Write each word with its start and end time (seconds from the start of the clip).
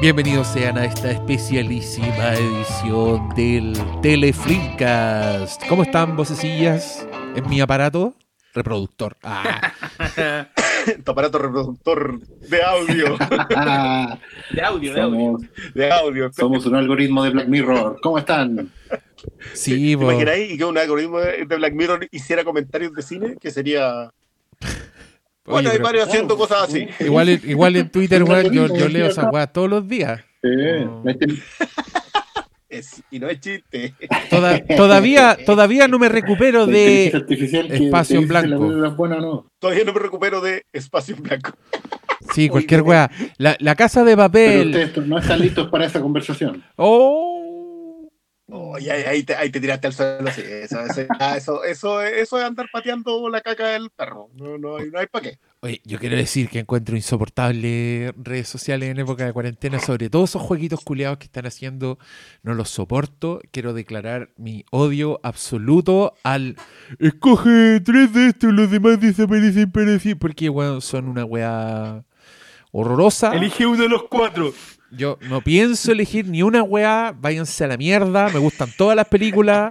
Bienvenidos 0.00 0.46
sean 0.46 0.78
a 0.78 0.84
esta 0.84 1.10
especialísima 1.10 2.34
edición 2.34 3.30
del 3.34 3.72
Teleflimcast. 4.00 5.66
¿Cómo 5.68 5.82
están, 5.82 6.14
vocecillas? 6.14 7.04
En 7.34 7.48
mi 7.50 7.60
aparato 7.60 8.14
reproductor. 8.54 9.16
Ah. 9.24 9.72
tu 11.04 11.10
aparato 11.10 11.38
reproductor 11.38 12.20
de 12.20 12.62
audio. 12.62 13.18
de 14.50 14.62
audio, 14.62 14.94
de 14.94 15.00
audio. 15.00 15.36
De 15.74 15.90
audio. 15.90 16.32
Somos 16.32 16.64
un 16.66 16.76
algoritmo 16.76 17.24
de 17.24 17.30
Black 17.30 17.48
Mirror. 17.48 17.98
¿Cómo 18.00 18.18
están? 18.18 18.70
Sí, 19.52 19.96
¿Te 19.96 20.04
imagináis 20.04 20.52
y 20.52 20.58
que 20.58 20.64
un 20.64 20.78
algoritmo 20.78 21.18
de 21.18 21.44
Black 21.44 21.74
Mirror 21.74 22.06
hiciera 22.12 22.44
comentarios 22.44 22.92
de 22.92 23.02
cine? 23.02 23.36
Que 23.40 23.50
sería. 23.50 24.12
Bueno, 25.48 25.70
hay 25.70 25.78
varios 25.78 26.08
haciendo 26.08 26.36
cosas 26.36 26.68
así. 26.68 26.86
Igual, 27.00 27.28
igual 27.28 27.76
en 27.76 27.90
Twitter, 27.90 28.24
yo, 28.52 28.74
yo 28.74 28.88
leo 28.88 29.06
esa 29.06 29.28
weá 29.30 29.46
todos 29.46 29.68
los 29.68 29.88
días. 29.88 30.22
y 33.10 33.18
no 33.18 33.28
es 33.28 33.40
chiste. 33.40 33.94
todavía, 34.76 35.36
todavía 35.44 35.88
no 35.88 35.98
me 35.98 36.08
recupero 36.08 36.66
de 36.66 37.06
espacio 37.70 38.20
en 38.20 38.28
blanco. 38.28 39.46
Todavía 39.58 39.84
no 39.84 39.92
me 39.92 40.00
recupero 40.00 40.40
de 40.40 40.64
espacio 40.72 41.16
en 41.16 41.22
blanco. 41.22 41.52
Sí, 42.34 42.48
cualquier 42.48 42.82
weá. 42.82 43.10
La, 43.38 43.56
la, 43.58 43.74
casa 43.74 44.04
de 44.04 44.16
papel. 44.16 44.70
Pero 44.72 44.84
ustedes 44.84 45.08
no 45.08 45.18
están 45.18 45.40
listos 45.40 45.68
para 45.68 45.86
esa 45.86 46.00
conversación. 46.00 46.62
Oh. 46.76 47.37
Oh, 48.50 48.74
ahí, 48.76 49.22
te, 49.24 49.34
ahí, 49.34 49.50
te, 49.50 49.60
tiraste 49.60 49.88
al 49.88 49.92
suelo. 49.92 50.30
Sí, 50.32 50.40
eso, 50.40 50.80
eso, 50.80 51.64
eso, 51.64 52.02
eso, 52.02 52.38
es 52.38 52.44
andar 52.44 52.66
pateando 52.72 53.28
la 53.28 53.42
caca 53.42 53.68
del 53.68 53.90
perro. 53.90 54.30
No, 54.36 54.56
no, 54.56 54.76
hay, 54.78 54.90
no 54.90 54.98
hay 54.98 55.06
para 55.06 55.24
qué. 55.24 55.38
Oye, 55.60 55.82
yo 55.84 55.98
quiero 55.98 56.16
decir 56.16 56.48
que 56.48 56.60
encuentro 56.60 56.96
insoportable 56.96 58.14
redes 58.16 58.48
sociales 58.48 58.88
en 58.88 59.00
época 59.00 59.26
de 59.26 59.34
cuarentena, 59.34 59.80
sobre 59.80 60.08
todo 60.08 60.24
esos 60.24 60.40
jueguitos 60.40 60.80
culiados 60.82 61.18
que 61.18 61.26
están 61.26 61.44
haciendo. 61.44 61.98
No 62.42 62.54
los 62.54 62.70
soporto. 62.70 63.42
Quiero 63.50 63.74
declarar 63.74 64.30
mi 64.38 64.64
odio 64.70 65.20
absoluto 65.22 66.14
al 66.22 66.56
escoge 66.98 67.80
tres 67.80 68.14
de 68.14 68.28
estos, 68.28 68.54
los 68.54 68.70
demás 68.70 68.98
desaparecen 68.98 69.70
para 69.70 69.98
sí. 69.98 70.14
Porque, 70.14 70.48
bueno, 70.48 70.80
son 70.80 71.08
una 71.08 71.26
weá 71.26 72.02
horrorosa. 72.72 73.34
Elige 73.34 73.66
uno 73.66 73.82
de 73.82 73.88
los 73.90 74.04
cuatro. 74.04 74.54
Yo 74.90 75.18
no 75.28 75.42
pienso 75.42 75.92
elegir 75.92 76.26
ni 76.28 76.42
una 76.42 76.62
weá, 76.62 77.14
váyanse 77.18 77.64
a 77.64 77.66
la 77.66 77.76
mierda, 77.76 78.30
me 78.30 78.38
gustan 78.38 78.70
todas 78.76 78.96
las 78.96 79.06
películas, 79.06 79.70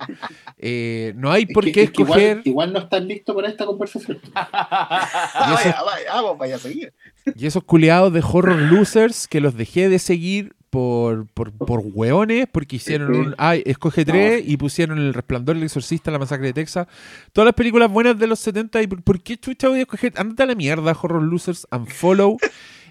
eh, 0.57 1.13
no 1.15 1.31
hay 1.31 1.47
por 1.47 1.71
qué 1.71 1.83
escoger. 1.83 2.41
igual, 2.43 2.71
no 2.71 2.79
están 2.79 3.07
listos 3.07 3.35
para 3.35 3.49
esta 3.49 3.65
conversación. 3.65 4.19
y 4.23 5.53
esos, 5.53 5.75
vaya, 5.85 6.21
vaya, 6.37 6.55
a 6.55 6.59
seguir. 6.59 6.93
Y 7.35 7.47
esos 7.47 7.63
culeados 7.63 8.13
de 8.13 8.21
horror 8.21 8.57
losers 8.57 9.27
que 9.27 9.41
los 9.41 9.55
dejé 9.55 9.89
de 9.89 9.99
seguir 9.99 10.55
por, 10.69 11.27
por, 11.27 11.51
por 11.51 11.81
hueones, 11.83 12.47
porque 12.51 12.75
hicieron 12.75 13.15
un. 13.15 13.35
Ay, 13.37 13.63
escoge 13.65 14.05
tres 14.05 14.43
y 14.45 14.57
pusieron 14.57 14.97
El 14.99 15.13
Resplandor, 15.13 15.55
El 15.55 15.63
Exorcista, 15.63 16.11
La 16.11 16.19
Masacre 16.19 16.47
de 16.47 16.53
Texas. 16.53 16.87
Todas 17.33 17.45
las 17.45 17.55
películas 17.55 17.91
buenas 17.91 18.17
de 18.19 18.27
los 18.27 18.39
70. 18.39 18.81
¿Y 18.81 18.87
por, 18.87 19.21
qué 19.21 19.37
chucha 19.37 19.69
voy 19.69 19.79
a 19.79 19.81
escoger? 19.81 20.13
Ándate 20.17 20.43
a 20.43 20.45
la 20.45 20.55
mierda, 20.55 20.95
horror 21.01 21.23
losers, 21.23 21.67
unfollow. 21.71 22.37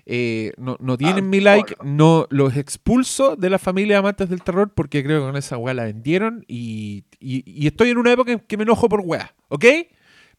Eh, 0.08 0.52
no, 0.56 0.76
no, 0.78 0.96
tienen 0.96 1.24
ah, 1.24 1.28
mi 1.28 1.40
like, 1.40 1.74
no 1.82 2.28
los 2.30 2.56
expulso 2.56 3.34
de 3.34 3.50
la 3.50 3.58
familia 3.58 3.96
de 3.96 3.98
amantes 3.98 4.28
del 4.28 4.40
terror 4.40 4.72
porque 4.72 5.02
creo 5.02 5.18
que 5.18 5.26
con 5.26 5.36
esa 5.36 5.58
weá 5.58 5.74
la 5.74 5.82
vendieron 5.82 6.44
y, 6.46 7.06
y, 7.18 7.66
estoy 7.66 7.90
en 7.90 7.98
una 7.98 8.12
época 8.12 8.30
en 8.30 8.38
que 8.38 8.56
me 8.56 8.62
enojo 8.62 8.88
por 8.88 9.00
weá, 9.00 9.34
¿ok? 9.48 9.64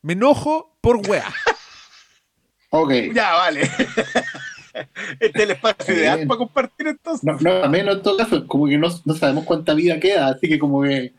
Me 0.01 0.13
enojo 0.13 0.77
por 0.79 1.05
weá. 1.05 1.25
ok. 2.69 2.93
Ya, 3.13 3.33
vale. 3.33 3.61
este 5.19 5.37
es 5.37 5.43
el 5.43 5.51
espacio 5.51 5.93
ideal 5.95 6.25
para 6.25 6.37
compartir 6.37 6.87
entonces. 6.87 7.25
No, 7.25 7.37
no, 7.37 7.61
a 7.61 7.67
menos 7.67 7.97
en 7.97 8.03
todo 8.03 8.15
caso, 8.15 8.47
como 8.47 8.67
que 8.67 8.77
no, 8.77 8.87
no 9.03 9.13
sabemos 9.15 9.43
cuánta 9.43 9.73
vida 9.73 9.99
queda, 9.99 10.27
así 10.27 10.47
que 10.47 10.59
como 10.59 10.83
que 10.83 11.13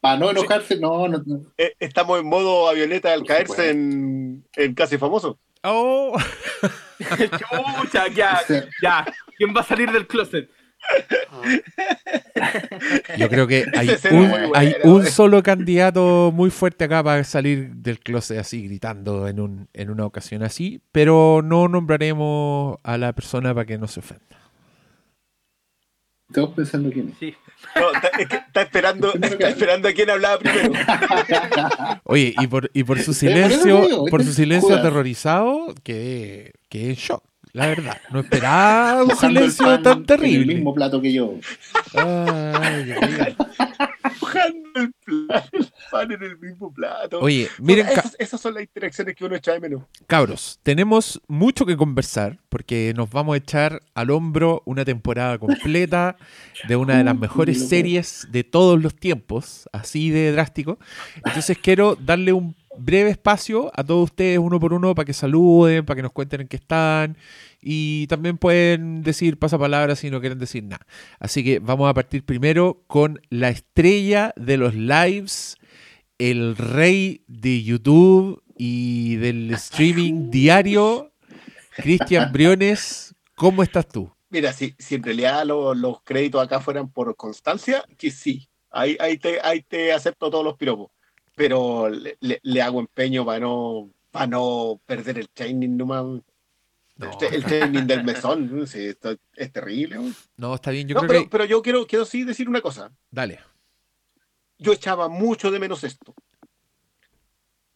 para 0.00 0.16
no 0.16 0.30
enojarse, 0.30 0.78
no, 0.78 1.08
no, 1.08 1.24
eh, 1.56 1.74
Estamos 1.80 2.20
en 2.20 2.26
modo 2.26 2.68
avioneta 2.68 3.12
al 3.12 3.24
caerse 3.24 3.70
en, 3.70 4.44
en 4.54 4.74
Casi 4.74 4.96
Famoso. 4.96 5.40
Oh. 5.64 6.16
Chucha, 6.98 8.08
ya, 8.08 8.40
ya. 8.82 9.06
¿Quién 9.36 9.54
va 9.56 9.60
a 9.60 9.64
salir 9.64 9.90
del 9.90 10.06
closet? 10.06 10.50
Yo 13.18 13.28
creo 13.28 13.46
que 13.46 13.66
hay, 13.76 13.90
un, 14.10 14.32
hay 14.54 14.74
un, 14.84 15.04
solo 15.06 15.42
candidato 15.42 16.30
muy 16.32 16.50
fuerte 16.50 16.84
acá 16.84 17.02
para 17.02 17.24
salir 17.24 17.70
del 17.74 17.98
closet 17.98 18.38
así, 18.38 18.66
gritando 18.66 19.28
en, 19.28 19.40
un, 19.40 19.68
en 19.72 19.90
una 19.90 20.06
ocasión 20.06 20.42
así, 20.42 20.80
pero 20.92 21.42
no 21.44 21.68
nombraremos 21.68 22.78
a 22.82 22.96
la 22.96 23.12
persona 23.12 23.52
para 23.54 23.66
que 23.66 23.76
no 23.78 23.86
se 23.86 24.00
ofenda. 24.00 24.24
Estamos 26.28 26.50
pensando 26.50 26.90
quién 26.90 27.08
es. 27.08 27.18
Sí. 27.18 27.34
está, 28.20 28.62
esperando, 28.62 29.12
está 29.14 29.48
esperando 29.48 29.88
a 29.88 29.92
quién 29.92 30.10
hablaba 30.10 30.38
primero. 30.38 30.72
Oye, 32.04 32.34
y 32.38 32.46
por, 32.46 32.70
y 32.74 32.84
por 32.84 33.00
su 33.00 33.14
silencio, 33.14 34.04
por 34.10 34.22
su 34.22 34.32
silencio 34.32 34.76
aterrorizado, 34.76 35.74
quedé, 35.82 36.52
quedé 36.68 36.90
en 36.90 36.94
shock. 36.94 37.24
La 37.52 37.66
verdad, 37.66 38.00
no 38.10 38.20
esperaba 38.20 39.02
un 39.04 39.16
silencio 39.16 39.80
tan 39.80 40.04
terrible. 40.04 40.52
el 40.52 40.58
mismo 40.58 40.74
plato 40.74 41.00
que 41.00 41.12
yo. 41.12 41.34
Ay, 41.94 42.94
el, 44.74 44.92
pan 45.90 46.12
en 46.12 46.22
el 46.22 46.38
mismo 46.38 46.72
plato. 46.72 47.20
Oye, 47.20 47.48
miren. 47.58 47.86
esas, 48.18 48.40
son 48.40 48.54
las 48.54 48.62
interacciones 48.62 49.14
que 49.16 49.24
uno 49.24 49.36
echa 49.36 49.52
de 49.52 49.60
menos. 49.60 49.82
Cabros, 50.06 50.60
tenemos 50.62 51.20
mucho 51.26 51.66
que 51.66 51.76
conversar 51.76 52.38
porque 52.48 52.92
nos 52.96 53.10
vamos 53.10 53.34
a 53.34 53.38
echar 53.38 53.82
al 53.94 54.10
hombro 54.10 54.62
una 54.66 54.84
temporada 54.84 55.38
completa 55.38 56.16
de 56.66 56.76
una 56.76 56.98
de 56.98 57.04
las 57.04 57.18
mejores 57.18 57.68
series 57.68 58.28
de 58.30 58.44
todos 58.44 58.80
los 58.80 58.94
tiempos, 58.94 59.68
así 59.72 60.10
de 60.10 60.32
drástico. 60.32 60.78
Entonces 61.24 61.58
quiero 61.58 61.96
darle 61.96 62.32
un 62.32 62.54
breve 62.78 63.10
espacio 63.10 63.70
a 63.74 63.84
todos 63.84 64.04
ustedes 64.04 64.38
uno 64.38 64.58
por 64.60 64.72
uno 64.72 64.94
para 64.94 65.04
que 65.04 65.12
saluden, 65.12 65.84
para 65.84 65.96
que 65.96 66.02
nos 66.02 66.12
cuenten 66.12 66.42
en 66.42 66.48
qué 66.48 66.56
están 66.56 67.16
y 67.60 68.06
también 68.06 68.38
pueden 68.38 69.02
decir 69.02 69.38
pasapalabras 69.38 69.98
si 69.98 70.10
no 70.10 70.20
quieren 70.20 70.38
decir 70.38 70.64
nada. 70.64 70.86
Así 71.18 71.44
que 71.44 71.58
vamos 71.58 71.90
a 71.90 71.94
partir 71.94 72.24
primero 72.24 72.82
con 72.86 73.20
la 73.30 73.48
estrella 73.48 74.32
de 74.36 74.56
los 74.56 74.74
lives, 74.74 75.56
el 76.18 76.56
rey 76.56 77.24
de 77.26 77.62
YouTube 77.62 78.42
y 78.56 79.16
del 79.16 79.52
streaming 79.54 80.30
diario, 80.30 81.12
Cristian 81.76 82.32
Briones. 82.32 83.14
¿Cómo 83.34 83.62
estás 83.62 83.86
tú? 83.86 84.10
Mira, 84.30 84.52
si, 84.52 84.74
si 84.78 84.96
en 84.96 85.02
realidad 85.02 85.44
los 85.46 86.02
créditos 86.02 86.42
acá 86.42 86.60
fueran 86.60 86.90
por 86.90 87.14
constancia, 87.16 87.84
que 87.96 88.10
sí, 88.10 88.48
ahí, 88.70 88.96
ahí, 89.00 89.16
te, 89.16 89.40
ahí 89.42 89.62
te 89.62 89.92
acepto 89.92 90.30
todos 90.30 90.44
los 90.44 90.56
piropos 90.56 90.90
pero 91.38 91.88
le, 91.88 92.62
hago 92.62 92.80
empeño 92.80 93.24
para 93.24 93.38
no, 93.38 93.90
para 94.10 94.26
no 94.26 94.80
perder 94.84 95.18
el 95.18 95.28
training 95.30 95.76
nomás. 95.76 96.04
El 97.30 97.44
training 97.44 97.84
del 97.84 98.02
mesón, 98.02 98.64
es 98.64 99.52
terrible. 99.52 100.12
No, 100.36 100.56
está 100.56 100.72
bien, 100.72 100.88
yo 100.88 100.96
creo 100.96 101.08
pero, 101.08 101.30
pero 101.30 101.44
yo 101.44 101.62
quiero, 101.62 101.86
quiero 101.86 102.04
sí 102.04 102.24
decir 102.24 102.48
una 102.48 102.60
cosa. 102.60 102.90
Dale. 103.08 103.38
Yo 104.58 104.72
echaba 104.72 105.08
mucho 105.08 105.52
de 105.52 105.60
menos 105.60 105.84
esto. 105.84 106.12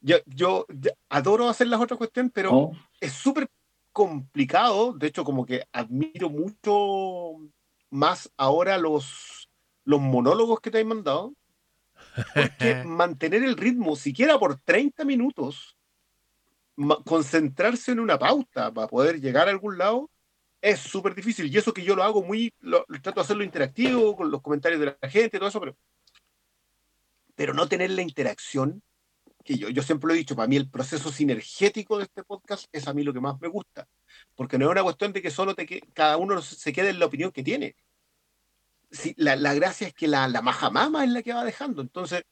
Yo, 0.00 0.16
yo, 0.26 0.66
adoro 1.08 1.48
hacer 1.48 1.68
las 1.68 1.80
otras 1.80 1.96
cuestiones, 1.96 2.32
pero 2.34 2.52
oh. 2.52 2.72
es 3.00 3.12
súper 3.12 3.48
complicado. 3.92 4.92
De 4.92 5.06
hecho, 5.06 5.22
como 5.22 5.46
que 5.46 5.62
admiro 5.70 6.28
mucho 6.28 7.36
más 7.90 8.28
ahora 8.36 8.76
los, 8.76 9.48
los 9.84 10.00
monólogos 10.00 10.58
que 10.60 10.72
te 10.72 10.80
han 10.80 10.88
mandado. 10.88 11.32
Porque 12.34 12.82
mantener 12.84 13.42
el 13.42 13.56
ritmo, 13.56 13.96
siquiera 13.96 14.38
por 14.38 14.58
30 14.58 15.04
minutos, 15.04 15.76
concentrarse 17.04 17.92
en 17.92 18.00
una 18.00 18.18
pauta 18.18 18.72
para 18.72 18.88
poder 18.88 19.20
llegar 19.20 19.48
a 19.48 19.50
algún 19.50 19.78
lado, 19.78 20.10
es 20.60 20.80
súper 20.80 21.14
difícil. 21.14 21.52
Y 21.52 21.58
eso 21.58 21.72
que 21.72 21.84
yo 21.84 21.96
lo 21.96 22.02
hago 22.02 22.22
muy, 22.22 22.52
lo, 22.60 22.84
trato 23.02 23.20
de 23.20 23.20
hacerlo 23.22 23.44
interactivo, 23.44 24.16
con 24.16 24.30
los 24.30 24.40
comentarios 24.40 24.80
de 24.80 24.96
la 25.00 25.08
gente, 25.08 25.38
todo 25.38 25.48
eso, 25.48 25.60
pero, 25.60 25.76
pero 27.34 27.54
no 27.54 27.68
tener 27.68 27.90
la 27.90 28.02
interacción, 28.02 28.82
que 29.44 29.56
yo, 29.56 29.68
yo 29.68 29.82
siempre 29.82 30.08
lo 30.08 30.14
he 30.14 30.18
dicho, 30.18 30.36
para 30.36 30.46
mí 30.46 30.56
el 30.56 30.70
proceso 30.70 31.10
sinergético 31.10 31.98
de 31.98 32.04
este 32.04 32.22
podcast 32.22 32.66
es 32.72 32.86
a 32.86 32.94
mí 32.94 33.02
lo 33.02 33.12
que 33.12 33.20
más 33.20 33.40
me 33.40 33.48
gusta. 33.48 33.88
Porque 34.36 34.56
no 34.56 34.66
es 34.66 34.70
una 34.70 34.84
cuestión 34.84 35.12
de 35.12 35.20
que 35.20 35.30
solo 35.30 35.54
te 35.54 35.66
que, 35.66 35.80
cada 35.92 36.16
uno 36.16 36.40
se 36.40 36.72
quede 36.72 36.90
en 36.90 37.00
la 37.00 37.06
opinión 37.06 37.32
que 37.32 37.42
tiene 37.42 37.74
sí, 38.92 39.14
la, 39.16 39.34
la, 39.34 39.54
gracia 39.54 39.88
es 39.88 39.94
que 39.94 40.06
la, 40.06 40.28
la 40.28 40.42
majamama 40.42 41.04
es 41.04 41.10
la 41.10 41.22
que 41.22 41.32
va 41.32 41.44
dejando. 41.44 41.82
Entonces, 41.82 42.22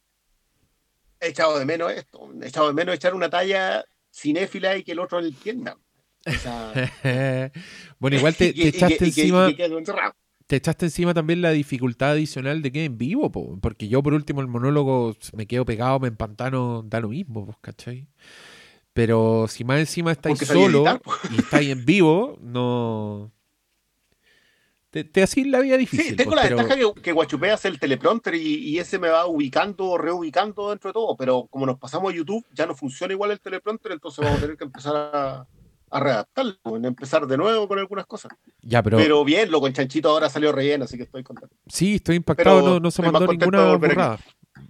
he 1.20 1.28
echado 1.28 1.58
de 1.58 1.64
menos 1.64 1.92
esto. 1.92 2.30
He 2.40 2.46
echado 2.46 2.68
de 2.68 2.74
menos 2.74 2.94
echar 2.94 3.14
una 3.14 3.28
talla 3.28 3.84
cinéfila 4.12 4.76
y 4.76 4.84
que 4.84 4.92
el 4.92 5.00
otro 5.00 5.20
entienda. 5.20 5.76
bueno, 7.98 8.16
igual 8.16 8.36
te, 8.36 8.48
echaste 8.48 9.06
encima. 9.06 9.50
te 10.46 10.56
echaste 10.56 10.86
encima 10.86 11.14
también 11.14 11.40
la 11.40 11.50
dificultad 11.50 12.10
adicional 12.10 12.60
de 12.60 12.72
que 12.72 12.84
en 12.84 12.98
vivo, 12.98 13.30
porque 13.60 13.88
yo 13.88 14.02
por 14.02 14.12
último 14.12 14.42
el 14.42 14.48
monólogo 14.48 15.16
me 15.32 15.46
quedo 15.46 15.64
pegado, 15.64 15.98
me 15.98 16.08
empantano, 16.08 16.82
da 16.86 17.00
lo 17.00 17.08
mismo, 17.08 17.46
pues, 17.46 17.56
¿cachai? 17.60 18.06
Pero 18.92 19.46
si 19.48 19.64
más 19.64 19.78
encima 19.78 20.12
estáis 20.12 20.38
solo 20.40 20.84
y 21.30 21.38
estáis 21.38 21.70
en 21.70 21.86
vivo, 21.86 22.36
no, 22.42 23.32
Te, 24.90 25.04
te 25.04 25.22
hacís 25.22 25.46
la 25.46 25.60
vida 25.60 25.76
difícil. 25.76 26.06
Sí, 26.10 26.16
tengo 26.16 26.32
pues, 26.32 26.42
la 26.42 26.48
pero- 26.48 26.56
ventaja 26.68 26.94
que, 26.94 27.00
que 27.02 27.12
Guachupé 27.12 27.50
hace 27.52 27.68
el 27.68 27.78
teleprompter 27.78 28.34
y, 28.34 28.56
y 28.70 28.78
ese 28.78 28.98
me 28.98 29.08
va 29.08 29.26
ubicando, 29.26 29.96
reubicando 29.96 30.70
dentro 30.70 30.88
de 30.90 30.94
todo, 30.94 31.16
pero 31.16 31.46
como 31.48 31.64
nos 31.66 31.78
pasamos 31.78 32.12
a 32.12 32.16
YouTube, 32.16 32.44
ya 32.52 32.66
no 32.66 32.74
funciona 32.74 33.12
igual 33.12 33.30
el 33.30 33.40
teleprompter, 33.40 33.92
entonces 33.92 34.24
vamos 34.24 34.38
a 34.38 34.42
tener 34.42 34.56
que 34.56 34.64
empezar 34.64 34.96
a, 34.96 35.46
a 35.92 36.00
readaptarlo, 36.00 36.56
en 36.76 36.84
empezar 36.86 37.24
de 37.28 37.36
nuevo 37.36 37.68
con 37.68 37.78
algunas 37.78 38.04
cosas. 38.06 38.32
Ya, 38.62 38.82
pero, 38.82 38.96
Pero, 38.96 39.24
bien, 39.24 39.50
lo 39.52 39.60
con 39.60 39.72
Chanchito 39.72 40.08
ahora 40.10 40.28
salió 40.28 40.50
relleno, 40.50 40.84
así 40.86 40.96
que 40.96 41.04
estoy 41.04 41.22
contento. 41.22 41.54
sí, 41.68 41.94
estoy 41.94 42.16
impactado, 42.16 42.58
pero 42.60 42.70
no, 42.74 42.80
no 42.80 42.90
se 42.90 43.02
mandó 43.02 43.26
ninguna 43.28 43.76
burrada. 43.76 44.18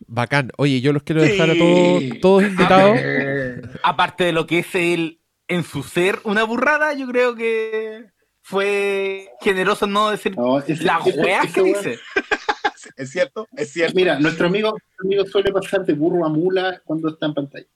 Bacán. 0.06 0.50
Oye, 0.58 0.80
yo 0.82 0.92
los 0.92 1.02
quiero 1.02 1.22
dejar 1.22 1.50
a 1.50 1.56
todos, 1.56 2.02
todos 2.20 2.42
invitados. 2.42 2.98
Aparte 3.82 4.24
de 4.24 4.32
lo 4.32 4.46
que 4.46 4.58
es 4.60 4.74
él 4.74 5.20
en 5.48 5.64
su 5.64 5.82
ser 5.82 6.18
una 6.24 6.44
burrada, 6.44 6.92
yo 6.94 7.06
creo 7.06 7.34
que 7.34 8.06
fue 8.50 9.28
generoso 9.40 9.84
en 9.84 9.92
no 9.92 10.10
decir 10.10 10.36
No, 10.36 10.54
weas 11.16 11.44
ese 11.46 11.52
que 11.54 11.62
dice. 11.62 11.98
Es 12.96 13.10
cierto, 13.10 13.46
es 13.56 13.72
cierto. 13.72 13.94
Mira, 13.94 14.18
nuestro 14.18 14.46
amigo, 14.46 14.70
nuestro 14.72 15.04
amigo 15.06 15.26
suele 15.26 15.52
pasar 15.52 15.84
de 15.86 15.92
burro 15.94 16.24
a 16.24 16.28
mula 16.28 16.82
cuando 16.84 17.08
está 17.08 17.26
en 17.26 17.34
pantalla. 17.34 17.66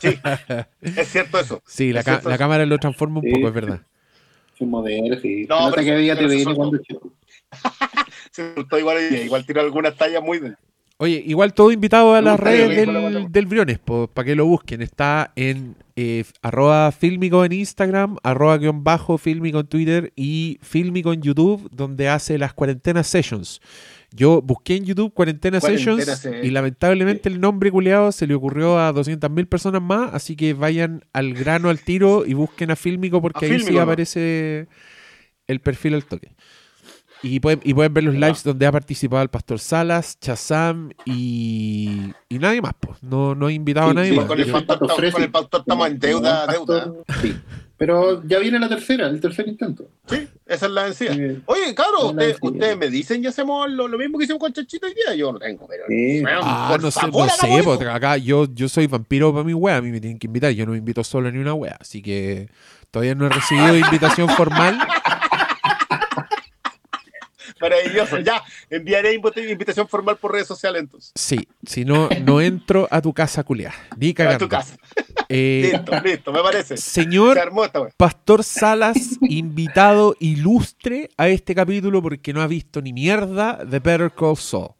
Sí, 0.00 0.18
es 0.80 1.08
cierto 1.08 1.38
eso. 1.38 1.62
Sí, 1.66 1.92
la, 1.92 2.00
Es 2.00 2.06
ca- 2.06 2.12
la 2.24 2.30
eso. 2.30 2.38
cámara 2.38 2.66
lo 2.66 2.78
transforma 2.78 3.20
un 3.20 3.26
Sí. 3.26 3.32
poco, 3.32 3.48
es 3.48 3.54
verdad. 3.54 3.80
Su 4.56 4.66
modelo, 4.66 5.18
sí. 5.20 5.46
No, 5.48 5.68
No, 5.68 5.74
pero- 5.74 5.84
que 5.84 6.14
TVN 6.16 6.44
soltó. 6.44 6.56
cuando. 6.56 6.80
Se 8.30 8.54
igual, 8.78 8.98
igual 9.12 9.46
tiró 9.46 9.60
algunas 9.60 9.96
tallas 9.96 10.22
muy 10.22 10.38
de. 10.38 10.54
Oye, 11.04 11.22
igual 11.26 11.52
todo 11.52 11.70
invitado 11.70 12.14
a 12.14 12.22
las 12.22 12.40
redes 12.40 12.68
del, 12.86 12.86
del 13.32 13.46
Briones, 13.46 13.78
para 13.78 14.24
que 14.24 14.34
lo 14.34 14.46
busquen. 14.46 14.80
Está 14.80 15.32
en 15.36 15.76
eh, 15.96 16.24
arroba 16.40 16.90
fílmico 16.92 17.44
en 17.44 17.52
Instagram, 17.52 18.16
arroba 18.22 18.56
guion 18.58 18.82
bajo 18.84 19.18
fílmico 19.18 19.60
en 19.60 19.66
Twitter 19.66 20.12
y 20.16 20.58
fílmico 20.62 21.12
en 21.12 21.20
YouTube, 21.20 21.68
donde 21.72 22.08
hace 22.08 22.38
las 22.38 22.54
cuarentenas 22.54 23.06
sessions. 23.06 23.60
Yo 24.16 24.40
busqué 24.40 24.76
en 24.76 24.84
YouTube 24.84 25.12
cuarentena, 25.12 25.60
Cuarentena 25.60 25.96
sessions 26.16 26.20
se- 26.20 26.46
y 26.46 26.50
lamentablemente 26.50 27.28
el 27.28 27.40
nombre 27.40 27.70
culeado 27.70 28.10
se 28.12 28.26
le 28.26 28.34
ocurrió 28.34 28.78
a 28.78 28.92
200.000 28.94 29.46
personas 29.46 29.82
más, 29.82 30.14
así 30.14 30.36
que 30.36 30.54
vayan 30.54 31.04
al 31.12 31.34
grano 31.34 31.68
al 31.68 31.80
tiro 31.80 32.24
y 32.24 32.32
busquen 32.32 32.70
a 32.70 32.76
Fílmico 32.76 33.20
porque 33.20 33.44
A 33.44 33.48
ahí 33.48 33.54
sí 33.58 33.64
aparece 33.82 34.68
el 35.48 35.60
perfil 35.60 35.94
al 35.94 36.04
toque. 36.04 36.30
Y 37.26 37.40
pueden, 37.40 37.60
y 37.64 37.72
pueden 37.72 37.94
ver 37.94 38.04
los 38.04 38.14
lives 38.14 38.44
donde 38.44 38.66
ha 38.66 38.72
participado 38.72 39.22
el 39.22 39.30
Pastor 39.30 39.58
Salas, 39.58 40.18
Chazam 40.20 40.90
y, 41.06 42.12
y 42.28 42.38
nadie 42.38 42.60
más. 42.60 42.74
Pues. 42.78 43.02
No, 43.02 43.34
no 43.34 43.48
he 43.48 43.54
invitado 43.54 43.90
a 43.90 43.94
nadie 43.94 44.10
sí, 44.10 44.16
más. 44.16 44.26
con 44.26 44.38
el 44.38 44.50
pastor- 44.50 44.78
Pato 44.78 44.94
Fresi. 44.96 45.12
con 45.14 45.22
el 45.22 45.30
pastor 45.30 45.60
estamos 45.60 45.86
en 45.88 45.98
deuda, 45.98 46.46
pastor, 46.46 47.04
Sí. 47.22 47.34
Pero 47.76 48.22
ya 48.24 48.38
viene 48.38 48.58
la 48.60 48.68
tercera, 48.68 49.08
el 49.08 49.20
tercer 49.20 49.48
intento. 49.48 49.88
Sí, 50.06 50.28
esa 50.46 50.66
es 50.66 50.72
la 50.72 50.84
vencida. 50.84 51.12
Oye, 51.46 51.74
Hola, 51.76 52.10
ustedes, 52.10 52.36
ustedes 52.40 52.76
me 52.78 52.88
dicen 52.88 53.24
y 53.24 53.26
hacemos 53.26 53.68
lo, 53.70 53.88
lo 53.88 53.98
mismo 53.98 54.16
que 54.16 54.24
hicimos 54.24 54.38
con 54.40 54.52
Chanchito 54.52 54.86
hoy 54.86 54.94
día. 54.94 55.14
Yo 55.16 55.32
no 55.32 55.38
tengo, 55.40 55.66
pero. 55.66 55.84
Sí. 55.88 56.22
Ah, 56.40 56.68
por 56.70 56.82
no 56.82 56.90
sé, 56.90 57.00
favor, 57.00 57.26
no 57.26 57.32
sé, 57.32 57.46
hagamos 57.46 57.64
porque 57.64 57.84
eso. 57.84 57.92
acá 57.92 58.16
yo, 58.16 58.46
yo 58.54 58.68
soy 58.68 58.86
vampiro 58.86 59.32
para 59.32 59.44
mi 59.44 59.54
wea, 59.54 59.78
a 59.78 59.82
mí 59.82 59.90
me 59.90 60.00
tienen 60.00 60.18
que 60.20 60.26
invitar, 60.28 60.52
yo 60.52 60.66
no 60.66 60.72
me 60.72 60.78
invito 60.78 61.02
solo 61.02 61.30
ni 61.32 61.38
una 61.38 61.52
wea, 61.54 61.76
así 61.80 62.00
que 62.00 62.48
todavía 62.92 63.14
no 63.16 63.26
he 63.26 63.30
recibido 63.30 63.76
invitación 63.76 64.28
formal. 64.28 64.78
Maravilloso. 67.68 68.18
Ya, 68.20 68.42
enviaré 68.68 69.14
invita- 69.14 69.40
invitación 69.40 69.88
formal 69.88 70.16
por 70.18 70.32
redes 70.32 70.46
sociales 70.46 70.82
entonces. 70.82 71.12
Sí, 71.14 71.48
si 71.66 71.84
no, 71.84 72.08
no 72.24 72.40
entro 72.40 72.86
a 72.90 73.00
tu 73.00 73.12
casa 73.14 73.42
culiá, 73.42 73.72
ni 73.96 74.10
A 74.10 74.14
cagando. 74.14 74.38
tu 74.44 74.48
casa. 74.48 74.76
Eh, 75.30 75.70
Listo, 75.72 75.92
listo, 76.04 76.32
me 76.32 76.42
parece. 76.42 76.76
Se 76.76 77.02
señor. 77.02 77.38
Pastor 77.96 78.44
Salas, 78.44 79.18
invitado 79.22 80.14
ilustre 80.20 81.08
a 81.16 81.28
este 81.28 81.54
capítulo 81.54 82.02
porque 82.02 82.32
no 82.34 82.42
ha 82.42 82.46
visto 82.46 82.82
ni 82.82 82.92
mierda 82.92 83.64
de 83.64 83.78
Better 83.78 84.12
Call 84.12 84.36
Saul. 84.36 84.72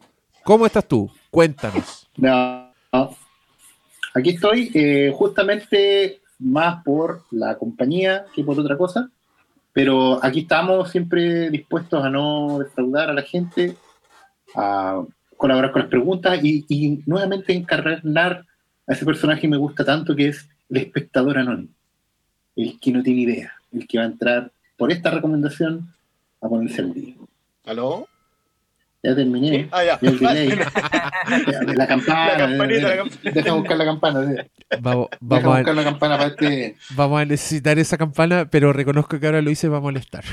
¿Cómo 0.45 0.67
estás 0.67 0.87
tú? 0.87 1.11
Cuéntanos. 1.31 2.07
No, 2.19 2.71
no. 2.93 3.17
Aquí 4.15 4.31
estoy 4.31 4.71
eh, 4.75 5.11
justamente 5.15 6.21
más 6.39 6.85
por 6.85 7.23
la 7.31 7.57
compañía 7.57 8.27
que 8.35 8.45
por 8.45 8.59
otra 8.61 8.77
cosa, 8.77 9.09
pero 9.75 10.25
aquí 10.25 10.41
estamos 10.41 10.89
siempre 10.89 11.51
dispuestos 11.51 12.03
a 12.03 12.09
no 12.09 12.61
defraudar 12.61 13.11
a 13.11 13.13
la 13.13 13.23
gente, 13.23 13.77
a 14.55 15.03
colaborar 15.37 15.73
con 15.73 15.83
las 15.83 15.91
preguntas 15.91 16.39
y, 16.43 17.03
nuevamente 17.07 17.53
encarnar 17.53 18.47
a 18.87 18.93
ese 18.93 19.05
personaje 19.05 19.43
que 19.43 19.49
me 19.49 19.57
gusta 19.57 19.85
tanto 19.85 20.15
que 20.15 20.29
es 20.29 20.49
el 20.71 20.77
espectador 20.77 21.39
anónimo, 21.39 21.75
el 22.55 22.79
que 22.79 22.93
no 22.93 23.03
tiene 23.03 23.23
idea, 23.23 23.53
el 23.73 23.87
que 23.89 23.99
va 23.99 24.05
a 24.05 24.09
entrar 24.09 24.53
por 24.77 24.93
esta 24.93 25.11
recomendación 25.11 25.93
a 26.41 26.49
ponerse 26.49 26.81
al 26.81 26.95
día. 26.95 27.17
¿Aló? 27.67 28.07
Ya 29.05 29.15
terminé. 29.15 29.69
Ah, 29.71 29.85
ya. 29.85 29.99
El 30.01 30.19
delay. 30.19 30.49
Ya, 30.49 30.65
La 31.75 31.87
campana. 31.87 32.33
La 32.33 32.39
campanita, 32.39 32.89
la 32.89 32.95
eh, 32.95 32.97
campanita. 32.97 33.31
Deja 33.33 33.53
buscar 33.53 33.77
la 33.77 33.85
campana. 33.85 34.27
sí. 34.27 34.51
Vamos, 34.81 35.09
Deja 35.21 35.43
vamos, 35.43 35.59
buscar 35.59 35.69
a, 35.69 35.75
la 35.75 35.85
campana 35.85 36.17
para 36.17 36.31
este. 36.31 36.77
vamos 36.97 37.21
a 37.21 37.25
necesitar 37.27 37.79
esa 37.79 37.99
campana, 37.99 38.49
pero 38.51 38.73
reconozco 38.73 39.21
que 39.21 39.27
ahora 39.27 39.43
lo 39.43 39.51
hice 39.51 39.69
va 39.69 39.77
a 39.77 39.81
molestar. 39.81 40.25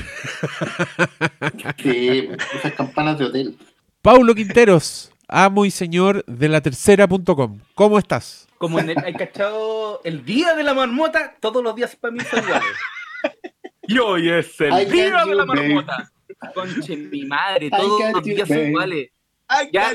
Sí, 1.82 2.30
esas 2.54 2.72
campanas 2.72 3.18
de 3.18 3.26
hotel. 3.26 3.58
Paulo 4.00 4.34
Quinteros, 4.34 5.12
amo 5.28 5.66
y 5.66 5.70
señor 5.70 6.24
de 6.24 6.48
la 6.48 6.62
tercera.com. 6.62 7.58
¿Cómo 7.74 7.98
estás? 7.98 8.48
Como 8.56 8.78
en 8.78 8.88
el, 8.88 8.98
hay 9.04 9.12
cachado 9.12 10.00
el 10.02 10.24
día 10.24 10.54
de 10.54 10.62
la 10.62 10.72
marmota, 10.72 11.36
todos 11.40 11.62
los 11.62 11.74
días 11.74 11.94
para 11.96 12.12
mí 12.12 12.20
son 12.20 12.42
iguales. 12.42 12.66
Y 13.84 13.98
hoy 13.98 14.30
es 14.30 14.60
el 14.60 14.72
I 14.72 14.84
día 14.86 15.24
de 15.24 15.34
la 15.34 15.44
marmota. 15.44 16.12
Conche 16.54 16.96
mi 16.96 17.24
madre, 17.24 17.70
todos 17.70 18.12
los 18.12 18.24
you, 18.24 18.34
días 18.34 18.48
son 18.48 18.58
iguales. 18.68 19.10
Ya. 19.72 19.94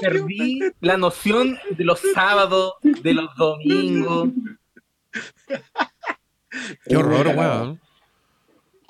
Perdí 0.00 0.60
la 0.80 0.96
noción 0.96 1.58
de 1.70 1.84
los 1.84 2.00
sábados, 2.14 2.74
de 2.82 3.14
los 3.14 3.34
domingos. 3.36 4.28
Qué 6.86 6.96
horror, 6.96 7.28
weón. 7.28 7.80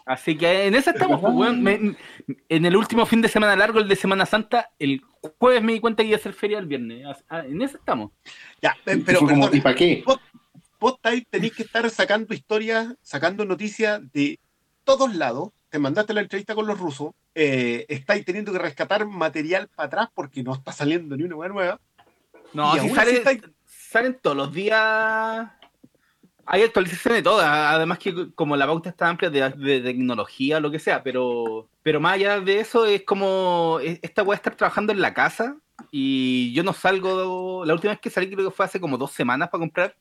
Así 0.04 0.36
que 0.36 0.66
en 0.66 0.74
eso 0.76 0.90
estamos, 0.90 1.20
pues, 1.20 1.32
weón. 1.34 1.62
Me- 1.62 1.96
en 2.48 2.64
el 2.66 2.76
último 2.76 3.06
fin 3.06 3.20
de 3.22 3.28
semana 3.28 3.56
largo, 3.56 3.78
el 3.80 3.88
de 3.88 3.96
Semana 3.96 4.24
Santa, 4.26 4.70
el 4.78 5.00
jueves 5.38 5.62
me 5.62 5.72
di 5.72 5.80
cuenta 5.80 6.02
que 6.02 6.08
iba 6.10 6.16
a 6.16 6.20
ser 6.20 6.32
feria 6.32 6.58
el 6.58 6.66
viernes. 6.66 7.04
Ah, 7.28 7.40
En 7.40 7.60
eso 7.62 7.76
estamos. 7.76 8.12
Ya, 8.62 8.76
Y 8.86 8.96
pero 9.00 9.20
fue 9.20 9.28
como, 9.30 9.42
perdón, 9.46 9.58
¿y 9.58 9.60
para 9.60 9.74
qué? 9.74 10.04
vos 10.78 10.94
estáis- 10.94 11.26
tenéis 11.30 11.54
que 11.54 11.62
estar 11.64 11.88
sacando 11.90 12.34
historias, 12.34 12.94
sacando 13.00 13.44
noticias 13.44 14.00
de 14.12 14.38
todos 14.84 15.14
lados. 15.14 15.50
Te 15.76 15.80
mandaste 15.80 16.14
la 16.14 16.22
entrevista 16.22 16.54
con 16.54 16.66
los 16.66 16.78
rusos. 16.80 17.10
Eh, 17.34 17.84
estáis 17.90 18.24
teniendo 18.24 18.50
que 18.50 18.58
rescatar 18.58 19.06
material 19.06 19.68
para 19.68 19.88
atrás 19.88 20.08
porque 20.14 20.42
no 20.42 20.54
está 20.54 20.72
saliendo 20.72 21.14
ni 21.18 21.24
una 21.24 21.36
hueá 21.36 21.48
nueva. 21.50 21.80
No, 22.54 22.72
si 22.80 22.88
sale- 22.94 23.18
estáis- 23.22 23.42
salen 23.66 24.18
todos 24.22 24.34
los 24.38 24.50
días. 24.54 25.50
Hay 26.46 26.62
actualizaciones 26.62 27.18
de 27.18 27.22
todas, 27.22 27.46
además 27.46 27.98
que 27.98 28.30
como 28.34 28.56
la 28.56 28.66
pauta 28.66 28.88
está 28.88 29.06
amplia 29.10 29.28
de, 29.28 29.50
de 29.50 29.80
tecnología, 29.82 30.60
lo 30.60 30.70
que 30.70 30.78
sea, 30.78 31.02
pero, 31.02 31.68
pero 31.82 32.00
más 32.00 32.14
allá 32.14 32.40
de 32.40 32.58
eso 32.58 32.86
es 32.86 33.02
como 33.02 33.78
es- 33.82 33.98
esta 34.00 34.22
voy 34.22 34.32
a 34.32 34.36
estar 34.36 34.54
trabajando 34.56 34.94
en 34.94 35.02
la 35.02 35.12
casa 35.12 35.58
y 35.90 36.54
yo 36.54 36.62
no 36.62 36.72
salgo, 36.72 37.66
la 37.66 37.74
última 37.74 37.92
vez 37.92 38.00
que 38.00 38.08
salí 38.08 38.30
creo 38.30 38.48
que 38.48 38.56
fue 38.56 38.64
hace 38.64 38.80
como 38.80 38.96
dos 38.96 39.10
semanas 39.12 39.50
para 39.50 39.60
comprar 39.60 39.94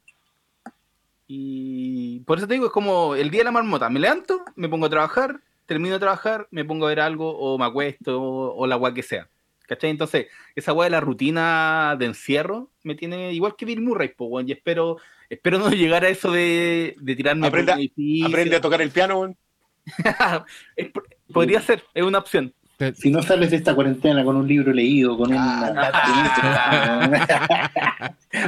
y 1.27 2.19
por 2.21 2.37
eso 2.37 2.47
te 2.47 2.53
digo, 2.53 2.67
es 2.67 2.71
como 2.71 3.15
el 3.15 3.29
día 3.31 3.39
de 3.41 3.45
la 3.45 3.51
marmota, 3.51 3.89
me 3.89 3.99
levanto, 3.99 4.45
me 4.55 4.69
pongo 4.69 4.85
a 4.85 4.89
trabajar, 4.91 5.41
termino 5.65 5.95
de 5.95 5.99
trabajar, 5.99 6.47
me 6.51 6.65
pongo 6.65 6.85
a 6.85 6.89
ver 6.89 6.99
algo 6.99 7.37
o 7.37 7.57
me 7.57 7.65
acuesto 7.65 8.21
o, 8.21 8.55
o 8.55 8.67
la 8.67 8.75
agua 8.75 8.93
que 8.93 9.03
sea. 9.03 9.29
¿Cachai? 9.67 9.89
Entonces, 9.89 10.27
esa 10.55 10.73
weá 10.73 10.85
de 10.85 10.91
la 10.91 10.99
rutina 10.99 11.95
de 11.97 12.05
encierro 12.05 12.69
me 12.83 12.95
tiene 12.95 13.33
igual 13.33 13.55
que 13.55 13.65
Bill 13.65 13.81
Murray, 13.81 14.09
po, 14.09 14.25
weón, 14.25 14.47
y 14.47 14.51
espero, 14.51 14.97
espero 15.29 15.57
no 15.57 15.69
llegar 15.71 16.05
a 16.05 16.09
eso 16.09 16.31
de, 16.31 16.95
de 16.99 17.15
tirarme 17.15 17.47
un 17.47 17.69
edificio. 17.69 18.27
Aprende 18.27 18.55
a 18.55 18.61
tocar 18.61 18.81
el 18.81 18.91
piano. 18.91 19.19
weón. 19.19 19.37
Es 20.75 20.89
Podría 21.31 21.61
ser, 21.61 21.83
es 21.93 22.03
una 22.03 22.19
opción. 22.19 22.53
Si 22.95 23.09
no 23.09 23.21
sales 23.21 23.51
de 23.51 23.57
esta 23.57 23.73
cuarentena 23.73 24.23
con 24.23 24.35
un 24.35 24.47
libro 24.47 24.73
leído, 24.73 25.17
con 25.17 25.31
Ah, 25.33 25.71
una. 25.71 27.27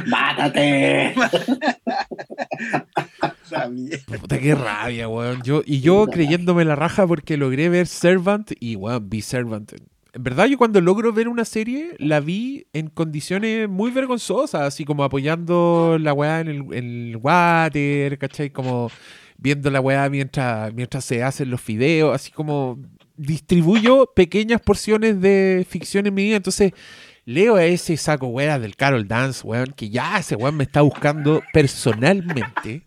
¡Mátate! 0.06 1.14
Puta, 4.20 4.38
qué 4.38 4.54
rabia, 4.54 5.08
weón. 5.08 5.42
Yo, 5.42 5.62
y 5.64 5.80
yo 5.80 6.06
creyéndome 6.06 6.64
la 6.64 6.76
raja 6.76 7.06
porque 7.06 7.36
logré 7.36 7.68
ver 7.68 7.86
Servant 7.86 8.52
y, 8.60 8.76
weón, 8.76 9.08
vi 9.08 9.22
Servant. 9.22 9.72
En 10.12 10.22
verdad, 10.22 10.46
yo 10.46 10.58
cuando 10.58 10.80
logro 10.80 11.12
ver 11.12 11.28
una 11.28 11.44
serie, 11.44 11.94
la 11.98 12.20
vi 12.20 12.66
en 12.72 12.88
condiciones 12.88 13.68
muy 13.68 13.90
vergonzosas, 13.90 14.62
así 14.62 14.84
como 14.84 15.04
apoyando 15.04 15.96
la 16.00 16.12
weá 16.12 16.40
en 16.40 16.48
el, 16.48 16.56
en 16.72 16.84
el 17.10 17.16
water, 17.16 18.18
¿cachai? 18.18 18.50
Como 18.50 18.90
viendo 19.36 19.70
la 19.70 19.80
weá 19.80 20.08
mientras, 20.08 20.72
mientras 20.74 21.04
se 21.04 21.22
hacen 21.22 21.50
los 21.50 21.60
fideos, 21.60 22.14
así 22.14 22.32
como 22.32 22.78
distribuyo 23.18 24.10
pequeñas 24.14 24.62
porciones 24.62 25.20
de 25.20 25.66
ficción 25.68 26.06
en 26.06 26.14
mi 26.14 26.24
vida. 26.24 26.36
Entonces, 26.36 26.72
leo 27.26 27.56
a 27.56 27.64
ese 27.66 27.98
saco 27.98 28.28
weá 28.28 28.58
del 28.58 28.76
Carol 28.76 29.06
Dance, 29.06 29.46
weón, 29.46 29.74
que 29.76 29.90
ya 29.90 30.18
ese 30.18 30.34
weón 30.34 30.56
me 30.56 30.64
está 30.64 30.80
buscando 30.80 31.42
personalmente 31.52 32.84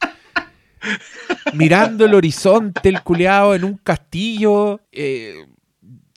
mirando 1.53 2.05
el 2.05 2.13
horizonte, 2.13 2.89
el 2.89 3.01
culeado 3.03 3.55
en 3.55 3.63
un 3.63 3.77
castillo, 3.77 4.81
eh, 4.91 5.45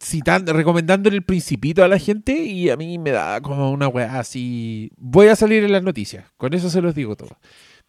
citando, 0.02 0.52
recomendándole 0.52 1.16
el 1.16 1.22
principito 1.22 1.82
a 1.82 1.88
la 1.88 1.98
gente 1.98 2.32
y 2.32 2.70
a 2.70 2.76
mí 2.76 2.98
me 2.98 3.10
da 3.10 3.40
como 3.40 3.70
una 3.70 3.88
weá 3.88 4.18
así. 4.18 4.90
Voy 4.96 5.28
a 5.28 5.36
salir 5.36 5.64
en 5.64 5.72
las 5.72 5.82
noticias, 5.82 6.24
con 6.36 6.54
eso 6.54 6.70
se 6.70 6.80
los 6.80 6.94
digo 6.94 7.16
todo. 7.16 7.38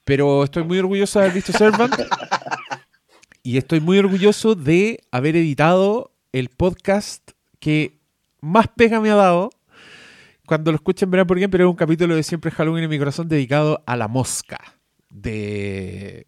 Pero 0.03 0.43
estoy 0.43 0.63
muy 0.63 0.79
orgulloso 0.79 1.19
de 1.19 1.25
haber 1.25 1.35
visto 1.35 1.51
Servant 1.51 1.95
y 3.43 3.57
estoy 3.57 3.79
muy 3.79 3.97
orgulloso 3.97 4.55
de 4.55 5.01
haber 5.11 5.35
editado 5.35 6.14
el 6.35 6.49
podcast 6.49 7.31
que 7.59 8.01
más 8.41 8.67
pega 8.67 8.99
me 8.99 9.09
ha 9.09 9.15
dado. 9.15 9.51
Cuando 10.45 10.71
lo 10.71 10.75
escuchen 10.75 11.09
verán 11.09 11.27
por 11.27 11.39
qué, 11.39 11.47
pero 11.47 11.63
es 11.63 11.69
un 11.69 11.77
capítulo 11.77 12.13
de 12.13 12.23
Siempre 12.23 12.51
Halloween 12.51 12.83
en 12.83 12.89
mi 12.89 12.99
corazón 12.99 13.29
dedicado 13.29 13.81
a 13.85 13.95
la 13.95 14.09
mosca. 14.09 14.59
De 15.09 16.27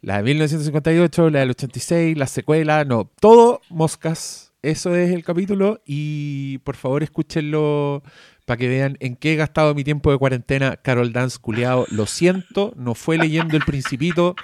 la 0.00 0.16
de 0.16 0.24
1958, 0.24 1.30
la 1.30 1.38
del 1.40 1.50
86, 1.50 2.18
la 2.18 2.26
secuela, 2.26 2.84
no, 2.84 3.08
todo 3.20 3.60
moscas. 3.68 4.52
Eso 4.62 4.96
es 4.96 5.12
el 5.12 5.22
capítulo 5.22 5.80
y 5.86 6.58
por 6.58 6.74
favor 6.74 7.04
escúchenlo 7.04 8.02
para 8.46 8.58
que 8.58 8.68
vean 8.68 8.96
en 8.98 9.14
qué 9.14 9.34
he 9.34 9.36
gastado 9.36 9.76
mi 9.76 9.84
tiempo 9.84 10.10
de 10.10 10.18
cuarentena. 10.18 10.76
Carol 10.76 11.12
Dance 11.12 11.38
culiao, 11.40 11.86
lo 11.88 12.06
siento, 12.06 12.72
no 12.76 12.96
fue 12.96 13.16
leyendo 13.16 13.56
El 13.56 13.62
Principito, 13.62 14.34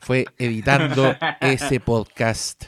fue 0.00 0.26
editando 0.36 1.14
ese 1.40 1.78
podcast 1.78 2.64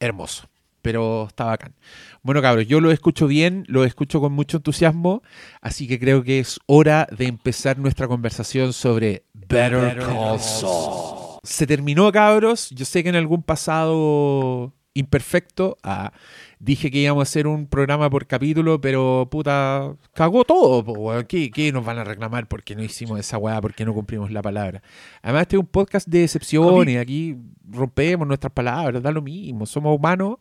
hermoso, 0.00 0.48
pero 0.82 1.26
está 1.28 1.44
bacán. 1.44 1.74
Bueno, 2.22 2.42
cabros, 2.42 2.66
yo 2.66 2.80
lo 2.80 2.90
escucho 2.90 3.26
bien, 3.26 3.64
lo 3.68 3.84
escucho 3.84 4.20
con 4.20 4.32
mucho 4.32 4.58
entusiasmo, 4.58 5.22
así 5.60 5.86
que 5.88 5.98
creo 5.98 6.22
que 6.22 6.40
es 6.40 6.60
hora 6.66 7.06
de 7.16 7.26
empezar 7.26 7.78
nuestra 7.78 8.08
conversación 8.08 8.72
sobre 8.72 9.24
Better 9.34 9.98
Call 9.98 10.40
Saul. 10.40 11.38
Se 11.42 11.66
terminó, 11.66 12.10
cabros. 12.12 12.70
Yo 12.70 12.84
sé 12.84 13.02
que 13.02 13.08
en 13.08 13.16
algún 13.16 13.42
pasado 13.42 14.74
imperfecto 14.94 15.78
ah, 15.82 16.12
dije 16.60 16.90
que 16.90 16.98
íbamos 16.98 17.22
a 17.22 17.28
hacer 17.28 17.46
un 17.46 17.66
programa 17.66 18.10
por 18.10 18.26
capítulo, 18.26 18.80
pero 18.80 19.28
puta, 19.30 19.94
cagó 20.12 20.44
todo. 20.44 20.84
po, 20.84 20.92
weón. 20.92 21.24
¿Qué, 21.26 21.50
qué 21.50 21.72
nos 21.72 21.84
van 21.84 21.98
a 21.98 22.04
reclamar 22.04 22.48
porque 22.48 22.74
no 22.74 22.82
hicimos 22.82 23.18
esa 23.20 23.38
weá, 23.38 23.60
porque 23.60 23.84
no 23.84 23.94
cumplimos 23.94 24.30
la 24.30 24.42
palabra? 24.42 24.82
Además, 25.22 25.42
este 25.42 25.56
es 25.56 25.60
un 25.60 25.66
podcast 25.66 26.08
de 26.08 26.24
excepciones. 26.24 27.00
Aquí 27.00 27.36
rompemos 27.70 28.26
nuestras 28.26 28.52
palabras, 28.52 29.02
da 29.02 29.10
lo 29.10 29.22
mismo. 29.22 29.66
Somos 29.66 29.96
humanos, 29.96 30.36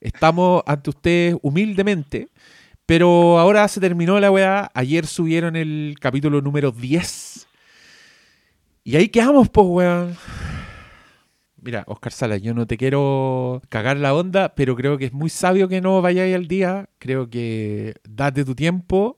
estamos 0.00 0.62
ante 0.66 0.90
ustedes 0.90 1.36
humildemente. 1.42 2.28
Pero 2.84 3.38
ahora 3.38 3.66
se 3.68 3.80
terminó 3.80 4.18
la 4.18 4.30
weá. 4.30 4.70
Ayer 4.74 5.06
subieron 5.06 5.56
el 5.56 5.96
capítulo 6.00 6.40
número 6.40 6.72
10. 6.72 7.46
Y 8.84 8.96
ahí 8.96 9.08
quedamos, 9.08 9.48
pues, 9.48 9.66
weón. 9.68 10.16
Mira, 11.64 11.84
Oscar 11.86 12.12
Sala, 12.12 12.38
yo 12.38 12.54
no 12.54 12.66
te 12.66 12.76
quiero 12.76 13.62
cagar 13.68 13.96
la 13.96 14.14
onda, 14.14 14.52
pero 14.56 14.74
creo 14.74 14.98
que 14.98 15.04
es 15.04 15.12
muy 15.12 15.30
sabio 15.30 15.68
que 15.68 15.80
no 15.80 16.02
vayáis 16.02 16.34
al 16.34 16.48
día. 16.48 16.88
Creo 16.98 17.30
que 17.30 17.94
date 18.02 18.44
tu 18.44 18.56
tiempo, 18.56 19.16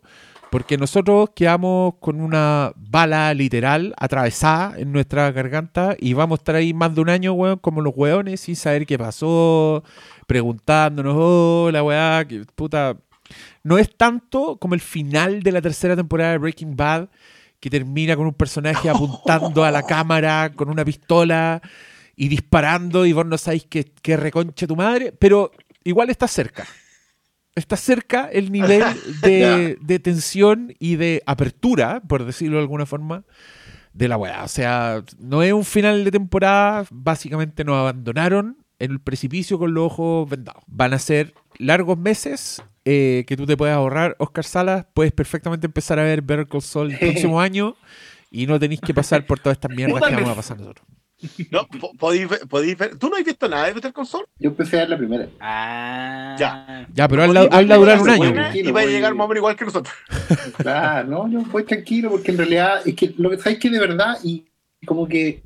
porque 0.50 0.76
nosotros 0.76 1.30
quedamos 1.34 1.94
con 2.00 2.20
una 2.20 2.74
bala 2.76 3.32
literal 3.32 3.94
atravesada 3.96 4.78
en 4.78 4.92
nuestra 4.92 5.32
garganta 5.32 5.96
y 5.98 6.12
vamos 6.12 6.38
a 6.38 6.40
estar 6.40 6.54
ahí 6.56 6.74
más 6.74 6.94
de 6.94 7.00
un 7.00 7.08
año, 7.08 7.32
weón, 7.32 7.58
como 7.60 7.80
los 7.80 7.94
weones, 7.96 8.40
sin 8.40 8.56
saber 8.56 8.84
qué 8.84 8.98
pasó, 8.98 9.82
preguntándonos, 10.26 11.14
oh, 11.16 11.70
la 11.72 11.82
weá, 11.82 12.26
que 12.28 12.44
puta. 12.54 12.98
No 13.62 13.78
es 13.78 13.96
tanto 13.96 14.58
como 14.58 14.74
el 14.74 14.82
final 14.82 15.42
de 15.42 15.50
la 15.50 15.62
tercera 15.62 15.96
temporada 15.96 16.32
de 16.32 16.38
Breaking 16.38 16.76
Bad, 16.76 17.08
que 17.58 17.70
termina 17.70 18.16
con 18.16 18.26
un 18.26 18.34
personaje 18.34 18.90
apuntando 18.90 19.64
a 19.64 19.70
la 19.70 19.82
cámara 19.86 20.52
con 20.54 20.68
una 20.68 20.84
pistola 20.84 21.62
y 22.16 22.28
disparando 22.28 23.06
y 23.06 23.12
vos 23.12 23.26
no 23.26 23.38
sabéis 23.38 23.66
qué, 23.68 23.84
qué 24.02 24.16
reconche 24.16 24.66
tu 24.66 24.76
madre, 24.76 25.12
pero 25.12 25.52
igual 25.84 26.10
está 26.10 26.28
cerca. 26.28 26.66
Está 27.54 27.76
cerca 27.76 28.28
el 28.32 28.50
nivel 28.50 28.82
de, 29.22 29.78
de 29.80 29.98
tensión 29.98 30.74
y 30.78 30.96
de 30.96 31.22
apertura, 31.26 32.02
por 32.06 32.24
decirlo 32.24 32.56
de 32.56 32.62
alguna 32.62 32.86
forma, 32.86 33.24
de 33.92 34.08
la 34.08 34.16
weá. 34.16 34.44
O 34.44 34.48
sea, 34.48 35.02
no 35.18 35.42
es 35.42 35.52
un 35.52 35.64
final 35.64 36.04
de 36.04 36.10
temporada, 36.10 36.84
básicamente 36.90 37.64
nos 37.64 37.76
abandonaron 37.76 38.58
en 38.78 38.90
el 38.90 39.00
precipicio 39.00 39.58
con 39.58 39.72
los 39.72 39.86
ojos 39.86 40.28
vendados. 40.28 40.62
Van 40.66 40.92
a 40.92 40.98
ser 40.98 41.32
largos 41.58 41.96
meses 41.96 42.62
eh, 42.84 43.24
que 43.26 43.36
tú 43.36 43.46
te 43.46 43.56
puedes 43.56 43.74
ahorrar, 43.74 44.16
Oscar 44.18 44.44
Salas. 44.44 44.86
Puedes 44.92 45.12
perfectamente 45.12 45.66
empezar 45.66 45.98
a 45.98 46.02
ver 46.02 46.22
Better 46.22 46.46
Call 46.46 46.62
Saul 46.62 46.92
el 46.92 46.98
próximo 47.12 47.40
año 47.40 47.76
y 48.30 48.46
no 48.46 48.58
tenéis 48.58 48.80
que 48.80 48.92
pasar 48.92 49.26
por 49.26 49.38
todas 49.38 49.56
estas 49.56 49.70
mierdas 49.70 50.02
que 50.02 50.14
vamos 50.14 50.30
a 50.30 50.34
pasar 50.34 50.58
nosotros. 50.58 50.86
No, 51.50 51.66
po- 51.66 51.92
podéis 51.98 52.28
ver, 52.28 52.40
podéis 52.48 52.76
ver- 52.78 52.96
¿Tú 52.98 53.08
no 53.08 53.16
has 53.16 53.24
visto 53.24 53.48
nada 53.48 53.66
de 53.66 53.72
Better 53.74 53.92
Call 53.92 54.06
Saul? 54.06 54.26
Yo 54.38 54.50
empecé 54.50 54.76
a 54.76 54.80
ver 54.80 54.90
la 54.90 54.98
primera. 54.98 55.28
Ah. 55.40 56.36
Ya. 56.38 56.86
Ya, 56.94 57.08
pero 57.08 57.22
hazla, 57.22 57.40
hazla 57.50 57.76
durar 57.76 58.00
un 58.00 58.08
año. 58.10 58.24
Y 58.54 58.72
va 58.72 58.80
a 58.80 58.84
llegar 58.86 59.14
más 59.14 59.24
o 59.24 59.28
menos 59.28 59.40
igual 59.40 59.56
que 59.56 59.64
nosotros. 59.64 59.94
Claro, 60.58 61.08
no, 61.08 61.28
yo 61.30 61.40
voy 61.50 61.64
tranquilo 61.64 62.10
porque 62.10 62.30
en 62.30 62.38
realidad 62.38 62.80
es 62.86 62.94
que 62.94 63.14
lo 63.16 63.30
que 63.30 63.38
sabes 63.38 63.58
que 63.58 63.70
de 63.70 63.78
verdad 63.80 64.18
y 64.22 64.44
como 64.86 65.06
que 65.08 65.42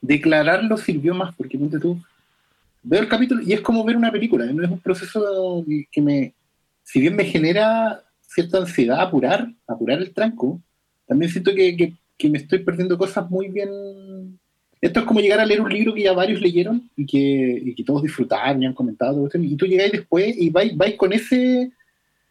declararlo 0.00 0.76
sirvió 0.76 1.14
más 1.14 1.34
porque 1.34 1.58
ponte 1.58 1.78
tú 1.78 1.98
veo 2.82 3.00
el 3.00 3.08
capítulo 3.08 3.40
y 3.42 3.52
es 3.54 3.60
como 3.62 3.82
ver 3.84 3.96
una 3.96 4.12
película, 4.12 4.44
no 4.46 4.62
es 4.62 4.70
un 4.70 4.78
proceso 4.78 5.64
que 5.90 6.02
me, 6.02 6.34
si 6.82 7.00
bien 7.00 7.16
me 7.16 7.24
genera 7.24 8.02
cierta 8.20 8.58
ansiedad 8.58 9.00
apurar, 9.00 9.48
apurar 9.66 9.98
el 9.98 10.12
tranco, 10.12 10.60
también 11.06 11.30
siento 11.32 11.54
que, 11.54 11.74
que- 11.76 11.92
que 12.16 12.28
me 12.30 12.38
estoy 12.38 12.60
perdiendo 12.60 12.96
cosas 12.98 13.28
muy 13.30 13.48
bien. 13.48 14.38
Esto 14.80 15.00
es 15.00 15.06
como 15.06 15.20
llegar 15.20 15.40
a 15.40 15.46
leer 15.46 15.60
un 15.62 15.72
libro 15.72 15.94
que 15.94 16.02
ya 16.02 16.12
varios 16.12 16.40
leyeron 16.40 16.90
y 16.96 17.06
que, 17.06 17.62
y 17.64 17.74
que 17.74 17.84
todos 17.84 18.02
disfrutaron 18.02 18.62
y 18.62 18.66
han 18.66 18.74
comentado, 18.74 19.28
y 19.34 19.56
tú 19.56 19.66
llegáis 19.66 19.92
después 19.92 20.36
y 20.36 20.50
vais, 20.50 20.76
vais 20.76 20.94
con 20.96 21.12
ese 21.12 21.70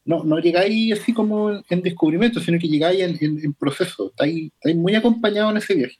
no, 0.05 0.23
no 0.23 0.37
llegáis 0.39 0.93
así 0.99 1.13
como 1.13 1.49
en, 1.49 1.63
en 1.69 1.81
descubrimiento, 1.81 2.39
sino 2.41 2.59
que 2.59 2.67
llegáis 2.67 2.99
en, 2.99 3.17
en- 3.21 3.43
en 3.43 3.53
proceso. 3.53 4.07
Estáis, 4.09 4.51
estáis 4.53 4.75
muy 4.75 4.93
acompañados 4.95 5.51
en 5.51 5.57
ese 5.57 5.75
viaje. 5.75 5.97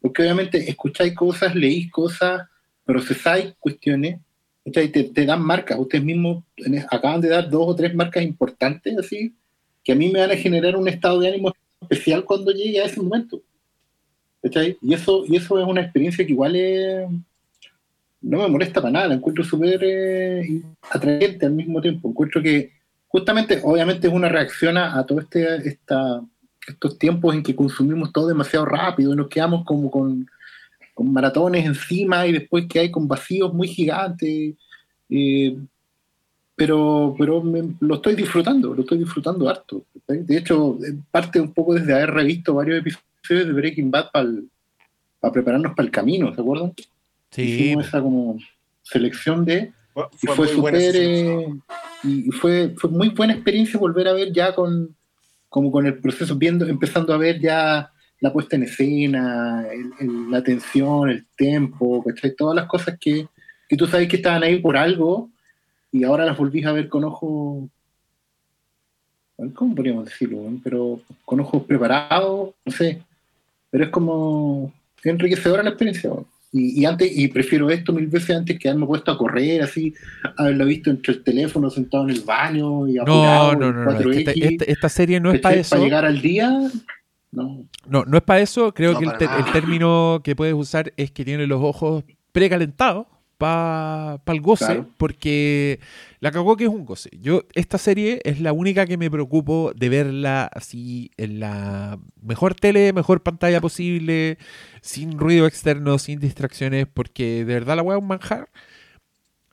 Porque 0.00 0.22
obviamente 0.22 0.58
escucháis 0.68 1.14
cosas, 1.14 1.54
leís 1.54 1.90
cosas, 1.90 2.42
procesáis 2.84 3.54
cuestiones, 3.58 4.18
te, 4.70 4.88
te 4.88 5.24
dan 5.26 5.40
marcas. 5.42 5.78
Ustedes 5.78 6.04
mismos 6.04 6.44
acaban 6.90 7.20
de 7.22 7.28
dar 7.30 7.48
dos 7.48 7.64
o 7.66 7.74
tres 7.74 7.94
marcas 7.94 8.22
importantes, 8.22 8.96
así, 8.98 9.34
que 9.82 9.92
a 9.92 9.94
mí 9.96 10.10
me 10.10 10.20
van 10.20 10.30
a 10.32 10.36
generar 10.36 10.76
un 10.76 10.86
estado 10.88 11.18
de 11.20 11.28
ánimo 11.28 11.52
especial 11.80 12.24
cuando 12.24 12.52
llegue 12.52 12.80
a 12.80 12.86
ese 12.86 13.00
momento. 13.00 13.42
¿cachai? 14.42 14.76
Y 14.80 14.94
eso, 14.94 15.24
y 15.26 15.36
eso 15.36 15.58
es 15.58 15.66
una 15.66 15.82
experiencia 15.82 16.24
que 16.24 16.32
igual 16.32 16.56
es, 16.56 17.08
no 18.22 18.38
me 18.38 18.48
molesta 18.48 18.80
para 18.80 18.92
nada, 18.92 19.08
la 19.08 19.14
encuentro 19.14 19.44
súper 19.44 19.80
eh, 19.82 20.62
atrayente 20.90 21.46
al 21.46 21.52
mismo 21.52 21.80
tiempo. 21.80 22.08
Encuentro 22.08 22.42
que 22.42 22.72
justamente, 23.08 23.60
obviamente 23.62 24.08
es 24.08 24.12
una 24.12 24.28
reacción 24.28 24.76
a, 24.76 24.98
a 24.98 25.06
todo 25.06 25.20
este, 25.20 25.56
esta, 25.68 26.22
estos 26.66 26.98
tiempos 26.98 27.34
en 27.34 27.42
que 27.42 27.56
consumimos 27.56 28.12
todo 28.12 28.28
demasiado 28.28 28.66
rápido 28.66 29.12
y 29.12 29.16
nos 29.16 29.28
quedamos 29.28 29.64
como 29.64 29.90
con, 29.90 30.26
con 30.94 31.12
maratones 31.12 31.64
encima 31.64 32.26
y 32.26 32.32
después 32.32 32.66
que 32.66 32.80
hay 32.80 32.90
con 32.90 33.08
vacíos 33.08 33.52
muy 33.52 33.68
gigantes. 33.68 34.54
eh, 35.08 35.56
pero 36.60 37.14
pero 37.18 37.42
me- 37.42 37.74
lo 37.80 37.94
estoy 37.94 38.14
disfrutando, 38.14 38.74
lo 38.74 38.82
estoy 38.82 38.98
disfrutando 38.98 39.48
harto. 39.48 39.82
¿cachai? 40.06 40.24
De 40.24 40.36
hecho, 40.36 40.76
eh, 40.86 40.92
parte 41.10 41.40
un 41.40 41.54
poco 41.54 41.72
desde 41.74 41.94
haber 41.94 42.10
revisto 42.10 42.52
varios 42.52 42.80
episodios 42.80 43.46
de 43.46 43.52
Breaking 43.54 43.90
Bad 43.90 44.10
para 44.12 45.32
prepararnos 45.32 45.74
para 45.74 45.86
el 45.86 45.90
camino, 45.90 46.34
¿se 46.34 46.40
acuerdan? 46.40 46.74
Sí, 47.30 47.42
Hicimos 47.42 47.86
esa 47.86 48.02
como 48.02 48.38
selección 48.82 49.46
de 49.46 49.72
y 50.22 50.26
fue 50.26 50.36
muy 50.36 50.56
buena 50.60 50.78
súper 50.80 50.96
esa 50.96 51.30
eh, 51.30 51.54
y 52.04 52.28
y 52.28 52.30
fue, 52.32 52.74
fue 52.76 52.90
muy 52.90 53.08
buena 53.08 53.32
experiencia 53.32 53.80
volver 53.80 54.08
a 54.08 54.12
ver 54.12 54.30
ya 54.30 54.54
con 54.54 54.94
como 55.48 55.72
con 55.72 55.86
el 55.86 55.98
proceso 55.98 56.36
viendo 56.36 56.66
empezando 56.66 57.14
a 57.14 57.16
ver 57.16 57.40
ya 57.40 57.90
la 58.20 58.32
puesta 58.34 58.56
en 58.56 58.64
escena 58.64 59.64
el- 59.72 59.92
el- 60.00 60.30
la 60.30 60.42
tensión 60.42 61.08
el 61.08 61.24
tempo 61.36 62.04
¿cachai? 62.04 62.34
todas 62.36 62.54
las 62.54 62.66
cosas 62.66 62.98
que, 63.00 63.26
que 63.68 63.76
tú 63.78 63.86
sabes 63.86 64.08
que 64.08 64.16
estaban 64.16 64.42
ahí 64.42 64.58
por 64.58 64.76
algo 64.76 65.30
y 65.92 66.04
ahora 66.04 66.24
las 66.24 66.36
volvís 66.38 66.64
a 66.66 66.72
ver 66.72 66.88
con 66.88 67.04
ojos 67.04 67.68
¿cómo 69.54 69.74
podríamos 69.74 70.04
decirlo? 70.04 70.38
pero 70.62 71.00
con 71.24 71.40
ojos 71.40 71.62
preparados 71.64 72.50
no 72.64 72.72
sé 72.72 73.02
pero 73.70 73.84
es 73.84 73.90
como 73.90 74.72
es 74.98 75.06
enriquecedora 75.06 75.62
la 75.62 75.70
experiencia 75.70 76.10
y, 76.52 76.80
y 76.80 76.84
antes 76.84 77.10
y 77.16 77.28
prefiero 77.28 77.70
esto 77.70 77.92
mil 77.92 78.08
veces 78.08 78.36
antes 78.36 78.58
que 78.58 78.68
haberme 78.68 78.86
puesto 78.86 79.10
a 79.12 79.16
correr 79.18 79.62
así 79.62 79.94
haberlo 80.36 80.66
visto 80.66 80.90
entre 80.90 81.14
el 81.14 81.22
teléfono 81.24 81.70
sentado 81.70 82.04
en 82.04 82.10
el 82.10 82.20
baño 82.22 82.86
y 82.88 82.94
No, 82.94 83.02
apurado 83.02 83.56
no, 83.56 83.72
no, 83.72 83.84
no. 83.84 83.90
es 83.92 84.06
que 84.06 84.18
esta, 84.18 84.32
4X, 84.32 84.52
esta- 84.52 84.64
esta 84.64 84.88
serie 84.88 85.20
no 85.20 85.30
es 85.32 85.40
para 85.40 85.54
eso. 85.56 85.76
llegar 85.82 86.04
al 86.04 86.20
día 86.20 86.50
no 87.32 87.64
No, 87.86 88.04
no 88.04 88.16
es 88.16 88.22
para 88.24 88.40
eso. 88.40 88.74
Creo 88.74 88.92
No, 88.94 88.98
que 88.98 89.04
el, 89.04 89.12
para 89.12 89.38
el 89.38 89.52
término 89.52 90.20
que 90.24 90.34
puedes 90.34 90.52
usar 90.54 90.92
es 90.96 91.12
que 91.12 91.24
tiene 91.24 91.46
los 91.46 91.62
ojos 91.62 92.02
precalentados. 92.32 93.06
Para 93.40 94.20
el 94.26 94.40
goce, 94.42 94.66
Claro. 94.66 94.86
porque 94.98 95.80
la 96.20 96.30
cagó 96.30 96.56
que 96.58 96.64
es 96.64 96.70
un 96.70 96.84
goce. 96.84 97.08
Yo, 97.20 97.44
esta 97.54 97.78
serie 97.78 98.20
es 98.24 98.38
la 98.40 98.52
única 98.52 98.84
que 98.84 98.98
me 98.98 99.10
preocupo 99.10 99.72
de 99.74 99.88
verla 99.88 100.44
así 100.54 101.10
en 101.16 101.40
la 101.40 101.98
mejor 102.22 102.54
tele, 102.54 102.92
mejor 102.92 103.22
pantalla 103.22 103.62
posible, 103.62 104.36
sin 104.82 105.18
ruido 105.18 105.46
externo, 105.46 105.98
sin 105.98 106.20
distracciones, 106.20 106.86
porque 106.92 107.46
de 107.46 107.54
verdad 107.54 107.76
la 107.76 107.82
weá 107.82 107.96
es 107.96 108.02
un 108.02 108.08
manjar. 108.08 108.50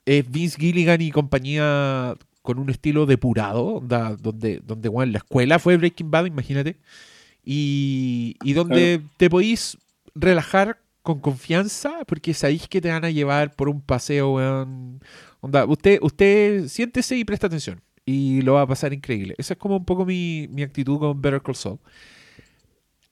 Es 0.04 0.30
Vince 0.30 0.58
Gilligan 0.60 1.00
y 1.00 1.10
compañía 1.10 2.14
con 2.42 2.58
un 2.58 2.68
estilo 2.68 3.06
depurado, 3.06 3.80
donde, 3.82 4.60
donde 4.64 4.88
weón, 4.90 5.12
la 5.12 5.18
escuela 5.18 5.58
fue 5.58 5.78
Breaking 5.78 6.10
Bad, 6.10 6.26
imagínate. 6.26 6.76
Y, 7.42 8.36
y 8.42 8.52
donde 8.52 9.00
te 9.16 9.30
podís 9.30 9.78
relajar 10.14 10.78
con 11.08 11.20
confianza, 11.20 12.04
porque 12.06 12.34
sabéis 12.34 12.68
que 12.68 12.82
te 12.82 12.90
van 12.90 13.02
a 13.02 13.10
llevar 13.10 13.56
por 13.56 13.70
un 13.70 13.80
paseo, 13.80 14.34
weón. 14.34 15.00
Onda, 15.40 15.64
usted, 15.64 15.98
usted 16.02 16.68
siéntese 16.68 17.16
y 17.16 17.24
presta 17.24 17.46
atención. 17.46 17.80
Y 18.04 18.42
lo 18.42 18.54
va 18.54 18.62
a 18.62 18.66
pasar 18.66 18.92
increíble. 18.92 19.34
Esa 19.38 19.54
es 19.54 19.58
como 19.58 19.78
un 19.78 19.86
poco 19.86 20.04
mi, 20.04 20.48
mi 20.50 20.62
actitud 20.62 20.98
con 20.98 21.22
Better 21.22 21.40
Call 21.40 21.56
Saul. 21.56 21.78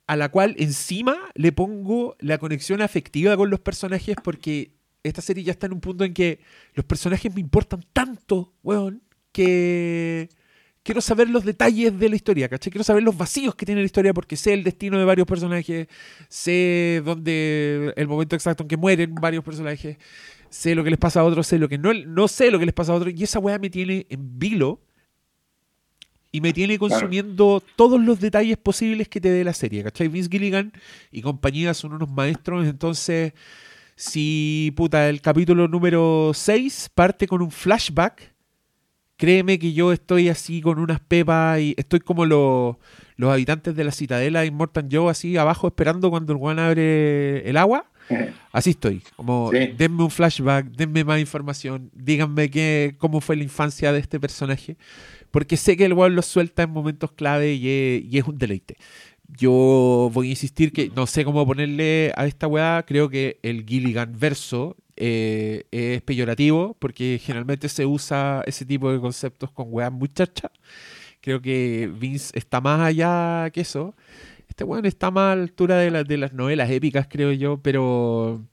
A 0.07 0.15
la 0.15 0.29
cual 0.29 0.55
encima 0.59 1.17
le 1.35 1.53
pongo 1.53 2.17
la 2.21 2.37
conexión 2.37 2.83
afectiva 2.83 3.35
con 3.35 3.49
los 3.49 3.61
personajes 3.61 4.15
porque 4.23 4.73
esta 5.03 5.23
serie 5.23 5.43
ya 5.43 5.53
está 5.53 5.65
en 5.65 5.73
un 5.73 5.81
punto 5.81 6.05
en 6.05 6.13
que 6.13 6.41
los 6.75 6.85
personajes 6.85 7.35
me 7.35 7.41
importan 7.41 7.83
tanto, 7.95 8.53
weón, 8.63 9.03
que 9.33 10.29
quiero 10.87 11.01
saber 11.01 11.29
los 11.29 11.45
detalles 11.45 11.99
de 11.99 12.09
la 12.09 12.15
historia, 12.15 12.49
¿cachai? 12.49 12.71
Quiero 12.71 12.85
saber 12.85 13.03
los 13.03 13.17
vacíos 13.17 13.57
que 13.57 13.67
tiene 13.67 13.81
la 13.81 13.87
historia 13.87 14.15
porque 14.15 14.37
sé 14.37 14.55
el 14.55 14.63
destino 14.63 14.97
de 14.97 15.05
varios 15.05 15.27
personajes, 15.27 15.89
sé 16.29 17.03
dónde 17.05 17.93
el 17.97 18.07
momento 18.07 18.37
exacto 18.37 18.63
en 18.63 18.69
que 18.69 18.77
mueren 18.77 19.17
varios 19.17 19.43
personajes, 19.43 19.99
sé 20.49 20.77
lo 20.77 20.85
que 20.85 20.91
les 20.91 20.99
pasa 20.99 21.21
a 21.21 21.25
otros, 21.25 21.49
sé 21.49 21.59
lo 21.59 21.69
que 21.69 21.77
no, 21.77 21.93
no 21.93 22.29
sé 22.29 22.53
lo 22.53 22.61
que 22.61 22.67
les 22.67 22.73
pasa 22.73 22.93
a 22.93 22.95
otros, 22.95 23.13
y 23.17 23.25
esa 23.25 23.41
weá 23.41 23.59
me 23.59 23.69
tiene 23.69 24.07
en 24.11 24.39
vilo 24.39 24.81
y 26.31 26.41
me 26.41 26.53
tiene 26.53 26.79
consumiendo 26.79 27.61
todos 27.75 28.01
los 28.01 28.21
detalles 28.21 28.57
posibles 28.57 29.09
que 29.09 29.21
te 29.21 29.31
dé 29.31 29.43
la 29.43 29.55
serie, 29.55 29.83
¿cachai? 29.83 30.07
Vince 30.07 30.31
Gilligan 30.31 30.73
y 31.11 31.21
compañía 31.21 31.75
son 31.75 31.95
unos 31.95 32.09
maestros, 32.09 32.65
entonces 32.65 33.33
si 33.97 34.73
puta, 34.77 35.09
el 35.09 35.21
capítulo 35.21 35.67
número 35.67 36.31
6 36.33 36.91
parte 36.95 37.27
con 37.27 37.43
un 37.43 37.51
flashback, 37.51 38.36
créeme 39.17 39.59
que 39.59 39.73
yo 39.73 39.93
estoy 39.93 40.29
así 40.29 40.61
con 40.61 40.79
unas 40.79 41.01
pepas 41.01 41.61
y 41.61 41.75
estoy 41.77 42.01
como 42.01 42.25
los, 42.27 42.77
los 43.17 43.33
habitantes 43.33 43.75
de 43.75 43.85
la 43.85 43.93
citadela 43.93 44.41
de 44.41 44.47
Immortal 44.47 44.89
Joe 44.91 45.11
así 45.11 45.37
abajo 45.37 45.67
esperando 45.69 46.11
cuando 46.11 46.33
el 46.33 46.39
guan 46.39 46.59
abre 46.59 47.49
el 47.49 47.57
agua. 47.57 47.91
Así 48.53 48.71
estoy, 48.71 49.03
como 49.17 49.51
Sí. 49.53 49.75
denme 49.77 50.05
un 50.05 50.11
flashback, 50.13 50.69
denme 50.77 51.03
más 51.03 51.19
información, 51.19 51.91
díganme 51.93 52.49
qué, 52.51 52.95
cómo 52.99 53.21
fue 53.21 53.35
la 53.35 53.43
infancia 53.43 53.93
de 53.93 53.99
este 53.99 54.21
personaje, 54.21 54.77
porque 55.33 55.57
sé 55.57 55.77
que 55.77 55.87
el 55.87 55.93
weón 55.93 56.15
los 56.15 56.25
suelta 56.27 56.63
en 56.63 56.71
momentos 56.71 57.11
clave 57.11 57.55
y 57.55 57.69
es, 57.69 58.05
y 58.05 58.19
es 58.19 58.25
un 58.25 58.39
deleite. 58.39 58.77
Yo 59.37 60.09
voy 60.13 60.29
a 60.29 60.31
insistir 60.31 60.73
que 60.73 60.89
no 60.95 61.09
sé 61.09 61.25
cómo 61.25 61.45
ponerle 61.45 62.13
a 62.17 62.27
esta 62.27 62.47
weá, 62.47 62.85
creo 62.87 63.09
que 63.09 63.41
el 63.43 63.65
Gilligan 63.67 64.15
verso 64.17 64.77
eh, 64.97 65.65
es 65.71 66.03
peyorativo, 66.03 66.77
porque 66.79 67.21
generalmente 67.23 67.69
se 67.69 67.87
usa 67.87 68.43
ese 68.47 68.65
tipo 68.67 68.93
de 68.93 69.01
conceptos 69.01 69.51
con 69.53 69.67
weas 69.71 69.93
muy 69.93 70.09
charcha. 70.09 70.51
Creo 71.21 71.41
que 71.43 71.91
Vince 71.99 72.39
está 72.39 72.61
más 72.61 72.81
allá 72.81 73.51
que 73.53 73.61
eso. 73.63 73.95
Este 74.49 74.65
weón 74.65 74.87
está 74.87 75.11
más 75.11 75.33
a 75.33 75.37
la 75.37 75.43
altura 75.43 75.77
de, 75.79 75.91
la- 75.91 76.05
de 76.05 76.17
las 76.17 76.33
novelas 76.33 76.71
épicas, 76.71 77.07
creo 77.11 77.33
yo, 77.33 77.59
pero 77.59 78.45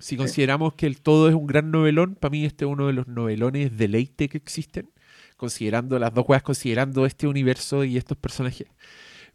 si 0.00 0.16
consideramos 0.16 0.74
que 0.74 0.86
el 0.86 1.00
todo 1.00 1.28
es 1.28 1.34
un 1.34 1.46
gran 1.46 1.70
novelón, 1.70 2.16
para 2.16 2.30
mí 2.32 2.44
este 2.44 2.64
es 2.64 2.70
uno 2.70 2.86
de 2.88 2.94
los 2.94 3.06
novelones 3.08 3.76
deleite 3.76 4.28
que 4.28 4.38
existen, 4.38 4.90
considerando 5.36 5.98
las 5.98 6.12
dos 6.14 6.24
weas, 6.28 6.42
considerando 6.42 7.06
este 7.06 7.26
universo 7.28 7.84
y 7.84 7.96
estos 7.98 8.16
personajes. 8.16 8.66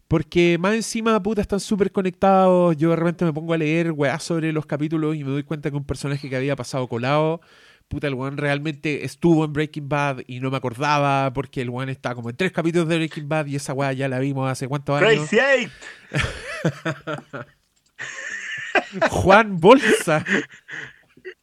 Porque 0.08 0.56
más 0.58 0.74
encima, 0.74 1.22
puta, 1.22 1.42
están 1.42 1.60
súper 1.60 1.92
conectados. 1.92 2.76
Yo 2.78 2.90
de 2.90 2.96
repente 2.96 3.24
me 3.26 3.32
pongo 3.32 3.52
a 3.52 3.58
leer 3.58 3.92
weas 3.92 4.22
sobre 4.22 4.52
los 4.52 4.64
capítulos 4.66 5.14
y 5.14 5.22
me 5.22 5.30
doy 5.30 5.42
cuenta 5.42 5.70
que 5.70 5.76
un 5.76 5.84
personaje 5.84 6.30
que 6.30 6.36
había 6.36 6.56
pasado 6.56 6.88
colado, 6.88 7.42
puta, 7.88 8.06
el 8.06 8.14
weón 8.14 8.38
realmente 8.38 9.04
estuvo 9.04 9.44
en 9.44 9.52
Breaking 9.52 9.88
Bad 9.88 10.20
y 10.26 10.40
no 10.40 10.50
me 10.50 10.56
acordaba 10.56 11.30
porque 11.34 11.60
el 11.60 11.68
weón 11.68 11.90
está 11.90 12.14
como 12.14 12.30
en 12.30 12.36
tres 12.36 12.52
capítulos 12.52 12.88
de 12.88 12.96
Breaking 12.96 13.28
Bad 13.28 13.46
y 13.46 13.56
esa 13.56 13.74
wea 13.74 13.92
ya 13.92 14.08
la 14.08 14.18
vimos 14.18 14.50
hace 14.50 14.66
cuántos 14.66 15.00
años. 15.00 15.28
Crazy 15.28 15.38
Eight. 15.38 15.70
Juan 19.10 19.58
Bolsa. 19.60 20.24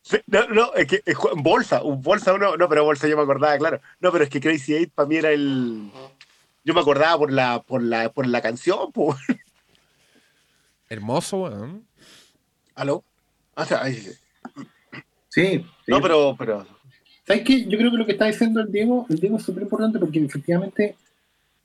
Sí, 0.01 0.17
No, 0.27 0.47
no, 0.49 0.73
es 0.75 0.87
que 0.87 1.01
es 1.05 1.15
Juan- 1.15 1.41
bolsa, 1.43 1.81
un 1.83 2.01
bolsa 2.01 2.33
uno, 2.33 2.57
no, 2.57 2.69
pero 2.69 2.83
bolsa 2.83 3.07
yo 3.07 3.17
me 3.17 3.23
acordaba, 3.23 3.57
claro. 3.57 3.81
No, 3.99 4.11
pero 4.11 4.23
es 4.23 4.29
que 4.29 4.39
Crazy 4.39 4.73
Eight 4.75 4.91
para 4.93 5.07
mí 5.07 5.15
era 5.17 5.31
el. 5.31 5.91
Yo 6.65 6.73
me 6.73 6.81
acordaba 6.81 7.17
por 7.17 7.31
la, 7.31 7.61
por 7.61 7.81
la, 7.83 8.09
por 8.09 8.27
la 8.27 8.41
canción, 8.41 8.91
pues. 8.91 9.17
Hermoso, 10.89 11.43
weón. 11.43 11.85
¿Aló? 12.75 13.03
Ah, 13.55 13.63
o 13.63 13.65
sea, 13.65 13.85
sí. 13.85 14.09
Sí. 15.29 15.65
no, 15.87 16.01
pero, 16.01 16.35
pero. 16.37 16.65
¿Sabes 17.25 17.43
qué? 17.43 17.65
Yo 17.65 17.77
creo 17.77 17.91
que 17.91 17.97
lo 17.97 18.05
que 18.05 18.11
está 18.11 18.25
diciendo 18.25 18.61
el 18.61 18.71
Diego, 18.71 19.05
el 19.09 19.19
Diego 19.19 19.37
es 19.37 19.43
súper 19.43 19.63
importante 19.63 19.97
porque 19.99 20.19
efectivamente, 20.23 20.95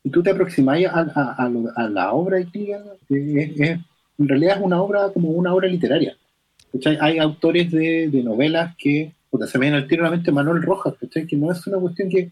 si 0.03 0.11
tú 0.11 0.23
te 0.23 0.31
aproximas 0.31 0.83
a, 0.87 1.01
a- 1.15 1.49
a 1.77 1.89
la 1.89 2.13
obra 2.13 2.39
eh, 2.41 2.47
es- 2.55 3.61
es- 3.61 3.79
en 4.19 4.29
realidad 4.29 4.57
es 4.59 4.63
una 4.63 4.81
obra 4.83 5.11
como 5.13 5.31
una 5.31 5.53
obra 5.55 5.69
literaria. 5.69 6.17
¿cachai? 6.73 6.99
Hay 7.01 7.19
autores 7.19 7.71
de, 7.71 8.09
de 8.09 8.23
novelas 8.23 8.75
que, 8.77 9.13
puta, 9.31 9.47
se 9.47 9.59
me 9.59 9.67
viene 9.67 9.77
al 9.79 9.89
tiro 9.89 10.05
la 10.05 10.11
mente 10.11 10.31
Manuel 10.33 10.63
Rojas, 10.63 10.95
¿cachai? 11.01 11.27
que 11.27 11.37
no 11.37 11.51
es 11.53 11.67
una 11.67 11.79
cuestión 11.79 12.09
que 12.09 12.31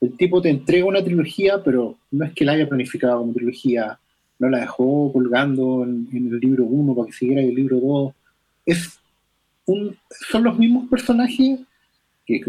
el 0.00 0.16
tipo 0.16 0.40
te 0.40 0.50
entrega 0.50 0.84
una 0.84 1.02
trilogía, 1.02 1.62
pero 1.62 1.96
no 2.10 2.24
es 2.24 2.32
que 2.32 2.44
la 2.44 2.52
haya 2.52 2.68
planificado 2.68 3.18
como 3.18 3.32
trilogía, 3.32 3.98
no 4.38 4.48
la 4.48 4.60
dejó 4.60 5.12
colgando 5.12 5.84
en, 5.84 6.08
en 6.12 6.28
el 6.28 6.38
libro 6.38 6.64
1 6.64 6.94
para 6.94 7.06
que 7.06 7.12
siguiera 7.12 7.42
el 7.42 7.54
libro 7.54 7.80
2. 7.80 8.14
Es 8.66 9.00
un, 9.66 9.96
son 10.30 10.44
los 10.44 10.58
mismos 10.58 10.88
personajes 10.88 11.60
que 12.24 12.44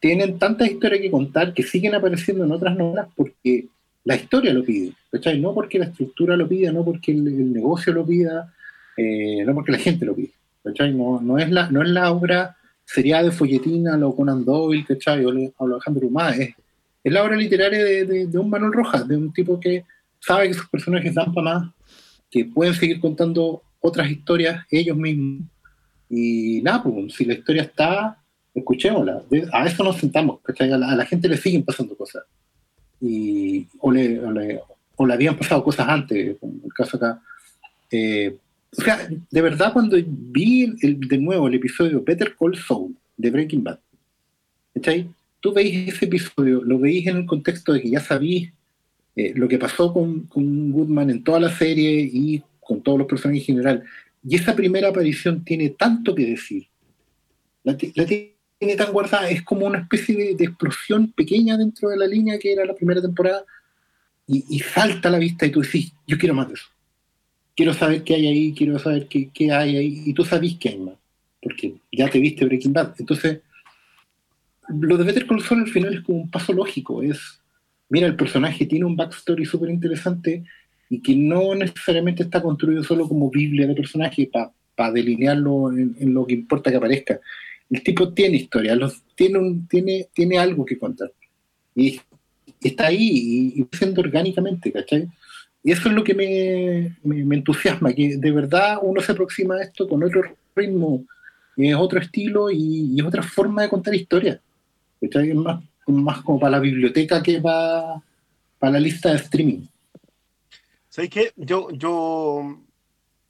tienen 0.00 0.38
tantas 0.38 0.68
historias 0.68 1.00
que 1.00 1.10
contar 1.10 1.54
que 1.54 1.62
siguen 1.62 1.94
apareciendo 1.94 2.44
en 2.44 2.52
otras 2.52 2.76
novelas 2.76 3.08
porque 3.14 3.66
la 4.04 4.16
historia 4.16 4.52
lo 4.52 4.64
pide, 4.64 4.92
¿cachai? 5.10 5.40
No 5.40 5.54
porque 5.54 5.78
la 5.78 5.86
estructura 5.86 6.36
lo 6.36 6.48
pida, 6.48 6.72
no 6.72 6.84
porque 6.84 7.12
el, 7.12 7.52
negocio 7.52 7.92
lo 7.92 8.04
pida, 8.04 8.52
eh, 8.96 9.44
no 9.44 9.54
porque 9.54 9.72
la 9.72 9.78
gente 9.78 10.04
lo 10.04 10.14
pide, 10.14 10.32
¿cachai? 10.64 10.92
No, 10.92 11.20
no, 11.20 11.38
es, 11.38 11.50
la, 11.50 11.70
no 11.70 11.82
es 11.82 11.88
la 11.88 12.10
obra 12.10 12.56
serial 12.84 13.26
de 13.26 13.30
folletina, 13.30 13.96
lo 13.96 14.14
Conan 14.14 14.44
Doyle, 14.44 14.84
¿cachai? 14.84 15.24
O 15.24 15.30
Alejandro 15.30 16.08
Dumas, 16.08 16.36
es, 16.36 16.54
es 17.04 17.12
la 17.12 17.22
obra 17.24 17.36
literaria 17.36 17.82
de, 17.84 18.04
de- 18.06 18.26
de 18.26 18.38
un 18.38 18.48
Manuel 18.50 18.72
Rojas, 18.72 19.06
de 19.06 19.16
un 19.16 19.32
tipo 19.32 19.58
que 19.58 19.84
sabe 20.20 20.48
que 20.48 20.54
sus 20.54 20.68
personajes 20.68 21.14
dan 21.14 21.32
para 21.34 21.58
más, 21.58 21.70
que 22.30 22.44
pueden 22.44 22.74
seguir 22.74 23.00
contando 23.00 23.62
otras 23.80 24.10
historias 24.10 24.64
ellos 24.70 24.96
mismos. 24.96 25.42
Y 26.08 26.60
nada, 26.62 26.82
pues, 26.82 27.14
si 27.14 27.24
la 27.24 27.34
historia 27.34 27.62
está, 27.62 28.18
escuchémosla. 28.54 29.22
A 29.52 29.66
eso 29.66 29.82
nos 29.82 29.96
sentamos. 29.96 30.40
A 30.46 30.64
la, 30.64 30.92
a 30.92 30.96
la 30.96 31.06
gente 31.06 31.28
le 31.28 31.36
siguen 31.36 31.64
pasando 31.64 31.96
cosas. 31.96 32.22
Y, 33.00 33.66
o, 33.80 33.90
le, 33.90 34.20
o, 34.20 34.30
le, 34.30 34.60
o 34.96 35.06
le 35.06 35.14
habían 35.14 35.36
pasado 35.36 35.64
cosas 35.64 35.88
antes, 35.88 36.36
como 36.38 36.52
el 36.64 36.72
caso 36.72 36.96
acá. 36.96 37.20
Eh, 37.90 38.36
o 38.78 38.80
sea, 38.80 39.08
de 39.30 39.42
verdad, 39.42 39.72
cuando 39.72 39.96
vi 40.06 40.72
el- 40.82 41.00
de 41.00 41.18
nuevo 41.18 41.48
el 41.48 41.54
episodio 41.54 42.02
Better 42.04 42.34
Call 42.38 42.56
Saul 42.56 42.94
de 43.16 43.30
Breaking 43.30 43.64
Bad, 43.64 43.78
¿cachai? 44.74 45.08
Tú 45.42 45.52
veis 45.52 45.88
ese 45.92 46.04
episodio, 46.04 46.62
lo 46.62 46.78
veis 46.78 47.04
en 47.08 47.16
el 47.16 47.26
contexto 47.26 47.72
de 47.72 47.82
que 47.82 47.90
ya 47.90 47.98
sabís 47.98 48.52
eh, 49.16 49.32
lo 49.34 49.48
que 49.48 49.58
pasó 49.58 49.92
con, 49.92 50.20
con 50.28 50.70
Goodman 50.70 51.10
en 51.10 51.24
toda 51.24 51.40
la 51.40 51.50
serie 51.50 52.00
y 52.00 52.40
con 52.60 52.80
todos 52.80 53.00
los 53.00 53.08
personajes 53.08 53.42
en 53.42 53.56
general. 53.56 53.82
Y 54.22 54.36
esa 54.36 54.54
primera 54.54 54.88
aparición 54.88 55.44
tiene 55.44 55.70
tanto 55.70 56.14
que 56.14 56.26
decir. 56.26 56.68
La, 57.64 57.76
la 57.96 58.06
tiene 58.06 58.76
tan 58.76 58.92
guardada, 58.92 59.30
es 59.30 59.42
como 59.42 59.66
una 59.66 59.80
especie 59.80 60.16
de, 60.16 60.34
de 60.36 60.44
explosión 60.44 61.10
pequeña 61.10 61.56
dentro 61.56 61.88
de 61.88 61.96
la 61.96 62.06
línea 62.06 62.38
que 62.38 62.52
era 62.52 62.64
la 62.64 62.76
primera 62.76 63.02
temporada 63.02 63.44
y, 64.28 64.44
y 64.48 64.60
salta 64.60 65.08
a 65.08 65.12
la 65.12 65.18
vista 65.18 65.44
y 65.44 65.50
tú 65.50 65.62
decís, 65.62 65.92
yo 66.06 66.16
quiero 66.18 66.34
más 66.34 66.46
de 66.46 66.54
eso. 66.54 66.66
Quiero 67.56 67.74
saber 67.74 68.04
qué 68.04 68.14
hay 68.14 68.28
ahí, 68.28 68.54
quiero 68.56 68.78
saber 68.78 69.08
qué, 69.08 69.28
qué 69.34 69.50
hay 69.50 69.76
ahí, 69.76 70.02
y 70.06 70.14
tú 70.14 70.24
sabís 70.24 70.56
que 70.56 70.68
hay 70.68 70.78
más, 70.78 70.94
porque 71.42 71.74
ya 71.90 72.08
te 72.08 72.20
viste 72.20 72.44
Breaking 72.44 72.72
Bad. 72.72 72.94
Entonces, 72.98 73.40
lo 74.80 74.96
de 74.96 75.04
Better 75.04 75.26
Call 75.26 75.42
Saul 75.42 75.62
al 75.62 75.68
final 75.68 75.94
es 75.94 76.00
como 76.02 76.22
un 76.22 76.30
paso 76.30 76.52
lógico, 76.52 77.02
es, 77.02 77.40
mira, 77.88 78.06
el 78.06 78.16
personaje 78.16 78.66
tiene 78.66 78.84
un 78.84 78.96
backstory 78.96 79.44
súper 79.44 79.70
interesante 79.70 80.44
y 80.90 81.00
que 81.00 81.16
no 81.16 81.54
necesariamente 81.54 82.22
está 82.22 82.42
construido 82.42 82.82
solo 82.82 83.08
como 83.08 83.30
Biblia 83.30 83.66
de 83.66 83.74
personaje 83.74 84.30
para 84.74 84.92
delinearlo 84.92 85.72
en, 85.72 85.96
en 85.98 86.14
lo 86.14 86.26
que 86.26 86.34
importa 86.34 86.70
que 86.70 86.76
aparezca. 86.76 87.20
El 87.70 87.82
tipo 87.82 88.12
tiene 88.12 88.36
historia, 88.36 88.74
los, 88.76 89.02
tiene, 89.14 89.38
un, 89.38 89.66
tiene, 89.66 90.08
tiene 90.12 90.38
algo 90.38 90.64
que 90.64 90.78
contar. 90.78 91.10
Y 91.74 91.98
está 92.60 92.88
ahí 92.88 93.52
y, 93.56 93.60
y 93.62 93.68
siendo 93.72 94.02
orgánicamente, 94.02 94.70
¿cachai? 94.70 95.08
Y 95.64 95.72
eso 95.72 95.88
es 95.88 95.94
lo 95.94 96.04
que 96.04 96.14
me, 96.14 96.96
me, 97.04 97.24
me 97.24 97.36
entusiasma, 97.36 97.94
que 97.94 98.16
de 98.16 98.30
verdad 98.30 98.78
uno 98.82 99.00
se 99.00 99.12
aproxima 99.12 99.54
a 99.54 99.62
esto 99.62 99.88
con 99.88 100.02
otro 100.02 100.22
ritmo 100.54 101.04
es 101.56 101.74
otro 101.74 102.00
estilo 102.00 102.50
y, 102.50 102.98
es 102.98 103.04
otra 103.04 103.22
forma 103.22 103.62
de 103.62 103.68
contar 103.68 103.94
historias. 103.94 104.40
Es 105.02 105.34
más, 105.34 105.62
más 105.86 106.22
como 106.22 106.38
para 106.38 106.52
la 106.52 106.60
biblioteca 106.60 107.22
que 107.22 107.40
para, 107.40 108.02
para 108.58 108.74
la 108.74 108.80
lista 108.80 109.10
de 109.10 109.16
streaming. 109.16 109.66
¿Sabes 110.88 111.10
qué? 111.10 111.32
Yo, 111.36 111.70
yo 111.70 112.58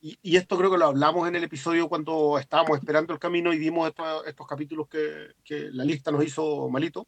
y, 0.02 0.36
esto 0.36 0.58
creo 0.58 0.70
que 0.70 0.78
lo 0.78 0.86
hablamos 0.86 1.28
en 1.28 1.36
el 1.36 1.44
episodio 1.44 1.88
cuando 1.88 2.36
estábamos 2.38 2.76
esperando 2.76 3.12
el 3.12 3.20
camino 3.20 3.52
y 3.52 3.58
vimos 3.58 3.88
estos, 3.88 4.46
capítulos 4.48 4.88
que, 4.88 5.28
que, 5.44 5.70
la 5.70 5.84
lista 5.84 6.10
nos 6.10 6.24
hizo 6.24 6.68
malito. 6.68 7.06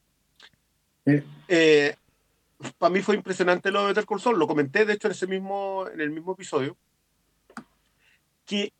Eh, 1.04 1.96
para 2.78 2.92
mí 2.92 3.02
fue 3.02 3.16
impresionante 3.16 3.72
lo 3.72 3.82
de 3.82 3.88
Better 3.88 4.06
Call 4.06 4.20
Saul. 4.20 4.38
Lo 4.38 4.46
comenté, 4.46 4.84
de 4.84 4.94
hecho, 4.94 5.08
en, 5.08 5.12
ese 5.12 5.26
mismo, 5.26 5.86
en 5.92 6.00
el 6.00 6.10
mismo 6.10 6.32
episodio. 6.32 6.76
Que 8.46 8.72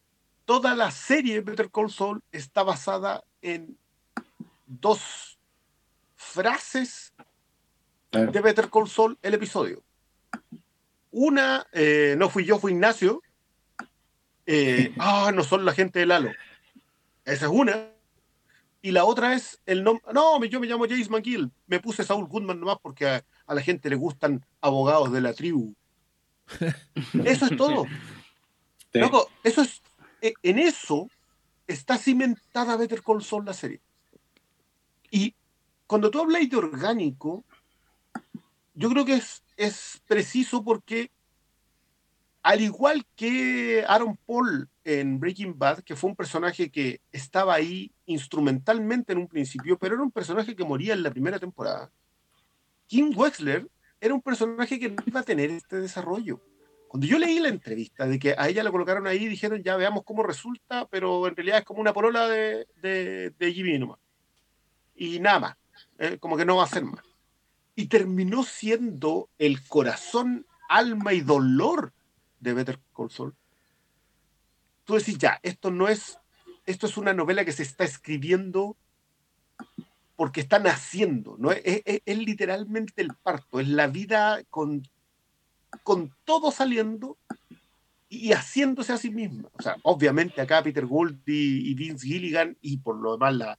toda 0.45 0.77
la 0.77 0.93
serie 0.93 1.41
Better 1.41 1.71
Call 1.71 1.91
Saul 1.91 2.23
está 2.31 2.63
basada 2.63 3.25
en 3.43 3.77
dos 4.67 5.34
frases 6.25 7.13
de 8.11 8.41
Better 8.41 8.71
Call 8.71 8.89
Saul, 8.89 9.19
el 9.23 9.35
episodio. 9.35 9.83
Una, 11.11 11.67
eh, 11.73 12.15
no 12.19 12.29
fui 12.29 12.45
yo, 12.45 12.59
fue 12.59 12.73
Ignacio, 12.73 13.23
eh, 14.47 14.95
ah, 14.99 15.33
no 15.35 15.43
son 15.45 15.65
la 15.65 15.73
gente 15.73 16.01
de 16.01 16.07
Lalo. 16.07 16.31
Esa 17.25 17.47
es 17.47 17.53
una. 17.53 17.91
Y 18.83 18.91
la 18.91 19.05
otra 19.05 19.35
es 19.35 19.61
el 19.65 19.83
nombre. 19.83 20.05
No, 20.13 20.45
yo 20.45 20.61
me 20.61 20.67
llamo 20.67 20.87
James 20.87 21.09
McGill. 21.09 21.51
Me 21.67 21.81
puse 21.81 22.05
Saul 22.05 22.27
Goodman 22.27 22.61
nomás 22.61 22.77
porque 22.83 23.07
a, 23.07 23.25
la 23.49 23.63
gente 23.63 23.89
le 23.89 23.97
gustan 23.97 24.45
abogados 24.61 25.11
de 25.11 25.21
la 25.23 25.33
tribu. 25.33 25.75
Eso 27.25 27.47
es 27.47 27.57
todo. 27.57 27.87
Loco, 28.93 29.29
eso 29.43 29.63
es. 29.63 29.83
E, 30.21 30.35
en 30.43 30.59
eso 30.59 31.11
está 31.67 31.99
cimentada 31.99 32.77
Better 32.77 33.03
Call 33.03 33.25
Saul 33.25 33.45
la 33.45 33.55
serie. 33.55 33.81
Y 35.11 35.35
cuando 35.87 36.11
tú 36.11 36.21
hablas 36.21 36.49
de 36.49 36.57
orgánico, 36.57 37.45
yo 38.75 38.89
creo 38.91 39.05
que 39.05 39.15
es, 39.15 39.43
es 39.57 40.03
preciso 40.07 40.65
porque 40.65 41.11
al 42.43 42.61
igual 42.61 43.07
que 43.17 43.85
Aaron 43.89 44.19
Paul 44.27 44.69
en 44.85 45.19
Breaking 45.19 45.59
Bad, 45.59 45.81
que 45.81 45.97
fue 45.97 46.11
un 46.11 46.17
personaje 46.17 46.71
que 46.71 47.01
estaba 47.11 47.55
ahí 47.55 47.91
instrumentalmente 48.05 49.13
en 49.13 49.19
un 49.19 49.29
principio, 49.29 49.79
pero 49.79 49.95
era 49.95 50.05
un 50.05 50.11
personaje 50.11 50.55
que 50.55 50.65
moría 50.65 50.93
en 50.93 51.03
la 51.03 51.11
primera 51.11 51.39
temporada. 51.39 51.91
Kim 52.87 53.13
Wexler 53.17 53.67
era 53.99 54.13
un 54.13 54.21
personaje 54.21 54.79
que 54.79 54.91
no 54.91 55.03
iba 55.07 55.21
a 55.21 55.25
tener 55.25 55.51
este 55.51 55.77
desarrollo. 55.81 56.41
Cuando 56.89 57.07
yo 57.07 57.19
leí 57.19 57.41
la 57.41 57.49
entrevista 57.49 58.07
de 58.07 58.19
que 58.19 58.35
a 58.37 58.49
ella 58.49 58.63
la 58.63 58.71
colocaron 58.71 59.07
ahí, 59.07 59.27
dijeron 59.27 59.63
ya 59.63 59.77
veamos 59.77 60.05
cómo 60.05 60.23
resulta, 60.23 60.87
pero 60.89 61.27
en 61.27 61.35
realidad 61.35 61.61
es 61.61 61.65
como 61.65 61.81
una 61.81 61.95
porola 61.95 62.29
de, 62.29 62.67
de, 62.83 63.53
Jimmy 63.53 63.79
nomás. 63.79 63.99
Y 64.95 65.19
nada 65.19 65.41
más, 65.41 65.57
eh, 65.99 66.19
como 66.19 66.37
que 66.37 66.45
no 66.45 66.57
va 66.57 66.65
a 66.65 66.69
ser 66.69 66.85
más. 66.85 67.05
Y 67.77 67.87
terminó 67.87 68.45
siendo 68.45 69.29
el 69.39 69.67
corazón, 69.67 70.47
alma 70.69 71.13
y 71.13 71.21
dolor 71.21 71.93
de 72.41 72.55
Better 72.55 72.81
Call 72.97 73.11
Saul, 73.11 73.35
tú 74.85 74.95
decís, 74.95 75.19
ya, 75.19 75.41
esto 75.43 75.71
no 75.71 75.89
es, 75.89 76.19
esto 76.67 76.87
es 76.87 76.97
una 76.97 77.13
novela 77.13 77.45
que 77.45 77.53
se 77.53 77.63
está 77.63 77.85
escribiendo 77.85 78.77
porque 80.17 80.41
está 80.41 80.59
naciendo, 80.59 81.37
¿no? 81.39 81.51
Es, 81.51 81.83
literalmente 82.07 83.03
el 83.03 83.15
parto, 83.15 83.61
es 83.61 83.69
la 83.69 83.89
vida 83.89 84.43
con, 84.51 84.87
con 85.83 86.15
todo 86.25 86.53
saliendo 86.53 87.19
y 88.09 88.33
haciéndose 88.33 88.93
a 88.93 88.99
sí 88.99 89.11
misma. 89.11 89.49
O 89.59 89.63
sea, 89.63 89.77
obviamente 89.83 90.41
acá 90.41 90.63
Peter 90.63 90.87
Gould 90.87 91.19
y, 91.27 91.75
Vince 91.75 92.07
Gilligan 92.07 92.57
y 92.61 92.79
por 92.79 92.97
lo 92.97 93.13
demás 93.13 93.35
la, 93.35 93.59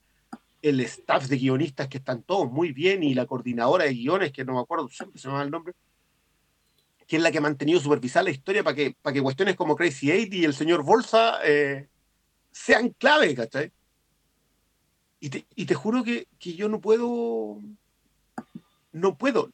el 0.69 0.79
staff 0.79 1.27
de 1.27 1.37
guionistas 1.37 1.87
que 1.87 1.99
están 1.99 2.23
todos 2.23 2.51
muy 2.51 2.71
bien 2.71 3.03
y 3.03 3.13
la 3.13 3.27
coordinadora 3.27 3.85
de 3.85 3.93
guiones, 3.93 4.31
que 4.31 4.43
no 4.43 4.53
me 4.53 4.61
acuerdo, 4.61 4.89
siempre 4.89 5.21
se 5.21 5.27
me 5.27 5.35
va 5.35 5.43
el 5.43 5.51
nombre, 5.51 5.73
que 7.07 7.17
es 7.17 7.21
la 7.21 7.31
que 7.31 7.37
ha 7.37 7.41
mantenido 7.41 7.79
supervisar 7.79 8.23
la 8.23 8.31
historia 8.31 8.63
para 8.63 8.75
que, 8.75 8.95
para 8.99 9.13
que 9.13 9.21
cuestiones 9.21 9.55
como 9.55 9.75
Crazy 9.75 10.09
Eight 10.09 10.33
y 10.33 10.43
el 10.43 10.55
señor 10.55 10.83
Bolsa 10.83 11.37
eh, 11.43 11.87
sean 12.51 12.89
clave, 12.89 13.35
¿cachai? 13.35 13.71
Y 15.19 15.29
te, 15.29 15.45
y 15.55 15.65
te 15.65 15.75
juro 15.75 16.03
que, 16.03 16.27
yo 16.39 16.67
no 16.67 16.81
puedo, 16.81 17.61
no 18.91 19.17
puedo. 19.19 19.51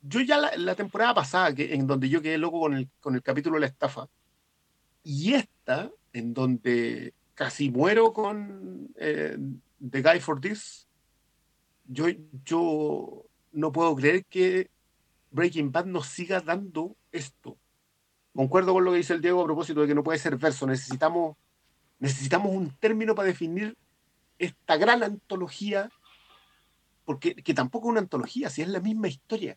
Yo 0.00 0.20
ya 0.22 0.38
la, 0.56 0.74
temporada 0.74 1.12
pasada, 1.12 1.54
que, 1.54 1.74
en 1.74 1.86
donde 1.86 2.08
yo 2.08 2.22
quedé 2.22 2.38
loco 2.38 2.60
con 2.60 2.72
el, 2.72 2.88
con 3.00 3.14
el 3.14 3.22
capítulo 3.22 3.56
de 3.56 3.60
la 3.60 3.66
estafa, 3.66 4.08
y 5.04 5.34
esta, 5.34 5.90
en 6.14 6.32
donde 6.32 7.12
casi 7.34 7.70
muero 7.70 8.14
con 8.14 8.88
eh, 8.96 9.36
The 9.78 10.02
Guy 10.02 10.20
for 10.20 10.40
This, 10.40 10.86
yo, 11.86 12.06
yo 12.44 13.26
no 13.52 13.72
puedo 13.72 13.94
creer 13.96 14.24
que 14.24 14.70
Breaking 15.30 15.72
Bad 15.72 15.86
nos 15.86 16.06
siga 16.06 16.40
dando 16.40 16.96
esto. 17.12 17.58
Concuerdo 18.34 18.72
con 18.72 18.84
lo 18.84 18.92
que 18.92 18.98
dice 18.98 19.14
el 19.14 19.22
Diego 19.22 19.42
a 19.42 19.46
propósito 19.46 19.80
de 19.80 19.88
que 19.88 19.94
no 19.94 20.04
puede 20.04 20.18
ser 20.18 20.36
verso. 20.36 20.66
Necesitamos, 20.66 21.36
necesitamos 21.98 22.54
un 22.54 22.70
término 22.76 23.14
para 23.14 23.28
definir 23.28 23.76
esta 24.38 24.76
gran 24.76 25.02
antología, 25.02 25.90
porque 27.04 27.34
que 27.34 27.54
tampoco 27.54 27.88
es 27.88 27.92
una 27.92 28.00
antología, 28.00 28.50
si 28.50 28.62
es 28.62 28.68
la 28.68 28.80
misma 28.80 29.08
historia. 29.08 29.56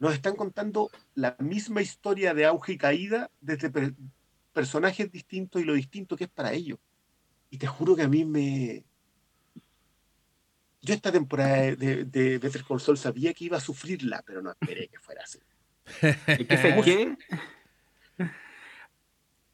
Nos 0.00 0.12
están 0.12 0.36
contando 0.36 0.90
la 1.14 1.36
misma 1.38 1.80
historia 1.80 2.34
de 2.34 2.44
auge 2.44 2.72
y 2.72 2.78
caída 2.78 3.30
desde 3.40 3.70
personajes 4.52 5.10
distintos 5.10 5.62
y 5.62 5.64
lo 5.64 5.74
distinto 5.74 6.16
que 6.16 6.24
es 6.24 6.30
para 6.30 6.52
ellos. 6.52 6.78
Y 7.48 7.58
te 7.58 7.66
juro 7.66 7.96
que 7.96 8.02
a 8.02 8.08
mí 8.08 8.24
me, 8.24 8.84
yo 10.84 10.94
esta 10.94 11.10
temporada 11.10 11.74
de, 11.74 12.04
de 12.04 12.38
Better 12.38 12.62
Call 12.62 12.80
Saul 12.80 12.98
sabía 12.98 13.32
que 13.32 13.46
iba 13.46 13.56
a 13.56 13.60
sufrirla, 13.60 14.22
pero 14.26 14.42
no 14.42 14.50
esperé 14.50 14.88
que 14.88 14.98
fuera 14.98 15.22
así. 15.24 15.38
qué? 16.82 17.16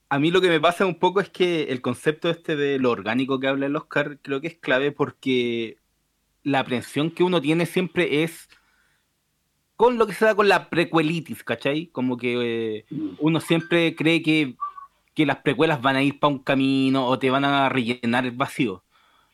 A 0.08 0.18
mí 0.18 0.32
lo 0.32 0.40
que 0.40 0.48
me 0.48 0.60
pasa 0.60 0.86
un 0.86 0.98
poco 0.98 1.20
es 1.20 1.28
que 1.30 1.64
el 1.64 1.80
concepto 1.80 2.30
este 2.30 2.56
de 2.56 2.80
lo 2.80 2.90
orgánico 2.90 3.38
que 3.38 3.46
habla 3.46 3.66
el 3.66 3.76
Oscar 3.76 4.18
creo 4.20 4.40
que 4.40 4.48
es 4.48 4.56
clave 4.56 4.90
porque 4.90 5.78
la 6.42 6.60
aprensión 6.60 7.12
que 7.12 7.22
uno 7.22 7.40
tiene 7.40 7.64
siempre 7.64 8.24
es 8.24 8.48
con 9.76 9.98
lo 9.98 10.06
que 10.08 10.14
se 10.14 10.24
da 10.24 10.34
con 10.34 10.48
la 10.48 10.68
precuelitis, 10.68 11.44
¿cachai? 11.44 11.86
Como 11.86 12.16
que 12.16 12.78
eh, 12.78 12.84
mm. 12.90 13.10
uno 13.20 13.40
siempre 13.40 13.94
cree 13.94 14.20
que, 14.20 14.56
que 15.14 15.26
las 15.26 15.38
precuelas 15.38 15.80
van 15.80 15.96
a 15.96 16.02
ir 16.02 16.18
para 16.18 16.32
un 16.32 16.40
camino 16.40 17.06
o 17.06 17.18
te 17.18 17.30
van 17.30 17.44
a 17.44 17.68
rellenar 17.68 18.26
el 18.26 18.32
vacío 18.32 18.82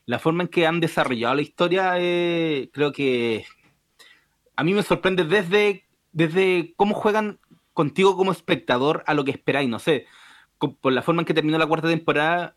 la 0.07 0.19
forma 0.19 0.43
en 0.43 0.49
que 0.49 0.65
han 0.65 0.79
desarrollado 0.79 1.35
la 1.35 1.41
historia, 1.41 1.93
eh, 1.97 2.69
creo 2.73 2.93
que 2.93 3.45
a 4.55 4.63
mí 4.63 4.73
me 4.73 4.81
sorprende 4.81 5.25
desde, 5.25 5.85
desde 6.13 6.73
cómo 6.77 6.95
juegan 6.95 7.39
contigo 7.73 8.15
como 8.15 8.31
espectador 8.31 9.03
a 9.05 9.13
lo 9.13 9.25
que 9.25 9.31
esperáis, 9.31 9.69
no 9.69 9.79
sé. 9.79 10.07
Por 10.57 10.93
la 10.93 11.01
forma 11.01 11.21
en 11.21 11.25
que 11.25 11.33
terminó 11.33 11.57
la 11.57 11.67
cuarta 11.67 11.89
temporada, 11.89 12.55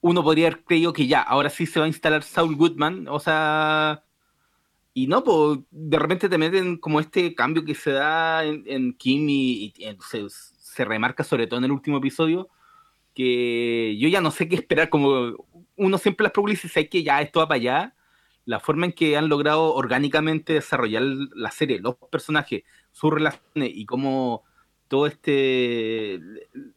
uno 0.00 0.22
podría 0.22 0.46
haber 0.46 0.64
creído 0.64 0.92
que 0.92 1.08
ya, 1.08 1.20
ahora 1.20 1.50
sí 1.50 1.66
se 1.66 1.80
va 1.80 1.86
a 1.86 1.88
instalar 1.88 2.22
Saul 2.22 2.54
Goodman, 2.54 3.08
o 3.08 3.18
sea, 3.18 4.04
y 4.94 5.08
no, 5.08 5.24
pues 5.24 5.58
de 5.72 5.98
repente 5.98 6.28
te 6.28 6.38
meten 6.38 6.76
como 6.78 7.00
este 7.00 7.34
cambio 7.34 7.64
que 7.64 7.74
se 7.74 7.90
da 7.90 8.44
en, 8.44 8.94
Kim 8.94 9.28
y, 9.28 9.74
se, 10.08 10.24
se, 10.28 10.84
remarca 10.84 11.24
sobre 11.24 11.48
todo 11.48 11.58
en 11.58 11.64
el 11.64 11.72
último 11.72 11.98
episodio, 11.98 12.48
que 13.12 13.96
yo 13.98 14.08
ya 14.08 14.20
no 14.20 14.30
sé 14.30 14.48
qué 14.48 14.54
esperar, 14.54 14.88
como 14.88 15.34
uno 15.80 15.98
siempre 15.98 16.24
las 16.24 16.32
preguntas 16.32 16.76
y 16.76 16.88
que 16.88 17.02
ya 17.02 17.22
esto 17.22 17.40
va 17.40 17.48
para 17.48 17.56
allá, 17.56 17.94
la 18.44 18.60
forma 18.60 18.86
en 18.86 18.92
que 18.92 19.16
han 19.16 19.28
logrado 19.28 19.74
orgánicamente 19.74 20.52
desarrollar 20.54 21.02
la 21.34 21.50
serie, 21.50 21.80
los 21.80 21.96
personajes, 22.10 22.64
sus 22.92 23.12
relaciones 23.12 23.70
y 23.74 23.86
cómo 23.86 24.44
todo 24.88 25.06
este 25.06 26.20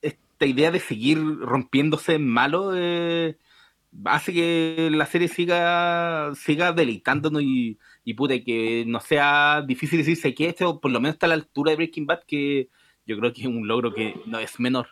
esta 0.02 0.46
idea 0.46 0.72
de 0.72 0.80
seguir 0.80 1.18
rompiéndose 1.39 2.16
en 2.16 2.28
malo 2.28 2.74
eh, 2.76 3.38
hace 4.06 4.34
que 4.34 4.89
la 4.92 5.06
serie 5.06 5.28
siga 5.28 6.32
siga 6.36 6.72
deleitándonos 6.74 7.42
y, 7.42 7.80
y 8.06 8.16
que 8.44 8.86
no 8.88 9.00
sea 9.02 9.63
difícil 9.68 10.00
decirse 10.00 10.34
que 10.34 10.48
esto 10.48 10.80
por 10.80 10.92
lo 10.92 11.00
menos 11.00 11.16
está 11.16 11.26
a 11.26 11.30
la 11.30 11.36
altura 11.36 11.72
de 11.72 11.78
Breaking 11.78 12.06
Bad 12.06 12.24
que 12.28 12.70
yo 13.06 13.18
creo 13.18 13.34
que 13.34 13.42
es 13.42 13.48
un 13.48 13.68
logro 13.68 13.94
que 13.94 14.16
no 14.26 14.39
es 14.39 14.60
menor 14.60 14.88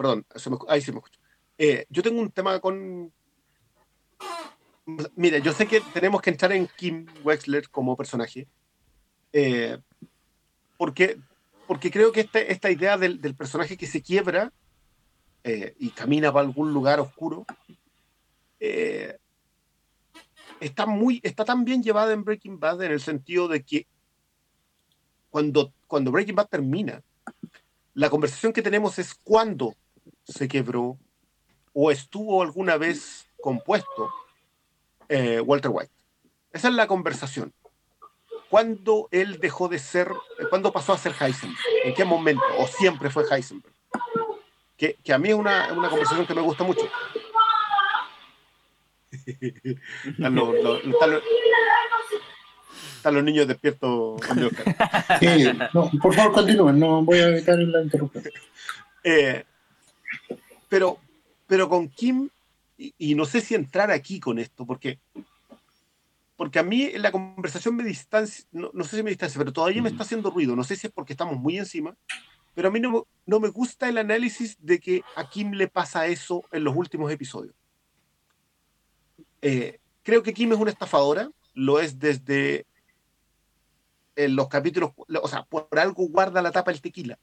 perdón, 0.00 0.24
ahí 0.66 0.80
se 0.80 0.92
me 0.92 0.98
escucha. 0.98 1.20
Eh, 1.58 1.84
yo 1.90 2.02
tengo 2.02 2.22
un 2.22 2.30
tema 2.30 2.58
con. 2.58 3.12
Mire, 5.14 5.42
yo 5.42 5.52
sé 5.52 5.66
que 5.66 5.82
tenemos 5.92 6.22
que 6.22 6.30
entrar 6.30 6.52
en 6.52 6.66
Kim 6.68 7.04
Wexler 7.22 7.68
como 7.68 7.98
personaje. 7.98 8.48
Eh, 9.30 9.76
porque, 10.78 11.18
porque 11.66 11.90
creo 11.90 12.12
que 12.12 12.20
este, 12.20 12.50
esta 12.50 12.70
idea 12.70 12.96
del, 12.96 13.20
personaje 13.34 13.76
que 13.76 13.86
se 13.86 14.00
quiebra 14.00 14.50
eh, 15.44 15.74
y 15.78 15.90
camina 15.90 16.32
para 16.32 16.46
algún 16.46 16.72
lugar 16.72 16.98
oscuro 16.98 17.44
está, 20.60 20.86
muy, 20.86 21.20
está 21.22 21.44
tan 21.44 21.66
bien 21.66 21.82
llevada 21.82 22.14
en 22.14 22.24
Breaking 22.24 22.58
Bad 22.58 22.82
en 22.84 22.92
el 22.92 23.00
sentido 23.02 23.48
de 23.48 23.62
que 23.64 23.86
cuando, 25.28 25.74
cuando 25.86 26.10
Breaking 26.10 26.36
Bad 26.36 26.48
termina, 26.48 27.02
la 27.92 28.08
conversación 28.08 28.54
que 28.54 28.62
tenemos 28.62 28.98
es 28.98 29.14
cuándo 29.14 29.74
se 30.30 30.48
quebró 30.48 30.96
o 31.72 31.90
estuvo 31.90 32.42
alguna 32.42 32.76
vez 32.76 33.26
compuesto 33.40 34.10
eh, 35.08 35.40
Walter 35.40 35.70
White. 35.72 35.92
Esa 36.52 36.68
es 36.68 36.74
la 36.74 36.86
conversación. 36.86 37.52
¿Cuándo 38.48 39.08
él 39.12 39.38
dejó 39.38 39.68
de 39.68 39.78
ser, 39.78 40.10
cuándo 40.48 40.72
pasó 40.72 40.92
a 40.92 40.98
ser 40.98 41.12
Heisenberg? 41.20 41.60
¿En 41.84 41.94
qué 41.94 42.04
momento? 42.04 42.42
¿O 42.58 42.66
siempre 42.66 43.08
fue 43.10 43.24
Heisenberg? 43.30 43.72
Que, 44.76 44.94
que 45.04 45.12
a 45.12 45.18
mí 45.18 45.28
es 45.28 45.34
una, 45.34 45.72
una 45.72 45.88
conversación 45.88 46.26
que 46.26 46.34
me 46.34 46.40
gusta 46.40 46.64
mucho. 46.64 46.88
están, 49.26 50.34
los, 50.34 50.54
los- 50.62 50.84
están 50.84 51.10
los- 51.12 51.22
están 52.96 53.14
los 53.14 53.24
niños 53.24 53.46
despiertos. 53.48 54.20
Sí, 55.20 55.26
no, 55.72 55.90
por 56.02 56.14
favor, 56.14 56.32
continúen, 56.32 56.78
no 56.78 57.02
voy 57.02 57.18
a 57.18 57.28
evitar 57.28 57.58
la 57.58 57.82
interrupción. 57.82 58.24
Eh, 59.02 59.44
pero, 60.68 60.98
pero 61.46 61.68
con 61.68 61.88
Kim, 61.88 62.28
y, 62.76 62.94
y 62.98 63.14
no 63.14 63.24
sé 63.24 63.40
si 63.40 63.54
entrar 63.54 63.90
aquí 63.90 64.20
con 64.20 64.38
esto, 64.38 64.64
porque, 64.66 64.98
porque 66.36 66.58
a 66.58 66.62
mí 66.62 66.84
en 66.84 67.02
la 67.02 67.12
conversación 67.12 67.76
me 67.76 67.84
distancia, 67.84 68.44
no, 68.52 68.70
no 68.72 68.84
sé 68.84 68.96
si 68.96 69.02
me 69.02 69.10
distancia, 69.10 69.38
pero 69.38 69.52
todavía 69.52 69.82
me 69.82 69.88
está 69.88 70.04
haciendo 70.04 70.30
ruido. 70.30 70.56
No 70.56 70.64
sé 70.64 70.76
si 70.76 70.86
es 70.86 70.92
porque 70.92 71.12
estamos 71.12 71.36
muy 71.38 71.58
encima, 71.58 71.94
pero 72.54 72.68
a 72.68 72.70
mí 72.70 72.80
no, 72.80 72.90
me- 72.90 73.02
no 73.26 73.40
me 73.40 73.48
gusta 73.48 73.88
el 73.88 73.98
análisis 73.98 74.56
de 74.58 74.80
que 74.80 75.02
a 75.16 75.28
Kim 75.28 75.52
le 75.52 75.68
pasa 75.68 76.06
eso 76.06 76.42
en 76.52 76.64
los 76.64 76.74
últimos 76.74 77.10
episodios. 77.12 77.54
Eh, 79.42 79.78
creo 80.02 80.22
que 80.22 80.32
Kim 80.34 80.52
es 80.52 80.58
una 80.58 80.70
estafadora, 80.70 81.30
lo 81.54 81.80
es 81.80 81.98
desde 81.98 82.66
en 84.16 84.36
los 84.36 84.48
capítulos, 84.48 84.92
o 84.96 85.28
sea, 85.28 85.44
por 85.44 85.68
algo 85.78 86.06
guarda 86.08 86.42
la 86.42 86.50
tapa 86.52 86.70
el 86.70 86.80
tequila 86.80 87.18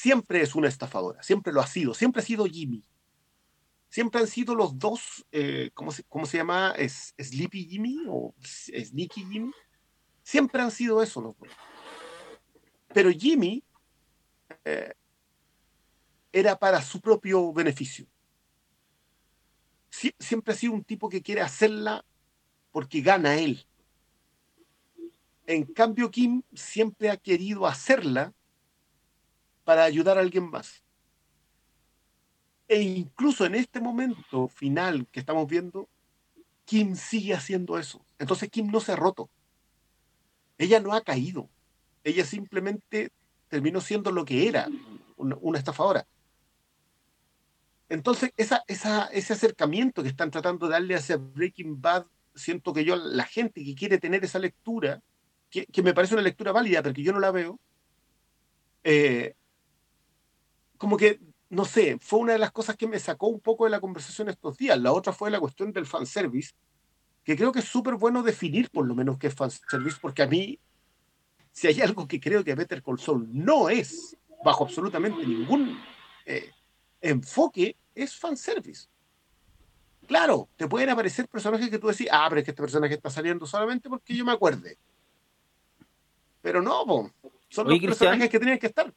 siempre 0.00 0.40
es 0.40 0.54
una 0.54 0.68
estafadora, 0.68 1.22
siempre 1.22 1.52
lo 1.52 1.60
ha 1.60 1.66
sido, 1.66 1.92
siempre 1.92 2.22
ha 2.22 2.24
sido 2.24 2.46
Jimmy. 2.46 2.82
Siempre 3.90 4.20
han 4.20 4.28
sido 4.28 4.54
los 4.54 4.78
dos, 4.78 5.26
eh, 5.32 5.70
¿cómo, 5.74 5.90
se, 5.90 6.04
¿cómo 6.04 6.24
se 6.24 6.36
llama? 6.38 6.72
¿Es, 6.78 7.12
¿Sleepy 7.18 7.66
Jimmy 7.66 8.04
o 8.08 8.32
Sneaky 8.40 9.26
Jimmy? 9.26 9.50
Siempre 10.22 10.62
han 10.62 10.70
sido 10.70 11.02
eso 11.02 11.20
los 11.20 11.36
dos. 11.36 11.48
Pero 12.94 13.10
Jimmy 13.10 13.64
eh, 14.64 14.94
era 16.32 16.56
para 16.56 16.80
su 16.82 17.00
propio 17.00 17.52
beneficio. 17.52 18.06
Sie- 19.90 20.14
siempre 20.18 20.54
ha 20.54 20.56
sido 20.56 20.72
un 20.72 20.84
tipo 20.84 21.08
que 21.08 21.20
quiere 21.20 21.40
hacerla 21.40 22.04
porque 22.70 23.00
gana 23.00 23.36
él. 23.38 23.66
En 25.46 25.64
cambio, 25.64 26.12
Kim 26.12 26.42
siempre 26.54 27.10
ha 27.10 27.16
querido 27.16 27.66
hacerla 27.66 28.32
para 29.70 29.84
ayudar 29.84 30.18
a 30.18 30.20
alguien 30.22 30.50
más. 30.50 30.82
E 32.66 32.82
incluso 32.82 33.46
en 33.46 33.54
este 33.54 33.80
momento 33.80 34.48
final 34.48 35.06
que 35.12 35.20
estamos 35.20 35.46
viendo, 35.46 35.88
Kim 36.64 36.96
sigue 36.96 37.34
haciendo 37.34 37.78
eso. 37.78 38.04
Entonces 38.18 38.50
Kim 38.50 38.66
no 38.66 38.80
se 38.80 38.90
ha 38.90 38.96
roto. 38.96 39.30
Ella 40.58 40.80
no 40.80 40.92
ha 40.92 41.02
caído. 41.02 41.48
Ella 42.02 42.24
simplemente 42.24 43.12
terminó 43.46 43.80
siendo 43.80 44.10
lo 44.10 44.24
que 44.24 44.48
era, 44.48 44.66
una, 45.16 45.56
estafadora. 45.56 46.04
Entonces, 47.88 48.32
ese 48.36 49.32
acercamiento 49.32 50.02
que 50.02 50.08
están 50.08 50.32
tratando 50.32 50.66
de 50.66 50.72
darle 50.72 50.96
hacia 50.96 51.16
Breaking 51.16 51.80
Bad, 51.80 52.06
siento 52.34 52.72
que 52.72 52.84
yo, 52.84 52.96
la 52.96 53.24
gente 53.24 53.62
que 53.62 53.76
quiere 53.76 53.98
tener 53.98 54.24
esa 54.24 54.40
lectura, 54.40 55.00
que, 55.48 55.64
que 55.66 55.82
me 55.84 55.94
parece 55.94 56.14
una 56.14 56.24
lectura 56.24 56.50
válida, 56.50 56.82
pero 56.82 56.92
que 56.92 57.04
yo 57.04 57.12
no 57.12 57.20
la 57.20 57.30
veo, 57.30 57.60
eh, 58.82 59.36
como 60.80 60.96
que, 60.96 61.20
no 61.50 61.66
sé, 61.66 61.98
fue 62.00 62.20
una 62.20 62.32
de 62.32 62.38
las 62.38 62.52
cosas 62.52 62.74
que 62.74 62.88
me 62.88 62.98
sacó 62.98 63.26
un 63.26 63.40
poco 63.40 63.64
de 63.64 63.70
la 63.70 63.80
conversación 63.80 64.30
estos 64.30 64.56
días. 64.56 64.80
La 64.80 64.92
otra 64.92 65.12
fue 65.12 65.30
la 65.30 65.38
cuestión 65.38 65.74
del 65.74 65.84
fanservice, 65.84 66.54
que 67.22 67.36
creo 67.36 67.52
que 67.52 67.58
es 67.58 67.66
súper 67.66 67.96
bueno 67.96 68.22
definir 68.22 68.70
por 68.70 68.86
lo 68.86 68.94
menos 68.94 69.18
qué 69.18 69.26
es 69.26 69.34
fanservice, 69.34 69.98
porque 70.00 70.22
a 70.22 70.26
mí, 70.26 70.58
si 71.52 71.66
hay 71.66 71.82
algo 71.82 72.08
que 72.08 72.18
creo 72.18 72.42
que 72.42 72.54
Better 72.54 72.82
Call 72.82 72.98
Saul 72.98 73.28
no 73.30 73.68
es, 73.68 74.16
bajo 74.42 74.64
absolutamente 74.64 75.26
ningún 75.26 75.78
eh, 76.24 76.50
enfoque, 77.02 77.76
es 77.94 78.16
fanservice. 78.16 78.88
Claro, 80.06 80.48
te 80.56 80.66
pueden 80.66 80.88
aparecer 80.88 81.28
personajes 81.28 81.68
que 81.68 81.78
tú 81.78 81.88
decís, 81.88 82.08
ah, 82.10 82.24
pero 82.30 82.38
es 82.38 82.46
que 82.46 82.52
este 82.52 82.62
personaje 82.62 82.94
está 82.94 83.10
saliendo 83.10 83.46
solamente 83.46 83.90
porque 83.90 84.16
yo 84.16 84.24
me 84.24 84.32
acuerde. 84.32 84.78
Pero 86.40 86.62
no, 86.62 86.86
po. 86.86 87.10
son 87.50 87.66
Oye, 87.66 87.74
los 87.74 87.80
Cristian. 87.80 87.88
personajes 87.90 88.30
que 88.30 88.38
tenían 88.38 88.58
que 88.58 88.68
estar. 88.68 88.94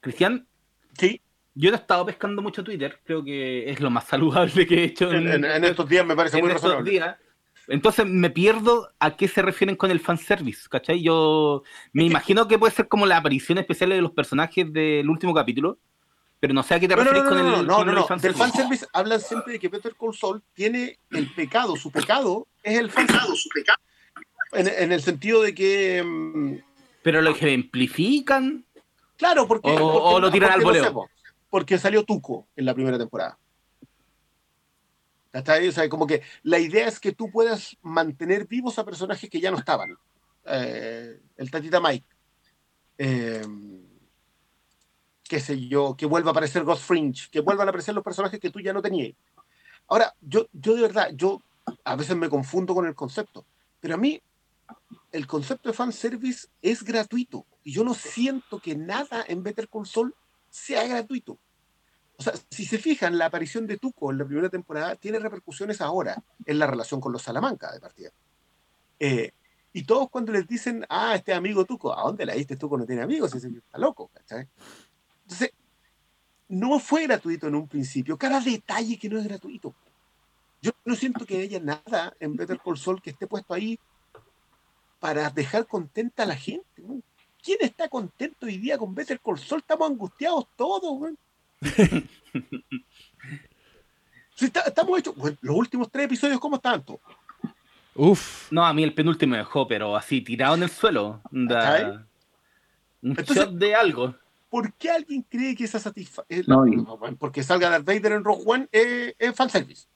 Cristian, 0.00 0.48
Sí, 0.98 1.20
yo 1.54 1.70
no 1.70 1.76
he 1.76 1.80
estado 1.80 2.06
pescando 2.06 2.42
mucho 2.42 2.62
Twitter, 2.64 3.00
creo 3.04 3.24
que 3.24 3.70
es 3.70 3.80
lo 3.80 3.90
más 3.90 4.04
saludable 4.08 4.66
que 4.66 4.74
he 4.74 4.84
hecho 4.84 5.10
en, 5.12 5.28
en- 5.28 5.44
en 5.44 5.64
estos 5.64 5.88
días 5.88 6.06
me 6.06 6.14
parece 6.16 6.38
en 6.38 6.44
muy 6.44 6.50
estos 6.52 6.64
razonable. 6.70 6.90
días. 6.90 7.16
Entonces 7.68 8.04
me 8.06 8.30
pierdo 8.30 8.90
a 8.98 9.16
qué 9.16 9.28
se 9.28 9.42
refieren 9.42 9.76
con 9.76 9.90
el 9.92 10.00
fanservice, 10.00 10.68
¿cachai? 10.68 11.02
Yo 11.02 11.62
me 11.92 12.04
imagino 12.04 12.48
que 12.48 12.58
puede 12.58 12.72
ser 12.72 12.88
como 12.88 13.06
la 13.06 13.16
aparición 13.18 13.58
especial 13.58 13.90
de 13.90 14.00
los 14.02 14.10
personajes 14.10 14.72
del 14.72 15.08
último 15.08 15.32
capítulo, 15.32 15.78
pero 16.40 16.52
no 16.52 16.62
sé 16.64 16.74
a 16.74 16.80
qué 16.80 16.88
te 16.88 16.96
No, 16.96 17.04
no, 17.04 17.12
no, 17.12 17.22
no, 17.22 17.28
con 17.28 17.38
el, 17.38 17.44
no, 17.44 17.76
con 17.76 17.86
no, 17.86 17.92
el 17.92 17.94
no. 17.96 18.00
Del 18.00 18.08
fanservice. 18.08 18.38
fanservice 18.42 18.86
hablan 18.92 19.20
siempre 19.20 19.52
de 19.52 19.58
que 19.60 19.70
Peter 19.70 19.92
Saul 20.18 20.42
tiene 20.52 20.98
el 21.10 21.28
pecado, 21.32 21.76
su 21.76 21.92
pecado 21.92 22.48
es 22.62 22.76
el 22.78 22.90
fanservice. 22.90 23.48
En, 24.52 24.66
en 24.66 24.90
el 24.90 25.00
sentido 25.02 25.42
de 25.42 25.54
que, 25.54 26.02
mm, 26.04 26.54
Pero 27.02 27.22
lo 27.22 27.30
ejemplifican. 27.30 28.64
Claro, 29.20 29.46
porque... 29.46 29.70
O- 29.70 29.76
porque- 29.76 29.98
o 30.16 30.20
lo 30.20 30.30
tiran 30.30 30.50
al 30.52 30.62
voleo. 30.62 31.08
porque 31.48 31.78
salió 31.78 32.04
Tuco 32.04 32.48
en 32.56 32.64
la 32.64 32.74
primera 32.74 32.98
temporada. 32.98 33.38
O 35.32 35.72
sea, 35.72 35.88
como 35.88 36.06
que 36.06 36.22
la 36.42 36.58
idea 36.58 36.88
es 36.88 36.98
que 36.98 37.12
tú 37.12 37.30
puedas 37.30 37.76
mantener 37.82 38.48
vivos 38.48 38.78
a 38.78 38.84
personajes 38.84 39.30
que 39.30 39.40
ya 39.40 39.50
no 39.52 39.58
estaban. 39.58 39.96
Eh, 40.46 41.20
el 41.36 41.50
Tatita 41.50 41.80
Mike. 41.80 42.06
Eh, 42.98 43.42
qué 45.22 45.38
sé 45.38 45.68
yo, 45.68 45.94
que 45.96 46.06
vuelva 46.06 46.30
a 46.30 46.32
aparecer 46.32 46.64
Ghost 46.64 46.82
Fringe, 46.82 47.28
que 47.30 47.40
vuelvan 47.40 47.68
a 47.68 47.70
aparecer 47.70 47.94
los 47.94 48.02
personajes 48.02 48.40
que 48.40 48.50
tú 48.50 48.58
ya 48.58 48.72
no 48.72 48.82
tenías. 48.82 49.14
Ahora, 49.86 50.12
yo, 50.20 50.46
yo 50.52 50.74
de 50.74 50.82
verdad, 50.82 51.10
yo 51.14 51.40
a 51.84 51.94
veces 51.94 52.16
me 52.16 52.28
confundo 52.28 52.74
con 52.74 52.86
el 52.86 52.96
concepto, 52.96 53.44
pero 53.78 53.94
a 53.94 53.98
mí 53.98 54.20
el 55.12 55.26
concepto 55.26 55.68
de 55.68 55.74
fanservice 55.74 56.48
es 56.62 56.82
gratuito 56.82 57.46
y 57.62 57.72
yo 57.72 57.84
no 57.84 57.94
siento 57.94 58.60
que 58.60 58.76
nada 58.76 59.24
en 59.26 59.42
Better 59.42 59.68
Call 59.68 59.86
Saul 59.86 60.14
sea 60.48 60.86
gratuito. 60.86 61.38
O 62.16 62.22
sea, 62.22 62.34
si 62.50 62.66
se 62.66 62.78
fijan, 62.78 63.16
la 63.16 63.26
aparición 63.26 63.66
de 63.66 63.78
Tuco 63.78 64.10
en 64.10 64.18
la 64.18 64.26
primera 64.26 64.50
temporada 64.50 64.94
tiene 64.94 65.18
repercusiones 65.18 65.80
ahora 65.80 66.22
en 66.44 66.58
la 66.58 66.66
relación 66.66 67.00
con 67.00 67.12
los 67.12 67.22
Salamanca 67.22 67.72
de 67.72 67.80
partida. 67.80 68.10
Eh, 68.98 69.32
y 69.72 69.84
todos 69.84 70.10
cuando 70.10 70.32
les 70.32 70.46
dicen, 70.46 70.84
ah, 70.88 71.14
este 71.14 71.32
amigo 71.32 71.64
Tuco, 71.64 71.96
¿a 71.96 72.02
dónde 72.02 72.26
la 72.26 72.34
diste? 72.34 72.56
Tuco 72.56 72.76
no 72.76 72.84
tiene 72.84 73.02
amigos, 73.02 73.34
ese 73.34 73.48
está 73.48 73.78
loco, 73.78 74.10
¿cachai? 74.12 74.46
Entonces, 75.22 75.52
no 76.48 76.78
fue 76.78 77.04
gratuito 77.04 77.46
en 77.46 77.54
un 77.54 77.68
principio, 77.68 78.18
cada 78.18 78.40
detalle 78.40 78.98
que 78.98 79.08
no 79.08 79.18
es 79.18 79.24
gratuito. 79.24 79.74
Yo 80.60 80.72
no 80.84 80.94
siento 80.94 81.24
que 81.24 81.40
haya 81.40 81.60
nada 81.60 82.14
en 82.20 82.36
Better 82.36 82.60
Call 82.62 82.76
Saul 82.76 83.00
que 83.00 83.10
esté 83.10 83.26
puesto 83.26 83.54
ahí 83.54 83.78
para 85.00 85.28
dejar 85.30 85.66
contenta 85.66 86.22
a 86.22 86.26
la 86.26 86.36
gente. 86.36 86.64
¿no? 86.82 87.00
¿Quién 87.42 87.58
está 87.62 87.88
contento 87.88 88.46
hoy 88.46 88.58
día 88.58 88.78
con 88.78 88.94
Better 88.94 89.18
Call 89.18 89.38
Saul? 89.38 89.62
Estamos 89.62 89.90
angustiados 89.90 90.46
todos, 90.56 90.98
güey. 90.98 91.14
Está- 94.40 94.60
estamos 94.60 94.98
hechos. 94.98 95.14
bueno, 95.16 95.36
los 95.42 95.56
últimos 95.56 95.90
tres 95.90 96.06
episodios, 96.06 96.40
¿cómo 96.40 96.56
están? 96.56 96.82
todos? 96.82 97.00
Uf. 97.94 98.50
No, 98.50 98.64
a 98.64 98.72
mí 98.72 98.82
el 98.82 98.94
penúltimo 98.94 99.32
me 99.32 99.38
dejó, 99.38 99.68
pero 99.68 99.94
así, 99.96 100.22
tirado 100.22 100.54
en 100.54 100.62
el 100.62 100.70
suelo. 100.70 101.20
Un 101.32 101.48
Entonces- 103.02 103.36
shot 103.36 103.50
de 103.52 103.74
algo. 103.74 104.14
¿Por 104.48 104.72
qué 104.74 104.90
alguien 104.90 105.22
cree 105.28 105.54
que 105.54 105.64
esa 105.64 105.78
satisfacción? 105.78 106.44
No, 106.46 106.66
y- 106.66 107.14
porque 107.16 107.42
salga 107.42 107.68
Darth 107.70 107.84
Vader 107.84 108.12
en 108.12 108.24
Rogue 108.24 108.42
One 108.46 108.68
es, 108.72 109.14
es 109.18 109.34
fanservice. 109.36 109.86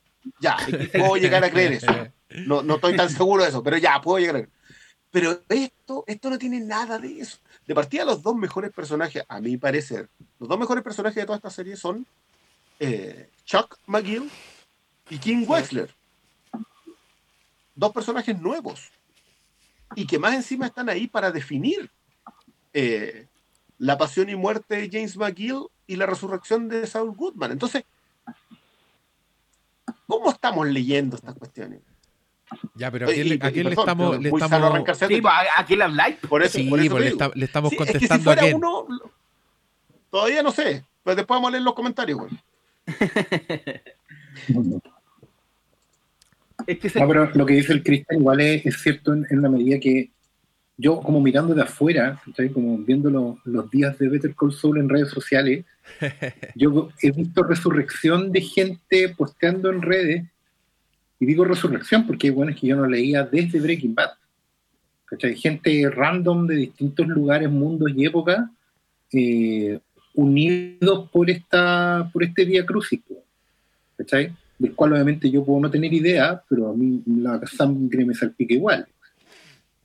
Ya, 0.41 0.57
puedo 0.93 1.17
llegar 1.17 1.43
a 1.43 1.51
creer 1.51 1.73
eso. 1.73 1.93
No, 2.47 2.63
no 2.63 2.75
estoy 2.77 2.97
tan 2.97 3.09
seguro 3.09 3.43
de 3.43 3.49
eso, 3.49 3.63
pero 3.63 3.79
ya, 3.79 4.01
puedo 4.01 4.19
llegar 4.19 4.37
a 4.37 4.39
creer. 4.41 4.54
Pero 5.15 5.41
esto, 5.49 6.03
esto 6.09 6.29
no 6.29 6.37
tiene 6.41 6.59
nada 6.59 6.99
de 6.99 7.21
eso. 7.21 7.39
De 7.69 7.73
partida, 7.73 8.05
los 8.05 8.21
dos 8.21 8.35
mejores 8.35 8.73
personajes, 8.73 9.23
a 9.29 9.41
mi 9.41 9.57
parecer, 9.57 10.09
los 10.41 10.49
dos 10.49 10.59
mejores 10.59 10.83
personajes 10.83 11.15
de 11.15 11.25
toda 11.25 11.37
esta 11.37 11.51
serie 11.51 11.77
son 11.77 12.05
eh, 12.81 13.31
Chuck 13.45 13.79
McGill 13.87 14.29
y 15.09 15.19
King 15.19 15.45
Wexler. 15.47 15.95
Dos 17.77 17.93
personajes 17.93 18.41
nuevos. 18.41 18.91
Y 19.95 20.05
que 20.05 20.19
más 20.19 20.35
encima 20.35 20.67
están 20.67 20.89
ahí 20.89 21.07
para 21.07 21.31
definir 21.31 21.89
eh, 22.73 23.29
la 23.79 23.97
pasión 23.97 24.29
y 24.29 24.35
muerte 24.35 24.75
de 24.75 24.91
James 24.91 25.17
McGill 25.17 25.69
y 25.87 25.95
la 25.95 26.07
resurrección 26.07 26.69
de 26.69 26.89
Saul 26.89 27.15
Goodman. 27.15 27.53
Entonces, 27.53 27.85
¿cómo 30.09 30.33
estamos 30.33 30.67
leyendo 30.67 31.15
estas 31.15 31.37
cuestiones? 31.37 31.83
Ya, 32.75 32.91
pero 32.91 33.07
¿a 33.09 33.11
Y- 33.11 33.15
quién, 33.15 33.27
y- 33.27 33.31
le- 33.31 33.35
a 33.37 33.51
quién 33.51 33.55
y 33.67 33.71
le 33.71 33.77
perdón, 33.77 33.83
estamos, 33.85 34.11
pero 34.11 34.23
le 34.23 34.29
estamos, 34.31 34.53
arrancarse 34.71 35.05
a 35.05 35.09
Sí. 35.09 35.23
¿a, 35.25 35.61
a 35.61 35.65
quién 35.67 35.79
le 35.79 35.85
habláis? 35.85 36.17
Por 36.29 36.43
eso, 36.43 36.59
sí, 36.59 36.65
por 36.69 36.81
eso 36.81 36.91
pues 36.91 37.05
le, 37.37 37.45
estamos 37.45 37.71
Sí, 37.71 37.77
es 37.77 37.81
que 37.81 37.87
si 37.87 37.93
contestando 38.09 38.31
a 38.31 38.35
fuera 38.35 38.43
quién. 38.43 38.57
uno, 38.57 38.87
todavía 40.11 40.43
no 40.43 40.51
sé. 40.53 40.85
Pues 41.03 41.17
después 41.17 41.37
vamos 41.37 41.49
a 41.49 41.53
leer 41.53 41.63
los 41.63 41.75
comentarios, 41.75 42.19
güey. 42.19 42.31
Es 46.67 46.79
que 46.79 46.89
se- 46.89 47.01
No, 47.01 47.09
pero 47.09 47.31
lo 47.35 47.45
que 47.47 47.55
dice 47.55 47.73
el 47.73 47.83
Cristian 47.83 48.21
igual 48.21 48.41
es, 48.41 48.65
es 48.65 48.81
cierto 48.81 49.13
en, 49.13 49.27
en 49.31 49.43
la 49.43 49.49
medida 49.49 49.79
que 49.81 50.11
yo, 50.77 51.01
como 51.01 51.21
mirando 51.21 51.55
de 51.55 51.63
afuera, 51.63 52.21
como 52.53 52.79
viendo 52.79 53.11
lo- 53.11 53.39
los 53.45 53.71
días 53.71 53.99
de 53.99 54.09
Better 54.09 54.35
Call 54.35 54.53
Saul 54.53 54.79
en 54.79 54.89
redes 54.89 55.11
sociales, 55.11 55.65
yo 56.55 56.89
he 57.03 57.11
visto 57.13 57.43
resurrección 57.43 58.33
de 58.33 58.41
gente 58.41 59.09
posteando 59.11 59.71
en 59.71 59.83
redes, 59.83 60.25
y 61.25 61.27
digo 61.27 61.43
resurrección 61.47 62.07
porque 62.07 62.31
bueno, 62.31 62.53
es 62.53 62.61
que 62.61 62.67
yo 62.67 62.77
no 62.77 62.87
leía 62.87 63.23
desde 63.25 63.59
Breaking 63.59 63.95
Bad. 63.95 64.11
¿cachai? 65.07 65.35
Gente 65.37 65.89
random 65.91 66.47
de 66.47 66.57
distintos 66.57 67.07
lugares, 67.09 67.51
mundos 67.51 67.91
y 67.97 68.05
épocas, 68.05 68.47
eh, 69.11 69.79
unidos 70.15 71.09
por 71.11 71.31
esta 71.31 72.11
por 72.13 72.23
este 72.25 72.45
Vía 72.45 72.67
Crucis. 72.67 73.01
po, 73.09 73.25
¿cachai? 73.97 74.33
del 74.59 74.75
cual 74.75 74.93
obviamente 74.93 75.31
yo 75.31 75.45
puedo 75.45 75.61
no 75.61 75.71
tener 75.71 75.93
idea, 75.93 76.43
pero 76.49 76.71
a 76.71 76.75
mí 76.75 77.03
la 77.07 77.41
sangre 77.47 78.05
me 78.05 78.15
salpica 78.15 78.53
igual. 78.55 78.87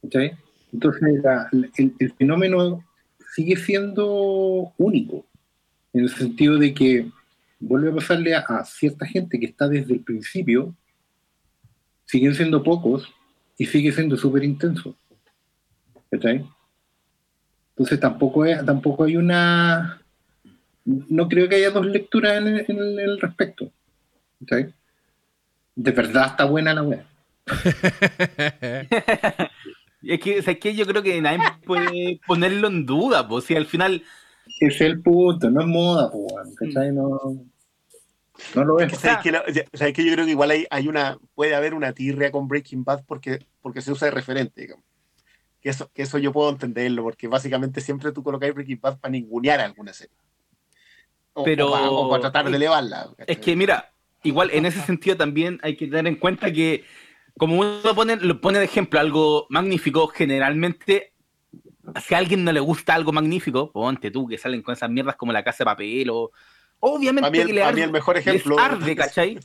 ¿cachai? 0.02 0.34
Entonces 0.74 1.24
la- 1.24 1.48
el, 1.78 1.94
el 2.00 2.12
fenómeno 2.14 2.84
sigue 3.34 3.56
siendo 3.56 4.74
único, 4.78 5.26
en 5.94 6.02
el 6.02 6.10
sentido 6.10 6.58
de 6.58 6.74
que 6.74 7.10
vuelve 7.62 7.92
a 7.92 7.96
pasarle 7.96 8.36
a, 8.36 8.40
a 8.40 8.66
cierta 8.66 9.06
gente 9.06 9.40
que 9.40 9.46
está 9.48 9.68
desde 9.68 9.94
el 9.94 10.02
principio, 10.02 10.76
siguen 12.10 12.34
siendo 12.34 12.64
pocos 12.64 13.08
y 13.56 13.68
sigue 13.68 13.92
siendo 13.92 14.18
súper 14.18 14.44
intenso. 14.44 14.96
¿cachai? 16.10 16.44
Entonces 17.72 18.00
tampoco, 18.00 18.46
es, 18.46 18.66
tampoco 18.66 19.04
hay 19.04 19.16
una... 19.16 20.02
No 20.86 21.30
creo 21.30 21.48
que 21.48 21.58
haya 21.58 21.70
dos 21.70 21.86
lecturas 21.86 22.38
en 22.38 22.48
el, 22.48 22.66
en 22.68 23.00
el- 23.00 23.22
respecto. 23.22 23.72
¿cachai? 24.40 24.74
De 25.76 25.92
verdad 25.92 26.32
está 26.32 26.46
buena 26.46 26.74
la 26.74 26.82
web. 26.82 27.04
es 30.02 30.20
que, 30.20 30.42
¿sabes 30.42 30.60
qué? 30.60 30.76
Yo 30.76 30.88
creo 30.88 31.04
que 31.04 31.22
nadie 31.22 31.44
puede 31.64 32.20
ponerlo 32.26 32.70
en 32.70 32.88
duda, 32.88 33.28
pues 33.28 33.46
si 33.46 33.56
al 33.56 33.68
final 33.68 34.02
es 34.60 34.82
el 34.82 35.00
punto, 35.02 35.52
no 35.52 35.62
es 35.62 35.68
moda, 35.68 36.10
pues, 36.12 36.56
¿cachai? 36.56 36.92
No, 36.92 37.20
no 38.56 38.64
lo 38.66 38.80
es. 38.80 38.90
Que 38.92 38.96
sabes 38.98 39.20
que, 39.24 39.32
la- 39.32 39.44
sabes 39.74 39.94
que 39.94 40.04
yo 40.06 40.14
creo 40.14 40.26
que 40.26 40.32
igual 40.32 40.52
hay, 40.52 40.66
hay 40.70 40.88
una, 40.88 41.18
puede 41.36 41.56
haber 41.56 41.74
una 41.74 41.94
tirria 41.94 42.32
con 42.32 42.48
Breaking 42.48 42.84
Bad 42.84 43.04
porque, 43.06 43.46
porque 43.62 43.82
se 43.82 43.92
usa 43.92 44.06
de 44.06 44.12
referente, 44.12 44.62
digamos. 44.62 44.86
Que 45.62 45.70
eso, 45.70 45.92
que 45.94 46.04
eso 46.04 46.18
yo 46.18 46.32
puedo 46.32 46.50
entenderlo, 46.50 47.04
porque 47.04 47.28
básicamente 47.28 47.82
siempre 47.82 48.12
tú 48.12 48.24
colocáis 48.24 48.54
Breaking 48.54 48.80
Bad 48.82 49.00
para 49.00 49.12
ningunear 49.12 49.60
alguna 49.60 49.92
serie. 49.94 50.16
O, 51.34 51.44
Pero- 51.44 51.68
o 51.68 51.72
para, 51.72 51.90
o 51.90 52.10
para 52.10 52.22
tratar 52.22 52.50
de 52.50 52.56
elevarla. 52.58 53.10
Es 53.28 53.38
que 53.40 53.56
mira, 53.56 53.92
igual 54.24 54.50
en 54.52 54.66
ese 54.66 54.82
sentido 54.82 55.16
también 55.18 55.60
hay 55.62 55.76
que 55.76 55.86
tener 55.88 56.08
en 56.08 56.16
cuenta 56.16 56.52
que 56.52 56.84
como 57.38 57.60
uno 57.60 57.96
pone, 57.96 58.16
lo 58.18 58.42
pone 58.42 58.60
de 58.60 58.66
ejemplo 58.66 59.00
algo 59.00 59.46
magnífico, 59.50 60.08
generalmente 60.08 61.14
si 62.06 62.14
a 62.14 62.18
alguien 62.18 62.44
no 62.44 62.52
le 62.52 62.60
gusta 62.60 62.94
algo 62.94 63.12
magnífico, 63.12 63.72
ponte 63.72 64.12
tú 64.12 64.28
que 64.28 64.38
salen 64.38 64.62
con 64.62 64.74
esas 64.74 64.90
mierdas 64.90 65.16
como 65.16 65.32
la 65.32 65.44
casa 65.44 65.60
de 65.60 65.66
papel 65.66 66.10
o 66.12 66.32
obviamente 66.80 67.22
Para 67.22 67.32
mí, 67.32 67.38
el, 67.40 67.48
que 67.48 67.54
le 67.54 67.64
arde, 67.64 67.84
el 67.84 67.92
mejor 67.92 68.18
ejemplo. 68.18 68.56
les 68.56 68.66
arde, 68.66 68.96
¿cachai? 68.96 69.40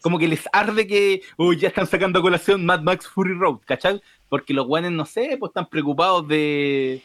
Como 0.00 0.18
que 0.18 0.26
les 0.26 0.44
arde 0.52 0.86
que 0.86 1.22
uy, 1.36 1.56
ya 1.56 1.68
están 1.68 1.86
sacando 1.86 2.18
a 2.18 2.22
colación 2.22 2.64
Mad 2.66 2.80
Max 2.82 3.06
Fury 3.06 3.34
Road, 3.34 3.58
¿cachai? 3.64 4.02
Porque 4.28 4.52
los 4.52 4.66
guanes, 4.66 4.90
no 4.90 5.06
sé, 5.06 5.36
pues 5.38 5.50
están 5.50 5.68
preocupados 5.68 6.26
de, 6.26 7.02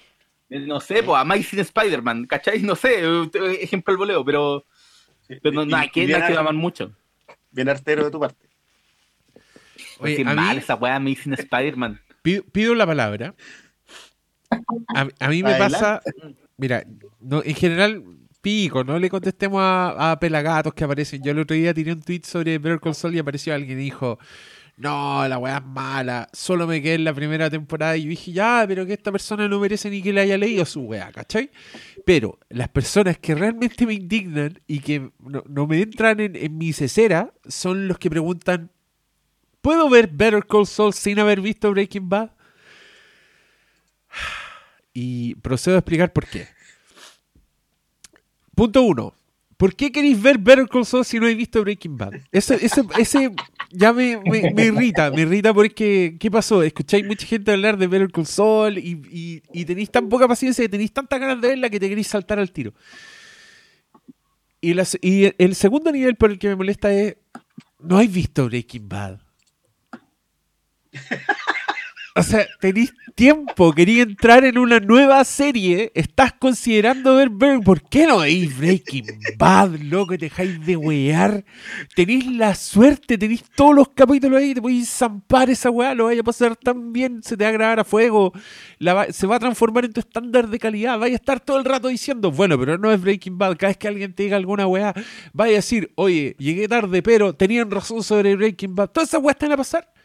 de, 0.49 0.59
no 0.61 0.79
sé, 0.79 1.03
pues 1.03 1.19
Amazing 1.21 1.59
Spider-Man, 1.59 2.25
¿cachai? 2.25 2.61
No 2.63 2.75
sé, 2.75 3.01
eh, 3.03 3.29
ejemplo 3.61 3.91
al 3.91 3.97
voleo, 3.97 4.25
pero, 4.25 4.65
pero 5.27 5.51
no, 5.53 5.63
Y- 5.63 5.67
no 5.67 5.77
hay 5.77 5.87
y 5.87 5.91
que, 5.91 6.07
que 6.07 6.15
amar 6.15 6.53
mucho. 6.55 6.91
Bien 7.51 7.69
artero 7.69 8.03
de 8.05 8.11
tu 8.11 8.19
parte. 8.19 8.47
Oye, 9.99 10.15
Qué 10.17 10.21
a 10.23 10.33
mal 10.33 10.55
mí- 10.55 10.61
esa 10.61 10.75
weá 10.75 10.95
Amazing 10.95 11.33
Spider-Man. 11.33 11.99
pido, 12.23 12.43
pido 12.51 12.73
la 12.75 12.85
palabra. 12.85 13.35
A, 14.95 15.07
a 15.19 15.27
mí 15.29 15.43
me 15.43 15.49
Adelante. 15.51 15.73
pasa, 15.75 16.01
mira, 16.57 16.83
no, 17.19 17.43
en 17.43 17.55
general, 17.55 18.03
pico, 18.47 18.81
no 18.81 18.97
le 18.97 19.09
contestemos 19.09 19.59
a, 19.61 20.17
pelagatos 20.21 20.73
que 20.73 20.85
aparecen. 20.85 21.21
Yo 21.21 21.31
el 21.31 21.39
otro 21.39 21.53
día 21.53 21.73
tiré 21.73 21.91
un 21.91 22.01
tweet 22.01 22.21
sobre 22.23 22.57
Better 22.57 22.79
Call 22.79 22.95
Saul 22.95 23.13
y 23.13 23.19
apareció 23.19 23.53
alguien 23.53 23.77
y 23.77 23.83
dijo, 23.83 24.19
no, 24.77 25.27
la 25.27 25.37
weá 25.37 25.57
es 25.57 25.65
mala, 25.65 26.29
solo 26.31 26.65
me 26.65 26.81
quedé 26.81 26.93
en 26.93 27.03
la 27.03 27.13
primera 27.13 27.49
temporada 27.49 27.97
y 27.97 28.03
yo 28.03 28.09
dije, 28.09 28.31
ya, 28.31 28.63
pero 28.65 28.85
que 28.85 28.93
esta 28.93 29.11
persona 29.11 29.49
no 29.49 29.59
merece 29.59 29.89
ni 29.89 30.01
que 30.01 30.13
le 30.13 30.21
haya 30.21 30.37
leído 30.37 30.63
su 30.63 30.79
weá, 30.79 31.11
¿cachai? 31.11 31.51
Pero 32.05 32.39
las 32.47 32.69
personas 32.69 33.17
que 33.17 33.35
realmente 33.35 33.85
me 33.85 33.95
indignan 33.95 34.61
y 34.65 34.79
que 34.79 35.11
no, 35.19 35.67
me 35.67 35.81
entran 35.81 36.21
en, 36.21 36.37
en 36.37 36.57
mi 36.57 36.71
cesera 36.71 37.33
son 37.49 37.89
los 37.89 37.99
que 37.99 38.09
preguntan, 38.09 38.71
¿puedo 39.59 39.89
ver 39.89 40.07
Better 40.07 40.45
Call 40.45 40.65
Saul 40.65 40.93
sin 40.93 41.19
haber 41.19 41.41
visto 41.41 41.69
Breaking 41.69 42.07
Bad? 42.07 42.31
Y 44.99 45.35
procedo 45.35 45.75
a 45.75 45.79
explicar 45.79 46.11
por 46.11 46.25
qué. 46.25 46.56
Punto 48.57 48.81
uno. 48.81 49.13
¿Por 49.55 49.75
qué 49.75 49.91
queréis 49.91 50.19
ver 50.19 50.39
Better 50.39 50.67
Call 50.67 50.83
Saul 50.83 51.05
si 51.05 51.17
no 51.19 51.25
habéis 51.25 51.37
visto 51.37 51.61
Breaking 51.61 51.95
Bad? 51.95 52.13
Ese, 52.31 52.55
ese, 52.55 52.83
ese 52.97 53.31
ya 53.69 53.93
me, 53.93 54.17
me- 54.17 54.51
me 54.51 54.65
irrita, 54.65 55.11
me 55.11 55.21
irrita 55.21 55.53
porque, 55.53 56.17
¿qué 56.19 56.31
pasó? 56.31 56.63
Escucháis 56.63 57.05
mucha 57.05 57.27
gente 57.27 57.51
hablar 57.51 57.77
de 57.77 57.85
Better 57.85 58.11
Call 58.11 58.25
Saul 58.25 58.79
y, 58.79 59.43
y, 59.53 59.65
tenéis 59.65 59.91
tan 59.91 60.09
poca 60.09 60.27
paciencia 60.27 60.65
y 60.65 60.69
tenéis 60.69 60.91
tantas 60.91 61.19
ganas 61.19 61.39
de 61.39 61.49
verla 61.49 61.69
que 61.69 61.79
te 61.79 61.87
queréis 61.87 62.07
saltar 62.07 62.39
al 62.39 62.51
tiro. 62.51 62.73
Y, 64.59 64.71
el 64.71 65.55
segundo 65.55 65.91
nivel 65.91 66.15
por 66.15 66.31
el 66.31 66.39
que 66.39 66.47
me 66.47 66.55
molesta 66.55 66.91
es, 66.91 67.15
no 67.79 67.97
habéis 67.97 68.11
visto 68.11 68.47
Breaking 68.47 68.89
Bad. 68.89 69.19
O 72.17 72.23
sea, 72.23 72.47
tenéis 72.59 72.95
tiempo, 73.13 73.71
quería 73.73 74.01
entrar 74.01 74.43
en 74.43 74.57
una 74.57 74.79
nueva 74.79 75.23
serie, 75.23 75.91
estás 75.93 76.33
considerando 76.33 77.15
ver, 77.15 77.29
ver 77.29 77.59
¿por 77.59 77.79
qué 77.87 78.07
no 78.07 78.19
veis 78.19 78.57
Breaking 78.57 79.05
Bad, 79.37 79.75
loco? 79.81 80.17
Te 80.17 80.25
dejáis 80.25 80.65
de 80.65 80.75
wear. 80.75 81.45
Tenéis 81.95 82.25
la 82.25 82.55
suerte, 82.55 83.19
tenéis 83.19 83.43
todos 83.55 83.75
los 83.75 83.89
capítulos 83.89 84.39
ahí, 84.39 84.55
te 84.55 84.61
podéis 84.63 84.89
zampar 84.89 85.51
esa 85.51 85.69
weá, 85.69 85.93
lo 85.93 86.05
vaya 86.05 86.21
a 86.21 86.23
pasar 86.23 86.55
tan 86.55 86.91
bien, 86.91 87.21
se 87.21 87.37
te 87.37 87.43
va 87.43 87.51
a 87.51 87.53
grabar 87.53 87.79
a 87.81 87.83
fuego, 87.83 88.33
se 89.11 89.27
va 89.27 89.35
a 89.35 89.39
transformar 89.39 89.85
en 89.85 89.93
tu 89.93 89.99
estándar 89.99 90.47
de 90.47 90.57
calidad, 90.57 90.97
vaya 90.97 91.13
a 91.13 91.17
estar 91.17 91.39
todo 91.39 91.59
el 91.59 91.65
rato 91.65 91.89
diciendo, 91.89 92.31
bueno, 92.31 92.57
pero 92.57 92.79
no 92.79 92.91
es 92.91 92.99
Breaking 92.99 93.37
Bad, 93.37 93.57
cada 93.57 93.69
vez 93.69 93.77
que 93.77 93.87
alguien 93.87 94.13
te 94.13 94.23
diga 94.23 94.37
alguna 94.37 94.65
weá, 94.65 94.95
vaya 95.33 95.53
a 95.53 95.55
decir, 95.57 95.91
oye, 95.93 96.35
llegué 96.39 96.67
tarde, 96.67 97.03
pero 97.03 97.35
tenían 97.35 97.69
razón 97.69 98.01
sobre 98.01 98.35
Breaking 98.35 98.73
Bad, 98.73 98.89
todas 98.89 99.09
esas 99.09 99.21
weas 99.21 99.37
te 99.37 99.45
van 99.45 99.53
a 99.53 99.57
pasar 99.57 99.96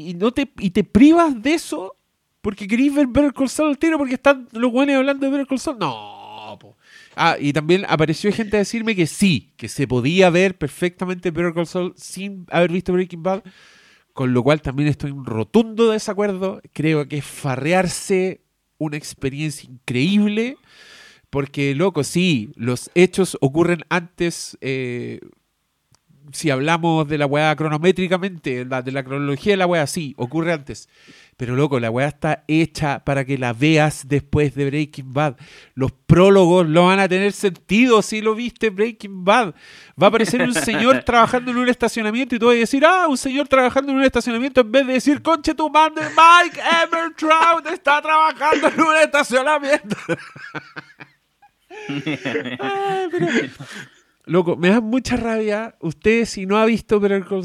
y 0.00 0.14
no 0.14 0.32
te 0.32 0.50
y 0.58 0.70
te 0.70 0.84
privas 0.84 1.40
de 1.42 1.54
eso 1.54 1.96
porque 2.40 2.66
querís 2.66 2.94
ver 2.94 3.06
Better 3.06 3.32
Call 3.32 3.48
Saul 3.48 3.70
al 3.70 3.78
tiro 3.78 3.98
porque 3.98 4.14
están 4.14 4.48
los 4.52 4.72
buenos 4.72 4.96
hablando 4.96 5.26
de 5.26 5.32
Better 5.32 5.46
Call 5.46 5.58
Saul. 5.58 5.78
No, 5.78 6.56
po. 6.60 6.76
Ah, 7.16 7.36
y 7.38 7.52
también 7.52 7.84
apareció 7.88 8.32
gente 8.32 8.56
a 8.56 8.60
decirme 8.60 8.96
que 8.96 9.06
sí, 9.06 9.52
que 9.56 9.68
se 9.68 9.86
podía 9.86 10.30
ver 10.30 10.56
perfectamente 10.56 11.30
Better 11.30 11.54
Call 11.54 11.66
Saul 11.66 11.92
sin 11.96 12.46
haber 12.50 12.72
visto 12.72 12.92
Breaking 12.92 13.22
Bad, 13.22 13.42
con 14.12 14.32
lo 14.32 14.42
cual 14.42 14.62
también 14.62 14.88
estoy 14.88 15.10
en 15.10 15.24
rotundo 15.24 15.90
desacuerdo. 15.90 16.60
Creo 16.72 17.06
que 17.08 17.18
es 17.18 17.24
farrearse 17.24 18.40
una 18.78 18.96
experiencia 18.96 19.70
increíble. 19.70 20.56
Porque, 21.30 21.76
loco, 21.76 22.02
sí, 22.02 22.50
los 22.56 22.90
hechos 22.96 23.38
ocurren 23.40 23.82
antes, 23.88 24.58
eh, 24.60 25.20
si 26.32 26.50
hablamos 26.50 27.06
de 27.08 27.18
la 27.18 27.26
weá 27.26 27.54
cronométricamente, 27.56 28.64
la- 28.64 28.82
de 28.82 28.92
la 28.92 29.02
cronología 29.04 29.52
de 29.52 29.56
la 29.58 29.66
weá, 29.66 29.86
sí, 29.86 30.14
ocurre 30.16 30.52
antes. 30.52 30.88
Pero 31.36 31.56
loco, 31.56 31.80
la 31.80 31.90
weá 31.90 32.06
está 32.08 32.44
hecha 32.48 33.02
para 33.02 33.24
que 33.24 33.38
la 33.38 33.54
veas 33.54 34.06
después 34.06 34.54
de 34.54 34.66
Breaking 34.66 35.10
Bad. 35.14 35.36
Los 35.74 35.90
prólogos 35.90 36.68
no 36.68 36.86
van 36.88 37.00
a 37.00 37.08
tener 37.08 37.32
sentido 37.32 38.02
si 38.02 38.20
lo 38.20 38.34
viste 38.34 38.66
en 38.66 38.76
Breaking 38.76 39.24
Bad. 39.24 39.54
Va 40.00 40.06
a 40.06 40.08
aparecer 40.08 40.42
un 40.42 40.52
señor 40.52 41.02
trabajando 41.04 41.50
en 41.50 41.56
un 41.56 41.68
estacionamiento 41.70 42.34
y 42.36 42.38
tú 42.38 42.44
vas 42.46 42.56
a 42.56 42.58
decir, 42.58 42.84
ah, 42.84 43.06
un 43.08 43.16
señor 43.16 43.48
trabajando 43.48 43.90
en 43.90 43.96
un 43.98 44.04
estacionamiento 44.04 44.60
en 44.60 44.70
vez 44.70 44.86
de 44.86 44.92
decir, 44.92 45.22
conche 45.22 45.54
tu 45.54 45.70
madre, 45.70 46.04
Mike 46.10 46.60
Evertrout 46.84 47.66
está 47.72 48.02
trabajando 48.02 48.68
en 48.68 48.80
un 48.82 48.96
estacionamiento. 48.96 49.96
Ay, 51.88 53.08
pero- 53.10 53.26
Loco, 54.24 54.56
me 54.56 54.68
da 54.68 54.80
mucha 54.80 55.16
rabia. 55.16 55.76
Usted, 55.80 56.24
si 56.24 56.46
no 56.46 56.58
ha 56.58 56.66
visto 56.66 57.00
Better 57.00 57.24
Call 57.24 57.44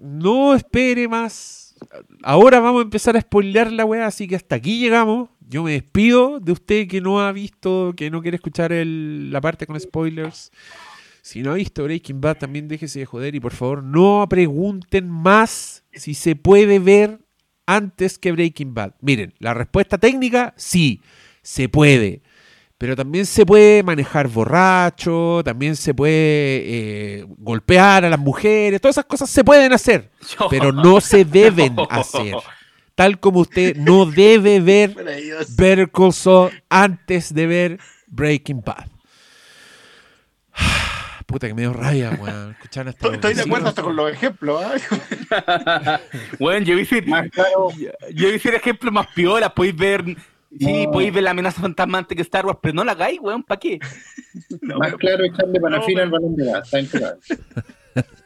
no 0.00 0.54
espere 0.54 1.08
más. 1.08 1.74
Ahora 2.22 2.60
vamos 2.60 2.80
a 2.80 2.84
empezar 2.84 3.16
a 3.16 3.20
spoilear 3.20 3.72
la 3.72 3.84
weá, 3.84 4.06
así 4.06 4.28
que 4.28 4.36
hasta 4.36 4.56
aquí 4.56 4.78
llegamos. 4.78 5.30
Yo 5.48 5.62
me 5.62 5.72
despido 5.72 6.40
de 6.40 6.52
usted 6.52 6.88
que 6.88 7.00
no 7.00 7.20
ha 7.20 7.32
visto, 7.32 7.92
que 7.96 8.10
no 8.10 8.22
quiere 8.22 8.36
escuchar 8.36 8.72
la 8.72 9.40
parte 9.40 9.66
con 9.66 9.78
spoilers. 9.78 10.50
Si 11.22 11.42
no 11.42 11.52
ha 11.52 11.54
visto 11.54 11.84
Breaking 11.84 12.20
Bad, 12.20 12.38
también 12.38 12.68
déjese 12.68 13.00
de 13.00 13.06
joder 13.06 13.34
y 13.34 13.40
por 13.40 13.52
favor 13.52 13.82
no 13.84 14.26
pregunten 14.28 15.08
más 15.08 15.84
si 15.92 16.14
se 16.14 16.34
puede 16.34 16.78
ver 16.78 17.20
antes 17.66 18.18
que 18.18 18.32
Breaking 18.32 18.74
Bad. 18.74 18.94
Miren, 19.00 19.34
la 19.38 19.54
respuesta 19.54 19.98
técnica, 19.98 20.52
sí, 20.56 21.00
se 21.42 21.68
puede. 21.68 22.22
Pero 22.82 22.96
también 22.96 23.26
se 23.26 23.46
puede 23.46 23.84
manejar 23.84 24.26
borracho, 24.26 25.40
también 25.44 25.76
se 25.76 25.94
puede 25.94 26.10
eh, 26.16 27.24
golpear 27.38 28.04
a 28.04 28.10
las 28.10 28.18
mujeres, 28.18 28.80
todas 28.80 28.94
esas 28.94 29.04
cosas 29.04 29.30
se 29.30 29.44
pueden 29.44 29.72
hacer, 29.72 30.10
pero 30.50 30.72
no 30.72 31.00
se 31.00 31.24
deben 31.24 31.76
hacer. 31.88 32.34
Tal 32.96 33.20
como 33.20 33.38
usted 33.38 33.76
no 33.76 34.04
debe 34.04 34.58
ver. 34.58 34.96
Better 35.56 35.92
Call 35.92 36.12
Saul 36.12 36.50
antes 36.68 37.32
de 37.32 37.46
ver 37.46 37.78
Breaking 38.08 38.62
Bad. 38.62 38.88
Puta 41.26 41.46
que 41.46 41.54
me 41.54 41.62
dio 41.62 41.72
rabia, 41.72 42.18
weón. 42.20 42.50
Escuchar 42.50 42.88
hasta 42.88 43.14
Estoy, 43.14 43.34
de 43.34 43.42
acuerdo 43.42 43.68
hasta 43.68 43.82
con 43.82 43.94
los 43.94 44.10
ejemplos. 44.10 44.60
¿ah? 44.60 46.00
Bueno, 46.40 46.66
yo 46.66 46.76
hice, 46.76 47.04
yo 48.12 48.28
hice 48.28 48.48
el 48.48 48.56
ejemplo 48.56 48.90
más 48.90 49.06
piola, 49.14 49.54
podéis 49.54 49.76
ver, 49.76 50.16
sí, 50.58 50.86
No. 50.86 50.92
podéis 50.92 51.12
ver 51.14 51.24
la 51.24 51.30
amenaza 51.32 51.60
fantasma 51.60 51.98
antes 51.98 52.16
que 52.16 52.22
Star 52.22 52.46
Wars, 52.46 52.58
pero 52.62 52.74
no 52.74 52.84
la 52.84 52.92
hagáis, 52.92 53.18
weón, 53.20 53.42
¿para 53.42 53.58
qué? 53.60 53.78
más 54.62 54.94
claro 54.96 55.24
echarle 55.24 55.60
parafina 55.60 56.02
al 56.02 56.10
balón 56.10 56.36
de 56.36 56.44
gas. 56.46 56.64
Está 56.64 56.80
impecable. 56.80 57.20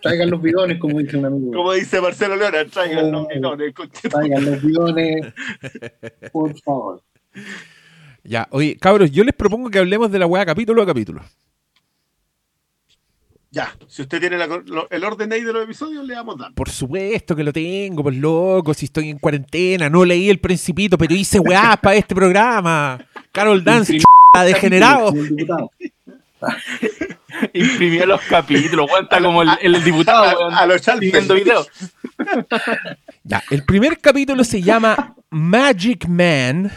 Traigan 0.00 0.30
los 0.30 0.40
bidones, 0.40 0.78
como 0.78 0.98
dice 1.00 1.16
un 1.16 1.24
amigo. 1.26 1.52
Como 1.52 1.72
dice 1.72 2.00
Marcelo 2.00 2.36
Leona, 2.36 2.64
traigan 2.66 3.10
los 3.10 3.24
Oh. 3.24 3.28
bidones, 3.28 3.74
Traigan 4.02 4.44
los 4.44 4.62
bidones, 4.62 5.32
por 6.32 6.56
favor. 6.60 7.02
Ya, 8.22 8.46
oye, 8.50 8.76
cabros, 8.76 9.10
yo 9.10 9.24
les 9.24 9.34
propongo 9.34 9.70
que 9.70 9.78
hablemos 9.78 10.10
de 10.12 10.18
la 10.20 10.26
weá 10.26 10.46
capítulo 10.46 10.82
a 10.82 10.86
capítulo. 10.86 11.22
Ya, 13.56 13.74
si 13.88 14.02
usted 14.02 14.20
tiene 14.20 14.36
la- 14.36 14.46
lo- 14.46 14.88
el 14.90 15.02
orden 15.02 15.32
ahí 15.32 15.40
de 15.40 15.50
los 15.52 15.64
episodios, 15.64 16.04
le 16.06 16.12
damos 16.14 16.36
dando. 16.36 16.54
Por 16.54 16.68
supuesto 16.68 17.34
que 17.34 17.42
lo 17.42 17.52
tengo, 17.54 18.02
pues 18.02 18.14
loco, 18.16 18.74
si 18.74 18.84
estoy 18.84 19.08
en 19.08 19.18
cuarentena, 19.18 19.88
no 19.88 20.04
leí 20.04 20.28
el 20.28 20.38
principito, 20.38 20.98
pero 20.98 21.14
hice 21.14 21.40
weá 21.40 21.74
para 21.78 21.96
este 21.96 22.14
programa. 22.14 22.98
Carol 23.32 23.64
Dance, 23.64 23.96
ch***, 23.98 24.04
degenerado. 24.44 25.12
Imprimió 27.54 28.04
los 28.06 28.20
capítulos, 28.22 28.88
está 29.00 29.20
como 29.22 29.42
el, 29.42 29.48
el 29.62 29.82
diputado, 29.82 30.50
A, 30.50 30.58
a 30.58 30.66
los 30.66 30.82
Chalpes. 30.82 31.10
viendo 31.12 31.34
videos. 31.34 31.68
Ya, 33.28 33.42
el 33.50 33.64
primer 33.64 33.98
capítulo 33.98 34.44
se 34.44 34.62
llama 34.62 35.16
Magic 35.30 36.06
Man. 36.06 36.70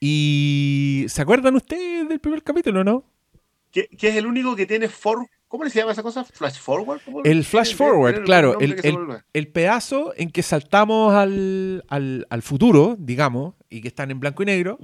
Y. 0.00 1.04
¿Se 1.08 1.22
acuerdan 1.22 1.54
ustedes 1.54 2.08
del 2.08 2.18
primer 2.18 2.42
capítulo, 2.42 2.82
no? 2.82 3.04
Que, 3.70 3.86
que 3.96 4.08
es 4.08 4.16
el 4.16 4.26
único 4.26 4.56
que 4.56 4.66
tiene 4.66 4.88
for... 4.88 5.24
¿Cómo 5.56 5.70
se 5.70 5.78
llama 5.78 5.92
esa 5.92 6.02
cosa? 6.02 6.24
¿Flash 6.24 6.58
forward? 6.58 7.00
¿Cómo- 7.04 7.22
El 7.22 7.44
flash 7.44 7.76
forward, 7.76 8.24
claro. 8.24 8.58
El, 8.58 8.74
se 9.32 9.46
pedazo 9.48 10.12
en 10.16 10.30
que 10.30 10.42
saltamos 10.42 11.14
al, 11.14 11.84
al- 11.88 12.26
al 12.28 12.42
futuro, 12.42 12.96
digamos, 12.98 13.54
y 13.70 13.80
que 13.80 13.86
están 13.86 14.10
en 14.10 14.18
blanco 14.18 14.42
y 14.42 14.46
negro, 14.46 14.80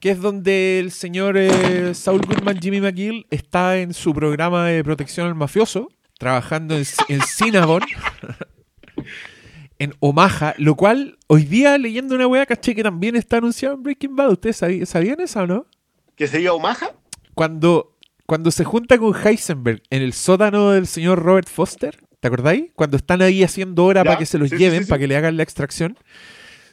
que 0.00 0.10
es 0.10 0.20
donde 0.20 0.78
el 0.78 0.90
señor 0.90 1.36
eh, 1.38 1.94
Saul 1.94 2.20
Goodman, 2.20 2.58
Jimmy 2.60 2.82
McGill, 2.82 3.26
está 3.30 3.78
en 3.78 3.94
su 3.94 4.12
programa 4.12 4.66
de 4.66 4.84
protección 4.84 5.26
al 5.26 5.34
mafioso, 5.34 5.88
trabajando 6.18 6.76
en, 6.76 6.84
en 7.08 7.22
Cinnabon, 7.22 7.80
en 9.78 9.94
Omaha, 10.00 10.54
lo 10.58 10.74
cual 10.76 11.18
hoy 11.26 11.44
día 11.44 11.78
leyendo 11.78 12.14
una 12.14 12.26
wea 12.26 12.46
caché 12.46 12.74
que 12.74 12.82
también 12.82 13.16
está 13.16 13.38
anunciado 13.38 13.74
en 13.74 13.82
Breaking 13.82 14.14
Bad. 14.16 14.32
¿Ustedes 14.32 14.60
sabí- 14.62 14.84
sabían 14.86 15.20
eso 15.20 15.40
o 15.40 15.46
no? 15.46 15.66
¿Que 16.14 16.28
sería 16.28 16.52
Omaha? 16.52 16.92
Cuando, 17.34 17.93
cuando 18.26 18.50
se 18.50 18.64
junta 18.64 18.98
con 18.98 19.14
Heisenberg 19.14 19.82
en 19.90 20.02
el 20.02 20.12
sótano 20.12 20.70
del 20.72 20.86
señor 20.86 21.22
Robert 21.22 21.48
Foster, 21.48 21.98
¿te 22.20 22.28
acordáis? 22.28 22.70
Cuando 22.74 22.96
están 22.96 23.22
ahí 23.22 23.42
haciendo 23.42 23.84
hora 23.84 24.00
Ya, 24.02 24.04
para 24.04 24.18
que 24.18 24.26
se 24.26 24.38
los 24.38 24.50
sí, 24.50 24.56
sí, 24.56 24.62
lleven, 24.62 24.80
sí, 24.80 24.84
sí. 24.86 24.88
para 24.90 24.98
que 25.00 25.06
le 25.08 25.16
hagan 25.16 25.36
la 25.36 25.42
extracción, 25.42 25.98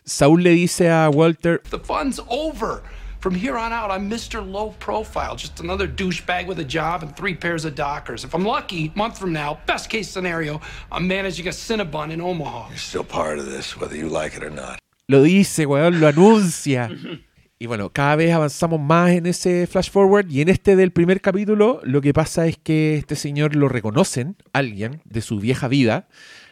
Saúl 0.06 0.44
le 0.44 0.52
dice 0.52 0.90
a 0.90 1.10
Walter, 1.10 1.62
The 1.70 1.80
fun's 1.80 2.20
over. 2.30 2.82
From 3.20 3.36
here 3.36 3.56
on 3.56 3.72
out, 3.72 3.92
I'm 3.92 4.10
Mr. 4.10 4.42
Low 4.42 4.72
Profile, 4.80 5.36
just 5.36 5.60
another 5.60 5.88
douchebag 5.88 6.48
with 6.48 6.58
a 6.58 6.64
job 6.64 7.04
and 7.04 7.16
three 7.16 7.36
pairs 7.36 7.66
of 7.66 7.76
Dockers. 7.76 8.24
If 8.24 8.34
I'm 8.34 8.44
lucky, 8.44 8.92
month 8.96 9.20
from 9.20 9.32
now, 9.32 9.60
best 9.68 9.92
case 9.92 10.10
scenario, 10.10 10.60
I'm 10.92 11.08
managing 11.08 11.46
a 11.48 11.52
Cinnabon 11.52 12.10
in 12.12 12.20
Omaha. 12.20 12.70
You're 12.70 12.78
still 12.80 13.04
part 13.04 13.38
of 13.38 13.46
this, 13.46 13.78
whether 13.78 13.96
you 13.96 14.10
like 14.10 14.36
it 14.36 14.42
or 14.44 14.50
not. 14.50 14.80
lo 15.08 15.22
dice, 15.24 15.68
weón, 15.68 16.00
lo 16.00 16.08
anuncia. 16.08 16.90
Y 17.62 17.68
bueno, 17.68 17.92
cada 17.92 18.16
vez 18.16 18.34
avanzamos 18.34 18.82
más 18.82 19.12
en 19.12 19.28
ese 19.28 19.68
flash 19.68 19.92
forward 19.92 20.28
y 20.32 20.42
en 20.42 20.50
este 20.50 20.76
del 20.76 20.90
primer 20.90 21.22
capítulo 21.22 21.80
lo 21.84 22.02
que 22.02 22.12
pasa 22.12 22.48
es 22.48 22.58
que 22.58 22.96
este 22.96 23.16
señor 23.16 23.56
lo 23.56 23.70
reconocen, 23.70 24.36
alguien 24.52 25.04
de 25.06 25.22
su 25.22 25.40
vieja 25.40 25.68
vida, 25.68 26.08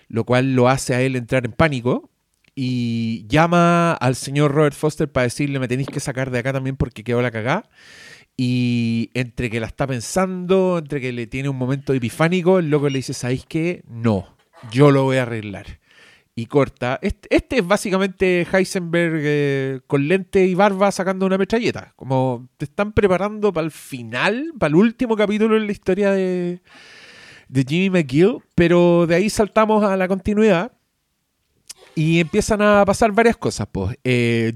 lo 0.08 0.24
cual 0.24 0.54
lo 0.54 0.70
hace 0.70 0.94
a 0.94 1.02
él 1.02 1.16
entrar 1.16 1.46
en 1.46 1.52
pánico 1.52 2.12
y 2.54 3.26
llama 3.28 3.94
al 3.94 4.16
señor 4.16 4.52
Robert 4.52 4.76
Foster 4.76 5.12
para 5.12 5.24
decirle 5.24 5.58
me 5.58 5.68
tenéis 5.68 5.88
que 5.88 6.00
sacar 6.00 6.30
de 6.30 6.38
acá 6.38 6.54
también 6.54 6.76
porque 6.76 7.04
quedó 7.04 7.24
la 7.24 7.32
cagá. 7.32 7.72
Y 8.38 9.10
entre 9.16 9.50
que 9.50 9.60
la 9.60 9.66
está 9.66 9.88
pensando, 9.88 10.78
entre 10.78 11.02
que 11.02 11.12
le 11.12 11.26
tiene 11.26 11.50
un 11.50 11.58
momento 11.58 11.92
epifánico, 11.92 12.60
el 12.60 12.70
loco 12.70 12.88
le 12.88 13.00
dice, 13.00 13.16
¿sabéis 13.16 13.48
qué? 13.48 13.82
No, 13.88 14.38
yo 14.72 14.92
lo 14.92 15.06
voy 15.06 15.18
a 15.18 15.24
arreglar 15.24 15.80
y 16.40 16.46
corta. 16.46 17.00
Este, 17.02 17.36
este 17.36 17.58
es 17.58 17.68
básicamente 17.68 18.48
Heisenberg 18.52 19.14
eh, 19.16 19.80
con 19.88 20.08
lente 20.08 20.46
y 20.46 20.56
barba 20.56 20.90
sacando 20.92 21.26
una 21.26 21.38
metralleta. 21.38 21.92
Como 21.98 22.48
te 22.58 22.66
están 22.66 22.94
preparando 22.94 23.52
para 23.52 23.66
el 23.66 23.72
final, 23.72 24.54
para 24.58 24.70
el 24.70 24.76
último 24.76 25.18
capítulo 25.18 25.58
en 25.58 25.66
la 25.66 25.72
historia 25.72 26.12
de, 26.12 26.62
de 27.50 27.66
Jimmy 27.68 27.90
McGill, 27.90 28.38
pero 28.56 29.06
de 29.06 29.16
ahí 29.16 29.30
saltamos 29.30 29.84
a 29.84 29.98
la 29.98 30.08
continuidad. 30.08 30.72
Y 31.96 32.22
empiezan 32.22 32.62
a 32.62 32.86
pasar 32.86 33.12
varias 33.12 33.36
cosas. 33.36 33.68
Pues. 33.70 33.98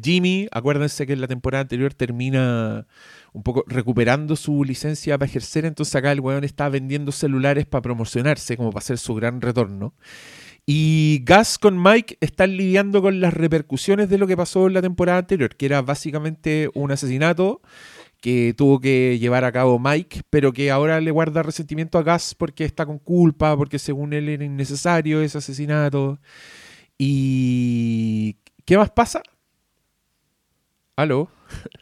Jimmy, 0.01 0.47
acuérdense 0.51 1.05
que 1.05 1.11
en 1.11 1.19
la 1.19 1.27
temporada 1.27 1.63
anterior 1.63 1.93
termina 1.93 2.87
un 3.33 3.43
poco 3.43 3.65
recuperando 3.67 4.37
su 4.37 4.63
licencia 4.63 5.17
para 5.17 5.27
ejercer, 5.27 5.65
entonces 5.65 5.93
acá 5.95 6.13
el 6.13 6.21
weón 6.21 6.45
está 6.45 6.69
vendiendo 6.69 7.11
celulares 7.11 7.65
para 7.65 7.81
promocionarse, 7.81 8.55
como 8.55 8.69
para 8.69 8.83
hacer 8.83 8.97
su 8.97 9.13
gran 9.15 9.41
retorno. 9.41 9.93
Y 10.65 11.25
Gus 11.27 11.57
con 11.57 11.81
Mike 11.81 12.17
están 12.21 12.55
lidiando 12.55 13.01
con 13.01 13.19
las 13.19 13.33
repercusiones 13.33 14.09
de 14.09 14.17
lo 14.17 14.27
que 14.27 14.37
pasó 14.37 14.67
en 14.67 14.73
la 14.73 14.81
temporada 14.81 15.19
anterior, 15.19 15.55
que 15.55 15.65
era 15.65 15.81
básicamente 15.81 16.69
un 16.73 16.91
asesinato 16.91 17.61
que 18.21 18.53
tuvo 18.55 18.79
que 18.79 19.19
llevar 19.19 19.43
a 19.43 19.51
cabo 19.51 19.77
Mike, 19.79 20.21
pero 20.29 20.53
que 20.53 20.71
ahora 20.71 21.01
le 21.01 21.11
guarda 21.11 21.43
resentimiento 21.43 21.97
a 21.97 22.03
Gus 22.03 22.33
porque 22.35 22.63
está 22.63 22.85
con 22.85 22.97
culpa, 22.99 23.57
porque 23.57 23.77
según 23.77 24.13
él 24.13 24.29
era 24.29 24.45
innecesario 24.45 25.21
ese 25.21 25.39
asesinato. 25.39 26.19
¿Y 26.97 28.37
qué 28.63 28.77
más 28.77 28.91
pasa? 28.91 29.21
¿Aló? 30.95 31.29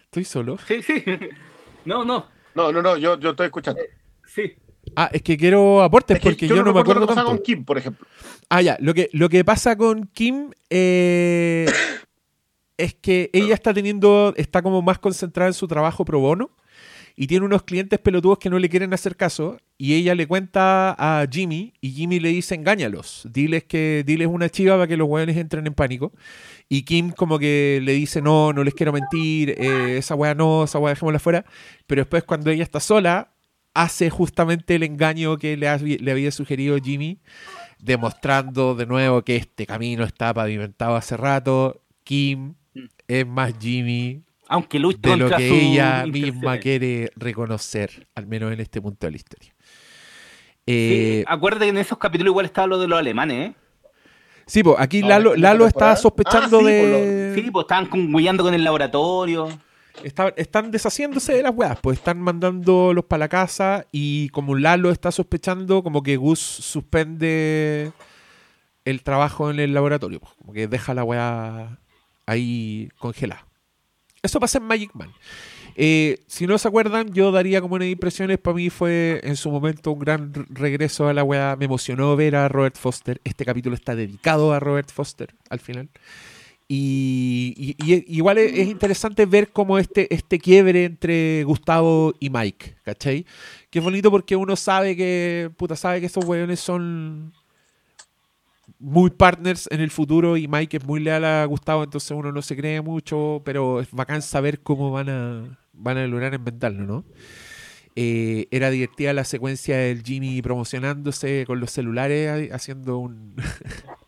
¿Estoy 0.05 0.23
solo? 0.25 0.57
Sí, 0.67 0.81
sí. 0.81 1.03
No, 1.83 2.05
no, 2.05 2.27
No, 2.53 2.71
no, 2.71 2.79
no, 2.81 2.95
yo, 2.97 3.19
yo 3.19 3.31
estoy 3.31 3.47
escuchando. 3.47 3.81
sí. 4.25 4.53
Ah, 4.95 5.09
es 5.11 5.21
que 5.21 5.37
quiero 5.37 5.81
aportes 5.81 6.17
Es 6.17 6.23
que 6.23 6.29
porque 6.29 6.47
yo, 6.47 6.55
no, 6.57 6.73
me 6.73 6.79
recuerdo 6.79 6.81
acuerdo 6.81 7.01
lo 7.01 7.07
que 7.07 7.15
tanto. 7.15 7.31
con 7.31 7.39
Kim, 7.39 7.65
por 7.65 7.77
ejemplo. 7.77 8.07
Ah, 8.49 8.61
ya. 8.61 8.77
Lo 8.79 8.93
que, 8.93 9.09
lo 9.13 9.29
que 9.29 9.45
pasa 9.45 9.75
con 9.77 10.07
Kim 10.07 10.51
eh, 10.69 11.65
es 12.77 12.93
que 12.95 13.29
ella 13.33 13.53
está 13.53 13.73
teniendo, 13.73 14.33
está 14.35 14.61
como 14.61 14.81
más 14.81 14.99
concentrada 14.99 15.49
en 15.49 15.53
su 15.53 15.67
trabajo 15.67 16.03
pro 16.03 16.19
bono 16.19 16.51
y 17.15 17.27
tiene 17.27 17.45
unos 17.45 17.63
clientes 17.63 17.99
pelotudos 17.99 18.39
que 18.39 18.49
no 18.49 18.59
le 18.59 18.69
quieren 18.69 18.93
hacer 18.93 19.15
caso 19.15 19.57
y 19.77 19.93
ella 19.93 20.15
le 20.15 20.27
cuenta 20.27 20.95
a 20.97 21.25
Jimmy 21.29 21.73
y 21.81 21.91
Jimmy 21.91 22.19
le 22.19 22.29
dice 22.29 22.55
engáñalos, 22.55 23.27
diles 23.31 23.63
que 23.65 24.03
diles 24.05 24.27
una 24.27 24.49
chiva 24.49 24.75
para 24.75 24.87
que 24.87 24.97
los 24.97 25.07
hueones 25.07 25.37
entren 25.37 25.67
en 25.67 25.73
pánico 25.73 26.13
y 26.69 26.83
Kim 26.83 27.11
como 27.11 27.37
que 27.37 27.79
le 27.83 27.93
dice 27.93 28.21
no, 28.21 28.53
no 28.53 28.63
les 28.63 28.73
quiero 28.73 28.93
mentir, 28.93 29.51
eh, 29.57 29.97
esa 29.97 30.15
weá 30.15 30.33
no, 30.33 30.63
esa 30.63 30.79
weá 30.79 30.93
dejémosla 30.93 31.19
fuera, 31.19 31.45
pero 31.85 32.01
después 32.01 32.23
cuando 32.23 32.49
ella 32.49 32.63
está 32.63 32.79
sola 32.79 33.30
hace 33.73 34.09
justamente 34.09 34.75
el 34.75 34.83
engaño 34.83 35.37
que 35.37 35.55
le, 35.57 35.67
ha- 35.67 35.77
le 35.77 36.11
había 36.11 36.31
sugerido 36.31 36.77
Jimmy 36.77 37.19
demostrando 37.79 38.75
de 38.75 38.85
nuevo 38.85 39.23
que 39.23 39.35
este 39.37 39.65
camino 39.65 40.03
está 40.03 40.33
pavimentado 40.33 40.95
hace 40.95 41.17
rato. 41.17 41.81
Kim 42.03 42.53
es 43.07 43.25
más 43.27 43.53
Jimmy 43.59 44.21
Aunque 44.47 44.79
luche 44.79 44.99
de 45.01 45.17
lo 45.17 45.29
que 45.29 45.47
ella 45.71 46.05
misma 46.05 46.57
quiere 46.59 47.11
reconocer, 47.15 48.07
al 48.15 48.27
menos 48.27 48.51
en 48.53 48.59
este 48.59 48.81
punto 48.81 49.07
de 49.07 49.11
la 49.11 49.17
historia. 49.17 49.53
Sí, 49.53 50.65
Eh, 50.67 51.23
acuérdate 51.27 51.65
que 51.65 51.69
en 51.69 51.77
esos 51.77 51.97
capítulos 51.97 52.31
igual 52.31 52.45
estaba 52.45 52.67
lo 52.67 52.77
de 52.79 52.87
los 52.87 52.99
alemanes, 52.99 53.49
¿eh? 53.49 53.55
sí, 54.45 54.63
pues 54.63 54.77
aquí 54.79 55.01
No, 55.01 55.09
Lalo, 55.09 55.35
Lalo 55.35 55.65
temporada. 55.65 55.95
sospechando 55.95 56.57
Ah, 56.57 56.61
sí, 56.61 56.65
de... 56.67 57.31
Sí, 57.35 57.51
pues 57.51 57.63
estaban 57.63 57.87
con- 57.87 58.11
con 58.11 58.53
el 58.53 58.63
laboratorio. 58.63 59.49
Está- 60.03 60.33
están 60.37 60.71
deshaciéndose 60.71 61.33
de 61.33 61.43
las 61.43 61.53
weas, 61.55 61.77
pues 61.81 61.97
están 61.99 62.19
mandándolos 62.19 63.05
para 63.05 63.19
la 63.19 63.27
casa 63.29 63.85
y 63.91 64.29
como 64.29 64.55
Lalo 64.55 64.89
está 64.91 65.11
sospechando, 65.11 65.83
como 65.83 66.01
que 66.01 66.17
Gus 66.17 66.39
suspende 66.39 67.91
el 68.85 69.03
trabajo 69.03 69.51
en 69.51 69.59
el 69.59 69.73
laboratorio, 69.73 70.19
pues, 70.19 70.33
como 70.39 70.53
que 70.53 70.67
deja 70.67 70.93
la 70.93 71.03
wea 71.03 71.77
ahí 72.25 72.89
congelada. 72.97 73.45
Eso 74.23 74.39
pasa 74.39 74.57
en 74.59 74.65
Magic 74.65 74.91
Man. 74.93 75.11
Eh, 75.75 76.19
si 76.27 76.47
no 76.47 76.57
se 76.57 76.67
acuerdan, 76.67 77.13
yo 77.13 77.31
daría 77.31 77.61
como 77.61 77.75
unas 77.75 77.87
impresiones. 77.87 78.37
Para 78.37 78.55
mí 78.55 78.69
fue 78.69 79.21
en 79.23 79.35
su 79.35 79.49
momento 79.49 79.91
un 79.91 79.99
gran 79.99 80.33
re- 80.33 80.45
regreso 80.49 81.07
a 81.07 81.13
la 81.13 81.23
weá. 81.23 81.55
Me 81.57 81.65
emocionó 81.65 82.15
ver 82.15 82.35
a 82.35 82.47
Robert 82.49 82.75
Foster. 82.77 83.21
Este 83.23 83.45
capítulo 83.45 83.73
está 83.75 83.95
dedicado 83.95 84.53
a 84.53 84.59
Robert 84.59 84.91
Foster 84.91 85.33
al 85.49 85.59
final. 85.59 85.89
Y, 86.73 87.75
igual 88.07 88.37
es, 88.37 88.53
es 88.57 88.69
interesante 88.69 89.25
ver 89.25 89.51
cómo 89.51 89.77
este, 89.77 90.07
este 90.13 90.39
quiebre 90.39 90.85
entre 90.85 91.43
Gustavo 91.43 92.13
y 92.17 92.29
Mike, 92.29 92.77
¿cachai? 92.83 93.25
Que 93.69 93.79
es 93.79 93.83
bonito 93.83 94.09
porque 94.09 94.37
uno 94.37 94.55
sabe 94.55 94.95
que, 94.95 95.51
puta, 95.57 95.75
sabe 95.75 95.99
que 95.99 96.05
esos 96.05 96.23
weones 96.23 96.61
son 96.61 97.33
muy 98.79 99.09
partners 99.09 99.67
en 99.69 99.81
el 99.81 99.91
futuro 99.91 100.37
y 100.37 100.47
Mike 100.47 100.77
es 100.77 100.85
muy 100.85 101.01
leal 101.01 101.25
a 101.25 101.43
Gustavo, 101.43 101.83
entonces 101.83 102.09
uno 102.11 102.31
no 102.31 102.41
se 102.41 102.55
cree 102.55 102.79
mucho, 102.79 103.41
pero 103.43 103.81
es 103.81 103.91
bacán 103.91 104.21
saber 104.21 104.61
cómo 104.61 104.91
van 104.91 105.09
a, 105.09 105.59
van 105.73 105.97
a 105.97 106.07
lograr 106.07 106.33
inventarlo, 106.33 106.85
¿no? 106.85 107.03
Eh, 107.97 108.47
era 108.49 108.69
divertida 108.69 109.11
la 109.11 109.25
secuencia 109.25 109.75
del 109.75 110.03
Jimmy 110.03 110.41
promocionándose 110.41 111.43
con 111.45 111.59
los 111.59 111.71
celulares, 111.71 112.49
haciendo 112.53 112.97
un... 112.97 113.35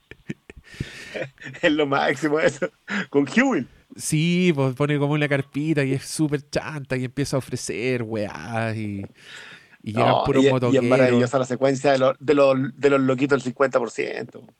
Es 1.61 1.71
lo 1.71 1.85
máximo 1.85 2.39
eso. 2.39 2.69
Con 3.09 3.27
Hewitt. 3.27 3.67
Sí, 3.95 4.51
pues 4.55 4.75
pone 4.75 4.97
como 4.97 5.13
una 5.13 5.29
carpita 5.29 5.83
y 5.83 5.93
es 5.93 6.03
súper 6.05 6.49
chanta 6.49 6.97
y 6.97 7.05
empieza 7.05 7.37
a 7.37 7.39
ofrecer 7.39 8.01
weás 8.03 8.75
y, 8.75 9.05
y 9.83 9.91
llegan 9.91 10.07
No, 10.07 10.23
puros 10.23 10.43
y, 10.43 10.47
y 10.47 10.77
es 10.77 10.83
maravillosa 10.83 11.37
la 11.37 11.45
secuencia 11.45 11.91
de, 11.91 11.99
los 11.99 12.15
de, 12.19 12.33
los, 12.33 12.57
de 12.75 12.89
los 12.89 13.01
loquitos 13.01 13.43
del 13.43 13.53
50%. 13.53 14.53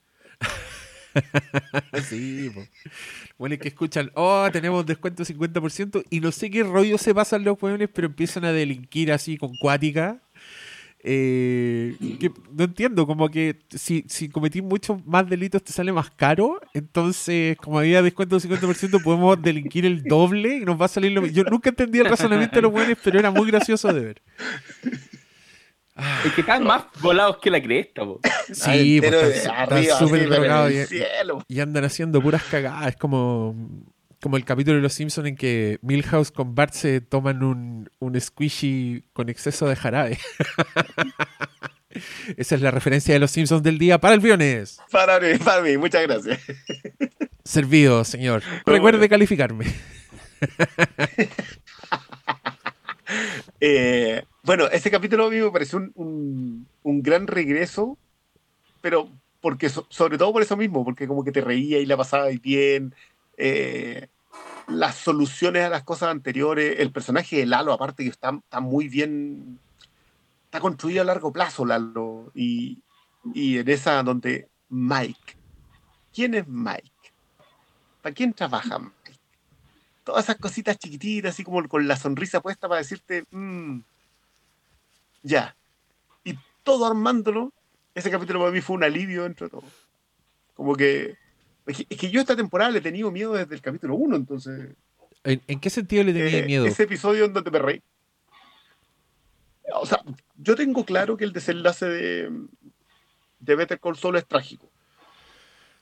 Sí, 2.08 2.50
pues. 2.52 2.68
Bueno, 3.38 3.54
es 3.54 3.60
que 3.60 3.68
escuchan, 3.68 4.10
oh, 4.14 4.48
tenemos 4.52 4.84
descuento 4.84 5.22
50% 5.24 6.04
y 6.10 6.18
no 6.18 6.32
sé 6.32 6.50
qué 6.50 6.64
rollo 6.64 6.98
se 6.98 7.14
pasan 7.14 7.44
los 7.44 7.60
weones, 7.62 7.88
pero 7.92 8.08
empiezan 8.08 8.44
a 8.44 8.52
delinquir 8.52 9.12
así 9.12 9.36
con 9.36 9.56
cuática. 9.56 10.23
Eh, 11.06 11.96
que 12.18 12.30
no 12.50 12.64
entiendo, 12.64 13.06
como 13.06 13.28
que 13.28 13.60
si, 13.68 14.06
si 14.08 14.30
cometís 14.30 14.62
muchos 14.62 15.04
más 15.04 15.28
delitos 15.28 15.62
te 15.62 15.70
sale 15.70 15.92
más 15.92 16.10
caro, 16.10 16.58
entonces 16.72 17.58
como 17.58 17.78
había 17.78 18.00
descuento 18.00 18.38
del 18.38 18.50
50% 18.50 19.02
podemos 19.02 19.40
delinquir 19.42 19.84
el 19.84 20.02
doble 20.02 20.56
y 20.56 20.64
nos 20.64 20.80
va 20.80 20.86
a 20.86 20.88
salir 20.88 21.12
lo 21.12 21.20
mismo. 21.20 21.36
Yo 21.36 21.44
nunca 21.44 21.68
entendí 21.68 21.98
el 21.98 22.06
razonamiento 22.06 22.56
de 22.56 22.62
los 22.62 22.72
weones, 22.72 22.96
pero 23.04 23.18
era 23.18 23.30
muy 23.30 23.46
gracioso 23.50 23.92
de 23.92 24.00
ver. 24.00 24.22
Es 26.24 26.32
que 26.32 26.40
están 26.40 26.64
más 26.64 26.86
volados 27.00 27.36
que 27.38 27.50
la 27.50 27.62
cresta, 27.62 28.02
po. 28.04 28.20
Sí, 28.52 28.98
pues, 29.00 29.12
Entero 29.12 29.18
de 29.28 29.36
están- 29.36 29.98
súper 29.98 30.28
drogados 30.28 30.72
y- 30.72 31.54
y 31.54 31.60
andan 31.60 31.84
haciendo 31.84 32.20
puras 32.20 32.42
cagadas. 32.44 32.88
Es 32.88 32.96
como, 32.96 33.54
como 34.24 34.38
el 34.38 34.46
capítulo 34.46 34.76
de 34.76 34.82
Los 34.82 34.94
Simpsons 34.94 35.28
en 35.28 35.36
que 35.36 35.78
Milhouse 35.82 36.30
con 36.32 36.54
Bart 36.54 36.72
se 36.72 37.02
toman 37.02 37.42
un, 37.42 37.90
un 37.98 38.18
squishy 38.18 39.04
con 39.12 39.28
exceso 39.28 39.68
de 39.68 39.76
jarabe. 39.76 40.18
Esa 42.38 42.54
es 42.54 42.62
la 42.62 42.70
referencia 42.70 43.12
de 43.12 43.20
Los 43.20 43.32
Simpsons 43.32 43.62
del 43.62 43.76
día 43.76 43.98
para 44.00 44.14
el 44.14 44.20
viernes. 44.20 44.80
Para 44.90 45.20
mí, 45.20 45.36
para 45.44 45.60
mí, 45.60 45.76
muchas 45.76 46.04
gracias. 46.04 46.40
Servido, 47.44 48.02
señor. 48.04 48.42
Recuerde 48.64 49.10
calificarme. 49.10 49.66
Eh, 53.60 54.24
bueno, 54.42 54.66
ese 54.68 54.90
capítulo 54.90 55.26
a 55.26 55.30
mí 55.30 55.36
me 55.36 55.50
pareció 55.50 55.78
un, 55.78 55.92
un- 55.94 56.66
un 56.82 57.02
gran 57.02 57.26
regreso, 57.26 57.98
pero 58.80 59.10
porque 59.40 59.68
so- 59.68 59.86
sobre 59.90 60.16
todo 60.18 60.32
por 60.32 60.42
eso 60.42 60.56
mismo, 60.56 60.84
porque 60.84 61.06
como 61.06 61.22
que 61.24 61.32
te 61.32 61.42
reía 61.42 61.78
y 61.78 61.86
la 61.86 61.96
pasabas 61.98 62.40
bien, 62.40 62.94
eh, 63.36 64.08
las 64.68 64.96
soluciones 64.96 65.64
a 65.64 65.68
las 65.68 65.84
cosas 65.84 66.10
anteriores, 66.10 66.76
el 66.78 66.92
personaje 66.92 67.36
de 67.36 67.46
Lalo 67.46 67.72
aparte 67.72 68.04
que 68.04 68.10
está, 68.10 68.32
muy 68.60 68.88
bien, 68.88 69.58
está 70.44 70.60
construido 70.60 71.02
a 71.02 71.04
largo 71.04 71.32
plazo 71.32 71.64
Lalo, 71.64 72.30
y, 72.34 72.82
y 73.34 73.58
en 73.58 73.68
esa 73.68 74.02
donde 74.02 74.48
Mike, 74.68 75.36
¿quién 76.12 76.34
es 76.34 76.46
Mike? 76.48 76.90
¿Para 78.02 78.14
quién 78.14 78.32
trabaja 78.32 78.78
Mike? 78.78 79.18
Todas 80.04 80.24
esas 80.24 80.36
cositas 80.36 80.78
chiquititas, 80.78 81.32
así 81.32 81.44
como 81.44 81.66
con 81.68 81.88
la 81.88 81.96
sonrisa 81.96 82.40
puesta 82.40 82.68
para 82.68 82.80
decirte, 82.80 83.24
"Mm, 83.30 83.80
ya. 85.22 85.56
Y 86.22 86.38
todo 86.62 86.86
armándolo, 86.86 87.52
ese 87.94 88.10
capítulo 88.10 88.40
para 88.40 88.52
mí 88.52 88.60
fue 88.60 88.76
un 88.76 88.84
alivio 88.84 89.22
dentro 89.22 89.46
de 89.46 89.50
todo. 89.50 89.64
Como 90.54 90.76
que. 90.76 91.16
Es 91.66 91.78
que, 91.78 91.86
es 91.88 91.98
que 91.98 92.10
yo 92.10 92.20
esta 92.20 92.36
temporada 92.36 92.70
le 92.70 92.78
he 92.78 92.82
tenido 92.82 93.10
miedo 93.10 93.34
desde 93.34 93.54
el 93.54 93.62
capítulo 93.62 93.94
1, 93.94 94.16
entonces. 94.16 94.74
¿En, 95.22 95.42
en 95.46 95.60
qué 95.60 95.70
sentido 95.70 96.04
le 96.04 96.12
tenía 96.12 96.38
eh, 96.40 96.44
miedo? 96.44 96.66
Ese 96.66 96.82
episodio 96.82 97.24
en 97.24 97.32
donde 97.32 97.50
me 97.50 97.58
reí. 97.58 97.82
O 99.74 99.86
sea, 99.86 100.02
yo 100.36 100.54
tengo 100.56 100.84
claro 100.84 101.16
que 101.16 101.24
el 101.24 101.32
desenlace 101.32 101.86
de, 101.86 102.32
de 103.40 103.54
Better 103.56 103.80
Call 103.80 103.96
Saul 103.96 104.16
es 104.16 104.26
trágico. 104.26 104.68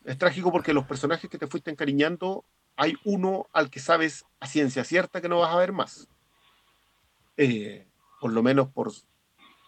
Es 0.04 0.18
trágico 0.18 0.52
porque 0.52 0.72
los 0.72 0.86
personajes 0.86 1.28
que 1.28 1.38
te 1.38 1.46
fuiste 1.46 1.70
encariñando, 1.70 2.44
hay 2.76 2.94
uno 3.04 3.46
al 3.52 3.70
que 3.70 3.80
sabes 3.80 4.24
a 4.40 4.46
ciencia 4.46 4.84
cierta 4.84 5.20
que 5.20 5.28
no 5.28 5.40
vas 5.40 5.52
a 5.52 5.58
ver 5.58 5.72
más. 5.72 6.08
Eh, 7.36 7.86
por 8.20 8.32
lo 8.32 8.42
menos 8.42 8.68
por 8.68 8.92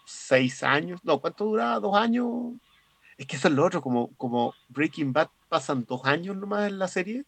seis 0.05 0.63
años. 0.63 1.01
No, 1.03 1.19
¿cuánto 1.19 1.45
duraba? 1.45 1.79
¿Dos 1.79 1.95
años? 1.95 2.53
Es 3.17 3.27
que 3.27 3.37
eso 3.37 3.47
es 3.47 3.53
lo 3.53 3.65
otro, 3.65 3.81
como, 3.81 4.09
como 4.15 4.53
Breaking 4.69 5.13
Bad 5.13 5.29
pasan 5.47 5.85
dos 5.85 6.03
años 6.05 6.35
nomás 6.35 6.67
en 6.67 6.79
la 6.79 6.87
serie. 6.87 7.23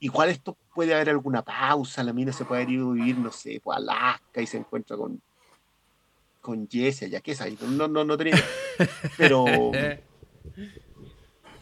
Igual 0.00 0.28
esto 0.28 0.56
puede 0.74 0.94
haber 0.94 1.10
alguna 1.10 1.42
pausa, 1.42 2.04
la 2.04 2.12
mina 2.12 2.32
se 2.32 2.44
puede 2.44 2.70
ido 2.70 2.90
a 2.90 2.94
vivir, 2.94 3.18
no 3.18 3.32
sé, 3.32 3.60
pues 3.62 3.76
a 3.76 3.78
Alaska 3.78 4.40
y 4.40 4.46
se 4.46 4.58
encuentra 4.58 4.96
con 4.96 5.20
con 6.40 6.68
Jesse, 6.68 7.08
ya 7.08 7.22
que 7.22 7.32
es 7.32 7.40
ahí, 7.40 7.56
no, 7.62 7.88
no, 7.88 8.04
no 8.04 8.18
tenía. 8.18 8.36
Pero 9.16 9.46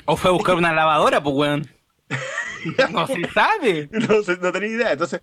O 0.06 0.16
fue 0.16 0.30
a 0.30 0.32
buscar 0.32 0.56
una 0.56 0.72
lavadora, 0.72 1.22
pues, 1.22 1.34
weón. 1.34 1.70
No 2.92 3.06
se 3.08 3.28
sabe. 3.30 3.88
no, 3.92 4.20
no 4.40 4.52
tenía 4.52 4.68
idea. 4.68 4.92
Entonces, 4.92 5.20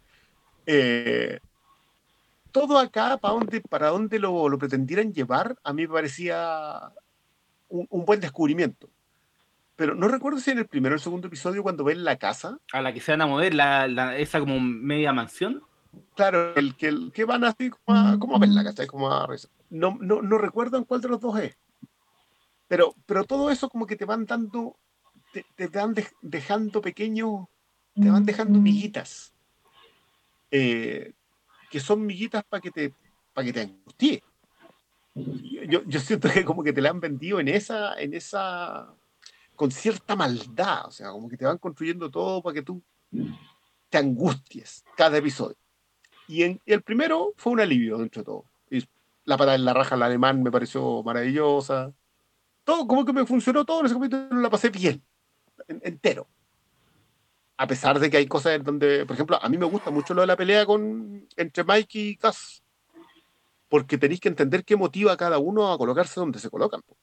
eh, 0.66 1.40
todo 2.52 2.78
acá, 2.78 3.18
para 3.18 3.34
dónde, 3.34 3.62
para 3.62 3.88
dónde 3.90 4.20
lo, 4.20 4.50
lo 4.50 4.58
pretendieran 4.58 5.14
llevar, 5.14 5.58
a 5.64 5.72
mí 5.72 5.84
me 5.84 5.94
parecía 5.94 6.92
un, 7.70 7.88
un 7.90 8.06
buen 8.06 8.20
descubrimiento. 8.20 8.90
Pero 9.76 9.96
no 9.96 10.10
recuerdo 10.10 10.40
si 10.40 10.52
en 10.52 10.58
el 10.58 10.68
primero 10.68 10.94
o 10.94 10.98
el 10.98 11.02
segundo 11.02 11.28
episodio, 11.28 11.64
cuando 11.64 11.86
ven 11.86 12.04
la 12.04 12.18
casa, 12.18 12.60
A 12.74 12.82
la 12.82 12.94
que 12.94 13.00
se 13.00 13.14
van 13.14 13.22
a 13.22 13.28
mover, 13.28 13.54
la, 13.54 13.88
la- 13.88 14.18
esa 14.18 14.40
como 14.40 14.60
media 14.60 15.14
mansión. 15.14 15.64
claro, 16.16 16.54
el 16.56 16.76
que, 16.76 16.88
el 16.88 17.12
que 17.14 17.24
van 17.26 17.46
así 17.46 17.70
como 17.70 17.98
a, 17.98 18.20
como 18.20 18.36
a 18.36 18.40
verla, 18.40 18.64
¿cachai? 18.64 18.88
Como 18.88 19.12
a 19.12 19.28
no, 19.70 19.98
no, 20.02 20.22
no 20.22 20.38
recuerdo 20.38 20.78
en 20.78 20.84
cuál 20.84 21.00
de 21.02 21.08
los 21.08 21.22
dos 21.22 21.40
es. 21.40 21.58
Pero, 22.68 22.94
pero 23.06 23.24
todo 23.24 23.50
eso 23.50 23.70
como 23.70 23.88
que 23.88 23.96
te 23.96 24.06
van 24.06 24.26
dando, 24.26 24.78
te, 25.34 25.46
te 25.56 25.68
van 25.68 25.96
dej- 25.96 26.16
dejando 26.22 26.82
pequeños, 26.82 27.48
te 27.96 28.10
van 28.10 28.26
dejando 28.26 28.60
miguitas. 28.60 29.34
eh, 30.52 31.14
que 31.70 31.80
son 31.80 32.06
miguitas 32.06 32.44
para 32.44 32.62
que 32.62 32.72
te, 32.72 32.94
para 33.34 33.46
que 33.46 33.54
te 33.54 33.62
angustie. 33.62 34.24
Yo, 35.68 35.84
yo 35.86 36.00
siento 36.00 36.30
que 36.30 36.46
como 36.46 36.64
que 36.64 36.74
te 36.74 36.82
la 36.82 36.90
han 36.90 37.00
vendido 37.00 37.40
en 37.40 37.48
esa, 37.48 38.00
en 38.00 38.14
esa, 38.14 38.94
con 39.56 39.72
cierta 39.72 40.16
maldad, 40.16 40.88
o 40.88 40.92
sea, 40.92 41.12
como 41.12 41.30
que 41.30 41.38
te 41.38 41.46
van 41.46 41.58
construyendo 41.58 42.10
todo 42.10 42.42
para 42.42 42.54
que 42.54 42.62
tú 42.62 42.82
te 43.90 43.98
angusties 43.98 44.84
cada 44.96 45.18
episodio. 45.18 45.58
Y 46.28 46.44
en, 46.44 46.62
el 46.66 46.82
primero 46.82 47.34
fue 47.38 47.54
un 47.54 47.60
alivio 47.60 47.98
dentro 47.98 48.22
de 48.22 48.26
todo. 48.26 48.46
Y 48.70 48.88
la 49.26 49.38
patada 49.38 49.56
en 49.56 49.66
la 49.66 49.74
raja 49.74 49.96
al 49.96 50.04
alemán 50.04 50.44
me 50.44 50.52
pareció 50.52 51.04
maravillosa. 51.04 51.92
Todo, 52.64 52.88
como 52.88 53.04
que 53.04 53.14
me 53.14 53.26
funcionó 53.26 53.66
todo 53.66 53.80
en 53.80 53.88
ese 53.88 53.96
capítulo, 53.96 54.40
la 54.40 54.50
pasé 54.50 54.70
bien, 54.70 55.04
en- 55.68 55.82
entero. 55.84 56.28
A 57.58 57.68
pesar 57.68 58.00
de 58.00 58.10
que 58.10 58.18
hay 58.18 58.28
cosas 58.28 58.54
en 58.54 58.64
donde, 58.64 59.06
por 59.06 59.16
ejemplo, 59.16 59.38
a 59.42 59.50
mí 59.50 59.58
me 59.58 59.66
gusta 59.66 59.92
mucho 59.92 60.14
lo 60.14 60.22
de 60.22 60.28
la 60.28 60.38
pelea 60.38 60.66
con, 60.66 61.28
entre 61.36 61.64
Mike 61.64 62.00
y 62.00 62.16
Cass. 62.16 62.59
Porque 63.70 63.98
tenéis 63.98 64.20
que 64.20 64.30
entender 64.30 64.66
qué 64.66 64.76
motiva 64.76 65.14
a 65.14 65.18
cada 65.18 65.38
uno 65.38 65.72
a 65.72 65.78
colocarse 65.78 66.20
donde 66.20 66.40
se 66.40 66.50
colocan. 66.50 66.82
po. 66.82 66.98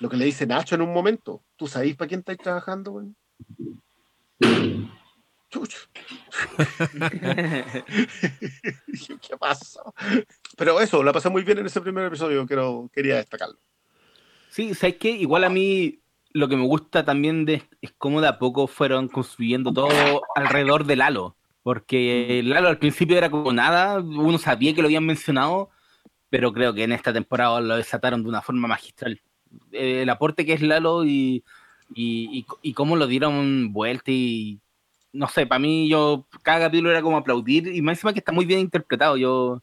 Lo 0.00 0.08
que 0.08 0.16
le 0.16 0.24
dice 0.24 0.46
Nacho 0.46 0.74
en 0.74 0.82
un 0.82 0.92
momento. 0.92 1.42
¿Tú 1.56 1.66
sabéis 1.66 1.96
para 1.96 2.08
quién 2.08 2.20
estáis 2.20 2.38
trabajando? 2.38 3.04
Chucho. 5.48 5.78
¿Qué 9.20 9.36
pasó? 9.38 9.94
Pero 10.56 10.80
eso, 10.80 11.02
la 11.02 11.12
pasé 11.12 11.30
muy 11.30 11.42
bien 11.42 11.58
en 11.58 11.66
ese 11.66 11.80
primer 11.80 12.06
episodio, 12.06 12.46
quiero, 12.46 12.90
quería 12.92 13.16
destacarlo. 13.16 13.58
Sí, 14.50 14.74
¿sabes 14.74 14.96
qué? 14.96 15.10
Igual 15.10 15.44
a 15.44 15.48
mí 15.48 16.00
lo 16.30 16.48
que 16.48 16.56
me 16.56 16.66
gusta 16.66 17.04
también 17.04 17.44
de, 17.44 17.62
es 17.80 17.92
cómo 17.96 18.20
de 18.20 18.28
a 18.28 18.38
poco 18.38 18.66
fueron 18.66 19.08
construyendo 19.08 19.72
todo 19.72 20.22
alrededor 20.34 20.84
de 20.84 20.96
Lalo. 20.96 21.36
Porque 21.64 22.42
Lalo 22.44 22.68
al 22.68 22.78
principio 22.78 23.16
era 23.18 23.30
como 23.30 23.50
nada, 23.52 23.98
uno 23.98 24.38
sabía 24.38 24.74
que 24.74 24.82
lo 24.82 24.86
habían 24.86 25.06
mencionado, 25.06 25.70
pero 26.30 26.52
creo 26.52 26.74
que 26.74 26.84
en 26.84 26.92
esta 26.92 27.12
temporada 27.12 27.60
lo 27.60 27.74
desataron 27.76 28.22
de 28.22 28.28
una 28.28 28.42
forma 28.42 28.68
magistral. 28.68 29.20
Eh, 29.72 30.02
el 30.02 30.10
aporte 30.10 30.44
que 30.44 30.52
es 30.52 30.60
Lalo 30.60 31.04
y, 31.06 31.42
y, 31.94 32.38
y- 32.38 32.46
y 32.62 32.72
cómo 32.74 32.96
lo 32.96 33.06
dieron 33.06 33.72
vuelta 33.72 34.10
y 34.12 34.60
no 35.12 35.26
sé, 35.28 35.46
para 35.46 35.58
mí 35.60 35.88
yo 35.88 36.26
cada 36.42 36.66
capítulo 36.66 36.90
era 36.90 37.00
como 37.00 37.16
aplaudir 37.16 37.68
y 37.68 37.80
más 37.80 37.96
encima 37.96 38.12
que 38.12 38.18
está 38.18 38.32
muy 38.32 38.44
bien 38.44 38.60
interpretado. 38.60 39.16
Yo 39.16 39.62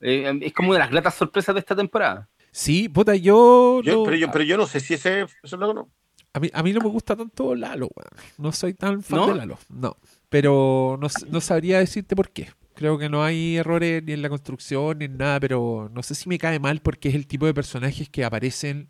eh, 0.00 0.38
es 0.42 0.52
como 0.52 0.68
una 0.68 0.78
de 0.78 0.84
las 0.84 0.90
gratas 0.92 1.14
sorpresas 1.14 1.54
de 1.54 1.60
esta 1.60 1.74
temporada. 1.74 2.28
Sí, 2.52 2.88
puta, 2.88 3.16
yo. 3.16 3.80
Yo- 3.82 3.96
no- 3.98 4.04
pero, 4.04 4.16
yo, 4.16 4.30
pero 4.30 4.44
yo 4.44 4.56
no 4.56 4.66
sé 4.66 4.78
si 4.80 4.94
ese 4.94 5.22
es 5.22 5.52
no. 5.58 5.88
A 6.34 6.40
mí, 6.40 6.50
a 6.52 6.62
mí 6.62 6.72
no 6.72 6.80
me 6.80 6.88
gusta 6.88 7.16
tanto 7.16 7.54
Lalo, 7.54 7.88
weón. 7.96 8.10
No 8.38 8.52
soy 8.52 8.74
tan 8.74 9.02
fan 9.02 9.18
¿No? 9.18 9.26
de 9.28 9.34
Lalo. 9.34 9.58
No. 9.70 9.96
Pero 10.32 10.98
no, 10.98 11.08
no 11.30 11.40
sabría 11.42 11.78
decirte 11.78 12.16
por 12.16 12.30
qué. 12.30 12.48
Creo 12.74 12.96
que 12.96 13.10
no 13.10 13.22
hay 13.22 13.58
errores 13.58 14.02
ni 14.02 14.14
en 14.14 14.22
la 14.22 14.30
construcción 14.30 14.98
ni 14.98 15.04
en 15.04 15.18
nada, 15.18 15.38
pero 15.38 15.90
no 15.92 16.02
sé 16.02 16.14
si 16.14 16.26
me 16.26 16.38
cae 16.38 16.58
mal 16.58 16.80
porque 16.80 17.10
es 17.10 17.14
el 17.14 17.26
tipo 17.26 17.44
de 17.44 17.52
personajes 17.52 18.08
que 18.08 18.24
aparecen 18.24 18.88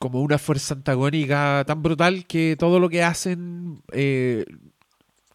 como 0.00 0.22
una 0.22 0.38
fuerza 0.38 0.74
antagónica 0.74 1.62
tan 1.66 1.82
brutal 1.82 2.26
que 2.26 2.56
todo 2.58 2.80
lo 2.80 2.88
que 2.88 3.04
hacen 3.04 3.80
eh, 3.92 4.44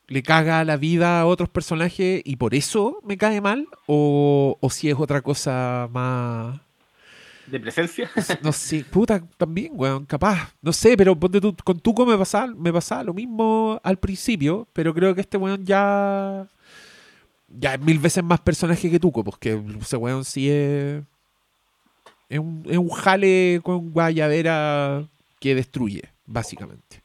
le 0.08 0.22
caga 0.22 0.66
la 0.66 0.76
vida 0.76 1.22
a 1.22 1.26
otros 1.28 1.48
personajes 1.48 2.22
y 2.26 2.36
por 2.36 2.56
eso 2.56 3.00
me 3.06 3.16
cae 3.18 3.40
mal 3.40 3.70
o, 3.88 4.58
o 4.60 4.70
si 4.70 4.90
es 4.90 4.96
otra 5.00 5.22
cosa 5.22 5.88
más... 5.92 6.60
¿De 7.48 7.60
presencia? 7.60 8.10
No 8.42 8.52
sé, 8.52 8.84
puta, 8.84 9.22
también, 9.38 9.72
weón, 9.76 10.06
capaz. 10.06 10.52
No 10.62 10.74
sé, 10.74 10.98
pero 10.98 11.16
ponte 11.20 11.40
tú, 11.40 11.56
con 11.64 11.80
Tuco 11.80 12.06
me 12.06 12.18
pasaba, 12.18 12.48
me 12.48 12.74
pasaba 12.74 13.04
lo 13.04 13.14
mismo 13.14 13.80
al 13.84 13.98
principio, 14.00 14.68
pero 14.74 14.94
creo 14.94 15.14
que 15.14 15.22
este 15.22 15.38
weón 15.38 15.66
ya. 15.66 16.48
Ya 17.48 17.76
es 17.76 17.80
mil 17.80 18.00
veces 18.00 18.24
más 18.24 18.42
personaje 18.42 18.90
que 18.90 19.00
Tuco, 19.00 19.24
porque 19.24 19.62
ese 19.80 19.98
weón 19.98 20.26
sí 20.26 20.50
es. 20.50 21.04
Es 22.28 22.40
un, 22.40 22.64
es 22.68 22.78
un 22.78 22.90
jale 22.90 23.62
con 23.64 23.92
guayadera 23.92 25.08
que 25.40 25.54
destruye, 25.54 26.02
básicamente. 26.26 27.04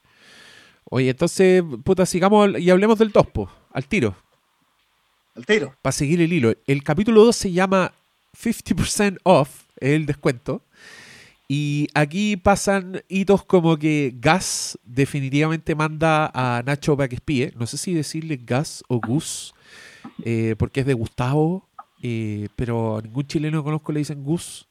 Oye, 0.85 1.11
entonces, 1.11 1.63
puta, 1.83 2.05
sigamos 2.07 2.59
y 2.59 2.69
hablemos 2.71 2.97
del 2.97 3.13
tospo, 3.13 3.49
al 3.71 3.85
tiro 3.87 4.15
Al 5.35 5.45
tiro. 5.45 5.75
para 5.81 5.91
seguir 5.93 6.19
el 6.21 6.33
hilo. 6.33 6.53
El 6.65 6.83
capítulo 6.83 7.23
2 7.23 7.35
se 7.35 7.51
llama 7.51 7.93
50% 8.35 9.19
off, 9.23 9.60
el 9.81 10.05
descuento. 10.05 10.63
Y 11.47 11.89
aquí 11.93 12.37
pasan 12.37 13.03
hitos 13.09 13.43
como 13.43 13.75
que 13.77 14.15
Gas 14.15 14.79
definitivamente 14.85 15.75
manda 15.75 16.31
a 16.33 16.63
Nacho 16.63 16.95
para 16.95 17.09
que 17.09 17.15
espíe. 17.15 17.51
No 17.57 17.67
sé 17.67 17.77
si 17.77 17.93
decirle 17.93 18.39
Gas 18.41 18.85
o 18.87 19.01
Gus, 19.01 19.53
eh, 20.23 20.55
porque 20.57 20.79
es 20.79 20.85
de 20.85 20.93
Gustavo, 20.93 21.67
eh, 22.01 22.47
pero 22.55 22.97
a 22.97 23.01
ningún 23.01 23.27
chileno 23.27 23.59
que 23.59 23.65
conozco 23.65 23.91
le 23.91 23.99
dicen 23.99 24.23
Gus. 24.23 24.65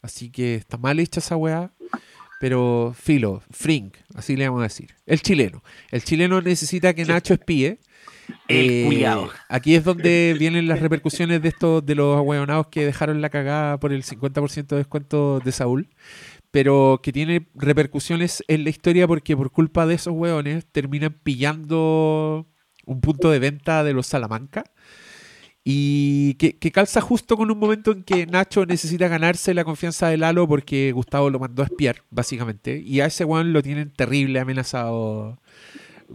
Así 0.00 0.30
que 0.30 0.54
está 0.54 0.78
mal 0.78 0.98
hecha 1.00 1.20
esa 1.20 1.36
weá. 1.36 1.70
Pero 2.40 2.94
filo, 2.98 3.42
Frink, 3.50 3.96
así 4.14 4.34
le 4.34 4.48
vamos 4.48 4.60
a 4.60 4.64
decir. 4.64 4.94
El 5.04 5.20
chileno. 5.20 5.62
El 5.90 6.02
chileno 6.02 6.40
necesita 6.40 6.94
que 6.94 7.04
Nacho 7.04 7.34
espíe. 7.34 7.78
El 8.48 8.92
Eh. 8.92 9.28
Aquí 9.48 9.74
es 9.74 9.84
donde 9.84 10.34
vienen 10.38 10.68
las 10.68 10.80
repercusiones 10.80 11.42
de 11.42 11.48
estos 11.48 11.84
de 11.84 11.94
los 11.94 12.16
ahueonados 12.16 12.68
que 12.68 12.84
dejaron 12.84 13.20
la 13.20 13.30
cagada 13.30 13.78
por 13.78 13.92
el 13.92 14.04
50% 14.04 14.66
de 14.66 14.76
descuento 14.76 15.40
de 15.40 15.52
Saúl, 15.52 15.88
pero 16.50 17.00
que 17.02 17.12
tiene 17.12 17.48
repercusiones 17.54 18.44
en 18.48 18.64
la 18.64 18.70
historia 18.70 19.06
porque 19.06 19.36
por 19.36 19.50
culpa 19.50 19.86
de 19.86 19.94
esos 19.94 20.12
hueones 20.14 20.66
terminan 20.66 21.16
pillando 21.22 22.46
un 22.84 23.00
punto 23.00 23.30
de 23.30 23.38
venta 23.38 23.84
de 23.84 23.92
los 23.92 24.06
Salamanca 24.06 24.64
y 25.64 26.34
que, 26.34 26.58
que 26.58 26.72
calza 26.72 27.00
justo 27.00 27.36
con 27.36 27.50
un 27.50 27.58
momento 27.58 27.92
en 27.92 28.02
que 28.02 28.26
Nacho 28.26 28.66
necesita 28.66 29.06
ganarse 29.06 29.54
la 29.54 29.64
confianza 29.64 30.08
de 30.08 30.16
Lalo 30.16 30.48
porque 30.48 30.90
Gustavo 30.92 31.30
lo 31.30 31.38
mandó 31.38 31.62
a 31.62 31.66
espiar, 31.66 32.02
básicamente, 32.10 32.78
y 32.78 33.00
a 33.00 33.06
ese 33.06 33.24
hueón 33.24 33.52
lo 33.52 33.62
tienen 33.62 33.92
terrible 33.92 34.40
amenazado. 34.40 35.38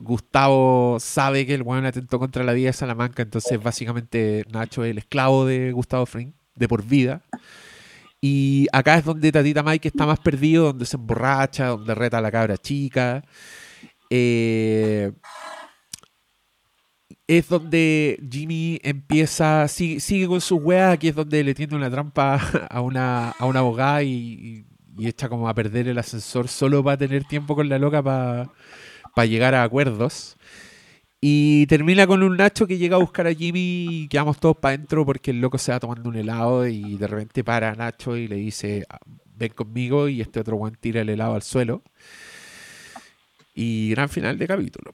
Gustavo 0.01 0.97
sabe 0.99 1.45
que 1.45 1.53
el 1.55 1.61
weón 1.63 1.85
atentó 1.85 2.19
contra 2.19 2.43
la 2.43 2.53
vida 2.53 2.67
de 2.67 2.73
Salamanca, 2.73 3.23
entonces 3.23 3.61
básicamente 3.61 4.45
Nacho 4.51 4.83
es 4.83 4.91
el 4.91 4.97
esclavo 4.99 5.45
de 5.45 5.71
Gustavo 5.71 6.05
Fring, 6.05 6.33
de 6.55 6.67
por 6.67 6.83
vida. 6.83 7.21
Y 8.21 8.67
acá 8.73 8.97
es 8.97 9.05
donde 9.05 9.31
Tatita 9.31 9.61
Mike 9.63 9.87
está 9.89 10.05
más 10.05 10.19
perdido, 10.19 10.65
donde 10.65 10.85
se 10.85 10.97
emborracha, 10.97 11.67
donde 11.67 11.93
reta 11.95 12.17
a 12.17 12.21
la 12.21 12.31
cabra 12.31 12.57
chica. 12.57 13.23
Eh, 14.09 15.11
es 17.27 17.49
donde 17.49 18.19
Jimmy 18.31 18.79
empieza, 18.83 19.67
sigue, 19.67 19.99
sigue 19.99 20.27
con 20.27 20.39
sus 20.41 20.59
weas, 20.61 20.93
aquí 20.93 21.09
es 21.09 21.15
donde 21.15 21.43
le 21.43 21.53
tiende 21.53 21.75
una 21.75 21.89
trampa 21.91 22.39
a 22.69 22.81
una, 22.81 23.31
a 23.31 23.45
una 23.45 23.59
abogada 23.59 24.03
y, 24.03 24.09
y- 24.11 24.65
y 24.99 25.07
echa 25.07 25.29
como 25.29 25.47
a 25.47 25.53
perder 25.53 25.87
el 25.89 25.99
ascensor 25.99 26.47
solo 26.47 26.83
para 26.83 26.97
tener 26.97 27.23
tiempo 27.25 27.53
con 27.55 27.69
la 27.69 27.77
loca 27.77 28.01
para 28.01 28.49
para 29.17 29.25
llegar 29.25 29.55
a 29.55 29.63
acuerdos. 29.63 30.37
Y 31.19 31.65
termina 31.65 32.05
con 32.05 32.21
un 32.21 32.37
Nacho 32.37 32.67
que 32.67 32.77
llega 32.77 32.97
a 32.97 32.99
buscar 32.99 33.25
a 33.25 33.33
Jimmy 33.33 33.87
y 34.03 34.07
quedamos 34.09 34.39
todos 34.39 34.57
para 34.57 34.75
adentro 34.75 35.03
porque 35.07 35.31
el 35.31 35.41
loco 35.41 35.57
se 35.57 35.71
va 35.71 35.79
tomando 35.79 36.07
un 36.07 36.15
helado 36.15 36.67
y 36.67 36.95
de 36.97 37.07
repente 37.07 37.43
para 37.43 37.71
a 37.71 37.75
Nacho 37.75 38.15
y 38.15 38.27
le 38.27 38.35
dice, 38.35 38.85
"Ah, 38.87 38.99
ven 39.25 39.51
conmigo 39.53 40.07
y 40.07 40.21
este 40.21 40.39
otro 40.39 40.57
buen 40.57 40.75
tira 40.75 41.01
el 41.01 41.09
helado 41.09 41.33
al 41.33 41.41
suelo. 41.41 41.81
Y 43.55 43.89
gran 43.89 44.07
final 44.09 44.37
de 44.37 44.45
capítulo. 44.47 44.93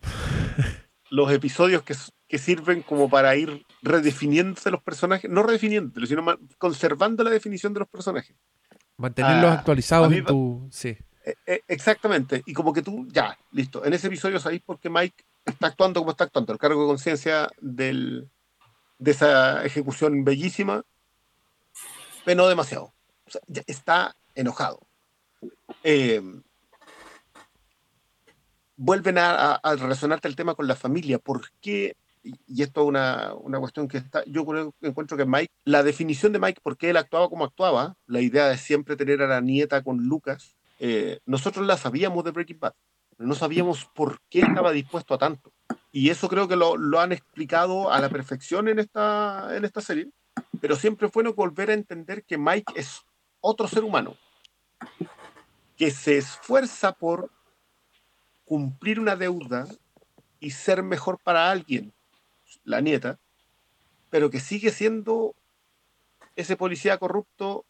Los 1.09 1.29
episodios 1.29 1.83
que, 1.83 1.93
que 2.29 2.37
sirven 2.37 2.81
como 2.81 3.09
para 3.09 3.35
ir 3.35 3.65
redefiniéndose 3.81 4.71
los 4.71 4.81
personajes, 4.81 5.29
no 5.29 5.43
redefiniéndolos, 5.43 6.07
sino 6.07 6.23
conservando 6.57 7.25
la 7.25 7.31
definición 7.31 7.73
de 7.73 7.81
los 7.81 7.89
personajes. 7.89 8.37
Mantenerlos 8.95 9.51
Ah, 9.51 9.55
actualizados 9.55 10.13
en 10.13 10.23
tu... 10.23 10.69
Sí. 10.71 10.95
Eh, 11.25 11.35
eh, 11.45 11.61
exactamente. 11.67 12.43
Y 12.45 12.53
como 12.53 12.73
que 12.73 12.81
tú, 12.81 13.07
ya, 13.09 13.37
listo. 13.51 13.85
En 13.85 13.93
ese 13.93 14.07
episodio 14.07 14.39
sabéis 14.39 14.61
por 14.61 14.79
qué 14.79 14.89
Mike 14.89 15.23
está 15.45 15.67
actuando 15.67 15.99
como 16.01 16.11
está 16.11 16.25
actuando. 16.25 16.51
El 16.53 16.59
cargo 16.59 16.81
de 16.81 16.87
conciencia 16.87 17.49
de 17.61 18.27
esa 19.05 19.63
ejecución 19.65 20.23
bellísima 20.23 20.83
penó 22.25 22.47
demasiado. 22.47 22.93
O 23.25 23.31
sea, 23.31 23.41
ya 23.47 23.63
está 23.67 24.15
enojado. 24.35 24.79
Eh, 25.83 26.21
vuelven 28.75 29.17
a, 29.17 29.55
a- 29.55 29.75
relacionarte 29.75 30.27
el 30.27 30.35
tema 30.35 30.55
con 30.55 30.67
la 30.67 30.75
familia. 30.75 31.19
¿Por 31.19 31.51
qué? 31.61 31.95
Y 32.47 32.63
esto 32.63 32.81
es 32.81 32.87
una, 32.87 33.33
una 33.33 33.59
cuestión 33.59 33.87
que 33.87 33.97
está. 33.97 34.23
Yo 34.25 34.45
creo, 34.45 34.73
encuentro 34.81 35.17
que 35.17 35.25
Mike, 35.25 35.51
la 35.65 35.83
definición 35.83 36.31
de 36.31 36.39
Mike, 36.39 36.61
por 36.63 36.77
qué 36.77 36.89
él 36.89 36.97
actuaba 36.97 37.29
como 37.29 37.43
actuaba, 37.45 37.95
la 38.07 38.21
idea 38.21 38.47
de 38.47 38.57
siempre 38.57 38.95
tener 38.95 39.21
a 39.21 39.27
la 39.27 39.41
nieta 39.41 39.83
con 39.83 39.97
Lucas, 40.05 40.55
eh, 40.79 41.19
nosotros 41.25 41.65
la 41.65 41.77
sabíamos 41.77 42.23
de 42.23 42.31
Breaking 42.31 42.59
Bad, 42.59 42.73
no 43.17 43.35
sabíamos 43.35 43.85
por 43.85 44.19
qué 44.29 44.39
estaba 44.39 44.71
dispuesto 44.71 45.13
a 45.13 45.17
tanto. 45.17 45.51
Y 45.91 46.09
eso 46.09 46.27
creo 46.27 46.47
que 46.47 46.55
lo, 46.55 46.75
lo 46.75 46.99
han 46.99 47.11
explicado 47.11 47.91
a 47.91 47.99
la 47.99 48.09
perfección 48.09 48.67
en 48.67 48.79
esta, 48.79 49.55
en 49.55 49.65
esta 49.65 49.81
serie, 49.81 50.09
pero 50.59 50.75
siempre 50.75 51.07
es 51.07 51.13
bueno 51.13 51.33
volver 51.33 51.69
a 51.69 51.73
entender 51.73 52.23
que 52.23 52.37
Mike 52.37 52.73
es 52.75 53.01
otro 53.41 53.67
ser 53.67 53.83
humano, 53.83 54.17
que 55.77 55.91
se 55.91 56.17
esfuerza 56.17 56.93
por 56.93 57.29
cumplir 58.45 58.99
una 58.99 59.15
deuda 59.15 59.67
y 60.39 60.51
ser 60.51 60.83
mejor 60.83 61.19
para 61.19 61.51
alguien, 61.51 61.93
la 62.63 62.81
nieta, 62.81 63.19
pero 64.09 64.29
que 64.29 64.39
sigue 64.39 64.71
siendo 64.71 65.35
ese 66.35 66.55
policía 66.55 66.97
corrupto 66.97 67.65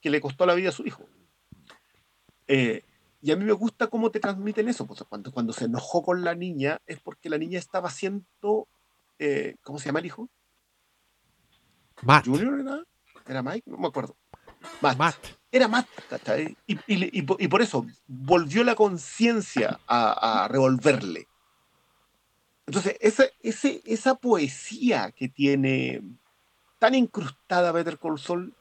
que 0.00 0.10
le 0.10 0.20
costó 0.20 0.46
la 0.46 0.54
vida 0.54 0.70
a 0.70 0.72
su 0.72 0.86
hijo. 0.86 1.04
Eh, 2.48 2.82
y 3.20 3.30
a 3.32 3.36
mí 3.36 3.44
me 3.44 3.52
gusta 3.52 3.88
cómo 3.88 4.10
te 4.10 4.20
transmiten 4.20 4.68
eso. 4.68 4.86
Pues 4.86 5.02
cuando, 5.08 5.30
cuando 5.32 5.52
se 5.52 5.64
enojó 5.66 6.02
con 6.02 6.24
la 6.24 6.34
niña 6.34 6.80
es 6.86 6.98
porque 7.00 7.28
la 7.30 7.38
niña 7.38 7.58
estaba 7.58 7.88
haciendo. 7.88 8.68
eh, 9.18 9.56
¿Cómo 9.62 9.78
se 9.78 9.86
llama 9.86 9.98
el 10.00 10.06
hijo? 10.06 10.28
Matt. 12.02 12.26
¿Junior 12.26 12.60
era? 12.60 12.82
¿Era 13.26 13.42
Mike? 13.42 13.70
No 13.70 13.76
me 13.78 13.88
acuerdo. 13.88 14.16
Matt. 14.80 14.98
Matt. 14.98 15.16
Era 15.50 15.66
Matt. 15.68 15.86
Y, 16.66 16.74
y- 16.86 17.18
y 17.18 17.26
y 17.38 17.48
por 17.48 17.62
eso 17.62 17.86
volvió 18.06 18.62
la 18.64 18.74
conciencia 18.74 19.80
a, 19.86 20.44
a 20.44 20.48
revolverle. 20.48 21.26
Entonces, 22.66 22.96
esa, 23.00 23.24
ese, 23.40 23.80
esa 23.86 24.14
poesía 24.14 25.10
que 25.12 25.28
tiene 25.28 26.02
tan 26.78 26.94
incrustada 26.94 27.72
Better 27.72 27.98
Call 27.98 28.18
Saul, 28.18 28.54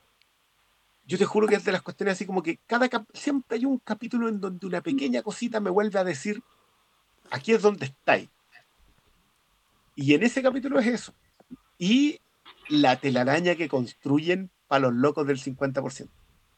yo 1.07 1.17
te 1.17 1.25
juro 1.25 1.47
que 1.47 1.55
es 1.55 1.63
de 1.63 1.71
las 1.71 1.81
cuestiones 1.81 2.13
así 2.13 2.25
como 2.25 2.43
que 2.43 2.59
cada 2.67 2.89
siempre 3.13 3.57
hay 3.57 3.65
un 3.65 3.79
capítulo 3.79 4.27
en 4.29 4.39
donde 4.39 4.67
una 4.67 4.81
pequeña 4.81 5.23
cosita 5.23 5.59
me 5.59 5.69
vuelve 5.69 5.97
a 5.97 6.03
decir, 6.03 6.43
aquí 7.31 7.53
es 7.53 7.61
donde 7.61 7.85
estáis. 7.87 8.29
Y 9.95 10.13
en 10.13 10.23
ese 10.23 10.41
capítulo 10.43 10.79
es 10.79 10.87
eso. 10.87 11.13
Y 11.77 12.19
la 12.69 12.97
telaraña 12.99 13.55
que 13.55 13.67
construyen 13.69 14.51
para 14.67 14.81
los 14.81 14.93
locos 14.93 15.25
del 15.25 15.39
50%. 15.39 16.09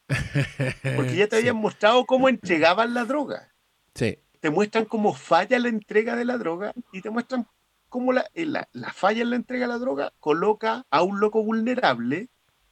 Porque 0.96 1.16
ya 1.16 1.28
te 1.28 1.36
Sí. 1.38 1.42
habían 1.42 1.58
mostrado 1.58 2.06
cómo 2.06 2.28
entregaban 2.30 2.94
la 2.94 3.06
droga. 3.06 3.54
Sí. 3.94 4.18
Te 4.40 4.50
muestran 4.50 4.86
cómo 4.86 5.14
falla 5.14 5.60
la 5.60 5.70
entrega 5.70 6.16
de 6.16 6.26
la 6.26 6.38
droga 6.38 6.74
y 6.92 7.02
te 7.02 7.10
muestran 7.10 7.48
cómo 7.90 8.14
la, 8.14 8.26
eh, 8.34 8.46
la- 8.46 8.68
la 8.72 8.92
falla 8.94 9.22
en 9.22 9.30
la 9.30 9.36
entrega 9.36 9.68
de 9.68 9.74
la 9.74 9.80
droga 9.80 10.14
coloca 10.20 10.86
a 10.90 11.04
un 11.04 11.20
loco 11.20 11.44
vulnerable 11.44 12.30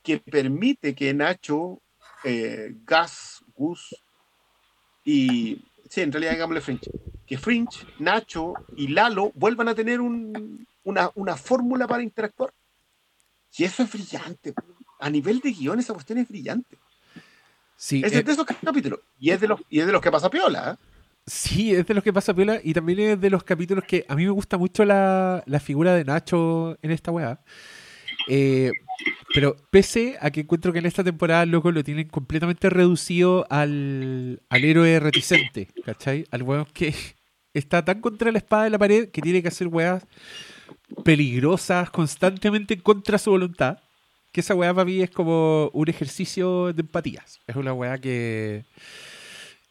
que 0.08 0.20
permite 0.20 0.96
que 0.96 1.14
Nacho, 1.14 1.82
eh, 2.24 2.74
Gas, 2.86 3.44
Gus 3.54 3.94
y. 5.04 5.62
Sí, 5.90 6.02
en 6.02 6.12
realidad 6.12 6.32
digámosle 6.34 6.62
Fringe. 6.62 6.90
Que 7.26 7.38
Fringe, 7.38 7.86
Nacho 8.00 8.54
y 8.78 8.88
Lalo 8.90 9.32
vuelvan 9.36 9.68
a 9.68 9.76
tener 9.76 10.00
un- 10.02 10.66
una, 10.86 11.12
una 11.16 11.36
fórmula 11.36 11.88
para 11.88 12.04
interactuar. 12.04 12.54
Y 13.58 13.64
eso 13.66 13.84
es 13.84 13.92
brillante. 13.92 14.54
A 15.00 15.10
nivel 15.10 15.40
de 15.40 15.52
guion, 15.52 15.80
esa 15.80 15.94
cuestión 15.94 16.20
es 16.20 16.28
brillante. 16.28 16.78
Sí, 17.76 18.02
Ese 18.04 18.16
eh, 18.16 18.20
es 18.20 18.26
de 18.26 18.32
esos 18.32 18.46
capítulos. 18.46 19.00
Y 19.20 19.32
es 19.32 19.40
de 19.42 19.48
los, 19.48 19.60
y 19.70 19.80
es 19.80 19.86
de 19.86 19.92
los 19.92 20.02
que 20.02 20.12
pasa 20.12 20.30
piola. 20.30 20.78
¿eh? 20.80 20.84
Sí, 21.26 21.74
es 21.74 21.86
de 21.86 21.94
los 21.94 22.04
que 22.04 22.14
pasa 22.14 22.34
piola 22.34 22.60
y 22.64 22.74
también 22.74 23.00
es 23.00 23.22
de 23.22 23.30
los 23.30 23.44
capítulos 23.44 23.84
que 23.86 24.06
a 24.08 24.16
mí 24.16 24.24
me 24.26 24.32
gusta 24.32 24.58
mucho 24.58 24.84
la, 24.86 25.44
la 25.46 25.60
figura 25.60 25.94
de 25.94 26.04
Nacho 26.06 26.78
en 26.82 26.92
esta 26.92 27.12
weá. 27.12 27.40
Eh, 28.28 28.72
pero 29.34 29.56
pese 29.72 30.18
a 30.22 30.32
que 30.32 30.42
encuentro 30.42 30.74
que 30.74 30.80
en 30.80 30.86
esta 30.86 31.04
temporada, 31.04 31.46
loco, 31.46 31.72
lo 31.72 31.84
tienen 31.84 32.08
completamente 32.08 32.70
reducido 32.70 33.46
al, 33.50 34.42
al 34.50 34.64
héroe 34.64 35.00
reticente, 35.00 35.68
¿cachai? 35.86 36.26
Al 36.32 36.44
weón 36.44 36.66
que 36.74 36.94
está 37.54 37.84
tan 37.84 38.02
contra 38.02 38.32
la 38.32 38.38
espada 38.38 38.66
de 38.66 38.70
la 38.70 38.80
pared 38.80 39.10
que 39.10 39.22
tiene 39.22 39.42
que 39.42 39.48
hacer 39.50 39.68
weas 39.68 40.04
peligrosas 41.04 41.90
constantemente 41.90 42.78
contra 42.80 43.18
su 43.18 43.32
voluntad. 43.32 43.80
Que 44.32 44.42
esa 44.42 44.56
weá 44.56 44.74
para 44.74 44.86
mí 44.86 45.02
es 45.02 45.10
como 45.10 45.70
un 45.74 45.90
ejercicio 45.90 46.74
de 46.74 46.82
empatías. 46.82 47.40
Es 47.48 47.56
una 47.56 47.74
weá 47.74 47.98
que 47.98 48.66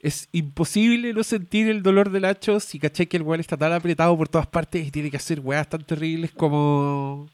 es 0.00 0.28
imposible 0.32 1.12
no 1.12 1.22
sentir 1.24 1.68
el 1.68 1.82
dolor 1.82 2.10
del 2.10 2.24
hacho 2.24 2.60
si 2.60 2.78
caché 2.78 3.06
que 3.08 3.16
el 3.16 3.22
weón 3.22 3.40
está 3.40 3.56
tan 3.56 3.72
apretado 3.72 4.16
por 4.16 4.28
todas 4.28 4.46
partes 4.46 4.86
y 4.86 4.90
tiene 4.90 5.10
que 5.10 5.16
hacer 5.16 5.40
weas 5.40 5.68
tan 5.68 5.84
terribles 5.84 6.32
como 6.32 7.28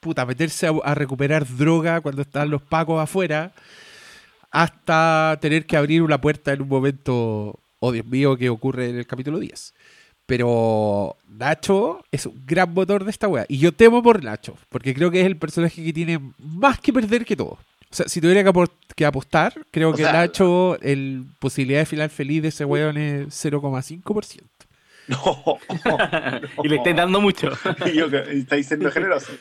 puta, 0.00 0.24
meterse 0.26 0.66
a, 0.66 0.70
a 0.84 0.94
recuperar 0.94 1.46
droga 1.46 2.00
cuando 2.00 2.22
están 2.22 2.50
los 2.50 2.62
pacos 2.62 3.00
afuera 3.00 3.52
hasta 4.50 5.38
tener 5.40 5.66
que 5.66 5.76
abrir 5.76 6.02
una 6.02 6.20
puerta 6.20 6.52
en 6.52 6.62
un 6.62 6.68
momento, 6.68 7.58
oh 7.78 7.92
Dios 7.92 8.06
mío, 8.06 8.36
que 8.36 8.48
ocurre 8.48 8.90
en 8.90 8.96
el 8.98 9.06
capítulo 9.06 9.38
10. 9.38 9.74
Pero 10.26 11.16
Nacho 11.28 12.04
es 12.10 12.26
un 12.26 12.40
gran 12.46 12.72
motor 12.72 13.04
de 13.04 13.10
esta 13.10 13.28
wea. 13.28 13.44
Y 13.48 13.58
yo 13.58 13.72
temo 13.72 14.02
por 14.02 14.22
Nacho, 14.22 14.56
porque 14.68 14.94
creo 14.94 15.10
que 15.10 15.20
es 15.20 15.26
el 15.26 15.36
personaje 15.36 15.84
que 15.84 15.92
tiene 15.92 16.20
más 16.38 16.78
que 16.80 16.92
perder 16.92 17.24
que 17.24 17.36
todo. 17.36 17.58
O 17.92 17.94
sea, 17.94 18.06
si 18.08 18.20
tuviera 18.20 18.44
que, 18.94 19.04
apostar, 19.04 19.54
creo 19.72 19.90
O 19.90 19.94
que 19.94 20.02
sea- 20.04 20.12
Nacho, 20.12 20.78
el 20.80 21.24
posibilidad 21.40 21.80
de 21.80 21.86
final 21.86 22.10
feliz 22.10 22.42
de 22.42 22.48
ese 22.48 22.64
weón 22.64 22.96
es 22.96 23.26
0,5%. 23.34 24.42
No. 25.08 25.58
Y 26.64 26.68
le 26.68 26.76
estáis 26.76 26.96
dando 26.96 27.20
mucho. 27.20 27.50
Y 27.86 27.92
yo 27.96 28.06
estáis 28.06 28.68
siendo 28.68 28.90
generoso. 28.90 29.32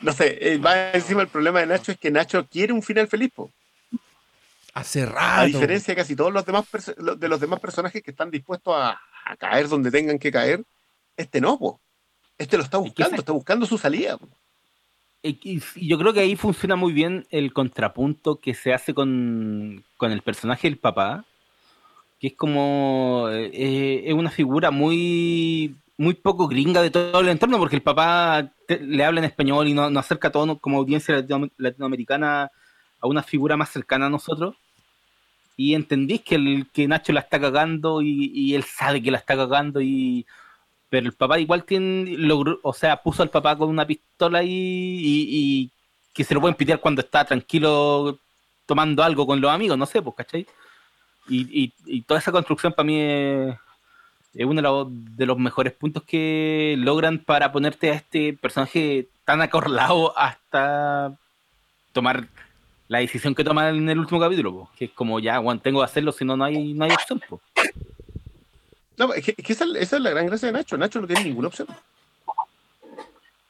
No 0.00 0.12
sé, 0.12 0.38
eh, 0.40 0.58
va 0.58 0.92
encima 0.92 1.22
el 1.22 1.28
problema 1.28 1.60
de 1.60 1.66
Nacho 1.66 1.92
es 1.92 1.98
que 1.98 2.10
Nacho 2.10 2.46
quiere 2.46 2.72
un 2.72 2.82
final 2.82 3.08
feliz, 3.08 3.30
po. 3.34 3.50
Hace 4.74 5.02
a 5.02 5.06
rato. 5.06 5.46
diferencia 5.46 5.92
de 5.92 6.00
casi 6.00 6.16
todos 6.16 6.32
los 6.32 6.46
demás 6.46 6.64
de 6.96 7.28
los 7.28 7.40
demás 7.40 7.60
personajes 7.60 8.02
que 8.02 8.10
están 8.10 8.30
dispuestos 8.30 8.74
a, 8.74 8.98
a 9.24 9.36
caer 9.36 9.68
donde 9.68 9.90
tengan 9.90 10.18
que 10.18 10.32
caer, 10.32 10.62
este 11.16 11.40
no, 11.40 11.58
po. 11.58 11.80
Este 12.38 12.56
lo 12.56 12.62
está 12.62 12.78
buscando, 12.78 13.16
está 13.16 13.32
buscando 13.32 13.66
su 13.66 13.76
salida. 13.78 14.16
po. 14.16 14.28
Y 15.22 15.60
yo 15.76 15.98
creo 15.98 16.12
que 16.12 16.20
ahí 16.20 16.34
funciona 16.34 16.74
muy 16.74 16.92
bien 16.92 17.26
el 17.30 17.52
contrapunto 17.52 18.40
que 18.40 18.54
se 18.54 18.72
hace 18.72 18.92
con, 18.92 19.84
con 19.96 20.10
el 20.10 20.22
personaje 20.22 20.68
del 20.68 20.78
papá, 20.78 21.24
que 22.22 22.28
es 22.28 22.34
como 22.36 23.26
eh, 23.32 24.04
es 24.06 24.14
una 24.14 24.30
figura 24.30 24.70
muy 24.70 25.74
muy 25.98 26.14
poco 26.14 26.46
gringa 26.46 26.80
de 26.80 26.90
todo 26.92 27.18
el 27.20 27.28
entorno, 27.28 27.58
porque 27.58 27.76
el 27.76 27.82
papá 27.82 28.48
te- 28.68 28.78
le 28.80 29.04
habla 29.04 29.18
en 29.20 29.24
español 29.24 29.66
y 29.66 29.74
no, 29.74 29.90
no 29.90 29.98
acerca 30.00 30.28
a 30.28 30.32
todo 30.32 30.56
como 30.58 30.78
audiencia 30.78 31.16
latino- 31.16 31.50
latinoamericana 31.58 32.50
a 33.00 33.06
una 33.08 33.24
figura 33.24 33.56
más 33.56 33.70
cercana 33.70 34.06
a 34.06 34.10
nosotros. 34.10 34.54
Y 35.56 35.74
entendís 35.74 36.22
que, 36.22 36.36
el, 36.36 36.66
que 36.72 36.86
Nacho 36.88 37.12
la 37.12 37.20
está 37.20 37.40
cagando 37.40 38.02
y, 38.02 38.30
y 38.34 38.54
él 38.54 38.62
sabe 38.64 39.02
que 39.02 39.10
la 39.10 39.18
está 39.18 39.36
cagando 39.36 39.80
y, 39.80 40.24
pero 40.90 41.06
el 41.06 41.12
papá 41.14 41.40
igual 41.40 41.64
tiene, 41.64 42.16
logró, 42.16 42.60
o 42.62 42.72
sea, 42.72 43.02
puso 43.02 43.22
al 43.24 43.30
papá 43.30 43.56
con 43.56 43.68
una 43.68 43.86
pistola 43.86 44.38
ahí 44.38 44.48
y, 44.50 45.28
y 45.30 45.70
que 46.14 46.24
se 46.24 46.34
lo 46.34 46.40
pueden 46.40 46.56
pitear 46.56 46.80
cuando 46.80 47.02
está 47.02 47.24
tranquilo 47.24 48.18
tomando 48.66 49.02
algo 49.02 49.26
con 49.26 49.40
los 49.40 49.50
amigos, 49.50 49.76
no 49.76 49.86
sé, 49.86 50.00
pues, 50.02 50.14
¿cachai? 50.16 50.46
Y, 51.28 51.62
y, 51.64 51.72
y 51.86 52.02
toda 52.02 52.20
esa 52.20 52.32
construcción 52.32 52.72
para 52.72 52.86
mí 52.86 52.98
es, 53.00 53.56
uno 54.44 54.54
de 54.56 54.62
los, 54.62 54.86
de 55.16 55.26
los 55.26 55.38
mejores 55.38 55.72
puntos 55.72 56.02
que 56.04 56.74
logran 56.78 57.18
para 57.18 57.52
ponerte 57.52 57.90
a 57.90 57.94
este 57.94 58.32
personaje 58.34 59.08
tan 59.24 59.40
acorralado 59.40 60.16
hasta 60.18 61.16
tomar 61.92 62.26
la 62.88 62.98
decisión 62.98 63.34
que 63.34 63.44
toma 63.44 63.68
en 63.70 63.88
el 63.88 63.98
último 63.98 64.20
capítulo, 64.20 64.68
que 64.76 64.86
es 64.86 64.90
como 64.90 65.20
ya, 65.20 65.40
tengo 65.62 65.80
que 65.80 65.84
hacerlo, 65.84 66.12
si 66.12 66.24
no, 66.24 66.36
no 66.36 66.44
hay, 66.44 66.74
no 66.74 66.84
hay 66.84 66.90
opción. 66.92 67.22
No, 68.98 69.14
es 69.14 69.24
que 69.24 69.34
esa, 69.52 69.64
esa 69.78 69.96
es 69.96 70.02
la 70.02 70.10
gran 70.10 70.26
gracia 70.26 70.46
de 70.46 70.52
Nacho. 70.52 70.76
Nacho 70.76 71.00
no 71.00 71.06
tiene 71.06 71.24
ninguna 71.24 71.48
opción. 71.48 71.68
O 71.70 72.84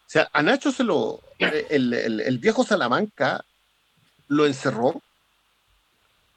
sea, 0.07 0.29
a 0.33 0.43
Nacho 0.43 0.71
se 0.71 0.85
lo. 0.85 1.21
El, 1.39 1.93
el- 1.95 2.21
el 2.21 2.39
viejo 2.39 2.65
Salamanca 2.65 3.45
lo 4.29 4.47
encerró 4.47 5.03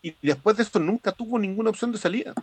y 0.10 0.28
después 0.28 0.58
de 0.58 0.64
esto 0.64 0.80
nunca 0.80 1.12
tuvo 1.12 1.40
ninguna 1.40 1.70
opción 1.70 1.92
de 1.92 1.98
salida. 1.98 2.34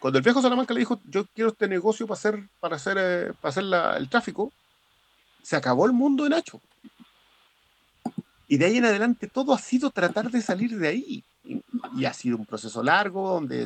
Cuando 0.00 0.18
el 0.18 0.24
viejo 0.24 0.42
Salamanca 0.42 0.74
le 0.74 0.80
dijo, 0.80 1.00
yo 1.08 1.24
quiero 1.34 1.50
este 1.50 1.68
negocio 1.68 2.06
para 2.06 2.18
hacer, 2.18 2.42
para 2.60 2.76
hacer, 2.76 2.96
eh, 2.98 3.32
para 3.40 3.50
hacer 3.50 3.64
la- 3.64 3.96
el 3.96 4.08
tráfico, 4.08 4.52
se 5.42 5.56
acabó 5.56 5.86
el 5.86 5.92
mundo 5.92 6.24
de 6.24 6.30
Nacho. 6.30 6.60
Y 8.48 8.58
de 8.58 8.66
ahí 8.66 8.76
en 8.78 8.84
adelante 8.84 9.26
todo 9.28 9.52
ha 9.54 9.58
sido 9.58 9.90
tratar 9.90 10.30
de 10.30 10.40
salir 10.42 10.76
de 10.78 10.88
ahí. 10.88 11.24
Y, 11.44 11.62
y 11.96 12.04
ha 12.04 12.12
sido 12.12 12.36
un 12.36 12.46
proceso 12.46 12.82
largo 12.82 13.28
donde 13.30 13.64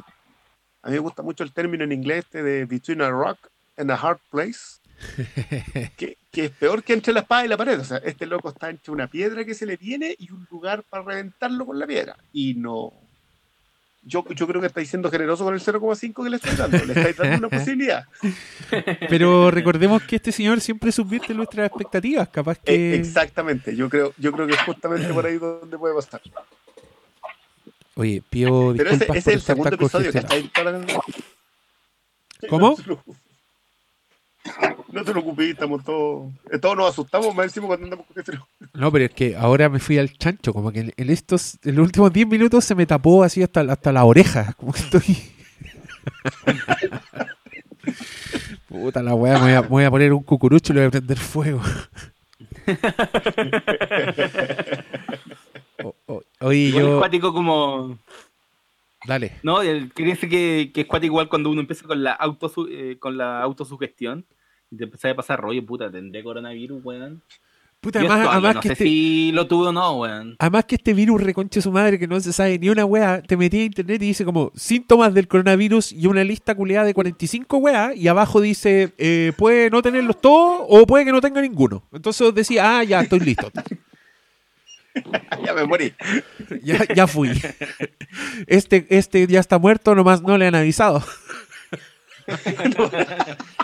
a 0.82 0.88
mí 0.88 0.94
me 0.94 0.98
gusta 0.98 1.22
mucho 1.22 1.44
el 1.44 1.53
término 1.53 1.84
en 1.84 1.92
inglés 1.92 2.24
este 2.24 2.42
de 2.42 2.64
between 2.64 3.03
a 3.03 3.11
rock 3.11 3.38
and 3.76 3.90
a 3.90 3.94
hard 3.94 4.20
place, 4.30 4.80
que, 5.96 6.16
que 6.30 6.44
es 6.46 6.51
peor 6.51 6.82
que 6.82 6.92
entre 6.92 7.12
la 7.12 7.20
espada 7.20 7.44
y 7.44 7.48
la 7.48 7.57
pared. 7.57 7.80
O 7.80 7.84
sea, 7.84 7.98
este 7.98 8.26
loco 8.26 8.51
está 8.51 8.70
entre 8.70 8.92
una 8.92 9.07
piedra 9.07 9.44
que 9.44 9.55
se 9.55 9.66
le 9.66 9.76
viene 9.76 10.14
y 10.18 10.30
un 10.30 10.46
lugar 10.51 10.82
para 10.84 11.05
reventarlo 11.05 11.66
con 11.66 11.78
la 11.78 11.86
piedra. 11.86 12.16
Y 12.32 12.55
no. 12.55 12.92
Yo, 14.03 14.24
yo 14.34 14.46
creo 14.46 14.62
que 14.62 14.66
estáis 14.68 14.88
siendo 14.88 15.11
generoso 15.11 15.44
con 15.44 15.53
el 15.53 15.61
0,5 15.61 16.24
que 16.24 16.30
le 16.30 16.36
estáis 16.36 16.57
dando. 16.57 16.78
Le 16.84 16.92
estáis 16.94 17.16
dando 17.16 17.46
una 17.46 17.48
posibilidad. 17.59 18.05
Pero 19.11 19.51
recordemos 19.51 20.03
que 20.05 20.16
este 20.16 20.32
señor 20.32 20.61
siempre 20.62 20.90
subvierte 20.90 21.34
nuestras 21.34 21.66
expectativas. 21.68 22.28
Capaz 22.30 22.57
Eh, 22.61 22.62
que. 22.64 22.94
exactamente. 22.96 23.76
Yo 23.76 23.90
creo, 23.90 24.14
yo 24.16 24.32
creo 24.32 24.46
que 24.46 24.55
es 24.55 24.62
justamente 24.62 25.12
por 25.12 25.26
ahí 25.26 25.36
donde 25.38 25.76
puede 25.76 25.94
pasar. 25.94 26.22
Oye, 27.94 28.22
pido 28.30 28.72
Pero 28.74 28.90
ese, 28.90 29.07
es 29.14 29.26
el 29.26 29.42
segundo 29.42 29.74
episodio 29.74 30.11
que 30.12 30.18
está 30.18 30.34
ahí 30.34 30.48
para- 30.55 30.80
¿Cómo? 32.48 32.76
No 34.93 35.05
te 35.05 35.12
preocupes, 35.12 35.51
estamos 35.51 35.84
todos. 35.84 36.32
eh, 36.51 36.59
Todos 36.59 36.76
nos 36.76 36.91
asustamos 36.91 37.34
más 37.34 37.47
encima 37.47 37.66
cuando 37.68 37.84
andamos 37.84 38.07
con 38.07 38.18
este 38.18 38.32
frío. 38.32 38.47
No, 38.74 38.91
pero 38.91 39.05
es 39.05 39.11
que 39.12 39.36
ahora 39.36 39.68
me 39.68 39.78
fui 39.78 39.99
al 39.99 40.12
chancho. 40.16 40.53
Como 40.53 40.72
que 40.72 40.80
en, 40.80 40.93
en 40.97 41.11
estos, 41.11 41.59
en 41.64 41.76
los 41.76 41.84
últimos 41.86 42.12
10 42.12 42.26
minutos 42.26 42.64
se 42.64 42.74
me 42.74 42.86
tapó 42.86 43.22
así 43.22 43.43
hasta, 43.43 43.61
hasta 43.61 43.93
la 43.93 44.05
oreja. 44.05 44.53
Como 44.57 44.72
que 44.72 44.80
estoy. 44.80 45.16
Puta 48.68 49.03
la 49.03 49.14
weá, 49.14 49.34
me 49.38 49.41
voy, 49.45 49.53
a, 49.53 49.62
me 49.62 49.68
voy 49.68 49.84
a 49.84 49.91
poner 49.91 50.12
un 50.12 50.22
cucurucho 50.22 50.72
y 50.72 50.76
le 50.76 50.80
voy 50.82 50.88
a 50.88 50.91
prender 50.91 51.18
fuego. 51.18 51.61
O- 55.82 55.95
o- 56.07 56.22
oye, 56.41 56.59
Igual 56.59 56.84
es 56.84 56.91
yo. 56.91 56.99
cuático 56.99 57.32
como... 57.32 57.99
Dale. 59.07 59.32
No, 59.43 59.62
el, 59.62 59.91
que 59.95 60.14
que, 60.28 60.70
que 60.74 60.80
es 60.82 60.86
cuático 60.86 61.12
igual 61.12 61.30
cuando 61.30 61.49
uno 61.49 61.62
empieza 61.62 61.86
con 61.86 62.03
la, 62.05 62.18
autosu- 62.18 62.68
eh, 62.70 62.99
con 62.99 63.16
la 63.16 63.41
autosugestión 63.41 64.26
y 64.71 64.77
te 64.77 64.85
empieza 64.85 65.11
a 65.11 65.16
pasar 65.16 65.41
rollo, 65.41 65.64
puta, 65.64 65.91
tendré 65.91 66.23
coronavirus, 66.23 66.85
weón. 66.85 67.23
Puta, 67.81 67.99
además, 68.01 68.29
además 68.31 68.55
no 68.57 68.61
que 68.61 68.68
sé 68.68 68.73
este, 68.75 68.85
si 68.85 69.33
lo 69.33 69.47
tuve 69.47 69.68
o 69.68 69.73
no, 69.73 69.93
weón. 70.01 70.37
además 70.39 70.66
que 70.66 70.75
este 70.75 70.93
virus 70.93 71.23
reconche 71.23 71.62
su 71.62 71.73
madre 71.73 71.99
que 71.99 72.07
no 72.07 72.21
se 72.21 72.31
sabe 72.31 72.59
ni 72.59 72.68
una 72.68 72.85
wea, 72.85 73.23
te 73.23 73.39
metí 73.39 73.61
a 73.61 73.64
internet 73.64 74.03
y 74.03 74.07
dice 74.09 74.27
como 74.27 74.53
síntomas 74.55 75.14
del 75.14 75.27
coronavirus 75.27 75.93
y 75.93 76.07
una 76.07 76.23
lista 76.23 76.55
culiada 76.55 76.85
de 76.85 76.93
45 76.93 77.57
weas 77.57 77.97
y 77.97 78.07
abajo 78.07 78.43
dice 78.43 78.93
eh, 78.99 79.33
puede 79.39 79.71
no 79.71 79.81
tenerlos 79.81 80.21
todos 80.21 80.66
o 80.68 80.87
puede 80.87 81.07
que 81.07 81.12
no 81.12 81.23
tenga 81.23 81.41
ninguno. 81.41 81.83
Entonces 81.91 82.35
decía, 82.35 82.79
ah, 82.79 82.85
ya 82.85 83.01
estoy 83.01 83.21
listo. 83.21 83.51
ya 85.45 85.55
me 85.55 85.64
morí. 85.64 85.95
ya, 86.62 86.85
ya 86.95 87.07
fui. 87.07 87.31
Este, 88.47 88.87
este 88.91 89.27
ya 89.27 89.41
está 89.41 89.59
muerto, 89.59 89.95
nomás 89.95 90.21
no 90.21 90.37
le 90.37 90.47
han 90.47 90.55
avisado. 90.55 91.03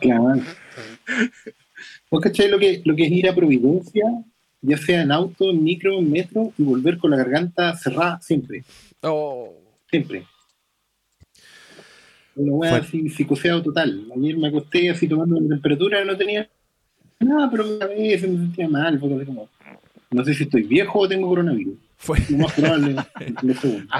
Claro. 0.00 0.40
¿Vos 2.10 2.20
cachai 2.20 2.50
lo 2.50 2.58
que, 2.58 2.82
lo 2.84 2.96
que 2.96 3.04
es 3.06 3.12
ir 3.12 3.28
a 3.28 3.34
Providencia, 3.34 4.04
ya 4.60 4.76
sea 4.76 5.02
en 5.02 5.12
auto, 5.12 5.50
en 5.50 5.62
micro, 5.62 5.98
en 5.98 6.10
metro, 6.10 6.52
y 6.58 6.62
volver 6.62 6.98
con 6.98 7.10
la 7.10 7.16
garganta 7.16 7.76
cerrada 7.76 8.20
siempre? 8.20 8.64
Oh. 9.02 9.54
Siempre. 9.88 10.24
Una 12.36 12.52
Fuerte. 12.52 12.86
así, 12.86 13.08
psicoseado 13.10 13.62
total. 13.62 14.06
Ayer 14.16 14.36
me 14.36 14.48
acosté 14.48 14.90
así 14.90 15.08
tomando 15.08 15.36
una 15.36 15.48
temperatura, 15.48 16.04
no 16.04 16.16
tenía 16.16 16.48
nada, 17.18 17.50
pero 17.50 17.64
a 17.80 17.86
veces 17.86 18.30
me 18.30 18.38
sentía 18.38 18.68
mal. 18.68 18.96
así 18.96 19.26
como, 19.26 19.48
no 20.10 20.24
sé 20.24 20.34
si 20.34 20.44
estoy 20.44 20.62
viejo 20.62 21.00
o 21.00 21.08
tengo 21.08 21.28
coronavirus. 21.28 21.74
Fue. 22.02 22.18
Más 22.30 22.50
probable. 22.54 22.96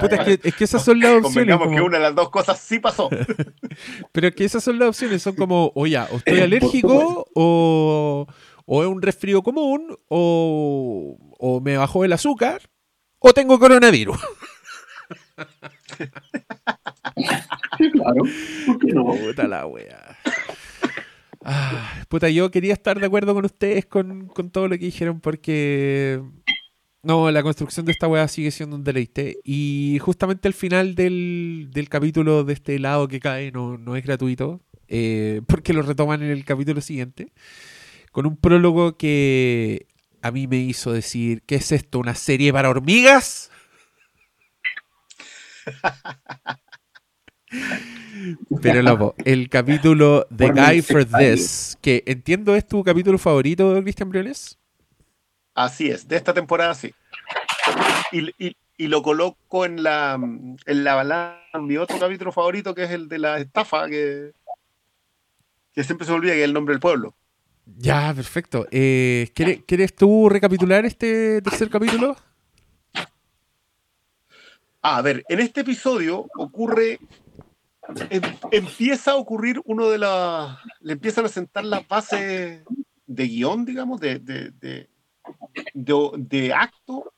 Puta, 0.01 0.15
es, 0.15 0.39
que, 0.39 0.49
es 0.49 0.55
que 0.55 0.63
esas 0.63 0.83
son 0.83 0.99
las 0.99 1.11
opciones. 1.23 1.33
Convengamos 1.55 1.67
que 1.67 1.75
como- 1.75 1.85
una 1.85 1.97
de 1.99 2.03
las 2.03 2.15
dos 2.15 2.31
cosas 2.31 2.59
sí 2.59 2.79
pasó. 2.79 3.09
Pero 4.11 4.27
es 4.27 4.33
que 4.35 4.43
esas 4.43 4.63
son 4.63 4.79
las 4.79 4.89
opciones. 4.89 5.21
Son 5.21 5.35
como, 5.35 5.71
o 5.75 5.85
ya, 5.85 6.07
o 6.11 6.17
estoy 6.17 6.33
Por 6.33 6.43
alérgico, 6.43 7.27
o, 7.35 8.25
o 8.65 8.81
es 8.81 8.89
un 8.89 9.03
resfrío 9.03 9.43
común, 9.43 9.95
o, 10.07 11.15
o 11.37 11.61
me 11.61 11.77
bajó 11.77 12.03
el 12.03 12.13
azúcar, 12.13 12.63
o 13.19 13.33
tengo 13.33 13.59
coronavirus. 13.59 14.17
claro, 17.93 18.23
¿por 18.65 18.79
qué 18.79 18.93
no? 18.93 19.05
Puta 19.13 19.47
la 19.47 19.67
wea. 19.67 20.17
Ah, 21.43 22.03
puta, 22.07 22.29
yo 22.29 22.51
quería 22.51 22.73
estar 22.73 22.99
de 22.99 23.05
acuerdo 23.07 23.33
con 23.33 23.45
ustedes 23.45 23.85
con, 23.87 24.27
con 24.27 24.51
todo 24.51 24.67
lo 24.67 24.77
que 24.77 24.85
dijeron 24.85 25.19
porque 25.19 26.21
no, 27.03 27.31
la 27.31 27.41
construcción 27.41 27.85
de 27.85 27.93
esta 27.93 28.07
weá 28.07 28.27
sigue 28.27 28.51
siendo 28.51 28.75
un 28.75 28.83
deleite. 28.83 29.37
Y 29.43 29.97
justamente 30.01 30.47
el 30.47 30.53
final 30.53 30.93
del, 30.95 31.69
del 31.71 31.89
capítulo 31.89 32.43
de 32.43 32.53
este 32.53 32.77
lado 32.79 33.07
que 33.07 33.19
cae 33.19 33.51
no, 33.51 33.77
no 33.77 33.95
es 33.95 34.03
gratuito, 34.03 34.61
eh, 34.87 35.41
porque 35.47 35.73
lo 35.73 35.81
retoman 35.81 36.21
en 36.21 36.29
el 36.29 36.45
capítulo 36.45 36.81
siguiente, 36.81 37.31
con 38.11 38.25
un 38.25 38.37
prólogo 38.37 38.97
que 38.97 39.87
a 40.21 40.31
mí 40.31 40.47
me 40.47 40.57
hizo 40.57 40.91
decir, 40.91 41.41
¿qué 41.45 41.55
es 41.55 41.71
esto? 41.71 41.99
¿Una 41.99 42.13
serie 42.13 42.53
para 42.53 42.69
hormigas? 42.69 43.49
Pero 48.61 48.81
loco, 48.83 49.15
el 49.25 49.49
capítulo 49.49 50.27
The 50.35 50.51
Guy 50.51 50.81
for. 50.83 51.05
This, 51.05 51.77
que 51.81 52.03
entiendo 52.05 52.55
es 52.55 52.67
tu 52.67 52.83
capítulo 52.83 53.17
favorito, 53.17 53.81
Cristian 53.81 54.09
Briones. 54.09 54.60
Así 55.53 55.89
es, 55.89 56.07
de 56.07 56.15
esta 56.15 56.33
temporada 56.33 56.73
sí. 56.73 56.93
Y, 58.11 58.29
y- 58.45 58.55
y 58.77 58.87
lo 58.87 59.03
coloco 59.03 59.63
en 59.65 59.83
la, 59.83 60.13
en 60.15 60.83
la 60.83 60.95
balanza 60.95 61.59
mi 61.59 61.77
otro 61.77 61.99
capítulo 61.99 62.31
favorito, 62.31 62.73
que 62.73 62.83
es 62.85 62.91
el 62.91 63.07
de 63.09 63.19
la 63.19 63.37
estafa, 63.37 63.87
que, 63.87 64.31
que 65.73 65.83
siempre 65.83 66.05
se 66.05 66.11
me 66.11 66.17
olvida 66.17 66.33
que 66.33 66.39
es 66.39 66.45
el 66.45 66.53
nombre 66.53 66.73
del 66.73 66.79
pueblo. 66.79 67.13
Ya, 67.77 68.11
perfecto. 68.15 68.65
Eh, 68.71 69.29
¿quieres, 69.35 69.59
quieres 69.67 69.95
tú 69.95 70.29
recapitular 70.29 70.83
este 70.85 71.41
tercer 71.43 71.69
capítulo? 71.69 72.15
Ah, 74.81 74.97
a 74.97 75.01
ver, 75.03 75.23
en 75.29 75.39
este 75.39 75.61
episodio 75.61 76.25
ocurre, 76.35 76.99
em- 78.09 78.21
empieza 78.49 79.11
a 79.11 79.15
ocurrir 79.15 79.61
uno 79.65 79.89
de 79.89 79.99
las, 79.99 80.57
le 80.79 80.93
empiezan 80.93 81.25
a 81.25 81.29
sentar 81.29 81.65
las 81.65 81.87
bases 81.87 82.63
de 83.05 83.27
guion, 83.27 83.63
digamos, 83.63 84.01
de, 84.01 84.17
de, 84.17 84.49
de, 84.51 84.89
de- 85.73 86.11
de 86.17 86.53
acto 86.53 87.11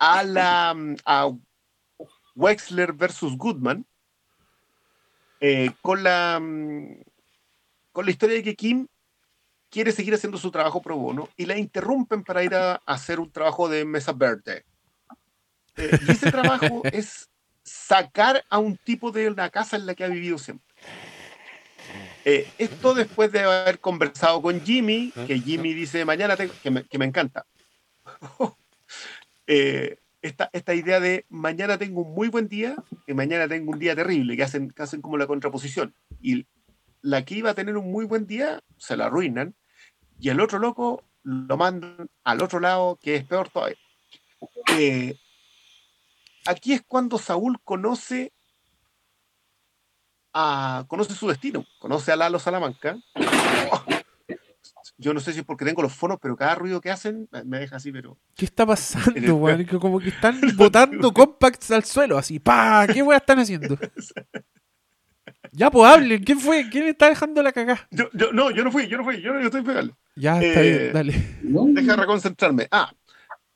a 0.00 0.22
la 0.22 0.74
a 1.04 1.30
Wexler 2.34 2.92
versus 2.92 3.36
Goodman 3.36 3.86
eh, 5.40 5.70
con 5.82 6.02
la 6.02 6.38
con 7.92 8.04
la 8.04 8.10
historia 8.10 8.36
de 8.36 8.42
que 8.42 8.54
Kim 8.56 8.86
quiere 9.70 9.92
seguir 9.92 10.14
haciendo 10.14 10.38
su 10.38 10.50
trabajo 10.50 10.80
pro 10.82 10.96
bono 10.96 11.28
y 11.36 11.46
la 11.46 11.56
interrumpen 11.58 12.22
para 12.24 12.44
ir 12.44 12.54
a, 12.54 12.74
a 12.74 12.80
hacer 12.86 13.20
un 13.20 13.30
trabajo 13.30 13.68
de 13.68 13.84
mesa 13.84 14.12
verde. 14.12 14.64
Eh, 15.76 15.90
y 16.06 16.10
ese 16.12 16.30
trabajo 16.30 16.82
es 16.92 17.28
sacar 17.62 18.44
a 18.48 18.58
un 18.58 18.76
tipo 18.78 19.10
de 19.10 19.28
una 19.28 19.50
casa 19.50 19.76
en 19.76 19.86
la 19.86 19.94
que 19.94 20.04
ha 20.04 20.08
vivido 20.08 20.38
siempre. 20.38 20.66
Eh, 22.28 22.44
esto 22.58 22.92
después 22.92 23.30
de 23.30 23.38
haber 23.40 23.78
conversado 23.78 24.42
con 24.42 24.60
Jimmy, 24.60 25.12
que 25.28 25.38
Jimmy 25.38 25.74
dice 25.74 26.04
mañana, 26.04 26.36
tengo- 26.36 26.52
que, 26.60 26.70
me, 26.72 26.82
que 26.84 26.98
me 26.98 27.04
encanta. 27.06 27.46
Eh, 29.48 29.98
esta, 30.22 30.50
esta 30.52 30.74
idea 30.74 30.98
de 30.98 31.24
mañana 31.28 31.78
tengo 31.78 32.02
un 32.02 32.12
muy 32.14 32.26
buen 32.26 32.48
día 32.48 32.74
y 33.06 33.14
mañana 33.14 33.46
tengo 33.46 33.70
un 33.70 33.78
día 33.78 33.94
terrible, 33.94 34.36
que 34.36 34.42
hacen, 34.42 34.72
que 34.72 34.82
hacen 34.82 35.00
como 35.00 35.16
la 35.16 35.28
contraposición. 35.28 35.94
Y 36.20 36.46
la 37.00 37.24
que 37.24 37.36
iba 37.36 37.50
a 37.50 37.54
tener 37.54 37.76
un 37.76 37.92
muy 37.92 38.06
buen 38.06 38.26
día, 38.26 38.58
se 38.76 38.96
la 38.96 39.06
arruinan, 39.06 39.54
y 40.18 40.30
el 40.30 40.40
otro 40.40 40.58
loco 40.58 41.04
lo 41.22 41.56
mandan 41.56 42.08
al 42.24 42.42
otro 42.42 42.58
lado, 42.58 42.98
que 43.00 43.14
es 43.14 43.24
peor 43.24 43.50
todavía. 43.50 43.76
Eh, 44.76 45.14
aquí 46.44 46.72
es 46.72 46.82
cuando 46.82 47.18
Saúl 47.18 47.60
conoce 47.62 48.32
a, 50.38 50.84
conoce 50.86 51.14
su 51.14 51.28
destino, 51.28 51.64
conoce 51.78 52.12
a 52.12 52.16
Lalo 52.16 52.38
Salamanca. 52.38 52.98
Yo 54.98 55.12
no 55.12 55.20
sé 55.20 55.32
si 55.32 55.40
es 55.40 55.44
porque 55.44 55.64
tengo 55.64 55.82
los 55.82 55.92
fonos, 55.94 56.18
pero 56.20 56.36
cada 56.36 56.54
ruido 56.54 56.80
que 56.80 56.90
hacen 56.90 57.28
me- 57.44 57.58
deja 57.58 57.76
así, 57.76 57.92
pero 57.92 58.16
¿Qué 58.34 58.44
está 58.46 58.64
pasando, 58.64 59.34
weón? 59.36 59.64
Que 59.66 59.78
Como 59.78 59.98
que 60.00 60.08
están 60.08 60.40
botando 60.56 61.12
compacts 61.12 61.70
al 61.70 61.84
suelo, 61.84 62.16
así. 62.18 62.38
¡Pa! 62.38 62.86
¿Qué 62.86 63.02
weón 63.02 63.16
están 63.20 63.38
haciendo? 63.38 63.78
Ya, 65.52 65.70
pues 65.70 65.90
hablen. 65.90 66.22
¿Quién 66.22 66.38
fue? 66.38 66.68
¿Quién 66.68 66.86
está 66.88 67.08
dejando 67.08 67.42
la 67.42 67.50
cagá? 67.50 67.88
yo, 67.90 68.10
yo- 68.12 68.30
no, 68.32 68.50
yo 68.50 68.62
no 68.62 68.70
fui, 68.70 68.88
yo 68.88 68.98
no 68.98 69.04
fui, 69.04 69.22
yo 69.22 69.32
no 69.32 69.40
yo 69.40 69.46
estoy 69.46 69.62
pegando. 69.62 69.96
Ya, 70.14 70.38
está 70.42 70.60
Eh, 70.62 70.78
bien, 70.78 70.92
dale. 70.92 71.38
¿no? 71.44 71.64
Deja 71.68 71.96
reconcentrarme. 71.96 72.68
Ah, 72.70 72.92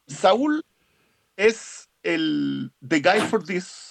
Saúl 0.07 0.65
es 1.37 1.91
el 2.03 2.73
The 2.87 3.01
Guy 3.01 3.21
for 3.29 3.45
This, 3.45 3.90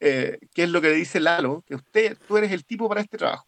eh, 0.00 0.38
que 0.54 0.64
es 0.64 0.70
lo 0.70 0.80
que 0.80 0.88
le 0.88 0.94
dice 0.94 1.20
Lalo, 1.20 1.62
que 1.66 1.74
usted, 1.74 2.16
tú 2.26 2.36
eres 2.36 2.52
el 2.52 2.64
tipo 2.64 2.88
para 2.88 3.00
este 3.00 3.18
trabajo, 3.18 3.46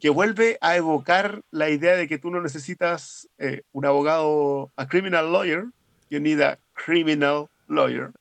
que 0.00 0.10
vuelve 0.10 0.58
a 0.60 0.76
evocar 0.76 1.42
la 1.50 1.70
idea 1.70 1.96
de 1.96 2.08
que 2.08 2.18
tú 2.18 2.30
no 2.30 2.40
necesitas 2.40 3.28
eh, 3.38 3.62
un 3.72 3.86
abogado, 3.86 4.72
a 4.76 4.86
criminal 4.86 5.32
lawyer, 5.32 5.64
you 6.10 6.20
need 6.20 6.40
a 6.40 6.58
criminal 6.72 7.48
lawyer. 7.68 8.12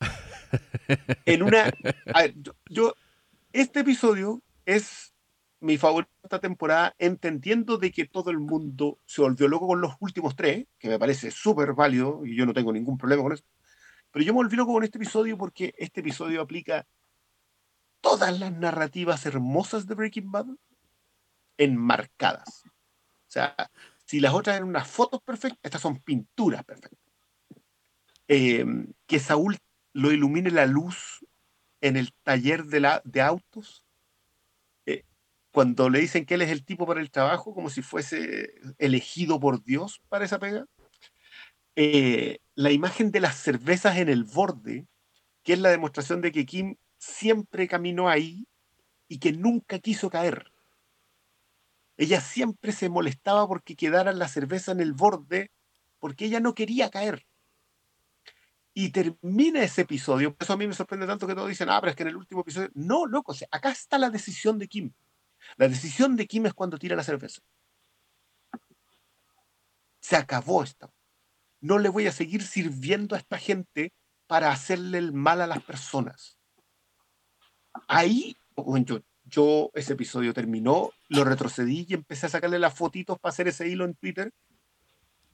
En 1.25 1.43
una, 1.43 1.71
a 2.13 2.25
yo, 2.69 2.95
este 3.51 3.81
episodio 3.81 4.41
es 4.65 5.13
mi 5.59 5.79
esta 6.23 6.39
temporada, 6.39 6.93
entendiendo 6.99 7.77
de 7.77 7.91
que 7.91 8.05
todo 8.05 8.29
el 8.29 8.39
mundo 8.39 8.99
se 9.05 9.21
volvió 9.21 9.47
loco 9.47 9.67
con 9.67 9.81
los 9.81 9.93
últimos 9.99 10.35
tres, 10.35 10.67
que 10.77 10.89
me 10.89 10.99
parece 10.99 11.31
súper 11.31 11.73
válido 11.73 12.25
y 12.25 12.35
yo 12.35 12.45
no 12.45 12.53
tengo 12.53 12.71
ningún 12.71 12.97
problema 12.97 13.23
con 13.23 13.33
eso. 13.33 13.43
Pero 14.11 14.23
yo 14.23 14.33
me 14.33 14.37
volví 14.37 14.55
loco 14.55 14.73
con 14.73 14.83
este 14.83 14.97
episodio 14.97 15.37
porque 15.37 15.73
este 15.77 16.01
episodio 16.01 16.41
aplica 16.41 16.85
todas 18.05 18.39
las 18.39 18.53
narrativas 18.53 19.25
hermosas 19.25 19.87
de 19.87 19.95
Breaking 19.95 20.31
Bad 20.31 20.45
enmarcadas. 21.57 22.61
O 22.67 23.31
sea, 23.31 23.55
si 24.05 24.19
las 24.19 24.31
otras 24.31 24.57
eran 24.57 24.69
unas 24.69 24.87
fotos 24.87 25.21
perfectas, 25.23 25.59
estas 25.63 25.81
son 25.81 25.99
pinturas 26.01 26.63
perfectas. 26.63 26.99
Eh, 28.27 28.63
que 29.07 29.17
Saúl 29.17 29.57
lo 29.93 30.11
ilumine 30.11 30.51
la 30.51 30.67
luz 30.67 31.25
en 31.81 31.97
el 31.97 32.13
taller 32.21 32.65
de, 32.65 32.79
la, 32.79 33.01
de 33.05 33.21
autos, 33.23 33.83
eh, 34.85 35.03
cuando 35.51 35.89
le 35.89 35.97
dicen 35.97 36.27
que 36.27 36.35
él 36.35 36.43
es 36.43 36.51
el 36.51 36.63
tipo 36.63 36.85
para 36.85 37.01
el 37.01 37.09
trabajo, 37.09 37.55
como 37.55 37.71
si 37.71 37.81
fuese 37.81 38.53
elegido 38.77 39.39
por 39.39 39.63
Dios 39.63 39.99
para 40.09 40.25
esa 40.25 40.37
pega. 40.37 40.67
Eh, 41.75 42.37
la 42.53 42.71
imagen 42.71 43.09
de 43.09 43.19
las 43.19 43.35
cervezas 43.35 43.97
en 43.97 44.09
el 44.09 44.25
borde, 44.25 44.85
que 45.41 45.53
es 45.53 45.59
la 45.59 45.69
demostración 45.69 46.21
de 46.21 46.31
que 46.31 46.45
Kim 46.45 46.75
siempre 47.05 47.67
caminó 47.67 48.09
ahí 48.09 48.47
y 49.07 49.19
que 49.19 49.31
nunca 49.31 49.79
quiso 49.79 50.09
caer. 50.09 50.51
Ella 51.97 52.19
siempre 52.19 52.71
se 52.71 52.89
molestaba 52.89 53.47
porque 53.47 53.75
quedaran 53.75 54.19
la 54.19 54.27
cerveza 54.27 54.71
en 54.71 54.81
el 54.81 54.93
borde, 54.93 55.51
porque 55.99 56.25
ella 56.25 56.39
no 56.39 56.53
quería 56.53 56.89
caer. 56.89 57.25
Y 58.73 58.89
termina 58.89 59.63
ese 59.63 59.83
episodio, 59.83 60.35
eso 60.37 60.51
a 60.51 60.57
mí 60.57 60.67
me 60.67 60.73
sorprende 60.73 61.07
tanto 61.07 61.25
que 61.25 61.35
todos 61.35 61.47
dicen, 61.47 61.69
ah, 61.69 61.79
pero 61.79 61.91
es 61.91 61.95
que 61.95 62.03
en 62.03 62.09
el 62.09 62.17
último 62.17 62.41
episodio. 62.41 62.69
No, 62.73 63.05
loco, 63.05 63.31
o 63.31 63.35
acá 63.51 63.69
está 63.69 63.97
la 63.97 64.09
decisión 64.09 64.59
de 64.59 64.67
Kim. 64.67 64.91
La 65.55 65.69
decisión 65.69 66.17
de 66.17 66.27
Kim 66.27 66.45
es 66.47 66.53
cuando 66.53 66.77
tira 66.77 66.95
la 66.95 67.03
cerveza. 67.03 67.41
Se 70.01 70.17
acabó 70.17 70.63
esta. 70.63 70.91
No 71.61 71.79
le 71.79 71.87
voy 71.89 72.07
a 72.07 72.11
seguir 72.11 72.43
sirviendo 72.43 73.15
a 73.15 73.19
esta 73.19 73.37
gente 73.37 73.93
para 74.27 74.51
hacerle 74.51 74.97
el 74.97 75.13
mal 75.13 75.39
a 75.39 75.47
las 75.47 75.63
personas. 75.63 76.34
Ahí, 77.87 78.35
yo, 78.85 79.01
yo 79.25 79.71
ese 79.73 79.93
episodio 79.93 80.33
terminó, 80.33 80.91
lo 81.09 81.23
retrocedí 81.23 81.85
y 81.87 81.93
empecé 81.93 82.27
a 82.27 82.29
sacarle 82.29 82.59
las 82.59 82.73
fotitos 82.73 83.19
para 83.19 83.31
hacer 83.31 83.47
ese 83.47 83.67
hilo 83.67 83.85
en 83.85 83.95
Twitter, 83.95 84.31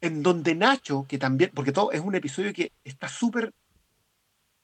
en 0.01 0.23
donde 0.23 0.55
Nacho, 0.55 1.05
que 1.07 1.17
también, 1.17 1.51
porque 1.53 1.71
todo 1.71 1.91
es 1.91 2.01
un 2.01 2.15
episodio 2.15 2.53
que 2.53 2.71
está 2.83 3.07
súper 3.07 3.53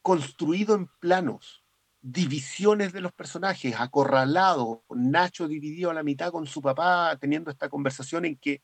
construido 0.02 0.76
en 0.76 0.88
planos, 1.00 1.64
divisiones 2.02 2.94
de 2.94 3.02
los 3.02 3.12
personajes, 3.12 3.76
acorralado, 3.78 4.84
Nacho 4.90 5.48
dividido 5.48 5.92
a 5.92 5.94
la 5.94 6.04
mitad 6.04 6.32
con 6.32 6.48
su 6.48 6.62
papá, 6.62 7.18
teniendo 7.20 7.52
esta 7.52 7.70
conversación 7.70 8.26
en 8.26 8.38
que 8.38 8.62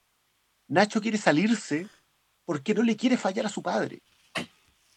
Nacho 0.68 1.01
quiere 1.01 1.18
salirse 1.18 1.88
porque 2.45 2.74
no 2.74 2.84
le 2.84 2.95
quiere 2.95 3.18
fallar 3.18 3.45
a 3.45 3.49
su 3.49 3.61
padre. 3.61 4.01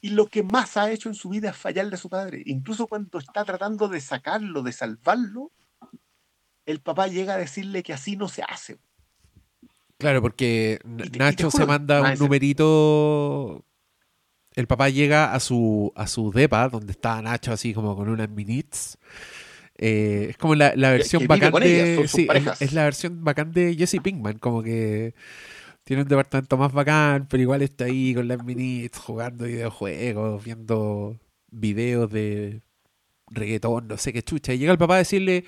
Y 0.01 0.11
lo 0.11 0.27
que 0.27 0.43
más 0.43 0.77
ha 0.77 0.91
hecho 0.91 1.09
en 1.09 1.15
su 1.15 1.29
vida 1.31 1.51
es 1.51 1.57
fallarle 1.57 1.95
a 1.95 1.99
su 1.99 2.09
padre. 2.09 2.43
Incluso 2.47 2.87
cuando 2.87 3.19
está 3.19 3.45
tratando 3.45 3.89
de 3.89 4.01
sacarlo, 4.01 4.63
de 4.63 4.73
salvarlo, 4.73 5.51
el 6.67 6.81
papá 6.81 7.09
llega 7.09 7.35
a 7.35 7.39
decirle 7.39 7.83
que 7.83 7.93
así 7.93 8.17
no 8.17 8.29
se 8.29 8.43
hace. 8.43 8.79
Claro, 9.99 10.21
porque 10.21 10.79
te- 11.11 11.19
Nacho 11.19 11.51
se 11.51 11.65
manda 11.65 12.03
un 12.03 12.19
numerito. 12.19 13.65
El 14.55 14.67
papá 14.67 14.89
llega 14.91 15.33
a 15.35 15.41
su, 15.41 15.93
a 15.97 16.07
su 16.07 16.31
depa, 16.33 16.69
donde 16.69 16.93
está 16.93 17.21
Nacho 17.23 17.53
así 17.53 17.73
como 17.75 17.97
con 17.97 18.09
unas 18.09 18.29
minits. 18.29 18.99
Eh, 19.79 20.29
es 20.31 20.37
como 20.39 20.55
la, 20.55 20.73
la 20.77 20.91
versión 20.91 21.27
de. 21.27 21.35
ellas, 21.35 21.97
son 21.97 22.09
sus 22.09 22.11
sí, 22.13 22.29
es, 22.33 22.63
es 22.63 22.73
la 22.73 22.85
versión 22.85 23.23
bacán 23.25 23.53
de 23.53 23.75
Jesse 23.75 24.01
Pinkman, 24.03 24.39
como 24.39 24.63
que 24.63 25.15
Tiene 25.87 26.03
un 26.03 26.09
departamento 26.09 26.57
más 26.57 26.73
bacán, 26.73 27.29
pero 27.31 27.41
igual 27.45 27.63
está 27.63 27.85
ahí 27.85 28.13
con 28.13 28.27
las 28.27 28.43
minis 28.43 28.91
jugando 28.99 29.45
videojuegos, 29.45 30.43
viendo 30.43 31.17
videos 31.49 32.11
de 32.11 32.61
reggaetón, 33.31 33.87
no 33.87 33.97
sé 33.97 34.13
qué 34.13 34.21
chucha. 34.21 34.53
Y 34.53 34.59
llega 34.59 34.73
el 34.73 34.79
papá 34.79 34.97
a 34.97 34.99
decirle, 34.99 35.45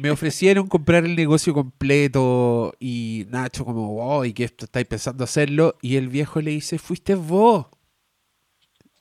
me 0.00 0.10
ofrecieron 0.10 0.66
comprar 0.66 1.04
el 1.04 1.14
negocio 1.14 1.54
completo 1.54 2.74
y 2.80 3.26
Nacho 3.30 3.64
como, 3.64 3.94
wow, 3.94 4.24
¿y 4.24 4.32
qué 4.32 4.42
esto 4.42 4.64
estáis 4.64 4.86
pensando 4.86 5.22
hacerlo? 5.22 5.78
Y 5.82 5.94
el 5.94 6.08
viejo 6.08 6.40
le 6.40 6.50
dice, 6.50 6.76
fuiste 6.80 7.14
vos. 7.14 7.66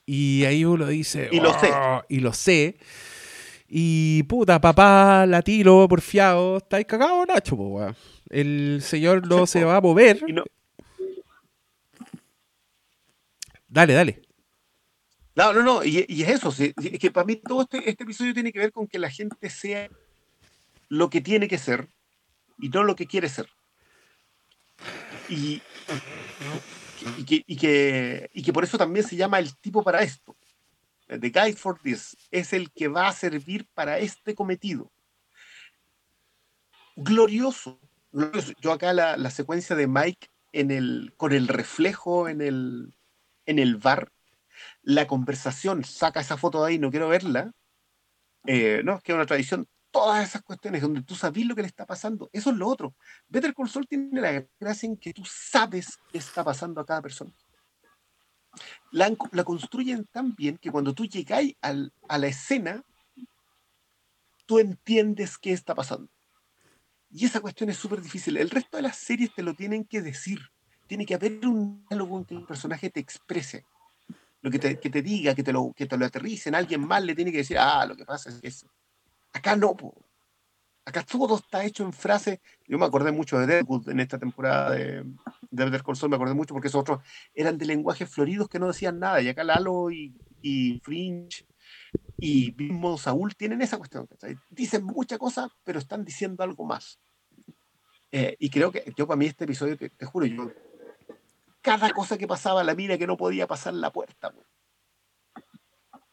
Y 0.06 0.46
ahí 0.46 0.66
uno 0.66 0.86
dice, 0.86 1.30
Y 1.32 1.40
lo 1.40 1.52
sé. 1.60 1.72
"Oh", 1.74 2.04
y 2.08 2.20
lo 2.20 2.32
sé. 2.32 2.78
Y 3.68 4.22
puta, 4.24 4.62
papá, 4.62 5.26
la 5.26 5.42
tiro, 5.42 5.88
porfiado, 5.88 6.58
estáis 6.58 6.86
cagado, 6.86 7.26
Nacho, 7.26 7.58
po. 7.58 7.88
El 8.30 8.82
señor 8.84 9.28
no 9.28 9.48
se 9.48 9.64
va 9.64 9.78
a 9.78 9.82
mover. 9.82 10.24
Y 10.28 10.34
no, 10.34 10.44
Dale, 13.70 13.94
dale. 13.94 14.22
no, 15.36 15.54
no, 15.54 15.62
no, 15.62 15.84
y, 15.84 16.00
es 16.00 16.28
eso, 16.28 16.50
es 16.50 17.00
que 17.00 17.12
para 17.12 17.26
mí 17.26 17.36
todo 17.36 17.62
este, 17.62 17.88
este 17.88 18.04
episodio 18.04 18.34
tiene 18.34 18.52
que 18.52 18.60
ver 18.60 18.72
con 18.72 18.88
que 18.88 18.98
la 18.98 19.12
gente 19.12 19.50
sea 19.50 19.90
lo 20.90 21.10
que 21.12 21.22
tiene 21.22 21.48
que 21.48 21.60
ser 21.60 21.88
y 22.58 22.70
no 22.70 22.84
lo 22.84 22.96
que 22.96 23.06
quiere 23.06 23.30
ser. 23.30 23.48
Y, 25.30 25.62
que, 27.28 27.44
y, 27.46 27.56
que, 27.56 28.30
y 28.34 28.42
que 28.42 28.52
por 28.52 28.64
eso 28.64 28.78
también 28.80 29.06
se 29.06 29.16
llama 29.16 29.38
el 29.38 29.56
tipo 29.58 29.84
para 29.84 30.02
esto. 30.02 30.36
The 31.08 31.30
Guide 31.30 31.56
for 31.56 31.80
This 31.80 32.18
es 32.32 32.52
el 32.54 32.72
que 32.72 32.88
va 32.88 33.08
a 33.08 33.14
servir 33.14 33.68
para 33.76 34.00
este 34.00 34.34
cometido. 34.34 34.92
Glorioso. 36.96 37.80
glorioso. 38.12 38.54
Yo 38.60 38.72
acá 38.72 38.94
la, 38.94 39.16
la 39.16 39.30
secuencia 39.30 39.76
de 39.76 39.88
Mike 39.88 40.28
en 40.54 40.72
el, 40.72 41.14
con 41.18 41.34
el 41.34 41.48
reflejo 41.48 42.28
en 42.28 42.42
el, 42.42 42.94
en 43.50 43.58
el 43.58 43.78
bar, 43.78 44.12
la 44.84 45.08
conversación, 45.08 45.84
saca 45.84 46.20
esa 46.20 46.38
foto 46.38 46.62
de 46.62 46.70
ahí, 46.70 46.80
no 46.80 46.91
quiero 46.91 47.10
verla. 47.10 47.52
Eh, 48.45 48.82
no, 48.84 48.95
es 48.95 49.04
que 49.04 49.12
es 49.12 49.16
una 49.16 49.26
tradición. 49.26 49.68
Todas 49.91 50.24
esas 50.24 50.43
cuestiones 50.43 50.84
donde 50.84 51.02
tú 51.02 51.16
sabes 51.16 51.45
lo 51.45 51.56
que 51.56 51.64
le 51.64 51.68
está 51.68 51.88
pasando, 51.88 52.30
eso 52.32 52.52
es 52.52 52.56
lo 52.58 52.68
otro. 52.68 52.95
Better 53.28 53.56
Call 53.56 53.70
Saul 53.70 53.88
tiene 53.88 54.22
la 54.22 54.45
gracia 54.60 54.86
en 54.86 54.97
que 54.97 55.14
tú 55.14 55.24
sabes 55.26 55.97
qué 56.12 56.20
está 56.20 56.43
pasando 56.43 56.80
a 56.80 56.86
cada 56.86 57.02
persona. 57.02 57.32
La, 58.91 59.12
la 59.32 59.43
construyen 59.43 60.06
tan 60.06 60.36
bien 60.36 60.60
que 60.60 60.72
cuando 60.72 60.93
tú 60.93 61.06
llegáis 61.06 61.56
al, 61.62 61.91
a 62.08 62.20
la 62.20 62.28
escena, 62.28 62.84
tú 64.45 64.60
entiendes 64.60 65.39
qué 65.39 65.54
está 65.54 65.74
pasando. 65.74 66.12
Y 67.10 67.26
esa 67.26 67.41
cuestión 67.41 67.72
es 67.72 67.78
súper 67.78 68.02
difícil. 68.02 68.38
El 68.38 68.52
resto 68.52 68.78
de 68.78 68.84
las 68.84 68.97
series 68.97 69.34
te 69.34 69.41
lo 69.41 69.56
tienen 69.56 69.86
que 69.86 70.02
decir. 70.04 70.39
Tiene 70.90 71.06
que 71.06 71.14
haber 71.14 71.46
un 71.46 71.86
diálogo 71.88 72.18
en 72.18 72.26
que 72.26 72.34
el 72.34 72.46
personaje 72.46 72.90
te 72.90 73.00
exprese. 73.00 73.64
Lo 74.42 74.50
que 74.50 74.58
te, 74.58 74.80
que 74.80 74.90
te 74.90 75.04
diga, 75.04 75.36
que 75.36 75.44
te, 75.44 75.54
lo, 75.54 75.72
que 75.72 75.86
te 75.86 75.96
lo 75.96 76.04
aterricen. 76.04 76.56
Alguien 76.56 76.82
más 76.82 77.04
le 77.04 77.14
tiene 77.14 77.32
que 77.32 77.38
decir, 77.38 77.60
ah, 77.60 77.86
lo 77.86 77.96
que 77.96 78.06
pasa 78.06 78.32
es 78.32 78.40
eso. 78.42 78.68
Acá 79.32 79.56
no, 79.56 79.78
po. 79.78 79.94
Acá 80.86 81.04
todo 81.04 81.36
está 81.36 81.64
hecho 81.64 81.84
en 81.84 81.94
frases. 81.94 82.40
Yo 82.68 82.80
me 82.80 82.88
acordé 82.88 83.12
mucho 83.12 83.38
de 83.38 83.46
Deadwood 83.46 83.88
en 83.90 84.00
esta 84.00 84.18
temporada 84.18 84.72
de, 84.72 85.04
de 85.52 85.66
Better 85.66 85.84
Call 85.84 86.10
me 86.10 86.16
acordé 86.16 86.34
mucho 86.34 86.56
porque 86.56 86.70
esos 86.70 86.82
otros 86.82 87.02
eran 87.36 87.60
de 87.60 87.68
lenguajes 87.68 88.10
floridos 88.10 88.50
que 88.50 88.58
no 88.58 88.66
decían 88.66 88.98
nada. 88.98 89.22
Y 89.22 89.28
acá 89.28 89.44
Lalo 89.44 89.92
y, 89.92 90.16
y 90.42 90.80
Fringe 90.80 91.46
y 92.18 92.56
mismo 92.58 92.98
Saúl 92.98 93.36
tienen 93.36 93.62
esa 93.62 93.78
cuestión. 93.78 94.08
Dicen 94.50 94.84
mucha 94.84 95.20
cosa, 95.20 95.52
pero 95.64 95.78
están 95.78 96.04
diciendo 96.04 96.42
algo 96.42 96.66
más. 96.66 97.00
Eh, 98.12 98.36
y 98.40 98.50
creo 98.50 98.72
que 98.72 98.92
yo 98.98 99.06
para 99.06 99.18
mí 99.18 99.28
este 99.28 99.44
episodio, 99.44 99.78
te, 99.78 99.92
te 99.92 100.06
juro, 100.08 100.26
yo 100.26 100.52
cada 101.62 101.91
cosa 101.91 102.18
que 102.18 102.28
pasaba, 102.28 102.64
la 102.64 102.76
mira 102.76 102.97
que 102.97 103.07
no 103.07 103.18
podía 103.18 103.47
pasar 103.47 103.74
la 103.74 103.91
puerta. 103.91 104.32
po. 104.32 104.45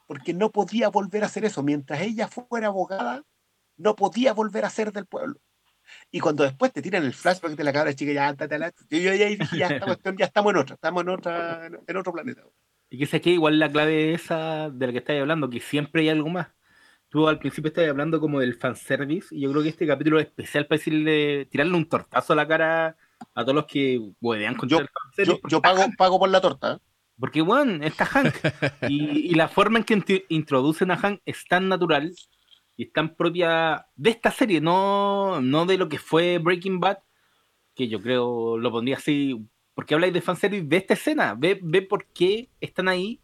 Porque 0.07 0.33
no 0.35 0.51
podía 0.51 0.89
volver 0.89 1.23
a 1.23 1.27
hacer 1.27 1.45
eso. 1.45 1.63
Mientras 1.63 2.01
ella 2.01 2.29
fuera 2.29 2.69
abogada, 2.69 3.25
no 3.77 3.97
podía 3.97 4.33
volver 4.33 4.65
a 4.65 4.71
ser 4.71 4.93
del 4.93 5.07
pueblo. 5.07 5.41
Y 6.11 6.21
cuando 6.21 6.45
después 6.45 6.73
te 6.73 6.83
tiran 6.83 7.05
el 7.05 7.15
flashback 7.15 7.53
de 7.53 7.65
la 7.65 7.73
cabra 7.73 7.95
chica, 7.95 8.13
ya, 8.13 8.35
la- 8.59 8.73
yo, 8.91 8.99
yo 8.99 9.15
ya 9.15 9.29
ya, 9.57 9.67
esta 9.69 9.87
cuestión, 9.87 10.17
ya 10.17 10.27
estamos 10.27 10.51
en 10.53 10.59
otra, 10.59 10.75
estamos 10.75 11.03
en 11.03 11.09
otra, 11.09 11.67
en 11.67 11.97
otro 11.97 12.13
planeta. 12.13 12.43
Y 12.91 12.99
que 12.99 13.07
sé 13.07 13.21
que 13.21 13.31
igual 13.31 13.59
la 13.59 13.71
clave 13.71 14.15
esa 14.15 14.71
de 14.71 14.87
la 14.87 14.93
que 14.93 14.99
estáis 14.99 15.21
hablando, 15.21 15.51
que 15.51 15.61
siempre 15.61 16.03
hay 16.03 16.09
algo 16.09 16.29
más. 16.29 16.49
Tú 17.09 17.29
al 17.29 17.39
principio 17.39 17.69
estabas 17.69 17.91
hablando 17.91 18.21
como 18.21 18.41
del 18.41 18.55
fanservice, 18.55 19.35
y 19.35 19.43
yo 19.43 19.51
creo 19.51 19.63
que 19.63 19.69
este 19.71 19.87
capítulo 19.87 20.19
es 20.19 20.27
especial 20.27 20.67
para 20.67 20.79
decirle, 20.79 21.47
tirarle 21.47 21.75
un 21.75 21.89
tortazo 21.89 22.33
a 22.33 22.37
la 22.37 22.49
cara 22.49 22.97
a 23.35 23.43
todos 23.43 23.55
los 23.55 23.67
que 23.67 24.01
huevean 24.21 24.55
contra 24.55 24.79
Yo- 24.79 24.85
el. 25.19 25.27
Yo, 25.27 25.39
porque 25.41 25.53
yo 25.53 25.61
pago, 25.63 25.85
pago 25.97 26.19
por 26.19 26.29
la 26.29 26.41
torta. 26.41 26.75
¿eh? 26.75 26.79
Porque, 27.19 27.41
bueno, 27.43 27.85
está 27.85 28.05
Hank. 28.05 28.35
y, 28.91 29.31
y 29.31 29.35
la 29.35 29.49
forma 29.49 29.79
en 29.79 29.85
que 29.85 30.27
introducen 30.29 30.91
a 30.91 30.97
Hank 30.97 31.21
es 31.25 31.45
tan 31.47 31.69
natural 31.69 32.13
y 32.77 32.85
es 32.85 32.93
tan 32.93 33.15
propia 33.17 33.87
de 33.95 34.11
esta 34.11 34.31
serie, 34.31 34.61
no, 34.61 35.41
no 35.41 35.65
de 35.65 35.79
lo 35.79 35.89
que 35.89 35.99
fue 35.99 36.37
Breaking 36.39 36.79
Bad, 36.79 36.99
que 37.75 37.89
yo 37.89 38.03
creo 38.03 38.59
lo 38.59 38.71
pondría 38.71 38.97
así. 38.97 39.47
¿Por 39.75 39.87
qué 39.87 39.95
habláis 39.95 40.13
de 40.13 40.21
fanservice 40.21 40.67
de 40.67 40.77
esta 40.77 40.95
escena? 40.95 41.35
Ve, 41.39 41.59
ve 41.63 41.83
por 41.83 42.07
qué 42.13 42.51
están 42.61 42.89
ahí. 42.89 43.21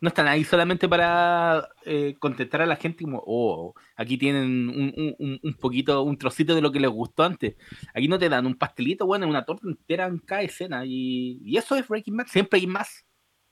No 0.00 0.08
están 0.08 0.28
ahí 0.28 0.44
solamente 0.44 0.88
para 0.88 1.68
eh, 1.84 2.14
contentar 2.20 2.62
a 2.62 2.66
la 2.66 2.76
gente 2.76 3.02
como, 3.02 3.20
oh, 3.26 3.74
aquí 3.96 4.16
tienen 4.16 4.44
un, 4.68 4.94
un- 5.18 5.40
un- 5.42 5.54
poquito, 5.54 6.02
un 6.04 6.16
trocito 6.16 6.54
de 6.54 6.60
lo 6.60 6.70
que 6.70 6.78
les 6.78 6.90
gustó 6.90 7.24
antes. 7.24 7.56
Aquí 7.94 8.06
no 8.06 8.16
te 8.18 8.28
dan 8.28 8.46
un 8.46 8.54
pastelito, 8.54 9.06
bueno, 9.06 9.26
una 9.26 9.44
torta 9.44 9.66
entera 9.66 10.06
en 10.06 10.18
cada 10.18 10.42
escena. 10.42 10.84
Y, 10.86 11.40
y 11.44 11.56
eso 11.56 11.74
es 11.74 11.88
Breaking 11.88 12.16
Bad. 12.16 12.26
Siempre 12.28 12.60
hay 12.60 12.66
más. 12.68 13.04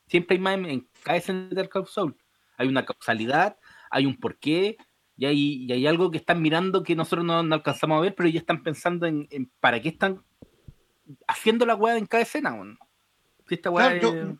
Siempre 0.06 0.36
hay 0.36 0.40
más 0.40 0.54
en, 0.54 0.66
en 0.66 0.88
cada 1.02 1.18
escena 1.18 1.40
de 1.48 1.54
Better 1.56 1.68
Call 1.68 1.86
Saul. 1.88 2.16
Hay 2.58 2.68
una 2.68 2.84
causalidad, 2.84 3.56
hay 3.90 4.06
un 4.06 4.16
porqué, 4.16 4.76
y 5.16 5.24
hay, 5.26 5.64
y 5.64 5.72
hay 5.72 5.86
algo 5.86 6.10
que 6.12 6.18
están 6.18 6.40
mirando 6.42 6.82
que 6.84 6.94
nosotros 6.94 7.24
no, 7.24 7.42
no 7.42 7.54
alcanzamos 7.56 7.98
a 7.98 8.02
ver, 8.02 8.14
pero 8.14 8.28
ya 8.28 8.38
están 8.38 8.62
pensando 8.62 9.06
en, 9.06 9.26
en 9.30 9.50
para 9.60 9.80
qué 9.82 9.88
están 9.88 10.22
haciendo 11.26 11.66
la 11.66 11.74
weá 11.74 11.96
en 11.96 12.06
cada 12.06 12.22
escena. 12.22 12.54
Si 13.48 13.54
esta 13.54 13.70
weá 13.70 13.98
Claro, 13.98 14.14
yo- 14.14 14.36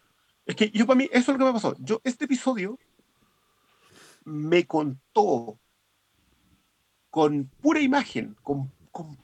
es- 0.46 0.56
que 0.56 0.70
yo 0.70 0.86
para 0.86 0.98
mí, 0.98 1.08
eso 1.12 1.32
es 1.32 1.38
lo 1.38 1.38
que 1.38 1.44
me 1.44 1.52
pasó. 1.52 1.76
Yo, 1.80 2.00
este 2.04 2.24
episodio 2.24 2.78
me 4.24 4.66
contó 4.66 5.58
con 7.10 7.50
pura 7.60 7.80
imagen, 7.80 8.36
con, 8.42 8.70
con 8.90 9.16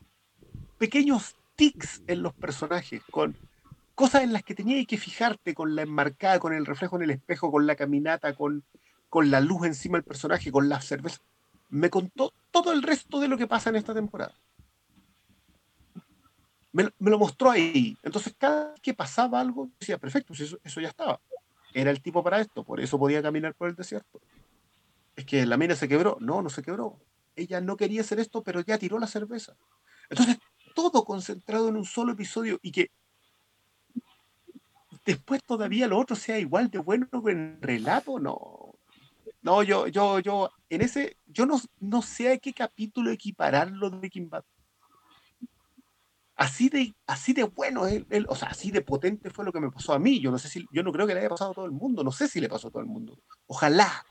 pequeños 0.79 1.37
tics 1.57 2.03
en 2.07 2.23
los 2.23 2.35
personajes, 2.35 3.03
con 3.11 3.37
cosas 3.95 4.23
en 4.23 4.33
las 4.33 4.43
que 4.43 4.55
tenías 4.55 4.87
que 4.87 4.99
fijarte, 4.99 5.55
con 5.55 5.75
la 5.75 5.83
enmarcada, 5.83 6.39
con 6.39 6.53
el 6.53 6.67
reflejo 6.67 6.97
en 6.97 7.03
el 7.03 7.11
espejo, 7.11 7.51
con 7.51 7.67
la 7.67 7.77
caminata, 7.77 8.35
con, 8.35 8.65
con 9.09 9.31
la 9.31 9.41
luz 9.41 9.67
encima 9.67 9.99
del 9.99 10.05
personaje, 10.05 10.51
con 10.51 10.69
la 10.69 10.81
cerveza. 10.81 11.21
Me 11.69 11.91
contó 11.91 12.33
todo 12.51 12.73
el 12.73 12.83
resto 12.83 13.21
de 13.21 13.29
lo 13.29 13.37
que 13.37 13.47
pasa 13.47 13.71
en 13.71 13.77
esta 13.77 13.95
temporada. 13.95 14.35
Me, 16.73 16.85
lo- 16.99 17.19
mostró 17.19 17.51
ahí. 17.51 17.97
Entonces, 18.03 18.35
cada 18.39 18.73
vez 18.73 18.81
que 18.81 18.95
pasaba 18.95 19.41
algo, 19.41 19.71
decía, 19.79 19.99
perfecto, 19.99 20.33
eso, 20.33 20.59
eso 20.65 20.81
ya 20.81 20.89
estaba. 20.89 21.21
Era 21.75 21.91
el 21.91 22.03
tipo 22.03 22.23
para 22.23 22.41
esto, 22.41 22.65
por 22.65 22.81
eso 22.81 22.99
podía 22.99 23.23
caminar 23.23 23.55
por 23.55 23.69
el 23.69 23.77
desierto. 23.77 24.21
Es 25.17 25.25
que 25.27 25.45
la 25.47 25.57
mina 25.57 25.75
se 25.75 25.89
quebró. 25.89 26.17
No, 26.21 26.43
no 26.43 26.49
se 26.51 26.63
quebró. 26.63 26.99
Ella 27.37 27.61
no 27.61 27.77
quería 27.77 28.01
hacer 28.01 28.21
esto, 28.21 28.43
pero 28.43 28.61
ya 28.61 28.79
tiró 28.79 28.99
la 28.99 29.07
cerveza. 29.07 29.57
Entonces, 30.11 30.39
todo 30.75 31.05
concentrado 31.05 31.69
en 31.69 31.77
un 31.77 31.85
solo 31.85 32.13
episodio 32.13 32.59
y 32.63 32.73
que 32.73 32.91
después 35.05 35.43
todavía 35.43 35.87
lo 35.89 35.99
otro 35.99 36.17
sea 36.17 36.39
igual 36.39 36.71
de 36.71 36.79
bueno 36.79 37.09
que 37.11 37.31
en 37.33 37.61
relato, 37.61 38.19
no. 38.19 38.75
No, 39.43 39.63
yo, 39.63 39.89
yo, 39.89 40.21
yo, 40.21 40.51
en 40.71 40.83
ese, 40.83 41.17
yo 41.27 41.47
no, 41.47 41.61
no 41.81 42.01
sé 42.03 42.33
a 42.33 42.39
qué 42.39 42.53
capítulo 42.53 43.11
equipararlo 43.11 43.91
de 43.91 43.99
Breaking. 43.99 44.31
Así 46.43 46.69
de, 46.69 46.93
así 47.07 47.33
de 47.33 47.45
bueno, 47.45 47.87
él, 47.87 48.05
él- 48.11 48.27
o 48.29 48.35
sea, 48.35 48.49
así 48.49 48.73
de 48.73 48.81
potente 48.81 49.31
fue 49.31 49.45
lo 49.45 49.53
que 49.53 49.61
me 49.61 49.71
pasó 49.71 49.93
a 49.93 50.01
mí. 50.01 50.19
Yo 50.19 50.33
no 50.33 50.39
sé 50.39 50.49
si, 50.49 50.67
yo 50.73 50.83
no 50.83 50.91
creo 50.91 51.07
que 51.07 51.15
le 51.15 51.21
haya 51.21 51.29
pasado 51.29 51.53
a 51.53 51.55
todo 51.55 51.67
el 51.67 51.71
mundo, 51.71 52.03
no 52.03 52.11
sé 52.11 52.27
si 52.27 52.41
le 52.41 52.49
pasó 52.49 52.67
a 52.67 52.71
todo 52.73 52.83
el 52.83 52.89
mundo. 52.89 53.17
Ojalá, 53.47 54.05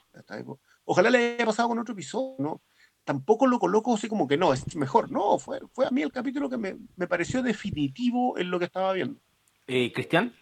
ojalá 0.86 1.10
le 1.10 1.36
haya 1.36 1.46
pasado 1.46 1.68
con 1.68 1.80
otro 1.80 1.92
episodio, 1.94 2.38
¿no? 2.40 2.62
Tampoco 3.04 3.48
lo 3.48 3.60
coloco 3.60 3.94
así 3.96 4.08
como 4.08 4.30
que 4.30 4.38
no, 4.38 4.54
es 4.54 4.74
mejor. 4.78 5.12
No, 5.12 5.38
fue, 5.40 5.60
fue 5.74 5.86
a 5.88 5.92
mí 5.92 6.04
el 6.04 6.12
capítulo 6.14 6.50
que 6.50 6.56
me, 6.58 6.78
me 6.96 7.06
pareció 7.06 7.44
definitivo 7.44 8.38
en 8.38 8.50
lo 8.50 8.60
que 8.60 8.66
estaba 8.66 8.94
viendo. 8.94 9.20
Eh, 9.68 9.92
Cristian, 9.92 10.34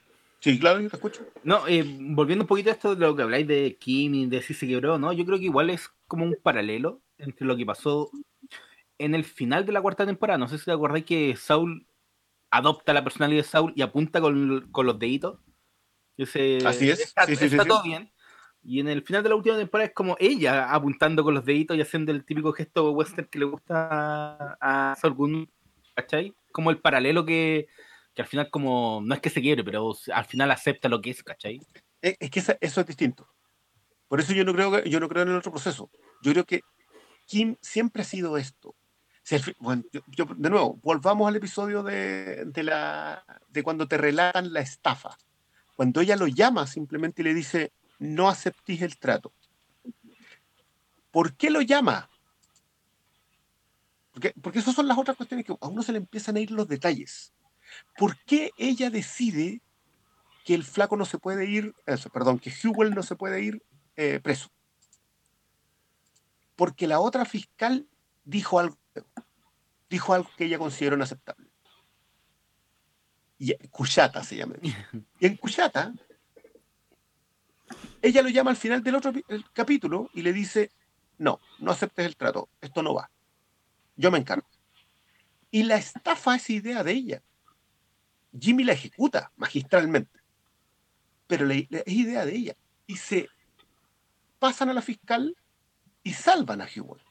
Sí, 0.41 0.59
claro, 0.59 0.79
yo 0.81 0.89
te 0.91 0.95
escucho. 0.95 1.25
no, 1.43 1.67
eh, 1.67 1.83
volviendo 2.11 2.43
un 2.43 2.47
poquito 2.47 2.69
a 2.69 2.73
esto 2.73 2.95
de 2.95 3.01
lo 3.05 3.15
que 3.15 3.23
habláis 3.23 3.47
de 3.47 3.77
Kim 3.79 4.13
y 4.13 4.25
de 4.27 4.43
si 4.43 4.53
se 4.53 4.67
quebró, 4.67 4.99
¿no? 4.99 5.11
Yo 5.11 5.25
creo 5.25 5.39
que 5.39 5.45
igual 5.45 5.71
es 5.71 5.89
como 6.07 6.23
un 6.23 6.37
paralelo 6.41 7.01
entre 7.17 7.47
lo 7.47 7.57
que 7.57 7.65
pasó 7.65 8.11
en 8.99 9.15
el 9.15 9.23
final 9.23 9.65
de 9.65 9.71
la 9.71 9.81
cuarta 9.81 10.05
temporada. 10.05 10.37
No 10.37 10.47
sé 10.47 10.57
si 10.59 10.65
te 10.65 10.71
acordáis 10.71 11.05
que 11.05 11.35
Saul 11.35 11.87
adopta 12.51 12.93
la 12.93 13.03
personalidad 13.03 13.41
de 13.43 13.47
Saul 13.47 13.73
y 13.75 13.81
apunta 13.81 14.21
con, 14.21 14.69
con 14.71 14.85
los 14.85 14.99
deditos. 14.99 15.39
Ese- 16.17 16.59
Así 16.65 16.89
es, 16.89 16.99
Está, 16.99 17.25
sí, 17.25 17.35
sí, 17.35 17.45
está 17.45 17.63
sí. 17.63 17.69
todo 17.69 17.83
bien. 17.83 18.11
Y 18.61 18.81
en 18.81 18.89
el 18.89 19.03
final 19.03 19.23
de 19.23 19.29
la 19.29 19.35
última 19.35 19.57
temporada 19.57 19.87
es 19.87 19.93
como 19.93 20.17
ella 20.19 20.73
apuntando 20.73 21.23
con 21.23 21.33
los 21.33 21.45
deditos 21.45 21.77
y 21.77 21.81
haciendo 21.81 22.11
el 22.11 22.25
típico 22.25 22.51
gesto 22.51 22.91
western 22.91 23.27
que 23.29 23.39
le 23.39 23.45
gusta 23.45 24.57
a, 24.59 24.95
Saul 24.99 25.13
Goodman, 25.13 25.49
¿cachai? 25.95 26.33
Como 26.51 26.69
el 26.69 26.79
paralelo 26.79 27.23
que, 27.25 27.67
que 28.13 28.21
al 28.21 28.27
final 28.27 28.49
como, 28.49 29.01
no 29.03 29.15
es 29.15 29.21
que 29.21 29.29
se 29.29 29.41
quiebre, 29.41 29.63
pero 29.63 29.93
al 30.13 30.25
final 30.25 30.51
acepta 30.51 30.89
lo 30.89 30.99
que 30.99 31.11
es, 31.11 31.23
¿cachai? 31.23 31.61
Es, 32.01 32.17
es 32.19 32.29
que 32.29 32.39
esa- 32.39 32.57
eso 32.59 32.81
es 32.81 32.87
distinto. 32.87 33.29
Por 34.09 34.19
eso 34.19 34.33
yo 34.33 34.43
no 34.43 34.53
creo 34.53 34.71
que, 34.71 34.89
yo 34.89 34.99
no 34.99 35.07
creo 35.07 35.23
en 35.23 35.29
el 35.29 35.35
otro 35.37 35.51
proceso. 35.51 35.89
Yo 36.21 36.33
creo 36.33 36.43
que 36.43 36.61
Kim 37.27 37.55
siempre 37.61 38.01
ha 38.01 38.05
sido 38.05 38.37
esto. 38.37 38.75
Bueno, 39.59 39.83
de 39.91 40.49
nuevo, 40.49 40.79
volvamos 40.81 41.27
al 41.27 41.35
episodio 41.35 41.83
de, 41.83 42.45
de 42.45 42.63
la, 42.63 43.23
de 43.49 43.63
cuando 43.63 43.87
te 43.87 43.97
relatan 43.97 44.53
la 44.53 44.61
estafa. 44.61 45.17
Cuando 45.75 46.01
ella 46.01 46.15
lo 46.15 46.27
llama 46.27 46.65
simplemente 46.67 47.21
y 47.21 47.25
le 47.25 47.33
dice, 47.33 47.71
no 47.99 48.27
aceptéis 48.27 48.81
el 48.81 48.97
trato. 48.97 49.31
¿Por 51.11 51.35
qué 51.35 51.49
lo 51.49 51.61
llama? 51.61 52.09
Porque, 54.11 54.33
porque 54.41 54.59
esas 54.59 54.75
son 54.75 54.87
las 54.87 54.97
otras 54.97 55.15
cuestiones 55.15 55.45
que 55.45 55.53
a 55.59 55.67
uno 55.67 55.83
se 55.83 55.91
le 55.91 55.99
empiezan 55.99 56.35
a 56.35 56.39
ir 56.39 56.51
los 56.51 56.67
detalles. 56.67 57.33
¿Por 57.97 58.17
qué 58.25 58.51
ella 58.57 58.89
decide 58.89 59.61
que 60.43 60.55
el 60.55 60.63
flaco 60.63 60.97
no 60.97 61.05
se 61.05 61.19
puede 61.19 61.45
ir, 61.45 61.75
eso, 61.85 62.09
perdón, 62.09 62.39
que 62.39 62.51
Hewell 62.51 62.95
no 62.95 63.03
se 63.03 63.15
puede 63.15 63.41
ir 63.41 63.63
eh, 63.95 64.19
preso? 64.19 64.49
Porque 66.55 66.87
la 66.87 66.99
otra 66.99 67.25
fiscal 67.25 67.87
dijo 68.25 68.59
algo, 68.59 68.77
dijo 69.89 70.13
algo 70.13 70.29
que 70.37 70.45
ella 70.45 70.57
consideró 70.57 70.95
inaceptable. 70.95 71.47
Y 73.37 73.53
Cuyata 73.69 74.23
se 74.23 74.35
llama. 74.35 74.55
Y 74.61 75.25
en 75.25 75.37
Cuyata, 75.37 75.93
ella 78.01 78.21
lo 78.21 78.29
llama 78.29 78.51
al 78.51 78.57
final 78.57 78.83
del 78.83 78.95
otro 78.95 79.13
capítulo 79.53 80.09
y 80.13 80.21
le 80.21 80.33
dice, 80.33 80.71
no, 81.17 81.39
no 81.59 81.71
aceptes 81.71 82.05
el 82.05 82.15
trato, 82.15 82.49
esto 82.61 82.83
no 82.83 82.93
va. 82.93 83.09
Yo 83.95 84.11
me 84.11 84.17
encargo. 84.17 84.47
Y 85.51 85.63
la 85.63 85.77
estafa 85.77 86.35
es 86.35 86.49
idea 86.49 86.83
de 86.83 86.91
ella. 86.91 87.23
Jimmy 88.37 88.63
la 88.63 88.73
ejecuta 88.73 89.31
magistralmente. 89.35 90.19
Pero 91.27 91.49
es 91.49 91.67
idea 91.87 92.25
de 92.25 92.35
ella. 92.35 92.55
Y 92.87 92.97
se 92.97 93.29
pasan 94.37 94.69
a 94.69 94.73
la 94.73 94.81
fiscal 94.81 95.35
y 96.03 96.13
salvan 96.13 96.61
a 96.61 96.65
Hewell. 96.67 97.01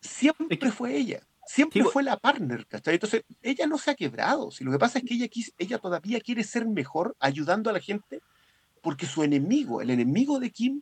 Siempre 0.00 0.46
Es 0.50 0.58
que- 0.58 0.70
fue 0.70 0.96
ella. 0.96 1.20
Siempre 1.46 1.82
Sí, 1.82 1.88
fue 1.92 2.04
la 2.04 2.16
partner, 2.16 2.64
¿cachai? 2.66 2.94
Entonces, 2.94 3.24
ella 3.42 3.66
no 3.66 3.76
se 3.76 3.90
ha 3.90 3.94
quebrado. 3.96 4.52
Si 4.52 4.62
lo 4.62 4.70
que 4.70 4.78
pasa 4.78 4.98
es 5.00 5.04
que 5.04 5.14
ella, 5.14 5.26
quis- 5.26 5.52
ella 5.58 5.78
todavía 5.78 6.20
quiere 6.20 6.44
ser 6.44 6.64
mejor 6.66 7.16
ayudando 7.18 7.70
a 7.70 7.72
la 7.72 7.80
gente 7.80 8.20
porque 8.82 9.06
su 9.06 9.24
enemigo, 9.24 9.82
el 9.82 9.90
enemigo 9.90 10.38
de 10.38 10.50
Kim, 10.50 10.80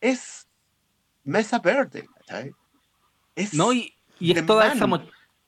es 0.00 0.48
Mesa 1.24 1.58
Verde, 1.58 2.08
¿cachai? 2.16 2.52
Es, 3.36 3.52
No, 3.54 3.72
y, 3.72 3.94
y 4.18 4.36
es 4.36 4.46
toda 4.46 4.72
esa 4.72 4.86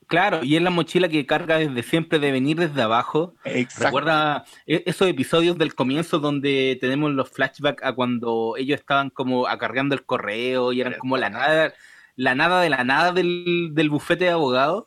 Claro, 0.09 0.45
y 0.45 0.57
es 0.57 0.63
la 0.63 0.69
mochila 0.69 1.09
que 1.09 1.25
carga 1.25 1.57
desde 1.57 1.83
siempre 1.83 2.19
de 2.19 2.33
venir 2.33 2.59
desde 2.59 2.83
abajo. 2.83 3.35
Exacto. 3.45 3.85
Recuerda 3.87 4.45
e- 4.67 4.83
esos 4.85 5.09
episodios 5.09 5.57
del 5.57 5.75
comienzo 5.75 6.19
donde 6.19 6.77
tenemos 6.83 7.13
los 7.13 7.31
flashbacks 7.31 7.83
a 7.83 7.95
cuando 7.95 8.57
ellos 8.59 8.79
estaban 8.79 9.09
como 9.09 9.47
acarreando 9.47 9.95
el 9.95 10.05
correo 10.05 10.75
y 10.75 10.83
eran 10.83 10.99
como 10.99 11.17
la 11.17 11.31
nada, 11.31 11.73
la 12.17 12.35
nada 12.35 12.61
de 12.61 12.71
la 12.71 12.85
nada 12.85 13.13
del, 13.13 13.71
del 13.73 13.91
bufete 13.91 14.27
de 14.27 14.31
abogados. 14.31 14.87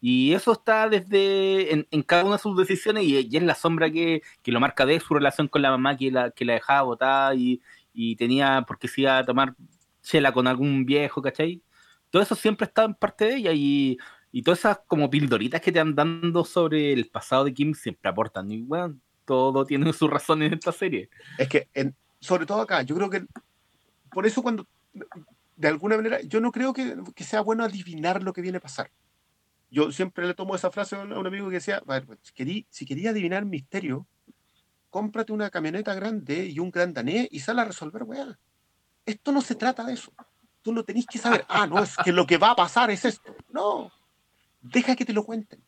Y 0.00 0.34
eso 0.34 0.52
está 0.52 0.88
desde 0.88 1.72
en, 1.72 1.88
en 1.90 2.02
cada 2.02 2.24
una 2.24 2.36
de 2.36 2.42
sus 2.42 2.56
decisiones 2.58 3.04
y, 3.04 3.26
y 3.26 3.36
es 3.36 3.42
la 3.42 3.54
sombra 3.54 3.90
que, 3.90 4.22
que 4.42 4.52
lo 4.52 4.60
marca 4.60 4.84
de 4.84 5.00
su 5.00 5.14
relación 5.14 5.48
con 5.48 5.62
la 5.62 5.70
mamá 5.70 5.96
que 5.96 6.10
la, 6.10 6.30
que 6.30 6.44
la 6.44 6.52
dejaba 6.54 6.82
botada 6.82 7.34
y, 7.34 7.62
y 7.94 8.14
tenía 8.16 8.64
porque 8.66 8.86
se 8.86 9.00
iba 9.00 9.16
a 9.16 9.24
tomar 9.24 9.54
chela 10.02 10.32
con 10.32 10.46
algún 10.46 10.84
viejo, 10.84 11.22
¿cachai? 11.22 11.62
Todo 12.10 12.22
eso 12.22 12.34
siempre 12.34 12.66
está 12.66 12.84
en 12.84 12.94
parte 12.94 13.24
de 13.24 13.36
ella 13.36 13.52
y, 13.54 13.96
y 14.30 14.42
todas 14.42 14.58
esas 14.58 14.80
como 14.86 15.08
pildoritas 15.08 15.60
que 15.60 15.72
te 15.72 15.78
van 15.78 15.94
dando 15.94 16.44
sobre 16.44 16.92
el 16.92 17.08
pasado 17.08 17.44
de 17.44 17.54
Kim 17.54 17.72
siempre 17.72 18.10
aportan. 18.10 18.50
Y 18.50 18.62
bueno, 18.62 18.96
todo 19.24 19.64
tiene 19.64 19.92
su 19.92 20.06
razón 20.06 20.42
en 20.42 20.52
esta 20.52 20.72
serie. 20.72 21.08
Es 21.38 21.48
que, 21.48 21.68
sobre 22.20 22.44
todo 22.44 22.60
acá, 22.60 22.82
yo 22.82 22.94
creo 22.94 23.08
que 23.08 23.24
por 24.10 24.26
eso 24.26 24.42
cuando, 24.42 24.66
de 25.56 25.68
alguna 25.68 25.96
manera, 25.96 26.20
yo 26.22 26.40
no 26.40 26.52
creo 26.52 26.72
que, 26.72 26.96
que 27.14 27.24
sea 27.24 27.40
bueno 27.40 27.64
adivinar 27.64 28.22
lo 28.22 28.32
que 28.32 28.42
viene 28.42 28.58
a 28.58 28.60
pasar. 28.60 28.90
Yo 29.70 29.90
siempre 29.92 30.26
le 30.26 30.34
tomo 30.34 30.54
esa 30.54 30.70
frase 30.70 30.96
a 30.96 31.00
un, 31.00 31.26
amigo 31.26 31.48
que 31.48 31.54
decía, 31.54 31.82
a 31.84 31.92
ver, 31.94 32.06
pues, 32.06 32.18
si 32.22 32.32
querí, 32.32 32.66
si 32.70 32.86
quería 32.86 33.10
adivinar 33.10 33.44
misterio, 33.44 34.06
cómprate 34.90 35.32
una 35.32 35.50
camioneta 35.50 35.94
grande 35.94 36.46
y 36.46 36.60
un 36.60 36.70
gran 36.70 36.92
danés 36.92 37.28
y 37.30 37.40
sal 37.40 37.58
a 37.58 37.64
resolver, 37.64 38.04
weá. 38.04 38.38
Esto 39.04 39.32
no 39.32 39.40
se 39.40 39.54
trata 39.54 39.84
de 39.84 39.94
eso. 39.94 40.12
Tú 40.62 40.72
no 40.72 40.84
tenés 40.84 41.06
que 41.06 41.18
saber, 41.18 41.44
ah, 41.48 41.66
no, 41.66 41.82
es 41.82 41.96
que 41.96 42.12
lo 42.12 42.26
que 42.26 42.38
va 42.38 42.52
a 42.52 42.56
pasar 42.56 42.90
es 42.90 43.04
esto. 43.04 43.34
No, 43.52 43.90
deja 44.62 44.96
que 44.96 45.04
te 45.04 45.12
lo 45.12 45.24
cuenten. 45.24 45.62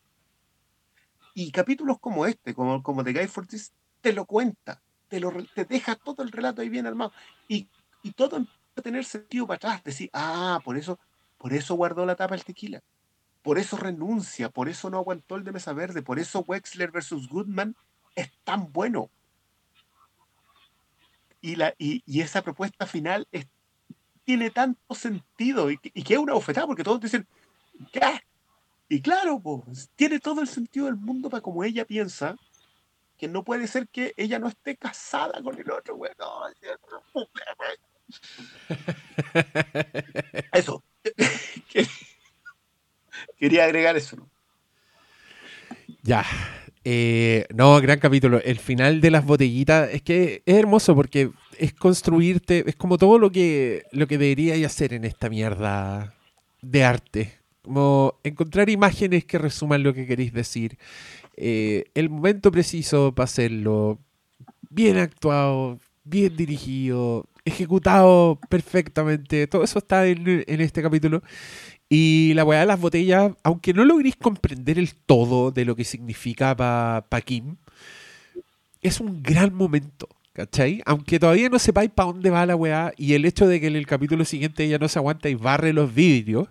Y 1.34 1.50
capítulos 1.50 1.98
como 1.98 2.26
este, 2.26 2.54
como, 2.54 2.82
como 2.82 3.04
The 3.04 3.12
Guy 3.12 3.26
for 3.26 3.46
This, 3.46 3.72
te 4.00 4.12
lo 4.12 4.24
cuenta, 4.24 4.80
te, 5.08 5.20
lo, 5.20 5.32
te 5.54 5.64
deja 5.64 5.96
todo 5.96 6.22
el 6.22 6.32
relato 6.32 6.62
ahí 6.62 6.68
bien 6.68 6.86
armado. 6.86 7.12
Y, 7.48 7.68
y 8.02 8.12
todo 8.12 8.46
tener 8.82 9.04
sentido 9.04 9.46
para 9.46 9.56
atrás. 9.56 9.84
Decir, 9.84 10.10
ah, 10.12 10.60
por 10.64 10.76
eso, 10.76 10.98
por 11.38 11.52
eso 11.52 11.74
guardó 11.74 12.06
la 12.06 12.16
tapa 12.16 12.34
el 12.34 12.44
tequila. 12.44 12.82
Por 13.42 13.58
eso 13.58 13.76
renuncia, 13.76 14.48
por 14.50 14.68
eso 14.68 14.90
no 14.90 14.98
aguantó 14.98 15.36
el 15.36 15.44
de 15.44 15.52
Mesa 15.52 15.72
Verde, 15.72 16.02
por 16.02 16.18
eso 16.18 16.44
Wexler 16.46 16.90
versus 16.90 17.28
Goodman 17.28 17.76
es 18.16 18.32
tan 18.42 18.72
bueno. 18.72 19.10
Y, 21.40 21.54
la, 21.54 21.74
y, 21.78 22.02
y 22.06 22.22
esa 22.22 22.42
propuesta 22.42 22.86
final 22.86 23.28
tiene 24.24 24.50
tanto 24.50 24.94
sentido 24.94 25.70
y, 25.70 25.78
y 25.82 26.02
que 26.02 26.14
es 26.14 26.18
una 26.18 26.32
bofetada 26.32 26.66
porque 26.66 26.82
todos 26.82 27.00
dicen, 27.00 27.28
¿qué? 27.92 28.20
Y 28.88 29.00
claro, 29.00 29.40
pues, 29.40 29.90
tiene 29.94 30.18
todo 30.18 30.40
el 30.40 30.48
sentido 30.48 30.86
del 30.86 30.96
mundo 30.96 31.30
para 31.30 31.40
como 31.40 31.62
ella 31.62 31.84
piensa 31.84 32.36
que 33.16 33.28
no 33.28 33.44
puede 33.44 33.66
ser 33.66 33.88
que 33.88 34.12
ella 34.16 34.38
no 34.38 34.48
esté 34.48 34.76
casada 34.76 35.42
con 35.42 35.58
el 35.58 35.70
otro, 35.70 35.96
güey. 35.96 36.12
No. 36.18 36.42
Eso. 40.52 40.82
Que- 41.68 41.86
Quería 43.38 43.64
agregar 43.64 43.96
eso. 43.96 44.16
¿no? 44.16 44.28
Ya. 46.02 46.24
Eh, 46.84 47.46
no, 47.54 47.80
gran 47.80 47.98
capítulo. 47.98 48.40
El 48.42 48.58
final 48.58 49.00
de 49.00 49.10
las 49.10 49.24
botellitas 49.24 49.90
es 49.92 50.02
que 50.02 50.42
es 50.46 50.54
hermoso 50.56 50.94
porque 50.94 51.30
es 51.58 51.72
construirte, 51.74 52.64
es 52.68 52.76
como 52.76 52.96
todo 52.98 53.18
lo 53.18 53.30
que, 53.32 53.84
lo 53.92 54.06
que 54.06 54.18
deberíais 54.18 54.64
hacer 54.64 54.92
en 54.92 55.04
esta 55.04 55.28
mierda 55.28 56.14
de 56.62 56.84
arte. 56.84 57.32
Como 57.62 58.14
encontrar 58.22 58.70
imágenes 58.70 59.24
que 59.24 59.38
resuman 59.38 59.82
lo 59.82 59.92
que 59.94 60.06
queréis 60.06 60.32
decir. 60.32 60.78
Eh, 61.36 61.84
el 61.94 62.08
momento 62.08 62.50
preciso 62.52 63.12
para 63.12 63.24
hacerlo. 63.24 63.98
Bien 64.70 64.98
actuado, 64.98 65.78
bien 66.04 66.36
dirigido, 66.36 67.26
ejecutado 67.46 68.38
perfectamente. 68.50 69.46
Todo 69.46 69.64
eso 69.64 69.78
está 69.78 70.06
en, 70.06 70.44
este 70.46 70.82
capítulo. 70.82 71.22
Y 71.88 72.34
la 72.34 72.44
weá 72.44 72.60
de 72.60 72.66
las 72.66 72.80
botellas, 72.80 73.32
aunque 73.44 73.72
no 73.72 73.84
logréis 73.84 74.16
comprender 74.16 74.78
el 74.78 74.94
todo 74.94 75.52
de 75.52 75.64
lo 75.64 75.76
que 75.76 75.84
significa 75.84 76.54
para 76.56 77.20
Kim, 77.22 77.56
es 78.82 79.00
un 79.00 79.22
gran 79.22 79.54
momento, 79.54 80.08
¿cachai? 80.32 80.82
Aunque 80.84 81.20
todavía 81.20 81.48
no 81.48 81.58
sepáis 81.58 81.90
para 81.90 82.08
dónde 82.08 82.30
va 82.30 82.44
la 82.44 82.56
weá 82.56 82.92
y 82.96 83.14
el 83.14 83.24
hecho 83.24 83.46
de 83.46 83.60
que 83.60 83.68
en 83.68 83.76
el 83.76 83.86
capítulo 83.86 84.24
siguiente 84.24 84.64
ella 84.64 84.78
no 84.78 84.88
se 84.88 84.98
aguanta 84.98 85.28
y 85.28 85.36
barre 85.36 85.72
los 85.72 85.94
vidrios, 85.94 86.48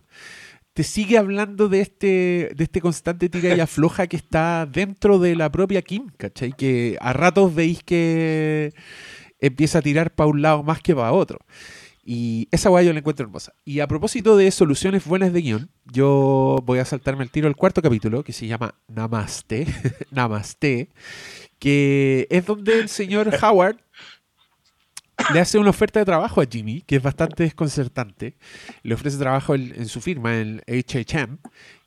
te 0.74 0.84
sigue 0.84 1.18
hablando 1.18 1.70
de 1.70 1.82
este, 1.82 2.52
de 2.56 2.64
este 2.64 2.82
constante 2.82 3.30
tira 3.30 3.56
y 3.56 3.60
afloja 3.60 4.08
que 4.08 4.18
está 4.18 4.66
dentro 4.66 5.20
de 5.20 5.36
la 5.36 5.52
propia 5.52 5.82
Kim, 5.82 6.10
¿cachai? 6.18 6.54
Que 6.54 6.98
a 7.02 7.14
ratos 7.14 7.54
veis 7.54 7.84
que 7.84 8.74
empieza 9.48 9.80
a 9.80 9.82
tirar 9.82 10.14
para 10.14 10.30
un 10.30 10.42
lado 10.42 10.64
más 10.64 10.82
que 10.82 10.96
para 10.96 11.12
otro. 11.12 11.40
Y 12.08 12.48
esa 12.52 12.70
weá 12.70 12.84
yo 12.84 12.94
la 12.94 13.00
encuentro 13.00 13.26
hermosa. 13.26 13.54
Y 13.66 13.80
a 13.80 13.88
propósito 13.88 14.38
de 14.38 14.52
soluciones 14.52 15.06
buenas 15.06 15.34
de 15.34 15.42
guion, 15.42 15.72
yo 15.86 16.62
voy 16.64 16.78
a 16.78 16.86
saltarme 16.86 17.24
el 17.24 17.32
tiro 17.32 17.48
al 17.48 17.56
cuarto 17.56 17.82
capítulo 17.82 18.24
que 18.24 18.32
se 18.32 18.46
llama 18.46 18.76
Namaste. 18.88 19.66
Namaste. 20.12 20.90
Que 21.58 22.28
es 22.30 22.46
donde 22.46 22.80
el 22.80 22.90
señor 22.90 23.32
Howard 23.42 23.78
le 25.34 25.40
hace 25.40 25.58
una 25.58 25.72
oferta 25.72 26.00
de 26.00 26.06
trabajo 26.06 26.42
a 26.42 26.46
Jimmy, 26.46 26.82
que 26.82 26.98
es 26.98 27.02
bastante 27.02 27.42
desconcertante. 27.42 28.38
Le 28.84 28.94
ofrece 28.94 29.18
trabajo 29.18 29.56
en, 29.56 29.74
en 29.76 29.88
su 29.88 30.00
firma, 30.00 30.38
en 30.38 30.62
HHM. 30.68 31.40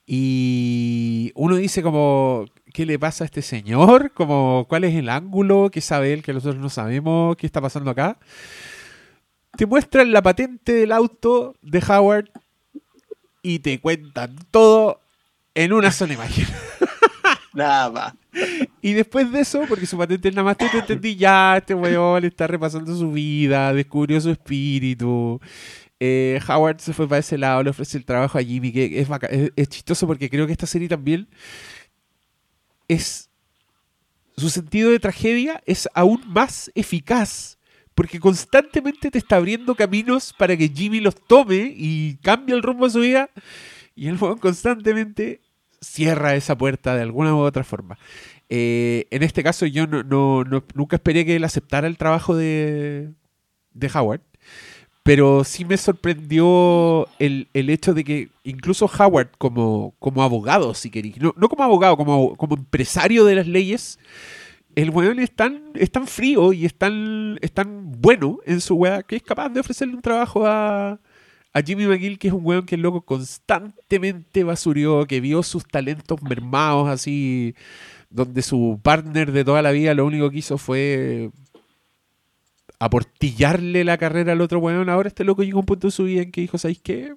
Y 0.05 1.31
uno 1.37 1.55
dice 1.55 1.81
como, 1.81 2.47
¿qué 2.79 2.87
le 2.87 2.97
pasa 2.97 3.25
a 3.25 3.27
este 3.27 3.43
señor? 3.43 4.13
Como, 4.13 4.65
¿cuál 4.69 4.85
es 4.85 4.95
el 4.95 5.09
ángulo? 5.09 5.69
¿Qué 5.69 5.81
sabe 5.81 6.13
él 6.13 6.23
que 6.23 6.33
nosotros 6.33 6.63
no 6.63 6.71
sabemos? 6.71 7.37
¿Qué 7.37 7.45
está 7.45 7.61
pasando 7.61 7.91
acá? 7.91 8.19
te 9.57 9.67
muestran 9.67 10.13
la 10.13 10.23
patente 10.23 10.73
del 10.75 10.93
auto 10.93 11.57
de 11.61 11.83
Howard 11.89 12.31
y 13.43 13.59
te 13.59 13.81
cuentan 13.81 14.37
todo 14.53 15.01
en 15.57 15.73
una 15.73 15.91
sola 15.91 16.13
imagen. 16.13 16.47
Nada 17.53 17.91
más. 17.91 18.15
Y 18.81 18.93
después 18.93 19.33
de 19.33 19.41
eso, 19.41 19.65
porque 19.69 19.85
su 19.85 19.99
patente 19.99 20.29
es 20.29 20.35
nada 20.37 20.45
más, 20.45 20.57
te 20.57 20.67
entendí 20.67 21.17
ya, 21.17 21.57
este 21.57 21.75
weón 21.75 22.25
está 22.25 22.47
repasando 22.47 22.97
su 22.97 23.11
vida, 23.11 23.73
descubrió 23.73 24.21
su 24.21 24.31
espíritu. 24.31 25.41
eh, 25.99 26.39
Howard 26.49 26.79
se 26.79 26.93
fue 26.93 27.09
para 27.09 27.19
ese 27.19 27.37
lado, 27.39 27.65
le 27.65 27.71
ofrece 27.71 27.99
el 27.99 28.05
trabajo 28.05 28.39
a 28.39 28.43
Jimmy, 28.45 28.71
que 28.71 29.01
es, 29.01 29.09
es, 29.31 29.53
es 29.57 29.69
chistoso 29.69 30.07
porque 30.07 30.31
creo 30.31 30.47
que 30.47 30.53
esta 30.53 30.67
serie 30.67 30.87
también 30.87 31.27
es... 32.89 33.31
Su 34.37 34.51
sentido 34.51 34.91
de 34.91 35.01
tragedia 35.01 35.63
es 35.67 35.89
aún 35.95 36.23
más 36.27 36.71
eficaz 36.77 37.59
porque 37.97 38.21
constantemente 38.21 39.11
te 39.11 39.19
está 39.19 39.35
abriendo 39.37 39.75
caminos 39.75 40.33
para 40.33 40.57
que 40.57 40.69
Jimmy 40.69 41.01
los 41.01 41.17
tome 41.27 41.75
y 41.77 42.17
cambie 42.23 42.55
el 42.55 42.63
rumbo 42.63 42.85
de 42.87 42.93
su 42.93 43.01
vida 43.01 43.31
y 43.97 44.07
el 44.07 44.17
juego 44.17 44.37
constantemente 44.37 45.41
cierra 45.81 46.37
esa 46.37 46.57
puerta 46.57 46.95
de 46.95 47.03
alguna 47.03 47.35
u 47.35 47.39
otra 47.39 47.65
forma. 47.65 47.99
Eh, 48.49 49.07
en 49.11 49.25
este 49.25 49.43
caso 49.43 49.67
yo 49.67 49.89
no, 49.89 50.05
no- 50.05 50.45
no- 50.45 50.65
nunca 50.75 50.95
esperé 50.97 51.27
que 51.27 51.35
él 51.35 51.43
aceptara 51.43 51.89
el 51.89 51.97
trabajo 51.97 52.37
de, 52.37 53.11
de 53.73 53.91
Howard, 53.93 54.23
pero 55.09 55.43
sí 55.43 55.65
me 55.65 55.79
sorprendió 55.79 57.09
el, 57.19 57.49
el 57.55 57.71
hecho 57.71 57.95
de 57.95 58.05
que 58.05 58.29
incluso 58.45 58.85
Howard 58.85 59.31
como, 59.39 59.95
como 59.99 60.23
abogado, 60.23 60.75
si 60.75 60.91
queréis, 60.91 61.19
no, 61.19 61.33
no 61.35 61.49
como 61.49 61.65
abogado, 61.65 61.97
como, 61.97 62.37
como 62.37 62.57
empresario 62.57 63.25
de 63.25 63.37
las 63.37 63.47
leyes, 63.47 63.99
el 64.75 64.91
weón 64.91 65.19
es 65.19 65.35
tan, 65.35 65.71
es 65.77 65.91
tan 65.91 66.07
frío 66.07 66.53
y 66.53 66.67
es 66.67 66.75
tan, 66.75 67.39
bueno 68.03 68.41
en 68.45 68.61
su 68.61 68.75
weá 68.75 69.03
que 69.03 69.17
es 69.17 69.23
capaz 69.23 69.49
de 69.49 69.61
ofrecerle 69.61 69.95
un 69.95 70.03
trabajo 70.03 70.47
a, 70.47 71.01
a 71.55 71.63
Jimmy 71.63 71.87
McGill, 71.87 72.19
que 72.19 72.29
es 72.29 72.35
un 72.35 72.45
weón 72.45 72.67
que 72.67 72.75
el 72.75 72.83
loco 72.83 73.01
constantemente 73.01 74.45
basurió, 74.45 75.07
que 75.07 75.23
vio 75.23 75.43
sus 75.43 75.67
talentos 75.67 76.23
mermados 76.23 76.87
así, 76.87 77.55
donde 78.11 78.43
su 78.43 78.79
partner 78.83 79.33
de 79.33 79.43
toda 79.43 79.63
la 79.63 79.71
vida 79.71 79.95
lo 79.95 80.05
único 80.05 80.29
que 80.29 80.37
hizo 80.37 80.59
fue 80.59 81.31
aportillarle 82.79 83.85
la 83.85 83.99
carrera 83.99 84.33
al 84.33 84.41
otro 84.41 84.59
weón. 84.61 84.89
Ahora 84.89 85.09
este 85.09 85.25
loco 85.25 85.43
llegó 85.43 85.59
a 85.59 85.61
un 85.61 85.67
punto 85.67 85.89
de 85.89 85.93
su 85.93 86.05
vida 86.05 86.23
en 86.23 86.31
que 86.33 86.41
dijo, 86.43 86.59
¿sabéis 86.59 86.81
qué? 86.83 87.15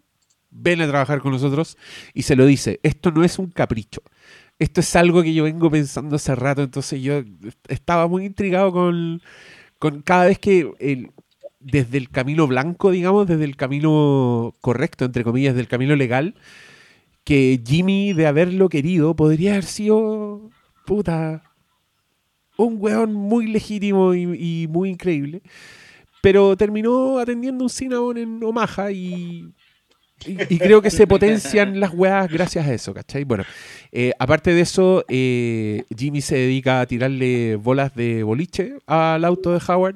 Ven 0.50 0.82
a 0.82 0.88
trabajar 0.88 1.22
con 1.22 1.32
nosotros 1.32 1.78
y 2.14 2.24
se 2.24 2.36
lo 2.36 2.46
dice, 2.46 2.80
esto 2.84 3.12
no 3.12 3.24
es 3.24 3.40
un 3.40 3.48
capricho. 3.52 4.02
Esto 4.60 4.82
es 4.82 4.96
algo 4.96 5.24
que 5.24 5.34
yo 5.34 5.44
vengo 5.46 5.72
pensando 5.72 6.16
hace 6.18 6.36
rato, 6.36 6.62
entonces 6.64 7.02
yo 7.02 7.24
estaba 7.68 8.08
muy 8.08 8.26
intrigado 8.26 8.72
con, 8.72 9.22
con 9.80 10.02
cada 10.04 10.26
vez 10.26 10.40
que 10.40 10.72
el- 10.80 11.12
desde 11.60 11.98
el 11.98 12.10
camino 12.10 12.48
blanco, 12.48 12.92
digamos, 12.92 13.28
desde 13.28 13.44
el 13.46 13.56
camino 13.58 14.54
correcto, 14.62 15.06
entre 15.06 15.24
comillas, 15.24 15.56
del 15.56 15.68
camino 15.68 15.96
legal, 15.96 16.36
que 17.24 17.62
Jimmy, 17.66 18.14
de 18.14 18.28
haberlo 18.28 18.70
querido, 18.70 19.16
podría 19.16 19.52
haber 19.54 19.66
sido, 19.66 20.52
puta, 20.86 21.44
un 22.66 22.78
weón 22.80 23.14
muy 23.14 23.48
legítimo 23.48 24.14
y, 24.14 24.64
y 24.64 24.68
muy 24.68 24.90
increíble. 24.90 25.42
Pero 26.22 26.56
terminó 26.56 27.18
atendiendo 27.18 27.64
un 27.64 27.70
Cinnabon 27.70 28.18
en 28.18 28.44
Omaha 28.44 28.92
y, 28.92 29.52
y, 30.26 30.56
y 30.56 30.60
creo 30.60 30.82
que 30.82 30.92
se 30.92 31.08
potencian 31.08 31.80
las 31.80 31.94
weas 31.94 32.32
gracias 32.32 32.68
a 32.68 32.74
eso, 32.74 32.94
¿cachai? 32.94 33.24
Bueno, 33.24 33.44
eh, 33.92 34.14
aparte 34.20 34.54
de 34.54 34.62
eso, 34.62 35.04
eh, 35.08 35.84
Jimmy 35.96 36.22
se 36.22 36.36
dedica 36.36 36.82
a 36.82 36.86
tirarle 36.86 37.56
bolas 37.56 37.96
de 37.96 38.24
boliche 38.24 38.74
al 38.86 39.26
auto 39.26 39.52
de 39.52 39.62
Howard 39.68 39.96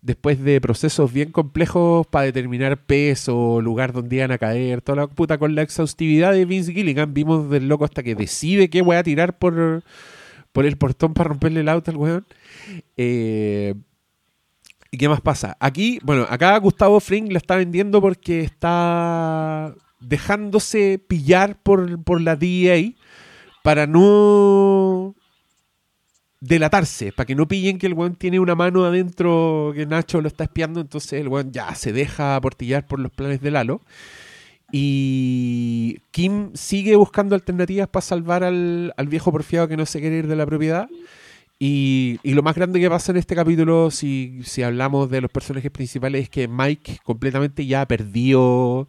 después 0.00 0.42
de 0.42 0.60
procesos 0.60 1.12
bien 1.12 1.32
complejos 1.32 2.06
para 2.06 2.24
determinar 2.24 2.78
peso, 2.78 3.60
lugar 3.60 3.92
donde 3.92 4.16
iban 4.16 4.30
a 4.30 4.38
caer, 4.38 4.80
toda 4.80 4.96
la 4.96 5.06
puta 5.08 5.38
con 5.38 5.54
la 5.54 5.62
exhaustividad 5.62 6.32
de 6.32 6.44
Vince 6.44 6.72
Gilligan, 6.72 7.12
vimos 7.12 7.50
del 7.50 7.68
loco 7.68 7.84
hasta 7.84 8.02
que 8.02 8.14
decide 8.14 8.70
qué 8.70 8.80
voy 8.80 8.96
a 8.96 9.02
tirar 9.02 9.38
por, 9.38 9.82
por 10.58 10.66
el 10.66 10.76
portón 10.76 11.14
para 11.14 11.28
romperle 11.28 11.60
el 11.60 11.68
auto 11.68 11.92
al 11.92 11.96
weón. 11.96 12.26
Eh, 12.96 13.76
¿Y 14.90 14.98
qué 14.98 15.08
más 15.08 15.20
pasa? 15.20 15.56
Aquí, 15.60 16.00
bueno, 16.02 16.26
acá 16.28 16.58
Gustavo 16.58 16.98
Fring 16.98 17.30
la 17.30 17.38
está 17.38 17.54
vendiendo 17.54 18.00
porque 18.00 18.40
está 18.40 19.72
dejándose 20.00 20.98
pillar 20.98 21.62
por, 21.62 22.02
por 22.02 22.20
la 22.20 22.34
DEA 22.34 22.90
para 23.62 23.86
no 23.86 25.14
delatarse, 26.40 27.12
para 27.12 27.28
que 27.28 27.36
no 27.36 27.46
pillen 27.46 27.78
que 27.78 27.86
el 27.86 27.94
weón 27.94 28.16
tiene 28.16 28.40
una 28.40 28.56
mano 28.56 28.84
adentro 28.84 29.70
que 29.76 29.86
Nacho 29.86 30.20
lo 30.20 30.26
está 30.26 30.42
espiando, 30.42 30.80
entonces 30.80 31.20
el 31.20 31.28
weón 31.28 31.52
ya 31.52 31.72
se 31.76 31.92
deja 31.92 32.34
aportillar 32.34 32.84
por 32.84 32.98
los 32.98 33.12
planes 33.12 33.40
de 33.40 33.52
Lalo. 33.52 33.80
Y 34.70 35.98
Kim 36.10 36.50
sigue 36.54 36.94
buscando 36.96 37.34
alternativas 37.34 37.88
para 37.88 38.02
salvar 38.02 38.44
al, 38.44 38.92
al 38.96 39.08
viejo 39.08 39.32
porfiado 39.32 39.66
que 39.68 39.76
no 39.76 39.86
se 39.86 40.00
quiere 40.00 40.18
ir 40.18 40.26
de 40.26 40.36
la 40.36 40.46
propiedad. 40.46 40.88
Y, 41.58 42.20
y 42.22 42.34
lo 42.34 42.42
más 42.42 42.54
grande 42.54 42.78
que 42.78 42.88
pasa 42.88 43.10
en 43.10 43.18
este 43.18 43.34
capítulo, 43.34 43.90
si, 43.90 44.40
si 44.44 44.62
hablamos 44.62 45.10
de 45.10 45.20
los 45.20 45.30
personajes 45.30 45.70
principales, 45.70 46.24
es 46.24 46.30
que 46.30 46.46
Mike 46.46 46.98
completamente 47.02 47.66
ya 47.66 47.84
perdió 47.86 48.86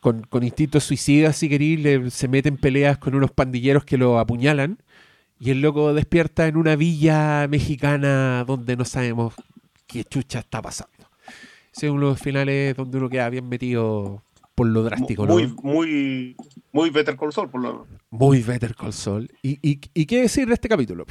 con, 0.00 0.22
con 0.22 0.42
instintos 0.42 0.84
suicidas, 0.84 1.36
si 1.36 1.48
queréis, 1.48 1.80
le- 1.80 2.10
se 2.10 2.26
mete 2.26 2.48
en 2.48 2.56
peleas 2.56 2.98
con 2.98 3.14
unos 3.14 3.30
pandilleros 3.30 3.84
que 3.84 3.96
lo 3.98 4.18
apuñalan. 4.18 4.78
Y 5.38 5.50
el 5.50 5.60
loco 5.60 5.92
despierta 5.92 6.48
en 6.48 6.56
una 6.56 6.76
villa 6.76 7.46
mexicana 7.46 8.42
donde 8.46 8.74
no 8.74 8.84
sabemos 8.86 9.34
qué 9.86 10.02
chucha 10.02 10.38
está 10.40 10.62
pasando. 10.62 10.94
Ese 11.76 11.86
es 11.86 11.92
uno 11.92 12.06
de 12.06 12.12
los 12.12 12.20
finales 12.20 12.74
donde 12.74 12.96
uno 12.96 13.10
queda 13.10 13.28
bien 13.28 13.48
metido 13.48 14.22
por 14.56 14.66
lo 14.66 14.82
drástico, 14.82 15.26
¿no? 15.26 15.34
muy, 15.34 15.54
muy, 15.62 16.36
muy 16.72 16.88
Better 16.90 17.14
Call 17.14 17.32
Saul, 17.32 17.50
por 17.50 17.60
lo 17.60 17.72
menos. 17.72 17.88
Muy 18.10 18.42
Better 18.42 18.74
Call 18.74 18.94
Saul. 18.94 19.30
¿Y, 19.42 19.58
y, 19.62 19.78
y 19.92 20.06
qué 20.06 20.22
decir 20.22 20.48
de 20.48 20.54
este 20.54 20.68
capítulo? 20.68 21.04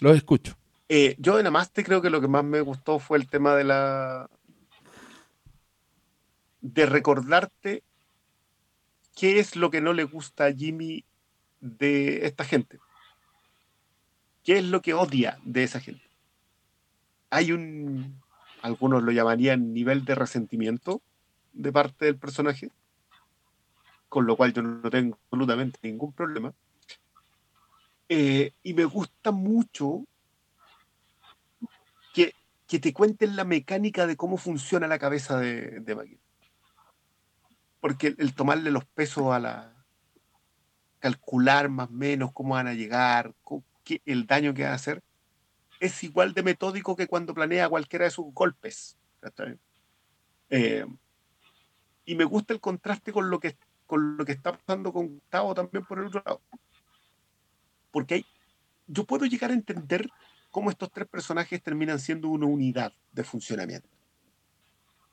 Los 0.00 0.16
escucho. 0.16 0.56
Eh, 0.88 1.14
yo 1.18 1.38
en 1.38 1.46
Amaste 1.46 1.84
creo 1.84 2.00
que 2.00 2.08
lo 2.08 2.22
que 2.22 2.28
más 2.28 2.42
me 2.42 2.62
gustó 2.62 2.98
fue 2.98 3.18
el 3.18 3.28
tema 3.28 3.54
de 3.54 3.64
la. 3.64 4.30
de 6.62 6.86
recordarte 6.86 7.82
qué 9.14 9.40
es 9.40 9.56
lo 9.56 9.70
que 9.70 9.82
no 9.82 9.92
le 9.92 10.04
gusta 10.04 10.46
a 10.46 10.52
Jimmy 10.52 11.04
de 11.60 12.24
esta 12.24 12.44
gente. 12.44 12.78
¿Qué 14.42 14.56
es 14.58 14.64
lo 14.64 14.80
que 14.80 14.94
odia 14.94 15.38
de 15.44 15.64
esa 15.64 15.80
gente? 15.80 16.08
Hay 17.28 17.52
un. 17.52 18.22
algunos 18.62 19.02
lo 19.02 19.12
llamarían 19.12 19.74
nivel 19.74 20.06
de 20.06 20.14
resentimiento 20.14 21.02
de 21.52 21.72
parte 21.72 22.06
del 22.06 22.16
personaje, 22.16 22.70
con 24.08 24.26
lo 24.26 24.36
cual 24.36 24.52
yo 24.52 24.62
no 24.62 24.88
tengo 24.90 25.18
absolutamente 25.30 25.78
ningún 25.82 26.12
problema. 26.12 26.52
Eh, 28.08 28.52
y 28.62 28.74
me 28.74 28.84
gusta 28.84 29.30
mucho 29.32 30.04
que, 32.14 32.32
que 32.68 32.78
te 32.78 32.92
cuenten 32.92 33.36
la 33.36 33.44
mecánica 33.44 34.06
de 34.06 34.16
cómo 34.16 34.36
funciona 34.36 34.86
la 34.86 34.98
cabeza 34.98 35.38
de, 35.38 35.80
de. 35.80 36.18
Porque 37.80 38.14
el, 38.18 38.34
tomarle 38.34 38.70
los 38.70 38.84
pesos 38.84 39.32
a 39.32 39.40
la. 39.40 39.72
calcular 40.98 41.68
más 41.68 41.88
o 41.88 41.92
menos 41.92 42.32
cómo 42.32 42.54
van 42.54 42.68
a 42.68 42.74
llegar, 42.74 43.34
qué- 43.84 44.02
el 44.06 44.26
daño 44.26 44.54
que 44.54 44.62
van 44.62 44.72
a 44.72 44.76
hacer, 44.76 45.02
es 45.78 46.02
igual 46.04 46.32
de 46.32 46.42
metódico 46.42 46.96
que 46.96 47.06
cuando 47.06 47.34
planea 47.34 47.68
cualquiera 47.68 48.06
de 48.06 48.10
sus 48.10 48.32
golpes. 48.32 48.96
Eh, 50.48 50.86
y 52.04 52.14
me 52.14 52.24
gusta 52.24 52.54
el 52.54 52.60
contraste 52.60 53.12
con 53.12 53.30
lo 53.30 53.40
que 53.40 53.56
con 53.86 54.16
lo 54.16 54.24
que 54.24 54.32
está 54.32 54.52
pasando 54.52 54.92
con 54.92 55.08
Gustavo 55.08 55.54
también 55.54 55.84
por 55.84 55.98
el 55.98 56.06
otro 56.06 56.22
lado. 56.24 56.40
Porque 57.90 58.14
hay, 58.14 58.26
yo 58.86 59.04
puedo 59.04 59.24
llegar 59.26 59.50
a 59.50 59.54
entender 59.54 60.08
cómo 60.50 60.70
estos 60.70 60.90
tres 60.90 61.06
personajes 61.08 61.62
terminan 61.62 61.98
siendo 61.98 62.28
una 62.28 62.46
unidad 62.46 62.92
de 63.12 63.24
funcionamiento. 63.24 63.88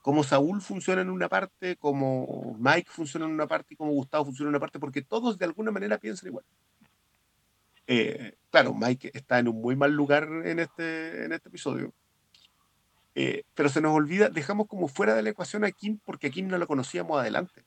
Como 0.02 0.24
Saúl 0.24 0.62
funciona 0.62 1.02
en 1.02 1.10
una 1.10 1.30
parte, 1.30 1.78
como 1.78 2.58
Mike 2.60 2.90
funciona 2.91 3.26
en 3.26 3.32
una 3.32 3.48
parte 3.48 3.74
y 3.74 3.78
como 3.78 3.91
Gustavo 3.91 4.26
funciona 4.26 4.50
en 4.50 4.56
una 4.56 4.60
parte, 4.60 4.80
porque 4.80 5.02
todos 5.02 5.38
de 5.38 5.45
alguna 5.45 5.72
manera 5.72 5.98
piensan 5.98 6.28
igual. 6.28 6.45
Eh, 7.88 8.36
claro, 8.50 8.74
Mike 8.74 9.12
está 9.14 9.40
en 9.40 9.48
un 9.48 9.62
muy 9.62 9.76
mal 9.76 9.91
lugar 9.91 10.28
en 10.45 10.60
este, 10.60 11.26
en 11.26 11.32
este 11.32 11.50
episodio. 11.50 11.94
Eh, 13.16 13.44
pero 13.54 13.70
se 13.70 13.82
nos 13.82 13.95
olvida, 13.95 14.30
dejamos 14.30 14.68
como 14.68 14.88
fuera 14.88 15.14
de 15.14 15.22
la 15.22 15.30
ecuación 15.30 15.64
a 15.64 15.72
Kim 15.72 16.00
porque 16.04 16.28
a 16.28 16.30
Kim 16.32 16.48
no 16.48 16.58
la 16.58 16.66
conocíamos 16.66 17.20
adelante. 17.20 17.64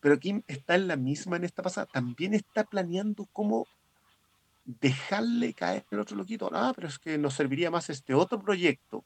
Pero 0.00 0.18
Kim 0.18 0.42
está 0.46 0.74
en 0.74 0.88
la 0.88 0.96
misma 0.96 1.36
en 1.36 1.44
esta 1.44 1.62
pasada. 1.62 1.86
También 1.86 2.34
está 2.34 2.64
planeando 2.64 3.26
cómo 3.32 3.66
dejarle 4.64 5.54
caer 5.54 5.84
el 5.90 6.00
otro 6.00 6.16
loquito. 6.16 6.50
Ah, 6.52 6.72
pero 6.74 6.88
es 6.88 6.98
que 6.98 7.18
nos 7.18 7.34
serviría 7.34 7.70
más 7.70 7.90
este 7.90 8.14
otro 8.14 8.40
proyecto 8.40 9.04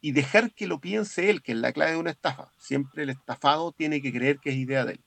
y 0.00 0.12
dejar 0.12 0.52
que 0.52 0.66
lo 0.66 0.80
piense 0.80 1.30
él, 1.30 1.42
que 1.42 1.52
es 1.52 1.58
la 1.58 1.72
clave 1.72 1.92
de 1.92 1.98
una 1.98 2.10
estafa. 2.10 2.52
Siempre 2.58 3.04
el 3.04 3.10
estafado 3.10 3.72
tiene 3.72 4.02
que 4.02 4.12
creer 4.12 4.38
que 4.38 4.50
es 4.50 4.56
idea 4.56 4.84
de 4.84 4.94
él. 4.94 5.00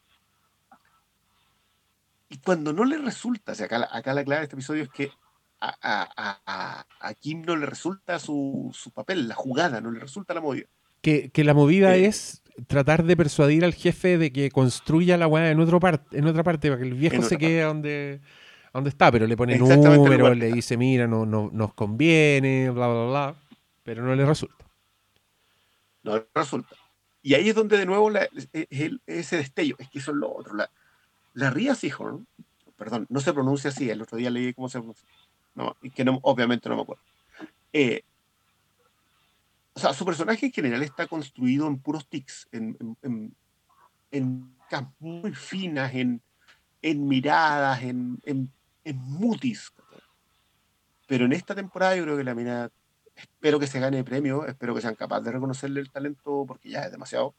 Y 2.29 2.37
cuando 2.39 2.73
no 2.73 2.85
le 2.85 2.97
resulta, 2.97 3.51
o 3.51 3.55
sea, 3.55 3.65
acá, 3.65 3.79
la- 4.13 4.23
clave 4.23 4.39
de 4.39 4.43
este 4.43 4.55
episodio 4.55 4.83
es 4.83 4.89
que 4.89 5.11
a 5.59 7.13
Kim 7.19 7.41
no 7.41 7.55
le 7.55 7.65
resulta 7.65 8.19
su, 8.19 8.71
su 8.73 8.91
papel, 8.91 9.27
la 9.27 9.35
jugada, 9.35 9.81
no 9.81 9.91
le 9.91 9.99
resulta 9.99 10.33
la 10.33 10.41
movida. 10.41 10.67
Que, 11.01 11.29
que 11.29 11.43
la 11.43 11.53
movida 11.53 11.95
Eh. 11.95 12.05
es 12.05 12.43
tratar 12.67 13.03
de 13.05 13.15
persuadir 13.15 13.63
al 13.63 13.73
jefe 13.73 14.17
de 14.17 14.33
que 14.33 14.51
construya 14.51 15.17
la 15.17 15.27
weá 15.27 15.49
en, 15.51 15.59
otro 15.61 15.79
par- 15.79 16.03
en 16.11 16.25
otra 16.27 16.43
parte 16.43 16.69
para 16.69 16.81
que 16.81 16.87
el 16.87 16.93
viejo 16.93 17.21
se 17.21 17.37
quede 17.37 17.61
donde, 17.61 18.19
donde 18.73 18.89
está, 18.89 19.09
pero 19.11 19.25
le 19.27 19.37
pone 19.37 19.57
que 19.57 20.35
le 20.35 20.51
dice, 20.51 20.75
mira, 20.75 21.07
no, 21.07 21.25
no, 21.25 21.49
nos 21.53 21.73
conviene, 21.73 22.69
bla, 22.69 22.87
bla, 22.89 23.05
bla, 23.05 23.35
pero 23.83 24.03
no 24.03 24.13
le 24.13 24.25
resulta. 24.25 24.65
No 26.03 26.17
le 26.17 26.27
resulta. 26.35 26.75
Y 27.21 27.33
ahí 27.33 27.49
es 27.49 27.55
donde 27.55 27.77
de 27.77 27.85
nuevo 27.85 28.09
la- 28.09 28.27
el- 28.53 29.01
ese 29.07 29.37
destello, 29.37 29.75
es 29.79 29.89
que 29.89 29.99
eso 29.99 30.11
es 30.11 30.17
lo 30.17 30.29
otro. 30.35 30.53
La, 30.55 30.69
la 31.33 31.49
Ria 31.51 31.75
Seahorn, 31.75 32.27
perdón, 32.77 33.05
no 33.09 33.21
se 33.21 33.31
pronuncia 33.33 33.69
así, 33.69 33.89
el 33.89 34.01
otro 34.01 34.17
día 34.17 34.29
leí 34.29 34.53
cómo 34.53 34.67
se 34.67 34.79
pronuncia. 34.79 35.07
No, 35.55 35.75
que 35.95 36.03
no, 36.05 36.19
obviamente 36.23 36.67
no 36.69 36.75
me 36.75 36.81
acuerdo. 36.81 37.03
Eh, 37.73 38.03
o 39.79 39.81
sea, 39.81 39.93
su 39.93 40.03
personaje 40.03 40.47
en 40.47 40.51
general 40.51 40.83
está 40.83 41.07
construido 41.07 41.65
en 41.65 41.79
puros 41.79 42.05
tics, 42.09 42.49
en, 42.51 42.75
en, 43.01 43.33
en, 44.11 44.57
en 44.69 44.93
muy 44.99 45.33
finas, 45.33 45.95
en, 45.95 46.21
en 46.81 47.07
miradas, 47.07 47.81
en, 47.83 48.19
en, 48.25 48.51
en 48.83 48.97
mutis. 48.97 49.71
Pero 51.07 51.23
en 51.23 51.31
esta 51.31 51.55
temporada 51.55 51.95
yo 51.95 52.03
creo 52.03 52.17
que 52.17 52.25
la 52.25 52.35
mina, 52.35 52.69
espero 53.15 53.57
que 53.57 53.67
se 53.67 53.79
gane 53.79 54.03
premio, 54.03 54.45
espero 54.45 54.75
que 54.75 54.81
sean 54.81 54.95
capaces 54.95 55.23
de 55.23 55.31
reconocerle 55.31 55.79
el 55.79 55.89
talento 55.89 56.43
porque 56.45 56.71
ya 56.71 56.81
es 56.81 56.91
demasiado. 56.91 57.33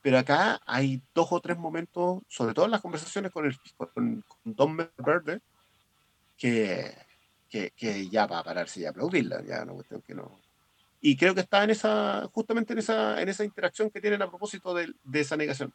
Pero 0.00 0.16
acá 0.16 0.58
hay 0.64 1.02
dos 1.14 1.28
o 1.32 1.40
tres 1.40 1.58
momentos, 1.58 2.22
sobre 2.28 2.54
todo 2.54 2.64
en 2.64 2.70
las 2.70 2.80
conversaciones 2.80 3.30
con, 3.30 3.44
el, 3.44 3.58
con, 3.76 4.24
con 4.26 4.54
Don 4.54 4.74
Verde, 4.96 5.42
que, 6.38 6.96
que, 7.50 7.72
que 7.76 8.08
ya 8.08 8.26
va 8.26 8.38
a 8.38 8.44
pararse 8.44 8.80
y 8.80 8.86
aplaudirla, 8.86 9.44
ya 9.44 9.64
una 9.64 9.74
cuestión 9.74 10.00
que 10.00 10.14
no. 10.14 10.40
Y 11.00 11.16
creo 11.16 11.34
que 11.34 11.40
está 11.40 11.64
en 11.64 11.70
esa, 11.70 12.28
justamente 12.32 12.72
en 12.74 12.78
esa, 12.80 13.20
en 13.22 13.28
esa 13.28 13.44
interacción 13.44 13.90
que 13.90 14.00
tienen 14.00 14.22
a 14.22 14.28
propósito 14.28 14.74
de, 14.74 14.92
de 15.04 15.20
esa 15.20 15.36
negación. 15.36 15.72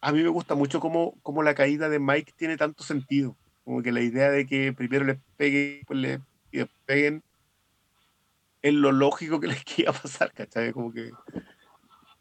A 0.00 0.12
mí 0.12 0.22
me 0.22 0.28
gusta 0.28 0.54
mucho 0.56 0.80
cómo, 0.80 1.14
cómo 1.22 1.42
la 1.42 1.54
caída 1.54 1.88
de 1.88 2.00
Mike 2.00 2.32
tiene 2.36 2.56
tanto 2.56 2.82
sentido. 2.82 3.36
Como 3.64 3.82
que 3.82 3.92
la 3.92 4.00
idea 4.00 4.30
de 4.30 4.46
que 4.46 4.72
primero 4.72 5.04
les 5.04 5.18
peguen 5.36 5.82
pues 5.86 5.98
le, 6.00 6.20
y 6.50 6.58
les 6.58 6.68
peguen 6.84 7.22
es 8.62 8.74
lo 8.74 8.92
lógico 8.92 9.40
que 9.40 9.46
les 9.48 9.62
iba 9.78 9.90
a 9.90 9.94
pasar, 9.94 10.32
¿cachai? 10.32 10.72
Como 10.72 10.92
que. 10.92 11.10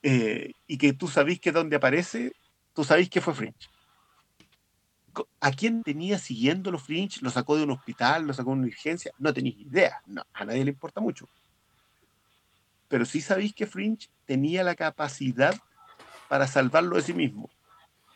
eh, 0.04 0.54
y 0.68 0.78
que 0.78 0.94
tú 0.94 1.08
sabís 1.08 1.40
que 1.40 1.52
donde 1.52 1.76
aparece, 1.76 2.34
tú 2.74 2.84
sabís 2.84 3.10
que 3.10 3.22
fue 3.22 3.34
Fringe. 3.34 3.70
¿A 5.42 5.52
quién 5.52 5.84
tenía 5.84 6.18
siguiendo 6.20 6.72
los 6.72 6.84
Fringe? 6.84 7.20
¿Lo 7.22 7.30
sacó 7.30 7.58
de 7.58 7.64
un 7.64 7.72
hospital? 7.72 8.26
¿Lo 8.26 8.34
sacó 8.34 8.52
de 8.52 8.58
una 8.60 8.68
urgencia? 8.68 9.12
No 9.20 9.34
tenéis 9.34 9.58
idea. 9.60 10.02
No, 10.06 10.24
a 10.34 10.46
nadie 10.46 10.64
le 10.64 10.72
importa 10.72 11.02
mucho. 11.02 11.28
Pero 12.92 13.06
sí 13.06 13.22
sabéis 13.22 13.56
que 13.56 13.66
Fringe 13.66 14.10
tenía 14.26 14.66
la 14.66 14.76
capacidad 14.76 15.56
para 16.28 16.46
salvarlo 16.46 16.98
de 16.98 17.02
sí 17.02 17.14
mismo. 17.14 17.50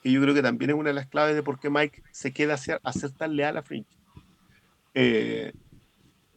Que 0.04 0.12
yo 0.12 0.22
creo 0.22 0.34
que 0.34 0.42
también 0.42 0.72
es 0.72 0.76
una 0.76 0.90
de 0.90 0.96
las 0.96 1.08
claves 1.08 1.34
de 1.34 1.44
por 1.44 1.62
qué 1.62 1.70
Mike 1.70 2.04
se 2.12 2.34
queda 2.34 2.56
a 2.56 2.58
ser, 2.58 2.82
a 2.84 2.92
ser 2.92 3.12
tan 3.12 3.38
leal 3.38 3.56
a 3.56 3.64
Fringe. 3.64 3.88
Eh, 4.94 5.54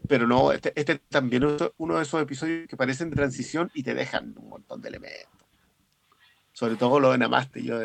pero 0.06 0.28
no, 0.28 0.52
este, 0.52 0.73
este 0.77 1.01
también 1.01 1.43
es 1.43 1.62
uno 1.78 1.97
de 1.97 2.02
esos 2.05 2.23
episodios 2.23 2.69
que 2.69 2.77
parecen 2.77 3.10
de 3.10 3.16
transición 3.16 3.73
y 3.74 3.82
te 3.82 3.94
dejan 3.94 4.35
un 4.39 4.51
montón 4.51 4.81
de 4.82 4.89
elementos. 4.89 5.28
Sobre 6.52 6.77
todo 6.77 7.01
lo 7.01 7.10
de 7.10 7.19
Namaste. 7.19 7.65
Yo, 7.65 7.81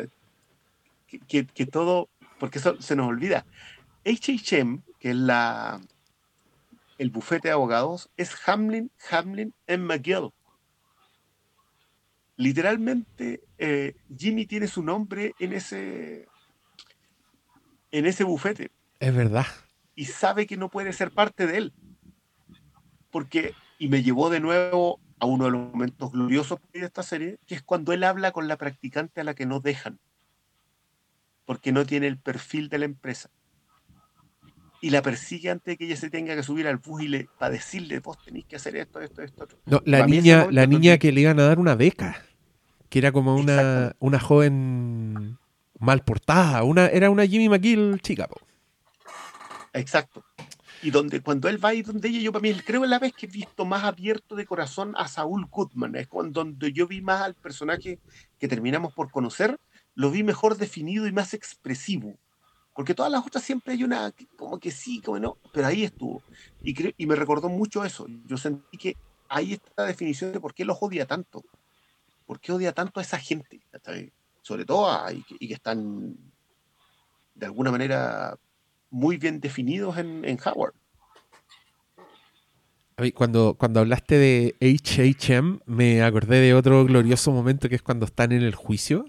que, 1.26 1.46
que, 1.46 1.66
todo, 1.66 2.08
porque 2.38 2.58
eso 2.58 2.80
se 2.80 2.94
nos 2.94 3.08
olvida. 3.08 3.44
HHM, 4.04 4.82
que 5.00 5.10
es 5.10 5.16
la, 5.16 5.80
el 6.98 7.10
bufete 7.10 7.48
de 7.48 7.54
abogados, 7.54 8.08
es 8.16 8.36
Hamlin, 8.46 8.92
Hamlin 9.10 9.52
and 9.66 9.82
McGill. 9.82 10.30
Literalmente, 12.36 13.42
eh, 13.58 13.94
Jimmy 14.16 14.46
tiene 14.46 14.66
su 14.66 14.82
nombre 14.82 15.34
en 15.38 15.52
ese, 15.52 16.26
en 17.92 18.06
ese 18.06 18.24
bufete 18.24 18.70
Es 18.98 19.14
verdad. 19.14 19.46
y 19.94 20.06
sabe 20.06 20.46
que 20.46 20.56
no 20.56 20.68
puede 20.68 20.92
ser 20.92 21.12
parte 21.12 21.46
de 21.46 21.58
él. 21.58 21.72
Porque, 23.10 23.54
y 23.78 23.88
me 23.88 24.02
llevó 24.02 24.30
de 24.30 24.40
nuevo 24.40 24.98
a 25.20 25.26
uno 25.26 25.44
de 25.44 25.52
los 25.52 25.72
momentos 25.72 26.10
gloriosos 26.10 26.58
de 26.72 26.80
esta 26.80 27.04
serie, 27.04 27.38
que 27.46 27.54
es 27.54 27.62
cuando 27.62 27.92
él 27.92 28.02
habla 28.02 28.32
con 28.32 28.48
la 28.48 28.56
practicante 28.56 29.20
a 29.20 29.24
la 29.24 29.34
que 29.34 29.46
no 29.46 29.60
dejan, 29.60 30.00
porque 31.44 31.70
no 31.70 31.86
tiene 31.86 32.08
el 32.08 32.18
perfil 32.18 32.68
de 32.68 32.78
la 32.78 32.84
empresa. 32.86 33.30
Y 34.84 34.90
la 34.90 35.00
persigue 35.00 35.48
antes 35.48 35.64
de 35.64 35.76
que 35.78 35.86
ella 35.86 35.96
se 35.96 36.10
tenga 36.10 36.36
que 36.36 36.42
subir 36.42 36.66
al 36.66 36.76
bus 36.76 37.04
y 37.04 37.08
le, 37.08 37.26
para 37.38 37.52
decirle, 37.52 38.00
vos 38.00 38.22
tenéis 38.22 38.44
que 38.44 38.56
hacer 38.56 38.76
esto, 38.76 39.00
esto, 39.00 39.22
esto, 39.22 39.44
otro. 39.44 39.58
No, 39.64 39.80
la 39.86 40.00
Para 40.00 40.10
niña, 40.10 40.46
la 40.50 40.66
niña 40.66 40.98
que 40.98 41.10
le 41.10 41.22
iban 41.22 41.40
a 41.40 41.44
dar 41.44 41.58
una 41.58 41.74
beca, 41.74 42.22
que 42.90 42.98
era 42.98 43.10
como 43.10 43.34
una, 43.34 43.96
una 43.98 44.20
joven 44.20 45.38
mal 45.78 46.04
portada, 46.04 46.64
una, 46.64 46.88
era 46.88 47.08
una 47.08 47.24
Jimmy 47.24 47.48
McGill 47.48 47.98
chica. 48.02 48.28
po. 48.28 48.36
Exacto. 49.72 50.22
Y 50.82 50.90
donde 50.90 51.22
cuando 51.22 51.48
él 51.48 51.64
va 51.64 51.72
y 51.72 51.80
donde 51.80 52.10
ella, 52.10 52.20
yo 52.20 52.30
para 52.30 52.42
mí 52.42 52.52
creo 52.52 52.84
es 52.84 52.90
la 52.90 52.98
vez 52.98 53.14
que 53.14 53.24
he 53.24 53.30
visto 53.30 53.64
más 53.64 53.84
abierto 53.84 54.36
de 54.36 54.44
corazón 54.44 54.92
a 54.98 55.08
Saúl 55.08 55.46
Goodman. 55.46 55.96
Es 55.96 56.08
cuando 56.08 56.44
donde 56.44 56.74
yo 56.74 56.86
vi 56.86 57.00
más 57.00 57.22
al 57.22 57.32
personaje 57.32 58.00
que 58.38 58.48
terminamos 58.48 58.92
por 58.92 59.10
conocer, 59.10 59.58
lo 59.94 60.10
vi 60.10 60.22
mejor 60.22 60.58
definido 60.58 61.06
y 61.06 61.12
más 61.12 61.32
expresivo. 61.32 62.18
Porque 62.74 62.94
todas 62.94 63.10
las 63.10 63.24
otras 63.24 63.44
siempre 63.44 63.74
hay 63.74 63.84
una, 63.84 64.12
como 64.36 64.58
que 64.58 64.70
sí, 64.70 65.00
como 65.00 65.18
no, 65.18 65.36
pero 65.52 65.68
ahí 65.68 65.84
estuvo. 65.84 66.22
Y, 66.62 66.74
y 67.02 67.06
me 67.06 67.14
recordó 67.14 67.48
mucho 67.48 67.84
eso. 67.84 68.06
Yo 68.26 68.36
sentí 68.36 68.76
que 68.76 68.96
ahí 69.28 69.54
está 69.54 69.82
la 69.82 69.86
definición 69.86 70.32
de 70.32 70.40
por 70.40 70.54
qué 70.54 70.64
los 70.64 70.78
odia 70.80 71.06
tanto. 71.06 71.44
¿Por 72.26 72.40
qué 72.40 72.52
odia 72.52 72.72
tanto 72.72 73.00
a 73.00 73.02
esa 73.02 73.18
gente? 73.18 73.60
Sobre 74.42 74.64
todo 74.64 74.90
a, 74.90 75.12
y, 75.12 75.22
que, 75.22 75.54
están 75.54 76.16
de 77.34 77.46
alguna 77.46 77.70
manera 77.70 78.36
muy 78.90 79.18
bien 79.18 79.40
definidos 79.40 79.96
en, 79.98 80.24
en 80.24 80.38
Howard. 80.44 80.74
Cuando, 83.14 83.56
cuando 83.58 83.80
hablaste 83.80 84.16
de 84.16 84.54
HHM, 84.60 85.60
me 85.66 86.02
acordé 86.02 86.40
de 86.40 86.54
otro 86.54 86.84
glorioso 86.84 87.32
momento 87.32 87.68
que 87.68 87.74
es 87.74 87.82
cuando 87.82 88.06
están 88.06 88.30
en 88.30 88.42
el 88.42 88.54
juicio 88.54 89.06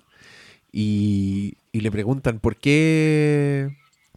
y, 0.71 1.55
y 1.75 1.81
le 1.81 1.91
preguntan 1.91 2.39
por 2.39 2.55
qué, 2.55 3.67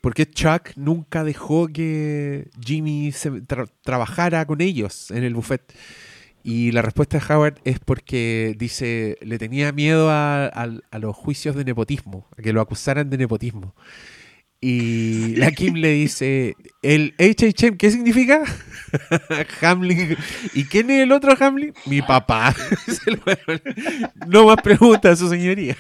por 0.01 0.15
qué 0.15 0.27
Chuck 0.27 0.71
nunca 0.77 1.25
dejó 1.25 1.67
que 1.67 2.49
Jimmy 2.65 3.11
se 3.11 3.33
tra- 3.33 3.69
trabajara 3.83 4.47
con 4.47 4.61
ellos 4.61 5.11
en 5.11 5.25
el 5.25 5.35
buffet. 5.35 5.63
Y 6.45 6.71
la 6.71 6.83
respuesta 6.83 7.19
de 7.19 7.35
Howard 7.35 7.57
es 7.65 7.81
porque 7.81 8.55
dice, 8.57 9.19
le 9.23 9.39
tenía 9.39 9.73
miedo 9.73 10.09
a, 10.09 10.47
a- 10.47 10.81
a 10.91 10.99
los 11.01 11.17
juicios 11.17 11.57
de 11.57 11.65
nepotismo, 11.65 12.29
a 12.39 12.43
que 12.43 12.53
lo 12.53 12.61
acusaran 12.61 13.11
de 13.11 13.19
nepotismo. 13.19 13.75
Y 14.61 15.35
la 15.35 15.51
Kim 15.59 15.75
le 15.75 15.91
dice, 15.91 16.55
¿el 16.83 17.15
HHM 17.19 17.77
qué 17.77 17.91
significa? 17.91 18.43
Hamlin. 19.63 20.17
¿Y 20.55 20.65
quién 20.67 20.91
es 20.91 21.03
el 21.03 21.11
otro 21.11 21.35
Hamlin? 21.41 21.75
Mi 21.87 22.03
papá. 22.03 22.55
no 24.29 24.47
más 24.47 24.63
preguntas, 24.63 25.19
su 25.19 25.29
señoría. 25.29 25.77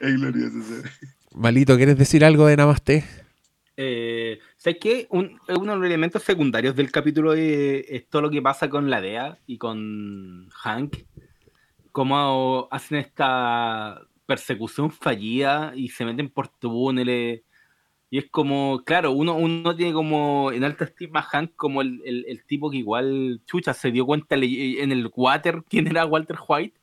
Es 0.00 0.14
glorioso. 0.16 0.58
ese. 0.58 0.88
Malito, 1.34 1.76
¿quieres 1.76 1.98
decir 1.98 2.24
algo 2.24 2.46
de 2.46 2.56
Namaste? 2.56 3.04
Eh, 3.76 4.38
¿Sabes 4.56 4.78
qué? 4.80 5.06
Un- 5.10 5.38
uno 5.48 5.72
de 5.72 5.78
los 5.78 5.86
elementos 5.86 6.22
secundarios 6.22 6.76
del 6.76 6.92
capítulo 6.92 7.32
es, 7.34 7.84
es 7.88 8.08
todo 8.08 8.22
lo 8.22 8.30
que 8.30 8.40
pasa 8.42 8.68
con 8.70 8.88
la 8.90 9.00
DEA 9.00 9.38
y 9.46 9.58
con 9.58 10.48
Hank. 10.50 10.96
Cómo 11.90 12.68
hacen 12.70 12.98
esta 12.98 14.00
persecución 14.26 14.90
fallida 14.90 15.72
y 15.74 15.88
se 15.88 16.04
meten 16.04 16.28
por 16.28 16.48
túneles. 16.48 17.42
Y 18.10 18.18
es 18.18 18.26
como, 18.30 18.82
claro, 18.84 19.10
uno, 19.10 19.34
uno 19.34 19.74
tiene 19.74 19.92
como 19.92 20.52
en 20.52 20.62
alta 20.62 20.84
estima 20.84 21.20
a 21.20 21.22
Hank 21.24 21.52
como 21.56 21.82
el, 21.82 22.00
el- 22.04 22.24
el 22.28 22.44
tipo 22.44 22.70
que 22.70 22.76
igual, 22.76 23.40
chucha, 23.44 23.74
se 23.74 23.90
dio 23.90 24.06
cuenta 24.06 24.36
en 24.36 24.92
el 24.92 25.10
water 25.16 25.64
quién 25.68 25.88
era 25.88 26.06
Walter 26.06 26.36
White. 26.46 26.78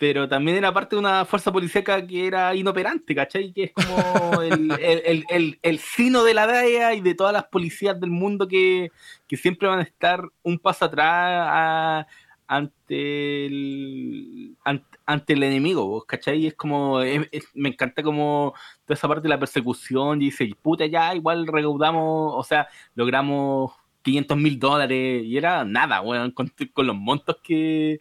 Pero 0.00 0.26
también 0.26 0.56
era 0.56 0.72
parte 0.72 0.96
de 0.96 1.00
una 1.00 1.26
fuerza 1.26 1.52
policíaca 1.52 2.06
que 2.06 2.26
era 2.26 2.54
inoperante, 2.54 3.14
¿cachai? 3.14 3.52
Que 3.52 3.64
es 3.64 3.72
como 3.74 4.40
el, 4.42 4.72
el, 4.80 5.24
el, 5.28 5.58
el- 5.60 5.78
sino 5.78 6.24
de 6.24 6.32
la 6.32 6.46
DEA 6.46 6.94
y 6.94 7.02
de 7.02 7.14
todas 7.14 7.34
las 7.34 7.44
policías 7.44 8.00
del 8.00 8.08
mundo 8.10 8.48
que, 8.48 8.90
que 9.28 9.36
siempre 9.36 9.68
van 9.68 9.80
a 9.80 9.82
estar 9.82 10.22
un 10.42 10.58
paso 10.58 10.86
atrás 10.86 11.04
a- 11.06 12.06
ante 12.48 13.46
el 13.46 14.56
ante, 14.64 14.98
ante 15.06 15.32
el 15.34 15.42
enemigo, 15.42 15.86
¿vos 15.86 16.04
¿cachai? 16.06 16.46
Es 16.46 16.54
como, 16.54 17.02
es- 17.02 17.28
es- 17.30 17.48
me 17.54 17.68
encanta 17.68 18.02
como 18.02 18.54
toda 18.86 18.94
esa 18.96 19.06
parte 19.06 19.24
de 19.24 19.28
la 19.28 19.38
persecución 19.38 20.22
y 20.22 20.26
dice, 20.26 20.50
puta, 20.62 20.86
ya 20.86 21.14
igual 21.14 21.46
recaudamos, 21.46 22.32
o 22.34 22.42
sea, 22.42 22.68
logramos 22.94 23.72
500 24.02 24.36
mil 24.38 24.58
dólares 24.58 25.24
y 25.26 25.36
era 25.36 25.62
nada, 25.64 26.00
weón, 26.00 26.30
con, 26.30 26.50
con 26.72 26.86
los 26.86 26.96
montos 26.96 27.36
que, 27.42 28.00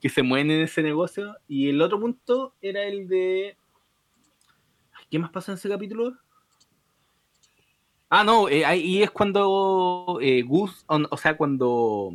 que 0.00 0.08
se 0.08 0.22
mueven 0.22 0.50
en 0.50 0.60
ese 0.62 0.82
negocio. 0.82 1.36
Y 1.46 1.68
el 1.68 1.80
otro 1.80 2.00
punto 2.00 2.54
era 2.60 2.84
el 2.84 3.08
de... 3.08 3.56
¿Qué 5.10 5.18
más 5.18 5.30
pasa 5.30 5.52
en 5.52 5.58
ese 5.58 5.68
capítulo? 5.68 6.16
Ah, 8.10 8.24
no, 8.24 8.48
eh, 8.48 8.64
ahí 8.64 9.02
es 9.02 9.10
cuando 9.10 10.18
eh, 10.22 10.42
Gus, 10.42 10.84
o, 10.86 11.16
sea, 11.16 11.36
cuando, 11.36 12.12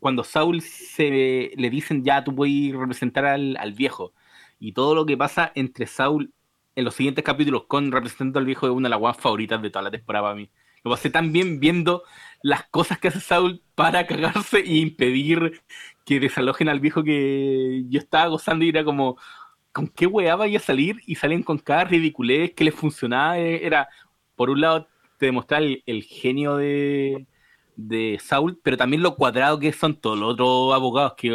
cuando 0.00 0.24
Saul 0.24 0.62
se 0.62 1.52
le 1.54 1.70
dicen 1.70 2.04
ya 2.04 2.24
tú 2.24 2.34
puedes 2.34 2.74
representar 2.74 3.26
al, 3.26 3.56
al 3.58 3.72
viejo. 3.72 4.12
Y 4.58 4.72
todo 4.72 4.94
lo 4.94 5.04
que 5.04 5.16
pasa 5.16 5.52
entre 5.54 5.86
Saul 5.86 6.32
en 6.74 6.84
los 6.84 6.94
siguientes 6.94 7.24
capítulos 7.24 7.64
con 7.66 7.90
representando 7.90 8.38
al 8.38 8.46
viejo 8.46 8.66
es 8.66 8.72
una 8.72 8.88
de 8.88 8.90
las 8.90 8.98
guas 8.98 9.16
favoritas 9.16 9.60
de 9.60 9.70
toda 9.70 9.82
la 9.82 9.90
temporada 9.90 10.24
para 10.24 10.36
mí. 10.36 10.50
Lo 10.84 10.90
pasé 10.90 11.10
tan 11.10 11.32
bien 11.32 11.58
viendo 11.58 12.04
las 12.42 12.64
cosas 12.68 12.98
que 12.98 13.08
hace 13.08 13.20
Saul 13.20 13.62
para 13.74 14.06
cagarse 14.06 14.58
e 14.60 14.76
impedir 14.76 15.60
que 16.06 16.20
desalojen 16.20 16.68
al 16.68 16.80
viejo 16.80 17.02
que 17.02 17.82
yo 17.88 17.98
estaba 17.98 18.28
gozando 18.28 18.64
y 18.64 18.68
era 18.68 18.84
como, 18.84 19.18
¿con 19.72 19.88
qué 19.88 20.06
weá 20.06 20.36
vaya 20.36 20.58
a 20.58 20.62
salir? 20.62 21.02
Y 21.04 21.16
salen 21.16 21.42
con 21.42 21.58
cada 21.58 21.84
ridiculez 21.84 22.54
que 22.54 22.62
les 22.62 22.74
funcionaba. 22.74 23.38
Eh, 23.38 23.66
era, 23.66 23.88
por 24.36 24.48
un 24.48 24.60
lado, 24.60 24.86
te 25.18 25.26
demostrar 25.26 25.62
el, 25.64 26.02
genio 26.04 26.56
de, 26.56 27.26
de 27.74 28.20
Saul, 28.22 28.58
pero 28.62 28.76
también 28.76 29.02
lo 29.02 29.16
cuadrado 29.16 29.58
que 29.58 29.72
son 29.72 29.96
todos 29.96 30.16
los 30.16 30.34
otros 30.34 30.72
abogados 30.74 31.14
que 31.16 31.28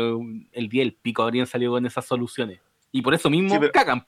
el 0.53 0.69
día 0.69 0.83
del 0.83 0.93
pico 0.93 1.21
habrían 1.21 1.47
salido 1.47 1.73
con 1.73 1.85
esas 1.85 2.05
soluciones. 2.05 2.61
Y 2.93 3.01
por 3.01 3.13
eso 3.13 3.29
mismo 3.29 3.59
cagan, 3.73 4.05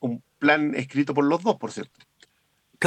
Un 0.00 0.22
plan 0.38 0.74
escrito 0.74 1.14
por 1.14 1.24
los 1.24 1.42
dos, 1.42 1.56
por 1.56 1.72
cierto. 1.72 2.00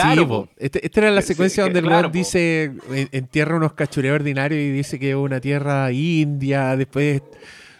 Claro, 0.01 0.49
este, 0.57 0.85
esta 0.85 1.01
era 1.01 1.11
la 1.11 1.21
secuencia 1.21 1.63
donde 1.63 1.79
el 1.79 1.85
weón 1.85 2.11
dice, 2.11 2.71
entierra 3.11 3.55
unos 3.55 3.73
cachureos 3.73 4.15
ordinarios 4.15 4.59
y 4.59 4.71
dice 4.71 4.99
que 4.99 5.11
es 5.11 5.15
una 5.15 5.39
tierra 5.39 5.91
india, 5.91 6.75
después 6.75 7.21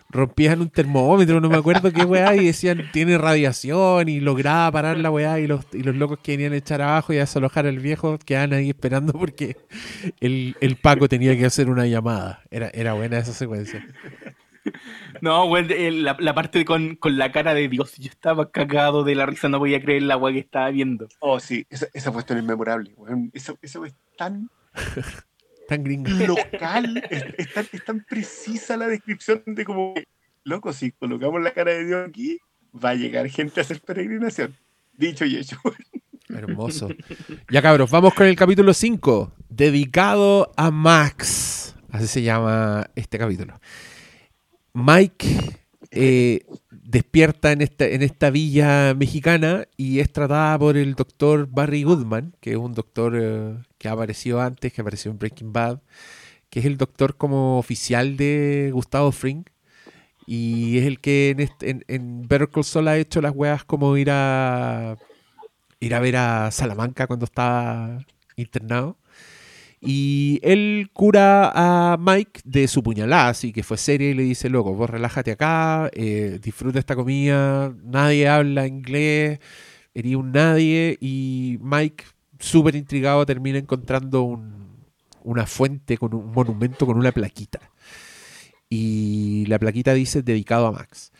rompían 0.10 0.62
un 0.62 0.70
termómetro, 0.70 1.42
no 1.42 1.50
me 1.50 1.58
acuerdo 1.58 1.92
qué 1.92 2.06
weá, 2.06 2.36
y 2.36 2.46
decían 2.46 2.90
tiene 2.94 3.18
radiación 3.18 4.08
y 4.08 4.20
lograba 4.20 4.72
parar 4.72 4.98
la 4.98 5.12
weá 5.12 5.40
y 5.40 5.48
los, 5.48 5.66
y 5.74 5.84
los 5.84 5.96
locos 5.96 6.20
que 6.24 6.34
venían 6.34 6.54
a 6.54 6.58
echar 6.58 6.82
abajo 6.82 7.14
y 7.14 7.18
a 7.18 7.22
desalojar 7.22 7.68
al 7.68 7.80
viejo 7.80 8.18
quedaban 8.26 8.54
ahí 8.54 8.70
esperando 8.70 9.14
porque 9.14 9.58
el, 10.22 10.56
el 10.62 10.78
Paco 10.78 11.10
tenía 11.10 11.38
que 11.38 11.46
hacer 11.46 11.70
una 11.70 11.86
llamada. 11.88 12.42
Era, 12.52 12.70
era 12.74 12.94
buena 12.94 13.18
esa 13.18 13.34
secuencia. 13.34 13.86
No, 15.22 15.48
güey, 15.48 15.68
la, 16.02 16.16
la, 16.20 16.34
parte 16.34 16.64
con, 16.64 16.96
con, 16.96 17.18
la 17.18 17.32
cara 17.32 17.54
de 17.54 17.68
Dios, 17.68 17.96
yo 17.98 18.10
estaba 18.10 18.52
cagado 18.52 19.04
de 19.04 19.16
la 19.16 19.26
risa, 19.26 19.50
no 19.50 19.60
voy 19.60 19.74
a 19.76 19.82
creer 19.82 20.04
la 20.04 20.18
weá 20.18 20.34
que 20.34 20.40
estaba 20.40 20.70
viendo. 20.70 21.08
Oh, 21.20 21.40
sí, 21.40 21.66
esa, 21.70 21.88
esa 21.94 22.12
cuestión 22.12 22.38
es 22.38 22.44
memorable, 22.44 22.96
Esa, 23.34 23.56
esa 23.62 23.86
es 23.86 23.96
tan 24.18 24.50
tan 25.68 25.84
gringa. 25.84 26.12
Local, 26.26 27.04
es, 27.10 27.84
tan, 27.86 28.04
precisa 28.04 28.78
la 28.78 28.88
descripción 28.88 29.44
de 29.46 29.66
como, 29.66 29.94
loco, 30.44 30.74
si 30.74 30.92
colocamos 30.92 31.42
la 31.42 31.52
cara 31.52 31.74
de 31.74 31.86
Dios 31.86 32.08
aquí, 32.08 32.40
va 32.74 32.92
a 32.92 32.96
llegar 32.96 33.28
gente 33.30 33.60
a 33.60 33.64
hacer 33.64 33.82
peregrinación. 33.82 34.56
Dicho 34.94 35.26
y 35.26 35.38
hecho. 35.38 35.58
Hermoso. 36.30 36.90
Ya 37.50 37.62
cabros, 37.62 37.92
vamos 37.92 38.14
con 38.14 38.28
el 38.28 38.36
capítulo 38.36 38.74
5, 38.74 39.34
dedicado 39.50 40.52
a 40.58 40.72
Max. 40.72 41.76
Así 41.90 42.08
se 42.08 42.22
llama 42.22 42.90
este 42.96 43.18
capítulo. 43.18 43.60
Mike 44.78 45.28
eh, 45.90 46.46
despierta 46.70 47.52
en 47.52 47.62
esta, 47.64 47.88
en 47.88 48.04
esta 48.04 48.30
villa 48.30 48.94
mexicana 48.94 49.68
y 49.76 50.02
es 50.02 50.14
tratada 50.14 50.58
por 50.60 50.78
el 50.78 50.94
doctor 50.94 51.48
Barry 51.50 51.82
Goodman, 51.82 52.36
que 52.42 52.52
es 52.52 52.58
un 52.58 52.76
doctor 52.76 53.18
eh, 53.20 53.58
que 53.80 53.88
ha 53.90 53.94
aparecido 53.94 54.40
antes, 54.40 54.72
que 54.72 54.82
apareció 54.82 55.10
en 55.10 55.18
Breaking 55.18 55.52
Bad, 55.52 55.82
que 56.52 56.60
es 56.60 56.66
el 56.68 56.78
doctor 56.78 57.18
como 57.18 57.58
oficial 57.58 58.18
de 58.18 58.70
Gustavo 58.72 59.12
Fring. 59.12 59.46
Y 60.28 60.78
es 60.78 60.86
el 60.86 61.00
que 61.00 61.32
en, 61.32 61.40
este, 61.40 61.84
en, 61.88 62.28
Better 62.28 62.50
Call 62.50 62.64
Saul 62.64 62.88
ha 62.90 62.98
hecho 62.98 63.20
las 63.20 63.34
weas 63.34 63.64
como 63.66 63.98
ir 63.98 64.10
a 64.12 64.96
ir 65.80 65.96
a 65.96 66.00
ver 66.00 66.18
a 66.18 66.52
Salamanca 66.52 67.08
cuando 67.08 67.26
estaba 67.26 68.06
internado. 68.36 69.00
Y 69.80 70.40
él 70.42 70.90
cura 70.92 71.52
a 71.54 71.98
Mike 71.98 72.42
de 72.44 72.68
su 72.68 72.82
puñalada, 72.82 73.30
así 73.30 73.54
que 73.54 73.62
fue 73.62 73.78
seria 73.78 74.10
y 74.10 74.16
le 74.16 74.24
dice, 74.24 74.50
loco, 74.50 74.74
vos 74.74 74.90
relájate 74.90 75.32
acá, 75.32 75.90
eh, 75.94 76.40
disfruta 76.42 76.80
esta 76.80 76.96
comida, 76.96 77.74
nadie 77.84 78.28
habla 78.28 78.66
inglés, 78.66 79.40
eres 79.94 80.16
un 80.16 80.32
nadie. 80.32 80.98
Y 81.00 81.60
Mike, 81.62 82.06
súper 82.40 82.76
intrigado, 82.76 83.26
termina 83.26 83.60
encontrando 83.60 84.42
una 85.24 85.46
fuente 85.46 85.98
con 85.98 86.14
un 86.16 86.32
monumento 86.32 86.86
con 86.86 86.98
una 86.98 87.12
plaquita. 87.12 87.60
Y 88.70 89.46
la 89.48 89.60
plaquita 89.60 89.94
dice 89.94 90.24
dedicado 90.24 90.68
a 90.68 90.72
Max. 90.72 91.12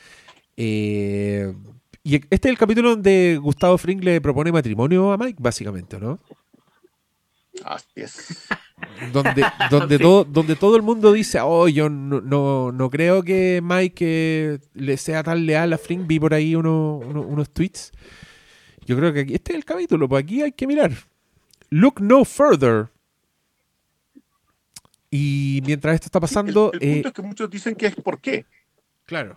Eh, 0.58 1.54
y 2.04 2.16
este 2.16 2.48
es 2.48 2.52
el 2.52 2.58
capítulo 2.58 2.92
donde 2.92 3.38
Gustavo 3.42 3.78
Fring 3.78 4.04
le 4.04 4.20
propone 4.22 4.52
matrimonio 4.52 5.12
a 5.12 5.18
Mike, 5.18 5.38
básicamente, 5.40 6.00
¿no? 6.00 6.20
Así 7.66 7.88
es. 7.96 8.48
Donde, 9.14 9.46
donde, 9.72 10.00
todo, 10.00 10.24
donde 10.24 10.56
todo 10.56 10.76
el 10.76 10.82
mundo 10.82 11.12
dice, 11.12 11.40
oh, 11.42 11.68
yo 11.68 11.90
no, 11.90 12.72
no, 12.72 12.90
creo 12.90 13.24
que 13.24 13.60
Mike 13.64 14.60
le 14.74 14.98
sea 14.98 15.24
tan 15.24 15.46
leal 15.46 15.74
a 15.74 15.78
Fring. 15.78 16.08
Vi 16.08 16.20
por 16.20 16.34
ahí 16.34 16.56
unos 16.56 17.50
tweets. 17.52 17.92
Yo 18.86 18.96
creo 18.96 19.14
que 19.14 19.22
aquí, 19.22 19.34
este 19.34 19.52
es 19.52 19.58
el 19.58 19.66
capítulo, 19.66 20.08
pues 20.08 20.24
aquí 20.24 20.42
hay 20.42 20.52
que 20.52 20.66
mirar. 20.66 20.92
Look 21.70 22.02
no 22.02 22.24
further. 22.24 22.90
Y 25.10 25.62
mientras 25.66 25.96
esto 25.96 26.06
está 26.06 26.20
pasando. 26.20 26.72
El, 26.74 26.80
punto 26.80 26.86
eh, 26.86 27.02
es 27.06 27.14
que 27.14 27.22
muchos 27.22 27.50
dicen 27.50 27.76
que 27.76 27.88
es 27.88 27.96
por 27.96 28.20
qué. 28.20 28.46
Claro. 29.06 29.36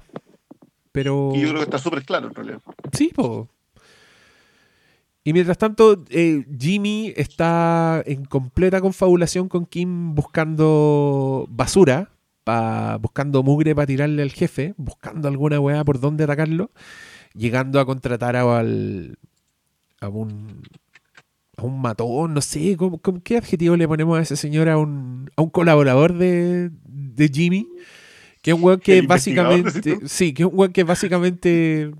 Pero. 0.93 1.33
Y 1.35 1.41
yo 1.41 1.49
creo 1.49 1.59
que 1.59 1.65
está 1.65 1.79
súper 1.79 2.05
claro 2.05 2.29
en 2.29 2.35
realidad. 2.35 2.61
Sí, 2.93 3.11
pues. 3.15 3.49
Y 5.23 5.33
mientras 5.33 5.59
tanto, 5.59 6.05
eh, 6.09 6.47
Jimmy 6.59 7.13
está 7.17 8.03
en 8.07 8.25
completa 8.25 8.81
confabulación 8.81 9.49
con 9.49 9.67
Kim 9.67 10.15
buscando 10.15 11.47
basura, 11.51 12.11
buscando 13.01 13.43
mugre 13.43 13.75
para 13.75 13.87
tirarle 13.87 14.23
al 14.23 14.33
jefe, 14.33 14.75
buscando 14.77 15.29
alguna 15.29 15.61
weá 15.61 15.85
por 15.85 16.01
dónde 16.01 16.25
atacarlo, 16.25 16.71
llegando 17.35 17.81
a 17.81 17.87
contratar 17.87 18.35
a, 18.37 18.59
al, 18.59 19.19
a 20.01 20.09
un 20.09 20.63
a 21.57 21.63
un 21.63 21.81
matón, 21.81 22.35
no 22.35 22.41
sé, 22.41 22.77
¿cómo, 22.77 23.01
qué 23.23 23.37
adjetivo 23.37 23.77
le 23.77 23.87
ponemos 23.87 24.19
a 24.19 24.23
ese 24.23 24.37
señor, 24.37 24.69
a 24.69 24.79
un, 24.79 25.31
a 25.37 25.43
un 25.43 25.51
colaborador 25.51 26.17
de, 26.17 26.71
de 26.85 27.29
Jimmy? 27.29 27.69
Que 28.43 28.53
es 28.53 28.57
un 28.57 28.63
weón 28.65 28.81
que 28.81 29.03
básicamente. 29.03 29.99
Sí, 30.07 30.33
que 30.33 30.45
es 30.45 30.49
un 30.49 30.59
weón 30.59 30.73
que 30.73 30.85
básicamente 30.85 31.91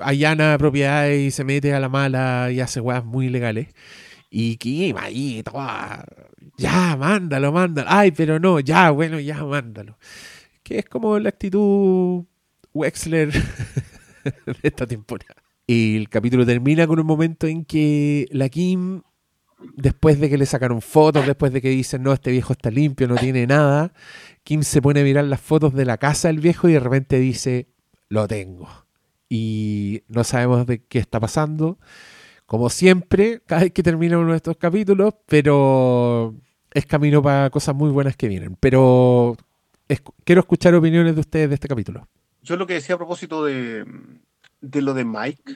allana 0.00 0.56
propiedades 0.58 1.28
y 1.28 1.30
se 1.30 1.44
mete 1.44 1.72
a 1.74 1.80
la 1.80 1.88
mala 1.88 2.50
y 2.52 2.60
hace 2.60 2.80
weas 2.80 3.04
muy 3.04 3.28
legales. 3.28 3.68
Y 4.30 4.56
Kim 4.56 4.96
ahí, 4.98 5.42
ya, 6.58 6.96
mándalo, 6.96 7.52
mándalo. 7.52 7.88
Ay, 7.90 8.10
pero 8.10 8.38
no, 8.40 8.60
ya, 8.60 8.90
bueno, 8.90 9.20
ya, 9.20 9.44
mándalo. 9.44 9.98
Que 10.62 10.80
es 10.80 10.84
como 10.86 11.18
la 11.18 11.28
actitud 11.28 12.24
Wexler 12.74 13.32
de 14.22 14.56
esta 14.62 14.86
temporada. 14.86 15.36
Y 15.66 15.96
el 15.96 16.08
capítulo 16.08 16.46
termina 16.46 16.86
con 16.86 16.98
un 16.98 17.06
momento 17.06 17.46
en 17.46 17.64
que 17.64 18.28
la 18.30 18.48
Kim, 18.48 19.02
después 19.74 20.20
de 20.20 20.28
que 20.28 20.38
le 20.38 20.46
sacaron 20.46 20.82
fotos, 20.82 21.26
después 21.26 21.52
de 21.52 21.60
que 21.62 21.70
dicen, 21.70 22.02
no, 22.02 22.12
este 22.12 22.30
viejo 22.30 22.52
está 22.52 22.70
limpio, 22.70 23.08
no 23.08 23.16
tiene 23.16 23.46
nada, 23.46 23.92
Kim 24.44 24.62
se 24.62 24.82
pone 24.82 25.00
a 25.00 25.04
mirar 25.04 25.24
las 25.24 25.40
fotos 25.40 25.74
de 25.74 25.84
la 25.84 25.98
casa 25.98 26.28
del 26.28 26.40
viejo 26.40 26.68
y 26.68 26.74
de 26.74 26.80
repente 26.80 27.18
dice, 27.18 27.68
lo 28.08 28.28
tengo. 28.28 28.68
Y 29.28 30.02
no 30.08 30.24
sabemos 30.24 30.66
de 30.66 30.84
qué 30.84 30.98
está 30.98 31.18
pasando. 31.18 31.78
Como 32.46 32.70
siempre, 32.70 33.40
cada 33.44 33.62
vez 33.62 33.72
que 33.72 33.82
termina 33.82 34.18
uno 34.18 34.30
de 34.30 34.36
estos 34.36 34.56
capítulos, 34.56 35.14
pero 35.26 36.34
es 36.72 36.86
camino 36.86 37.22
para 37.22 37.50
cosas 37.50 37.74
muy 37.74 37.90
buenas 37.90 38.16
que 38.16 38.28
vienen. 38.28 38.56
Pero 38.60 39.36
quiero 40.24 40.40
escuchar 40.40 40.74
opiniones 40.74 41.14
de 41.14 41.20
ustedes 41.20 41.48
de 41.48 41.54
este 41.54 41.68
capítulo. 41.68 42.06
Yo 42.42 42.56
lo 42.56 42.66
que 42.66 42.74
decía 42.74 42.94
a 42.94 42.98
propósito 42.98 43.44
de, 43.44 43.84
lo 44.60 44.94
de 44.94 45.04
Mike, 45.04 45.54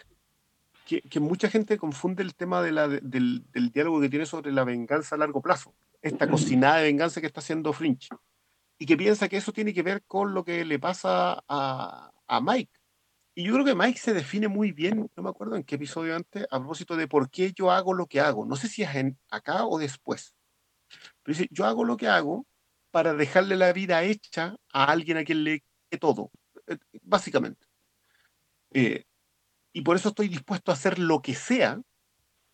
que, 0.98 1.20
mucha 1.20 1.48
gente 1.48 1.78
confunde 1.78 2.22
el 2.22 2.34
tema 2.34 2.62
de 2.62 2.72
la, 2.72 2.88
del, 2.88 3.44
del, 3.52 3.70
diálogo 3.70 4.00
que 4.00 4.08
tiene 4.08 4.26
sobre 4.26 4.50
la 4.50 4.64
venganza 4.64 5.14
a 5.14 5.18
largo 5.18 5.40
plazo, 5.40 5.74
esta 6.02 6.28
cocinada 6.28 6.78
de 6.78 6.84
venganza 6.84 7.20
que 7.20 7.28
está 7.28 7.40
haciendo 7.40 7.72
Fringe 7.72 8.08
y 8.78 8.86
que 8.86 8.96
piensa 8.96 9.28
que 9.28 9.36
eso 9.36 9.52
tiene 9.52 9.72
que 9.72 9.82
ver 9.82 10.02
con 10.04 10.34
lo 10.34 10.44
que 10.44 10.64
le 10.64 10.78
pasa 10.78 11.44
a, 11.46 12.10
a 12.26 12.40
Mike. 12.40 12.72
Y 13.34 13.44
yo 13.44 13.52
creo 13.52 13.64
que 13.64 13.74
Mike 13.74 14.00
se 14.00 14.12
define 14.12 14.48
muy 14.48 14.72
bien, 14.72 15.10
no 15.14 15.22
me 15.22 15.30
acuerdo 15.30 15.54
en 15.54 15.62
qué 15.62 15.76
episodio 15.76 16.16
antes, 16.16 16.46
a 16.50 16.58
propósito 16.58 16.96
de 16.96 17.06
por 17.06 17.30
qué 17.30 17.52
yo 17.52 17.70
hago 17.70 17.94
lo 17.94 18.06
que 18.06 18.20
hago. 18.20 18.44
No 18.44 18.56
sé 18.56 18.68
si 18.68 18.82
es 18.82 18.94
en, 18.94 19.18
acá 19.30 19.66
o 19.66 19.78
después. 19.78 20.34
Pero 21.22 21.38
dice, 21.38 21.48
yo 21.52 21.66
hago 21.66 21.84
lo 21.84 21.96
que 21.96 22.08
hago 22.08 22.46
para 22.90 23.14
dejarle 23.14 23.56
la 23.56 23.72
vida 23.72 24.02
hecha 24.02 24.56
a 24.72 24.84
alguien 24.86 25.18
a 25.18 25.24
quien 25.24 25.44
le 25.44 25.62
que 25.88 25.98
todo, 25.98 26.30
eh, 26.66 26.78
básicamente. 27.02 27.66
Eh, 28.72 29.04
y 29.72 29.82
por 29.82 29.96
eso 29.96 30.10
estoy 30.10 30.28
dispuesto 30.28 30.70
a 30.70 30.74
hacer 30.74 30.98
lo 30.98 31.22
que 31.22 31.34
sea 31.34 31.80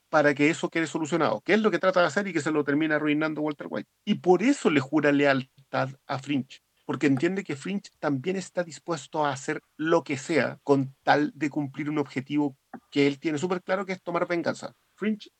para 0.08 0.34
que 0.34 0.50
eso 0.50 0.68
quede 0.70 0.86
solucionado, 0.86 1.40
que 1.40 1.54
es 1.54 1.60
lo 1.60 1.70
que 1.70 1.78
trata 1.78 2.00
de 2.00 2.06
hacer 2.06 2.28
y 2.28 2.32
que 2.32 2.40
se 2.40 2.50
lo 2.50 2.64
termina 2.64 2.96
arruinando 2.96 3.42
Walter 3.42 3.66
White. 3.68 3.88
Y 4.04 4.16
por 4.16 4.42
eso 4.42 4.70
le 4.70 4.80
jura 4.80 5.12
lealtad 5.12 5.90
a 6.06 6.18
Fringe, 6.18 6.60
porque 6.84 7.06
entiende 7.06 7.44
que 7.44 7.56
Fringe 7.56 7.90
también 7.98 8.36
está 8.36 8.62
dispuesto 8.62 9.24
a 9.24 9.32
hacer 9.32 9.60
lo 9.76 10.04
que 10.04 10.16
sea 10.16 10.58
con 10.62 10.94
tal 11.02 11.32
de 11.34 11.50
cumplir 11.50 11.90
un 11.90 11.98
objetivo 11.98 12.56
que 12.90 13.06
él 13.06 13.18
tiene 13.18 13.38
súper 13.38 13.62
claro 13.62 13.84
que 13.84 13.92
es 13.92 14.02
tomar 14.02 14.26
venganza. 14.28 14.74
Fringe 14.94 15.30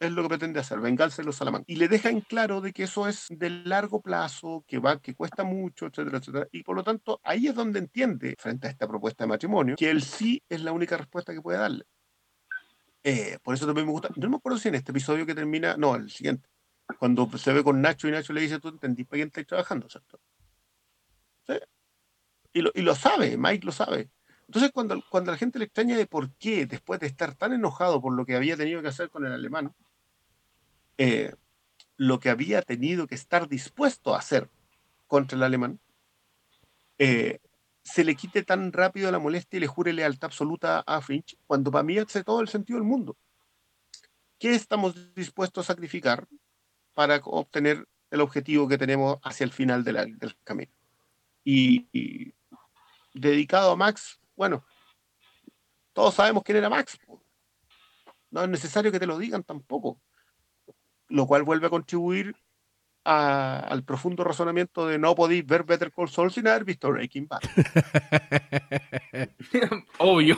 es 0.00 0.12
lo 0.12 0.22
que 0.22 0.28
pretende 0.28 0.60
hacer, 0.60 0.80
venganza 0.80 1.22
de 1.22 1.26
los 1.26 1.36
Salaman. 1.36 1.64
Y 1.66 1.76
le 1.76 1.88
deja 1.88 2.08
en 2.08 2.20
claro 2.20 2.60
de 2.60 2.72
que 2.72 2.84
eso 2.84 3.08
es 3.08 3.26
de 3.30 3.50
largo 3.50 4.00
plazo, 4.00 4.64
que 4.66 4.78
va, 4.78 5.00
que 5.00 5.14
cuesta 5.14 5.44
mucho, 5.44 5.86
etcétera, 5.86 6.18
etcétera. 6.18 6.48
Y 6.52 6.62
por 6.62 6.76
lo 6.76 6.84
tanto, 6.84 7.20
ahí 7.24 7.48
es 7.48 7.54
donde 7.54 7.80
entiende, 7.80 8.36
frente 8.38 8.68
a 8.68 8.70
esta 8.70 8.86
propuesta 8.86 9.24
de 9.24 9.28
matrimonio, 9.28 9.76
que 9.76 9.90
el 9.90 10.02
sí 10.02 10.42
es 10.48 10.62
la 10.62 10.72
única 10.72 10.96
respuesta 10.96 11.32
que 11.32 11.42
puede 11.42 11.58
darle. 11.58 11.84
Eh, 13.02 13.38
por 13.42 13.54
eso 13.54 13.66
también 13.66 13.86
me 13.86 13.92
gusta. 13.92 14.08
No 14.16 14.28
me 14.28 14.36
acuerdo 14.36 14.58
si 14.58 14.68
en 14.68 14.76
este 14.76 14.92
episodio 14.92 15.26
que 15.26 15.34
termina, 15.34 15.76
no, 15.76 15.96
el 15.96 16.10
siguiente, 16.10 16.48
cuando 16.98 17.28
se 17.36 17.52
ve 17.52 17.64
con 17.64 17.80
Nacho 17.80 18.08
y 18.08 18.12
Nacho 18.12 18.32
le 18.32 18.40
dice, 18.40 18.60
tú 18.60 18.68
entendís 18.68 19.06
para 19.06 19.18
quién 19.18 19.28
estás 19.28 19.46
trabajando, 19.46 19.88
¿cierto? 19.88 20.20
¿Sí? 21.46 21.54
Y, 22.52 22.62
lo, 22.62 22.70
y 22.74 22.82
lo 22.82 22.94
sabe, 22.94 23.36
Mike 23.36 23.66
lo 23.66 23.72
sabe. 23.72 24.10
Entonces, 24.46 24.70
cuando, 24.72 25.02
cuando 25.10 25.30
la 25.30 25.36
gente 25.36 25.58
le 25.58 25.66
extraña 25.66 25.96
de 25.96 26.06
por 26.06 26.32
qué, 26.36 26.64
después 26.64 26.98
de 27.00 27.06
estar 27.06 27.34
tan 27.34 27.52
enojado 27.52 28.00
por 28.00 28.14
lo 28.14 28.24
que 28.24 28.34
había 28.34 28.56
tenido 28.56 28.80
que 28.80 28.88
hacer 28.88 29.10
con 29.10 29.26
el 29.26 29.32
alemán, 29.32 29.74
eh, 30.98 31.32
lo 31.96 32.20
que 32.20 32.30
había 32.30 32.62
tenido 32.62 33.06
que 33.06 33.14
estar 33.14 33.48
dispuesto 33.48 34.14
a 34.14 34.18
hacer 34.18 34.50
contra 35.06 35.36
el 35.36 35.42
alemán, 35.42 35.80
eh, 36.98 37.40
se 37.82 38.04
le 38.04 38.14
quite 38.14 38.42
tan 38.42 38.72
rápido 38.72 39.10
la 39.10 39.18
molestia 39.18 39.56
y 39.56 39.60
le 39.60 39.66
jure 39.66 39.92
lealtad 39.92 40.26
absoluta 40.26 40.80
a 40.80 41.00
Finch, 41.00 41.38
cuando 41.46 41.70
para 41.70 41.84
mí 41.84 41.96
hace 41.98 42.22
todo 42.22 42.40
el 42.40 42.48
sentido 42.48 42.78
del 42.78 42.86
mundo. 42.86 43.16
¿Qué 44.38 44.54
estamos 44.54 45.14
dispuestos 45.14 45.64
a 45.64 45.72
sacrificar 45.72 46.28
para 46.92 47.16
obtener 47.24 47.88
el 48.10 48.20
objetivo 48.20 48.68
que 48.68 48.78
tenemos 48.78 49.18
hacia 49.22 49.44
el 49.44 49.52
final 49.52 49.84
del 49.84 50.36
camino? 50.44 50.70
Y, 51.44 51.88
y 51.92 52.34
dedicado 53.14 53.72
a 53.72 53.76
Max, 53.76 54.20
bueno, 54.36 54.64
todos 55.92 56.14
sabemos 56.14 56.42
quién 56.44 56.58
era 56.58 56.68
Max. 56.68 56.98
No 58.30 58.42
es 58.42 58.48
necesario 58.48 58.92
que 58.92 59.00
te 59.00 59.06
lo 59.06 59.18
digan 59.18 59.42
tampoco. 59.42 60.00
Lo 61.08 61.26
cual 61.26 61.42
vuelve 61.42 61.66
a 61.66 61.70
contribuir 61.70 62.34
a- 63.04 63.60
al 63.60 63.82
profundo 63.84 64.22
razonamiento 64.24 64.86
de 64.86 64.98
no 64.98 65.14
podéis 65.14 65.46
ver 65.46 65.64
Better 65.64 65.90
Call 65.90 66.10
Saul 66.10 66.30
sin 66.30 66.46
haber 66.48 66.64
visto 66.64 66.90
Breaking 66.90 67.26
Bad. 67.26 67.40
Obvio. 69.98 70.36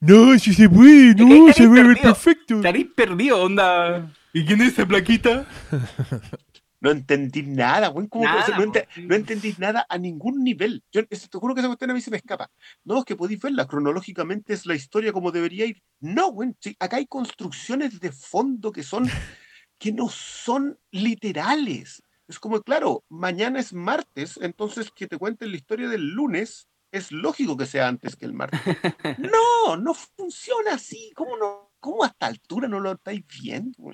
No, 0.00 0.38
si 0.38 0.52
se 0.52 0.68
puede, 0.68 1.14
no, 1.14 1.50
se 1.52 1.66
ve 1.66 1.76
perdidos. 1.76 2.00
perfecto. 2.00 2.56
Estaréis 2.56 2.88
perdido, 2.94 3.42
onda. 3.42 4.10
¿Y 4.34 4.44
quién 4.44 4.60
es 4.60 4.74
esa 4.74 4.84
plaquita? 4.86 5.46
No 6.80 6.90
entendí 6.90 7.42
nada, 7.42 7.88
güey. 7.88 8.06
¿cómo 8.08 8.22
que- 8.24 8.28
Nada, 8.52 8.58
no, 8.58 8.72
no 9.08 9.14
entendí 9.16 9.54
nada 9.58 9.84
a 9.88 9.98
ningún 9.98 10.44
nivel. 10.44 10.84
Yo 10.92 11.04
te 11.06 11.16
juro 11.38 11.54
que 11.54 11.60
esa 11.60 11.68
cuestión 11.68 11.90
a 11.90 11.94
mí 11.94 12.00
se 12.00 12.10
me 12.10 12.18
escapa. 12.18 12.50
No, 12.84 12.98
es 12.98 13.04
que 13.04 13.16
podéis 13.16 13.40
verla 13.40 13.66
cronológicamente, 13.66 14.52
es 14.52 14.64
la 14.66 14.74
historia 14.76 15.12
como 15.12 15.32
debería 15.32 15.66
ir. 15.66 15.82
No, 16.00 16.30
güey. 16.30 16.50
sí, 16.60 16.76
acá 16.78 16.96
hay 16.98 17.06
construcciones 17.06 17.98
de 18.00 18.12
fondo 18.12 18.70
que 18.72 18.82
son 18.82 19.08
que 19.78 19.92
no 19.92 20.08
son 20.08 20.78
literales. 20.90 22.02
Es 22.28 22.38
como, 22.38 22.60
claro, 22.62 23.04
mañana 23.08 23.58
es 23.60 23.72
martes, 23.72 24.38
entonces 24.42 24.90
que 24.90 25.06
te 25.06 25.16
cuenten 25.18 25.50
la 25.50 25.56
historia 25.56 25.88
del 25.88 26.10
lunes 26.10 26.68
es 26.92 27.10
lógico 27.12 27.56
que 27.56 27.66
sea 27.66 27.88
antes 27.88 28.16
que 28.16 28.26
el 28.26 28.34
martes. 28.34 28.60
No, 29.18 29.76
no 29.76 29.94
funciona 29.94 30.74
así. 30.74 31.12
¿Cómo 31.14 31.36
no? 31.36 31.72
¿Cómo 31.80 32.04
a 32.04 32.08
esta 32.08 32.26
altura 32.26 32.66
no 32.68 32.80
lo 32.80 32.92
estáis 32.92 33.24
viendo? 33.42 33.90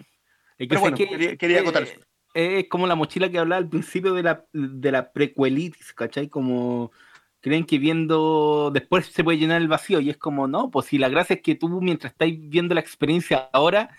Pero 0.57 0.81
bueno, 0.81 0.97
que, 0.97 1.09
quería- 1.09 1.37
quería 1.37 1.59
eh, 1.59 1.61
acotar 1.61 1.83
eso. 1.83 2.01
Es 2.35 2.69
como 2.69 2.87
la 2.87 2.97
mochila 2.97 3.31
que 3.31 3.39
hablaba 3.39 3.59
al 3.61 3.69
principio 3.69 4.13
de 4.13 4.23
la, 4.23 4.45
de 4.53 4.93
la 4.93 5.13
precuelitis, 5.13 5.93
¿cachai? 5.93 6.29
Como 6.29 6.91
creen 7.41 7.65
que 7.65 7.79
viendo 7.79 8.71
después 8.73 9.07
se 9.07 9.23
puede 9.23 9.39
llenar 9.39 9.61
el 9.61 9.69
vacío 9.69 10.01
y 10.01 10.11
es 10.11 10.17
como, 10.17 10.49
no, 10.49 10.71
pues 10.71 10.87
si 10.87 10.99
la 10.99 11.09
gracia 11.09 11.37
es 11.37 11.43
que 11.43 11.55
tú 11.55 11.69
mientras 11.81 12.13
estáis 12.13 12.39
viendo 12.49 12.75
la 12.75 12.81
experiencia 12.81 13.51
ahora, 13.53 13.91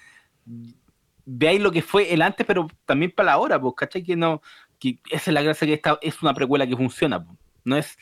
veáis 1.26 1.62
lo 1.62 1.72
que 1.72 1.82
fue 1.82 2.14
el 2.14 2.22
antes, 2.22 2.45
pero 2.45 2.68
también 2.86 3.12
para 3.12 3.28
la 3.28 3.34
ahora, 3.34 3.62
pues, 3.62 3.74
¿cachai? 3.76 4.03
Que 4.03 4.16
no, 4.16 4.41
que 4.80 4.99
esa 5.12 5.32
es 5.32 5.34
la 5.34 5.41
gracia 5.41 5.68
que 5.68 5.74
esta 5.74 5.98
es 6.02 6.22
una 6.22 6.34
precuela 6.34 6.68
que 6.68 6.76
funciona, 6.76 7.24
pues. 7.24 7.38
no 7.64 7.78
es, 7.78 7.98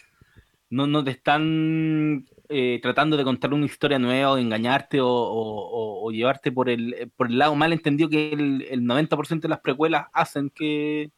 no, 0.70 0.88
no 0.88 1.04
te 1.04 1.12
están 1.12 2.26
eh, 2.54 2.80
tratando 2.82 3.18
de 3.18 3.24
contar 3.24 3.54
una 3.54 3.66
historia 3.66 3.98
nueva 4.00 4.32
o 4.32 4.36
de 4.36 4.42
engañarte 4.44 5.02
o, 5.02 5.08
o- 5.08 5.68
o- 5.70 6.08
o 6.08 6.12
llevarte 6.12 6.52
por 6.52 6.70
el, 6.70 7.12
por 7.18 7.28
el 7.28 7.38
lado 7.40 7.56
mal 7.56 7.74
entendido 7.74 8.10
que 8.10 8.32
el, 8.34 8.66
el 8.70 8.82
90% 8.84 9.42
de 9.42 9.50
las 9.50 9.60
precuelas 9.60 10.08
hacen, 10.14 10.50
que, 10.50 11.10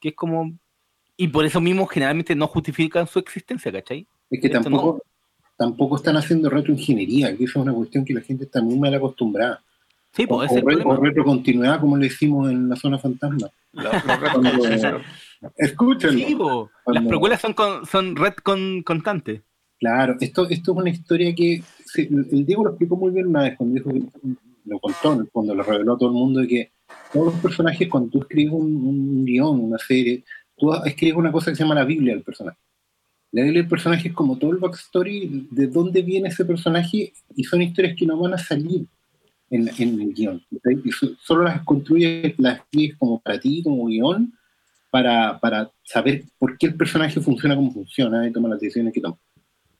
que 0.00 0.10
es 0.10 0.14
como... 0.14 0.52
Y 1.16 1.28
por 1.28 1.44
eso 1.44 1.60
mismo 1.60 1.86
generalmente 1.86 2.34
no 2.34 2.46
justifican 2.48 3.06
su 3.06 3.18
existencia, 3.20 3.70
¿cachai? 3.72 4.06
Es 4.30 4.40
que 4.40 4.48
Esto 4.48 4.60
tampoco, 4.60 5.02
tampoco 5.56 5.96
están 5.96 6.16
haciendo 6.16 6.50
retroingeniería, 6.50 7.28
que 7.36 7.44
eso 7.44 7.60
es 7.60 7.64
una 7.66 7.72
cuestión 7.72 8.04
que 8.04 8.14
la 8.14 8.20
gente 8.20 8.44
está 8.44 8.60
muy 8.60 8.78
mal 8.78 8.92
acostumbrada. 8.94 9.62
Sí, 10.12 10.24
O, 10.28 10.38
pues 10.38 10.50
o 10.52 10.54
re- 10.56 10.82
o 10.84 10.96
retrocontinuidad, 10.96 11.80
como 11.80 11.96
le 11.96 12.04
decimos 12.08 12.50
en 12.50 12.68
la 12.68 12.76
zona 12.76 12.98
fantasma. 12.98 13.48
Escúchenlo. 15.56 16.26
Sí, 16.26 16.34
po. 16.34 16.70
las 16.86 17.04
precuelas 17.06 17.40
son, 17.40 17.52
con, 17.54 17.86
son 17.86 18.16
red 18.16 18.34
con, 18.42 18.82
constantes. 18.82 19.42
Claro, 19.78 20.16
esto, 20.20 20.48
esto 20.48 20.72
es 20.72 20.78
una 20.78 20.90
historia 20.90 21.34
que 21.34 21.62
sí, 21.84 22.08
el 22.10 22.46
Diego 22.46 22.64
lo 22.64 22.70
explicó 22.70 22.96
muy 22.96 23.10
bien 23.12 23.26
una 23.26 23.42
vez 23.42 23.56
cuando 23.56 23.74
dijo 23.74 23.90
que 23.90 24.02
lo 24.66 24.78
contó, 24.78 25.28
cuando 25.32 25.54
lo 25.54 25.62
reveló 25.62 25.94
a 25.94 25.98
todo 25.98 26.08
el 26.08 26.14
mundo 26.14 26.40
de 26.40 26.48
que 26.48 26.72
todos 27.12 27.26
los 27.34 27.42
personajes, 27.42 27.88
cuando 27.88 28.08
tú 28.10 28.20
escribes 28.20 28.52
un, 28.52 28.74
un 28.74 29.24
guion, 29.24 29.60
una 29.60 29.78
serie, 29.78 30.24
tú 30.56 30.72
escribes 30.84 31.16
una 31.16 31.32
cosa 31.32 31.50
que 31.50 31.56
se 31.56 31.62
llama 31.64 31.74
la 31.74 31.84
Biblia 31.84 32.14
del 32.14 32.22
personaje. 32.22 32.58
La 33.32 33.42
Biblia 33.42 33.62
del 33.62 33.68
personaje 33.68 34.08
es 34.08 34.14
como 34.14 34.38
todo 34.38 34.52
el 34.52 34.58
backstory 34.58 35.48
de 35.50 35.66
dónde 35.66 36.02
viene 36.02 36.28
ese 36.28 36.44
personaje 36.44 37.12
y 37.36 37.44
son 37.44 37.62
historias 37.62 37.96
que 37.96 38.06
no 38.06 38.18
van 38.18 38.34
a 38.34 38.38
salir 38.38 38.86
en, 39.50 39.68
en 39.78 40.00
el 40.00 40.14
guion. 40.14 40.42
Y 40.84 40.92
so- 40.92 41.14
solo 41.20 41.42
las 41.44 41.62
construyes, 41.64 42.34
las 42.38 42.58
escribes 42.60 42.96
como 42.96 43.20
para 43.20 43.38
ti, 43.40 43.62
como 43.62 43.86
guion, 43.86 44.32
para, 44.90 45.38
para 45.40 45.70
saber 45.82 46.24
por 46.38 46.56
qué 46.56 46.66
el 46.66 46.76
personaje 46.76 47.20
funciona 47.20 47.56
como 47.56 47.72
funciona 47.72 48.26
y 48.26 48.32
toma 48.32 48.48
las 48.48 48.60
decisiones 48.60 48.92
que 48.94 49.00
toma. 49.00 49.18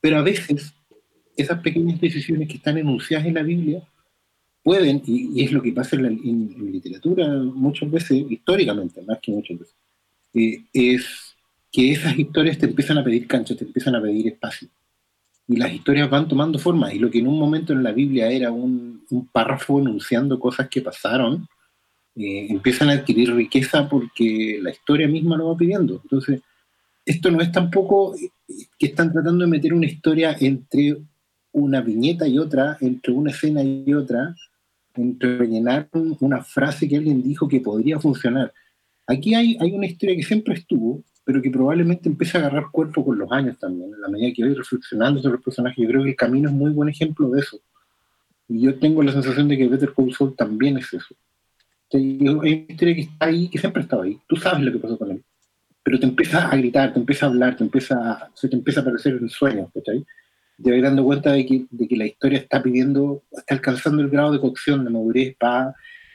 Pero 0.04 0.18
a 0.18 0.22
veces 0.22 0.74
esas 1.34 1.60
pequeñas 1.60 1.98
decisiones 1.98 2.46
que 2.46 2.58
están 2.58 2.76
enunciadas 2.76 3.26
en 3.26 3.32
la 3.32 3.42
Biblia 3.42 3.82
pueden, 4.62 5.00
y, 5.06 5.40
y 5.40 5.44
es 5.44 5.50
lo 5.50 5.62
que 5.62 5.72
pasa 5.72 5.96
en, 5.96 6.02
la, 6.02 6.08
en- 6.08 6.54
en 6.58 6.72
literatura 6.72 7.26
muchas 7.66 7.90
veces, 7.90 8.22
históricamente, 8.28 9.00
más 9.00 9.18
que 9.22 9.32
muchas 9.32 9.58
veces, 9.60 9.74
eh, 10.34 10.62
es 10.74 11.06
que 11.72 11.90
esas 11.92 12.18
historias 12.18 12.58
te 12.58 12.66
empiezan 12.66 12.98
a 12.98 13.04
pedir 13.04 13.26
cancha, 13.26 13.56
te 13.56 13.64
empiezan 13.64 13.94
a 13.94 14.02
pedir 14.02 14.26
espacio. 14.28 14.68
Y 15.48 15.56
las 15.56 15.72
historias 15.72 16.10
van 16.10 16.28
tomando 16.28 16.58
forma, 16.58 16.92
y 16.92 16.98
lo 16.98 17.10
que 17.10 17.20
en 17.20 17.26
un 17.26 17.38
momento 17.38 17.72
en 17.72 17.82
la 17.82 17.92
Biblia 17.92 18.30
era 18.30 18.50
un, 18.52 19.04
un 19.08 19.26
párrafo 19.28 19.80
enunciando 19.80 20.38
cosas 20.38 20.68
que 20.68 20.82
pasaron, 20.82 21.48
eh, 22.14 22.46
empiezan 22.50 22.90
a 22.90 22.92
adquirir 22.92 23.34
riqueza 23.34 23.88
porque 23.88 24.58
la 24.60 24.70
historia 24.70 25.08
misma 25.08 25.38
lo 25.38 25.48
va 25.48 25.56
pidiendo. 25.56 25.98
Entonces, 26.02 26.42
esto 27.06 27.30
no 27.30 27.40
es 27.40 27.50
tampoco 27.50 28.14
que 28.78 28.86
están 28.86 29.12
tratando 29.12 29.44
de 29.44 29.50
meter 29.50 29.72
una 29.72 29.86
historia 29.86 30.36
entre 30.40 30.98
una 31.52 31.80
viñeta 31.80 32.26
y 32.26 32.38
otra, 32.38 32.76
entre 32.80 33.12
una 33.12 33.30
escena 33.30 33.62
y 33.62 33.92
otra, 33.94 34.34
entre 34.94 35.38
rellenar 35.38 35.88
un- 35.92 36.16
una 36.20 36.42
frase 36.42 36.88
que 36.88 36.96
alguien 36.96 37.22
dijo 37.22 37.48
que 37.48 37.60
podría 37.60 37.98
funcionar. 37.98 38.52
Aquí 39.06 39.34
hay, 39.34 39.56
hay 39.60 39.72
una 39.72 39.86
historia 39.86 40.16
que 40.16 40.22
siempre 40.22 40.54
estuvo, 40.54 41.02
pero 41.24 41.40
que 41.40 41.50
probablemente 41.50 42.08
empieza 42.08 42.38
a 42.38 42.42
agarrar 42.42 42.70
cuerpo 42.70 43.04
con 43.04 43.18
los 43.18 43.30
años 43.32 43.58
también, 43.58 43.94
en 43.94 44.00
la 44.00 44.08
medida 44.08 44.32
que 44.34 44.44
voy 44.44 44.54
reflexionando 44.54 45.20
sobre 45.20 45.36
los 45.36 45.44
personajes. 45.44 45.82
Yo 45.82 45.88
creo 45.88 46.02
que 46.04 46.10
el 46.10 46.16
camino 46.16 46.48
es 46.48 46.54
muy 46.54 46.70
buen 46.70 46.88
ejemplo 46.88 47.30
de 47.30 47.40
eso. 47.40 47.58
Y 48.48 48.60
yo 48.60 48.78
tengo 48.78 49.02
la 49.02 49.12
sensación 49.12 49.48
de 49.48 49.56
que 49.56 49.68
Better 49.68 49.92
Call 49.94 50.12
Saul 50.12 50.36
también 50.36 50.76
es 50.78 50.92
eso. 50.92 51.14
Hay 51.92 52.18
una 52.28 52.48
historia 52.48 52.94
que 52.94 53.00
está 53.02 53.26
ahí, 53.26 53.48
que 53.48 53.58
siempre 53.58 53.82
estaba 53.82 54.04
ahí. 54.04 54.18
Tú 54.28 54.36
sabes 54.36 54.62
lo 54.64 54.72
que 54.72 54.78
pasó 54.78 54.98
con 54.98 55.12
él 55.12 55.24
pero 55.84 56.00
te 56.00 56.06
empieza 56.06 56.48
a 56.48 56.56
gritar, 56.56 56.94
te 56.94 56.98
empieza 56.98 57.26
a 57.26 57.28
hablar, 57.28 57.56
te 57.56 57.62
empieza 57.62 58.30
se 58.34 58.48
te 58.48 58.56
empieza 58.56 58.80
a 58.80 58.82
aparecer 58.82 59.18
en 59.20 59.28
sueños, 59.28 59.68
¿cachai? 59.72 60.04
Te 60.62 60.70
vas 60.70 60.82
dando 60.82 61.04
cuenta 61.04 61.32
de 61.32 61.44
que, 61.44 61.66
de 61.70 61.86
que 61.86 61.96
la 61.96 62.06
historia 62.06 62.38
está 62.38 62.62
pidiendo, 62.62 63.22
está 63.30 63.54
alcanzando 63.54 64.02
el 64.02 64.08
grado 64.08 64.32
de 64.32 64.40
cocción, 64.40 64.84
de 64.84 64.90
madurez, 64.90 65.36
pa, 65.36 65.74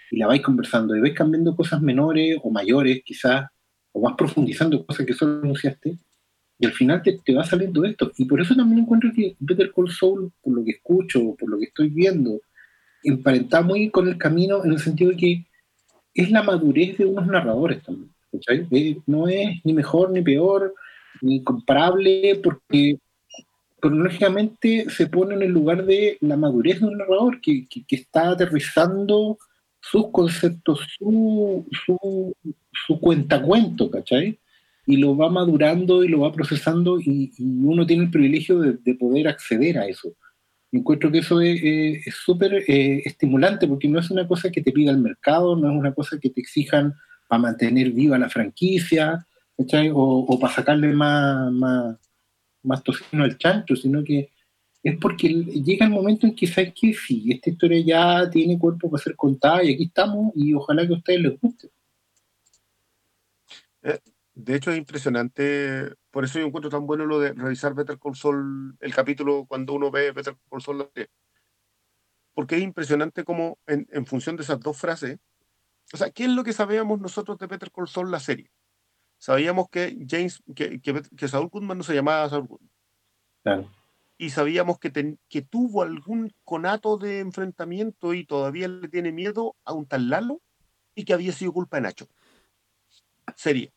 y 0.09 0.17
la 0.17 0.25
vais 0.25 0.41
conversando, 0.41 0.95
y 0.95 1.01
vais 1.01 1.13
cambiando 1.13 1.55
cosas 1.55 1.81
menores 1.81 2.37
o 2.41 2.49
mayores, 2.49 3.03
quizás, 3.05 3.47
o 3.91 4.01
vas 4.01 4.15
profundizando 4.17 4.83
cosas 4.85 5.05
que 5.05 5.13
solo 5.13 5.41
anunciaste, 5.43 5.97
y 6.57 6.65
al 6.65 6.73
final 6.73 7.03
te, 7.03 7.19
te 7.23 7.35
va 7.35 7.43
saliendo 7.43 7.85
esto. 7.85 8.11
Y 8.17 8.25
por 8.25 8.41
eso 8.41 8.55
también 8.55 8.79
encuentro 8.79 9.11
que 9.15 9.35
Better 9.39 9.71
Call 9.71 9.91
Saul, 9.91 10.31
por 10.41 10.55
lo 10.55 10.63
que 10.63 10.71
escucho, 10.71 11.35
por 11.37 11.49
lo 11.49 11.59
que 11.59 11.65
estoy 11.65 11.89
viendo, 11.89 12.41
emparenta 13.03 13.61
muy 13.61 13.91
con 13.91 14.07
el 14.07 14.17
camino 14.17 14.65
en 14.65 14.71
el 14.71 14.79
sentido 14.79 15.11
de 15.11 15.17
que 15.17 15.45
es 16.13 16.31
la 16.31 16.41
madurez 16.41 16.97
de 16.97 17.05
unos 17.05 17.27
narradores 17.27 17.83
también. 17.83 18.09
Eh, 18.71 18.97
no 19.05 19.27
es 19.27 19.59
ni 19.63 19.73
mejor 19.73 20.11
ni 20.11 20.21
peor, 20.21 20.73
ni 21.21 21.43
comparable, 21.43 22.39
porque 22.43 22.97
cronológicamente 23.79 24.89
se 24.89 25.07
pone 25.07 25.35
en 25.35 25.41
el 25.41 25.51
lugar 25.51 25.85
de 25.85 26.17
la 26.21 26.37
madurez 26.37 26.79
de 26.79 26.87
un 26.87 26.97
narrador 26.97 27.39
que, 27.41 27.67
que- 27.67 27.95
está 27.95 28.31
aterrizando 28.31 29.37
sus 29.81 30.11
conceptos, 30.11 30.81
su, 30.97 31.65
su, 31.85 32.33
su 32.71 32.99
cuentacuento, 32.99 33.89
¿cachai? 33.89 34.37
Y 34.85 34.97
lo 34.97 35.15
va 35.15 35.29
madurando 35.29 36.03
y 36.03 36.09
lo 36.09 36.21
va 36.21 36.33
procesando 36.33 36.99
y, 36.99 37.31
uno 37.39 37.85
tiene 37.85 38.03
el 38.03 38.11
privilegio 38.11 38.59
de, 38.59 38.73
de 38.73 38.95
poder 38.95 39.27
acceder 39.27 39.77
a 39.77 39.87
eso. 39.87 40.13
Encuentro 40.71 41.11
que 41.11 41.19
eso 41.19 41.41
es 41.41 41.59
eh, 41.63 42.01
súper 42.11 42.63
eh, 42.67 43.01
estimulante 43.05 43.67
porque 43.67 43.87
no 43.87 43.99
es 43.99 44.11
una 44.11 44.27
cosa 44.27 44.51
que 44.51 44.61
te 44.61 44.71
pida 44.71 44.91
el 44.91 44.99
mercado, 44.99 45.55
no 45.55 45.71
es 45.71 45.75
una 45.77 45.93
cosa 45.93 46.19
que 46.19 46.29
te 46.29 46.41
exijan 46.41 46.93
para 47.29 47.43
mantener 47.43 47.91
viva 47.91 48.17
la 48.17 48.29
franquicia, 48.29 49.25
¿cachai? 49.55 49.89
O, 49.91 50.25
o 50.27 50.39
para 50.39 50.53
sacarle 50.53 50.91
más, 50.93 51.51
más, 51.51 51.97
más 52.63 52.83
tocino 52.83 53.23
al 53.23 53.37
chancho, 53.37 53.75
sino 53.75 54.03
que 54.03 54.31
es 54.81 54.97
porque 54.97 55.27
llega 55.29 55.85
el 55.85 55.91
momento 55.91 56.25
en 56.25 56.35
que 56.35 56.47
sabes 56.47 56.73
que 56.73 56.93
sí, 56.93 57.31
esta 57.31 57.51
historia 57.51 57.79
ya 57.85 58.29
tiene 58.29 58.57
cuerpo 58.57 58.89
para 58.89 59.03
ser 59.03 59.15
contada 59.15 59.63
y 59.63 59.73
aquí 59.73 59.83
estamos 59.83 60.31
y 60.35 60.53
ojalá 60.53 60.87
que 60.87 60.93
a 60.93 60.97
ustedes 60.97 61.21
les 61.21 61.39
guste. 61.39 61.69
Eh, 63.83 63.99
de 64.33 64.55
hecho, 64.55 64.71
es 64.71 64.77
impresionante. 64.77 65.93
Por 66.11 66.23
eso 66.23 66.39
yo 66.39 66.45
encuentro 66.45 66.71
tan 66.71 66.87
bueno 66.87 67.05
lo 67.05 67.19
de 67.19 67.33
revisar 67.33 67.75
Better 67.75 67.99
Call 67.99 68.15
Saul, 68.15 68.75
el 68.79 68.95
capítulo 68.95 69.45
cuando 69.45 69.73
uno 69.73 69.91
ve 69.91 70.11
Better 70.11 70.35
Call 70.49 70.61
Saul. 70.61 70.89
Porque 72.33 72.55
es 72.55 72.63
impresionante 72.63 73.23
cómo, 73.25 73.59
en, 73.67 73.85
en, 73.91 74.05
función 74.05 74.37
de 74.37 74.43
esas 74.43 74.59
dos 74.61 74.77
frases, 74.77 75.19
o 75.93 75.97
sea, 75.97 76.09
¿qué 76.11 76.25
es 76.25 76.29
lo 76.29 76.43
que 76.43 76.53
sabíamos 76.53 76.99
nosotros 76.99 77.37
de 77.37 77.47
Better 77.47 77.71
Call 77.71 77.87
Saul, 77.87 78.11
la 78.11 78.19
serie? 78.19 78.51
Sabíamos 79.17 79.69
que 79.69 79.97
James, 80.07 80.41
que, 80.55 80.79
que, 80.79 81.01
que 81.15 81.27
Saul 81.27 81.49
Goodman 81.49 81.77
no 81.77 81.83
se 81.83 81.93
llamaba 81.93 82.29
Saul 82.29 82.47
Goodman. 82.47 82.71
Claro 83.43 83.69
y 84.21 84.31
sabíamos 84.31 84.79
que, 84.79 85.17
que, 85.29 85.41
tuvo 85.41 85.81
algún 85.81 86.33
conato 86.43 86.97
de 86.97 87.19
enfrentamiento 87.19 88.13
y 88.13 88.25
todavía 88.25 88.67
le 88.67 88.89
tiene 88.89 89.13
miedo 89.13 89.55
a 89.63 89.71
un 89.71 89.87
tal 89.87 90.09
Lalo 90.09 90.41
y 90.93 91.05
que 91.05 91.13
había 91.13 91.31
sido 91.31 91.53
culpa 91.53 91.77
de 91.77 91.83
Nacho. 91.83 92.09
Sería. 93.37 93.71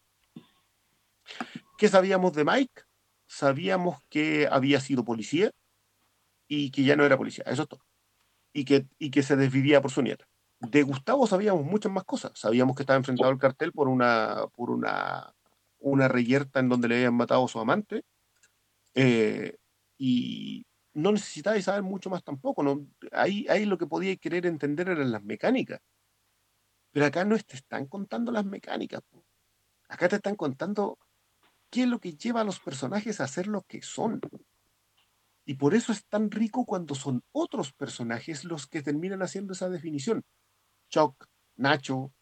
¿Qué 1.79 1.87
sabíamos 1.87 2.33
de 2.33 2.45
Mike? 2.45 2.83
Sabíamos 3.29 4.03
que 4.11 4.49
había 4.51 4.81
sido 4.81 5.05
policía 5.05 5.53
y 6.49 6.73
que 6.73 6.83
ya 6.83 6.97
no 6.97 7.05
era 7.05 7.17
policía, 7.17 7.45
eso 7.47 7.63
es 7.63 7.69
todo. 7.69 7.85
Y 8.53 8.65
que, 8.65 8.89
y 8.99 9.13
que 9.13 9.23
se 9.23 9.37
desvivía 9.37 9.81
por 9.81 9.93
su 9.93 10.03
nieta. 10.03 10.27
De 10.69 10.83
Gustavo 10.85 11.27
sabíamos 11.27 11.65
muchas 11.65 11.91
más 11.91 12.05
cosas. 12.05 12.33
Sabíamos 12.35 12.77
que 12.77 12.85
estaba 12.85 12.97
enfrentado 12.97 13.31
al 13.31 13.39
cartel 13.39 13.73
por 13.73 13.89
una, 13.89 14.47
por 14.55 14.71
una, 14.71 15.35
una 15.81 16.09
reyerta 16.09 16.61
en 16.61 16.69
donde 16.69 16.87
le 16.89 16.97
habían 16.97 17.15
matado 17.15 17.45
a 17.45 17.49
su 17.49 17.59
amante. 17.59 18.05
Eh, 18.95 19.57
y 19.99 20.65
no 20.95 21.11
necesitáis 21.11 21.65
saber 21.65 21.83
mucho 21.83 22.11
más 22.11 22.23
tampoco. 22.23 22.65
Ahí, 23.11 23.45
ahí 23.49 23.65
lo 23.65 23.77
que 23.77 23.87
podíais 23.87 24.21
querer 24.21 24.47
entender 24.47 24.89
eran 24.89 25.11
las 25.11 25.25
mecánicas. 25.25 25.81
Pero 26.93 27.07
acá 27.07 27.25
no 27.25 27.37
te 27.39 27.57
están 27.57 27.87
contando 27.87 28.31
las 28.31 28.45
mecánicas. 28.45 29.03
Acá 29.89 30.09
te 30.09 30.17
están 30.17 30.37
contando 30.37 30.97
qué 31.71 31.83
es 31.83 31.89
lo 31.89 31.99
que 31.99 32.15
lleva 32.15 32.43
a 32.43 32.45
los 32.45 32.61
personajes 32.61 33.21
a 33.21 33.27
ser 33.27 33.49
lo 33.49 33.63
que 33.63 33.83
son. 33.83 34.21
Y 35.45 35.55
por 35.55 35.75
eso 35.75 35.91
es 35.91 36.07
tan 36.07 36.31
rico 36.31 36.65
cuando 36.67 36.95
son 36.95 37.25
otros 37.33 37.73
personajes 37.73 38.45
los 38.45 38.69
que 38.69 38.83
terminan 38.83 39.23
haciendo 39.23 39.55
esa 39.55 39.69
definición. 39.69 40.23
Chuck, 40.93 41.27
Nacho, 41.57 42.13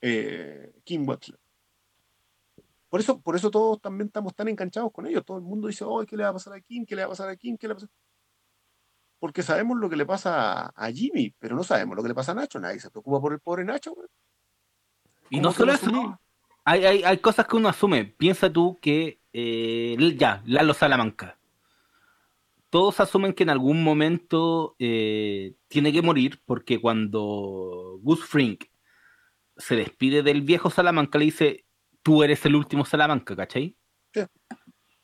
eh, 0.00 0.72
Kim 0.82 1.04
Butler. 1.04 1.38
Por 2.88 3.00
eso, 3.00 3.20
por 3.20 3.36
eso 3.36 3.50
todos 3.50 3.80
también 3.80 4.06
estamos 4.06 4.34
tan 4.34 4.48
enganchados 4.48 4.90
con 4.92 5.06
ellos. 5.06 5.24
Todo 5.24 5.36
el 5.36 5.42
mundo 5.42 5.68
dice, 5.68 5.84
oh, 5.84 6.04
¿qué 6.06 6.16
le 6.16 6.22
va 6.22 6.30
a 6.30 6.32
pasar 6.32 6.54
a 6.54 6.60
Kim? 6.60 6.86
¿Qué 6.86 6.96
le 6.96 7.02
va 7.02 7.06
a 7.06 7.10
pasar 7.10 7.28
a 7.28 7.36
Kim? 7.36 7.56
¿Qué 7.58 7.68
le 7.68 7.74
va 7.74 7.78
a 7.78 7.80
pasar? 7.80 7.90
Porque 9.18 9.42
sabemos 9.42 9.78
lo 9.78 9.90
que 9.90 9.96
le 9.96 10.06
pasa 10.06 10.66
a 10.66 10.90
Jimmy, 10.90 11.34
pero 11.38 11.54
no 11.56 11.64
sabemos 11.64 11.96
lo 11.96 12.02
que 12.02 12.08
le 12.08 12.14
pasa 12.14 12.32
a 12.32 12.34
Nacho. 12.34 12.60
Nadie 12.60 12.80
se 12.80 12.90
preocupa 12.90 13.20
por 13.20 13.32
el 13.32 13.40
pobre 13.40 13.64
Nacho. 13.64 13.94
Y 15.28 15.40
no 15.40 15.52
solo 15.52 15.72
eso, 15.72 16.18
hay, 16.64 16.84
hay, 16.84 17.02
hay, 17.02 17.18
cosas 17.18 17.46
que 17.46 17.56
uno 17.56 17.68
asume. 17.68 18.04
Piensa 18.04 18.50
tú 18.50 18.78
que 18.80 19.20
eh, 19.32 19.96
ya, 20.16 20.42
Lalo 20.46 20.72
Salamanca. 20.72 21.36
Todos 22.74 22.98
asumen 22.98 23.34
que 23.34 23.44
en 23.44 23.50
algún 23.50 23.84
momento 23.84 24.74
eh, 24.80 25.54
tiene 25.68 25.92
que 25.92 26.02
morir 26.02 26.40
porque 26.44 26.80
cuando 26.80 28.00
Gus 28.02 28.24
Frink 28.24 28.64
se 29.56 29.76
despide 29.76 30.24
del 30.24 30.42
viejo 30.42 30.70
Salamanca 30.70 31.16
le 31.20 31.26
dice, 31.26 31.66
tú 32.02 32.24
eres 32.24 32.44
el 32.46 32.56
último 32.56 32.84
Salamanca, 32.84 33.36
¿cachai? 33.36 33.76
Sí. 34.12 34.22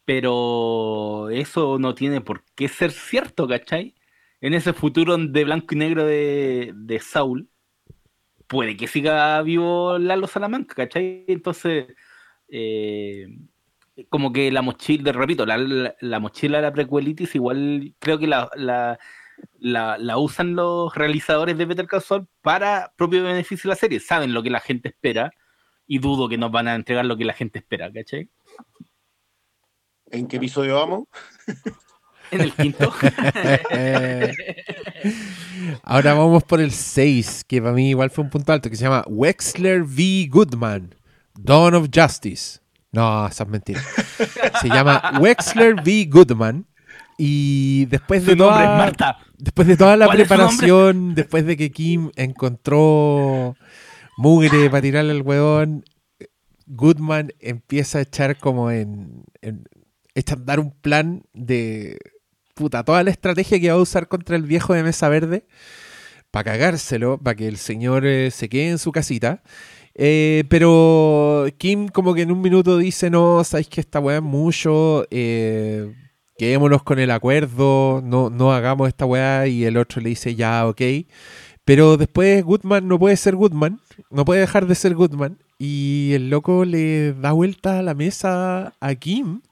Pero 0.05 1.31
eso 1.31 1.79
no 1.79 1.95
tiene 1.95 2.21
por 2.21 2.45
qué 2.57 2.67
ser 2.67 2.91
cierto, 2.91 3.47
¿cachai? 3.47 3.95
En 4.41 4.55
ese 4.55 4.73
futuro 4.73 5.17
de 5.17 5.45
blanco 5.45 5.73
y 5.77 5.79
negro 5.79 6.05
de, 6.05 6.73
de 6.75 6.99
Saul, 6.99 7.49
puede 8.49 8.77
que 8.77 8.89
siga 8.89 9.41
vivo 9.43 9.97
Lalo 9.97 10.27
Salamanca, 10.27 10.75
¿cachai? 10.75 11.25
Entonces, 11.29 11.87
eh, 12.49 13.29
como 14.09 14.33
que 14.33 14.51
la 14.51 14.63
mochila, 14.63 15.13
repito, 15.13 15.47
la, 15.47 15.59
la, 16.01 16.21
mochila 16.21 16.59
de 16.59 16.63
la 16.63 16.73
prequelitis 16.73 17.35
igual 17.35 17.95
creo 17.99 18.19
que 18.19 18.27
la, 18.27 18.49
la, 18.57 18.99
la, 19.59 20.19
usan 20.19 20.55
los 20.55 20.95
realizadores 20.95 21.57
de 21.59 21.67
Better 21.67 21.87
Call 21.87 22.03
Saul 22.03 22.29
para 22.43 22.93
propio 22.97 23.23
beneficio 23.23 23.69
de 23.69 23.75
la 23.75 23.81
serie. 23.81 24.01
Saben 24.01 24.33
lo 24.33 24.43
que 24.43 24.51
la 24.51 24.61
gente 24.61 24.89
espera 24.89 25.31
y 25.87 25.99
dudo 25.99 26.29
que 26.29 26.39
nos 26.39 26.51
van 26.51 26.69
a 26.69 26.75
entregar 26.75 27.05
lo 27.05 27.17
que 27.17 27.25
la 27.25 27.35
gente 27.35 27.59
espera, 27.59 27.93
¿cachai? 27.93 28.31
¿En 30.11 30.27
qué 30.27 30.37
episodio 30.37 30.77
vamos? 30.77 31.05
En 32.33 32.43
el 32.43 32.53
quinto. 32.53 32.93
Ahora 35.83 36.15
vamos 36.15 36.45
por 36.45 36.61
el 36.61 36.71
6, 36.71 37.43
que 37.43 37.61
para 37.61 37.75
mí 37.75 37.91
igual 37.91 38.11
fue 38.11 38.23
un 38.23 38.31
punto 38.31 38.53
alto, 38.53 38.71
que 38.71 38.77
se 38.77 38.85
llama 38.85 39.05
Wexler 39.09 39.83
v. 39.83 40.29
Goodman, 40.31 40.95
Dawn 41.35 41.75
of 41.75 41.89
Justice. 41.93 42.61
No, 42.93 43.27
esa 43.27 43.45
es 43.45 43.49
mentira. 43.49 43.81
Se 44.61 44.69
llama 44.69 45.19
Wexler 45.21 45.77
v. 45.77 46.07
Goodman. 46.11 46.67
Y 47.19 47.85
después 47.87 48.25
de, 48.25 48.35
toda, 48.35 48.79
Marta. 48.79 49.19
después 49.37 49.69
de 49.69 49.77
toda 49.77 49.95
la 49.97 50.09
preparación, 50.09 51.15
después 51.15 51.45
de 51.45 51.57
que 51.57 51.71
Kim 51.71 52.11
encontró 52.17 53.57
mugre 54.17 54.71
para 54.71 54.81
tirarle 54.81 55.13
al 55.13 55.23
huevón, 55.23 55.85
Goodman 56.67 57.33
empieza 57.39 57.99
a 57.99 58.03
echar 58.03 58.39
como 58.39 58.71
en, 58.71 59.25
echa 60.15 60.35
a 60.35 60.39
dar 60.39 60.61
un 60.61 60.71
plan 60.73 61.23
de 61.35 61.99
puta, 62.55 62.85
toda 62.85 63.03
la 63.03 63.11
estrategia 63.11 63.61
que 63.61 63.69
va 63.69 63.75
a 63.75 63.83
usar 63.83 64.09
contra 64.09 64.37
el 64.37 64.45
viejo 64.45 64.73
de 64.73 64.83
mesa 64.83 65.09
verde 65.09 65.47
para 66.31 66.53
cagárselo, 66.53 67.19
para 67.19 67.35
que 67.35 67.49
el 67.49 67.57
señor 67.57 68.07
eh, 68.07 68.31
se 68.31 68.49
quede 68.49 68.71
en 68.71 68.79
su 68.79 68.93
casita. 68.93 69.43
Eh, 70.03 70.45
pero 70.49 71.47
Kim 71.59 71.89
como 71.89 72.15
que 72.15 72.23
en 72.23 72.33
un 72.33 72.41
minuto 72.41 72.79
dice, 72.79 73.11
no, 73.11 73.45
sabéis 73.45 73.69
que 73.69 73.83
esta 73.83 74.01
weá 74.01 74.17
es 74.17 74.23
mucho, 74.23 75.07
eh, 75.11 75.95
quedémonos 76.39 76.83
con 76.83 76.99
el 76.99 77.11
acuerdo, 77.11 78.01
no, 78.03 78.31
no 78.31 78.51
hagamos 78.51 78.89
esta 78.89 79.05
weá 79.05 79.47
y 79.47 79.65
el 79.67 79.77
otro 79.77 80.01
le 80.01 80.09
dice, 80.09 80.35
ya, 80.35 80.67
ok. 80.67 80.81
Pero 81.67 81.99
después 81.99 82.43
Goodman 82.43 82.89
no 82.89 82.99
puede 82.99 83.15
ser 83.19 83.37
Goodman, 83.37 83.79
no 84.11 84.25
puede 84.25 84.41
dejar 84.41 84.67
de 84.67 84.75
ser 84.75 84.95
Goodman. 84.95 85.37
Y 85.59 86.13
el 86.15 86.31
loco 86.31 86.65
le 86.65 87.13
da 87.13 87.33
vuelta 87.33 87.79
a 87.79 87.83
la 87.83 87.93
mesa 87.93 88.73
a 88.81 88.95
Kim 88.95 89.43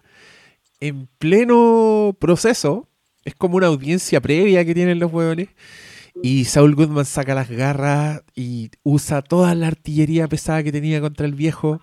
en 0.81 1.09
pleno 1.19 2.17
proceso. 2.19 2.89
Es 3.27 3.35
como 3.35 3.59
una 3.59 3.67
audiencia 3.67 4.23
previa 4.23 4.65
que 4.65 4.75
tienen 4.75 4.99
los 4.99 5.13
huevones. 5.13 5.51
Y 6.23 6.45
Saul 6.47 6.75
Goodman 6.75 7.05
saca 7.05 7.35
las 7.35 7.49
garras 7.49 8.23
y 8.35 8.71
usa 8.83 9.23
toda 9.23 9.55
la 9.55 9.69
artillería 9.69 10.29
pesada 10.29 10.63
que 10.63 10.73
tenía 10.73 11.01
contra 11.01 11.27
el 11.27 11.35
viejo 11.35 11.81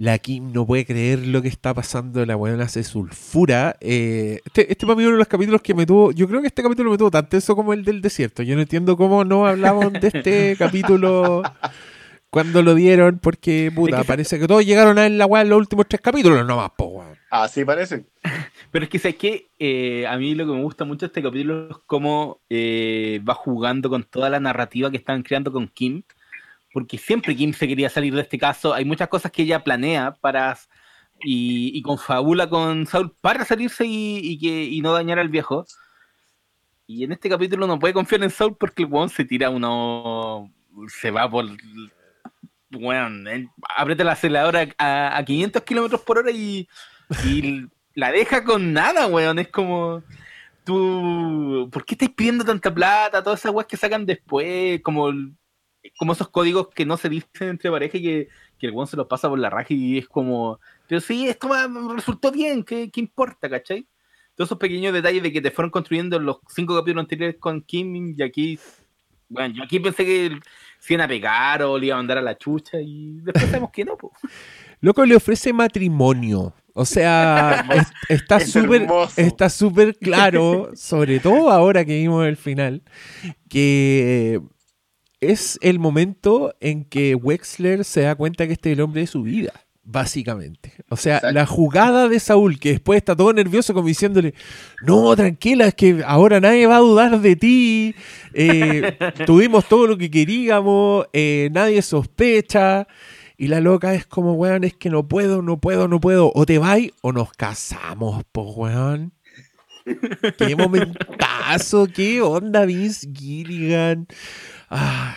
la 0.00 0.16
Kim 0.16 0.50
no 0.54 0.66
puede 0.66 0.86
creer 0.86 1.26
lo 1.26 1.42
que 1.42 1.48
está 1.48 1.74
pasando, 1.74 2.24
la 2.24 2.34
buena 2.34 2.66
se 2.68 2.82
sulfura. 2.84 3.76
Eh, 3.80 4.40
este, 4.46 4.72
este 4.72 4.86
para 4.86 4.96
mí 4.96 5.02
uno 5.02 5.12
de 5.12 5.18
los 5.18 5.28
capítulos 5.28 5.60
que 5.60 5.74
me 5.74 5.84
tuvo, 5.84 6.10
yo 6.12 6.26
creo 6.26 6.40
que 6.40 6.46
este 6.46 6.62
capítulo 6.62 6.90
me 6.90 6.96
tuvo 6.96 7.10
tanto 7.10 7.36
eso 7.36 7.54
como 7.54 7.74
el 7.74 7.84
del 7.84 8.00
desierto. 8.00 8.42
Yo 8.42 8.54
no 8.54 8.62
entiendo 8.62 8.96
cómo 8.96 9.26
no 9.26 9.46
hablamos 9.46 9.92
de 9.92 10.08
este 10.08 10.56
capítulo 10.58 11.42
cuando 12.30 12.62
lo 12.62 12.74
dieron, 12.74 13.18
porque 13.18 13.70
puta, 13.74 14.02
parece 14.04 14.38
que 14.38 14.46
todos 14.48 14.64
llegaron 14.64 14.98
a 14.98 15.06
la 15.06 15.26
weá 15.26 15.42
en 15.42 15.50
los 15.50 15.58
últimos 15.58 15.86
tres 15.86 16.00
capítulos 16.00 16.46
nomás, 16.46 16.70
po 16.78 16.86
weón. 16.86 17.18
Así 17.30 17.66
parece. 17.66 18.06
Pero 18.70 18.84
es 18.84 18.88
que 18.90 18.98
sé 18.98 19.16
que 19.16 19.50
eh, 19.58 20.06
a 20.06 20.16
mí 20.16 20.34
lo 20.34 20.46
que 20.46 20.52
me 20.52 20.62
gusta 20.62 20.84
mucho 20.84 21.00
de 21.00 21.06
este 21.06 21.22
capítulo 21.22 21.70
es 21.70 21.76
cómo 21.86 22.40
eh, 22.48 23.20
va 23.28 23.34
jugando 23.34 23.90
con 23.90 24.04
toda 24.04 24.30
la 24.30 24.40
narrativa 24.40 24.90
que 24.90 24.96
están 24.96 25.22
creando 25.22 25.52
con 25.52 25.68
Kim 25.68 26.02
porque 26.72 26.98
siempre 26.98 27.34
Kim 27.34 27.52
se 27.52 27.66
quería 27.66 27.90
salir 27.90 28.14
de 28.14 28.22
este 28.22 28.38
caso. 28.38 28.72
Hay 28.72 28.84
muchas 28.84 29.08
cosas 29.08 29.32
que 29.32 29.42
ella 29.42 29.64
planea 29.64 30.12
para 30.20 30.56
y, 31.22 31.76
y 31.76 31.82
confabula 31.82 32.48
con 32.48 32.86
Saul 32.86 33.12
para 33.20 33.44
salirse 33.44 33.84
y, 33.86 34.38
que, 34.38 34.64
y 34.64 34.80
no 34.80 34.92
dañar 34.92 35.18
al 35.18 35.28
viejo. 35.28 35.66
Y 36.86 37.04
en 37.04 37.12
este 37.12 37.28
capítulo 37.28 37.66
no 37.66 37.78
puede 37.78 37.94
confiar 37.94 38.22
en 38.22 38.30
Saul 38.30 38.56
porque 38.56 38.84
el 38.84 39.10
se 39.10 39.24
tira 39.24 39.50
uno. 39.50 40.52
se 40.88 41.10
va 41.10 41.28
por. 41.30 41.46
Bueno, 42.70 43.08
aprieta 43.76 44.04
la 44.04 44.12
aceleradora 44.12 44.68
a, 44.78 45.16
a 45.16 45.24
500 45.24 45.62
kilómetros 45.62 46.00
por 46.02 46.18
hora 46.18 46.30
y 46.30 46.68
la 47.94 48.12
deja 48.12 48.44
con 48.44 48.72
nada, 48.72 49.06
weón. 49.06 49.38
Es 49.38 49.48
como. 49.48 50.02
Tú, 50.64 51.68
¿por 51.72 51.84
qué 51.84 51.94
estáis 51.94 52.12
pidiendo 52.12 52.44
tanta 52.44 52.72
plata? 52.72 53.22
Todas 53.22 53.40
esas 53.40 53.52
weas 53.52 53.66
que 53.66 53.76
sacan 53.76 54.06
después, 54.06 54.80
como 54.82 55.10
como 55.96 56.12
esos 56.12 56.28
códigos 56.28 56.68
que 56.68 56.84
no 56.84 56.96
se 56.96 57.08
dicen 57.08 57.48
entre 57.48 57.70
pareja 57.70 57.98
y 57.98 58.02
que, 58.02 58.28
que 58.58 58.66
el 58.66 58.72
weón 58.72 58.86
se 58.86 58.96
los 58.96 59.06
pasa 59.06 59.28
por 59.28 59.38
la 59.38 59.50
raja 59.50 59.68
y 59.70 59.98
es 59.98 60.08
como, 60.08 60.60
pero 60.86 61.00
sí, 61.00 61.28
esto 61.28 61.48
resultó 61.94 62.30
bien, 62.30 62.64
¿qué, 62.64 62.90
¿qué, 62.90 63.00
importa, 63.00 63.48
cachai? 63.48 63.86
Todos 64.34 64.48
esos 64.48 64.58
pequeños 64.58 64.92
detalles 64.92 65.22
de 65.22 65.32
que 65.32 65.40
te 65.40 65.50
fueron 65.50 65.70
construyendo 65.70 66.16
en 66.16 66.24
los 66.24 66.38
cinco 66.48 66.76
capítulos 66.76 67.02
anteriores 67.02 67.36
con 67.38 67.62
Kim 67.62 68.14
y 68.16 68.22
aquí, 68.22 68.58
bueno, 69.28 69.54
yo 69.54 69.62
aquí 69.62 69.80
pensé 69.80 70.04
que 70.04 70.38
se 70.78 70.94
iban 70.94 71.04
a 71.04 71.08
pegar 71.08 71.62
o 71.62 71.78
le 71.78 71.86
iban 71.86 71.98
a 71.98 72.00
mandar 72.00 72.18
a 72.18 72.22
la 72.22 72.38
chucha 72.38 72.80
y 72.80 73.20
después 73.20 73.46
sabemos 73.46 73.70
que 73.70 73.84
no, 73.84 73.96
pues. 73.96 74.12
Loco 74.80 75.04
le 75.04 75.16
ofrece 75.16 75.52
matrimonio 75.52 76.54
O 76.74 76.84
sea, 76.84 77.66
es- 77.74 77.86
está 78.08 78.36
Es 78.38 78.50
súper 78.52 78.82
hermoso. 78.82 79.12
está 79.20 79.50
súper 79.50 79.96
claro, 79.96 80.70
sobre 80.74 81.18
todo 81.20 81.50
ahora 81.50 81.84
que 81.84 81.96
vimos 81.98 82.26
el 82.26 82.36
final, 82.36 82.82
que 83.48 84.40
es 85.20 85.58
el 85.62 85.78
momento 85.78 86.54
en 86.60 86.84
que 86.84 87.14
Wexler 87.14 87.84
se 87.84 88.02
da 88.02 88.14
cuenta 88.14 88.46
que 88.46 88.54
este 88.54 88.70
es 88.70 88.78
el 88.78 88.80
hombre 88.82 89.02
de 89.02 89.06
su 89.06 89.22
vida, 89.22 89.52
básicamente. 89.82 90.72
O 90.88 90.96
sea, 90.96 91.16
Exacto. 91.16 91.34
la 91.34 91.44
jugada 91.46 92.08
de 92.08 92.20
Saúl, 92.20 92.58
que 92.58 92.70
después 92.70 92.96
está 92.98 93.14
todo 93.16 93.32
nervioso 93.32 93.74
como 93.74 93.88
diciéndole, 93.88 94.32
no, 94.86 95.14
tranquila, 95.16 95.66
es 95.66 95.74
que 95.74 96.02
ahora 96.06 96.40
nadie 96.40 96.66
va 96.66 96.76
a 96.76 96.80
dudar 96.80 97.20
de 97.20 97.36
ti, 97.36 97.94
eh, 98.32 98.96
tuvimos 99.26 99.68
todo 99.68 99.86
lo 99.88 99.98
que 99.98 100.10
queríamos, 100.10 101.06
eh, 101.12 101.50
nadie 101.52 101.82
sospecha. 101.82 102.86
Y 103.42 103.48
la 103.48 103.60
loca 103.62 103.94
es 103.94 104.04
como, 104.04 104.34
weón, 104.34 104.64
es 104.64 104.74
que 104.74 104.90
no 104.90 105.08
puedo, 105.08 105.40
no 105.40 105.58
puedo, 105.58 105.88
no 105.88 105.98
puedo. 105.98 106.30
O 106.34 106.44
te 106.44 106.58
vais 106.58 106.92
o 107.00 107.10
nos 107.10 107.32
casamos, 107.32 108.22
pues, 108.32 108.46
weón. 108.54 109.14
Qué 110.36 110.54
momentazo, 110.56 111.86
qué 111.94 112.20
onda, 112.20 112.66
Vince 112.66 113.08
Gilligan. 113.14 114.06
Ah. 114.68 115.16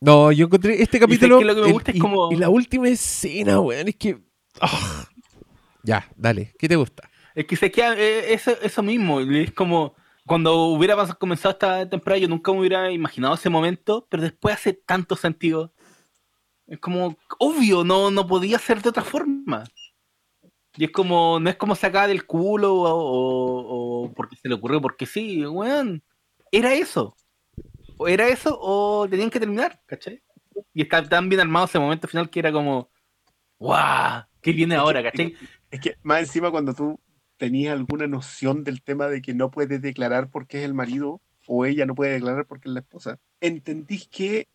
No, 0.00 0.32
yo 0.32 0.46
encontré 0.46 0.80
este 0.82 0.98
capítulo. 0.98 1.38
que 1.38 1.44
lo 1.44 1.54
que 1.54 1.60
me 1.60 1.66
el- 1.66 1.72
gusta 1.74 1.90
es 1.90 1.96
y- 1.98 2.00
como- 2.00 2.32
y 2.32 2.36
la 2.36 2.48
última 2.48 2.88
escena, 2.88 3.60
weón, 3.60 3.88
es 3.88 3.96
que. 3.96 4.18
ah. 4.62 5.04
Ya, 5.82 6.08
dale, 6.16 6.54
¿qué 6.58 6.66
te 6.66 6.76
gusta? 6.76 7.10
Es 7.34 7.44
que 7.44 7.56
se 7.56 7.70
queda 7.70 7.94
eh, 7.98 8.32
eso, 8.32 8.52
eso 8.62 8.82
mismo. 8.82 9.20
Es 9.20 9.52
como 9.52 9.94
cuando 10.26 10.54
hubiera 10.68 10.96
comenzado 11.16 11.52
esta 11.52 11.86
temporada, 11.90 12.20
yo 12.20 12.28
nunca 12.28 12.52
me 12.52 12.60
hubiera 12.60 12.90
imaginado 12.90 13.34
ese 13.34 13.50
momento, 13.50 14.06
pero 14.08 14.22
después 14.22 14.54
hace 14.54 14.72
tanto 14.72 15.14
sentido. 15.14 15.74
Es 16.66 16.78
como 16.78 17.16
obvio, 17.38 17.84
no, 17.84 18.10
no 18.10 18.26
podía 18.26 18.58
ser 18.58 18.80
de 18.82 18.88
otra 18.90 19.02
forma. 19.02 19.64
Y 20.76 20.84
es 20.84 20.90
como, 20.90 21.38
no 21.38 21.50
es 21.50 21.56
como 21.56 21.74
sacar 21.74 22.08
del 22.08 22.24
culo 22.24 22.74
o, 22.74 22.88
o- 22.88 24.04
o 24.04 24.12
porque 24.14 24.36
se 24.36 24.48
le 24.48 24.54
ocurrió, 24.54 24.80
porque 24.80 25.04
sí, 25.06 25.44
weón. 25.46 26.02
Era 26.50 26.72
eso. 26.74 27.14
O 27.98 28.08
era 28.08 28.28
eso 28.28 28.58
o 28.60 29.06
tenían 29.08 29.30
que 29.30 29.38
terminar, 29.40 29.80
¿cachai? 29.86 30.22
Y 30.74 30.82
está 30.82 31.02
tan 31.06 31.28
bien 31.28 31.40
armado 31.40 31.66
ese 31.66 31.78
momento 31.78 32.08
final 32.08 32.30
que 32.30 32.40
era 32.40 32.52
como, 32.52 32.90
¡guau! 33.58 34.24
¿Qué 34.40 34.52
viene 34.52 34.74
ahora, 34.74 35.02
cachai? 35.02 35.34
Es 35.70 35.80
que 35.80 35.96
más 36.02 36.20
encima 36.20 36.50
cuando 36.50 36.74
tú 36.74 36.98
tenías 37.36 37.72
alguna 37.74 38.06
noción 38.06 38.64
del 38.64 38.82
tema 38.82 39.08
de 39.08 39.20
que 39.22 39.34
no 39.34 39.50
puedes 39.50 39.80
declarar 39.82 40.30
porque 40.30 40.58
es 40.58 40.64
el 40.64 40.74
marido 40.74 41.20
o 41.46 41.64
ella 41.66 41.86
no 41.86 41.94
puede 41.94 42.12
declarar 42.12 42.46
porque 42.46 42.68
es 42.68 42.74
la 42.74 42.80
esposa, 42.80 43.18
entendís 43.40 44.06
que 44.08 44.48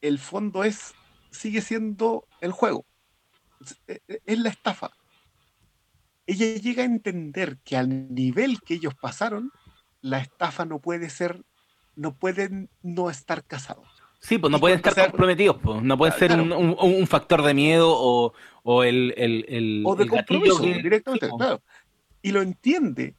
el 0.00 0.18
fondo 0.18 0.64
es 0.64 0.94
sigue 1.36 1.60
siendo 1.62 2.26
el 2.40 2.52
juego. 2.52 2.84
Es, 3.60 3.80
es- 4.24 4.38
la 4.38 4.48
estafa. 4.50 4.90
Ella 6.26 6.60
llega 6.60 6.82
a 6.82 6.86
entender 6.86 7.58
que 7.64 7.76
al 7.76 8.12
nivel 8.14 8.60
que 8.60 8.74
ellos 8.74 8.94
pasaron, 8.94 9.52
la 10.00 10.18
estafa 10.18 10.64
no 10.64 10.80
puede 10.80 11.08
ser, 11.08 11.44
no 11.94 12.14
pueden 12.14 12.68
no 12.82 13.10
estar 13.10 13.44
casados. 13.44 13.86
Sí, 14.18 14.38
pues 14.38 14.50
no 14.50 14.58
pueden 14.58 14.78
estar 14.78 14.94
sea- 14.94 15.06
comprometidos, 15.08 15.58
pues. 15.62 15.82
No 15.82 15.96
pueden 15.96 16.18
ser 16.18 16.28
Claro. 16.28 16.42
un, 16.42 16.52
un- 16.52 16.76
un 16.80 17.06
factor 17.06 17.42
de 17.42 17.54
miedo 17.54 17.88
o, 17.90 18.32
o 18.64 18.82
el, 18.82 19.14
el, 19.16 19.44
el, 19.48 19.82
o 19.86 19.94
de 19.94 20.04
el 20.04 20.10
compromiso 20.10 20.60
que- 20.62 20.82
directamente, 20.82 21.28
po. 21.28 21.36
claro. 21.38 21.62
Y 22.22 22.32
lo 22.32 22.42
entiende 22.42 23.14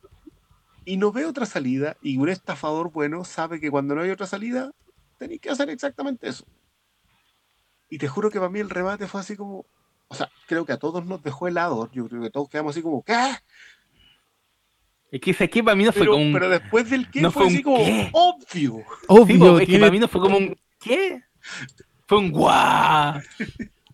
y 0.84 0.98
no 0.98 1.12
ve 1.14 1.26
otra 1.26 1.46
salida 1.46 1.96
y 2.02 2.18
un 2.18 2.28
estafador 2.28 2.92
bueno 2.92 3.24
sabe 3.24 3.62
que 3.62 3.72
cuando 3.72 3.96
no 3.96 4.02
hay 4.02 4.10
otra 4.10 4.28
salida 4.28 4.72
tenéis 5.18 5.40
que 5.40 5.50
hacer 5.50 5.70
exactamente 5.70 6.28
eso. 6.28 6.46
Y 7.90 7.98
te 7.98 8.08
juro 8.08 8.30
que 8.30 8.40
para 8.40 8.50
mí 8.50 8.60
el 8.60 8.70
remate 8.70 9.08
fue 9.08 9.22
así 9.22 9.36
como, 9.36 9.66
o 10.08 10.16
sea, 10.16 10.30
creo 10.48 10.66
que 10.66 10.74
a 10.74 10.78
todos 10.78 11.06
nos 11.06 11.22
dejó 11.24 11.48
helado, 11.48 11.90
yo 11.94 12.08
creo 12.08 12.22
que 12.22 12.30
todos 12.30 12.50
quedamos 12.50 12.72
así 12.76 12.82
como, 12.82 13.04
¿qué? 13.04 13.16
Es 15.12 15.22
que 15.22 15.32
ese 15.32 15.46
aquí 15.46 15.64
para 15.64 15.76
mí 15.76 15.86
no 15.86 15.92
fue 15.94 16.02
Pero, 16.02 16.14
como 16.14 16.26
un. 16.26 16.34
pero 16.34 16.50
después 16.50 16.90
del 16.90 17.10
qué 17.10 17.22
no 17.22 17.32
fue 17.32 17.44
fue 17.44 17.48
un 17.50 17.54
así 17.56 17.64
como, 17.64 17.78
qué. 17.78 18.10
obvio. 18.12 18.46
Sí, 18.50 18.68
Obvio, 19.08 19.40
po, 19.40 19.60
es 19.60 19.68
que 19.70 19.80
para 19.80 19.92
mí 19.92 20.00
no 20.00 20.08
fue 20.08 20.22
como 20.22 20.38
un. 20.38 20.58
¿Qué? 20.80 21.22
Fue 22.08 22.18
un 22.18 22.32
guau. 22.32 23.22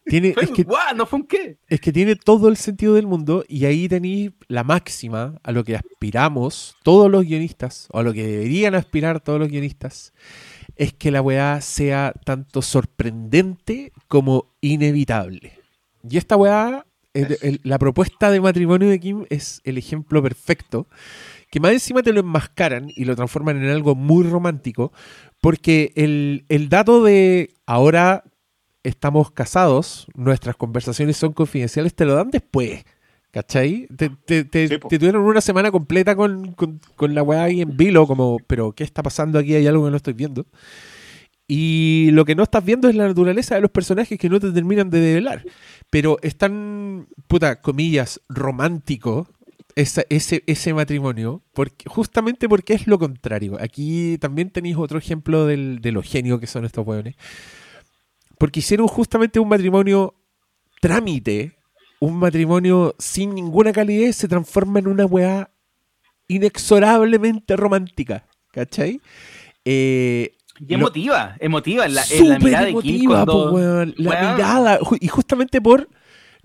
tiene- 0.06 0.34
Fue 0.34 0.44
es 0.44 0.50
un 0.50 0.56
que 0.56 0.64
guau, 0.64 0.96
no 0.96 1.06
fue 1.06 1.20
un 1.20 1.28
qué. 1.28 1.58
Es 1.68 1.80
que 1.82 1.94
tiene 1.94 2.16
todo 2.16 2.50
el 2.50 2.58
sentido 2.58 2.96
del 2.96 3.06
mundo 3.06 3.46
y 3.48 3.66
ahí 3.66 3.88
tenéis 3.88 4.32
la 4.48 4.64
máxima 4.64 5.40
a 5.44 5.52
lo 5.52 5.64
que 5.64 5.76
aspiramos 5.76 6.76
todos 6.84 7.12
los 7.12 7.24
guionistas, 7.26 7.88
o 7.92 8.00
a 8.00 8.04
lo 8.04 8.12
que 8.12 8.26
deberían 8.26 8.74
aspirar 8.74 9.20
todos 9.22 9.40
los 9.40 9.50
guionistas, 9.50 10.14
es 10.76 10.94
que 10.94 11.12
la 11.12 11.22
weá 11.22 11.62
sea 11.62 12.14
tanto 12.26 12.62
sorprendente 12.62 13.92
como 14.08 14.54
inevitable. 14.62 15.54
Y 16.10 16.18
esta 16.18 16.36
weá, 16.36 16.86
el- 17.14 17.38
el- 17.42 17.62
la 17.64 17.78
propuesta 17.80 18.32
de 18.32 18.42
matrimonio 18.42 18.90
de 18.90 19.00
Kim 19.00 19.26
es 19.30 19.62
el 19.64 19.78
ejemplo 19.78 20.22
perfecto, 20.24 20.88
que 21.52 21.60
más 21.60 21.72
encima 21.72 22.02
te 22.02 22.12
lo 22.14 22.20
enmascaran 22.22 22.88
y 22.96 23.06
lo 23.06 23.16
transforman 23.16 23.64
en 23.64 23.70
algo 23.70 23.94
muy 23.96 24.24
romántico, 24.28 24.92
porque 25.42 25.92
el, 25.96 26.46
el 26.50 26.70
dato 26.70 27.04
de 27.04 27.54
ahora 27.68 28.24
estamos 28.84 29.32
casados, 29.32 30.08
nuestras 30.16 30.56
conversaciones 30.56 31.16
son 31.18 31.34
confidenciales, 31.34 31.94
te 31.94 32.06
lo 32.06 32.16
dan 32.16 32.32
después. 32.32 32.84
¿Cachai? 33.34 33.88
Te, 33.98 34.10
te- 34.10 34.46
te- 34.46 34.68
Sí, 34.68 34.78
po. 34.78 34.88
te 34.90 35.00
tuvieron 35.00 35.24
una 35.24 35.42
semana 35.42 35.72
completa 35.72 36.16
con, 36.16 36.54
con- 36.54 36.80
con 36.96 37.16
la 37.16 37.24
weá 37.24 37.44
ahí 37.46 37.62
en 37.62 37.76
vilo, 37.76 38.06
como, 38.06 38.38
pero 38.46 38.74
¿qué 38.74 38.84
está 38.84 39.02
pasando 39.02 39.40
aquí? 39.40 39.56
Hay 39.56 39.66
algo 39.66 39.84
que 39.86 39.90
no 39.92 39.98
estoy 39.98 40.14
viendo. 40.14 40.46
Y 41.48 42.10
lo 42.12 42.26
que 42.26 42.36
no 42.36 42.44
estás 42.44 42.64
viendo 42.64 42.88
es 42.88 42.96
la 42.96 43.08
naturaleza 43.08 43.56
de 43.56 43.62
los 43.62 43.72
personajes 43.72 44.18
que 44.20 44.30
no 44.30 44.40
te 44.40 44.52
terminan 44.52 44.90
de 44.92 45.00
develar. 45.00 45.44
Pero 45.90 46.18
es 46.22 46.38
tan, 46.38 47.08
puta, 47.28 47.60
comillas, 47.62 48.22
romántico 48.30 49.28
esa- 49.76 50.06
ese, 50.10 50.44
ese 50.46 50.74
matrimonio, 50.74 51.42
porque, 51.54 51.90
justamente 51.90 52.48
porque 52.48 52.74
es 52.76 52.86
lo 52.86 53.00
contrario. 53.00 53.58
Aquí 53.60 54.20
también 54.20 54.52
tenéis 54.52 54.78
otro 54.78 55.00
ejemplo 55.00 55.48
del, 55.48 55.80
de 55.82 55.92
lo 55.92 56.04
genio 56.04 56.40
que 56.40 56.46
son 56.48 56.66
estos 56.66 56.86
hueones. 56.86 57.16
Porque 58.38 58.60
hicieron 58.60 58.88
justamente 58.88 59.40
un 59.40 59.50
matrimonio 59.50 60.14
trámite, 60.82 61.58
un 62.06 62.18
matrimonio 62.18 62.96
sin 63.00 63.34
ninguna 63.34 63.72
calidez, 63.72 64.16
se 64.18 64.28
transforma 64.28 64.80
en 64.80 64.88
una 64.88 65.06
weá 65.06 65.50
inexorablemente 66.28 67.56
romántica. 67.56 68.26
¿Cachai? 68.52 69.00
Eh, 69.66 70.32
Y 70.60 70.66
Lo- 70.74 70.76
emotiva, 70.80 71.36
emotiva. 71.40 71.86
En 71.86 71.96
la, 71.96 72.02
en 72.04 72.10
la 72.10 72.36
súper 72.36 72.44
mirada 72.44 72.66
de 72.66 72.72
Kim 72.76 72.96
emotiva, 72.96 73.26
cuando. 73.26 73.34
po, 73.50 73.52
weón. 73.56 73.94
La 73.98 74.10
Weón. 74.12 74.36
mirada. 74.36 74.80
Y 75.00 75.08
justamente 75.08 75.62
por. 75.62 75.90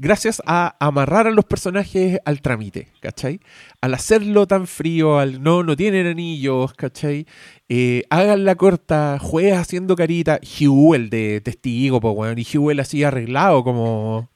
Gracias 0.01 0.41
a 0.47 0.77
amarrar 0.79 1.27
a 1.27 1.33
los 1.33 1.45
personajes 1.45 2.21
al 2.25 2.41
trámite, 2.41 2.87
¿cachai? 3.01 3.41
Al 3.81 3.95
hacerlo 3.95 4.47
tan 4.47 4.69
frío, 4.69 5.19
al 5.19 5.43
no, 5.43 5.65
no 5.65 5.75
tienen 5.75 6.07
anillos, 6.07 6.73
¿cachai? 6.75 7.27
Eh, 7.69 8.05
hagan 8.09 8.45
la 8.45 8.55
corta, 8.55 9.19
juega 9.21 9.59
haciendo 9.59 9.97
carita. 9.97 10.39
Hugh, 10.41 10.95
el 10.95 11.11
de 11.11 11.41
testigo, 11.41 12.01
pues, 12.01 12.15
weón. 12.17 12.39
Y 12.39 12.43
Hugh, 12.57 12.71
el 12.71 12.79
así 12.81 13.03
arreglado, 13.03 13.65
como. 13.65 14.31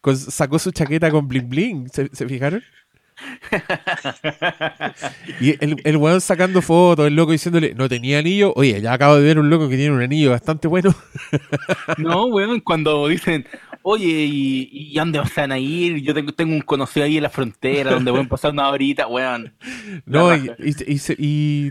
Con- 0.00 0.16
sacó 0.16 0.58
su 0.58 0.70
chaqueta 0.72 1.10
con 1.10 1.28
bling 1.28 1.48
bling. 1.48 1.88
¿Se, 1.90 2.08
se 2.14 2.26
fijaron? 2.28 2.62
Y 5.40 5.50
el, 5.64 5.76
el 5.84 5.96
weón 5.96 6.20
sacando 6.20 6.62
fotos, 6.62 7.06
el 7.06 7.14
loco 7.14 7.32
diciéndole, 7.32 7.74
no 7.74 7.88
tenía 7.88 8.18
anillo. 8.18 8.52
Oye, 8.56 8.80
ya 8.80 8.92
acabo 8.92 9.16
de 9.16 9.22
ver 9.22 9.38
un 9.38 9.50
loco 9.50 9.68
que 9.68 9.76
tiene 9.76 9.94
un 9.94 10.02
anillo 10.02 10.30
bastante 10.30 10.68
bueno. 10.68 10.94
No, 11.98 12.26
weón, 12.26 12.60
cuando 12.60 13.06
dicen, 13.08 13.46
oye, 13.82 14.06
¿y, 14.08 14.68
y 14.72 14.98
a 14.98 15.02
dónde 15.02 15.20
van 15.36 15.52
a 15.52 15.58
ir? 15.58 15.98
Yo 16.02 16.14
tengo, 16.14 16.32
tengo 16.32 16.52
un 16.54 16.60
conocido 16.60 17.06
ahí 17.06 17.16
en 17.16 17.22
la 17.22 17.30
frontera 17.30 17.92
donde 17.92 18.10
a 18.10 18.24
pasar 18.24 18.52
una 18.52 18.68
horita, 18.68 19.06
weón. 19.06 19.54
No, 20.06 20.34
y, 20.34 20.50
y, 20.58 20.92
y 20.94 20.98
se- 20.98 21.16
y- 21.18 21.70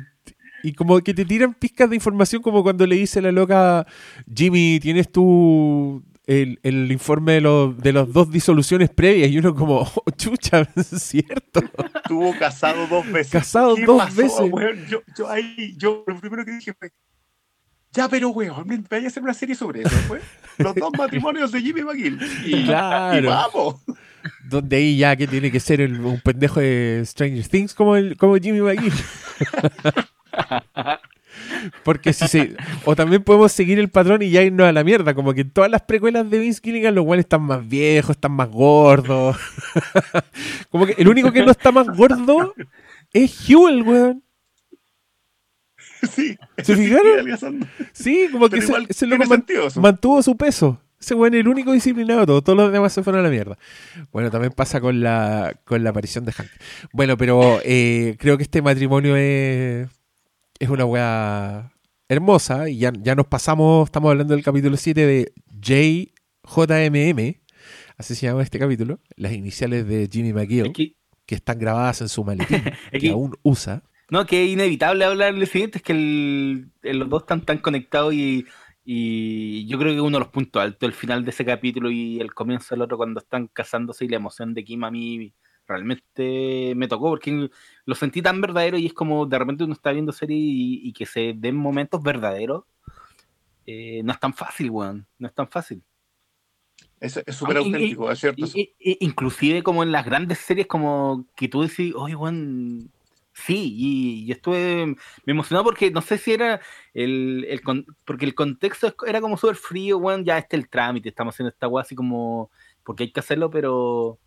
y 0.65 0.71
como 0.73 0.97
que 1.01 1.13
te 1.13 1.25
tiran 1.25 1.53
pizcas 1.53 1.89
de 1.89 1.97
información 1.97 2.41
como 2.41 2.63
cuando 2.63 2.87
le 2.87 2.95
dice 2.95 3.21
la 3.21 3.33
loca, 3.33 3.85
Jimmy, 4.33 4.79
¿tienes 4.81 5.11
tú 5.11 6.01
el, 6.25 6.59
el 6.63 6.91
informe 6.91 7.33
de, 7.33 7.41
los 7.41 7.77
de 7.77 7.93
las 7.93 8.11
dos 8.11 8.31
disoluciones 8.31 8.89
previas? 8.89 9.29
Y 9.31 9.37
uno 9.39 9.53
como, 9.55 9.81
oh, 9.95 10.03
chucha, 10.15 10.67
es 10.75 10.87
cierto. 11.01 11.61
Estuvo 11.95 12.37
casado 12.37 12.87
dos 12.87 13.09
veces. 13.11 13.31
Casado 13.31 13.75
¿Qué 13.75 13.85
dos 13.85 14.03
pasó, 14.03 14.15
veces. 14.17 14.51
weón? 14.51 14.85
Yo, 14.87 15.01
yo 15.17 15.29
ahí, 15.29 15.75
yo 15.77 16.03
lo 16.07 16.19
primero 16.19 16.45
que 16.45 16.51
dije 16.51 16.73
fue, 16.73 16.91
ya, 17.91 18.09
pero 18.09 18.29
weón, 18.29 18.67
me 18.67 18.77
vaya 18.89 19.05
a 19.05 19.07
hacer 19.09 19.21
una 19.21 19.33
serie 19.35 19.53
sobre 19.55 19.81
eso, 19.81 19.95
fue. 20.07 20.19
Los 20.57 20.73
dos 20.75 20.91
matrimonios 20.97 21.51
de 21.51 21.61
Jimmy 21.61 21.83
McGill. 21.83 22.19
Y, 22.45 22.63
Claro. 22.65 23.19
y 23.19 23.25
vamos. 23.27 23.75
Donde 24.49 24.77
ahí 24.77 24.97
ya 24.97 25.15
que 25.15 25.27
tiene 25.27 25.51
que 25.51 25.59
ser 25.59 25.81
el- 25.81 25.99
un 25.99 26.19
pendejo 26.21 26.59
de 26.59 27.01
Stranger 27.05 27.47
Things 27.47 27.73
como, 27.73 27.95
el, 27.95 28.15
como 28.17 28.35
Jimmy 28.37 28.61
McGill. 28.61 28.93
Porque 31.83 32.13
si 32.13 32.27
se. 32.27 32.55
O 32.85 32.95
también 32.95 33.23
podemos 33.23 33.51
seguir 33.51 33.79
el 33.79 33.89
patrón 33.89 34.21
y 34.21 34.29
ya 34.29 34.41
irnos 34.41 34.67
a 34.67 34.71
la 34.71 34.83
mierda. 34.83 35.13
Como 35.13 35.33
que 35.33 35.41
en 35.41 35.51
todas 35.51 35.69
las 35.69 35.81
precuelas 35.83 36.29
de 36.29 36.39
Vince 36.39 36.61
Gilligan, 36.63 36.95
los 36.95 37.05
cuales 37.05 37.25
están 37.25 37.41
más 37.43 37.67
viejos, 37.67 38.11
están 38.15 38.31
más 38.33 38.49
gordos. 38.49 39.37
como 40.69 40.85
que 40.85 40.95
el 40.97 41.07
único 41.07 41.31
que 41.31 41.43
no 41.43 41.51
está 41.51 41.71
más 41.71 41.87
gordo 41.87 42.53
es 43.13 43.49
el 43.49 43.83
weón. 43.83 44.23
Sí. 46.11 46.37
¿Se 46.57 46.75
sí, 46.75 46.85
fijaron? 46.87 47.69
Sí, 47.93 48.27
como 48.31 48.49
que 48.49 48.57
igual 48.57 48.83
loco 48.83 48.93
tiene 48.93 49.25
man- 49.25 49.45
mantuvo 49.77 50.21
su 50.21 50.35
peso. 50.35 50.81
Ese 50.99 51.15
weón 51.15 51.33
es 51.33 51.41
el 51.41 51.47
único 51.49 51.71
disciplinado 51.73 52.21
de 52.21 52.25
todo. 52.25 52.41
Todos 52.41 52.57
los 52.57 52.71
demás 52.71 52.93
se 52.93 53.03
fueron 53.03 53.19
a 53.21 53.23
la 53.23 53.29
mierda. 53.29 53.57
Bueno, 54.11 54.31
también 54.31 54.53
pasa 54.53 54.79
con 54.79 55.01
la, 55.01 55.53
con 55.65 55.83
la 55.83 55.89
aparición 55.89 56.23
de 56.25 56.31
Hank. 56.31 56.49
Bueno, 56.93 57.17
pero 57.17 57.59
eh, 57.63 58.15
creo 58.19 58.37
que 58.37 58.43
este 58.43 58.61
matrimonio 58.61 59.15
es, 59.17 59.89
es 60.63 60.69
una 60.69 60.85
weá 60.85 61.71
hermosa. 62.07 62.69
Y 62.69 62.77
ya, 62.77 62.91
ya 62.99 63.15
nos 63.15 63.27
pasamos, 63.27 63.87
estamos 63.87 64.11
hablando 64.11 64.33
del 64.33 64.43
capítulo 64.43 64.77
7 64.77 65.05
de 65.05 65.33
JMM. 65.61 67.35
Así 67.97 68.15
se 68.15 68.25
llama 68.25 68.41
este 68.43 68.59
capítulo. 68.59 68.99
Las 69.15 69.33
iniciales 69.33 69.87
de 69.87 70.09
Jimmy 70.11 70.33
McGill, 70.33 70.69
Aquí- 70.69 70.97
que 71.25 71.35
están 71.35 71.59
grabadas 71.59 72.01
en 72.01 72.09
su 72.09 72.23
maletín, 72.23 72.61
que 72.91 73.09
aún 73.09 73.35
usa. 73.43 73.83
No, 74.09 74.25
que 74.25 74.43
es 74.45 74.49
inevitable 74.51 75.05
hablar 75.05 75.33
lo 75.33 75.45
siguiente, 75.45 75.77
es 75.79 75.83
que 75.83 75.93
el- 75.93 76.71
el- 76.81 76.99
los 76.99 77.09
dos 77.09 77.23
están 77.23 77.41
tan 77.45 77.57
conectados 77.59 78.13
y, 78.13 78.45
y 78.83 79.65
yo 79.67 79.77
creo 79.79 79.93
que 79.93 80.01
uno 80.01 80.17
de 80.17 80.23
los 80.25 80.31
puntos 80.33 80.61
altos, 80.61 80.87
el 80.87 80.93
final 80.93 81.23
de 81.23 81.31
ese 81.31 81.45
capítulo 81.45 81.89
y 81.89 82.19
el 82.19 82.33
comienzo 82.33 82.75
del 82.75 82.81
otro 82.81 82.97
cuando 82.97 83.19
están 83.21 83.47
casándose 83.47 84.05
y 84.05 84.09
la 84.09 84.17
emoción 84.17 84.53
de 84.53 84.63
Kim 84.63 84.83
a 84.83 84.91
mí 84.91 85.33
realmente 85.67 86.73
me 86.75 86.87
tocó 86.87 87.09
porque 87.09 87.49
lo 87.85 87.95
sentí 87.95 88.21
tan 88.21 88.41
verdadero 88.41 88.77
y 88.77 88.87
es 88.87 88.93
como 88.93 89.25
de 89.25 89.39
repente 89.39 89.63
uno 89.63 89.73
está 89.73 89.91
viendo 89.91 90.11
serie 90.11 90.37
y, 90.37 90.87
y 90.87 90.93
que 90.93 91.05
se 91.05 91.33
den 91.35 91.55
momentos 91.55 92.01
verdaderos. 92.03 92.63
eh, 93.65 94.01
no 94.03 94.11
es 94.11 94.19
tan 94.19 94.33
fácil, 94.33 94.69
weón, 94.69 95.07
no 95.17 95.27
es 95.27 95.33
tan 95.33 95.47
fácil. 95.47 95.81
Es 96.99 97.19
súper 97.35 97.57
y- 97.57 97.59
auténtico, 97.59 98.11
es 98.11 98.19
cierto. 98.19 98.45
Y- 98.45 98.73
y- 98.79 98.91
y- 98.91 98.97
inclusive 99.05 99.61
como 99.61 99.83
en 99.83 99.91
las 99.91 100.05
grandes 100.05 100.39
series 100.39 100.67
como 100.67 101.25
que 101.35 101.47
tú 101.49 101.61
decís, 101.61 101.93
oye, 101.95 102.13
Juan, 102.13 102.89
sí, 103.33 103.73
y, 103.75 104.23
y 104.25 104.31
estuve, 104.31 104.85
me 105.25 105.31
emocionó 105.33 105.63
porque 105.63 105.91
no 105.91 106.01
sé 106.01 106.17
si 106.17 106.31
era 106.33 106.61
el, 106.93 107.45
el 107.49 107.61
porque 108.05 108.25
el 108.25 108.35
contexto 108.35 108.93
era 109.05 109.19
como 109.19 109.35
súper 109.37 109.55
frío, 109.57 109.99
Juan, 109.99 110.23
ya 110.23 110.37
este 110.37 110.55
es 110.55 110.63
el 110.63 110.69
trámite, 110.69 111.09
estamos 111.09 111.35
haciendo 111.35 111.49
esta 111.49 111.67
weá 111.67 111.81
así 111.83 111.93
como, 111.95 112.49
porque 112.85 113.03
hay 113.03 113.11
que 113.11 113.19
hacerlo, 113.19 113.49
pero 113.49 114.19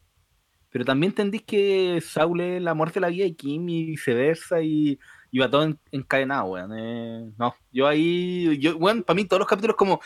pero 0.77 0.85
también 0.85 1.12
entendís 1.12 1.43
que 1.43 2.03
Saul 2.03 2.39
es 2.43 2.61
la 2.61 2.74
muerte 2.74 2.97
de 2.97 3.01
la 3.01 3.09
vida 3.09 3.24
y 3.24 3.35
Kim 3.35 3.66
y 3.66 3.86
viceversa 3.86 4.61
y, 4.61 4.98
y 5.31 5.39
va 5.39 5.51
todo 5.51 5.62
en- 5.65 5.81
encadenado, 5.90 6.44
weón. 6.48 6.70
eh, 6.77 7.32
no, 7.39 7.55
yo 7.73 7.86
ahí, 7.89 8.59
yo, 8.59 8.77
weón, 8.77 9.03
para 9.03 9.15
mí 9.15 9.24
todos 9.24 9.40
los 9.40 9.48
capítulos 9.48 9.74
como 9.74 10.03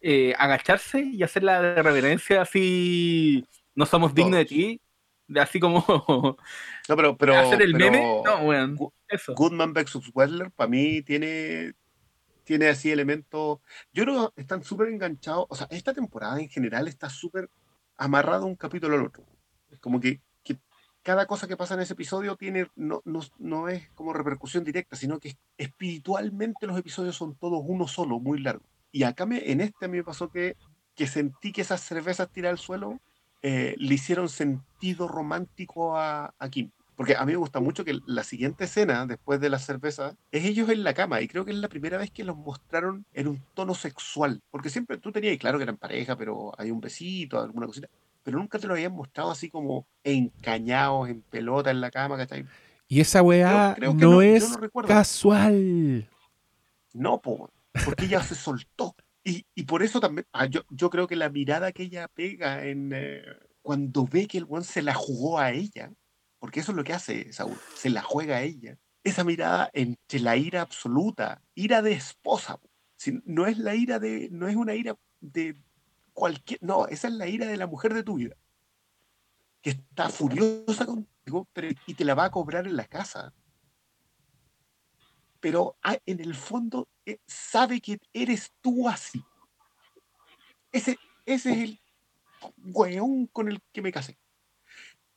eh, 0.00 0.32
agacharse 0.38 1.00
y 1.02 1.24
hacer 1.24 1.42
la 1.42 1.82
reverencia 1.82 2.42
así, 2.42 3.44
no 3.74 3.86
somos 3.86 4.14
dignos 4.14 4.38
de 4.38 4.44
ti, 4.44 4.80
de 5.26 5.40
así 5.40 5.58
como 5.58 5.84
No, 6.88 6.94
pero, 6.94 7.16
pero, 7.16 7.36
hacer 7.36 7.62
el 7.62 7.72
pero 7.72 7.90
meme, 7.90 8.06
no, 8.24 8.36
weón, 8.46 8.78
eso. 9.08 9.34
Goodman 9.34 9.72
vs. 9.72 10.12
Wedler, 10.14 10.52
para 10.52 10.70
mí, 10.70 11.02
tiene, 11.02 11.74
tiene 12.44 12.68
así 12.68 12.92
elementos. 12.92 13.58
Yo 13.92 14.04
creo 14.04 14.30
que 14.30 14.42
están 14.42 14.62
súper 14.62 14.90
enganchados. 14.90 15.46
O 15.48 15.56
sea, 15.56 15.66
esta 15.70 15.92
temporada 15.92 16.38
en 16.40 16.48
general 16.48 16.86
está 16.86 17.10
súper 17.10 17.50
amarrado 17.96 18.46
un 18.46 18.54
capítulo 18.54 18.94
al 18.94 19.06
otro. 19.06 19.33
Como 19.84 20.00
que, 20.00 20.22
cada 21.02 21.26
cosa 21.26 21.46
que 21.46 21.58
pasa 21.58 21.74
en 21.74 21.80
ese 21.80 21.92
episodio 21.92 22.34
tiene 22.34 22.66
no, 22.76 23.02
no, 23.04 23.20
no 23.38 23.68
es 23.68 23.90
como 23.90 24.14
repercusión 24.14 24.64
directa, 24.64 24.96
sino 24.96 25.20
que 25.20 25.36
espiritualmente 25.58 26.66
los 26.66 26.78
episodios 26.78 27.14
son 27.14 27.34
todos 27.34 27.62
uno 27.66 27.86
solo, 27.86 28.18
muy 28.18 28.40
largo. 28.40 28.64
Y 28.90 29.02
acá 29.02 29.26
me, 29.26 29.50
en 29.52 29.60
este 29.60 29.84
a 29.84 29.88
mí 29.88 29.98
me 29.98 30.02
pasó 30.02 30.30
que, 30.30 30.56
que 30.96 31.06
sentí 31.06 31.52
que 31.52 31.60
esas 31.60 31.82
cervezas 31.82 32.30
tiradas 32.32 32.58
al 32.58 32.64
suelo 32.64 33.00
eh, 33.42 33.74
le 33.76 33.94
hicieron 33.94 34.30
sentido 34.30 35.06
romántico 35.06 35.98
a, 35.98 36.32
a 36.38 36.48
Kim. 36.48 36.70
Porque 36.96 37.16
a 37.16 37.26
mí 37.26 37.32
me 37.32 37.38
gusta 37.38 37.60
mucho 37.60 37.84
que 37.84 37.98
la 38.06 38.24
siguiente 38.24 38.64
escena, 38.64 39.04
después 39.04 39.40
de 39.40 39.50
las 39.50 39.66
cervezas, 39.66 40.14
es 40.30 40.46
ellos 40.46 40.70
en 40.70 40.84
la 40.84 40.94
cama. 40.94 41.20
Y 41.20 41.28
creo 41.28 41.44
que 41.44 41.50
es 41.50 41.58
la 41.58 41.68
primera 41.68 41.98
vez 41.98 42.10
que 42.10 42.24
los 42.24 42.36
mostraron 42.38 43.04
en 43.12 43.28
un 43.28 43.42
tono 43.52 43.74
sexual. 43.74 44.40
Porque 44.50 44.70
siempre 44.70 44.96
tú 44.96 45.12
tenías 45.12 45.36
claro 45.36 45.58
que 45.58 45.64
eran 45.64 45.76
pareja, 45.76 46.16
pero 46.16 46.52
hay 46.56 46.70
un 46.70 46.80
besito, 46.80 47.38
alguna 47.38 47.66
cosita. 47.66 47.88
Pero 48.24 48.38
nunca 48.38 48.58
te 48.58 48.66
lo 48.66 48.72
habían 48.74 48.92
mostrado 48.92 49.30
así 49.30 49.50
como 49.50 49.86
encañados, 50.02 51.08
en 51.08 51.20
pelota 51.22 51.70
en 51.70 51.80
la 51.80 51.90
cama, 51.90 52.16
¿cachai? 52.16 52.46
Y 52.88 53.00
esa 53.00 53.22
weá 53.22 53.74
creo 53.76 53.94
no, 53.94 54.22
es 54.22 54.58
no 54.58 54.82
casual. 54.82 56.08
No, 56.92 57.20
po, 57.20 57.50
porque 57.84 58.06
ella 58.06 58.22
se 58.22 58.34
soltó. 58.34 58.96
Y, 59.22 59.46
y 59.54 59.64
por 59.64 59.82
eso 59.82 60.00
también, 60.00 60.26
ah, 60.32 60.46
yo, 60.46 60.62
yo 60.70 60.90
creo 60.90 61.06
que 61.06 61.16
la 61.16 61.28
mirada 61.28 61.72
que 61.72 61.84
ella 61.84 62.08
pega 62.08 62.64
en 62.64 62.92
eh, 62.94 63.22
cuando 63.62 64.06
ve 64.06 64.26
que 64.26 64.38
el 64.38 64.44
buen 64.44 64.64
se 64.64 64.82
la 64.82 64.94
jugó 64.94 65.38
a 65.38 65.52
ella, 65.52 65.92
porque 66.38 66.60
eso 66.60 66.72
es 66.72 66.76
lo 66.76 66.84
que 66.84 66.92
hace 66.92 67.32
Saúl, 67.32 67.56
se 67.74 67.90
la 67.90 68.02
juega 68.02 68.36
a 68.36 68.42
ella. 68.42 68.78
Esa 69.02 69.24
mirada 69.24 69.70
entre 69.72 70.20
la 70.20 70.36
ira 70.36 70.62
absoluta, 70.62 71.42
ira 71.54 71.82
de 71.82 71.92
esposa, 71.92 72.56
po. 72.58 72.70
Si 72.96 73.20
no 73.26 73.46
es 73.46 73.58
la 73.58 73.74
ira 73.74 73.98
de, 73.98 74.28
no 74.30 74.48
es 74.48 74.56
una 74.56 74.74
ira 74.74 74.96
de 75.20 75.56
cualquier, 76.14 76.62
no, 76.62 76.86
esa 76.86 77.08
es 77.08 77.14
la 77.14 77.28
ira 77.28 77.46
de 77.46 77.58
la 77.58 77.66
mujer 77.66 77.92
de 77.92 78.02
tu 78.02 78.14
vida, 78.14 78.36
que 79.60 79.70
está 79.70 80.08
furiosa 80.08 80.86
contigo, 80.86 81.48
y 81.86 81.94
te 81.94 82.04
la 82.04 82.14
va 82.14 82.24
a 82.24 82.30
cobrar 82.30 82.66
en 82.66 82.76
la 82.76 82.86
casa 82.86 83.34
pero 85.44 85.76
ah, 85.82 85.98
en 86.06 86.20
el 86.20 86.34
fondo 86.34 86.88
eh, 87.04 87.18
sabe 87.26 87.78
que 87.78 88.00
eres 88.14 88.54
tú 88.62 88.88
así. 88.88 89.22
Ese, 90.72 90.98
ese 91.26 91.50
es 91.50 91.58
el 91.58 91.80
weón 92.56 93.26
con 93.26 93.50
el 93.50 93.60
que 93.70 93.82
me 93.82 93.92
casé. 93.92 94.18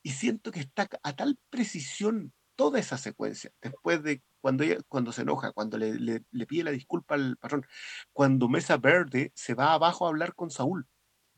Y 0.02 0.10
siento 0.10 0.52
que 0.52 0.60
está 0.60 0.86
a 1.02 1.16
tal 1.16 1.38
precisión 1.48 2.34
toda 2.58 2.80
esa 2.80 2.98
secuencia, 2.98 3.52
después 3.62 4.02
de 4.02 4.20
cuando, 4.40 4.64
cuando 4.88 5.12
se 5.12 5.22
enoja, 5.22 5.52
cuando 5.52 5.78
le, 5.78 6.20
pide 6.48 6.64
la 6.64 6.72
disculpa 6.72 7.14
al 7.14 7.36
patrón, 7.36 7.64
cuando 8.12 8.48
Mesa 8.48 8.76
Verde 8.78 9.30
se 9.36 9.54
va 9.54 9.74
abajo 9.74 10.04
a 10.04 10.08
hablar 10.08 10.34
con 10.34 10.50
Saúl. 10.50 10.88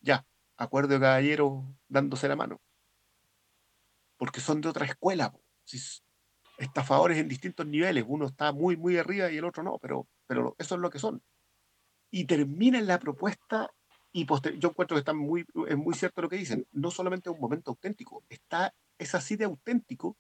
Ya, 0.01 0.27
acuerdo 0.57 0.95
de 0.95 1.01
caballero 1.01 1.77
dándose 1.89 2.27
la 2.27 2.37
mano. 2.37 2.63
Porque 4.17 4.41
son 4.41 4.63
de 4.63 4.71
otra 4.71 4.87
escuela. 4.87 5.35
Si 5.65 5.79
estafadores 6.57 7.19
en 7.19 7.29
distintos 7.29 7.67
niveles. 7.67 8.05
Uno 8.09 8.27
está 8.27 8.53
muy, 8.53 8.79
muy 8.79 8.97
arriba 8.97 9.31
y 9.31 9.37
el 9.37 9.45
otro 9.45 9.63
no, 9.63 9.79
pero, 9.79 10.09
pero 10.27 10.57
eso 10.59 10.77
es 10.77 10.81
lo 10.81 10.89
que 10.89 10.99
son. 10.99 11.23
Y 12.11 12.25
termina 12.25 12.81
la 12.81 12.99
propuesta 12.99 13.71
y 14.11 14.27
yo 14.59 14.71
encuentro 14.71 14.95
que 14.95 15.01
está 15.01 15.13
muy, 15.13 15.45
es 15.69 15.77
muy 15.77 15.93
cierto 15.93 16.23
lo 16.23 16.31
que 16.31 16.37
dicen. 16.37 16.67
No 16.73 16.91
solamente 16.91 17.29
un 17.29 17.41
momento 17.41 17.73
auténtico, 17.73 18.25
está, 18.31 18.75
es 18.97 19.15
así 19.15 19.37
de 19.37 19.45
auténtico 19.45 20.17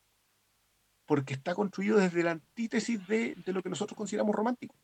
porque 1.10 1.34
está 1.34 1.56
construido 1.56 1.98
desde 1.98 2.22
la 2.22 2.30
antítesis 2.30 3.04
de, 3.08 3.34
de 3.44 3.52
lo 3.52 3.64
que 3.64 3.68
nosotros 3.68 3.96
consideramos 3.98 4.32
romántico. 4.32 4.76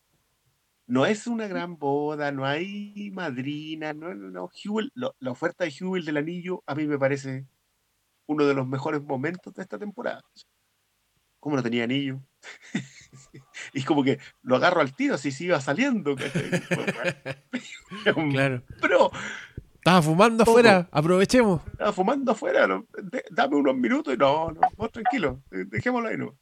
No 0.89 1.07
es 1.07 1.29
una 1.29 1.47
gran 1.47 1.79
boda, 1.79 2.33
no 2.33 2.45
hay 2.45 3.13
madrina, 3.13 3.93
no, 3.93 4.13
no, 4.13 4.29
no. 4.33 4.49
Hewell- 4.49 4.91
lo- 4.95 5.15
la 5.21 5.31
oferta 5.31 5.63
de 5.63 5.71
Hewell 5.71 6.05
del 6.05 6.17
anillo 6.17 6.65
a 6.67 6.75
mí 6.75 6.85
me 6.89 6.99
parece 6.99 7.47
uno 8.27 8.45
de 8.45 8.55
los 8.55 8.67
mejores 8.67 9.01
momentos 9.03 9.55
de 9.55 9.63
esta 9.63 9.79
temporada. 9.79 10.21
¿Cómo 11.39 11.55
no 11.55 11.63
tenía 11.63 11.85
anillo? 11.85 12.21
y 13.73 13.85
como 13.85 14.03
que 14.03 14.19
lo 14.43 14.57
agarro 14.57 14.81
al 14.81 14.97
tiro 14.97 15.19
si 15.19 15.31
se 15.31 15.45
iba 15.45 15.61
saliendo. 15.61 16.17
Claro. 18.33 18.65
Pero 18.81 19.11
Estaba 19.87 20.03
fumando 20.03 20.43
Todo. 20.45 20.53
afuera, 20.57 20.89
aprovechemos. 20.91 21.61
estaba 21.71 21.93
fumando 21.93 22.33
afuera, 22.33 22.67
no, 22.67 22.85
de- 23.05 23.23
dame 23.31 23.55
unos 23.55 23.77
minutos 23.77 24.13
y 24.15 24.17
no, 24.17 24.51
no, 24.51 24.61
vos 24.77 24.91
tranquilo, 24.91 25.41
de- 25.49 25.65
dejémoslo 25.67 26.09
ahí, 26.09 26.17
no. 26.17 26.35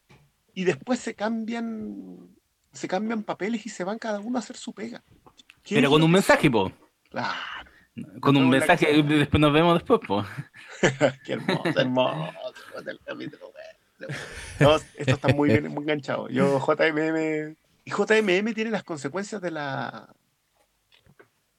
Y 0.54 0.64
después 0.64 0.98
se 0.98 1.14
cambian, 1.14 2.26
se 2.72 2.88
cambian 2.88 3.22
papeles 3.22 3.66
y 3.66 3.68
se 3.68 3.84
van 3.84 3.98
cada 3.98 4.18
uno 4.20 4.38
a 4.38 4.40
hacer 4.40 4.56
su 4.56 4.72
pega. 4.72 5.04
¿Qué 5.62 5.74
Pero 5.74 5.90
con 5.90 6.00
un 6.02 6.08
que 6.08 6.12
mensaje, 6.14 6.50
po. 6.50 6.72
Claro, 7.10 7.34
Con 8.18 8.34
un 8.38 8.48
mensaje, 8.48 8.86
casa. 8.86 9.08
después 9.14 9.38
nos 9.42 9.52
vemos 9.52 9.74
después, 9.74 10.00
po. 10.08 10.24
qué 11.26 11.34
hermoso, 11.34 11.78
hermoso 11.78 12.32
el 12.86 12.98
capítulo. 13.04 13.52
No, 14.58 14.76
esto 14.76 14.90
está 15.16 15.28
muy 15.34 15.50
bien, 15.50 15.68
muy 15.68 15.82
enganchado. 15.82 16.30
Yo, 16.30 16.58
JMM. 16.60 17.54
Y 17.84 17.90
JMM 17.90 18.54
tiene 18.54 18.70
las 18.70 18.84
consecuencias 18.84 19.42
de 19.42 19.50
la. 19.50 20.08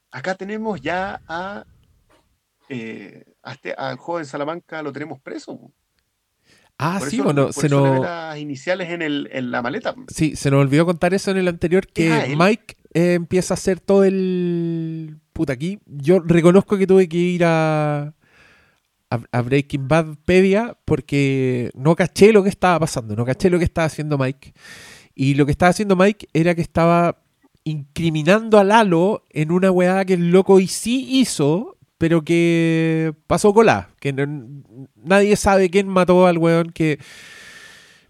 Acá 0.09 0.33
tenemos 0.33 0.81
ya 0.81 1.21
a. 1.27 1.63
eh, 2.69 3.23
a 3.43 3.53
este, 3.53 3.73
al 3.73 3.97
joven 3.97 4.25
Salamanca 4.25 4.81
lo 4.81 4.91
tenemos 4.91 5.19
preso. 5.19 5.71
Ah, 6.77 6.97
Por 6.99 7.09
sí, 7.09 7.15
eso- 7.17 7.23
bueno, 7.23 7.43
por 7.45 7.53
se 7.53 7.67
eso 7.67 7.81
nos, 7.87 8.01
las 8.01 8.37
iniciales 8.37 8.89
en, 8.89 9.01
el, 9.01 9.29
en 9.31 9.49
la 9.51 9.61
maleta. 9.61 9.95
sí, 10.07 10.35
se 10.35 10.51
nos 10.51 10.61
olvidó 10.61 10.85
contar 10.85 11.13
eso 11.13 11.31
en 11.31 11.37
el 11.37 11.47
anterior, 11.47 11.87
que 11.87 12.11
Ah, 12.11 12.25
él. 12.25 12.35
Mike 12.37 12.75
eh, 12.93 13.13
empieza 13.13 13.53
a 13.53 13.55
hacer 13.55 13.79
todo 13.79 14.03
el... 14.03 15.17
Puta, 15.31 15.53
aquí 15.53 15.79
yo 15.85 16.19
reconozco 16.19 16.77
que 16.77 16.87
tuve 16.87 17.07
que 17.09 17.17
ir 17.17 17.43
a, 17.45 18.13
a, 19.09 19.19
a 19.31 19.41
Breaking 19.41 19.87
Bad 19.87 20.15
Pedia 20.25 20.77
porque 20.85 21.71
no 21.75 21.95
caché 21.95 22.31
lo 22.33 22.41
que 22.43 22.49
estaba 22.49 22.79
pasando, 22.79 23.15
no 23.15 23.25
caché 23.25 23.49
lo 23.49 23.57
que 23.59 23.65
estaba 23.65 23.85
haciendo 23.85 24.17
Mike. 24.17 24.53
Y 25.13 25.35
lo 25.35 25.45
que 25.45 25.51
estaba 25.51 25.69
haciendo 25.69 25.95
Mike 25.95 26.27
era 26.33 26.55
que 26.55 26.61
estaba 26.61 27.21
incriminando 27.63 28.59
a 28.59 28.63
Lalo 28.63 29.23
en 29.29 29.51
una 29.51 29.71
weá 29.71 30.03
que 30.05 30.13
el 30.13 30.29
loco 30.31 30.59
y 30.59 30.67
sí 30.67 31.05
hizo, 31.19 31.74
pero 31.97 32.23
que 32.23 33.13
pasó 33.27 33.53
colá. 33.53 33.89
Que 33.99 34.13
no- 34.13 34.63
nadie 34.95 35.35
sabe 35.35 35.69
quién 35.69 35.87
mató 35.87 36.27
al 36.27 36.37
weón 36.37 36.71
que... 36.71 36.99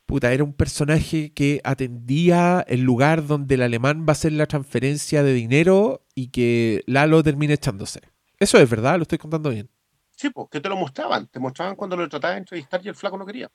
Puta, 0.05 0.31
era 0.31 0.43
un 0.43 0.53
personaje 0.53 1.33
que 1.33 1.61
atendía 1.63 2.63
el 2.67 2.81
lugar 2.81 3.25
donde 3.25 3.55
el 3.55 3.63
alemán 3.63 4.01
va 4.01 4.09
a 4.09 4.11
hacer 4.11 4.33
la 4.33 4.45
transferencia 4.45 5.23
de 5.23 5.33
dinero 5.33 6.05
y 6.13 6.27
que 6.27 6.83
Lalo 6.85 7.23
termina 7.23 7.55
echándose. 7.55 8.01
Eso 8.37 8.59
es 8.59 8.69
verdad, 8.69 8.97
lo 8.97 9.01
estoy 9.01 9.17
contando 9.17 9.49
bien. 9.49 9.67
Sí, 10.11 10.29
pues, 10.29 10.47
que 10.51 10.61
te 10.61 10.69
lo 10.69 10.75
mostraban. 10.75 11.25
Te 11.27 11.39
mostraban 11.39 11.75
cuando 11.75 11.97
lo 11.97 12.07
trataban 12.07 12.35
de 12.35 12.39
entrevistar 12.41 12.81
y 12.85 12.89
el 12.89 12.95
flaco 12.95 13.17
no 13.17 13.25
quería. 13.25 13.49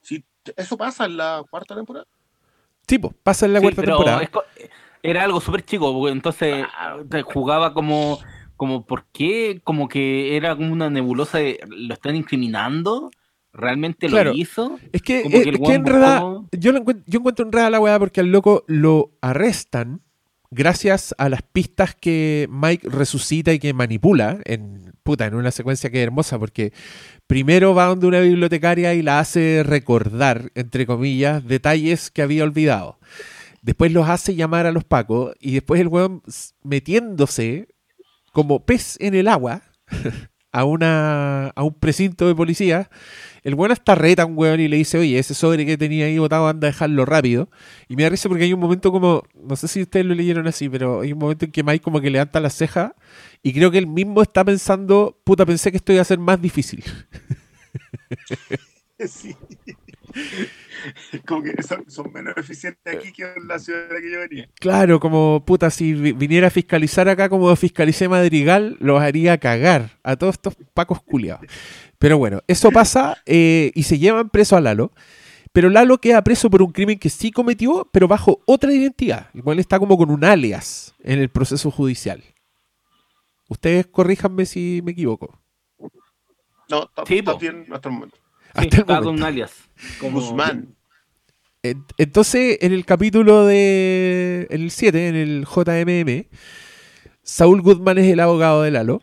Sí, 0.00 0.24
eso 0.56 0.76
pasa 0.76 1.04
en 1.06 1.16
la 1.16 1.42
cuarta 1.50 1.74
temporada. 1.74 2.06
Tipo, 2.86 3.12
pasa 3.22 3.46
en 3.46 3.54
la 3.54 3.58
Sí, 3.58 3.64
cuarta 3.64 3.82
pero 3.82 3.96
temporada. 3.96 4.22
es 4.56 4.70
era 5.02 5.24
algo 5.24 5.40
súper 5.40 5.64
chico, 5.64 5.92
porque 5.92 6.12
entonces 6.12 6.64
jugaba 7.24 7.74
como, 7.74 8.20
como, 8.62 8.86
¿por 8.86 9.06
qué? 9.12 9.60
Como 9.64 9.88
que 9.88 10.36
era 10.36 10.54
como 10.54 10.72
una 10.72 10.88
nebulosa 10.88 11.38
de, 11.38 11.58
¿lo 11.66 11.94
están 11.94 12.14
incriminando? 12.14 13.10
¿Realmente 13.52 14.06
Claro. 14.06 14.30
lo 14.30 14.36
hizo? 14.38 14.78
Es 14.92 15.02
que, 15.02 15.24
como 15.24 15.42
que 15.42 15.48
el 15.48 15.54
es 15.56 15.60
que 15.62 15.74
en 15.74 15.84
realidad, 15.84 16.22
buscó- 16.22 16.48
yo, 16.56 16.70
lo 16.70 16.78
encuent- 16.78 17.02
yo 17.08 17.18
encuentro 17.18 17.44
enredada 17.44 17.70
la 17.70 17.80
weá 17.80 17.98
porque 17.98 18.20
al 18.20 18.28
loco 18.30 18.62
lo 18.68 19.10
arrestan 19.20 20.00
gracias 20.52 21.12
a 21.18 21.28
las 21.28 21.42
pistas 21.42 21.96
que 21.96 22.46
Mike 22.52 22.88
resucita 22.88 23.52
y 23.52 23.58
que 23.58 23.72
manipula 23.74 24.38
en, 24.44 24.92
puta, 25.02 25.26
en 25.26 25.34
una 25.34 25.50
secuencia 25.50 25.90
que 25.90 25.98
es 26.00 26.04
hermosa 26.06 26.38
porque 26.38 26.72
primero 27.26 27.74
va 27.74 27.86
donde 27.86 28.06
una 28.06 28.20
bibliotecaria 28.20 28.94
y 28.94 29.02
la 29.02 29.18
hace 29.18 29.64
recordar, 29.66 30.52
entre 30.54 30.86
comillas, 30.86 31.44
detalles 31.44 32.12
que 32.12 32.22
había 32.22 32.44
olvidado. 32.44 32.98
Después 33.62 33.92
los 33.92 34.08
hace 34.08 34.34
llamar 34.34 34.66
a 34.66 34.72
los 34.72 34.84
pacos 34.84 35.34
y 35.40 35.52
después 35.54 35.80
el 35.80 35.88
weón 35.88 36.22
metiéndose 36.64 37.68
como 38.32 38.64
pez 38.64 38.96
en 39.00 39.14
el 39.14 39.28
agua 39.28 39.62
a, 40.52 40.64
una, 40.64 41.48
a 41.48 41.62
un 41.62 41.74
precinto 41.74 42.26
de 42.26 42.34
policía 42.34 42.90
el 43.42 43.54
weón 43.54 43.72
hasta 43.72 43.94
reta 43.94 44.22
a 44.22 44.26
un 44.26 44.38
weón 44.38 44.60
y 44.60 44.68
le 44.68 44.76
dice, 44.76 44.98
oye, 44.98 45.18
ese 45.18 45.34
sobre 45.34 45.66
que 45.66 45.76
tenía 45.76 46.06
ahí 46.06 46.18
botado 46.18 46.46
anda 46.46 46.68
a 46.68 46.70
dejarlo 46.70 47.04
rápido. 47.04 47.48
Y 47.88 47.96
me 47.96 48.04
da 48.04 48.10
risa 48.10 48.28
porque 48.28 48.44
hay 48.44 48.52
un 48.52 48.60
momento 48.60 48.92
como, 48.92 49.24
no 49.34 49.56
sé 49.56 49.66
si 49.66 49.82
ustedes 49.82 50.06
lo 50.06 50.14
leyeron 50.14 50.46
así, 50.46 50.68
pero 50.68 51.00
hay 51.00 51.12
un 51.12 51.18
momento 51.18 51.44
en 51.44 51.50
que 51.50 51.64
Mike 51.64 51.82
como 51.82 52.00
que 52.00 52.10
levanta 52.10 52.38
la 52.40 52.50
ceja 52.50 52.94
y 53.42 53.52
creo 53.52 53.70
que 53.70 53.78
él 53.78 53.88
mismo 53.88 54.22
está 54.22 54.44
pensando, 54.44 55.20
puta, 55.24 55.44
pensé 55.44 55.72
que 55.72 55.78
esto 55.78 55.92
iba 55.92 56.02
a 56.02 56.04
ser 56.04 56.18
más 56.18 56.40
difícil. 56.40 56.84
Sí. 59.04 59.34
Como 61.26 61.42
que 61.42 61.62
son, 61.62 61.84
son 61.90 62.12
menos 62.12 62.34
eficientes 62.36 62.94
aquí 62.96 63.12
que 63.12 63.22
en 63.24 63.46
la 63.48 63.58
ciudad 63.58 63.88
de 63.88 63.94
la 63.94 64.00
que 64.00 64.10
yo 64.12 64.18
venía. 64.20 64.48
Claro, 64.60 64.98
como, 65.00 65.44
puta, 65.44 65.70
si 65.70 65.92
vi- 65.94 66.12
viniera 66.12 66.48
a 66.48 66.50
fiscalizar 66.50 67.08
acá 67.08 67.28
como 67.28 67.54
fiscalicé 67.56 68.08
Madrigal, 68.08 68.76
los 68.80 69.00
haría 69.00 69.38
cagar 69.38 69.98
a 70.02 70.16
todos 70.16 70.34
estos 70.34 70.56
pacos 70.74 71.02
culiados. 71.02 71.46
Pero 71.98 72.18
bueno, 72.18 72.40
eso 72.48 72.70
pasa 72.70 73.18
eh, 73.26 73.70
y 73.74 73.84
se 73.84 73.98
llevan 73.98 74.30
preso 74.30 74.56
a 74.56 74.60
Lalo. 74.60 74.92
Pero 75.52 75.68
Lalo 75.68 75.98
queda 75.98 76.24
preso 76.24 76.48
por 76.48 76.62
un 76.62 76.72
crimen 76.72 76.98
que 76.98 77.10
sí 77.10 77.30
cometió, 77.30 77.88
pero 77.92 78.08
bajo 78.08 78.40
otra 78.46 78.72
identidad. 78.72 79.28
Igual 79.34 79.58
está 79.58 79.78
como 79.78 79.98
con 79.98 80.10
un 80.10 80.24
alias 80.24 80.94
en 81.04 81.18
el 81.20 81.28
proceso 81.28 81.70
judicial. 81.70 82.24
Ustedes 83.48 83.86
corríjanme 83.86 84.46
si 84.46 84.80
me 84.82 84.92
equivoco. 84.92 85.38
No, 86.70 86.84
está, 86.84 87.04
Sí, 87.06 87.18
está 87.18 87.32
po. 87.32 87.38
bien 87.38 87.66
hasta 87.70 87.88
el 87.90 87.94
momento. 87.94 88.16
Sí, 88.58 88.68
estaba 88.70 89.00
con 89.00 89.14
un 89.14 89.22
alias. 89.22 89.52
como- 90.00 90.20
Guzmán. 90.20 90.74
En- 91.62 91.84
Entonces, 91.98 92.58
en 92.60 92.72
el 92.72 92.84
capítulo 92.84 93.46
de. 93.46 94.46
En 94.50 94.62
el 94.62 94.70
7, 94.70 95.08
en 95.08 95.14
el 95.14 95.44
JMM, 95.46 96.28
Saúl 97.22 97.62
Goodman 97.62 97.98
es 97.98 98.12
el 98.12 98.20
abogado 98.20 98.62
de 98.62 98.72
Lalo. 98.72 99.00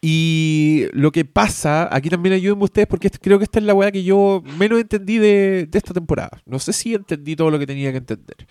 Y 0.00 0.84
lo 0.92 1.10
que 1.10 1.24
pasa, 1.24 1.88
aquí 1.94 2.08
también 2.10 2.34
ayúdenme 2.34 2.64
ustedes 2.64 2.86
porque 2.86 3.10
creo 3.10 3.38
que 3.38 3.44
esta 3.44 3.58
es 3.58 3.64
la 3.64 3.74
weá 3.74 3.90
que 3.90 4.04
yo 4.04 4.42
menos 4.58 4.80
entendí 4.80 5.18
de, 5.18 5.66
de 5.66 5.78
esta 5.78 5.92
temporada. 5.94 6.42
No 6.46 6.58
sé 6.58 6.72
si 6.72 6.94
entendí 6.94 7.34
todo 7.34 7.50
lo 7.50 7.58
que 7.58 7.66
tenía 7.66 7.90
que 7.90 7.98
entender. 7.98 8.46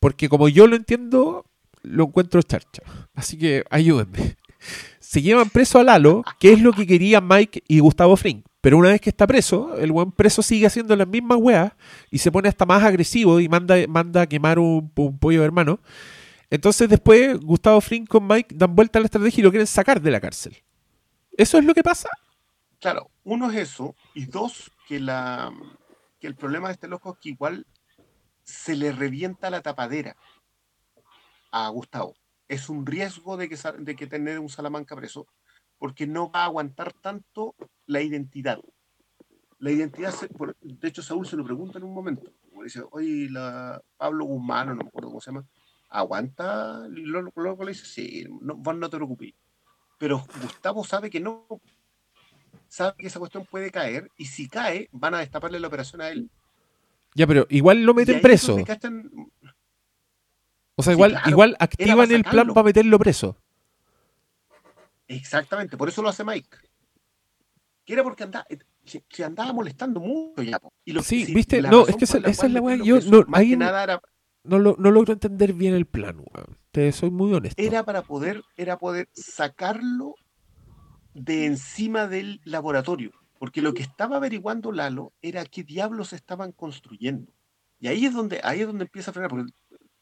Porque 0.00 0.28
como 0.28 0.48
yo 0.48 0.66
lo 0.66 0.76
entiendo, 0.76 1.44
lo 1.82 2.04
encuentro 2.04 2.40
charcha. 2.42 2.82
Así 3.14 3.36
que 3.38 3.64
ayúdenme. 3.70 4.36
Se 4.98 5.20
llevan 5.20 5.50
preso 5.50 5.78
a 5.78 5.84
Lalo, 5.84 6.22
que 6.40 6.52
es 6.52 6.60
lo 6.62 6.72
que 6.72 6.86
querían 6.86 7.26
Mike 7.28 7.62
y 7.68 7.80
Gustavo 7.80 8.16
Fring. 8.16 8.42
Pero 8.64 8.78
una 8.78 8.88
vez 8.88 9.00
que 9.02 9.10
está 9.10 9.26
preso, 9.26 9.76
el 9.76 9.92
buen 9.92 10.10
preso 10.10 10.40
sigue 10.40 10.64
haciendo 10.64 10.96
las 10.96 11.06
mismas 11.06 11.36
weas 11.38 11.74
y 12.10 12.16
se 12.16 12.32
pone 12.32 12.48
hasta 12.48 12.64
más 12.64 12.82
agresivo 12.82 13.38
y 13.38 13.46
manda, 13.46 13.74
manda 13.90 14.22
a 14.22 14.26
quemar 14.26 14.58
un, 14.58 14.88
pollo 14.88 15.40
de 15.40 15.44
hermano. 15.44 15.80
Entonces 16.48 16.88
después 16.88 17.38
Gustavo 17.40 17.82
Fring 17.82 18.06
con 18.06 18.26
Mike 18.26 18.54
dan 18.54 18.74
vuelta 18.74 18.98
a 18.98 19.02
la 19.02 19.04
estrategia 19.04 19.42
y 19.42 19.44
lo 19.44 19.50
quieren 19.50 19.66
sacar 19.66 20.00
de 20.00 20.10
la 20.10 20.18
cárcel. 20.18 20.56
¿Eso 21.36 21.58
es 21.58 21.64
lo 21.66 21.74
que 21.74 21.82
pasa? 21.82 22.08
Claro, 22.80 23.10
uno 23.22 23.50
es 23.50 23.58
eso, 23.58 23.94
y 24.14 24.24
dos, 24.24 24.70
que, 24.88 24.98
la, 24.98 25.52
que 26.18 26.26
el 26.26 26.34
problema 26.34 26.68
de 26.68 26.72
este 26.72 26.88
loco 26.88 27.12
es 27.12 27.18
que 27.18 27.28
igual 27.28 27.66
se 28.44 28.76
le 28.76 28.92
revienta 28.92 29.50
la 29.50 29.60
tapadera 29.60 30.16
a 31.50 31.68
Gustavo. 31.68 32.14
Es 32.48 32.70
un 32.70 32.86
riesgo 32.86 33.36
de 33.36 33.50
que, 33.50 33.58
de 33.80 33.94
que 33.94 34.06
tener 34.06 34.38
un 34.38 34.48
Salamanca 34.48 34.96
preso, 34.96 35.26
porque 35.84 36.06
no 36.06 36.30
va 36.30 36.40
a 36.40 36.44
aguantar 36.46 36.94
tanto 36.94 37.54
la 37.84 38.00
identidad. 38.00 38.58
La 39.58 39.70
identidad, 39.70 40.12
se- 40.14 40.28
por- 40.28 40.56
de 40.62 40.88
hecho, 40.88 41.02
Saúl 41.02 41.26
se 41.26 41.36
lo 41.36 41.44
pregunta 41.44 41.76
en 41.76 41.84
un 41.84 41.92
momento. 41.92 42.32
como 42.48 42.62
Dice, 42.62 42.82
oye, 42.90 43.28
la 43.28 43.82
Pablo 43.98 44.24
Guzmán, 44.24 44.70
o 44.70 44.74
no 44.74 44.82
me 44.82 44.88
acuerdo 44.88 45.10
cómo 45.10 45.20
se 45.20 45.30
llama, 45.30 45.44
¿aguanta? 45.90 46.86
Y 46.88 47.00
Luego 47.02 47.64
le 47.64 47.72
dice, 47.72 47.84
sí, 47.84 48.24
no, 48.40 48.56
vos 48.56 48.74
no 48.74 48.88
te 48.88 48.96
preocupes. 48.96 49.34
Pero 49.98 50.24
Gustavo 50.40 50.84
sabe 50.84 51.10
que 51.10 51.20
no, 51.20 51.46
sabe 52.66 52.94
que 52.96 53.08
esa 53.08 53.18
cuestión 53.18 53.44
puede 53.44 53.70
caer 53.70 54.08
y 54.16 54.24
si 54.24 54.48
cae 54.48 54.88
van 54.90 55.12
a 55.14 55.18
destaparle 55.18 55.60
la 55.60 55.68
operación 55.68 56.00
a 56.00 56.08
él. 56.08 56.30
Ya, 57.14 57.26
pero 57.26 57.46
igual 57.50 57.82
lo 57.84 57.92
meten 57.92 58.22
preso. 58.22 58.56
cachan- 58.64 59.10
O 60.76 60.82
sea, 60.82 60.94
Sí, 60.94 60.96
igual, 60.96 61.10
claro. 61.10 61.28
igual 61.30 61.56
activan 61.60 62.10
el 62.10 62.24
plan 62.24 62.48
para 62.54 62.64
meterlo 62.64 62.98
preso. 62.98 63.36
Exactamente, 65.08 65.76
por 65.76 65.88
eso 65.88 66.02
lo 66.02 66.08
hace 66.08 66.24
Mike. 66.24 66.48
Que 67.84 67.92
era 67.92 68.02
porque 68.02 68.24
andaba, 68.24 68.46
se, 68.84 69.04
se 69.08 69.24
andaba 69.24 69.52
molestando 69.52 70.00
mucho 70.00 70.42
ya. 70.42 70.58
Y 70.84 70.92
lo- 70.92 71.02
Sí, 71.02 71.26
viste, 71.34 71.60
no, 71.60 71.86
es 71.86 71.96
que 71.96 72.04
esa- 72.04 72.18
esa 72.18 72.46
es 72.46 72.52
la 72.52 72.60
weá, 72.60 72.76
yo 72.76 72.98
no- 73.00 73.24
más 73.26 73.40
ahí 73.40 73.50
que 73.50 73.56
no- 73.56 73.64
nada 73.66 73.82
era, 73.82 74.00
No, 74.46 74.58
lo, 74.58 74.76
no 74.78 74.90
logro 74.90 75.14
entender 75.14 75.54
bien 75.54 75.74
el 75.74 75.86
plan, 75.86 76.18
weón. 76.18 76.58
Te 76.70 76.92
soy 76.92 77.10
muy 77.10 77.32
honesto. 77.32 77.60
era 77.62 77.82
para 77.82 78.02
poder, 78.02 78.42
era 78.56 78.78
poder 78.78 79.08
sacarlo 79.12 80.16
de 81.14 81.46
encima 81.46 82.06
del 82.08 82.40
laboratorio. 82.44 83.12
Porque 83.38 83.62
lo 83.62 83.72
que 83.74 83.82
estaba 83.82 84.16
averiguando 84.16 84.70
Lalo 84.72 85.12
era 85.22 85.44
qué 85.44 85.62
diablos 85.64 86.12
estaban 86.12 86.52
construyendo. 86.52 87.32
Y 87.80 87.88
ahí 87.88 88.04
es 88.06 88.12
donde, 88.14 88.40
ahí 88.42 88.60
es 88.60 88.66
donde 88.66 88.84
empieza 88.84 89.10
a 89.10 89.14
frenar. 89.14 89.30
Porque 89.30 89.50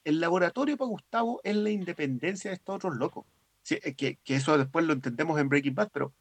el 0.04 0.20
laboratorio 0.20 0.76
para 0.76 0.88
Gustavo 0.88 1.40
es 1.44 1.56
la 1.56 1.70
independencia 1.70 2.50
de 2.50 2.56
estos 2.56 2.76
otros 2.76 2.96
locos. 2.96 3.24
Sí, 3.62 3.78
eh, 3.82 3.94
que, 3.94 4.16
que 4.24 4.36
eso 4.36 4.58
después 4.58 4.84
lo 4.84 4.92
entendemos 4.92 5.38
en 5.40 5.48
Breaking 5.48 5.74
Bad, 5.74 5.90
pero 5.92 6.12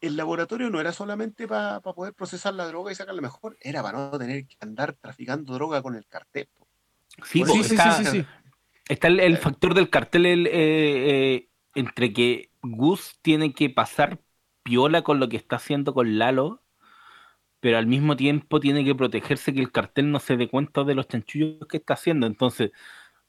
el 0.00 0.16
laboratorio 0.16 0.70
no 0.70 0.80
era 0.80 0.92
solamente 0.92 1.48
para 1.48 1.80
poder 1.80 2.14
procesar 2.14 2.54
la 2.54 2.66
droga 2.66 2.92
y 2.92 2.94
sacarla 2.94 3.22
mejor, 3.22 3.56
era 3.60 3.82
para 3.82 3.98
no 3.98 4.18
tener 4.18 4.46
que 4.46 4.56
andar 4.60 4.94
traficando 4.94 5.54
droga 5.54 5.82
con 5.82 5.94
el 5.94 6.06
cartel. 6.06 6.48
Sí, 7.24 7.44
po, 7.44 7.54
está, 7.54 7.92
sí, 7.92 8.04
sí, 8.06 8.26
está 8.88 9.08
el, 9.08 9.20
el 9.20 9.38
factor 9.38 9.74
del 9.74 9.90
cartel 9.90 10.26
el, 10.26 10.46
eh, 10.46 10.52
eh, 10.52 11.48
entre 11.74 12.12
que 12.12 12.50
Gus 12.62 13.18
tiene 13.22 13.54
que 13.54 13.70
pasar 13.70 14.20
piola 14.62 15.02
con 15.02 15.20
lo 15.20 15.28
que 15.28 15.36
está 15.36 15.56
haciendo 15.56 15.94
con 15.94 16.18
Lalo, 16.18 16.62
pero 17.60 17.78
al 17.78 17.86
mismo 17.86 18.16
tiempo 18.16 18.60
tiene 18.60 18.84
que 18.84 18.94
protegerse 18.94 19.54
que 19.54 19.60
el 19.60 19.72
cartel 19.72 20.10
no 20.10 20.20
se 20.20 20.36
dé 20.36 20.48
cuenta 20.48 20.84
de 20.84 20.94
los 20.94 21.08
chanchullos 21.08 21.66
que 21.68 21.78
está 21.78 21.94
haciendo. 21.94 22.26
Entonces, 22.26 22.72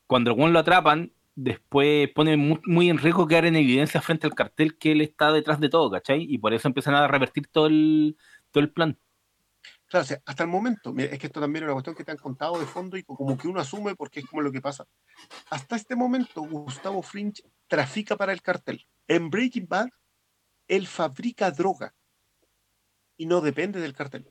cuando 0.08 0.32
el 0.32 0.36
Juan 0.36 0.52
lo 0.52 0.60
atrapan, 0.60 1.14
después 1.36 2.10
pone 2.14 2.38
mu- 2.38 2.60
muy, 2.66 2.90
en 2.90 2.98
riesgo 2.98 3.28
quedar 3.28 3.46
en 3.46 3.56
evidencia 3.56 4.02
frente 4.02 4.28
al 4.28 4.36
cartel 4.36 4.78
que 4.78 4.92
él 4.94 5.02
está 5.02 5.32
detrás 5.32 5.60
de 5.60 5.70
todo, 5.70 5.92
¿cachai? 5.92 6.26
Y 6.30 6.38
por 6.38 6.54
eso 6.54 6.68
empiezan 6.68 6.96
a 6.96 7.08
revertir 7.08 7.48
todo 7.48 7.68
el, 7.68 8.18
todo 8.52 8.64
el 8.64 8.72
plan. 8.72 8.98
Claro, 9.88 10.06
hasta 10.26 10.44
el 10.44 10.50
momento, 10.50 10.94
es 10.98 11.20
que 11.20 11.28
esto 11.28 11.40
también 11.40 11.64
es 11.64 11.68
una 11.68 11.74
cuestión 11.74 11.96
que 11.96 12.04
te 12.04 12.12
han 12.12 12.18
contado 12.18 12.60
de 12.60 12.66
fondo 12.66 12.98
y 12.98 13.04
co- 13.04 13.16
como 13.16 13.38
que 13.38 13.48
uno 13.48 13.60
asume 13.60 13.96
porque 13.96 14.22
es 14.22 14.26
como 14.26 14.42
lo 14.42 14.52
que 14.52 14.62
pasa. 14.62 14.86
Hasta 15.50 15.76
este 15.76 15.96
momento, 15.96 16.42
Gustavo 16.42 17.02
Fringe 17.02 17.44
trafica 17.68 18.16
para 18.18 18.34
el 18.34 18.42
cartel. 18.42 18.86
En 19.08 19.30
Breaking 19.30 19.68
Bad, 19.68 19.90
él 20.68 20.88
fabrica 20.88 21.52
droga 21.52 21.94
y 23.18 23.26
no 23.26 23.42
depende 23.42 23.80
del 23.80 23.94
cartel. 23.94 24.30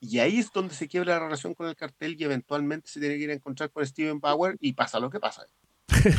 Y 0.00 0.18
ahí 0.18 0.38
es 0.38 0.50
donde 0.52 0.74
se 0.74 0.88
quiebra 0.88 1.14
la 1.14 1.24
relación 1.24 1.54
con 1.54 1.68
el 1.68 1.76
cartel 1.76 2.16
y 2.18 2.24
eventualmente 2.24 2.88
se 2.90 3.00
tiene 3.00 3.16
que 3.16 3.24
ir 3.24 3.30
a 3.30 3.34
encontrar 3.34 3.70
con 3.70 3.86
Steven 3.86 4.20
Power 4.20 4.56
y 4.60 4.72
pasa 4.72 5.00
lo 5.00 5.10
que 5.10 5.20
pasa. 5.20 5.46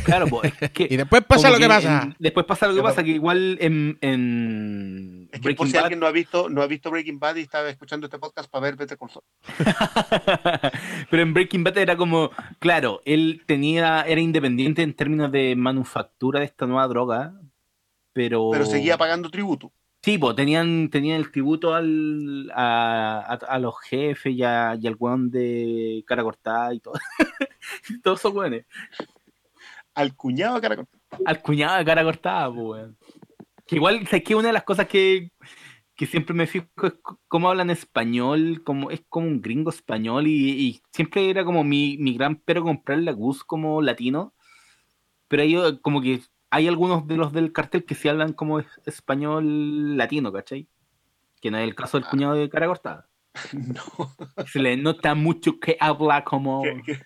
Claro, 0.04 0.26
pues, 0.28 0.52
es 0.60 0.70
que 0.70 0.86
Y 0.90 0.96
después 0.96 1.24
pasa 1.24 1.50
lo 1.50 1.58
que 1.58 1.66
pasa. 1.68 2.02
en- 2.04 2.16
después 2.18 2.46
pasa 2.46 2.66
lo 2.68 2.74
que 2.74 2.82
pasa, 2.82 3.02
que 3.02 3.10
igual 3.10 3.58
en, 3.60 3.98
en 4.00 5.28
Es 5.32 5.40
que 5.40 5.40
por 5.40 5.42
Breaking 5.44 5.66
si 5.66 5.72
Bad- 5.74 5.82
alguien 5.84 6.00
no 6.00 6.06
ha 6.06 6.12
visto, 6.12 6.48
no 6.48 6.62
ha 6.62 6.66
visto 6.66 6.90
Breaking 6.90 7.18
Bad 7.18 7.36
y 7.36 7.40
estaba 7.42 7.68
escuchando 7.68 8.06
este 8.06 8.18
podcast 8.18 8.48
para 8.50 8.62
ver 8.62 8.76
Better 8.76 8.96
Call 8.96 9.10
Saul. 9.10 9.24
Pero 11.10 11.22
en 11.22 11.34
Breaking 11.34 11.64
Bad 11.64 11.78
era 11.78 11.96
como, 11.96 12.30
claro, 12.58 13.00
él 13.04 13.42
tenía, 13.46 14.02
era 14.02 14.20
independiente 14.20 14.82
en 14.82 14.94
términos 14.94 15.30
de 15.32 15.54
manufactura 15.56 16.40
de 16.40 16.46
esta 16.46 16.66
nueva 16.66 16.86
droga, 16.88 17.34
pero... 18.12 18.50
Pero 18.52 18.66
seguía 18.66 18.96
pagando 18.96 19.30
tributo. 19.30 19.72
Sí, 20.02 20.18
pues 20.18 20.36
tenían, 20.36 20.88
tenían 20.90 21.16
el 21.18 21.30
tributo 21.32 21.74
al, 21.74 22.50
a, 22.54 23.18
a- 23.28 23.54
a 23.54 23.58
los 23.58 23.74
jefes 23.80 24.32
y, 24.32 24.42
a- 24.42 24.76
y 24.80 24.86
al 24.86 24.96
weón 24.98 25.30
de 25.30 26.04
cara 26.06 26.22
cortada 26.22 26.72
y 26.72 26.80
todo. 26.80 26.94
Todos 28.02 28.20
esos 28.20 28.32
weones. 28.32 28.64
Al 29.96 30.14
cuñado 30.14 30.54
de 30.56 30.60
cara 30.60 30.76
cortada. 30.76 31.02
al 31.26 31.42
cuñado 31.42 31.78
de 31.78 31.84
cara 31.84 32.04
cortada, 32.04 32.54
pues. 32.54 32.86
Que 33.66 33.76
igual, 33.76 34.06
sé 34.06 34.22
que 34.22 34.34
una 34.36 34.48
de 34.48 34.52
las 34.52 34.62
cosas 34.62 34.86
que, 34.86 35.32
que 35.96 36.06
siempre 36.06 36.34
me 36.34 36.46
fijo 36.46 36.66
es 36.84 36.94
cómo 37.26 37.48
hablan 37.48 37.70
español, 37.70 38.62
como 38.64 38.90
es 38.92 39.02
como 39.08 39.26
un 39.26 39.40
gringo 39.42 39.70
español 39.70 40.28
y, 40.28 40.50
y 40.50 40.80
siempre 40.92 41.28
era 41.28 41.44
como 41.44 41.64
mi, 41.64 41.96
mi 41.98 42.14
gran 42.14 42.36
pero 42.36 42.62
comprarle 42.62 43.10
a 43.10 43.14
Gus 43.14 43.42
como 43.42 43.82
latino, 43.82 44.34
pero 45.28 45.42
hay 45.42 45.56
eh, 45.56 45.78
como 45.82 46.00
que 46.00 46.20
hay 46.50 46.68
algunos 46.68 47.06
de 47.08 47.16
los 47.16 47.32
del 47.32 47.52
cartel 47.52 47.84
que 47.84 47.96
sí 47.96 48.08
hablan 48.08 48.32
como 48.32 48.60
es- 48.60 48.66
español 48.84 49.96
latino, 49.96 50.32
¿cachai? 50.32 50.68
Que 51.40 51.50
no 51.50 51.58
es 51.58 51.64
el 51.64 51.74
caso 51.74 51.98
del 51.98 52.06
cuñado 52.08 52.34
de 52.34 52.48
cara 52.48 52.66
cortada. 52.66 53.08
No. 53.52 54.14
Se 54.46 54.58
le 54.60 54.76
nota 54.76 55.14
mucho 55.14 55.58
que 55.58 55.76
habla 55.80 56.22
como... 56.24 56.62
que- 56.62 56.82
que- 56.84 57.00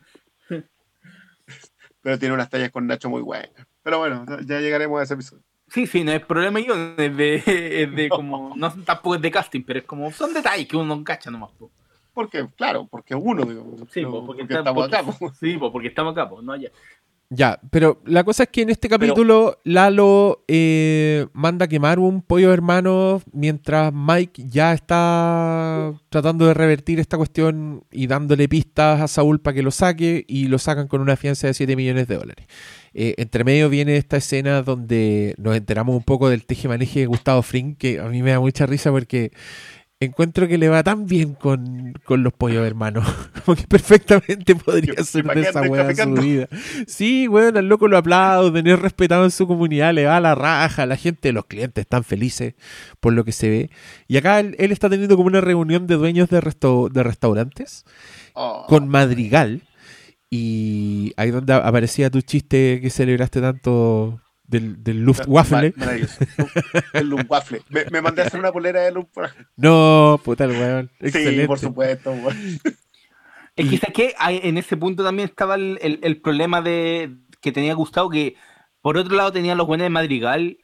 Pero 2.02 2.18
tiene 2.18 2.35
unas 2.35 2.48
tallas 2.48 2.70
con 2.70 2.86
Nacho 2.86 3.10
muy 3.10 3.22
buenas. 3.22 3.51
Pero 3.82 3.98
bueno, 3.98 4.24
ya 4.47 4.60
llegaremos 4.60 5.01
a 5.01 5.02
ese 5.05 5.14
episodio. 5.14 5.43
Sí, 5.68 5.86
sí, 5.86 6.02
no 6.02 6.12
es 6.12 6.24
problema 6.24 6.59
yo, 6.60 6.74
es 6.97 7.16
de, 7.16 7.35
es 7.82 7.94
de 7.94 8.09
como, 8.09 8.55
no 8.56 8.72
tampoco 8.85 9.14
es 9.16 9.22
de 9.22 9.31
casting, 9.31 9.62
pero 9.62 9.78
es 9.81 9.85
como, 9.85 10.10
son 10.12 10.32
detalles 10.35 10.66
que 10.66 10.77
uno 10.77 10.97
no 10.97 11.05
cacha 11.05 11.31
nomás. 11.31 11.51
po. 11.52 11.70
Porque, 12.12 12.47
claro, 12.56 12.89
porque 12.90 13.14
uno, 13.14 13.44
digo, 13.44 13.77
Sí, 13.90 14.02
no, 14.02 14.10
po, 14.10 14.27
porque, 14.27 14.43
porque 14.43 14.55
está- 14.55 14.59
estamos 14.59 14.82
porque- 14.89 14.97
acá. 14.97 15.12
po. 15.18 15.32
Sí, 15.40 15.56
po, 15.59 15.70
porque 15.72 15.89
estamos 15.89 16.12
acá, 16.12 16.28
po, 16.28 16.43
no 16.43 16.52
allá. 16.52 16.70
Ya, 17.32 17.61
pero 17.70 18.02
la 18.07 18.24
cosa 18.24 18.43
es 18.43 18.48
que 18.48 18.62
en 18.62 18.70
este 18.70 18.89
capítulo 18.89 19.61
Lalo 19.62 20.43
eh, 20.48 21.28
manda 21.32 21.66
a 21.66 21.69
quemar 21.69 22.01
un 22.01 22.23
pollo 22.23 22.52
hermano 22.52 23.23
mientras 23.32 23.93
Mike 23.94 24.47
ya 24.48 24.73
está 24.73 25.93
tratando 26.09 26.47
de 26.48 26.55
revertir 26.55 26.98
esta 26.98 27.16
cuestión 27.16 27.85
y 27.93 28.09
dándole 28.09 28.48
pistas 28.48 29.01
a 29.01 29.07
Saúl 29.07 29.40
para 29.40 29.55
que 29.55 29.62
lo 29.62 29.70
saque 29.70 30.24
y 30.27 30.48
lo 30.48 30.59
sacan 30.59 30.89
con 30.89 31.01
una 31.01 31.16
fianza 31.16 31.47
de 31.47 31.55
7 31.55 31.77
millones 31.77 32.09
de 32.09 32.16
dólares. 32.16 32.47
Eh, 32.94 33.15
entre 33.19 33.44
medio 33.44 33.69
viene 33.69 33.97
esta 33.97 34.16
escena 34.16 34.62
donde 34.62 35.36
nos 35.39 35.57
enteramos 35.57 35.94
un 35.94 36.02
poco 36.02 36.28
del 36.28 36.44
teje-maneje 36.44 36.98
de 36.98 37.07
Gustavo 37.07 37.43
Fring, 37.43 37.77
que 37.77 38.01
a 38.01 38.09
mí 38.09 38.24
me 38.24 38.32
da 38.32 38.40
mucha 38.40 38.66
risa 38.66 38.90
porque 38.90 39.31
encuentro 40.01 40.48
que 40.48 40.56
le 40.59 40.68
va 40.68 40.82
tan 40.82 41.06
bien 41.06 41.35
con, 41.35 41.93
con 42.05 42.22
los 42.22 42.32
pollos 42.32 42.66
hermanos. 42.66 43.06
Como 43.44 43.55
que 43.56 43.66
perfectamente 43.66 44.55
podría 44.56 44.94
Que- 44.94 45.05
ser 45.05 45.24
de 45.27 45.43
esa 45.43 45.62
weá 45.62 45.90
en 45.90 45.97
su 45.97 46.22
vida. 46.22 46.48
Sí, 46.86 47.27
bueno, 47.27 47.59
al 47.59 47.68
loco 47.68 47.86
lo 47.86 47.98
aplaudo, 47.98 48.52
tener 48.52 48.81
respetado 48.81 49.24
en 49.24 49.31
su 49.31 49.47
comunidad, 49.47 49.93
le 49.93 50.06
va 50.06 50.16
a 50.16 50.20
la 50.20 50.35
raja, 50.35 50.86
la 50.86 50.97
gente, 50.97 51.32
los 51.32 51.44
clientes 51.47 51.82
están 51.82 52.02
felices 52.05 52.55
por 53.01 53.12
lo 53.12 53.24
que 53.24 53.32
se 53.32 53.48
ve. 53.51 53.70
Y 54.09 54.16
acá 54.16 54.40
él, 54.40 54.56
él 54.59 54.72
está 54.72 54.89
teniendo 54.89 55.16
como 55.16 55.27
una 55.28 55.40
reunión 55.43 55.86
de 55.86 55.97
dueños 55.97 56.28
de, 56.31 56.40
resto- 56.40 56.89
de 56.90 57.02
restaurantes 57.02 57.85
Oh, 58.35 58.64
con 58.68 58.89
Madrigal. 58.89 59.62
Y 60.31 61.12
ahí 61.16 61.31
donde 61.32 61.52
aparecía 61.55 62.09
tu 62.10 62.20
chiste 62.22 62.78
que 62.81 62.89
celebraste 62.90 63.40
tanto 63.40 64.20
del, 64.51 64.82
del 64.82 65.01
Maravilloso. 65.77 66.18
El 66.93 67.09
Luftwaffe. 67.09 67.62
Me, 67.68 67.85
me 67.90 68.02
mandé 68.02 68.22
a 68.22 68.27
hacer 68.27 68.40
una 68.40 68.52
polera 68.52 68.81
de 68.82 68.93
Luftwaffe. 68.93 69.47
No, 69.56 70.20
puta 70.24 70.44
el 70.44 70.51
weón. 70.52 70.90
Sí, 71.01 71.06
Excelente. 71.06 71.47
por 71.47 71.59
supuesto. 71.59 72.10
weón. 72.12 72.36
Es 73.56 73.68
que. 73.93 74.14
Hay- 74.18 74.40
En 74.44 74.56
ese 74.59 74.77
punto 74.77 75.02
también 75.05 75.28
estaba 75.28 75.55
el, 75.56 75.78
el- 75.82 75.98
el 76.02 76.20
problema 76.20 76.62
de 76.62 77.16
que 77.40 77.52
tenía 77.52 77.74
Gustavo, 77.74 78.09
que 78.09 78.36
por 78.81 78.97
otro 78.97 79.14
lado 79.16 79.32
tenía 79.32 79.55
los 79.55 79.66
buenos 79.66 79.85
de 79.85 79.90
Madrigal 79.90 80.59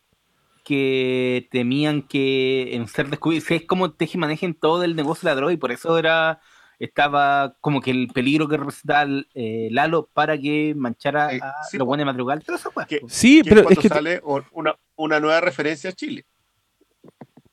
que 0.65 1.49
temían 1.51 2.03
que 2.03 2.75
en 2.75 2.89
ser 2.89 3.09
descubiertos, 3.09 3.51
es 3.53 3.65
como 3.67 3.93
teje 3.93 4.19
manejen 4.19 4.55
todo 4.55 4.83
el 4.83 4.97
negocio 4.97 5.29
de 5.29 5.33
la 5.33 5.37
droga 5.37 5.53
y 5.53 5.57
por 5.57 5.71
eso 5.73 5.97
era 5.99 6.41
estaba 6.79 7.57
como 7.61 7.81
que 7.81 7.91
el 7.91 8.09
peligro 8.09 8.49
que 8.49 8.57
representaba 8.57 9.03
el, 9.03 9.29
eh, 9.35 9.69
Lalo 9.71 10.09
para 10.13 10.37
que 10.39 10.75
manchara 10.77 11.33
Eh, 11.35 11.41
a 11.43 11.53
sí, 11.71 11.79
los 11.79 11.85
po. 11.85 11.87
buenos 11.87 12.07
de. 12.07 12.87
Que- 12.87 13.01
Sí, 13.09 13.43
que 13.43 13.49
pero 13.49 13.61
es 13.63 13.65
cuando 13.67 13.81
que. 13.83 13.89
sale 13.89 14.21
una, 14.53 14.75
una 14.97 15.21
nueva 15.21 15.41
referencia 15.41 15.91
a 15.91 15.93
Chile. 15.93 16.25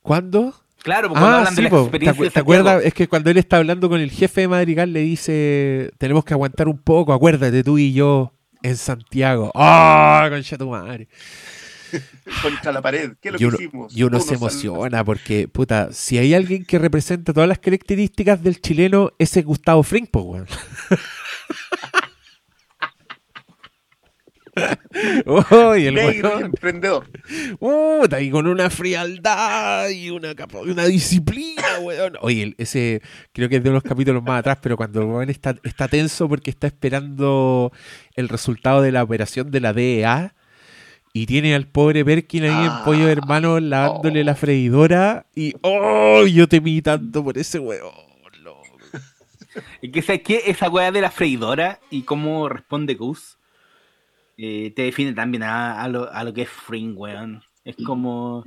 ¿Cuándo? 0.02 0.54
Claro, 0.84 1.08
porque 1.08 1.22
cuando 1.22 1.38
Ah, 1.38 1.40
hablan 1.40 1.56
de 1.56 1.62
sí, 1.62 1.64
la 1.64 1.70
po. 1.70 1.76
¿Te, 1.78 1.82
experiencia 1.84 2.24
de 2.26 2.30
te 2.32 2.40
acuerdas? 2.40 2.84
Es 2.84 2.94
que 2.94 3.08
cuando 3.08 3.30
él 3.30 3.38
está 3.38 3.58
hablando 3.58 3.88
con 3.88 4.02
el 4.02 4.12
jefe 4.12 4.41
de 4.41 4.48
Madrigal 4.50 4.91
le 4.91 5.00
dice, 5.00 5.91
tenemos 5.98 6.26
que 6.26 6.34
aguantar 6.34 6.68
un 6.68 6.78
poco, 6.78 7.14
acuérdate 7.14 7.64
tú 7.64 7.78
y 7.78 7.94
yo 7.94 8.34
en 8.62 8.76
Santiago. 8.76 9.52
¡Ah, 9.56 10.28
concha 10.30 10.58
tu 10.58 10.70
madre! 10.70 11.08
Contra 12.41 12.72
la 12.72 12.82
pared. 12.82 13.14
¿Qué 13.22 13.30
es 13.30 13.34
lo 13.34 13.40
Y 13.40 13.45
uno, 13.45 13.57
que 13.57 13.64
hicimos? 13.64 13.98
y 13.98 14.03
uno 14.03 14.20
se 14.20 14.36
emociona 14.36 15.03
porque, 15.03 15.48
puta, 15.48 15.90
si 15.91 16.18
hay 16.18 16.34
alguien 16.34 16.65
que 16.65 16.80
representa 16.80 17.34
todas 17.34 17.49
las 17.49 17.60
características 17.60 18.44
del 18.44 18.61
chileno, 18.61 19.11
ese 19.20 19.41
es 19.41 19.45
Gustavo 19.45 19.84
Fring, 19.84 20.07
po, 20.07 20.22
weón. 20.22 20.48
Oh, 25.26 25.76
y 25.76 25.88
el 25.88 25.95
Negro 25.95 26.40
y 26.40 26.44
emprendedor. 26.44 27.10
Puta, 27.60 28.22
y 28.22 28.30
con 28.30 28.48
una 28.48 28.70
frialdad 28.70 29.90
y 29.90 30.11
una, 30.11 30.34
disciplina, 30.86 31.80
weón. 31.82 32.14
Oye, 32.22 32.53
ese 32.57 33.02
creo 33.32 33.49
que 33.49 33.57
es 33.57 33.64
de 33.64 33.70
unos 33.72 33.84
capítulos 33.84 34.22
más 34.24 34.40
atrás, 34.40 34.60
pero 34.61 34.78
cuando 34.78 35.06
weón 35.06 35.30
está, 35.30 35.56
está 35.64 35.88
tenso 35.88 36.30
porque 36.30 36.52
está 36.52 36.68
esperando 36.68 37.72
el 38.15 38.30
resultado 38.30 38.82
de 38.82 38.91
la 38.91 39.03
operación 39.03 39.49
de 39.49 39.60
la 39.60 39.74
DEA 39.74 40.36
y 41.14 41.26
tiene 41.27 41.53
al 41.53 41.68
pobre 41.68 42.03
Perkin 42.03 42.44
ahí 42.44 42.49
en 42.65 42.72
Ah, 42.72 42.81
Pollo 42.84 43.07
Hermano 43.07 43.60
lavándole 43.60 44.22
oh. 44.22 44.23
la 44.23 44.35
freidora 44.35 45.27
y 45.35 45.53
¡oh! 45.61 46.26
Yo 46.26 46.48
temí 46.48 46.81
tanto 46.81 47.23
por 47.23 47.38
ese 47.38 47.60
weón. 47.60 47.94
loco. 48.41 48.64
Es 49.84 49.91
que, 49.91 50.02
¿sabes 50.02 50.22
qué? 50.23 50.41
Esa 50.48 50.69
weá 50.69 50.91
de 50.91 51.02
la 51.02 51.11
freidora 51.11 51.80
y 51.91 52.02
cómo 52.02 52.49
responde 52.49 52.95
Gus 52.95 53.38
eh, 54.38 54.73
te 54.76 54.81
define 54.84 55.14
también 55.14 55.44
a, 55.44 55.80
a 55.84 55.88
lo, 55.88 56.11
a 56.11 56.23
lo 56.23 56.34
que 56.34 56.41
es 56.44 56.49
Fring, 56.49 56.98
weón. 56.98 57.44
Es 57.64 57.76
como. 57.85 58.44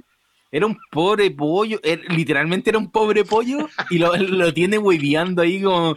Era 0.51 0.66
un 0.66 0.76
pobre 0.90 1.30
pollo, 1.30 1.78
er- 1.82 2.02
literalmente 2.12 2.70
era 2.70 2.78
un 2.78 2.90
pobre 2.90 3.24
pollo 3.24 3.68
y 3.90 3.98
lo, 3.98 4.16
lo 4.16 4.52
tiene 4.52 4.78
hueveando 4.78 5.43
ahí 5.43 5.62
como. 5.62 5.97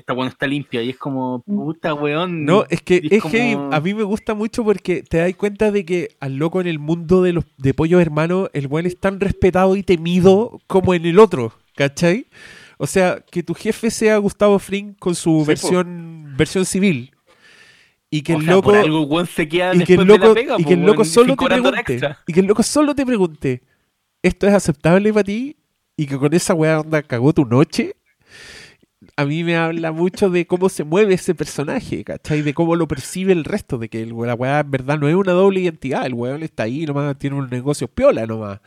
Esta 0.00 0.14
weón 0.14 0.28
está 0.28 0.46
limpia 0.46 0.82
y 0.82 0.90
es 0.90 0.96
como, 0.96 1.42
puta 1.46 1.92
weón. 1.94 2.44
No, 2.44 2.64
es 2.70 2.80
que 2.82 3.00
es 3.10 3.20
como- 3.22 3.32
heavy. 3.32 3.56
a 3.70 3.80
mí 3.80 3.92
me 3.94 4.02
gusta 4.02 4.34
mucho 4.34 4.64
porque 4.64 5.02
te 5.02 5.18
das 5.18 5.34
cuenta 5.36 5.70
de 5.70 5.84
que 5.84 6.08
al 6.20 6.36
loco 6.36 6.60
en 6.60 6.66
el 6.66 6.78
mundo 6.78 7.22
de 7.22 7.32
los 7.34 7.44
de 7.58 7.74
pollos 7.74 8.00
hermanos, 8.00 8.48
el 8.54 8.66
weón 8.66 8.86
es 8.86 8.98
tan 8.98 9.20
respetado 9.20 9.76
y 9.76 9.82
temido 9.82 10.58
como 10.66 10.94
en 10.94 11.04
el 11.06 11.18
otro, 11.18 11.52
¿cachai? 11.76 12.26
O 12.78 12.86
sea, 12.86 13.22
que 13.30 13.42
tu 13.42 13.52
jefe 13.54 13.90
sea 13.90 14.16
Gustavo 14.16 14.58
Fring 14.58 14.94
con 14.98 15.14
su 15.14 15.40
Sí, 15.40 15.46
versión 15.48 16.34
versión 16.36 16.64
civil 16.64 17.10
y 18.08 18.22
que 18.22 18.34
o 18.34 18.38
el 18.38 18.44
sea, 18.46 18.54
loco 18.54 18.72
algo 18.72 19.26
se 19.26 19.46
queda 19.48 19.74
y 19.74 19.84
que 19.84 19.94
el 19.94 20.04
loco 20.06 20.32
pega, 20.34 20.56
y 20.58 20.62
po, 20.62 20.68
que 20.68 20.74
el 20.74 20.80
loco 20.80 21.02
weón, 21.02 21.12
solo 21.12 21.36
te 21.36 21.44
pregunte 21.46 21.80
extra. 21.80 22.18
y 22.26 22.32
que 22.32 22.40
el 22.40 22.46
loco 22.46 22.62
solo 22.62 22.94
te 22.94 23.04
pregunte 23.06 23.62
esto 24.22 24.46
es 24.48 24.54
aceptable 24.54 25.12
para 25.12 25.24
ti 25.24 25.56
y 25.96 26.06
que 26.06 26.16
con 26.16 26.32
esa 26.32 26.54
weá 26.54 26.80
onda 26.80 27.02
cagó 27.02 27.32
tu 27.34 27.44
noche 27.44 27.94
a 29.20 29.26
mí 29.26 29.44
me 29.44 29.54
habla 29.54 29.92
mucho 29.92 30.30
de 30.30 30.46
cómo 30.46 30.70
se 30.70 30.82
mueve 30.82 31.12
ese 31.12 31.34
personaje, 31.34 32.04
¿cachai? 32.04 32.40
De 32.40 32.54
cómo 32.54 32.74
lo 32.74 32.88
percibe 32.88 33.34
el 33.34 33.44
resto, 33.44 33.76
de 33.76 33.90
que 33.90 34.02
el, 34.02 34.14
la 34.16 34.34
weá 34.34 34.60
en 34.60 34.70
verdad 34.70 34.98
no 34.98 35.08
es 35.08 35.14
una 35.14 35.32
doble 35.32 35.60
identidad, 35.60 36.06
el 36.06 36.14
weón 36.14 36.42
está 36.42 36.62
ahí 36.62 36.86
nomás, 36.86 37.18
tiene 37.18 37.36
un 37.36 37.50
negocio 37.50 37.86
piola 37.86 38.26
nomás, 38.26 38.60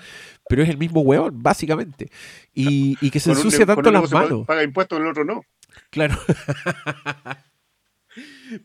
pero 0.47 0.61
es 0.61 0.69
el 0.69 0.77
mismo 0.77 1.01
weón, 1.01 1.41
básicamente. 1.41 2.11
Y, 2.53 2.97
y 3.01 3.09
que 3.09 3.19
se 3.19 3.31
un 3.31 3.37
ensucia 3.37 3.65
tanto 3.65 3.91
las 3.91 4.11
manos. 4.11 4.45
Paga 4.45 4.61
impuestos, 4.61 4.99
el 4.99 5.07
otro 5.07 5.25
no. 5.25 5.41
Claro. 5.89 6.19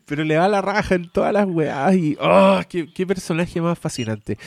Pero 0.05 0.23
le 0.23 0.35
da 0.35 0.47
la 0.47 0.61
raja 0.61 0.93
en 0.93 1.11
todas 1.11 1.33
las 1.33 1.47
weas 1.47 1.95
y 1.95 2.15
¡oh! 2.21 2.61
qué, 2.69 2.93
qué 2.93 3.07
personaje 3.07 3.59
más 3.61 3.79
fascinante! 3.79 4.37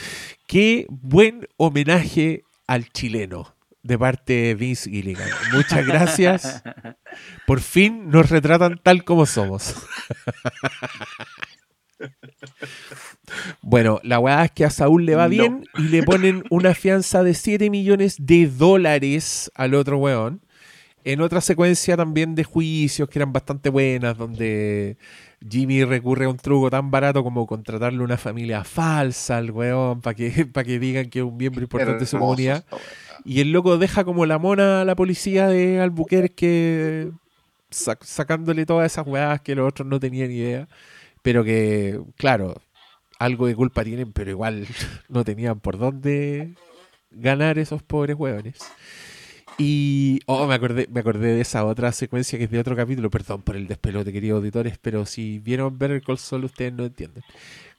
¡Qué 0.47 0.87
buen 0.89 1.49
homenaje 1.57 2.45
al 2.69 2.89
chileno 2.91 3.57
de 3.83 3.99
parte 3.99 4.33
de 4.33 4.55
Vince 4.55 4.91
Gilligan! 4.91 5.29
Muchas 5.53 5.87
gracias. 5.87 6.63
Por 7.47 7.61
fin 7.61 8.09
nos 8.11 8.31
retratan 8.31 8.81
tal 8.83 9.05
como 9.05 9.27
somos. 9.27 9.75
Bueno, 13.61 14.01
la 14.03 14.19
weá 14.19 14.45
es 14.45 14.51
que 14.51 14.65
a 14.65 14.71
Saúl 14.71 15.07
le 15.07 15.15
va 15.15 15.25
No. 15.25 15.31
bien 15.31 15.65
y 15.79 15.83
le 15.83 16.03
ponen 16.03 16.43
una 16.51 16.75
fianza 16.75 17.23
de 17.23 17.35
7 17.35 17.71
millones 17.71 18.17
de 18.19 18.47
dólares 18.47 19.51
al 19.55 19.75
otro 19.75 19.99
weón. 19.99 20.41
En 21.05 21.21
otra 21.21 21.41
secuencia 21.41 21.97
también 21.97 22.35
de 22.37 22.45
juicios 22.45 23.09
que 23.09 23.19
eran 23.19 23.33
bastante 23.33 23.71
buenas, 23.71 24.17
donde 24.17 24.97
Jimmy 25.49 25.83
recurre 25.85 26.27
a 26.27 26.29
un 26.29 26.37
truco 26.37 26.71
tan 26.71 26.93
barato 26.93 27.25
como 27.25 27.45
contratarle 27.47 28.03
una 28.05 28.17
familia 28.17 28.63
falsa 28.63 29.39
al 29.39 29.51
weón 29.51 30.01
para 30.01 30.15
que, 30.15 30.47
para 30.47 30.65
que 30.65 30.79
digan 30.79 31.11
que 31.11 31.19
es 31.21 31.25
un 31.25 31.37
miembro 31.37 31.63
importante 31.63 32.01
de 32.01 32.07
su 32.07 32.19
comunidad. 32.19 32.65
Y 33.25 33.41
el 33.41 33.53
loco 33.53 33.79
deja 33.79 34.05
como 34.05 34.27
la 34.27 34.39
mona 34.39 34.81
a 34.81 34.85
la 34.85 34.97
policía 34.97 35.47
de 35.49 35.81
Albuquerque 35.81 37.11
sac- 37.71 38.05
sacándole 38.05 38.67
todas 38.67 38.91
esas 38.93 39.07
weadas 39.07 39.41
que 39.41 39.55
los 39.55 39.69
otros 39.69 39.87
no 39.89 40.01
tenían 40.01 40.31
idea. 40.31 40.69
Pero 41.23 41.45
que, 41.45 42.01
claro, 42.17 42.61
algo 43.19 43.47
de 43.47 43.55
culpa 43.55 43.85
tienen, 43.85 44.13
pero 44.13 44.31
igual 44.31 44.67
no 45.09 45.25
tenían 45.25 45.61
por 45.61 45.79
dónde 45.79 46.55
ganar 47.11 47.59
esos 47.59 47.83
pobres 47.83 48.17
hueones. 48.17 48.59
Y, 49.59 50.21
oh, 50.27 50.47
me 50.47 50.55
acordé, 50.55 50.89
me 50.91 51.01
acordé 51.01 51.35
de 51.35 51.43
esa 51.43 51.65
otra 51.65 51.93
secuencia 51.93 52.39
que 52.39 52.45
es 52.47 52.51
de 52.51 52.59
otro 52.59 52.75
capítulo, 52.75 53.11
perdón 53.11 53.43
por 53.43 53.55
el 53.55 53.69
despelote, 53.69 54.13
queridos 54.13 54.39
auditores, 54.39 54.79
pero 54.79 55.05
si 55.07 55.39
vieron 55.39 55.77
el 55.81 56.03
Call 56.03 56.19
Saul 56.19 56.45
ustedes 56.45 56.73
no 56.73 56.85
entienden. 56.85 57.23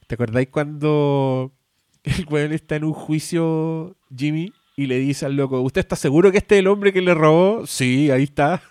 ¿Te 0.07 0.15
acordáis 0.15 0.49
cuando 0.49 1.52
el 2.03 2.26
weón 2.30 2.53
está 2.53 2.76
en 2.76 2.84
un 2.86 2.94
juicio, 2.94 3.95
Jimmy, 4.15 4.53
y 4.75 4.87
le 4.87 4.97
dice 4.99 5.25
al 5.25 5.35
loco, 5.35 5.61
¿usted 5.61 5.81
está 5.81 5.95
seguro 5.95 6.31
que 6.31 6.39
este 6.39 6.55
es 6.55 6.59
el 6.59 6.67
hombre 6.67 6.91
que 6.93 7.01
le 7.01 7.13
robó? 7.13 7.65
Sí, 7.67 8.09
ahí 8.11 8.23
está. 8.23 8.61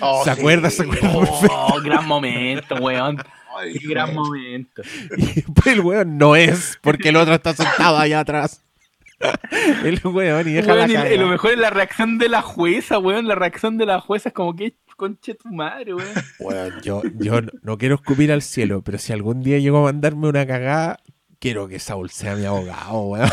Oh, 0.00 0.22
¿Se 0.24 0.34
sí. 0.34 0.40
acuerda? 0.40 0.70
¿Se 0.70 0.82
acuerda? 0.82 1.10
Oh, 1.12 1.80
gran 1.82 2.06
momento, 2.06 2.74
weón. 2.76 3.18
Ay, 3.56 3.78
Qué 3.78 3.88
gran 3.88 4.12
momento. 4.14 4.82
Y 5.16 5.26
después 5.26 5.66
el 5.68 5.80
weón 5.80 6.18
no 6.18 6.34
es, 6.34 6.76
porque 6.82 7.10
el 7.10 7.16
otro 7.16 7.34
está 7.34 7.54
sentado 7.54 7.96
allá 7.98 8.20
atrás. 8.20 8.60
El 9.84 10.00
weón 10.04 10.48
y 10.48 10.52
deja 10.54 10.74
Weón, 10.74 10.92
la 10.92 11.14
y 11.14 11.16
lo 11.16 11.28
mejor 11.28 11.52
es 11.52 11.58
la 11.58 11.70
reacción 11.70 12.18
de 12.18 12.28
la 12.28 12.42
jueza, 12.42 12.98
weón. 12.98 13.26
La 13.28 13.36
reacción 13.36 13.78
de 13.78 13.86
la 13.86 14.00
jueza 14.00 14.30
es 14.30 14.34
como 14.34 14.54
que 14.56 14.74
conche 14.96 15.34
tu 15.34 15.48
madre, 15.50 15.94
weón. 15.94 16.08
Weón, 16.40 16.74
yo, 16.82 17.00
yo 17.20 17.40
no- 17.40 17.52
no 17.62 17.78
quiero 17.78 17.94
escupir 17.94 18.32
al 18.32 18.42
cielo, 18.42 18.82
pero 18.82 18.98
si 18.98 19.12
algún 19.12 19.42
día 19.42 19.58
llego 19.60 19.78
a 19.78 19.82
mandarme 19.92 20.28
una 20.28 20.44
cagada, 20.46 20.98
quiero 21.44 21.68
que 21.68 21.78
Saúl 21.78 22.08
sea 22.08 22.36
mi 22.36 22.46
abogado, 22.46 23.02
weón. 23.02 23.28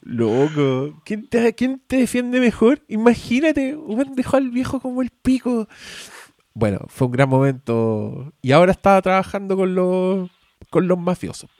Loco, 0.00 1.02
¿quién 1.04 1.28
te, 1.28 1.54
quién 1.54 1.82
te 1.86 1.98
defiende 1.98 2.40
mejor? 2.40 2.82
Imagínate, 2.88 3.76
weón, 3.76 4.14
dejó 4.14 4.38
al 4.38 4.48
viejo 4.50 4.80
como 4.80 5.02
el 5.02 5.10
pico. 5.10 5.68
Bueno, 6.54 6.78
fue 6.88 7.08
un 7.08 7.12
gran 7.12 7.28
momento. 7.28 8.32
Y 8.40 8.52
ahora 8.52 8.72
estaba 8.72 9.02
trabajando 9.02 9.54
con 9.54 9.74
los, 9.74 10.30
con 10.70 10.88
los 10.88 10.98
mafiosos. 10.98 11.50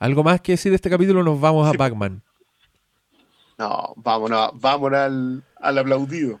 ¿Algo 0.00 0.24
más 0.24 0.40
que 0.40 0.54
decir 0.54 0.72
de 0.72 0.76
este 0.76 0.90
capítulo? 0.90 1.22
Nos 1.22 1.40
vamos 1.40 1.72
a. 1.72 1.78
Pac-Man. 1.78 2.20
No, 3.58 3.94
vámonos, 3.94 4.50
vámonos 4.54 4.98
al, 4.98 5.44
al 5.60 5.78
aplaudido. 5.78 6.40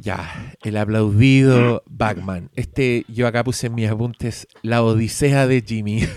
Ya, 0.00 0.54
el 0.62 0.78
aplaudido 0.78 1.82
Batman. 1.86 2.50
Este, 2.56 3.04
yo 3.08 3.26
acá 3.26 3.44
puse 3.44 3.66
en 3.66 3.74
mis 3.74 3.88
apuntes 3.88 4.48
la 4.62 4.82
odisea 4.82 5.46
de 5.46 5.60
Jimmy. 5.60 6.04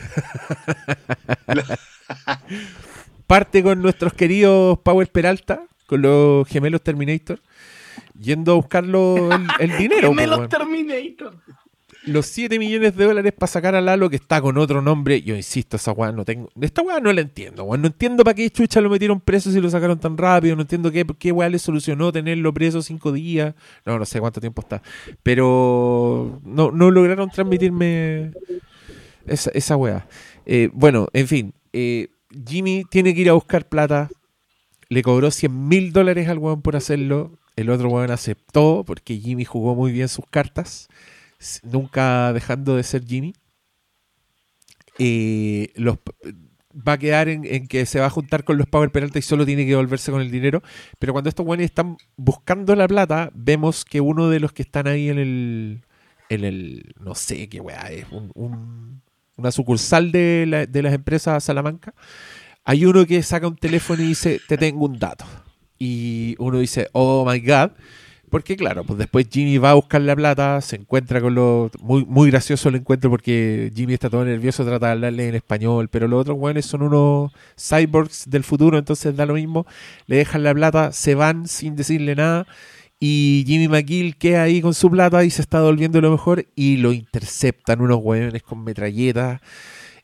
Parte 3.27 3.61
con 3.61 3.81
nuestros 3.81 4.13
queridos 4.13 4.79
Power 4.79 5.11
Peralta, 5.11 5.63
con 5.85 6.01
los 6.01 6.47
gemelos 6.47 6.81
Terminator, 6.81 7.41
yendo 8.17 8.53
a 8.53 8.55
buscarlo 8.55 9.31
el, 9.33 9.47
el 9.59 9.77
dinero. 9.77 10.09
Gemelos 10.15 10.37
weón. 10.37 10.49
Terminator. 10.49 11.35
Los 12.05 12.25
7 12.25 12.59
millones 12.59 12.97
de 12.97 13.05
dólares 13.05 13.31
para 13.31 13.49
sacar 13.49 13.75
a 13.75 13.81
Lalo, 13.81 14.09
que 14.09 14.17
está 14.17 14.41
con 14.41 14.57
otro 14.57 14.81
nombre. 14.81 15.21
Yo 15.21 15.35
insisto, 15.35 15.77
esa 15.77 15.93
weá 15.93 16.11
no 16.11 16.25
tengo. 16.25 16.49
Esta 16.59 16.81
weá 16.81 16.99
no 16.99 17.13
la 17.13 17.21
entiendo, 17.21 17.63
weón. 17.63 17.81
No 17.81 17.87
entiendo 17.87 18.25
para 18.25 18.35
qué 18.35 18.49
chucha 18.49 18.81
lo 18.81 18.89
metieron 18.89 19.21
preso 19.21 19.51
si 19.51 19.61
lo 19.61 19.69
sacaron 19.69 19.97
tan 19.99 20.17
rápido. 20.17 20.55
No 20.57 20.63
entiendo 20.63 20.91
qué, 20.91 21.05
qué 21.17 21.31
weá 21.31 21.47
le 21.47 21.59
solucionó 21.59 22.11
tenerlo 22.11 22.53
preso 22.53 22.81
cinco 22.81 23.13
días. 23.13 23.55
No, 23.85 23.97
no 23.97 24.05
sé 24.05 24.19
cuánto 24.19 24.41
tiempo 24.41 24.61
está. 24.61 24.81
Pero 25.23 26.41
no, 26.43 26.71
no 26.71 26.91
lograron 26.91 27.29
transmitirme 27.29 28.31
esa, 29.25 29.51
esa 29.51 29.77
weá. 29.77 30.05
Eh, 30.45 30.69
bueno, 30.73 31.07
en 31.13 31.27
fin. 31.27 31.53
eh, 31.71 32.09
Jimmy 32.45 32.83
tiene 32.89 33.13
que 33.15 33.21
ir 33.21 33.29
a 33.29 33.33
buscar 33.33 33.69
plata. 33.69 34.09
Le 34.89 35.03
cobró 35.03 35.31
100 35.31 35.67
mil 35.69 35.93
dólares 35.93 36.27
al 36.27 36.37
weón 36.37 36.61
por 36.61 36.75
hacerlo. 36.75 37.39
El 37.55 37.69
otro 37.69 37.87
weón 37.89 38.11
aceptó 38.11 38.83
porque 38.85 39.17
Jimmy 39.17 39.45
jugó 39.45 39.73
muy 39.73 39.91
bien 39.93 40.09
sus 40.09 40.25
cartas 40.29 40.89
nunca 41.63 42.31
dejando 42.33 42.75
de 42.75 42.83
ser 42.83 43.05
Jimmy. 43.05 43.33
Eh, 44.99 45.71
los, 45.75 45.97
va 46.75 46.93
a 46.93 46.97
quedar 46.97 47.27
en, 47.29 47.45
en 47.45 47.67
que 47.67 47.85
se 47.85 47.99
va 47.99 48.07
a 48.07 48.09
juntar 48.11 48.43
con 48.43 48.57
los 48.57 48.67
Power 48.67 48.91
Peralta 48.91 49.19
y 49.19 49.23
solo 49.23 49.45
tiene 49.45 49.65
que 49.65 49.75
volverse 49.75 50.11
con 50.11 50.21
el 50.21 50.31
dinero. 50.31 50.61
Pero 50.99 51.13
cuando 51.13 51.29
estos 51.29 51.45
güeyes 51.45 51.65
están 51.65 51.97
buscando 52.15 52.75
la 52.75 52.87
plata, 52.87 53.31
vemos 53.33 53.85
que 53.85 54.01
uno 54.01 54.29
de 54.29 54.39
los 54.39 54.53
que 54.53 54.61
están 54.63 54.87
ahí 54.87 55.09
en 55.09 55.19
el. 55.19 55.85
En 56.29 56.43
el 56.45 56.95
no 56.99 57.15
sé 57.15 57.47
qué 57.49 57.59
weá 57.59 57.91
es. 57.91 58.05
un- 58.11 58.31
un- 58.35 59.01
una 59.35 59.51
sucursal 59.51 60.11
de, 60.11 60.45
la- 60.47 60.65
de 60.67 60.81
las 60.83 60.93
empresas 60.93 61.43
Salamanca. 61.43 61.93
Hay 62.63 62.85
uno 62.85 63.05
que 63.05 63.21
saca 63.23 63.47
un 63.47 63.55
teléfono 63.57 64.01
y 64.03 64.07
dice: 64.07 64.39
Te 64.47 64.57
tengo 64.57 64.85
un 64.85 64.99
dato. 64.99 65.25
Y 65.79 66.35
uno 66.39 66.59
dice: 66.59 66.87
Oh 66.93 67.29
my 67.29 67.39
god. 67.39 67.71
Porque 68.33 68.57
claro, 68.57 68.83
pues 68.83 68.97
después 68.97 69.27
Jimmy 69.31 69.59
va 69.59 69.69
a 69.69 69.73
buscar 69.75 70.01
la 70.01 70.15
plata, 70.15 70.59
se 70.61 70.77
encuentra 70.77 71.21
con 71.21 71.35
los... 71.35 71.69
Muy, 71.79 72.03
muy 72.03 72.31
gracioso 72.31 72.69
el 72.69 72.77
encuentro 72.77 73.11
porque 73.11 73.71
Jimmy 73.75 73.93
está 73.93 74.09
todo 74.09 74.25
nervioso, 74.25 74.65
trata 74.65 74.87
de 74.87 74.91
hablarle 74.93 75.27
en 75.29 75.35
español, 75.35 75.87
pero 75.87 76.07
los 76.07 76.21
otros 76.21 76.39
güeyes 76.39 76.65
son 76.65 76.81
unos 76.81 77.31
cyborgs 77.55 78.27
del 78.27 78.43
futuro, 78.43 78.79
entonces 78.79 79.15
da 79.15 79.27
lo 79.27 79.35
mismo. 79.35 79.67
Le 80.07 80.15
dejan 80.15 80.41
la 80.41 80.51
plata, 80.51 80.91
se 80.93 81.13
van 81.13 81.47
sin 81.47 81.75
decirle 81.75 82.15
nada 82.15 82.47
y 82.99 83.43
Jimmy 83.45 83.67
McGill 83.67 84.17
queda 84.17 84.41
ahí 84.41 84.61
con 84.61 84.73
su 84.73 84.89
plata 84.89 85.23
y 85.23 85.29
se 85.29 85.43
está 85.43 85.61
volviendo 85.61 86.01
lo 86.01 86.09
mejor 86.09 86.47
y 86.55 86.77
lo 86.77 86.91
interceptan 86.91 87.81
unos 87.81 87.99
güeyes 87.99 88.41
con 88.41 88.63
metralletas. 88.63 89.41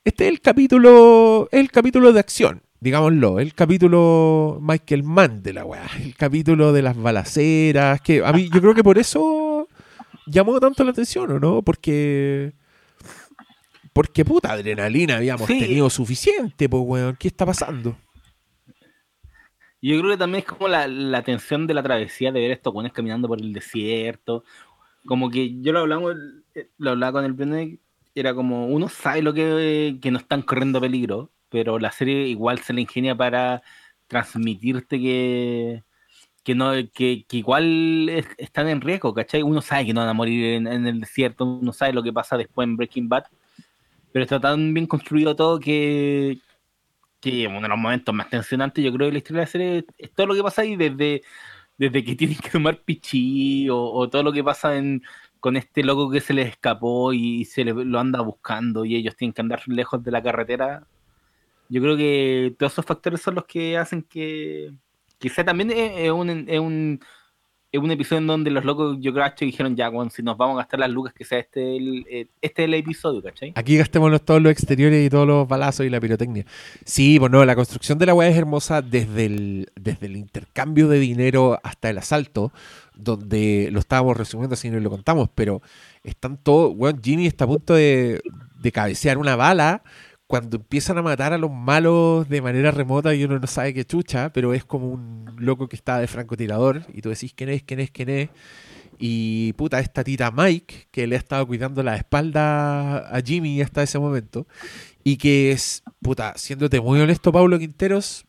Este 0.03 0.25
es 0.25 0.29
el 0.29 0.39
capítulo, 0.39 1.49
el 1.51 1.71
capítulo 1.71 2.13
de 2.13 2.19
acción, 2.19 2.61
digámoslo, 2.79 3.39
el 3.39 3.53
capítulo 3.53 4.59
Michael 4.61 5.03
Mann 5.03 5.41
de 5.43 5.53
la 5.53 5.65
weá, 5.65 5.87
el 6.01 6.15
capítulo 6.15 6.71
de 6.73 6.81
las 6.81 6.97
balaceras, 6.97 8.01
que 8.01 8.23
a 8.23 8.31
mí 8.33 8.49
yo 8.49 8.61
creo 8.61 8.73
que 8.73 8.83
por 8.83 8.97
eso 8.97 9.67
llamó 10.27 10.59
tanto 10.59 10.83
la 10.83 10.91
atención, 10.91 11.31
¿o 11.31 11.39
no? 11.39 11.61
Porque 11.61 12.53
porque 13.93 14.23
puta 14.23 14.53
adrenalina 14.53 15.17
habíamos 15.17 15.47
Sí. 15.47 15.59
tenido 15.59 15.89
suficiente, 15.89 16.69
pues 16.69 16.83
weón, 16.85 17.15
¿qué 17.19 17.27
está 17.27 17.45
pasando? 17.45 17.97
Yo 19.81 19.97
creo 19.99 20.11
que 20.11 20.17
también 20.17 20.43
es 20.43 20.45
como 20.45 20.67
la, 20.67 20.87
la 20.87 21.21
tensión 21.23 21.65
de 21.65 21.73
la 21.73 21.81
travesía 21.83 22.31
de 22.31 22.39
ver 22.41 22.51
estos 22.51 22.73
buenos 22.73 22.91
caminando 22.91 23.27
por 23.27 23.39
el 23.41 23.53
desierto. 23.53 24.43
Como 25.05 25.29
que 25.29 25.61
yo 25.61 25.71
lo 25.71 25.79
hablamos, 25.79 26.15
eh, 26.53 26.67
lo 26.77 26.91
hablaba 26.91 27.13
con 27.13 27.25
el 27.25 27.33
Brené, 27.33 27.79
era 28.13 28.33
como 28.33 28.67
uno 28.67 28.89
sabe 28.89 29.21
lo 29.21 29.33
que, 29.33 29.97
que 30.01 30.11
no 30.11 30.17
están 30.17 30.41
corriendo 30.41 30.81
peligro, 30.81 31.31
pero 31.49 31.79
la 31.79 31.91
serie 31.91 32.27
igual 32.27 32.59
se 32.59 32.73
le 32.73 32.81
ingenia 32.81 33.15
para 33.15 33.61
transmitirte 34.07 34.99
que, 34.99 35.83
que 36.43 36.55
no, 36.55 36.71
que, 36.93 37.25
que 37.27 37.37
igual 37.37 38.09
es- 38.09 38.27
están 38.37 38.67
en 38.69 38.81
riesgo, 38.81 39.13
¿cachai? 39.13 39.43
Uno 39.43 39.61
sabe 39.61 39.85
que 39.87 39.93
no 39.93 40.01
van 40.01 40.09
a 40.09 40.13
morir 40.13 40.45
en, 40.55 40.67
en 40.67 40.87
el 40.87 41.01
desierto, 41.01 41.45
uno 41.45 41.73
sabe 41.73 41.93
lo 41.93 42.03
que 42.03 42.13
pasa 42.13 42.37
después 42.37 42.67
en 42.67 42.77
Breaking 42.77 43.09
Bad, 43.09 43.25
pero 44.11 44.23
está 44.23 44.39
tan 44.39 44.73
bien 44.73 44.87
construido 44.87 45.35
todo 45.35 45.59
que, 45.59 46.39
que 47.21 47.47
uno 47.47 47.61
de 47.61 47.67
los 47.69 47.77
momentos 47.77 48.15
más 48.15 48.29
tensionantes, 48.29 48.83
yo 48.83 48.93
creo, 48.93 49.07
de 49.07 49.13
la 49.13 49.17
historia 49.19 49.41
de 49.41 49.45
la 49.45 49.51
serie 49.51 49.85
es 49.97 50.13
todo 50.13 50.27
lo 50.27 50.35
que 50.35 50.43
pasa 50.43 50.61
ahí, 50.63 50.75
desde, 50.77 51.21
desde 51.77 52.03
que 52.05 52.15
tienen 52.15 52.37
que 52.37 52.49
tomar 52.51 52.83
pichí, 52.83 53.69
o, 53.69 53.77
o 53.79 54.09
todo 54.09 54.23
lo 54.23 54.33
que 54.33 54.43
pasa 54.43 54.77
en, 54.77 55.03
con 55.39 55.57
este 55.57 55.83
loco 55.83 56.11
que 56.11 56.21
se 56.21 56.33
les 56.33 56.49
escapó 56.49 57.13
y 57.13 57.45
se 57.45 57.65
le, 57.65 57.73
lo 57.73 57.99
anda 57.99 58.21
buscando 58.21 58.85
y 58.85 58.95
ellos 58.97 59.15
tienen 59.17 59.33
que 59.33 59.41
andar 59.41 59.63
lejos 59.67 60.03
de 60.03 60.11
la 60.11 60.23
carretera. 60.23 60.87
Yo 61.69 61.81
creo 61.81 61.95
que 61.95 62.55
todos 62.57 62.73
esos 62.73 62.85
factores 62.85 63.21
son 63.21 63.35
los 63.35 63.45
que 63.45 63.77
hacen 63.77 64.01
que 64.01 64.71
quizá 65.19 65.43
también 65.43 65.69
es, 65.71 66.09
un, 66.09 66.29
es, 66.49 66.59
un, 66.59 66.99
es 67.71 67.79
un 67.79 67.91
episodio 67.91 68.21
en 68.21 68.27
donde 68.27 68.49
los 68.49 68.65
locos, 68.65 68.97
yo 68.99 69.13
creo, 69.13 69.25
que 69.35 69.45
dijeron 69.45 69.75
ya, 69.75 69.89
bueno, 69.89 70.09
si 70.09 70.23
nos 70.23 70.35
vamos 70.35 70.55
a 70.55 70.61
gastar 70.63 70.79
las 70.79 70.89
lucas, 70.89 71.13
que 71.13 71.25
sea 71.25 71.37
este 71.37 71.77
el, 71.77 72.05
eh, 72.09 72.27
este 72.41 72.63
el 72.63 72.73
episodio, 72.73 73.21
¿cachai? 73.21 73.53
Aquí 73.55 73.77
gastémonos 73.77 74.25
todos 74.25 74.41
los 74.41 74.51
exteriores 74.51 75.05
y 75.05 75.09
todos 75.11 75.27
los 75.27 75.47
balazos 75.47 75.85
y 75.85 75.89
la 75.89 75.99
pirotecnia. 75.99 76.45
Sí, 76.85 77.19
pues 77.19 77.31
no, 77.31 77.45
la 77.45 77.55
construcción 77.55 77.99
de 77.99 78.07
la 78.07 78.15
weá 78.15 78.29
es 78.29 78.37
hermosa 78.37 78.81
desde 78.81 79.25
el, 79.25 79.71
desde 79.79 80.07
el 80.07 80.17
intercambio 80.17 80.87
de 80.87 80.97
dinero 80.97 81.59
hasta 81.61 81.91
el 81.91 81.99
asalto, 81.99 82.51
donde 82.95 83.69
lo 83.71 83.79
estábamos 83.79 84.17
resumiendo 84.17 84.55
así 84.55 84.71
no 84.71 84.79
lo 84.79 84.89
contamos, 84.89 85.29
pero 85.35 85.61
están 86.03 86.37
todos, 86.37 86.75
Jimmy 87.03 87.27
está 87.27 87.43
a 87.43 87.47
punto 87.47 87.75
de, 87.75 88.21
de 88.59 88.71
cabecear 88.71 89.19
una 89.19 89.35
bala 89.35 89.83
cuando 90.29 90.57
empiezan 90.57 90.95
a 90.99 91.01
matar 91.01 91.33
a 91.33 91.39
los 91.39 91.49
malos 91.49 92.29
de 92.29 92.39
manera 92.39 92.69
remota 92.69 93.15
y 93.15 93.23
uno 93.23 93.39
no 93.39 93.47
sabe 93.47 93.73
qué 93.73 93.83
chucha, 93.83 94.31
pero 94.31 94.53
es 94.53 94.63
como 94.63 94.87
un 94.87 95.25
loco 95.39 95.67
que 95.67 95.75
está 95.75 95.97
de 95.97 96.05
francotirador 96.05 96.83
y 96.93 97.01
tú 97.01 97.09
decís 97.09 97.33
quién 97.35 97.49
es, 97.49 97.63
quién 97.63 97.79
es, 97.79 97.89
quién 97.89 98.09
es. 98.09 98.29
Y 98.99 99.53
puta, 99.53 99.79
esta 99.79 100.03
tita 100.03 100.29
Mike, 100.29 100.85
que 100.91 101.07
le 101.07 101.15
ha 101.15 101.17
estado 101.17 101.47
cuidando 101.47 101.81
la 101.81 101.95
espalda 101.95 103.09
a 103.09 103.21
Jimmy 103.25 103.59
hasta 103.63 103.81
ese 103.81 103.97
momento, 103.97 104.45
y 105.03 105.17
que 105.17 105.51
es, 105.51 105.81
puta, 105.99 106.33
siéndote 106.35 106.79
muy 106.79 106.99
honesto, 106.99 107.31
Pablo 107.31 107.57
Quinteros, 107.57 108.27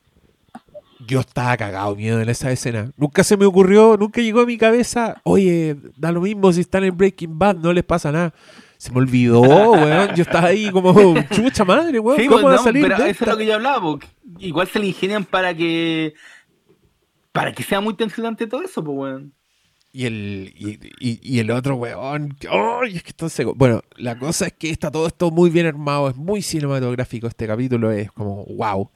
yo 1.07 1.21
estaba 1.21 1.55
cagado 1.59 1.95
miedo 1.97 2.19
en 2.19 2.31
esa 2.31 2.51
escena. 2.51 2.93
Nunca 2.97 3.25
se 3.25 3.37
me 3.37 3.45
ocurrió, 3.45 3.99
nunca 3.99 4.23
llegó 4.23 4.41
a 4.41 4.47
mi 4.47 4.57
cabeza, 4.57 5.21
oye, 5.23 5.77
da 5.99 6.13
lo 6.13 6.23
mismo 6.23 6.51
si 6.51 6.63
están 6.63 6.83
en 6.83 6.97
Breaking 6.97 7.39
Bad, 7.39 7.57
no 7.57 7.75
les 7.75 7.85
pasa 7.85 8.11
nada. 8.11 8.33
Se 8.81 8.91
me 8.93 8.97
olvidó, 8.97 9.43
weón. 9.43 10.15
Yo 10.17 10.23
estaba 10.23 10.49
ahí 10.49 10.71
como, 10.71 10.95
chucha 11.35 11.67
madre, 11.67 11.99
weón. 11.99 12.19
Sí, 12.19 12.27
¿Cómo 12.27 12.41
pues, 12.41 12.55
va 12.57 12.61
a 12.61 12.65
salir 12.65 12.83
pero 12.83 12.97
de 12.97 13.03
eso 13.03 13.11
esta? 13.11 13.25
es 13.27 13.31
lo 13.33 13.37
que 13.37 13.45
yo 13.47 13.55
hablaba, 13.57 13.83
porque 13.83 14.07
igual 14.39 14.69
se 14.69 14.79
le 14.79 14.87
ingenian 14.87 15.25
para 15.27 15.55
que 15.55 16.15
para 17.31 17.53
que 17.53 17.63
sea 17.63 17.83
muy 17.83 17.93
tensionante 17.93 18.47
todo 18.47 18.63
eso, 18.63 18.83
pues 18.83 18.97
weón. 18.97 19.35
Y 19.93 20.07
el, 20.07 20.55
y, 20.57 20.79
y- 20.99 21.21
y 21.23 21.39
el 21.41 21.51
otro 21.51 21.75
weón. 21.77 22.35
¡Ay! 22.51 22.97
es 22.97 23.03
que 23.03 23.11
está 23.11 23.29
seco. 23.29 23.53
Bueno, 23.55 23.83
la 23.97 24.19
cosa 24.19 24.47
es 24.47 24.55
que 24.55 24.71
está 24.71 24.91
todo 24.91 25.07
esto 25.07 25.31
muy 25.31 25.51
bien 25.51 25.67
armado, 25.67 26.09
es 26.09 26.17
muy 26.17 26.41
cinematográfico. 26.41 27.27
Este 27.27 27.47
capítulo 27.47 27.91
es 27.91 28.11
como 28.13 28.47
wow. 28.47 28.91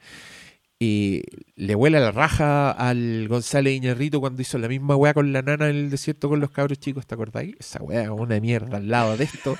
Y 0.87 1.23
le 1.57 1.75
vuela 1.75 1.99
la 1.99 2.13
raja 2.13 2.71
al 2.73 3.27
González 3.29 3.75
Iñarrito 3.75 4.21
cuando 4.21 4.43
hizo 4.43 4.59
la 4.59 4.69
misma 4.69 4.97
weá 4.97 5.15
con 5.15 5.33
la 5.33 5.41
nana 5.41 5.71
en 5.71 5.77
el 5.77 5.91
desierto 5.91 6.29
con 6.29 6.41
los 6.41 6.51
cabros 6.51 6.79
chicos, 6.79 7.07
¿te 7.07 7.15
acordáis? 7.15 7.55
Esa 7.59 7.83
weá, 7.83 8.13
una 8.13 8.39
mierda 8.39 8.77
al 8.77 8.89
lado 8.89 9.17
de 9.17 9.25
esto. 9.25 9.57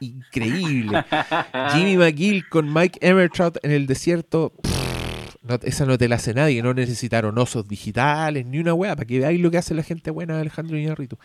Increíble. 0.00 1.02
Jimmy 1.72 1.96
McGill 1.96 2.46
con 2.50 2.70
Mike 2.72 2.98
Emertrout 3.00 3.56
en 3.62 3.70
el 3.70 3.86
desierto. 3.86 4.52
pff, 4.62 5.36
no- 5.42 5.58
esa 5.62 5.86
no 5.86 5.96
te 5.96 6.08
la 6.08 6.16
hace 6.16 6.34
nadie. 6.34 6.62
No 6.62 6.74
necesitaron 6.74 7.38
osos 7.38 7.66
digitales 7.66 8.44
ni 8.44 8.58
una 8.58 8.74
weá 8.74 8.94
para 8.94 9.06
que 9.06 9.20
veáis 9.20 9.40
lo 9.40 9.50
que 9.50 9.56
hace 9.58 9.74
la 9.74 9.82
gente 9.82 10.10
buena 10.10 10.34
de 10.34 10.42
Alejandro 10.42 10.76
Iñarrito. 10.76 11.18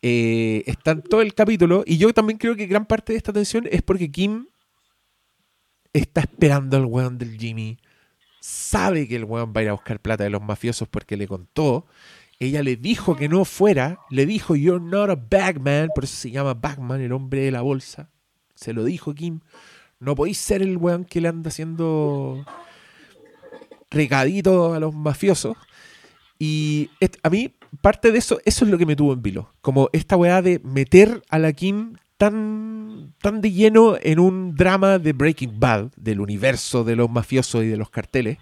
Eh, 0.00 0.62
está 0.66 0.92
en 0.92 1.02
todo 1.02 1.20
el 1.20 1.34
capítulo. 1.34 1.82
Y 1.86 1.98
yo 1.98 2.14
también 2.14 2.38
creo 2.38 2.56
que 2.56 2.66
gran 2.66 2.86
parte 2.86 3.12
de 3.12 3.18
esta 3.18 3.32
tensión 3.34 3.68
es 3.70 3.82
porque 3.82 4.10
Kim 4.10 4.46
está 5.92 6.20
esperando 6.22 6.76
al 6.78 6.86
weón 6.86 7.18
del 7.18 7.36
Jimmy. 7.38 7.76
Sabe 8.48 9.06
que 9.06 9.16
el 9.16 9.24
weón 9.24 9.52
va 9.54 9.60
a 9.60 9.62
ir 9.64 9.68
a 9.68 9.72
buscar 9.72 10.00
plata 10.00 10.24
de 10.24 10.30
los 10.30 10.40
mafiosos 10.40 10.88
porque 10.88 11.18
le 11.18 11.28
contó. 11.28 11.84
Ella 12.38 12.62
le 12.62 12.76
dijo 12.76 13.14
que 13.14 13.28
no 13.28 13.44
fuera. 13.44 13.98
Le 14.08 14.24
dijo, 14.24 14.56
You're 14.56 14.82
not 14.82 15.10
a 15.10 15.16
bagman. 15.16 15.90
Por 15.94 16.04
eso 16.04 16.16
se 16.16 16.30
llama 16.30 16.54
Bagman, 16.54 17.02
el 17.02 17.12
hombre 17.12 17.42
de 17.42 17.50
la 17.50 17.60
bolsa. 17.60 18.08
Se 18.54 18.72
lo 18.72 18.84
dijo 18.84 19.14
Kim. 19.14 19.40
No 20.00 20.14
podéis 20.14 20.38
ser 20.38 20.62
el 20.62 20.78
weón 20.78 21.04
que 21.04 21.20
le 21.20 21.28
anda 21.28 21.48
haciendo 21.48 22.42
recadito 23.90 24.72
a 24.72 24.80
los 24.80 24.94
mafiosos. 24.94 25.54
Y 26.38 26.88
a 27.22 27.28
mí, 27.28 27.54
parte 27.82 28.12
de 28.12 28.18
eso, 28.18 28.40
eso 28.46 28.64
es 28.64 28.70
lo 28.70 28.78
que 28.78 28.86
me 28.86 28.96
tuvo 28.96 29.12
en 29.12 29.20
vilo. 29.20 29.52
Como 29.60 29.90
esta 29.92 30.16
weá 30.16 30.40
de 30.40 30.58
meter 30.60 31.22
a 31.28 31.38
la 31.38 31.52
Kim 31.52 31.96
tan, 32.18 33.14
tan 33.22 33.40
de 33.40 33.52
lleno 33.52 33.96
en 34.02 34.18
un 34.18 34.54
drama 34.54 34.98
de 34.98 35.12
Breaking 35.12 35.58
Bad, 35.58 35.92
del 35.96 36.20
universo 36.20 36.84
de 36.84 36.96
los 36.96 37.08
mafiosos 37.08 37.64
y 37.64 37.68
de 37.68 37.76
los 37.76 37.90
carteles, 37.90 38.38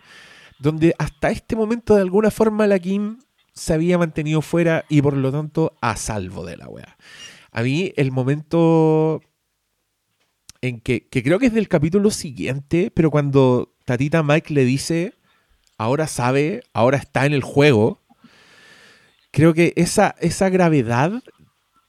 donde 0.58 0.94
hasta 0.98 1.30
este 1.30 1.54
momento 1.54 1.94
de 1.94 2.00
alguna 2.00 2.30
forma 2.30 2.66
la 2.66 2.78
Kim 2.78 3.18
se 3.52 3.74
había 3.74 3.98
mantenido 3.98 4.42
fuera 4.42 4.84
y 4.88 5.02
por 5.02 5.14
lo 5.16 5.30
tanto 5.30 5.76
a 5.80 5.96
salvo 5.96 6.44
de 6.44 6.56
la 6.56 6.68
weá. 6.68 6.96
A 7.52 7.62
mí 7.62 7.92
el 7.96 8.10
momento 8.12 9.20
en 10.62 10.80
que, 10.80 11.06
que 11.08 11.22
creo 11.22 11.38
que 11.38 11.46
es 11.46 11.54
del 11.54 11.68
capítulo 11.68 12.10
siguiente, 12.10 12.90
pero 12.94 13.10
cuando 13.10 13.74
Tatita 13.84 14.22
Mike 14.22 14.52
le 14.52 14.64
dice, 14.64 15.14
ahora 15.76 16.06
sabe, 16.06 16.62
ahora 16.72 16.96
está 16.96 17.26
en 17.26 17.34
el 17.34 17.42
juego, 17.42 18.02
creo 19.30 19.52
que 19.52 19.74
esa, 19.76 20.14
esa 20.20 20.48
gravedad 20.48 21.22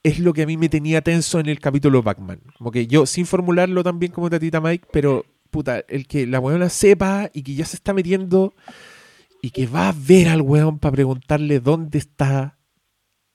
es 0.08 0.18
lo 0.18 0.32
que 0.32 0.42
a 0.42 0.46
mí 0.46 0.56
me 0.56 0.68
tenía 0.68 1.02
tenso 1.02 1.38
en 1.40 1.46
el 1.48 1.60
capítulo 1.60 2.02
Batman. 2.02 2.40
Como 2.56 2.70
que 2.70 2.86
yo, 2.86 3.06
sin 3.06 3.26
formularlo 3.26 3.82
tan 3.84 3.98
bien 3.98 4.12
como 4.12 4.28
Tatita 4.30 4.60
Mike, 4.60 4.88
pero 4.92 5.24
puta, 5.50 5.84
el 5.88 6.06
que 6.06 6.26
la 6.26 6.40
weona 6.40 6.68
sepa 6.68 7.30
y 7.32 7.42
que 7.42 7.54
ya 7.54 7.64
se 7.64 7.76
está 7.76 7.92
metiendo 7.94 8.54
y 9.42 9.50
que 9.50 9.66
va 9.66 9.88
a 9.88 9.94
ver 9.96 10.28
al 10.28 10.42
weón 10.42 10.78
para 10.78 10.92
preguntarle 10.92 11.60
dónde 11.60 11.98
está, 11.98 12.58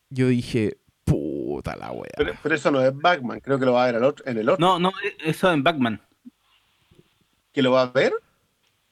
yo 0.10 0.28
dije, 0.28 0.78
puta 1.06 1.76
la 1.76 1.91
wea. 1.91 2.12
Pero, 2.18 2.34
pero 2.44 2.56
eso 2.56 2.70
no 2.72 2.82
es 2.82 2.95
Batman, 2.95 3.40
creo 3.40 3.58
que 3.60 3.66
lo 3.66 3.74
va 3.74 3.84
a 3.84 3.86
ver 3.88 3.95
al 3.95 4.04
otro- 4.04 4.26
en 4.28 4.38
el 4.38 4.50
otro. 4.50 4.66
No, 4.66 4.80
no, 4.80 4.91
eso 5.24 5.52
en 5.52 5.64
Batman. 5.64 6.02
¿Que 7.52 7.62
lo 7.62 7.72
va 7.72 7.84
a 7.84 7.91
ver? 7.91 8.14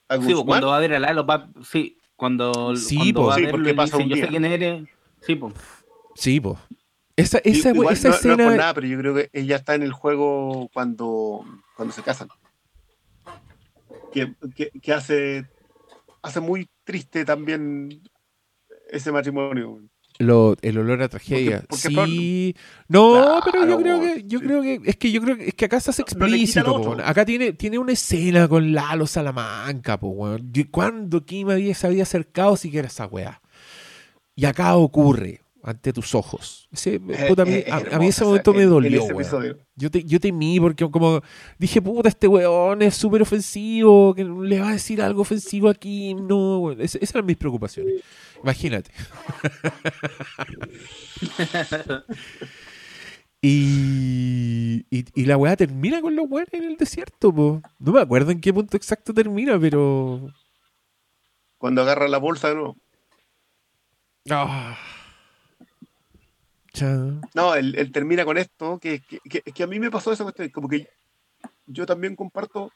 ¿A 0.08 0.16
Sí, 0.16 0.22
pues, 0.22 0.28
Guzmán? 0.30 0.45
cuando 0.45 0.68
va 0.68 0.78
a 0.78 0.80
ver 0.80 0.94
a 0.94 0.99
Lalo, 0.99 1.26
va- 1.26 1.49
sí, 1.64 1.98
cuando, 2.16 2.76
Sí, 2.76 2.95
cuando 2.98 3.22
po. 3.22 3.28
va 3.28 3.34
a 3.34 3.38
Sí, 3.38 3.41
verlo 3.44 3.58
porque 3.58 3.74
pasa 3.74 3.98
dice, 3.98 4.03
un 4.03 4.10
yo 4.10 4.16
sé 4.24 4.28
quién 4.30 4.45
eres. 4.45 4.84
Sí, 5.22 5.36
pues. 5.36 5.53
Sí, 6.16 6.40
pues. 6.40 6.58
Esa, 7.16 7.40
Y- 7.44 7.52
esa, 7.52 7.70
igual 7.72 7.94
esa 7.94 8.10
no, 8.10 8.14
no 8.14 8.16
es 8.20 8.26
escena. 8.26 8.44
por 8.50 8.58
nada, 8.58 8.74
pero 8.74 8.88
yo 8.88 8.98
creo 8.98 9.16
que 9.16 9.30
ella 9.34 9.58
está 9.58 9.76
en 9.76 9.84
el 9.84 9.92
juego 9.94 10.70
cuando, 10.74 11.46
cuando 11.76 11.94
se 11.94 12.02
casan. 12.04 12.30
Que, 14.14 14.34
que- 14.56 14.72
que 14.82 14.94
hace, 14.94 15.46
hace 16.22 16.40
muy 16.42 16.70
triste 16.84 17.24
también 17.26 18.02
ese 18.90 19.12
matrimonio. 19.12 19.82
lo- 20.20 20.56
el 20.62 20.78
olor 20.78 21.02
a 21.02 21.10
tragedia. 21.10 21.64
Porque- 21.68 21.90
porque 21.90 22.06
sí. 22.06 22.56
No, 22.90 23.14
Claro, 23.14 23.42
pero 23.52 23.66
yo 23.68 23.78
creo 23.80 24.00
que, 24.02 24.24
yo 24.28 24.40
sí. 24.40 24.46
creo 24.46 24.62
que, 24.62 24.82
es 24.86 24.98
que 24.98 25.12
yo 25.12 25.22
creo 25.22 25.38
que 25.38 25.48
es 25.48 25.54
que 25.56 25.66
acá 25.66 25.78
No 25.78 25.82
quita 25.82 26.02
explícito. 26.02 26.98
Acá 27.04 27.26
tiene, 27.26 27.54
tiene 27.54 27.80
una 27.80 27.94
escena 27.94 28.48
con 28.48 28.72
Lalo 28.74 29.08
Salamanca, 29.08 30.00
po, 30.00 30.10
weón. 30.10 30.52
¿Cuándo 30.70 31.26
Kim 31.26 31.50
había, 31.50 31.74
se 31.74 31.88
había 31.88 32.04
acercado 32.04 32.56
siquiera 32.58 32.88
a 32.88 32.92
esa 32.92 33.08
weá? 33.08 33.42
Y 34.36 34.46
acá 34.46 34.76
ocurre 34.76 35.42
ante 35.64 35.94
tus 35.94 36.16
ojos. 36.16 36.68
Ese, 36.72 37.00
puta, 37.00 37.44
a, 37.44 37.46
mí, 37.46 37.54
Eh, 37.54 37.66
eh, 37.68 37.72
a- 37.72 37.96
a 37.96 38.00
mí 38.00 38.08
ese 38.08 38.26
momento 38.26 38.54
me 38.54 38.64
dolió, 38.66 39.04
weón. 39.06 39.58
Yo, 39.76 39.92
te, 39.92 40.04
yo 40.04 40.20
temí 40.20 40.60
porque 40.60 40.90
como 40.90 41.22
dije, 41.58 41.82
puta, 41.82 42.10
este 42.10 42.28
weón 42.28 42.82
es 42.82 42.96
súper 42.96 43.22
ofensivo, 43.22 44.14
que 44.16 44.24
le 44.24 44.60
va 44.60 44.70
a 44.70 44.74
decir 44.74 45.02
algo 45.02 45.22
ofensivo 45.22 45.70
a 45.70 45.74
Kim. 45.74 46.28
No, 46.28 46.60
weón. 46.60 46.82
Es- 46.82 46.96
esas 46.96 47.16
eran 47.16 47.26
mis 47.26 47.38
preocupaciones. 47.38 48.02
Imagínate. 48.44 48.92
y, 53.42 54.86
y, 54.90 55.06
y 55.16 55.26
la 55.26 55.38
weá 55.38 55.56
termina 55.56 56.02
con 56.02 56.16
los 56.16 56.26
weones 56.30 56.54
en 56.54 56.64
el 56.64 56.78
desierto, 56.78 57.34
po. 57.34 57.62
No 57.80 57.92
me 57.92 58.02
acuerdo 58.02 58.32
en 58.32 58.42
qué 58.42 58.54
punto 58.54 58.78
exacto 58.78 59.14
termina, 59.14 59.60
pero... 59.60 60.32
Cuando 61.58 61.82
agarra 61.82 62.08
la 62.08 62.18
bolsa 62.18 62.50
de 62.50 62.56
nuevo. 62.56 62.78
Ah. 64.30 64.78
No, 67.34 67.56
él, 67.56 67.76
él 67.76 67.91
termina 67.91 68.26
con 68.26 68.38
esto, 68.38 68.80
que, 68.80 69.02
que, 69.02 69.64
a 69.64 69.68
mí 69.68 69.80
me 69.80 69.91
pasó 69.91 70.11
esa 70.11 70.23
cuestión, 70.23 70.49
como 70.49 70.69
que 70.69 70.88
yo 71.65 71.85
también 71.85 72.15
comparto 72.15 72.72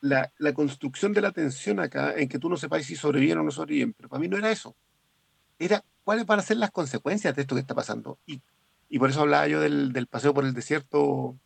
la, 0.00 0.30
la 0.38 0.52
construcción 0.52 1.12
de 1.12 1.22
la 1.22 1.32
tensión 1.32 1.80
acá, 1.80 2.14
en 2.16 2.28
que 2.28 2.38
tú 2.38 2.48
no 2.48 2.56
sepas 2.56 2.84
si 2.84 2.96
sobreviven 2.96 3.38
o 3.38 3.42
no 3.42 3.50
sobreviven, 3.50 3.94
pero 3.94 4.08
para 4.08 4.20
mí 4.20 4.28
no 4.28 4.36
era 4.36 4.50
eso. 4.50 4.76
Era 5.58 5.82
cuáles 6.04 6.26
van 6.26 6.38
a 6.38 6.42
ser 6.42 6.58
las 6.58 6.70
consecuencias 6.70 7.34
de 7.34 7.42
esto 7.42 7.54
que 7.54 7.62
está 7.62 7.74
pasando. 7.74 8.18
Y, 8.26 8.42
y 8.88 8.98
por 8.98 9.08
eso 9.08 9.22
hablaba 9.22 9.48
yo 9.48 9.60
del, 9.60 9.92
del 9.92 10.06
paseo 10.06 10.34
por 10.34 10.44
el 10.44 10.52
desierto, 10.52 11.36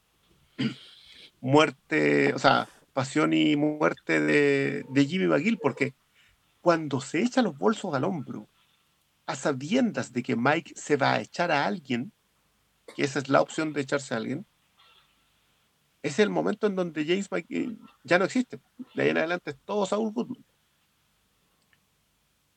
muerte, 1.41 2.35
o 2.35 2.39
sea, 2.39 2.69
pasión 2.93 3.33
y 3.33 3.55
muerte 3.55 4.21
de, 4.21 4.85
de 4.89 5.07
Jimmy 5.07 5.27
McGill, 5.27 5.59
porque 5.59 5.95
cuando 6.61 7.01
se 7.01 7.23
echa 7.23 7.43
los 7.43 7.57
bolsos 7.57 7.95
al 7.95 8.05
hombro, 8.05 8.49
a 9.29 9.37
sabiendas 9.37 10.13
de 10.13 10.23
que 10.23 10.35
Mike 10.37 10.73
se 10.75 10.97
va 10.97 11.13
a 11.13 11.21
echar 11.21 11.53
a 11.53 11.67
alguien, 11.67 12.11
que 12.97 13.05
esa 13.05 13.19
es 13.19 13.29
la 13.29 13.43
opción 13.43 13.75
de 13.75 13.83
echarse 13.83 14.15
a 14.15 14.17
alguien, 14.17 14.47
es 16.03 16.19
el 16.19 16.31
momento 16.31 16.67
en 16.67 16.75
donde 16.75 17.05
James 17.05 17.31
Mike 17.31 17.77
ya 18.05 18.19
no 18.19 18.25
existe. 18.25 18.59
De 18.95 19.03
ahí 19.03 19.11
en 19.11 19.19
adelante 19.19 19.51
es 19.51 19.59
todo 19.67 19.85
Saul 19.85 20.13
Goodman. 20.13 20.43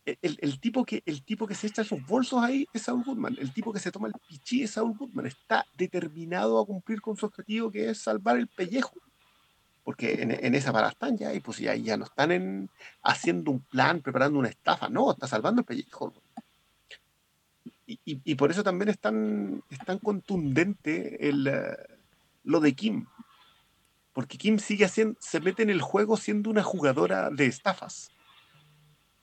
El, 0.06 0.38
el- 0.42 0.60
tipo 0.60 0.86
que, 0.86 1.04
el 1.06 1.24
tipo 1.24 1.46
que 1.46 1.56
se 1.56 1.68
echa 1.68 1.82
esos 1.82 2.06
bolsos 2.08 2.42
ahí 2.42 2.66
es 2.74 2.84
Saul 2.84 3.04
Goodman. 3.04 3.36
El 3.38 3.54
tipo 3.54 3.74
que 3.74 3.80
se 3.80 3.92
toma 3.92 4.08
el 4.08 4.14
pichí 4.28 4.64
es 4.64 4.72
Saul 4.72 4.98
Goodman. 4.98 5.26
Está 5.26 5.66
determinado 5.76 6.58
a 6.60 6.66
cumplir 6.66 7.02
con 7.02 7.18
su 7.18 7.26
objetivo 7.26 7.70
que 7.70 7.90
es 7.90 8.02
salvar 8.02 8.38
el 8.38 8.48
pellejo. 8.48 8.96
Porque 9.84 10.22
en, 10.22 10.56
esa 10.56 10.72
parada 10.72 10.92
están 10.92 11.18
ya 11.18 11.34
y 11.34 11.40
pues 11.40 11.58
ya, 11.58 11.76
ya 11.76 11.98
no 11.98 12.06
están 12.06 12.32
en, 12.32 12.70
haciendo 13.04 13.52
un 13.52 13.60
plan, 13.62 14.02
preparando 14.02 14.40
una 14.40 14.50
estafa. 14.50 14.90
No, 14.90 15.12
está 15.12 15.28
salvando 15.28 15.62
el 15.62 15.66
pellejo. 15.66 16.14
Y- 18.06 18.36
por 18.36 18.52
eso 18.52 18.64
también 18.64 18.90
es 18.90 19.00
tan, 19.00 19.64
es 19.70 19.80
tan 19.80 20.00
contundente 20.00 21.28
el, 21.30 21.48
eh, 21.48 21.78
lo 22.44 22.60
de 22.60 22.74
Kim. 22.74 23.06
Porque 24.14 24.38
Kim 24.38 24.60
sigue 24.60 24.86
haciendo, 24.86 25.18
se 25.22 25.40
mete 25.40 25.64
en 25.64 25.70
el 25.70 25.82
juego 25.82 26.18
siendo 26.18 26.50
una 26.50 26.64
jugadora 26.64 27.30
de 27.30 27.46
estafas. 27.46 28.12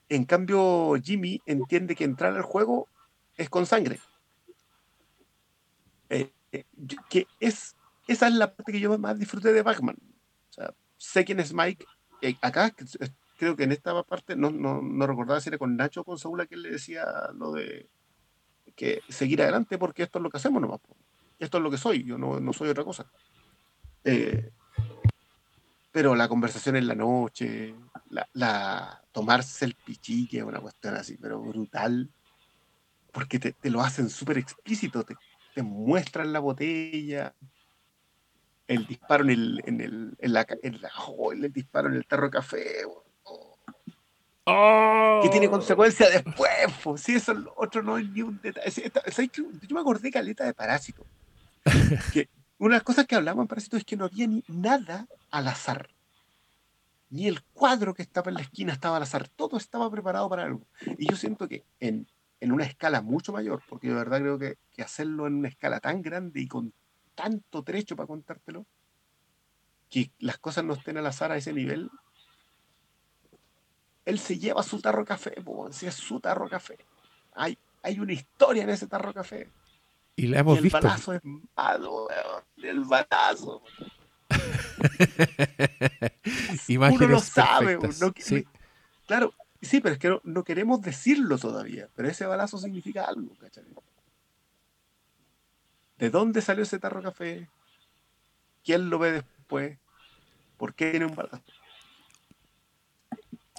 En 0.08 0.24
cambio, 0.24 0.94
Jimmy 1.02 1.40
entiende 1.44 1.94
que 1.94 2.04
entrar 2.04 2.34
al 2.34 2.42
juego 2.42 2.88
es 3.36 3.50
con 3.50 3.66
sangre. 3.66 4.00
Eh, 6.08 6.32
eh, 6.52 6.64
que 7.10 7.26
es, 7.40 7.76
esa 8.06 8.28
es 8.28 8.34
la 8.34 8.54
parte 8.54 8.72
que 8.72 8.80
yo 8.80 8.96
más 8.98 9.18
disfruté 9.18 9.52
de 9.52 9.62
Batman. 9.62 9.96
Sé 10.96 11.24
quién 11.24 11.40
es 11.40 11.52
Mike. 11.52 11.84
Acá 12.40 12.70
que- 12.70 12.86
creo 13.38 13.54
que 13.54 13.64
en 13.64 13.72
esta 13.72 14.02
parte, 14.02 14.34
no, 14.34 14.50
no, 14.50 14.82
no 14.82 15.06
recordaba 15.06 15.40
si 15.40 15.48
era 15.48 15.58
con 15.58 15.76
Nacho 15.76 16.00
o 16.00 16.04
con 16.04 16.18
Saúl 16.18 16.40
a 16.40 16.46
quien 16.46 16.62
le 16.62 16.70
decía 16.70 17.04
lo 17.34 17.52
de 17.52 17.88
que 18.78 19.02
seguir 19.08 19.42
adelante 19.42 19.76
porque 19.76 20.04
esto 20.04 20.18
es 20.18 20.22
lo 20.22 20.30
que 20.30 20.36
hacemos 20.36 20.62
nomás. 20.62 20.80
Esto 21.38 21.58
es 21.58 21.64
lo 21.64 21.70
que 21.70 21.76
soy, 21.76 22.04
yo 22.04 22.16
no, 22.16 22.38
no 22.38 22.52
soy 22.52 22.68
otra 22.68 22.84
cosa. 22.84 23.04
Eh, 24.04 24.50
pero 25.90 26.14
la 26.14 26.28
conversación 26.28 26.76
en 26.76 26.86
la 26.86 26.94
noche, 26.94 27.74
la, 28.32 29.02
tomarse 29.10 29.64
el 29.64 29.74
pichique, 29.74 30.42
una 30.44 30.60
cuestión 30.60 30.94
así, 30.94 31.16
pero 31.18 31.40
brutal, 31.40 32.08
porque 33.12 33.40
te, 33.40 33.56
lo 33.70 33.80
hacen 33.80 34.08
súper 34.08 34.38
explícito, 34.38 35.02
te, 35.04 35.16
te 35.54 35.62
muestran 35.62 36.32
la 36.32 36.38
botella, 36.38 37.34
el 38.68 38.86
disparo 38.86 39.24
en 39.24 39.30
el, 39.30 39.62
en 39.64 39.80
el, 39.80 40.16
en 40.18 40.32
la, 40.32 40.46
en 40.62 40.80
la- 40.80 40.92
oh, 41.08 41.32
el 41.32 41.52
disparo 41.52 41.88
en 41.88 41.94
el 41.94 42.06
tarro 42.06 42.26
de 42.26 42.30
café, 42.30 42.84
oh, 44.48 45.20
que 45.22 45.28
tiene 45.28 45.48
consecuencias 45.48 46.12
después, 46.12 46.50
po. 46.82 46.96
sí, 46.96 47.14
eso 47.14 47.32
es 47.32 47.38
lo 47.38 47.54
otro 47.56 47.82
no 47.82 47.98
es 47.98 48.08
ni 48.08 48.22
un 48.22 48.40
detalle. 48.40 48.90
Yo 49.32 49.74
me 49.74 49.80
acordé 49.80 50.10
caleta 50.10 50.44
de 50.44 50.54
Parásito. 50.54 51.04
que 52.12 52.28
una 52.58 52.74
de 52.74 52.78
las 52.78 52.82
cosas 52.82 53.06
que 53.06 53.14
hablamos 53.14 53.42
en 53.42 53.48
Parásito 53.48 53.76
es 53.76 53.84
que 53.84 53.96
no 53.96 54.04
había 54.04 54.26
ni 54.26 54.42
nada 54.48 55.06
al 55.30 55.48
azar. 55.48 55.88
ni 57.10 57.26
el 57.26 57.42
cuadro 57.42 57.94
que 57.94 58.02
estaba 58.02 58.28
en 58.30 58.34
la 58.34 58.42
esquina 58.42 58.72
estaba 58.72 58.96
al 58.96 59.02
azar, 59.02 59.28
todo 59.28 59.56
estaba 59.56 59.90
preparado 59.90 60.28
para 60.28 60.44
algo. 60.44 60.66
Y 60.98 61.10
yo 61.10 61.16
siento 61.16 61.48
que 61.48 61.64
en, 61.80 62.06
en 62.40 62.52
una 62.52 62.64
escala 62.64 63.02
mucho 63.02 63.32
mayor, 63.32 63.62
porque 63.68 63.88
de 63.88 63.94
verdad 63.94 64.20
creo 64.20 64.38
que, 64.38 64.58
que 64.72 64.82
hacerlo 64.82 65.26
en 65.26 65.34
una 65.34 65.48
escala 65.48 65.80
tan 65.80 66.02
grande 66.02 66.40
y 66.40 66.48
con 66.48 66.72
tanto 67.14 67.62
trecho 67.62 67.96
para 67.96 68.06
contártelo, 68.06 68.66
que 69.90 70.12
las 70.18 70.38
cosas 70.38 70.64
no 70.64 70.74
estén 70.74 70.98
al 70.98 71.06
azar 71.06 71.32
a 71.32 71.36
ese 71.36 71.52
nivel, 71.52 71.90
él 74.08 74.18
se 74.18 74.38
lleva 74.38 74.62
su 74.62 74.80
tarro 74.80 75.04
café, 75.04 75.34
si 75.70 75.86
es 75.86 75.94
su 75.94 76.18
tarro 76.18 76.48
café. 76.48 76.78
Hay, 77.34 77.58
hay 77.82 78.00
una 78.00 78.14
historia 78.14 78.62
en 78.62 78.70
ese 78.70 78.86
tarro 78.86 79.12
café. 79.12 79.50
Y 80.16 80.28
la 80.28 80.38
Y 80.38 80.40
hemos 80.40 80.56
el 80.56 80.64
visto. 80.64 80.80
balazo 80.80 81.12
es 81.12 81.20
malo, 81.54 82.06
weón. 82.06 82.42
El 82.56 82.80
balazo. 82.84 83.62
Imágenes 86.68 87.00
Uno 87.00 87.08
lo 87.08 87.20
sabe, 87.20 87.76
no 87.76 88.12
Sí. 88.16 88.46
Claro, 89.06 89.34
sí, 89.60 89.82
pero 89.82 89.92
es 89.92 89.98
que 89.98 90.08
no, 90.08 90.22
no 90.24 90.42
queremos 90.42 90.80
decirlo 90.80 91.36
todavía. 91.36 91.90
Pero 91.94 92.08
ese 92.08 92.24
balazo 92.24 92.56
significa 92.56 93.04
algo, 93.04 93.34
¿cachai? 93.38 93.64
¿De 95.98 96.08
dónde 96.08 96.40
salió 96.40 96.62
ese 96.62 96.78
tarro 96.78 97.02
café? 97.02 97.46
¿Quién 98.64 98.88
lo 98.88 98.98
ve 98.98 99.12
después? 99.12 99.76
¿Por 100.56 100.72
qué 100.72 100.92
tiene 100.92 101.04
un 101.04 101.14
balazo? 101.14 101.42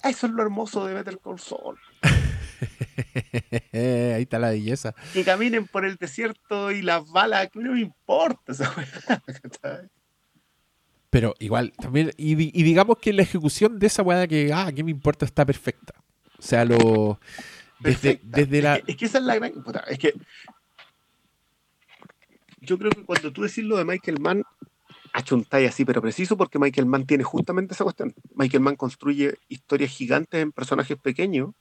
Eso 0.03 0.27
es 0.27 0.33
lo 0.33 0.41
hermoso 0.41 0.85
de 0.85 0.93
Better 0.93 1.19
Call 1.19 1.39
Saul. 1.39 1.77
Ahí 3.73 4.23
está 4.23 4.39
la 4.39 4.49
belleza. 4.51 4.93
Que 5.13 5.23
caminen 5.23 5.67
por 5.67 5.85
el 5.85 5.95
desierto 5.95 6.71
y 6.71 6.81
las 6.81 7.09
balas, 7.09 7.49
que 7.49 7.59
no 7.59 7.73
me 7.73 7.81
importa 7.81 8.51
esa. 8.51 8.73
Pero 11.09 11.33
igual, 11.39 11.73
también, 11.73 12.11
y, 12.17 12.35
di- 12.35 12.51
y 12.53 12.63
digamos 12.63 12.97
que 12.99 13.13
la 13.13 13.23
ejecución 13.23 13.79
de 13.79 13.87
esa 13.87 14.03
weá 14.03 14.27
que, 14.27 14.51
ah, 14.53 14.71
¿qué 14.73 14.83
me 14.83 14.91
importa? 14.91 15.25
Está 15.25 15.45
perfecta. 15.45 15.93
O 16.37 16.41
sea, 16.41 16.65
lo. 16.65 17.19
Desde, 17.79 18.19
desde 18.23 18.61
la. 18.61 18.75
Es 18.75 18.83
que, 18.83 18.91
es 18.91 18.97
que 18.97 19.05
esa 19.05 19.17
es 19.17 19.23
la 19.23 19.35
gran. 19.35 19.51
puta, 19.63 19.79
es 19.87 19.97
que. 19.97 20.13
Yo 22.61 22.77
creo 22.77 22.91
que 22.91 23.03
cuando 23.05 23.31
tú 23.33 23.41
decís 23.41 23.63
lo 23.63 23.77
de 23.77 23.85
Michael 23.85 24.19
Mann, 24.19 24.43
achuntáis 25.13 25.69
así, 25.69 25.85
pero 25.85 26.01
preciso, 26.01 26.37
porque 26.37 26.59
Michael 26.59 26.87
Mann 26.87 27.05
tiene 27.05 27.23
justamente 27.23 27.73
esa 27.73 27.83
cuestión. 27.83 28.13
Michael 28.35 28.63
Mann 28.63 28.75
construye 28.75 29.37
historias 29.47 29.91
gigantes 29.91 30.41
en 30.41 30.51
personajes 30.51 30.97
pequeños 30.97 31.51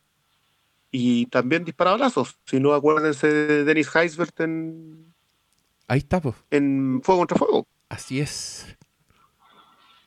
y 0.91 1.27
también 1.27 1.65
dispara 1.65 1.93
balazos. 1.93 2.39
Si 2.45 2.61
no, 2.61 2.75
acuérdense 2.75 3.27
de 3.27 3.65
Dennis 3.65 3.95
Heisbert 3.95 4.41
en, 4.41 5.09
Ahí 5.89 5.99
está, 5.99 6.21
en 6.51 7.01
Fuego 7.03 7.21
contra 7.23 7.39
Fuego. 7.39 7.67
Así 7.89 8.21
es. 8.21 8.67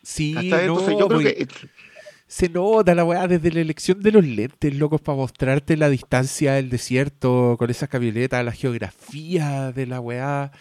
Sí, 0.04 0.34
¿cachai? 0.36 0.68
no, 0.68 0.80
Entonces, 0.80 0.96
yo 1.00 1.08
creo 1.08 1.20
que. 1.20 1.48
se 2.28 2.50
nota 2.50 2.94
la 2.94 3.04
weá 3.04 3.28
desde 3.28 3.52
la 3.52 3.62
elección 3.62 4.00
de 4.00 4.12
los 4.12 4.24
lentes, 4.24 4.76
locos, 4.76 5.02
para 5.02 5.18
mostrarte 5.18 5.76
la 5.78 5.90
distancia 5.90 6.54
del 6.54 6.70
desierto 6.70 7.56
con 7.58 7.72
esas 7.72 7.90
camionetas, 7.90 8.46
la 8.46 8.52
geografía 8.52 9.72
de 9.72 9.88
la 9.88 10.00
weá, 10.00 10.52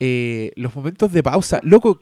eh, 0.00 0.50
los 0.56 0.74
momentos 0.74 1.12
de 1.12 1.22
pausa. 1.22 1.60
Loco, 1.62 2.00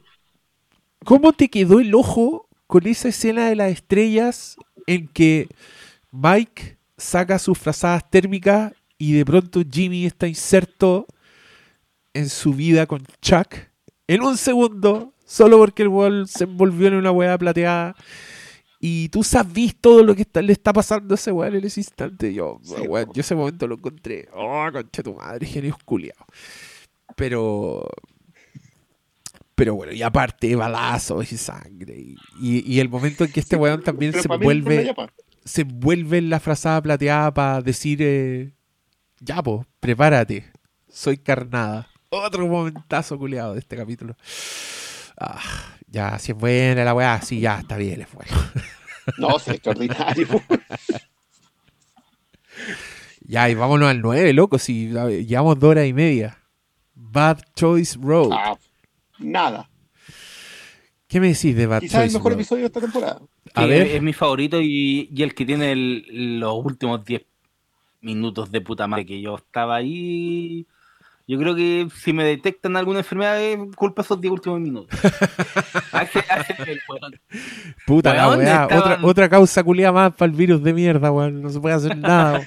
¿cómo 1.03 1.33
te 1.33 1.49
quedó 1.49 1.79
el 1.79 1.93
ojo 1.95 2.47
con 2.67 2.87
esa 2.87 3.09
escena 3.09 3.47
de 3.49 3.55
las 3.55 3.71
estrellas 3.71 4.55
en 4.87 5.07
que 5.07 5.47
Mike 6.11 6.77
saca 6.97 7.39
sus 7.39 7.57
frazadas 7.57 8.09
térmicas 8.09 8.73
y 8.97 9.13
de 9.13 9.25
pronto 9.25 9.61
Jimmy 9.69 10.05
está 10.05 10.27
inserto 10.27 11.07
en 12.13 12.29
su 12.29 12.53
vida 12.53 12.85
con 12.85 13.03
Chuck 13.21 13.55
en 14.07 14.21
un 14.21 14.37
segundo, 14.37 15.13
solo 15.25 15.57
porque 15.57 15.83
el 15.83 15.87
weón 15.89 16.27
se 16.27 16.43
envolvió 16.43 16.87
en 16.87 16.95
una 16.95 17.11
weá 17.11 17.37
plateada. 17.37 17.95
Y 18.79 19.07
tú 19.09 19.23
sabes 19.23 19.75
todo 19.79 20.03
lo 20.03 20.13
que 20.13 20.23
está- 20.23 20.41
le 20.41 20.51
está 20.51 20.73
pasando 20.73 21.13
a 21.13 21.15
ese 21.15 21.31
weón 21.31 21.55
en 21.55 21.63
ese 21.63 21.79
instante. 21.79 22.33
Yo, 22.33 22.59
Sí, 22.63 22.81
weón, 22.81 23.09
yo 23.13 23.21
ese 23.21 23.33
momento 23.33 23.65
lo 23.65 23.75
encontré. 23.75 24.27
Oh, 24.33 24.67
concha 24.73 25.01
tu 25.01 25.13
madre, 25.13 25.45
genio 25.47 25.77
culiao. 25.85 26.25
Pero. 27.15 27.87
Pero 29.55 29.75
bueno, 29.75 29.93
y 29.93 30.01
aparte, 30.01 30.55
balazos 30.55 31.31
y 31.31 31.37
sangre. 31.37 31.95
Y, 31.97 32.15
y- 32.41 32.63
y 32.73 32.79
el 32.79 32.89
momento 32.89 33.23
en 33.23 33.31
que 33.31 33.39
este 33.39 33.55
weón 33.55 33.83
también 33.83 34.11
se 34.13 34.27
Yapa. 34.85 35.11
se 35.45 35.61
envuelve 35.61 36.17
en 36.17 36.29
la 36.29 36.39
frazada 36.39 36.81
plateada 36.81 37.33
para 37.33 37.61
decir: 37.61 37.99
eh, 38.01 38.51
Ya, 39.19 39.41
po, 39.43 39.65
prepárate. 39.79 40.51
Soy 40.89 41.17
carnada. 41.17 41.87
Otro 42.09 42.47
momentazo 42.47 43.17
culiado 43.17 43.53
de 43.53 43.59
este 43.59 43.75
capítulo. 43.77 44.15
Ah, 45.19 45.39
ya, 45.87 46.17
si 46.19 46.31
es 46.31 46.37
buena 46.37 46.83
la 46.83 46.93
weá, 46.95 47.21
sí, 47.21 47.39
ya, 47.39 47.59
está 47.59 47.77
bien, 47.77 48.01
es 48.01 48.11
bueno. 48.11 48.31
No, 49.17 49.37
sí, 49.37 49.51
extraordinario. 49.51 50.27
Ya, 53.25 53.49
y 53.49 53.55
vámonos 53.55 53.89
al 53.89 54.01
9, 54.01 54.33
loco, 54.33 54.59
si 54.59 54.89
llevamos 54.89 55.57
dos 55.59 55.71
horas 55.71 55.87
y 55.87 55.93
media. 55.93 56.37
Bad 57.13 57.39
Choice 57.55 57.97
Road. 58.01 58.31
Ah, 58.33 58.55
nada. 59.19 59.69
¿Qué 61.07 61.19
me 61.19 61.27
decís 61.27 61.55
de 61.55 61.67
Bad 61.67 61.81
Quizás 61.81 61.95
el 61.95 62.01
Choice 62.07 62.17
mejor 62.17 62.31
Road? 62.31 62.39
episodio 62.39 62.61
de 62.61 62.65
esta 62.67 62.81
temporada. 62.81 63.21
A 63.53 63.65
ver. 63.67 63.87
Es 63.87 64.01
mi 64.01 64.13
favorito 64.13 64.59
y, 64.59 65.09
y 65.13 65.21
el 65.23 65.35
que 65.35 65.45
tiene 65.45 65.71
el- 65.71 66.39
los 66.39 66.55
últimos 66.65 67.05
10 67.05 67.21
minutos 68.01 68.51
de 68.51 68.61
puta 68.61 68.87
madre 68.87 69.05
que 69.05 69.21
yo 69.21 69.35
estaba 69.35 69.75
ahí. 69.75 70.65
Yo 71.25 71.37
creo 71.39 71.55
que 71.55 71.87
si 71.95 72.11
me 72.11 72.23
detectan 72.25 72.75
alguna 72.75 72.99
enfermedad, 72.99 73.41
es 73.41 73.57
culpa 73.75 74.01
esos 74.01 74.19
10 74.19 74.31
últimos 74.33 74.59
minutos. 74.59 74.99
Weón. 76.89 77.19
Puta 77.85 78.13
la 78.13 78.29
weá. 78.29 78.63
estaban- 78.63 78.77
Otra, 78.79 78.99
otra 79.07 79.29
causa 79.29 79.63
culiada 79.63 79.91
más 79.93 80.13
para 80.15 80.29
el 80.31 80.35
virus 80.37 80.61
de 80.63 80.73
mierda, 80.73 81.11
weón. 81.11 81.41
No 81.41 81.49
se 81.49 81.59
puede 81.59 81.75
hacer 81.75 81.95
nada. 81.97 82.41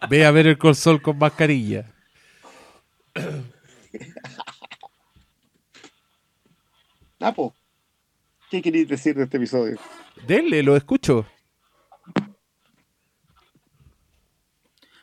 Ve 0.10 0.26
a 0.26 0.30
ver 0.30 0.46
el 0.48 0.58
consol 0.58 1.00
con 1.00 1.16
mascarilla. 1.18 1.86
Napo, 7.20 7.54
¿qué 8.50 8.62
queréis 8.62 8.88
decir 8.88 9.14
de 9.14 9.24
este 9.24 9.36
episodio? 9.36 9.78
Denle, 10.26 10.62
lo 10.62 10.74
escucho. 10.76 11.26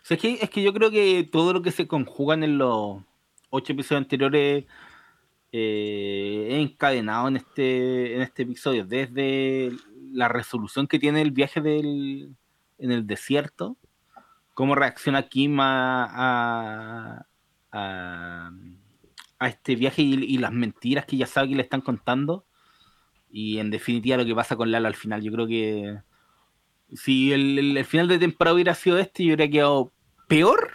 O 0.02 0.06
sea, 0.08 0.16
es, 0.16 0.22
que, 0.22 0.34
es 0.42 0.50
que 0.50 0.64
yo 0.64 0.74
creo 0.74 0.90
que 0.90 1.28
todo 1.32 1.54
lo 1.54 1.62
que 1.62 1.72
se 1.72 1.88
conjugan 1.88 2.44
en 2.44 2.58
los 2.58 3.02
ocho 3.50 3.74
episodios 3.74 4.04
anteriores 4.04 4.66
eh, 5.52 6.48
es 6.50 6.60
encadenado 6.60 7.28
en 7.28 7.38
este, 7.38 8.16
en 8.16 8.22
este 8.22 8.44
episodio. 8.44 8.86
Desde 8.86 9.72
la 10.12 10.28
resolución 10.28 10.88
que 10.88 10.98
tiene 11.00 11.22
el 11.22 11.32
viaje 11.32 11.62
del, 11.62 12.36
en 12.80 12.92
el 12.92 13.06
desierto, 13.06 13.78
cómo 14.54 14.76
reacciona 14.76 15.28
Kim 15.28 15.60
a, 15.60 16.06
a, 16.10 17.26
a- 17.72 18.52
a 19.40 19.48
este 19.50 19.76
viaje 19.76 20.02
y, 20.02 20.38
las 20.38 20.52
mentiras 20.52 21.06
que 21.06 21.18
ya 21.18 21.28
sabe 21.28 21.50
que 21.50 21.56
le 21.56 21.64
están 21.64 21.82
contando. 21.82 22.46
Y 23.30 23.60
en 23.60 23.70
definitiva 23.72 24.18
lo 24.18 24.26
que 24.26 24.36
pasa 24.36 24.56
con 24.56 24.72
Lalo 24.72 24.88
al 24.88 24.96
final. 24.96 25.22
Yo 25.22 25.32
creo 25.32 25.48
que 25.48 25.98
si 26.94 27.32
el, 27.34 27.78
el- 27.78 27.86
final 27.86 28.08
de 28.08 28.20
temporada 28.20 28.56
hubiera 28.56 28.74
sido 28.76 28.98
este, 29.00 29.24
yo 29.24 29.30
hubiera 29.36 29.50
quedado 29.52 29.92
peor. 30.28 30.72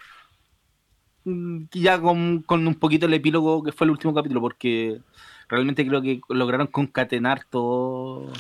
mm, 1.25 1.65
Ya 1.73 2.01
con, 2.01 2.43
con 2.43 2.67
un 2.67 2.75
poquito 2.75 3.07
el 3.07 3.15
epílogo 3.15 3.63
que 3.63 3.73
fue 3.73 3.87
el 3.87 3.91
último 3.93 4.15
capítulo, 4.15 4.41
porque 4.41 5.01
realmente 5.49 5.87
creo 5.87 6.03
que 6.03 6.21
lograron 6.29 6.67
concatenar 6.69 7.45
todo, 7.51 8.33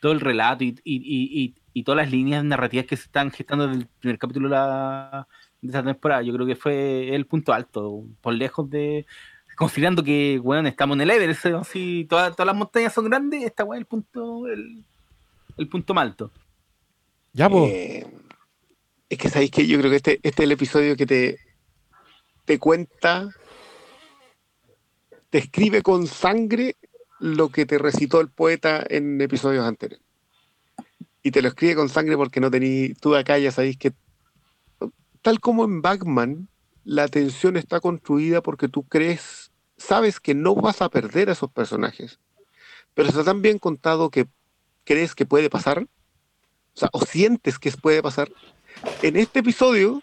todo 0.00 0.12
el 0.12 0.20
relato 0.20 0.64
y, 0.64 0.76
y- 0.84 1.54
y- 1.74 1.82
todas 1.84 1.96
las 2.04 2.10
líneas 2.12 2.44
narrativas 2.44 2.86
que 2.86 2.96
se 2.96 3.04
están 3.04 3.30
gestando 3.32 3.66
desde 3.66 3.80
el 3.82 3.88
primer 4.00 4.18
capítulo 4.18 4.48
de, 4.48 4.54
la, 4.54 5.26
temporada. 5.82 6.22
Yo 6.22 6.32
creo 6.34 6.46
que 6.46 6.56
fue 6.56 7.14
el 7.14 7.26
punto 7.26 7.52
alto, 7.52 8.04
por 8.20 8.34
lejos 8.34 8.68
de. 8.70 9.06
Considerando 9.56 10.02
que, 10.02 10.38
bueno, 10.42 10.68
estamos 10.68 10.96
en 10.96 11.02
el 11.02 11.10
Everest, 11.10 11.46
así, 11.46 12.06
todas, 12.08 12.32
todas 12.32 12.46
las 12.46 12.56
montañas 12.56 12.92
son 12.92 13.04
grandes, 13.04 13.44
esta 13.44 13.64
weá 13.64 13.78
es 13.78 13.82
el 13.82 13.86
punto, 13.86 14.48
el, 14.48 14.84
el 15.56 15.68
punto 15.68 15.94
más 15.94 16.02
alto. 16.02 16.30
Ya, 17.32 17.48
po. 17.48 17.66
Eh, 17.66 18.06
es 19.08 19.18
que 19.18 19.28
sabéis 19.28 19.50
que 19.50 19.66
yo 19.66 19.78
creo 19.78 19.90
que 19.90 19.96
este, 19.96 20.20
este 20.22 20.42
es 20.42 20.46
el 20.46 20.52
episodio 20.52 20.96
que 20.96 21.06
te, 21.06 21.38
te 22.44 22.58
cuenta, 22.58 23.28
te 25.30 25.38
escribe 25.38 25.82
con 25.82 26.06
sangre 26.06 26.76
lo 27.20 27.48
que 27.48 27.66
te 27.66 27.78
recitó 27.78 28.20
el 28.20 28.28
poeta 28.28 28.84
en 28.88 29.20
episodios 29.20 29.64
anteriores. 29.64 30.04
Y 31.22 31.30
te 31.30 31.40
lo 31.40 31.48
escribe 31.48 31.76
con 31.76 31.88
sangre 31.88 32.16
porque 32.16 32.40
no 32.40 32.50
tení, 32.50 32.94
tú 32.94 33.14
acá 33.14 33.38
ya 33.38 33.50
sabéis 33.50 33.78
que, 33.78 33.92
tal 35.22 35.40
como 35.40 35.64
en 35.64 35.80
Batman, 35.80 36.48
la 36.84 37.08
tensión 37.08 37.56
está 37.56 37.80
construida 37.80 38.42
porque 38.42 38.68
tú 38.68 38.82
crees, 38.82 39.43
sabes 39.86 40.20
que 40.20 40.34
no 40.34 40.54
vas 40.54 40.82
a 40.82 40.88
perder 40.88 41.28
a 41.28 41.32
esos 41.32 41.50
personajes, 41.50 42.18
pero 42.94 43.08
está 43.08 43.24
tan 43.24 43.42
bien 43.42 43.58
contado 43.58 44.10
que 44.10 44.26
crees 44.84 45.14
que 45.14 45.26
puede 45.26 45.50
pasar, 45.50 45.86
o 46.92 47.00
sientes 47.04 47.58
que 47.58 47.70
puede 47.72 48.02
pasar. 48.02 48.30
En 49.02 49.16
este 49.16 49.40
episodio, 49.40 50.02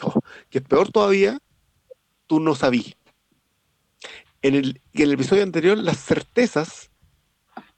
oh, 0.00 0.20
que 0.50 0.58
es 0.58 0.64
peor 0.64 0.90
todavía, 0.90 1.38
tú 2.26 2.40
no 2.40 2.54
sabías. 2.54 2.96
En 4.40 4.54
el, 4.54 4.80
en 4.92 5.02
el 5.02 5.12
episodio 5.12 5.42
anterior, 5.42 5.76
las 5.76 5.98
certezas 5.98 6.90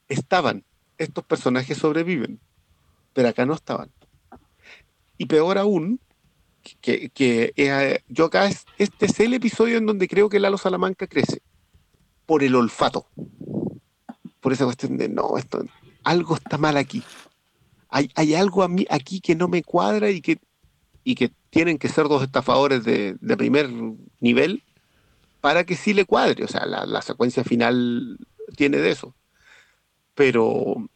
estaban. 0.09 0.65
estos 0.99 1.25
personajes 1.25 1.79
sobreviven, 1.79 2.41
pero 3.15 3.29
acá 3.29 3.47
no 3.47 3.55
estaban. 3.55 3.91
Y 5.17 5.27
peor 5.27 5.57
aún, 5.57 6.01
que, 6.81 7.53
eh, 7.57 8.03
yo 8.09 8.27
acá, 8.27 8.47
es, 8.47 8.65
este 8.79 9.07
es 9.07 9.21
el 9.21 9.35
episodio 9.35 9.79
en 9.79 9.87
donde 9.87 10.09
creo 10.09 10.29
que 10.29 10.41
Lalo 10.41 10.59
Salamanca 10.59 11.07
crece, 11.07 11.43
por 12.27 12.43
el 12.43 12.55
olfato. 12.55 13.07
Por 14.41 14.53
esa 14.53 14.65
cuestión 14.65 14.97
de, 14.97 15.09
no, 15.09 15.37
esto, 15.37 15.65
algo 16.05 16.37
está 16.37 16.59
mal 16.59 16.77
aquí. 16.77 17.03
Hay, 17.89 18.11
hay 18.15 18.35
algo 18.35 18.63
a 18.63 18.69
mí, 18.69 18.87
aquí 18.89 19.21
que 19.21 19.35
no 19.35 19.49
me 19.49 19.63
cuadra 19.63 20.11
y 20.11 20.21
que, 20.21 20.39
y 21.05 21.15
que 21.15 21.31
tienen 21.51 21.79
que 21.79 21.89
ser 21.89 22.09
dos 22.09 22.23
estafadores 22.23 22.85
de, 22.85 23.17
de 23.21 23.37
primer 23.37 23.71
nivel 24.21 24.63
para 25.41 25.65
que 25.65 25.77
sí 25.77 25.93
le 25.93 26.05
cuadre. 26.05 26.45
O 26.45 26.49
sea, 26.49 26.67
la, 26.67 26.87
la 26.87 27.03
secuencia 27.03 27.45
final 27.45 28.19
tiene 28.57 28.79
de 28.79 28.91
eso. 28.91 29.15
Pero, 30.15 30.89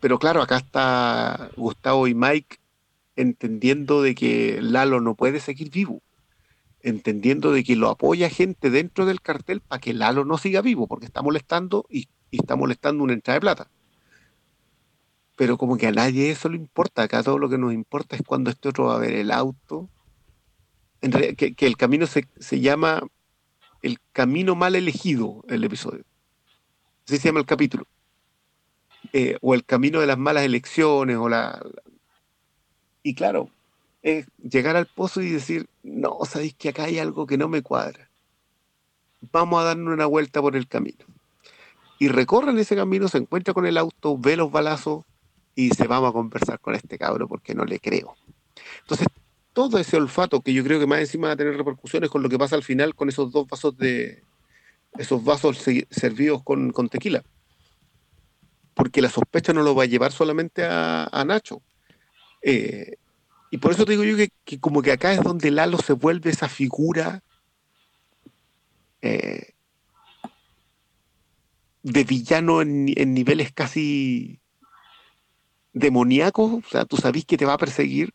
pero 0.00 0.18
claro, 0.18 0.42
acá 0.42 0.56
está 0.56 1.50
Gustavo 1.56 2.06
y 2.08 2.14
Mike 2.14 2.58
entendiendo 3.16 4.02
de 4.02 4.14
que 4.14 4.58
Lalo 4.60 5.00
no 5.00 5.14
puede 5.14 5.40
seguir 5.40 5.70
vivo, 5.70 6.02
entendiendo 6.80 7.52
de 7.52 7.64
que 7.64 7.76
lo 7.76 7.88
apoya 7.88 8.30
gente 8.30 8.70
dentro 8.70 9.06
del 9.06 9.20
cartel 9.20 9.60
para 9.60 9.80
que 9.80 9.94
Lalo 9.94 10.24
no 10.24 10.38
siga 10.38 10.62
vivo, 10.62 10.86
porque 10.86 11.06
está 11.06 11.22
molestando 11.22 11.86
y, 11.90 12.08
está 12.30 12.56
molestando 12.56 13.04
una 13.04 13.12
entrada 13.12 13.36
de 13.36 13.40
plata. 13.40 13.70
Pero 15.36 15.58
como 15.58 15.76
que 15.76 15.86
a 15.86 15.92
nadie 15.92 16.30
eso 16.30 16.48
le 16.48 16.56
importa, 16.56 17.02
acá 17.02 17.22
todo 17.22 17.38
lo 17.38 17.48
que 17.48 17.58
nos 17.58 17.72
importa 17.72 18.16
es 18.16 18.22
cuando 18.22 18.50
este 18.50 18.68
otro 18.68 18.86
va 18.86 18.96
a 18.96 18.98
ver 18.98 19.12
el 19.12 19.30
auto, 19.30 19.88
que 21.00 21.66
el 21.66 21.76
camino 21.76 22.06
se, 22.06 22.28
se 22.38 22.60
llama 22.60 23.02
el 23.82 23.98
camino 24.12 24.54
mal 24.54 24.76
elegido, 24.76 25.44
el 25.48 25.64
episodio. 25.64 26.04
Así 27.06 27.18
se 27.18 27.28
llama 27.28 27.40
el 27.40 27.46
capítulo. 27.46 27.86
Eh, 29.12 29.36
o 29.40 29.54
el 29.54 29.64
camino 29.64 30.00
de 30.00 30.06
las 30.06 30.18
malas 30.18 30.44
elecciones, 30.44 31.16
o 31.16 31.28
la. 31.28 31.60
Y 33.02 33.14
claro, 33.14 33.48
es 34.02 34.26
llegar 34.42 34.76
al 34.76 34.86
pozo 34.86 35.22
y 35.22 35.30
decir, 35.30 35.66
no, 35.82 36.18
sabéis 36.24 36.54
que 36.54 36.68
acá 36.70 36.84
hay 36.84 36.98
algo 36.98 37.26
que 37.26 37.36
no 37.38 37.48
me 37.48 37.62
cuadra. 37.62 38.08
Vamos 39.32 39.60
a 39.60 39.64
darnos 39.64 39.94
una 39.94 40.06
vuelta 40.06 40.40
por 40.40 40.56
el 40.56 40.66
camino. 40.66 41.04
Y 41.98 42.08
recorren 42.08 42.58
ese 42.58 42.74
camino, 42.74 43.08
se 43.08 43.18
encuentra 43.18 43.54
con 43.54 43.66
el 43.66 43.78
auto, 43.78 44.18
ve 44.18 44.36
los 44.36 44.50
balazos 44.50 45.04
y 45.54 45.68
dice, 45.68 45.86
vamos 45.86 46.10
a 46.10 46.12
conversar 46.12 46.58
con 46.58 46.74
este 46.74 46.98
cabro 46.98 47.28
porque 47.28 47.54
no 47.54 47.64
le 47.64 47.78
creo. 47.78 48.16
Entonces, 48.80 49.06
todo 49.52 49.78
ese 49.78 49.96
olfato 49.96 50.40
que 50.40 50.52
yo 50.52 50.64
creo 50.64 50.80
que 50.80 50.86
más 50.86 51.00
encima 51.00 51.28
va 51.28 51.34
a 51.34 51.36
tener 51.36 51.56
repercusiones 51.56 52.10
con 52.10 52.22
lo 52.22 52.28
que 52.28 52.38
pasa 52.38 52.56
al 52.56 52.62
final 52.62 52.94
con 52.94 53.08
esos 53.08 53.30
dos 53.30 53.46
vasos 53.46 53.76
de 53.76 54.22
esos 54.98 55.22
vasos 55.22 55.58
se- 55.58 55.86
servidos 55.90 56.42
con, 56.42 56.70
con 56.72 56.88
tequila 56.88 57.22
porque 58.74 59.02
la 59.02 59.10
sospecha 59.10 59.52
no 59.52 59.62
lo 59.62 59.74
va 59.74 59.82
a 59.82 59.86
llevar 59.86 60.12
solamente 60.12 60.64
a, 60.64 61.04
a 61.04 61.24
Nacho 61.24 61.60
Eh, 62.42 62.96
y 63.50 63.58
por 63.58 63.72
eso 63.72 63.84
te 63.86 63.92
digo 63.92 64.04
yo 64.04 64.16
que, 64.44 64.60
como 64.60 64.82
que 64.82 64.92
acá 64.92 65.12
es 65.14 65.22
donde 65.22 65.50
Lalo 65.50 65.78
se 65.78 65.94
vuelve 65.94 66.30
esa 66.30 66.48
figura 66.48 67.22
eh, 69.02 69.54
de 71.82 72.02
villano 72.04 72.60
en, 72.62 72.84
ni- 72.84 72.94
en 72.96 73.14
niveles 73.14 73.52
casi 73.52 74.40
demoníacos, 75.72 76.52
o 76.52 76.62
sea, 76.68 76.84
tú 76.84 76.96
sabes 76.96 77.24
que 77.24 77.36
te 77.36 77.44
va 77.46 77.54
a 77.54 77.58
perseguir 77.58 78.10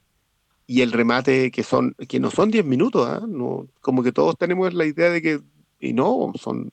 y 0.67 0.81
el 0.81 0.91
remate 0.93 1.51
que 1.51 1.63
son 1.63 1.95
que 2.09 2.19
no 2.21 2.31
son 2.31 2.51
10 2.51 2.65
minutos, 2.65 3.07
¿ah? 3.09 3.25
no, 3.27 3.69
como 3.81 4.03
que 4.03 4.11
todos 4.13 4.37
tenemos 4.37 4.73
la 4.73 4.85
idea 4.85 5.09
de 5.11 5.21
que 5.23 5.41
y 5.79 5.93
no, 5.93 6.33
son 6.41 6.71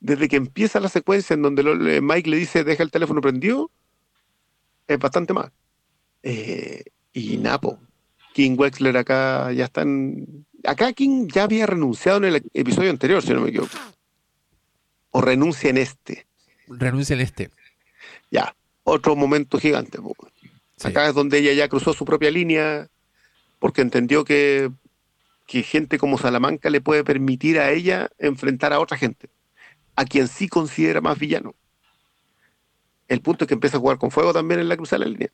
desde 0.00 0.28
que 0.28 0.36
empieza 0.36 0.80
la 0.80 0.88
secuencia 0.88 1.34
en 1.34 1.42
donde 1.42 2.00
Mike 2.02 2.30
le 2.30 2.36
dice 2.36 2.64
deja 2.64 2.82
el 2.82 2.90
teléfono 2.90 3.20
prendido, 3.20 3.70
es 4.86 4.98
bastante 4.98 5.32
más. 5.32 5.52
Eh, 6.22 6.84
y 7.12 7.36
Napo, 7.38 7.78
King 8.34 8.56
Wexler 8.56 8.96
acá 8.96 9.52
ya 9.52 9.64
están. 9.64 10.44
Acá 10.64 10.92
King 10.92 11.28
ya 11.32 11.44
había 11.44 11.66
renunciado 11.66 12.18
en 12.18 12.24
el 12.24 12.42
episodio 12.52 12.90
anterior, 12.90 13.22
si 13.22 13.32
no 13.32 13.40
me 13.40 13.50
equivoco. 13.50 13.76
O 15.10 15.20
renuncia 15.20 15.70
en 15.70 15.78
este. 15.78 16.26
Renuncia 16.68 17.14
en 17.14 17.20
este. 17.20 17.50
Ya, 18.30 18.54
otro 18.84 19.16
momento 19.16 19.58
gigante. 19.58 19.98
Sí. 20.76 20.88
Acá 20.88 21.08
es 21.08 21.14
donde 21.14 21.38
ella 21.38 21.52
ya 21.52 21.68
cruzó 21.68 21.92
su 21.92 22.04
propia 22.04 22.30
línea 22.30 22.88
porque 23.58 23.80
entendió 23.80 24.24
que, 24.24 24.70
que 25.46 25.62
gente 25.62 25.98
como 25.98 26.18
Salamanca 26.18 26.70
le 26.70 26.80
puede 26.80 27.04
permitir 27.04 27.58
a 27.58 27.70
ella 27.70 28.10
enfrentar 28.18 28.72
a 28.72 28.80
otra 28.80 28.96
gente, 28.96 29.30
a 29.96 30.04
quien 30.04 30.28
sí 30.28 30.48
considera 30.48 31.00
más 31.00 31.18
villano. 31.18 31.54
El 33.08 33.20
punto 33.20 33.44
es 33.44 33.48
que 33.48 33.54
empieza 33.54 33.78
a 33.78 33.80
jugar 33.80 33.98
con 33.98 34.10
fuego 34.10 34.32
también 34.32 34.60
en 34.60 34.68
la 34.68 34.76
cruzada 34.76 35.00
de 35.00 35.06
la 35.06 35.10
línea, 35.12 35.30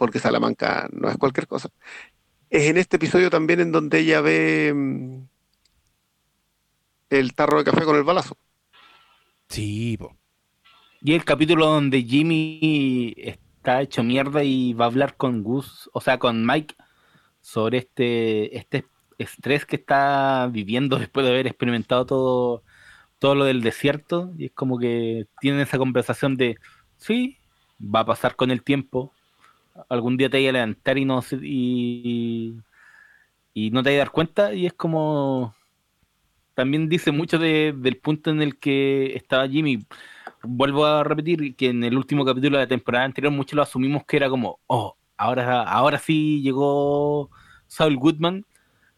porque 0.00 0.18
Salamanca 0.18 0.88
no 0.92 1.10
es 1.10 1.18
cualquier 1.18 1.46
cosa. 1.46 1.68
Es 2.48 2.70
en 2.70 2.78
este 2.78 2.96
episodio 2.96 3.28
también 3.28 3.60
en 3.60 3.70
donde 3.70 3.98
ella 3.98 4.22
ve 4.22 4.72
mm, 4.74 5.28
el 7.10 7.34
tarro 7.34 7.58
de 7.58 7.64
café 7.64 7.84
con 7.84 7.96
el 7.96 8.02
balazo. 8.02 8.38
Sí, 9.50 9.98
po. 9.98 10.16
Y 11.02 11.12
el 11.12 11.26
capítulo 11.26 11.66
donde 11.66 12.02
Jimmy 12.02 13.12
está 13.18 13.82
hecho 13.82 14.02
mierda 14.02 14.42
y 14.42 14.72
va 14.72 14.86
a 14.86 14.88
hablar 14.88 15.18
con 15.18 15.42
Gus, 15.42 15.90
o 15.92 16.00
sea, 16.00 16.18
con 16.18 16.46
Mike, 16.46 16.76
sobre 17.42 17.76
este, 17.76 18.56
este 18.56 18.86
estrés 19.18 19.66
que 19.66 19.76
está 19.76 20.48
viviendo 20.50 20.96
después 20.98 21.26
de 21.26 21.32
haber 21.32 21.46
experimentado 21.46 22.06
todo, 22.06 22.62
todo 23.18 23.34
lo 23.34 23.44
del 23.44 23.60
desierto. 23.60 24.32
Y 24.38 24.46
es 24.46 24.52
como 24.52 24.78
que 24.78 25.26
tienen 25.42 25.60
esa 25.60 25.76
conversación 25.76 26.38
de, 26.38 26.56
sí, 26.96 27.36
va 27.78 28.00
a 28.00 28.06
pasar 28.06 28.34
con 28.34 28.50
el 28.50 28.62
tiempo. 28.62 29.12
Algún 29.88 30.16
día 30.16 30.28
te 30.30 30.38
vaya 30.38 30.50
a 30.50 30.52
levantar 30.52 30.98
y 30.98 31.04
no, 31.04 31.20
y, 31.42 32.56
y 33.54 33.70
no 33.70 33.82
te 33.82 33.90
vaya 33.90 34.02
a 34.02 34.04
dar 34.06 34.10
cuenta. 34.12 34.54
Y 34.54 34.66
es 34.66 34.72
como... 34.74 35.54
También 36.54 36.88
dice 36.88 37.10
mucho 37.12 37.38
de- 37.38 37.74
del 37.76 37.96
punto 37.98 38.30
en 38.30 38.42
el 38.42 38.58
que 38.58 39.14
estaba 39.16 39.48
Jimmy 39.48 39.78
vuelvo 40.42 40.84
a 40.86 41.04
repetir 41.04 41.56
que 41.56 41.68
en 41.70 41.84
el 41.84 41.96
último 41.96 42.24
capítulo 42.24 42.58
de 42.58 42.64
la 42.64 42.68
temporada 42.68 43.04
anterior 43.04 43.32
muchos 43.32 43.54
lo 43.56 43.62
asumimos 43.62 44.04
que 44.06 44.16
era 44.18 44.28
como, 44.28 44.60
oh, 44.66 44.96
ahora, 45.16 45.62
ahora 45.62 45.98
sí 45.98 46.42
llegó 46.42 47.30
Saul 47.66 47.96
Goodman, 47.96 48.44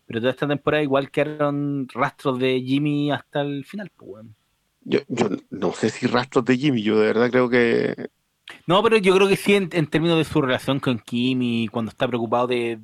pero 0.06 0.20
toda 0.20 0.32
esta 0.32 0.48
temporada 0.48 0.82
igual 0.82 1.10
quedaron 1.10 1.88
rastros 1.92 2.38
de 2.38 2.60
Jimmy 2.60 3.12
hasta 3.12 3.42
el 3.42 3.64
final. 3.64 3.90
pues, 3.96 4.10
weón. 4.10 4.34
Yo, 4.84 5.00
yo 5.08 5.28
no 5.50 5.72
sé 5.72 5.90
si 5.90 6.06
rastros 6.06 6.44
de 6.44 6.56
Jimmy, 6.56 6.82
yo 6.82 6.98
de 6.98 7.06
verdad 7.06 7.30
creo 7.30 7.48
que 7.48 8.08
No, 8.66 8.82
pero 8.82 8.96
yo 8.98 9.14
creo 9.14 9.28
que 9.28 9.36
sí 9.36 9.54
en, 9.54 9.68
en 9.72 9.86
términos 9.86 10.18
de 10.18 10.24
su 10.24 10.40
relación 10.40 10.80
con 10.80 10.98
Kim 10.98 11.40
y 11.42 11.68
cuando 11.68 11.90
está 11.90 12.06
preocupado 12.08 12.46
de, 12.46 12.78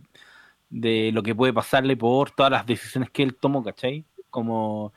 de 0.70 1.11
lo 1.12 1.23
que 1.23 1.35
puede 1.35 1.53
pasarle 1.53 1.97
por 1.97 2.31
todas 2.31 2.53
las 2.53 2.66
decisiones 2.66 3.11
que 3.11 3.23
él 3.23 3.35
tomó, 3.35 3.62
¿cachai? 3.62 4.05
Como 4.31 4.93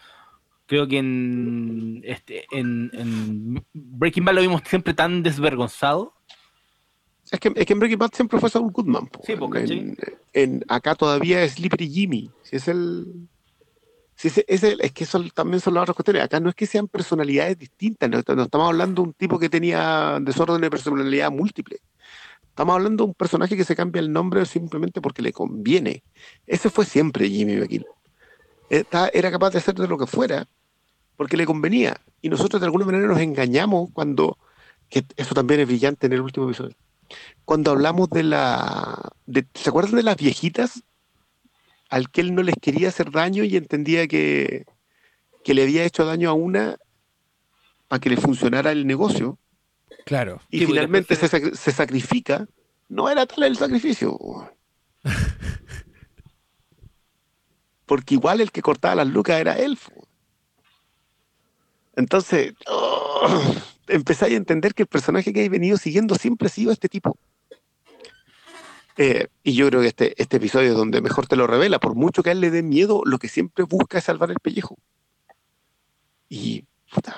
creo 0.65 0.87
que 0.87 0.97
en, 0.99 2.01
este, 2.05 2.45
en, 2.51 2.89
en 2.93 3.65
Breaking 3.73 4.23
Bad 4.25 4.35
lo 4.35 4.41
vimos 4.41 4.61
siempre 4.65 4.93
tan 4.93 5.21
desvergonzado 5.21 6.13
Es 7.29 7.39
que, 7.39 7.51
es 7.55 7.65
que 7.65 7.73
en 7.73 7.79
Breaking 7.79 7.99
Bad 7.99 8.11
siempre 8.13 8.39
fue 8.39 8.49
Saul 8.49 8.71
Goodman. 8.71 9.07
po. 9.07 9.21
Sí, 9.25 9.35
po, 9.35 9.53
en, 9.55 9.97
en- 10.33 10.63
acá 10.67 10.95
todavía 10.95 11.43
es 11.43 11.53
Slippery 11.53 11.89
Jimmy. 11.89 12.31
Si 12.43 12.55
es 12.55 12.67
el. 12.67 13.27
Es, 14.23 14.91
que 14.93 15.03
eso 15.03 15.23
también 15.33 15.59
son 15.59 15.73
las 15.73 15.83
otras 15.83 15.95
cuestiones. 15.95 16.23
Acá 16.23 16.39
no 16.39 16.49
es 16.49 16.55
que 16.55 16.65
sean 16.65 16.87
personalidades 16.87 17.57
distintas. 17.57 18.09
No, 18.09 18.19
estamos 18.19 18.67
hablando 18.67 19.01
de 19.01 19.07
un 19.09 19.13
tipo 19.13 19.39
que 19.39 19.49
tenía 19.49 20.19
desorden 20.21 20.61
de 20.61 20.69
personalidad 20.69 21.31
múltiple. 21.31 21.77
Estamos 22.49 22.75
hablando 22.75 23.03
de 23.03 23.07
un 23.09 23.13
personaje 23.13 23.57
que 23.57 23.63
se 23.63 23.75
cambia 23.75 23.99
el 23.99 24.11
nombre 24.11 24.45
simplemente 24.45 25.01
porque 25.01 25.21
le 25.21 25.33
conviene. 25.33 26.03
Ese 26.45 26.69
fue 26.69 26.85
siempre 26.85 27.29
Jimmy 27.29 27.57
McGill. 27.57 27.85
Era 28.69 29.31
capaz 29.31 29.51
de 29.51 29.59
hacer 29.59 29.75
de 29.75 29.87
lo 29.87 29.97
que 29.97 30.07
fuera 30.07 30.47
porque 31.15 31.37
le 31.37 31.45
convenía. 31.45 31.99
Y 32.21 32.29
nosotros 32.29 32.61
de 32.61 32.65
alguna 32.65 32.85
manera 32.85 33.07
nos 33.07 33.19
engañamos 33.19 33.89
cuando. 33.93 34.37
Eso 34.89 35.33
también 35.33 35.61
es 35.61 35.67
brillante 35.67 36.07
en 36.07 36.13
el 36.13 36.21
último 36.21 36.45
episodio 36.45 36.75
cuando 37.45 37.71
hablamos 37.71 38.09
de 38.09 38.23
la. 38.23 39.11
¿Se 39.53 39.69
acuerdan 39.69 39.95
de 39.95 40.03
las 40.03 40.17
viejitas? 40.17 40.83
Al 41.91 42.09
que 42.09 42.21
él 42.21 42.33
no 42.33 42.41
les 42.41 42.55
quería 42.59 42.87
hacer 42.87 43.11
daño 43.11 43.43
y 43.43 43.55
entendía 43.57 44.07
que, 44.07 44.65
que 45.43 45.53
le 45.53 45.63
había 45.63 45.83
hecho 45.83 46.05
daño 46.05 46.29
a 46.29 46.33
una 46.33 46.77
para 47.87 47.99
que 47.99 48.09
le 48.09 48.17
funcionara 48.17 48.71
el 48.71 48.87
negocio. 48.87 49.37
Claro. 50.05 50.41
Y 50.49 50.59
Sí, 50.59 50.65
finalmente 50.65 51.15
se, 51.15 51.27
sac- 51.29 51.53
se 51.53 51.71
sacrifica. 51.71 52.47
No 52.89 53.09
era 53.09 53.25
tal 53.27 53.43
el 53.43 53.55
sacrificio. 53.57 54.17
Porque 57.85 58.15
igual 58.15 58.41
el 58.41 58.51
que 58.51 58.61
cortaba 58.61 58.95
las 58.95 59.07
lucas 59.07 59.39
era 59.39 59.57
él. 59.59 59.77
Entonces, 61.95 62.53
oh, 62.67 63.27
empezáis 63.87 64.33
a 64.33 64.37
entender 64.37 64.73
que 64.73 64.83
el 64.83 64.87
personaje 64.87 65.33
que 65.33 65.43
he 65.43 65.49
venido 65.49 65.77
siguiendo 65.77 66.15
siempre 66.15 66.47
ha 66.47 66.51
sido 66.51 66.71
este 66.71 66.87
tipo. 66.87 67.17
Eh, 69.03 69.27
y 69.43 69.53
yo 69.53 69.67
creo 69.67 69.81
que 69.81 69.87
este, 69.87 70.21
este 70.21 70.37
episodio 70.37 70.69
es 70.71 70.75
donde 70.77 71.01
mejor 71.01 71.25
te 71.25 71.35
lo 71.35 71.47
revela, 71.47 71.79
por 71.79 71.95
mucho 71.95 72.21
que 72.21 72.29
a 72.29 72.33
él 72.33 72.39
le 72.41 72.51
dé 72.51 72.61
miedo, 72.61 73.01
lo 73.03 73.17
que 73.17 73.29
siempre 73.29 73.63
busca 73.65 73.97
es 73.97 74.03
salvar 74.03 74.29
el 74.29 74.37
pellejo. 74.39 74.77
Y 76.29 76.63
puta, 76.93 77.15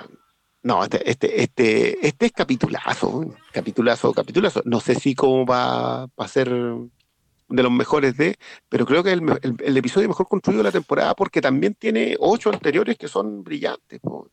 No, 0.63 0.81
este, 0.83 1.09
este, 1.09 1.41
este, 1.43 2.07
este 2.07 2.25
es 2.27 2.31
capitulazo, 2.31 3.35
capitulazo, 3.51 4.13
capitulazo. 4.13 4.61
No 4.65 4.79
sé 4.79 4.95
si 4.95 5.13
cómo 5.13 5.45
va, 5.45 6.03
a 6.03 6.27
ser 6.27 6.49
de 6.49 7.63
los 7.63 7.71
mejores 7.71 8.15
de, 8.15 8.37
pero 8.69 8.85
creo 8.85 9.03
que 9.03 9.11
es 9.11 9.17
el, 9.19 9.29
el- 9.41 9.57
el 9.61 9.77
episodio 9.77 10.07
mejor 10.07 10.27
construido 10.29 10.59
de 10.63 10.69
la 10.69 10.71
temporada 10.71 11.13
porque 11.15 11.41
también 11.41 11.75
tiene 11.75 12.15
ocho 12.19 12.49
anteriores 12.49 12.97
que 12.97 13.09
son 13.09 13.43
brillantes. 13.43 13.99
po. 13.99 14.29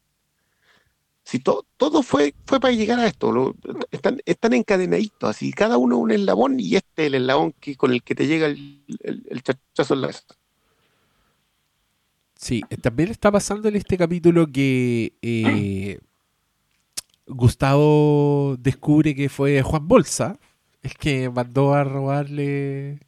Si 1.31 1.39
to- 1.39 1.65
todo 1.77 2.03
fue, 2.03 2.35
fue 2.45 2.59
para 2.59 2.75
llegar 2.75 2.99
a 2.99 3.07
esto, 3.07 3.31
lo- 3.31 3.55
están, 3.93 4.21
están 4.27 4.53
encadenaditos, 4.53 5.31
así 5.31 5.53
cada 5.53 5.77
uno 5.79 5.97
un 5.99 6.11
eslabón 6.11 6.59
y 6.59 6.75
este 6.75 7.03
es 7.03 7.07
el 7.07 7.15
eslabón 7.15 7.53
que, 7.61 7.77
con 7.77 7.93
el 7.93 8.03
que 8.03 8.17
te 8.17 8.27
llega 8.27 8.47
el, 8.47 8.83
el, 9.05 9.23
el 9.31 9.43
chachazo 9.43 9.95
en 9.95 10.01
la. 10.01 10.11
Sí, 12.35 12.63
eh, 12.71 12.77
también 12.79 13.11
está 13.11 13.31
pasando 13.31 13.69
en 13.69 13.77
este 13.77 13.97
capítulo 13.97 14.47
que 14.51 15.13
eh, 15.23 15.99
Gustavo 17.27 18.57
descubre 18.59 19.15
que 19.15 19.29
fue 19.29 19.63
Juan 19.63 19.87
Bolsa 19.87 20.39
el 20.83 20.95
que 20.95 21.29
mandó 21.31 21.75
a 21.75 21.85
robarle 21.85 22.99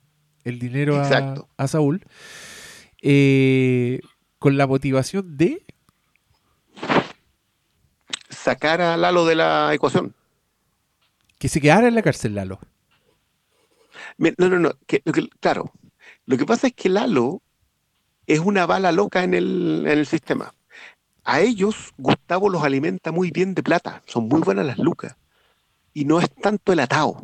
el 0.44 0.58
dinero 0.58 0.96
a, 0.96 1.34
a 1.56 1.66
Saúl 1.68 2.04
eh, 3.00 4.00
con 4.38 4.56
la 4.56 4.66
motivación 4.66 5.36
de 5.36 5.64
Sacar 8.42 8.80
a 8.80 8.96
Lalo 8.96 9.24
de 9.24 9.34
la 9.36 9.72
ecuación. 9.74 10.14
que 11.38 11.48
se 11.48 11.60
quedara 11.60 11.88
en 11.88 11.94
la 11.96 12.02
cárcel 12.02 12.34
Lalo. 12.36 12.60
No, 14.16 14.30
no, 14.48 14.58
no. 14.58 14.72
que- 14.86 15.02
lo 15.04 15.12
que- 15.12 15.28
claro. 15.40 15.72
Lo 16.26 16.36
que 16.38 16.46
pasa 16.46 16.68
es 16.68 16.72
que 16.72 16.88
Lalo 16.88 17.42
es 18.28 18.38
una 18.38 18.64
bala 18.66 18.92
loca 18.92 19.24
en 19.24 19.34
el, 19.34 19.82
en 19.86 19.98
el 19.98 20.06
sistema. 20.06 20.54
A 21.24 21.40
ellos, 21.40 21.92
Gustavo 21.98 22.48
los 22.48 22.62
alimenta 22.62 23.10
muy 23.10 23.30
bien 23.32 23.54
de 23.54 23.62
plata. 23.62 24.02
Son 24.06 24.28
muy 24.28 24.40
buenas 24.40 24.66
las 24.66 24.78
lucas. 24.78 25.16
Y 25.94 26.04
no 26.04 26.20
es 26.20 26.30
tanto 26.32 26.72
el 26.72 26.80
atao. 26.80 27.22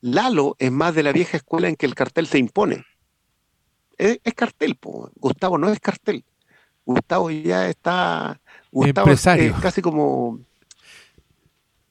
Lalo 0.00 0.54
es 0.60 0.70
más 0.70 0.94
de 0.94 1.02
la 1.02 1.12
vieja 1.12 1.36
escuela 1.36 1.68
en 1.68 1.76
que 1.76 1.86
el 1.86 1.94
cartel 1.96 2.26
se 2.28 2.38
impone. 2.38 2.84
Es, 3.96 4.20
es 4.22 4.34
cartel, 4.34 4.76
po. 4.76 5.10
Gustavo 5.16 5.58
no 5.58 5.68
es 5.70 5.80
cartel. 5.80 6.24
Gustavo 6.88 7.30
ya 7.30 7.68
está. 7.68 8.40
Gustavo 8.72 9.08
es- 9.08 9.10
Empresario. 9.26 9.54
es 9.54 9.60
casi 9.60 9.82
como. 9.82 10.40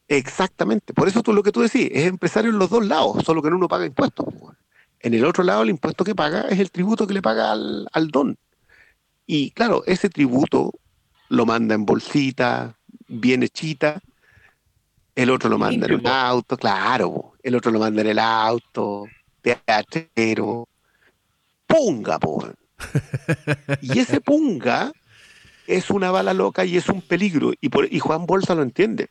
Exactamente. 0.07 0.93
Por 0.93 1.07
eso 1.07 1.21
tú 1.21 1.33
lo 1.33 1.43
que 1.43 1.51
tú 1.51 1.61
decís, 1.61 1.89
es 1.93 2.05
empresario 2.07 2.49
en 2.49 2.57
los 2.57 2.69
dos 2.69 2.85
lados, 2.85 3.23
solo 3.23 3.41
que 3.41 3.49
en 3.49 3.53
uno 3.53 3.67
paga 3.67 3.85
impuestos. 3.85 4.25
En 4.99 5.13
el 5.13 5.23
otro 5.25 5.43
lado, 5.43 5.61
el 5.61 5.69
impuesto 5.69 6.03
que 6.03 6.15
paga 6.15 6.41
es 6.49 6.59
el 6.59 6.71
tributo 6.71 7.05
que 7.05 7.13
le 7.13 7.21
paga 7.21 7.51
al, 7.51 7.87
al 7.91 8.07
don. 8.07 8.37
Y 9.27 9.51
claro, 9.51 9.83
ese 9.85 10.09
tributo 10.09 10.71
lo 11.29 11.45
manda 11.45 11.75
en 11.75 11.85
bolsita, 11.85 12.75
bien 13.07 13.43
hechita. 13.43 14.01
El 15.13 15.29
otro 15.29 15.49
lo 15.49 15.59
manda 15.59 15.85
en 15.87 15.93
un 15.95 16.07
auto, 16.07 16.57
claro. 16.57 17.33
El 17.43 17.53
otro 17.55 17.71
lo 17.71 17.79
manda 17.79 18.01
en 18.01 18.07
el 18.07 18.19
auto, 18.19 19.05
teatrero. 19.41 20.67
Punga, 21.67 22.17
po. 22.17 22.47
Y 23.81 23.99
ese 23.99 24.21
punga 24.21 24.91
es 25.67 25.89
una 25.89 26.11
bala 26.11 26.33
loca 26.33 26.65
y 26.65 26.77
es 26.77 26.89
un 26.89 27.01
peligro. 27.01 27.53
Y, 27.59 27.69
por, 27.69 27.91
y 27.91 27.99
Juan 27.99 28.25
Bolsa 28.25 28.55
lo 28.55 28.61
entiende. 28.63 29.09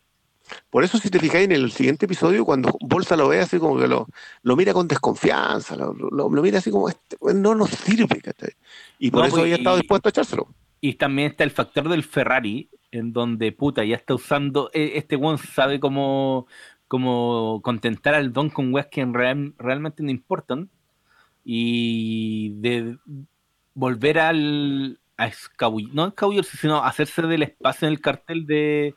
Por 0.69 0.83
eso, 0.85 0.97
si 0.97 1.09
te 1.09 1.19
fijáis 1.19 1.43
en 1.45 1.51
el 1.51 1.71
siguiente 1.71 2.05
episodio, 2.05 2.45
cuando 2.45 2.77
Bolsa 2.79 3.17
lo 3.17 3.27
ve 3.27 3.41
así 3.41 3.59
como 3.59 3.77
que 3.77 3.87
lo, 3.87 4.07
lo 4.43 4.55
mira 4.55 4.73
con 4.73 4.87
desconfianza, 4.87 5.75
lo, 5.75 5.93
lo- 5.93 6.29
lo 6.29 6.41
mira 6.41 6.59
así 6.59 6.71
como, 6.71 6.87
este 6.87 7.17
no 7.35 7.53
nos 7.53 7.69
sirve. 7.71 8.21
¿cachai? 8.21 8.51
Y 8.97 9.11
por 9.11 9.21
No, 9.21 9.25
eso 9.25 9.31
pues, 9.31 9.43
había 9.43 9.55
y- 9.55 9.59
estado 9.59 9.77
dispuesto 9.77 10.07
a 10.07 10.11
echárselo. 10.11 10.47
Y 10.79 10.93
también 10.93 11.31
está 11.31 11.43
el 11.43 11.51
factor 11.51 11.89
del 11.89 12.03
Ferrari, 12.03 12.69
en 12.91 13.11
donde 13.11 13.51
puta 13.51 13.83
ya 13.83 13.95
está 13.97 14.13
usando. 14.15 14.69
eh, 14.73 14.93
Este 14.95 15.15
weón 15.17 15.37
sabe 15.37 15.79
cómo, 15.81 16.47
cómo 16.87 17.59
contentar 17.63 18.13
al 18.13 18.31
don 18.31 18.49
con 18.49 18.73
weas 18.73 18.87
que 18.87 19.01
en 19.01 19.13
real- 19.13 19.53
realmente 19.57 20.01
no 20.01 20.11
importan. 20.11 20.69
Y 21.43 22.49
de 22.61 22.97
volver 23.77 24.19
al. 24.19 24.99
a 25.17 25.27
escabullir, 25.27 25.93
no 25.93 26.07
escabullirse, 26.07 26.57
sino 26.57 26.83
hacerse 26.83 27.21
del 27.21 27.43
espacio 27.43 27.87
en 27.87 27.93
el 27.93 28.01
cartel 28.01 28.45
de. 28.45 28.95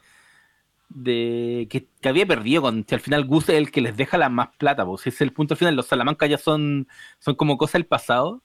de 0.89 1.69
que, 1.70 1.86
que 2.01 2.09
había 2.09 2.27
perdido. 2.27 2.62
Con, 2.62 2.85
si 2.89 2.94
al 2.94 3.01
final 3.01 3.27
Gus 3.27 3.48
es 3.51 3.57
el 3.57 3.70
que 3.70 3.82
les 3.82 3.97
deja 3.97 4.19
la 4.19 4.31
más 4.31 4.48
plata, 4.59 4.85
pues 4.85 5.02
ese 5.02 5.11
es 5.11 5.20
el 5.20 5.32
punto 5.32 5.55
final. 5.55 5.77
Los 5.77 5.86
Salamanca 5.86 6.27
ya 6.27 6.39
son, 6.39 6.89
son 7.19 7.35
como 7.35 7.59
cosas 7.59 7.74
del 7.74 7.86
pasado. 7.86 8.43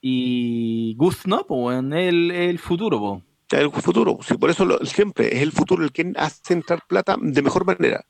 Y 0.00 0.94
Gus 0.98 1.26
no, 1.26 1.46
pues 1.46 1.78
es 1.78 1.92
el, 1.92 2.30
el 2.30 2.58
futuro, 2.58 2.98
po. 2.98 3.22
El 3.50 3.70
futuro, 3.70 4.18
sí, 4.22 4.34
por 4.38 4.50
eso 4.50 4.78
siempre 4.84 5.28
es 5.36 5.42
el 5.42 5.52
futuro 5.52 5.84
el 5.84 5.92
que 5.92 6.10
hace 6.16 6.54
entrar 6.54 6.86
plata 6.88 7.16
de 7.20 7.42
mejor 7.42 7.66
manera. 7.66 8.04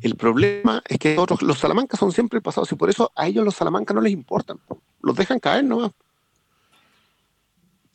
El 0.00 0.16
problema 0.16 0.82
es 0.88 0.98
que 0.98 1.18
otros, 1.18 1.42
los 1.42 1.58
Salamanca 1.58 1.96
son 1.96 2.12
siempre 2.12 2.38
el 2.38 2.42
pasado, 2.42 2.66
y 2.70 2.74
por 2.76 2.88
eso 2.88 3.12
a 3.14 3.26
ellos 3.26 3.44
los 3.44 3.54
Salamanca 3.54 3.92
no 3.92 4.00
les 4.00 4.12
importan. 4.12 4.58
Los 5.02 5.16
dejan 5.16 5.38
caer 5.38 5.64
nomás. 5.64 5.92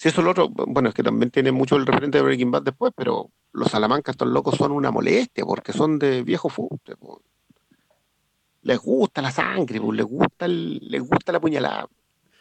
Si 0.06 0.10
eso 0.10 0.22
es 0.22 0.26
lo 0.26 0.32
otro, 0.32 0.49
bueno, 0.49 0.90
es 0.90 0.94
que 0.94 1.02
también 1.02 1.32
tiene 1.32 1.52
mucho 1.52 1.77
el 1.77 1.86
referente 1.88 2.19
de 2.19 2.23
Breaking 2.23 2.52
Bad 2.52 2.61
después, 2.61 2.94
pero 2.95 3.32
los 3.53 3.69
Salamanca, 3.72 4.12
estos 4.12 4.28
locos, 4.28 4.54
son 4.55 4.71
una 4.71 4.91
molestia 4.91 5.44
porque 5.46 5.73
son 5.73 5.97
de 5.97 6.21
viejo 6.21 6.47
fuste. 6.47 6.96
po. 6.96 7.23
Les 8.62 8.78
gusta 8.78 9.23
la 9.23 9.31
sangre, 9.31 9.81
po, 9.81 9.91
les 9.91 10.05
gusta 10.05 10.46
el- 10.46 10.78
les 10.79 11.02
gusta 11.02 11.31
la 11.31 11.39
puñalada. 11.39 11.88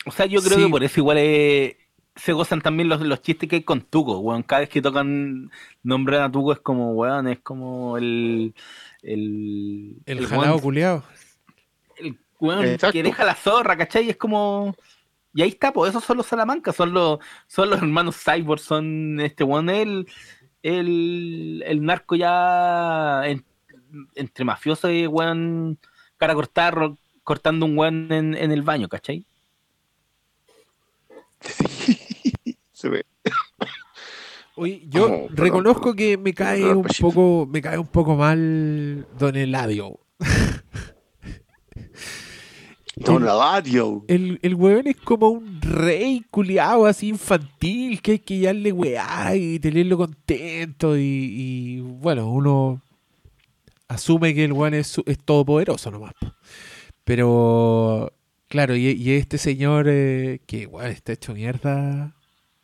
O 0.05 0.11
sea, 0.11 0.27
yo 0.27 0.43
creo 0.43 0.59
Sí. 0.59 0.65
que 0.65 0.71
por 0.71 0.85
eso 0.85 1.01
igual 1.01 1.17
es- 1.17 1.75
se 2.17 2.35
gozan 2.35 2.61
también 2.61 2.91
los, 2.91 3.01
los 3.01 3.23
chistes 3.23 3.49
que 3.49 3.57
hay 3.57 3.63
con 3.63 3.81
Tuco, 3.81 4.19
weón. 4.19 4.43
Cada 4.43 4.61
vez 4.61 4.69
que 4.69 4.83
tocan 4.83 5.51
nombrar 5.83 6.21
a 6.21 6.31
Tuco 6.31 6.53
es 6.53 6.61
como, 6.61 6.93
weón, 6.93 7.29
es 7.29 7.41
como 7.41 7.97
el. 7.97 8.55
El, 9.01 9.97
El, 10.05 10.19
el 10.19 10.27
jalado 10.27 10.59
culiado. 10.61 11.03
el 11.97 12.19
weón 12.41 12.67
Exacto. 12.67 12.93
que 12.93 13.03
deja 13.03 13.25
la 13.25 13.35
zorra, 13.35 13.75
¿cachai? 13.79 14.11
Es 14.11 14.19
como. 14.19 14.77
Y 15.35 15.43
ahí 15.43 15.49
está, 15.49 15.73
pues 15.73 15.91
esos 15.91 16.05
son 16.05 16.17
los 16.17 16.27
Salamanca, 16.27 16.73
son 16.73 16.93
los, 16.93 17.19
son 17.49 17.71
los 17.71 17.81
hermanos 17.81 18.17
Cyborg, 18.23 18.61
son 18.61 19.19
este 19.21 19.43
weón, 19.45 19.69
el, 19.69 20.07
el, 20.63 21.63
el 21.67 21.83
narco 21.85 22.15
ya 22.15 23.23
en- 23.27 23.45
entre 24.15 24.45
mafioso 24.45 24.91
y 24.91 25.07
weón, 25.07 25.79
cara 26.17 26.35
cortada, 26.35 26.71
ro- 26.71 26.99
cortando 27.25 27.67
un 27.67 27.77
weón 27.77 28.13
en, 28.13 28.35
en 28.37 28.53
el 28.53 28.63
baño, 28.63 28.89
¿cachai? 28.89 29.27
Se 32.73 32.89
ve. 32.89 33.05
Oye, 34.57 34.83
yo 34.89 35.05
Oh, 35.05 35.09
perdón, 35.27 35.37
reconozco 35.37 35.81
perdón. 35.81 35.97
que 35.97 36.17
me 36.19 36.33
cae 36.33 36.61
Perdón, 36.61 36.77
un 36.79 36.83
Pachito. 36.85 37.09
poco, 37.09 37.47
me 37.51 37.61
cae 37.61 37.79
un 37.79 37.87
poco 37.89 38.15
mal 38.17 39.07
Don 39.19 39.35
Eladio. 39.37 39.99
Don 42.97 43.23
Eladio. 43.23 44.05
El, 44.09 44.39
el 44.43 44.55
weón 44.55 44.87
es 44.87 44.97
como 44.97 45.31
un 45.31 45.61
rey 45.61 46.25
culiado 46.31 46.87
así 46.87 47.09
infantil, 47.09 48.01
que 48.01 48.13
hay 48.13 48.19
que 48.21 48.41
darle 48.41 48.73
weá 48.73 49.35
y 49.35 49.59
tenerlo 49.59 49.97
contento 49.97 50.97
y, 50.97 51.03
y, 51.03 51.81
bueno, 51.81 52.31
uno 52.31 52.81
asume 53.89 54.35
que 54.35 54.45
el 54.45 54.53
weón 54.53 54.75
es, 54.75 55.01
es 55.07 55.19
todopoderoso 55.19 55.91
nomás. 55.91 56.13
Pero 57.05 58.13
claro, 58.49 58.77
y, 58.77 58.89
y 58.91 59.13
este 59.13 59.39
señor 59.39 59.87
eh, 59.89 60.41
que 60.47 60.67
weón 60.67 60.91
está 60.91 61.13
hecho 61.13 61.35
mierda, 61.35 62.15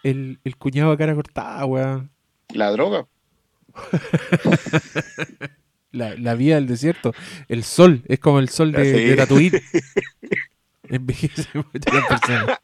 el, 0.02 0.38
el 0.44 0.56
cuñado 0.56 0.92
a 0.92 0.96
cara 0.96 1.14
cortada, 1.14 1.64
weón. 1.66 2.10
La 2.54 2.70
droga. 2.70 3.06
La, 5.92 6.14
la 6.16 6.34
vía 6.34 6.54
del 6.56 6.66
desierto. 6.66 7.12
El 7.48 7.64
sol, 7.64 8.02
es 8.06 8.18
como 8.20 8.38
el 8.38 8.48
sol 8.48 8.72
de, 8.72 8.84
Sí. 8.84 9.04
de 9.04 9.16
Tatooine. 9.16 9.60
Envejece 10.88 11.48
mucho 11.54 11.92
la 11.94 12.06
persona. 12.08 12.58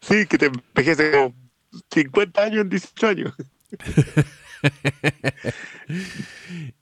Sí, 0.00 0.26
que 0.26 0.38
te 0.38 0.46
envejece 0.46 1.10
como 1.10 1.34
50 1.92 2.42
años 2.42 2.60
en 2.62 2.68
18 2.70 3.06
años. 3.08 3.32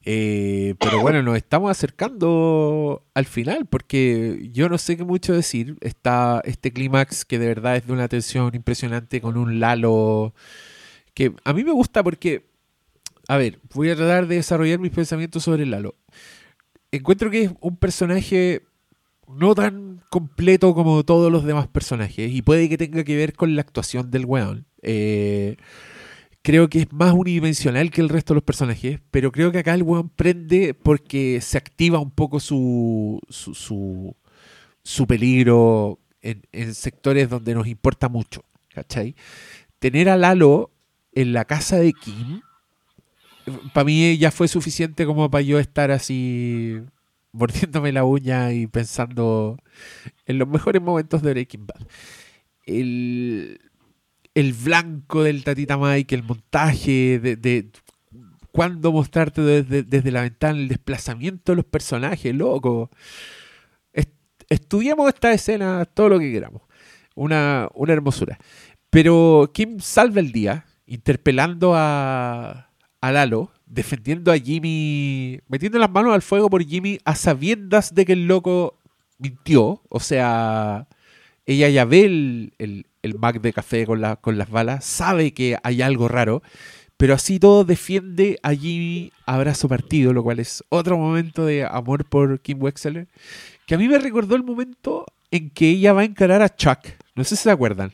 Eh, 0.04 0.74
pero 0.78 1.00
bueno, 1.00 1.22
nos 1.22 1.36
estamos 1.36 1.70
acercando 1.70 3.04
al 3.14 3.26
final 3.26 3.66
porque 3.66 4.48
yo 4.52 4.68
no 4.68 4.78
sé 4.78 4.96
qué 4.96 5.04
mucho 5.04 5.32
decir. 5.32 5.76
Está 5.80 6.40
este 6.44 6.72
clímax 6.72 7.24
que 7.24 7.38
de 7.40 7.46
verdad 7.48 7.76
es 7.76 7.86
de 7.86 7.92
una 7.92 8.08
tensión 8.08 8.54
impresionante 8.54 9.20
con 9.20 9.36
un 9.36 9.58
Lalo 9.60 10.34
que 11.14 11.32
a 11.44 11.52
mí 11.52 11.64
me 11.64 11.72
gusta 11.72 12.02
porque, 12.02 12.46
a 13.28 13.36
ver, 13.36 13.60
voy 13.74 13.90
a 13.90 13.96
tratar 13.96 14.26
de 14.26 14.36
desarrollar 14.36 14.78
mis 14.78 14.92
pensamientos 14.92 15.44
sobre 15.44 15.66
Lalo. 15.66 15.94
Encuentro 16.90 17.30
que 17.30 17.44
es 17.44 17.52
un 17.60 17.76
personaje 17.76 18.62
no 19.28 19.54
tan 19.54 20.02
completo 20.10 20.74
como 20.74 21.04
todos 21.04 21.32
los 21.32 21.44
demás 21.44 21.68
personajes 21.68 22.30
y 22.30 22.42
puede 22.42 22.68
que 22.68 22.76
tenga 22.76 23.04
que 23.04 23.16
ver 23.16 23.34
con 23.34 23.54
la 23.54 23.62
actuación 23.62 24.10
del 24.10 24.26
weón. 24.26 24.66
Eh, 24.82 25.56
creo 26.42 26.68
que 26.68 26.80
es 26.80 26.92
más 26.92 27.12
unidimensional 27.12 27.90
que 27.90 28.00
el 28.00 28.08
resto 28.08 28.34
de 28.34 28.36
los 28.36 28.44
personajes, 28.44 29.00
pero 29.10 29.32
creo 29.32 29.52
que 29.52 29.58
acá 29.58 29.74
el 29.74 29.84
weón 29.84 30.10
prende 30.10 30.74
porque 30.74 31.40
se 31.40 31.56
activa 31.56 31.98
un 31.98 32.10
poco 32.10 32.40
su, 32.40 33.20
su, 33.28 34.16
su, 34.82 35.06
peligro 35.06 36.00
en, 36.20 36.42
en 36.52 36.74
sectores 36.74 37.30
donde 37.30 37.54
nos 37.54 37.68
importa 37.68 38.08
mucho, 38.08 38.44
¿cachai? 38.74 39.14
Tener 39.78 40.08
a 40.08 40.16
Lalo 40.16 40.72
en 41.12 41.32
la 41.32 41.44
casa 41.44 41.76
de 41.76 41.92
Kim 41.92 42.42
para 43.72 43.84
mí 43.84 44.16
ya 44.18 44.30
fue 44.30 44.48
suficiente 44.48 45.06
como 45.06 45.30
para 45.30 45.42
yo 45.42 45.58
estar 45.58 45.90
así 45.90 46.80
mordiéndome 47.32 47.92
la 47.92 48.04
uña 48.04 48.52
y 48.52 48.66
pensando 48.66 49.58
en 50.26 50.38
los 50.38 50.48
mejores 50.48 50.82
momentos 50.82 51.22
de 51.22 51.32
Breaking 51.32 51.66
Bad. 51.66 51.86
El, 52.66 53.60
el 54.34 54.52
blanco 54.52 55.22
del 55.22 55.42
Tatita 55.42 55.76
Mike, 55.76 56.14
el 56.14 56.22
montaje 56.22 57.18
de, 57.18 57.36
de 57.36 57.70
cuándo 58.52 58.92
mostrarte 58.92 59.40
desde, 59.40 59.82
desde, 59.82 60.10
la 60.10 60.22
ventana 60.22 60.58
el 60.58 60.68
desplazamiento 60.68 61.52
de 61.52 61.56
los 61.56 61.64
personajes, 61.64 62.34
loco. 62.34 62.90
Est 63.92 64.10
estudiamos 64.48 65.08
esta 65.08 65.32
escena 65.32 65.84
todo 65.86 66.10
lo 66.10 66.18
que 66.18 66.30
queramos. 66.30 66.62
Una, 67.14 67.68
una 67.74 67.92
hermosura. 67.92 68.38
Pero 68.90 69.50
Kim 69.54 69.80
salva 69.80 70.20
el 70.20 70.32
día 70.32 70.66
interpelando 70.86 71.72
a, 71.74 72.71
a 73.02 73.12
Lalo, 73.12 73.50
defendiendo 73.66 74.32
a 74.32 74.38
Jimmy, 74.38 75.40
metiendo 75.48 75.78
las 75.78 75.90
manos 75.90 76.14
al 76.14 76.22
fuego 76.22 76.48
por 76.48 76.64
Jimmy 76.64 76.98
a 77.04 77.14
sabiendas 77.16 77.94
de 77.94 78.06
que 78.06 78.12
el 78.14 78.26
loco 78.26 78.78
mintió. 79.18 79.82
O 79.88 80.00
sea, 80.00 80.86
ella 81.44 81.68
ya 81.68 81.84
ve 81.84 82.04
el, 82.04 82.52
el, 82.58 82.86
el 83.02 83.18
Mac 83.18 83.40
de 83.40 83.52
café 83.52 83.84
con, 83.86 84.00
la, 84.00 84.16
con 84.16 84.38
las 84.38 84.48
balas, 84.50 84.84
sabe 84.84 85.34
que 85.34 85.58
hay 85.64 85.82
algo 85.82 86.06
raro, 86.06 86.42
pero 86.96 87.14
así 87.14 87.40
todo 87.40 87.64
defiende 87.64 88.38
a 88.44 88.54
Jimmy 88.54 89.10
abrazo 89.26 89.68
partido, 89.68 90.12
lo 90.12 90.22
cual 90.22 90.38
es 90.38 90.62
otro 90.68 90.96
momento 90.96 91.44
de 91.44 91.64
amor 91.64 92.04
por 92.04 92.38
Kim 92.40 92.62
Wexler, 92.62 93.08
que 93.66 93.74
a 93.74 93.78
mí 93.78 93.88
me 93.88 93.98
recordó 93.98 94.36
el 94.36 94.44
momento 94.44 95.06
en 95.32 95.50
que 95.50 95.70
ella 95.70 95.92
va 95.92 96.02
a 96.02 96.04
encarar 96.04 96.40
a 96.40 96.54
Chuck. 96.54 96.78
No 97.16 97.24
sé 97.24 97.34
si 97.34 97.42
se 97.42 97.50
acuerdan. 97.50 97.90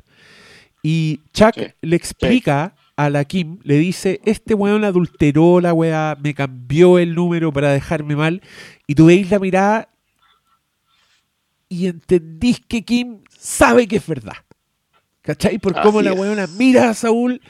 Y 0.82 1.20
Chuck 1.32 1.54
Sí, 1.54 1.66
le 1.80 1.96
explica 1.96 2.74
a 2.98 3.10
la 3.10 3.24
Kim, 3.24 3.60
le 3.62 3.78
dice, 3.78 4.20
este 4.24 4.54
weón 4.54 4.82
adulteró 4.82 5.60
la 5.60 5.72
weá, 5.72 6.18
me 6.20 6.34
cambió 6.34 6.98
el 6.98 7.14
número 7.14 7.52
para 7.52 7.70
dejarme 7.70 8.16
mal. 8.16 8.42
Y 8.88 8.96
tú 8.96 9.06
veis 9.06 9.30
la 9.30 9.38
mirada 9.38 9.88
y 11.68 11.86
entendís 11.86 12.58
que 12.58 12.84
Kim 12.84 13.20
sabe 13.28 13.86
que 13.86 13.98
es 13.98 14.06
verdad. 14.06 14.38
¿Cachai? 15.22 15.58
Por 15.58 15.80
cómo 15.80 16.02
la 16.02 16.10
es. 16.10 16.18
weona 16.18 16.48
mira 16.58 16.90
a 16.90 16.94
Saúl, 16.94 17.40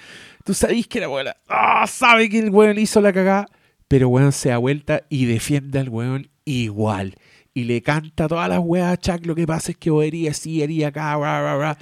tú 0.45 0.53
sabís 0.53 0.87
que 0.87 1.01
la 1.01 1.09
weona 1.09 1.35
ah, 1.49 1.87
sabe 1.87 2.29
que 2.29 2.41
el 2.41 2.51
weón 2.51 2.79
hizo 2.79 3.01
la 3.01 3.15
cagada, 3.15 3.47
pero 3.89 4.11
weón 4.11 4.33
se 4.33 4.51
da 4.51 4.59
vuelta 4.59 5.05
y 5.09 5.25
defiende 5.25 5.79
al 5.79 5.89
weón 5.89 6.29
igual. 6.45 7.15
Y 7.55 7.65
le 7.65 7.81
canta 7.81 8.29
todas 8.29 8.51
las 8.51 8.61
weas 8.63 8.93
a 8.93 8.99
Chuck, 8.99 9.25
lo 9.25 9.35
que 9.35 9.47
pasa 9.47 9.71
es 9.71 9.79
que 9.79 9.89
vos 9.89 10.05
hería 10.05 10.33
así, 10.33 10.63
hería 10.63 10.89
acá, 10.89 11.17
bla, 11.17 11.41
bla, 11.41 11.57
bla. 11.57 11.79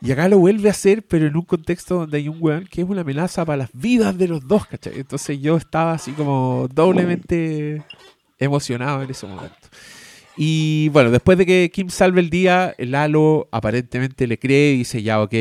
Y 0.00 0.12
acá 0.12 0.28
lo 0.28 0.38
vuelve 0.38 0.68
a 0.68 0.72
hacer, 0.72 1.02
pero 1.06 1.26
en 1.26 1.36
un 1.36 1.44
contexto 1.44 2.00
donde 2.00 2.18
hay 2.18 2.28
un 2.28 2.36
weón 2.40 2.66
que 2.66 2.82
es 2.82 2.88
una 2.88 3.00
amenaza 3.02 3.44
para 3.44 3.56
las 3.56 3.70
vidas 3.72 4.16
de 4.18 4.28
los 4.28 4.46
dos, 4.46 4.66
¿cachai? 4.66 5.00
Entonces 5.00 5.40
yo 5.40 5.56
estaba 5.56 5.92
así 5.92 6.12
como 6.12 6.68
doblemente 6.72 7.82
emocionado 8.38 9.02
en 9.02 9.10
ese 9.10 9.26
momento. 9.26 9.56
Y 10.36 10.88
bueno, 10.90 11.10
después 11.10 11.38
de 11.38 11.46
que 11.46 11.70
Kim 11.72 11.88
salve 11.90 12.20
el 12.20 12.28
día, 12.28 12.74
Lalo 12.78 13.48
aparentemente 13.52 14.26
le 14.26 14.38
cree 14.38 14.72
y 14.72 14.78
dice, 14.78 15.02
ya, 15.02 15.22
ok, 15.22 15.34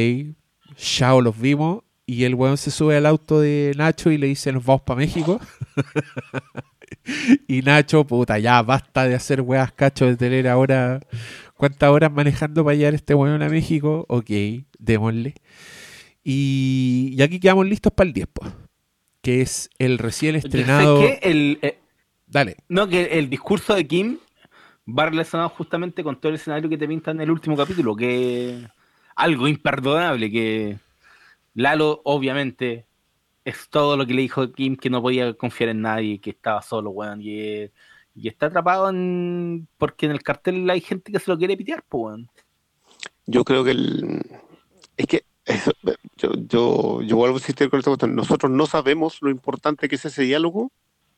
chao, 0.76 1.22
los 1.22 1.40
vimos. 1.40 1.84
Y 2.06 2.26
el 2.26 2.36
weón 2.36 2.58
se 2.58 2.70
sube 2.70 2.98
al 2.98 3.06
auto 3.06 3.40
de 3.40 3.74
Nacho 3.78 4.12
y 4.12 4.18
le 4.18 4.28
dice, 4.28 4.52
nos 4.52 4.66
vamos 4.66 4.84
para 4.84 5.00
México. 5.00 5.40
y 7.48 7.62
Nacho, 7.62 8.06
puta, 8.06 8.38
ya 8.40 8.62
basta 8.62 9.08
de 9.08 9.16
hacer 9.16 9.42
weas 9.42 9.72
cacho 9.72 10.06
de 10.06 10.16
tener 10.16 10.48
ahora 10.48 11.00
cuántas 11.64 11.90
horas 11.92 12.12
manejando 12.12 12.66
para 12.66 12.76
llegar 12.76 12.94
este 12.94 13.16
weón 13.16 13.42
a 13.42 13.48
México. 13.48 14.06
Ok, 14.10 14.30
démosle. 14.80 15.34
Y, 16.22 17.14
y 17.18 17.22
aquí 17.22 17.40
quedamos 17.40 17.66
listos 17.66 17.94
para 17.94 18.10
el 18.10 18.14
10, 18.14 18.28
po, 18.28 18.46
que 19.22 19.40
es 19.40 19.70
el 19.80 19.98
recién 19.98 20.36
estrenado. 20.36 21.02
Eh, 21.02 21.80
Dale. 22.28 22.58
no, 22.68 22.90
que 22.90 23.18
el 23.18 23.30
discurso 23.30 23.76
de 23.76 23.88
Kim 23.88 24.18
va 24.86 25.06
relacionado 25.06 25.48
justamente 25.52 26.04
con 26.04 26.20
todo 26.20 26.32
el 26.32 26.36
escenario 26.36 26.70
que 26.70 26.78
te 26.78 26.86
pintan 26.86 27.16
en 27.16 27.22
el 27.22 27.32
último 27.32 27.56
capítulo, 27.56 27.96
que 27.96 28.68
algo 29.16 29.48
imperdonable, 29.48 30.30
que 30.30 30.80
Lalo 31.54 32.02
obviamente 32.04 32.88
es 33.46 33.70
todo 33.70 33.96
lo 33.96 34.06
que 34.06 34.16
le 34.16 34.24
dijo 34.24 34.52
Kim, 34.52 34.76
que 34.76 34.90
no 34.90 35.02
podía 35.02 35.34
confiar 35.34 35.70
en 35.70 35.82
nadie, 35.82 36.20
que 36.20 36.32
estaba 36.32 36.62
solo, 36.62 36.90
weón, 36.90 37.22
y, 37.22 37.70
y 38.16 38.28
está 38.28 38.48
atrapado 38.48 38.90
en... 38.90 39.68
porque 39.78 40.06
en 40.06 40.12
el 40.12 40.24
cartel 40.24 40.70
hay 40.70 40.82
gente 40.82 41.12
que 41.12 41.20
se 41.20 41.32
lo 41.32 41.38
quiere 41.38 41.58
pitear, 41.58 41.84
pues. 41.88 42.22
Yo 43.26 43.44
creo 43.44 43.64
que 43.64 43.72
el, 43.72 44.22
es 44.98 45.08
que 45.08 45.26
yo, 46.18 46.32
yo, 46.36 47.02
yo 47.02 47.16
vuelvo 47.16 47.36
a 47.36 47.40
insistir 47.40 47.70
con 47.70 47.80
esta 47.80 47.92
cuestión. 47.92 48.16
Nosotros 48.16 48.52
no 48.52 48.66
sabemos 48.66 49.18
lo 49.22 49.30
importante 49.30 49.90
que 49.90 49.96
es 49.96 50.06
ese 50.06 50.24
diálogo 50.24 50.72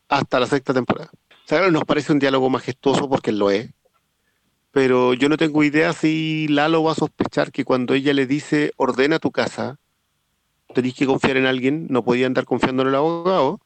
hasta 0.10 0.40
la 0.40 0.48
sexta 0.48 0.74
temporada. 0.74 1.10
O 1.14 1.48
sea, 1.48 1.70
nos 1.70 1.86
parece 1.86 2.12
un 2.12 2.20
diálogo 2.20 2.50
majestuoso 2.50 3.10
porque 3.10 3.32
lo 3.32 3.52
es. 3.52 3.72
Pero 4.72 5.14
yo 5.14 5.30
no 5.30 5.38
tengo 5.38 5.64
idea 5.64 5.94
si 5.94 6.48
Lalo 6.50 6.84
va 6.84 6.92
a 6.92 6.96
sospechar 6.96 7.52
que 7.52 7.64
cuando 7.64 7.94
ella 7.94 8.14
le 8.14 8.26
dice 8.26 8.74
ordena 8.76 9.20
tu 9.20 9.32
casa, 9.32 9.78
tenéis 10.74 10.96
que 10.96 11.06
confiar 11.06 11.38
en 11.38 11.46
alguien, 11.46 11.88
no 11.90 12.04
podía 12.04 12.28
andar 12.28 12.46
confiando 12.46 12.82
en 12.84 12.90
el 12.90 12.96
abogado. 12.96 13.62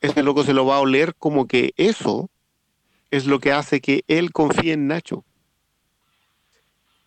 Ese 0.00 0.22
loco 0.22 0.44
se 0.44 0.52
lo 0.52 0.66
va 0.66 0.76
a 0.76 0.80
oler 0.80 1.14
como 1.14 1.46
que 1.46 1.72
eso 1.76 2.30
es 3.10 3.26
lo 3.26 3.38
que 3.38 3.52
hace 3.52 3.80
que 3.80 4.04
él 4.08 4.32
confíe 4.32 4.72
en 4.72 4.88
Nacho. 4.88 5.24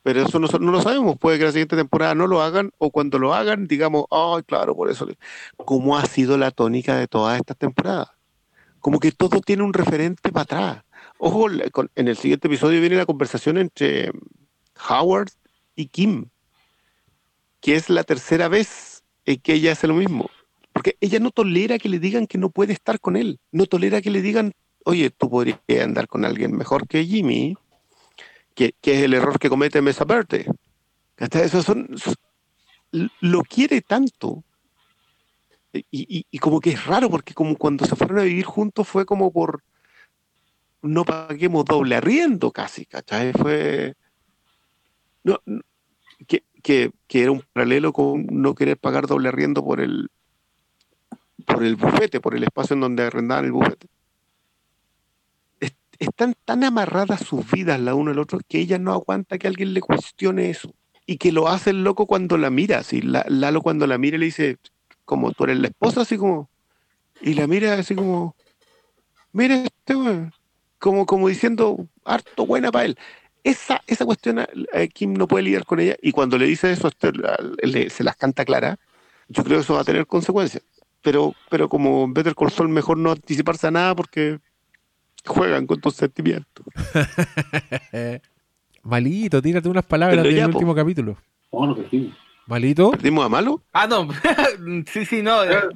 Pero 0.01 0.21
eso 0.21 0.39
no, 0.39 0.47
no 0.59 0.71
lo 0.71 0.81
sabemos. 0.81 1.17
Puede 1.17 1.37
que 1.37 1.45
la 1.45 1.51
siguiente 1.51 1.75
temporada 1.75 2.15
no 2.15 2.25
lo 2.27 2.41
hagan 2.41 2.71
o 2.77 2.89
cuando 2.89 3.19
lo 3.19 3.33
hagan 3.33 3.67
digamos, 3.67 4.05
ay, 4.09 4.43
claro, 4.43 4.75
por 4.75 4.89
eso. 4.89 5.05
le-". 5.05 5.17
¿Cómo 5.57 5.97
ha 5.97 6.05
sido 6.05 6.37
la 6.37 6.51
tónica 6.51 6.95
de 6.95 7.07
todas 7.07 7.39
estas 7.39 7.57
temporadas? 7.57 8.09
Como 8.79 8.99
que 8.99 9.11
todo 9.11 9.41
tiene 9.41 9.63
un 9.63 9.73
referente 9.73 10.31
para 10.31 10.43
atrás. 10.43 10.83
Ojo, 11.17 11.47
en 11.95 12.07
el 12.07 12.17
siguiente 12.17 12.47
episodio 12.47 12.79
viene 12.79 12.95
la 12.95 13.05
conversación 13.05 13.57
entre 13.57 14.11
Howard 14.89 15.29
y 15.75 15.87
Kim, 15.87 16.29
que 17.59 17.75
es 17.75 17.89
la 17.89 18.05
tercera 18.05 18.47
vez 18.47 19.03
en 19.25 19.39
que 19.41 19.53
ella 19.53 19.73
hace 19.73 19.87
lo 19.87 19.95
mismo. 19.95 20.29
Porque 20.79 20.95
ella 21.01 21.19
no 21.19 21.31
tolera 21.31 21.77
que 21.77 21.89
le 21.89 21.99
digan 21.99 22.25
que 22.25 22.37
no 22.37 22.51
puede 22.51 22.71
estar 22.71 23.01
con 23.01 23.17
él. 23.17 23.37
No 23.51 23.65
tolera 23.65 24.01
que 24.01 24.09
le 24.09 24.21
digan, 24.21 24.53
oye, 24.85 25.09
tú 25.09 25.29
podrías 25.29 25.59
andar 25.83 26.07
con 26.07 26.23
alguien 26.23 26.55
mejor 26.55 26.87
que 26.87 27.03
Jimmy, 27.03 27.57
que, 28.55 28.73
que 28.79 28.93
es 28.93 29.03
el 29.03 29.13
error 29.13 29.37
que 29.39 29.49
comete 29.49 29.81
Mesa 29.81 30.05
Verde. 30.05 30.45
¿Cachai? 31.15 31.41
Esos 31.41 31.65
son, 31.65 31.89
lo 33.19 33.41
quiere 33.41 33.81
tanto. 33.81 34.45
Y, 35.73 36.25
y- 36.31 36.39
como 36.39 36.61
que 36.61 36.69
es 36.69 36.85
raro, 36.85 37.09
porque 37.09 37.33
como 37.33 37.57
cuando 37.57 37.85
se 37.85 37.97
fueron 37.97 38.19
a 38.19 38.23
vivir 38.23 38.45
juntos 38.45 38.87
fue 38.87 39.05
como 39.05 39.33
por 39.33 39.61
no 40.81 41.03
paguemos 41.03 41.65
doble 41.65 41.97
arriendo 41.97 42.53
casi, 42.53 42.85
¿cachai? 42.85 43.33
Fue 43.33 43.95
no, 45.25 45.41
que, 46.25 46.45
que, 46.63 46.91
que 47.05 47.23
era 47.23 47.31
un 47.33 47.43
paralelo 47.51 47.91
con 47.91 48.27
no 48.31 48.55
querer 48.55 48.77
pagar 48.77 49.07
doble 49.07 49.27
arriendo 49.27 49.61
por 49.61 49.81
el 49.81 50.09
por 51.45 51.63
el 51.63 51.75
bufete, 51.75 52.19
por 52.19 52.35
el 52.35 52.43
espacio 52.43 52.73
en 52.75 52.81
donde 52.81 53.03
arrendaban 53.03 53.45
el 53.45 53.51
bufete. 53.51 53.87
Es- 55.59 55.73
están 55.99 56.35
tan 56.45 56.63
amarradas 56.63 57.21
sus 57.21 57.49
vidas 57.49 57.79
la 57.79 57.95
una 57.95 58.11
al 58.11 58.19
otro 58.19 58.39
que 58.47 58.59
ella 58.59 58.77
no 58.77 58.93
aguanta 58.93 59.37
que 59.37 59.47
alguien 59.47 59.73
le 59.73 59.81
cuestione 59.81 60.49
eso. 60.49 60.73
Y 61.05 61.17
que 61.17 61.31
lo 61.31 61.47
hace 61.47 61.71
el 61.71 61.83
loco 61.83 62.05
cuando 62.05 62.37
la 62.37 62.49
mira. 62.51 62.79
Así, 62.79 63.01
la, 63.01 63.25
Lalo 63.27 63.61
cuando 63.61 63.87
la 63.87 63.97
mira 63.97 64.17
le 64.17 64.25
dice, 64.25 64.57
como 65.05 65.31
tú 65.31 65.45
eres 65.45 65.57
la 65.59 65.67
esposa, 65.67 66.01
así 66.01 66.17
como. 66.17 66.49
Y 67.21 67.33
la 67.33 67.47
mira 67.47 67.73
así 67.73 67.95
como. 67.95 68.35
Mira 69.31 69.55
este 69.63 69.95
weón. 69.95 70.31
Como, 70.77 71.05
como 71.05 71.27
diciendo, 71.27 71.87
harto 72.05 72.45
buena 72.45 72.71
para 72.71 72.85
él. 72.85 72.97
Esa, 73.43 73.81
esa 73.87 74.05
cuestión, 74.05 74.45
eh, 74.71 74.87
Kim 74.89 75.13
no 75.13 75.27
puede 75.27 75.43
lidiar 75.43 75.65
con 75.65 75.79
ella. 75.79 75.95
Y 76.01 76.11
cuando 76.11 76.37
le 76.37 76.45
dice 76.45 76.71
eso, 76.71 76.87
este, 76.89 77.11
le- 77.63 77.89
se 77.89 78.03
las 78.03 78.15
canta 78.15 78.45
clara. 78.45 78.77
Yo 79.29 79.43
creo 79.43 79.57
que 79.57 79.63
eso 79.63 79.73
va 79.73 79.81
a 79.81 79.85
tener 79.85 80.05
consecuencias. 80.07 80.63
Pero, 81.01 81.33
pero 81.49 81.69
como 81.69 82.03
en 82.05 82.13
Better 82.13 82.35
Call 82.35 82.51
Saul, 82.51 82.69
mejor 82.69 82.97
no 82.97 83.11
anticiparse 83.11 83.67
a 83.67 83.71
nada 83.71 83.95
porque 83.95 84.39
juegan 85.25 85.65
con 85.67 85.79
tus 85.79 85.95
sentimientos. 85.95 86.65
Malito, 88.83 89.41
tírate 89.41 89.69
unas 89.69 89.85
palabras 89.85 90.23
del 90.23 90.41
po. 90.51 90.57
último 90.57 90.75
capítulo. 90.75 91.17
Oh, 91.51 91.65
no 91.67 91.75
perdimos. 91.75 92.15
Malito. 92.47 92.91
¿Perdimos 92.91 93.25
a 93.25 93.29
malo? 93.29 93.61
Ah, 93.73 93.87
no, 93.87 94.07
sí, 94.87 95.05
sí, 95.05 95.21
no. 95.21 95.43
eh, 95.43 95.69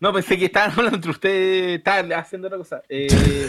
No, 0.00 0.12
pensé 0.12 0.38
que 0.38 0.46
estaban 0.46 0.70
hablando 0.70 0.96
entre 0.96 1.10
ustedes, 1.10 1.78
estaban 1.78 2.12
haciendo 2.12 2.46
otra 2.48 2.58
cosa. 2.58 2.82
Eh, 2.88 3.48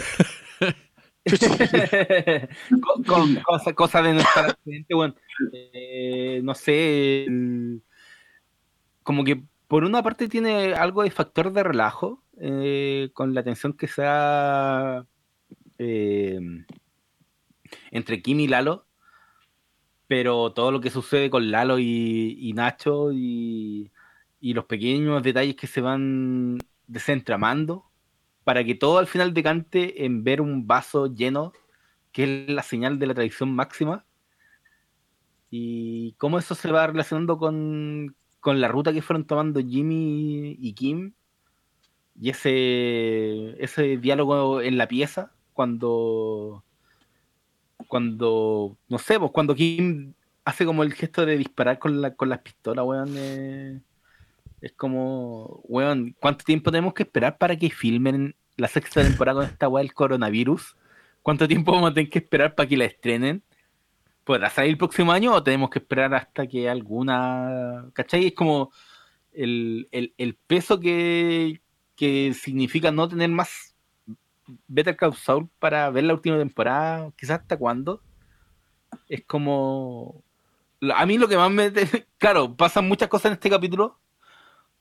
co- 2.82 3.02
co- 3.06 3.26
cosa, 3.44 3.72
cosa 3.74 4.02
de 4.02 4.12
nuestra 4.14 4.46
accidente, 4.46 4.94
bueno, 4.94 5.14
eh, 5.52 6.40
no 6.42 6.54
sé, 6.54 7.24
el- 7.24 7.82
como 9.02 9.24
que 9.24 9.42
por 9.68 9.84
una 9.84 10.02
parte 10.02 10.28
tiene 10.28 10.74
algo 10.74 11.02
de 11.02 11.10
factor 11.10 11.52
de 11.52 11.62
relajo, 11.62 12.22
eh, 12.38 13.10
con 13.14 13.34
la 13.34 13.42
tensión 13.42 13.72
que 13.72 13.88
se 13.88 14.02
da 14.02 15.06
eh, 15.78 16.38
entre 17.90 18.22
Kim 18.22 18.40
y 18.40 18.48
Lalo, 18.48 18.86
pero 20.06 20.52
todo 20.52 20.70
lo 20.70 20.80
que 20.80 20.90
sucede 20.90 21.30
con 21.30 21.50
Lalo 21.50 21.78
y, 21.78 22.52
Nacho 22.54 23.10
y, 23.12 23.90
y 24.40 24.54
los 24.54 24.66
pequeños 24.66 25.22
detalles 25.22 25.56
que 25.56 25.66
se 25.66 25.80
van 25.80 26.58
desentramando 26.86 27.86
para 28.44 28.62
que 28.62 28.76
todo 28.76 28.98
al 28.98 29.08
final 29.08 29.34
decante 29.34 30.04
en 30.04 30.22
ver 30.22 30.40
un 30.40 30.68
vaso 30.68 31.12
lleno, 31.12 31.52
que 32.12 32.44
es 32.44 32.50
la 32.50 32.62
señal 32.62 32.98
de 33.00 33.08
la 33.08 33.14
tradición 33.14 33.52
máxima. 33.52 34.04
Y 35.50 36.12
cómo 36.12 36.38
eso 36.38 36.54
se 36.54 36.70
va 36.70 36.86
relacionando 36.86 37.38
con, 37.38 38.14
con 38.46 38.60
la 38.60 38.68
ruta 38.68 38.92
que 38.92 39.02
fueron 39.02 39.24
tomando 39.24 39.58
Jimmy 39.58 40.56
y 40.60 40.72
Kim. 40.74 41.14
Y 42.14 42.30
ese, 42.30 43.60
ese 43.60 43.96
diálogo 43.96 44.60
en 44.62 44.78
la 44.78 44.86
pieza, 44.86 45.32
cuando, 45.52 46.62
cuando, 47.88 48.76
no 48.88 48.98
sé, 48.98 49.18
pues 49.18 49.32
cuando 49.32 49.56
Kim 49.56 50.14
hace 50.44 50.64
como 50.64 50.84
el 50.84 50.94
gesto 50.94 51.26
de 51.26 51.36
disparar 51.36 51.80
con, 51.80 52.00
la, 52.00 52.14
con 52.14 52.28
las 52.28 52.38
pistolas, 52.38 52.86
weón. 52.86 53.14
eh, 53.16 53.80
es 54.60 54.70
como, 54.74 55.60
weón, 55.64 56.14
¿cuánto 56.20 56.44
tiempo 56.44 56.70
tenemos 56.70 56.94
que 56.94 57.02
esperar 57.02 57.38
para 57.38 57.56
que 57.56 57.68
filmen 57.68 58.36
la 58.56 58.68
sexta 58.68 59.02
temporada 59.02 59.40
con 59.40 59.50
esta 59.50 59.66
weá 59.66 59.82
del 59.82 59.92
coronavirus? 59.92 60.76
¿Cuánto 61.20 61.48
tiempo 61.48 61.72
vamos 61.72 61.90
a 61.90 61.94
tener 61.94 62.10
que 62.10 62.20
esperar 62.20 62.54
para 62.54 62.68
que 62.68 62.76
la 62.76 62.84
estrenen? 62.84 63.42
¿Podrá 64.26 64.50
salir 64.50 64.72
el 64.72 64.78
próximo 64.78 65.12
año 65.12 65.32
o 65.34 65.44
tenemos 65.44 65.70
que 65.70 65.80
esperar 65.80 66.14
hasta 66.14 66.46
que 66.48 66.70
alguna... 66.70 67.90
¿Cachai? 67.94 68.28
Es 68.28 68.34
como 68.34 68.72
el, 69.32 69.88
el- 69.92 70.36
peso 70.48 70.80
que, 70.80 71.62
que 71.96 72.34
significa 72.34 72.92
no 72.92 73.08
tener 73.08 73.30
más 73.30 73.76
Better 74.68 74.96
Call 74.96 75.14
Saul 75.16 75.48
para 75.60 75.90
ver 75.90 76.04
la 76.04 76.14
última 76.14 76.38
temporada, 76.38 77.12
quizás 77.18 77.40
hasta 77.40 77.56
cuándo. 77.58 78.02
Es 79.08 79.24
como... 79.24 80.22
A 80.94 81.06
mí 81.06 81.18
lo 81.18 81.28
que 81.28 81.36
más 81.36 81.50
me... 81.50 81.72
Claro, 82.18 82.56
pasan 82.56 82.88
muchas 82.88 83.08
cosas 83.08 83.26
en 83.26 83.32
este 83.34 83.50
capítulo, 83.50 83.98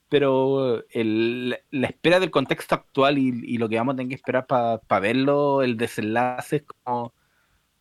pero 0.10 0.84
el- 0.92 1.58
la 1.72 1.88
espera 1.88 2.20
del 2.20 2.32
contexto 2.32 2.76
actual 2.76 3.18
y, 3.18 3.30
y 3.46 3.58
lo 3.58 3.70
que 3.70 3.78
vamos 3.78 3.94
a 3.94 3.98
tener 3.98 4.10
que 4.10 4.16
esperar 4.16 4.48
para 4.48 4.80
verlo, 5.02 5.64
el 5.64 5.78
desenlace, 5.78 6.58
es 6.58 6.64
como, 6.84 7.14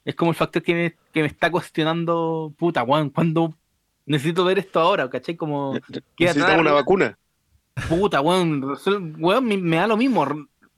es 0.04 0.14
como 0.14 0.30
el 0.30 0.36
factor 0.36 0.62
que 0.62 0.74
me, 0.74 0.96
que 1.12 1.20
me 1.22 1.26
está 1.28 1.50
cuestionando, 1.50 2.54
puta, 2.58 2.82
weón, 2.82 3.10
¿cuándo 3.10 3.54
necesito 4.06 4.44
ver 4.44 4.58
esto 4.58 4.80
ahora? 4.80 5.08
¿Cachai? 5.08 5.36
Como, 5.36 5.74
queda 6.16 6.34
Necesitamos 6.34 6.60
una 6.60 6.70
arriba. 6.70 6.72
vacuna. 6.72 7.18
puta, 7.88 8.20
weón, 8.20 8.62
weón, 9.18 9.44
me, 9.46 9.56
me 9.56 9.76
da 9.76 9.86
lo 9.86 9.96
mismo, 9.96 10.24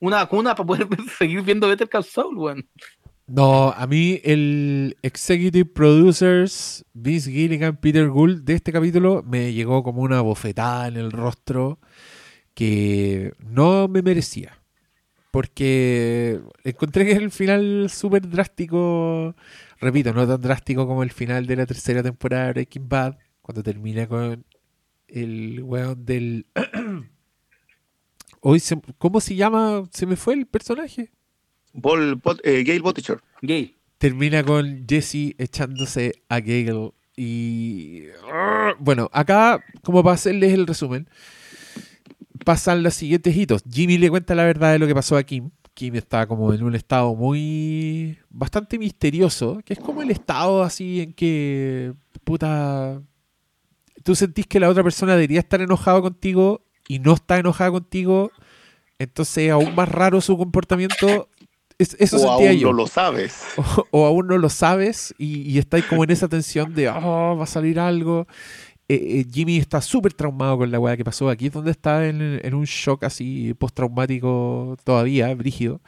una 0.00 0.16
vacuna 0.18 0.54
para 0.54 0.66
poder 0.66 0.88
seguir 1.18 1.42
viendo 1.42 1.68
Better 1.68 1.88
Call 1.88 2.04
Saul, 2.04 2.36
weón. 2.36 2.68
No, 3.26 3.72
a 3.72 3.86
mí 3.88 4.20
el 4.22 4.96
Executive 5.02 5.64
Producers, 5.64 6.84
Vince 6.92 7.30
Gilligan, 7.32 7.76
Peter 7.76 8.08
Gould 8.08 8.44
de 8.44 8.54
este 8.54 8.72
capítulo 8.72 9.24
me 9.26 9.52
llegó 9.52 9.82
como 9.82 10.02
una 10.02 10.20
bofetada 10.20 10.86
en 10.86 10.96
el 10.96 11.10
rostro 11.10 11.80
que 12.54 13.34
no 13.40 13.88
me 13.88 14.02
merecía. 14.02 14.58
Porque 15.36 16.40
encontré 16.64 17.04
que 17.04 17.12
el 17.12 17.30
final 17.30 17.90
súper 17.90 18.26
drástico, 18.26 19.36
repito, 19.78 20.14
no 20.14 20.26
tan 20.26 20.40
drástico 20.40 20.86
como 20.86 21.02
el 21.02 21.10
final 21.10 21.46
de 21.46 21.56
la 21.56 21.66
tercera 21.66 22.02
temporada 22.02 22.46
de 22.46 22.52
Breaking 22.52 22.88
Bad, 22.88 23.18
cuando 23.42 23.62
termina 23.62 24.06
con 24.08 24.46
el 25.08 25.62
weón 25.62 26.06
del... 26.06 26.46
Hoy 28.40 28.60
se- 28.60 28.80
¿Cómo 28.96 29.20
se 29.20 29.34
llama? 29.34 29.84
Se 29.92 30.06
me 30.06 30.16
fue 30.16 30.32
el 30.32 30.46
personaje. 30.46 31.10
Paul, 31.82 32.16
Bot- 32.22 32.40
eh, 32.42 32.64
Gail 32.64 32.80
Botticher. 32.80 33.20
Gay. 33.42 33.74
termina 33.98 34.42
con 34.42 34.86
Jesse 34.88 35.34
echándose 35.36 36.14
a 36.30 36.40
Gale 36.40 36.92
y 37.14 38.04
bueno, 38.78 39.10
acá 39.12 39.62
como 39.82 40.02
para 40.02 40.14
hacerles 40.14 40.54
el 40.54 40.66
resumen 40.66 41.10
pasan 42.44 42.82
los 42.82 42.94
siguientes 42.94 43.36
hitos. 43.36 43.62
Jimmy 43.70 43.98
le 43.98 44.10
cuenta 44.10 44.34
la 44.34 44.44
verdad 44.44 44.72
de 44.72 44.78
lo 44.78 44.86
que 44.86 44.94
pasó 44.94 45.16
a 45.16 45.22
Kim. 45.22 45.50
Kim 45.74 45.94
está 45.96 46.26
como 46.26 46.52
en 46.54 46.62
un 46.62 46.74
estado 46.74 47.14
muy 47.14 48.18
bastante 48.30 48.78
misterioso, 48.78 49.60
que 49.64 49.74
es 49.74 49.78
como 49.78 50.00
el 50.02 50.10
estado 50.10 50.62
así 50.62 51.02
en 51.02 51.12
que 51.12 51.92
puta 52.24 53.00
tú 54.02 54.14
sentís 54.14 54.46
que 54.46 54.60
la 54.60 54.68
otra 54.68 54.82
persona 54.82 55.12
debería 55.14 55.40
estar 55.40 55.60
enojado 55.60 56.00
contigo 56.00 56.62
y 56.88 56.98
no 57.00 57.14
está 57.14 57.38
enojada 57.38 57.72
contigo, 57.72 58.30
entonces 58.98 59.50
aún 59.50 59.74
más 59.74 59.88
raro 59.88 60.20
su 60.20 60.36
comportamiento. 60.38 61.28
Es- 61.78 61.96
eso 61.98 62.16
o 62.16 62.20
sentía 62.20 62.50
aún 62.52 62.58
yo 62.58 62.68
no 62.68 62.72
lo 62.74 62.86
sabes. 62.86 63.42
o, 63.58 63.86
o 63.90 64.06
aún 64.06 64.28
no 64.28 64.38
lo 64.38 64.48
sabes 64.48 65.14
y, 65.18 65.42
y 65.42 65.58
estáis 65.58 65.84
como 65.84 66.04
en 66.04 66.10
esa 66.10 66.26
tensión 66.28 66.72
de, 66.74 66.88
oh, 66.88 67.36
va 67.36 67.44
a 67.44 67.46
salir 67.46 67.78
algo. 67.78 68.26
Eh, 68.88 69.20
eh, 69.20 69.26
Jimmy 69.32 69.56
está 69.58 69.80
súper 69.80 70.12
traumado 70.12 70.58
con 70.58 70.70
la 70.70 70.78
weá 70.78 70.96
que 70.96 71.04
pasó. 71.04 71.28
Aquí 71.28 71.46
es 71.46 71.52
donde 71.52 71.72
está 71.72 72.06
en, 72.06 72.40
en 72.42 72.54
un 72.54 72.64
shock 72.64 73.04
así 73.04 73.54
postraumático 73.54 74.76
todavía, 74.84 75.34
brígido. 75.34 75.80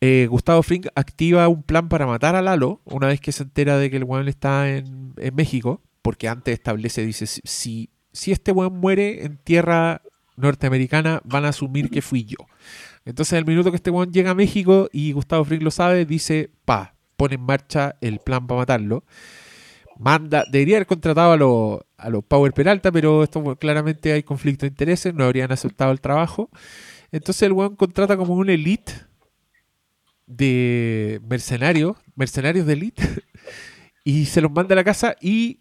Eh, 0.00 0.26
Gustavo 0.30 0.62
Fring 0.62 0.86
activa 0.94 1.48
un 1.48 1.62
plan 1.62 1.88
para 1.88 2.06
matar 2.06 2.36
a 2.36 2.42
Lalo 2.42 2.80
una 2.84 3.06
vez 3.06 3.20
que 3.20 3.32
se 3.32 3.42
entera 3.42 3.78
de 3.78 3.90
que 3.90 3.96
el 3.96 4.04
weón 4.04 4.28
está 4.28 4.68
en, 4.70 5.14
México, 5.34 5.80
porque 6.02 6.28
antes 6.28 6.52
establece, 6.54 7.04
dice, 7.06 7.26
si- 7.26 7.90
si, 8.12 8.30
este 8.32 8.52
weón 8.52 8.78
muere 8.78 9.24
en 9.24 9.38
tierra 9.38 10.02
norteamericana, 10.36 11.20
van 11.24 11.44
a 11.46 11.48
asumir 11.48 11.90
que 11.90 12.02
fui 12.02 12.24
yo. 12.24 12.36
Entonces, 13.04 13.38
el 13.38 13.46
minuto 13.46 13.70
que 13.70 13.76
este 13.76 13.90
weón 13.90 14.12
llega 14.12 14.32
a 14.32 14.34
México 14.34 14.88
y 14.92 15.12
Gustavo 15.12 15.44
Fring 15.44 15.62
lo 15.62 15.70
sabe, 15.70 16.04
dice, 16.04 16.50
pa, 16.64 16.94
pone 17.16 17.36
en 17.36 17.42
marcha 17.42 17.96
el 18.00 18.18
plan 18.18 18.46
para 18.46 18.58
matarlo. 18.60 19.04
Manda, 19.98 20.44
debería 20.50 20.76
haber 20.76 20.86
contratado 20.86 21.32
a 21.32 21.36
los 21.36 21.80
a 21.96 22.26
Power 22.28 22.52
Peralta, 22.52 22.90
pero 22.90 23.22
esto 23.22 23.56
claramente 23.56 24.12
hay 24.12 24.22
conflicto 24.22 24.66
de 24.66 24.70
intereses, 24.70 25.14
no 25.14 25.24
habrían 25.24 25.52
aceptado 25.52 25.92
el 25.92 26.00
trabajo. 26.00 26.50
Entonces 27.12 27.42
el 27.42 27.52
weón 27.52 27.76
contrata 27.76 28.16
como 28.16 28.34
un 28.34 28.50
elite 28.50 28.92
de 30.26 31.20
mercenarios, 31.28 31.96
mercenarios 32.16 32.66
de 32.66 32.72
elite, 32.72 33.02
y 34.04 34.26
se 34.26 34.40
los 34.40 34.50
manda 34.50 34.74
a 34.74 34.76
la 34.76 34.84
casa 34.84 35.16
y 35.20 35.60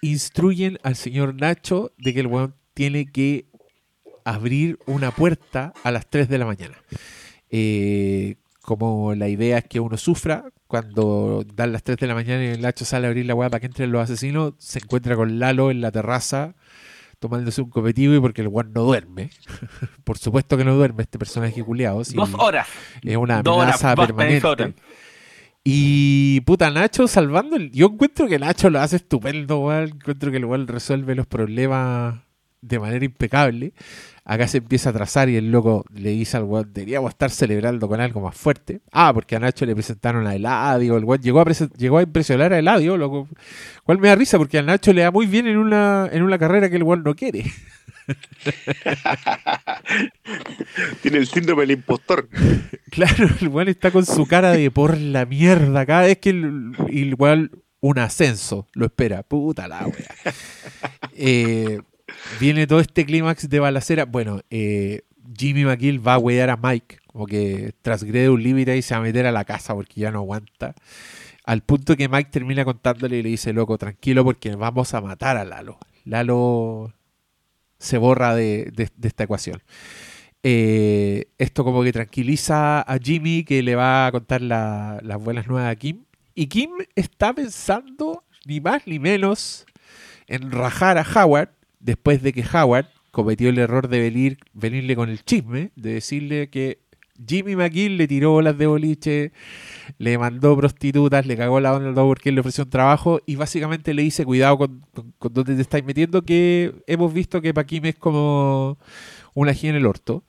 instruyen 0.00 0.78
al 0.82 0.96
señor 0.96 1.34
Nacho 1.34 1.92
de 1.98 2.14
que 2.14 2.20
el 2.20 2.26
weón 2.26 2.54
tiene 2.74 3.10
que 3.10 3.46
abrir 4.24 4.78
una 4.86 5.10
puerta 5.10 5.72
a 5.82 5.90
las 5.90 6.08
3 6.08 6.28
de 6.28 6.38
la 6.38 6.46
mañana. 6.46 6.76
Eh, 7.50 8.36
como 8.60 9.14
la 9.14 9.28
idea 9.28 9.58
es 9.58 9.64
que 9.64 9.80
uno 9.80 9.96
sufra, 9.96 10.44
cuando 10.72 11.44
dan 11.54 11.70
las 11.70 11.82
3 11.82 11.98
de 11.98 12.06
la 12.06 12.14
mañana 12.14 12.42
y 12.42 12.46
el 12.46 12.62
Nacho 12.62 12.86
sale 12.86 13.06
a 13.06 13.10
abrir 13.10 13.26
la 13.26 13.34
weá 13.34 13.50
para 13.50 13.60
que 13.60 13.66
entren 13.66 13.92
los 13.92 14.02
asesinos, 14.02 14.54
se 14.56 14.78
encuentra 14.78 15.14
con 15.16 15.38
Lalo 15.38 15.70
en 15.70 15.82
la 15.82 15.92
terraza 15.92 16.54
tomándose 17.18 17.60
un 17.60 17.68
copetivo 17.68 18.14
y 18.14 18.20
porque 18.20 18.40
el 18.40 18.48
weón 18.48 18.72
no 18.72 18.82
duerme. 18.82 19.28
Por 20.04 20.16
supuesto 20.16 20.56
que 20.56 20.64
no 20.64 20.74
duerme 20.74 21.02
este 21.02 21.18
personaje 21.18 21.62
culiado. 21.62 22.02
si 22.04 22.16
Dos 22.16 22.30
horas. 22.38 22.66
Es 23.02 23.16
una 23.18 23.40
horas, 23.40 23.82
amenaza 23.84 23.92
eso, 23.92 23.96
permanente. 24.06 24.74
Y 25.62 26.40
puta, 26.40 26.70
Nacho 26.70 27.06
salvando. 27.06 27.56
el- 27.56 27.70
Yo 27.70 27.88
encuentro 27.88 28.26
que 28.26 28.38
Nacho 28.38 28.70
lo 28.70 28.80
hace 28.80 28.96
estupendo, 28.96 29.58
weón. 29.58 29.90
Encuentro 29.90 30.30
que 30.30 30.38
el 30.38 30.46
weón 30.46 30.66
resuelve 30.66 31.14
los 31.14 31.26
problemas 31.26 32.18
de 32.62 32.78
manera 32.78 33.04
impecable. 33.04 33.74
Acá 34.24 34.46
se 34.46 34.58
empieza 34.58 34.90
a 34.90 34.92
trazar 34.92 35.28
y 35.28 35.36
el 35.36 35.50
loco 35.50 35.84
le 35.92 36.10
dice 36.10 36.36
al 36.36 36.44
weón, 36.44 36.70
deberíamos 36.72 37.10
estar 37.10 37.30
celebrando 37.30 37.88
con 37.88 38.00
algo 38.00 38.20
más 38.20 38.36
fuerte. 38.36 38.80
Ah, 38.92 39.12
porque 39.12 39.34
a 39.34 39.40
Nacho 39.40 39.66
le 39.66 39.74
presentaron 39.74 40.26
a 40.28 40.34
Eladio, 40.36 40.96
el 40.96 41.04
weón 41.04 41.20
llegó 41.20 41.40
a, 41.40 41.44
presen- 41.44 41.72
llegó 41.76 41.98
a 41.98 42.02
impresionar 42.02 42.52
a 42.52 42.58
Eladio, 42.58 42.96
loco. 42.96 43.28
Cual 43.84 43.98
me 43.98 44.08
da 44.08 44.14
risa 44.14 44.38
porque 44.38 44.58
a 44.58 44.62
Nacho 44.62 44.92
le 44.92 45.02
da 45.02 45.10
muy 45.10 45.26
bien 45.26 45.48
en 45.48 45.56
una, 45.56 46.08
en 46.12 46.22
una 46.22 46.38
carrera 46.38 46.70
que 46.70 46.76
el 46.76 46.84
weón 46.84 47.02
no 47.02 47.14
quiere. 47.16 47.44
Tiene 51.02 51.18
el 51.18 51.26
síndrome 51.26 51.62
del 51.62 51.72
impostor. 51.72 52.28
Claro, 52.92 53.26
el 53.40 53.48
weón 53.48 53.68
está 53.68 53.90
con 53.90 54.04
su 54.04 54.26
cara 54.26 54.50
de 54.52 54.70
por 54.70 54.98
la 54.98 55.24
mierda. 55.24 55.86
Cada 55.86 56.02
vez 56.02 56.18
que 56.18 56.28
el, 56.28 56.72
igual 56.90 57.50
un 57.80 57.98
ascenso 57.98 58.68
lo 58.74 58.84
espera. 58.84 59.22
Puta 59.22 59.66
la 59.66 59.86
wea. 59.86 60.14
Eh, 61.16 61.78
viene 62.40 62.66
todo 62.66 62.80
este 62.80 63.04
clímax 63.06 63.48
de 63.48 63.60
balacera. 63.60 64.04
Bueno, 64.04 64.40
eh, 64.50 65.02
Jimmy 65.38 65.64
McGill 65.64 66.06
va 66.06 66.14
a 66.14 66.18
wear 66.18 66.50
a 66.50 66.56
Mike. 66.56 66.98
Como 67.06 67.26
que 67.26 67.72
transgrede 67.82 68.30
un 68.30 68.42
límite 68.42 68.76
y 68.76 68.82
se 68.82 68.94
va 68.94 69.00
a 69.00 69.02
meter 69.02 69.26
a 69.26 69.32
la 69.32 69.44
casa 69.44 69.74
porque 69.74 70.00
ya 70.00 70.10
no 70.10 70.20
aguanta. 70.20 70.74
Al 71.44 71.62
punto 71.62 71.96
que 71.96 72.08
Mike 72.08 72.30
termina 72.30 72.64
contándole 72.64 73.18
y 73.18 73.22
le 73.22 73.28
dice, 73.30 73.52
loco, 73.52 73.76
tranquilo 73.76 74.24
porque 74.24 74.54
vamos 74.54 74.94
a 74.94 75.00
matar 75.00 75.36
a 75.36 75.44
Lalo. 75.44 75.78
Lalo 76.04 76.94
se 77.78 77.98
borra 77.98 78.34
de, 78.34 78.70
de- 78.74 78.90
de 78.96 79.08
esta 79.08 79.24
ecuación. 79.24 79.60
Eh, 80.44 81.26
esto 81.38 81.64
como 81.64 81.82
que 81.82 81.92
tranquiliza 81.92 82.80
a 82.80 82.98
Jimmy 82.98 83.44
que 83.44 83.62
le 83.62 83.74
va 83.76 84.06
a 84.06 84.12
contar 84.12 84.40
la- 84.40 84.98
las 85.02 85.22
buenas 85.22 85.46
nuevas 85.46 85.70
a 85.70 85.76
Kim. 85.76 86.04
Y 86.34 86.46
Kim 86.46 86.70
está 86.96 87.32
pensando 87.32 88.24
ni 88.46 88.60
más 88.60 88.86
ni 88.86 88.98
menos 88.98 89.66
en 90.26 90.50
rajar 90.50 90.98
a 90.98 91.02
Howard 91.14 91.50
después 91.82 92.22
de 92.22 92.32
que 92.32 92.44
Howard 92.44 92.86
cometió 93.10 93.50
el 93.50 93.58
error 93.58 93.88
de 93.88 94.00
venir, 94.00 94.38
venirle 94.54 94.96
con 94.96 95.10
el 95.10 95.22
chisme, 95.24 95.70
de 95.76 95.94
decirle 95.94 96.48
que 96.48 96.78
Jimmy 97.26 97.54
McGill 97.56 97.98
le 97.98 98.08
tiró 98.08 98.30
bolas 98.30 98.56
de 98.56 98.66
boliche, 98.66 99.32
le 99.98 100.16
mandó 100.16 100.56
prostitutas, 100.56 101.26
le 101.26 101.36
cagó 101.36 101.60
la 101.60 101.74
onda 101.74 102.02
porque 102.02 102.30
él 102.30 102.36
le 102.36 102.40
ofreció 102.40 102.64
un 102.64 102.70
trabajo 102.70 103.20
y 103.26 103.36
básicamente 103.36 103.92
le 103.92 104.02
dice, 104.02 104.24
cuidado 104.24 104.58
con, 104.58 104.80
con, 104.94 105.12
con 105.18 105.32
dónde 105.32 105.54
te 105.54 105.60
estáis 105.60 105.84
metiendo, 105.84 106.22
que 106.22 106.72
hemos 106.86 107.12
visto 107.12 107.42
que 107.42 107.52
Paquim 107.52 107.84
es 107.84 107.96
como 107.96 108.78
una 109.34 109.52
gira 109.52 109.72
en 109.72 109.76
el 109.76 109.86
orto, 109.86 110.24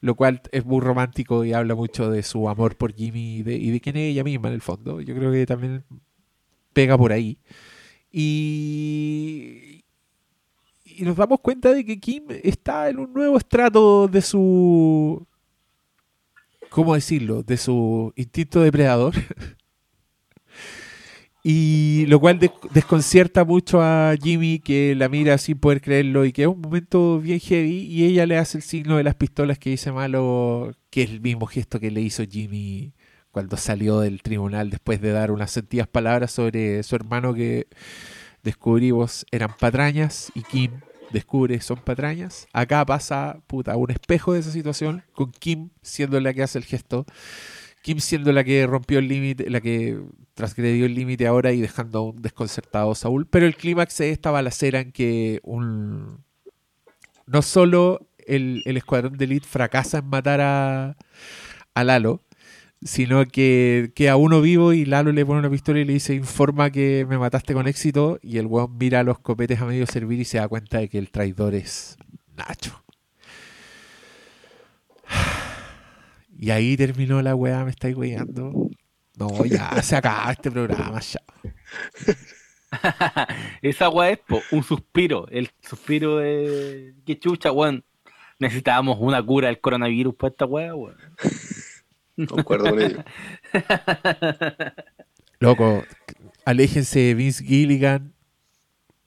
lo 0.00 0.14
cual 0.14 0.40
es 0.52 0.64
muy 0.64 0.80
romántico 0.80 1.44
y 1.44 1.52
habla 1.52 1.74
mucho 1.74 2.10
de 2.10 2.22
su 2.22 2.48
amor 2.48 2.76
por 2.76 2.94
Jimmy 2.94 3.38
y 3.38 3.42
de, 3.42 3.56
y 3.56 3.70
de 3.70 3.80
quién 3.80 3.96
es 3.96 4.12
ella 4.12 4.24
misma 4.24 4.48
en 4.48 4.54
el 4.54 4.62
fondo. 4.62 5.00
Yo 5.00 5.14
creo 5.14 5.32
que 5.32 5.44
también 5.44 5.84
pega 6.72 6.96
por 6.96 7.12
ahí. 7.12 7.38
Y, 8.10 9.67
y 10.98 11.04
nos 11.04 11.16
damos 11.16 11.40
cuenta 11.40 11.72
de 11.72 11.84
que 11.84 11.98
Kim 11.98 12.24
está 12.42 12.88
en 12.88 12.98
un 12.98 13.12
nuevo 13.12 13.36
estrato 13.38 14.08
de 14.08 14.22
su 14.22 15.26
¿cómo 16.70 16.94
decirlo? 16.94 17.42
De 17.42 17.56
su 17.56 18.12
instinto 18.16 18.60
depredador. 18.60 19.14
y 21.42 22.04
lo 22.08 22.20
cual 22.20 22.38
des- 22.38 22.50
desconcierta 22.72 23.44
mucho 23.44 23.80
a 23.80 24.14
Jimmy, 24.20 24.58
que 24.58 24.94
la 24.94 25.08
mira 25.08 25.38
sin 25.38 25.58
poder 25.58 25.80
creerlo 25.80 26.24
y 26.24 26.32
que 26.32 26.42
es 26.42 26.48
un 26.48 26.60
momento 26.60 27.20
bien 27.20 27.40
heavy. 27.40 27.86
Y 27.86 28.04
ella 28.04 28.26
le 28.26 28.36
hace 28.36 28.58
el 28.58 28.62
signo 28.62 28.96
de 28.96 29.04
las 29.04 29.14
pistolas 29.14 29.58
que 29.58 29.70
dice 29.70 29.92
malo, 29.92 30.72
que 30.90 31.02
es 31.04 31.10
el 31.10 31.20
mismo 31.20 31.46
gesto 31.46 31.80
que 31.80 31.90
le 31.90 32.00
hizo 32.00 32.24
Jimmy 32.24 32.92
cuando 33.30 33.56
salió 33.56 34.00
del 34.00 34.22
tribunal 34.22 34.70
después 34.70 35.00
de 35.00 35.12
dar 35.12 35.30
unas 35.30 35.50
sentidas 35.50 35.86
palabras 35.86 36.32
sobre 36.32 36.82
su 36.82 36.96
hermano 36.96 37.34
que 37.34 37.68
descubrimos 38.42 39.26
eran 39.30 39.50
patrañas 39.58 40.32
y 40.34 40.42
Kim 40.42 40.72
descubre 41.12 41.60
son 41.60 41.78
patrañas. 41.78 42.46
Acá 42.52 42.84
pasa, 42.84 43.40
puta, 43.46 43.76
un 43.76 43.90
espejo 43.90 44.32
de 44.32 44.40
esa 44.40 44.50
situación 44.50 45.02
con 45.12 45.30
Kim 45.32 45.70
siendo 45.82 46.20
la 46.20 46.32
que 46.34 46.42
hace 46.42 46.58
el 46.58 46.64
gesto. 46.64 47.06
Kim 47.82 48.00
siendo 48.00 48.32
la 48.32 48.44
que 48.44 48.66
rompió 48.66 48.98
el 48.98 49.08
límite, 49.08 49.48
la 49.50 49.60
que 49.60 49.98
transgredió 50.34 50.86
el 50.86 50.94
límite 50.94 51.26
ahora 51.26 51.52
y 51.52 51.60
dejando 51.60 51.98
a 51.98 52.02
un 52.02 52.22
desconcertado 52.22 52.94
Saúl. 52.94 53.26
Pero 53.26 53.46
el 53.46 53.56
clímax 53.56 54.00
es 54.00 54.12
esta 54.12 54.30
balacera 54.30 54.80
en 54.80 54.92
que 54.92 55.40
un 55.42 56.24
no 57.26 57.42
solo 57.42 58.08
el, 58.26 58.62
el 58.64 58.76
escuadrón 58.76 59.16
de 59.16 59.24
elite 59.24 59.46
fracasa 59.46 59.98
en 59.98 60.06
matar 60.06 60.40
a, 60.40 60.96
a 61.74 61.84
Lalo, 61.84 62.22
sino 62.82 63.24
que 63.26 63.92
queda 63.94 64.16
uno 64.16 64.40
vivo 64.40 64.72
y 64.72 64.84
Lalo 64.84 65.12
le 65.12 65.26
pone 65.26 65.40
una 65.40 65.50
pistola 65.50 65.80
y 65.80 65.84
le 65.84 65.94
dice 65.94 66.14
informa 66.14 66.70
que 66.70 67.06
me 67.08 67.18
mataste 67.18 67.54
con 67.54 67.66
éxito 67.66 68.18
y 68.22 68.38
el 68.38 68.46
weón 68.46 68.76
mira 68.78 69.02
los 69.02 69.18
copetes 69.18 69.60
a 69.60 69.66
medio 69.66 69.86
servir 69.86 70.20
y 70.20 70.24
se 70.24 70.38
da 70.38 70.48
cuenta 70.48 70.78
de 70.78 70.88
que 70.88 70.98
el 70.98 71.10
traidor 71.10 71.54
es 71.54 71.96
Nacho. 72.36 72.84
Y 76.40 76.50
ahí 76.50 76.76
terminó 76.76 77.20
la 77.20 77.34
weá, 77.34 77.64
me 77.64 77.72
estáis 77.72 77.96
weyando. 77.96 78.70
No, 79.18 79.44
ya 79.44 79.82
se 79.82 79.96
acaba 79.96 80.30
este 80.30 80.52
programa, 80.52 81.00
ya. 81.00 81.20
Esa 83.62 83.88
weá 83.88 84.10
es 84.10 84.20
un 84.52 84.62
suspiro. 84.62 85.26
El 85.28 85.50
suspiro 85.60 86.18
de. 86.18 86.94
Qué 87.04 87.18
chucha, 87.18 87.50
weón. 87.50 87.84
Necesitábamos 88.38 88.98
una 89.00 89.20
cura 89.20 89.48
del 89.48 89.60
coronavirus 89.60 90.14
para 90.14 90.30
esta 90.30 90.46
weá, 90.46 90.76
weón. 90.76 90.96
Concuerdo 92.26 92.70
con 92.70 92.80
ello. 92.80 93.04
Loco, 95.40 95.84
aléjense 96.44 96.98
de 96.98 97.14
Vince 97.14 97.44
Gilligan, 97.44 98.12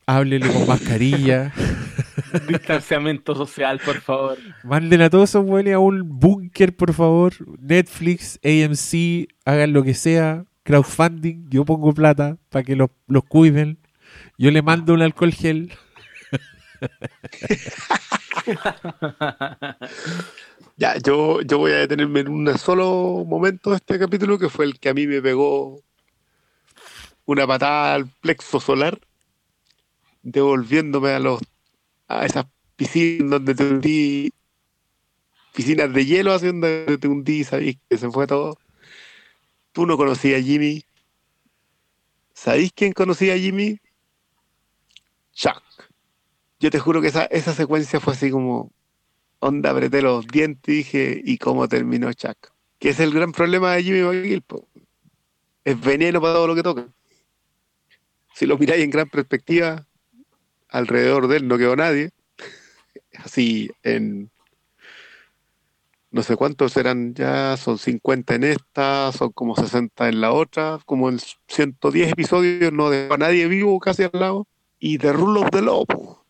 háblele 0.06 0.48
con 0.49 0.67
mascarilla, 0.67 1.51
Distanciamiento 2.48 3.35
social, 3.35 3.80
por 3.83 3.99
favor. 3.99 4.38
manden 4.64 5.01
a 5.01 5.09
todos 5.09 5.30
esos 5.30 5.45
a 5.45 5.80
un 5.80 6.19
búnker, 6.19 6.75
por 6.75 6.93
favor. 6.93 7.33
Netflix, 7.59 8.40
AMC, 8.43 9.27
hagan 9.45 9.73
lo 9.73 9.83
que 9.83 9.93
sea, 9.93 10.45
crowdfunding, 10.64 11.49
yo 11.49 11.65
pongo 11.65 11.93
plata 11.93 12.38
para 12.49 12.64
que 12.64 12.75
los, 12.75 12.90
los 13.07 13.23
cuiden. 13.25 13.80
Yo 14.38 14.51
le 14.51 14.61
mando 14.61 14.93
un 14.93 15.01
alcohol 15.01 15.33
gel. 15.33 15.73
Ya, 20.77 20.98
yo, 20.98 21.42
yo 21.42 21.60
voy 21.60 21.74
a 21.74 21.76
detenerme 21.76 22.22
en 22.22 22.30
un 22.30 22.58
solo 22.58 23.24
momento 23.24 23.69
de 23.69 23.76
este 23.76 24.00
capítulo 24.00 24.40
que 24.40 24.50
fue 24.50 24.66
el 24.66 24.80
que 24.80 24.90
a 24.90 24.95
mí 24.95 25.06
me 25.06 25.22
pegó 25.22 25.80
una 27.26 27.45
patada 27.45 27.93
al 27.93 28.08
plexo 28.08 28.60
solar, 28.60 29.00
devolviéndome 30.24 31.11
a 31.11 31.19
los 31.19 31.40
a 32.08 32.26
esas 32.26 32.48
piscinas 32.76 33.30
donde 33.30 33.53
te 33.53 33.64
hundí, 33.64 34.34
piscinas 35.53 35.93
de 35.93 36.03
hielo 36.03 36.34
así 36.34 36.48
donde 36.48 36.98
te 36.98 37.08
hundí, 37.08 37.43
sabéis 37.43 37.77
que 37.88 37.98
se 37.98 38.10
fue 38.10 38.26
todo. 38.26 38.58
Tú 39.72 39.85
no 39.85 39.98
conocías 39.98 40.42
a 40.42 40.43
Jimmy. 40.43 40.84
¿Sabéis 42.34 42.72
quién 42.76 42.92
conocía 42.92 43.35
a 43.35 43.38
Jimmy? 43.38 43.80
Chuck. 45.34 45.61
Yo 46.61 46.69
te 46.69 46.77
juro 46.77 47.01
que 47.01 47.07
esa, 47.07 47.25
esa 47.25 47.56
secuencia 47.56 47.99
fue 47.99 48.14
así 48.14 48.30
como, 48.30 48.72
onda, 49.40 49.72
apreté 49.72 50.03
los 50.03 50.27
dientes 50.27 50.72
y 50.72 50.77
dije, 50.77 51.22
¿y 51.25 51.40
cómo 51.40 51.67
terminó 51.67 52.14
Chuck? 52.14 52.38
Que 52.77 52.90
es 52.90 52.99
el 52.99 53.11
gran 53.11 53.31
problema 53.31 53.73
de 53.73 53.83
Jimmy 53.83 54.01
McGill, 54.01 54.43
po. 54.43 54.67
Es 55.65 55.81
veneno 55.81 56.22
para 56.22 56.35
todo 56.35 56.45
lo 56.45 56.53
que 56.56 56.61
toca. 56.61 56.88
Si 58.35 58.45
lo 58.45 58.59
miráis 58.59 58.83
en 58.83 58.91
gran 58.91 59.09
perspectiva, 59.09 59.88
alrededor 60.69 61.27
de 61.27 61.38
él 61.38 61.48
no 61.48 61.57
quedó 61.57 61.75
nadie. 61.75 62.11
Así 63.25 63.72
en 63.81 64.30
no 66.11 66.22
sé 66.22 66.35
cuántos 66.35 66.77
eran 66.77 67.15
ya, 67.15 67.57
son 67.57 67.80
50 67.80 68.35
en 68.35 68.43
esta, 68.43 69.11
son 69.14 69.31
como 69.31 69.56
60 69.56 70.09
en 70.09 70.22
la 70.22 70.31
otra, 70.31 70.77
como 70.85 71.09
en 71.09 71.17
110 71.48 72.11
episodios 72.11 72.72
no 72.72 72.91
dejó 72.91 73.15
a 73.15 73.17
nadie 73.17 73.48
vivo 73.48 73.80
casi 73.80 74.03
al 74.03 74.11
lado. 74.14 74.48
Y 74.77 74.99
The 74.99 75.14
Rule 75.14 75.40
of 75.40 75.49
the 75.51 75.61
Law, 75.61 75.85
po, 75.85 76.20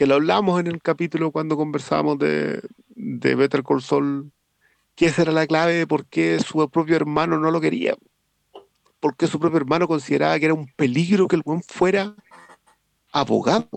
que 0.00 0.06
lo 0.06 0.14
hablamos 0.14 0.58
en 0.58 0.66
el 0.66 0.80
capítulo 0.80 1.30
cuando 1.30 1.58
conversábamos 1.58 2.18
de, 2.18 2.62
de 2.88 3.34
Better 3.34 3.62
Call 3.62 3.82
Saul, 3.82 4.32
que 4.94 5.04
esa 5.04 5.20
era 5.20 5.30
la 5.30 5.46
clave 5.46 5.74
de 5.74 5.86
por 5.86 6.06
qué 6.06 6.40
su 6.40 6.66
propio 6.70 6.96
hermano 6.96 7.38
no 7.38 7.50
lo 7.50 7.60
quería. 7.60 7.98
Porque 8.98 9.26
su 9.26 9.38
propio 9.38 9.58
hermano 9.58 9.86
consideraba 9.86 10.38
que 10.38 10.46
era 10.46 10.54
un 10.54 10.68
peligro 10.74 11.28
que 11.28 11.36
el 11.36 11.42
buen 11.42 11.62
fuera 11.62 12.16
abogado. 13.12 13.68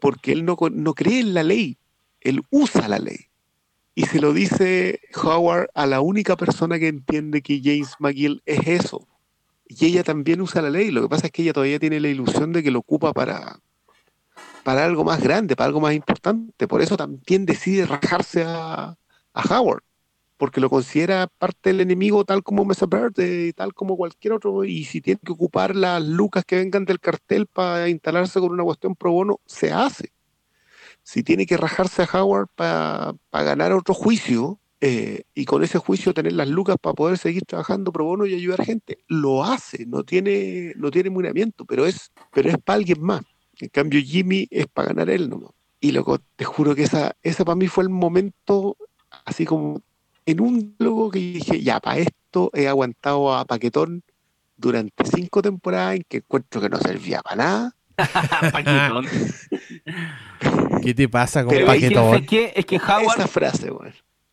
Porque 0.00 0.32
él 0.32 0.44
no, 0.44 0.54
no 0.70 0.92
cree 0.92 1.20
en 1.20 1.32
la 1.32 1.44
ley, 1.44 1.78
él 2.20 2.42
usa 2.50 2.86
la 2.86 2.98
ley. 2.98 3.28
Y 3.94 4.04
se 4.04 4.20
lo 4.20 4.34
dice 4.34 5.00
Howard 5.14 5.68
a 5.72 5.86
la 5.86 6.02
única 6.02 6.36
persona 6.36 6.78
que 6.78 6.88
entiende 6.88 7.40
que 7.40 7.62
James 7.64 7.94
McGill 8.00 8.42
es 8.44 8.66
eso. 8.66 9.08
Y 9.66 9.86
ella 9.86 10.04
también 10.04 10.42
usa 10.42 10.60
la 10.60 10.68
ley. 10.68 10.90
Lo 10.90 11.00
que 11.00 11.08
pasa 11.08 11.28
es 11.28 11.32
que 11.32 11.40
ella 11.40 11.54
todavía 11.54 11.78
tiene 11.78 12.00
la 12.00 12.08
ilusión 12.08 12.52
de 12.52 12.62
que 12.62 12.70
lo 12.70 12.80
ocupa 12.80 13.14
para, 13.14 13.62
para 14.64 14.84
algo 14.84 15.04
más 15.04 15.22
grande, 15.22 15.54
para 15.54 15.66
algo 15.68 15.80
más 15.80 15.94
importante. 15.94 16.66
Por 16.66 16.82
eso 16.82 16.96
también 16.96 17.46
decide 17.46 17.86
rajarse 17.86 18.44
a, 18.46 18.96
Howard, 19.50 19.82
porque 20.36 20.60
lo 20.60 20.70
considera 20.70 21.26
parte 21.26 21.70
del 21.70 21.80
enemigo 21.80 22.24
tal 22.24 22.42
como 22.42 22.64
Mesa 22.64 22.86
Verde 22.86 23.48
y 23.48 23.52
tal 23.52 23.74
como 23.74 23.96
cualquier 23.96 24.34
otro. 24.34 24.64
Y 24.64 24.84
si 24.84 25.00
tiene 25.00 25.20
que 25.24 25.32
ocupar 25.32 25.76
las 25.76 26.02
lucas 26.02 26.44
que 26.44 26.56
vengan 26.56 26.84
del 26.84 27.00
cartel 27.00 27.46
para 27.46 27.88
instalarse 27.88 28.40
con 28.40 28.52
una 28.52 28.64
cuestión 28.64 28.96
pro 28.96 29.12
bono, 29.12 29.40
se 29.46 29.72
hace. 29.72 30.12
Si 31.02 31.22
tiene 31.22 31.46
que 31.46 31.56
rajarse 31.56 32.02
a 32.02 32.08
Howard 32.12 32.48
para 32.54 33.14
ganar 33.32 33.72
otro 33.72 33.94
juicio 33.94 34.60
eh, 34.80 35.24
y 35.34 35.44
con 35.44 35.64
ese 35.64 35.78
juicio 35.78 36.14
tener 36.14 36.32
las 36.32 36.48
lucas 36.48 36.76
para 36.80 36.94
poder 36.94 37.18
seguir 37.18 37.44
trabajando 37.44 37.92
pro 37.92 38.04
bono 38.04 38.26
y 38.26 38.34
ayudar 38.34 38.64
gente, 38.64 38.98
lo 39.08 39.44
hace, 39.44 39.86
no 39.86 40.04
tiene, 40.04 40.74
no 40.76 40.90
tiene 40.90 41.10
miramiento, 41.10 41.64
pero 41.64 41.86
es, 41.86 42.12
pero 42.32 42.50
es 42.50 42.58
para 42.58 42.76
alguien 42.76 43.02
más. 43.02 43.22
En 43.60 43.68
cambio, 43.68 44.00
Jimmy 44.00 44.46
es 44.50 44.66
para 44.66 44.88
ganar 44.88 45.10
él 45.10 45.28
nomás. 45.28 45.50
Y 45.80 45.92
loco, 45.92 46.18
te 46.36 46.44
juro 46.44 46.74
que 46.74 46.82
esa, 46.84 47.14
esa 47.22 47.44
para 47.44 47.56
mí 47.56 47.68
fue 47.68 47.84
el 47.84 47.90
momento, 47.90 48.76
así 49.24 49.44
como 49.44 49.82
en 50.26 50.40
un 50.40 50.74
logo 50.78 51.10
que 51.10 51.18
dije, 51.18 51.60
ya, 51.60 51.78
para 51.80 51.98
esto 51.98 52.50
he 52.54 52.66
aguantado 52.68 53.34
a 53.34 53.44
Paquetón 53.44 54.02
durante 54.56 55.04
cinco 55.04 55.42
temporadas 55.42 55.96
en 55.96 56.04
que 56.08 56.18
encuentro 56.18 56.60
que 56.60 56.68
no 56.70 56.78
servía 56.78 57.20
para 57.22 57.36
nada. 57.36 57.76
Paquetón. 58.52 59.06
¿Qué 60.82 60.94
te 60.94 61.08
pasa 61.08 61.44
con 61.44 61.54
Pero 61.54 61.66
Paquetón? 61.66 62.14
es 62.16 62.26
que- 62.26 62.52
es 62.56 62.66
que 62.66 62.76
Howard, 62.76 63.18
Esa 63.18 63.28
frase, 63.28 63.70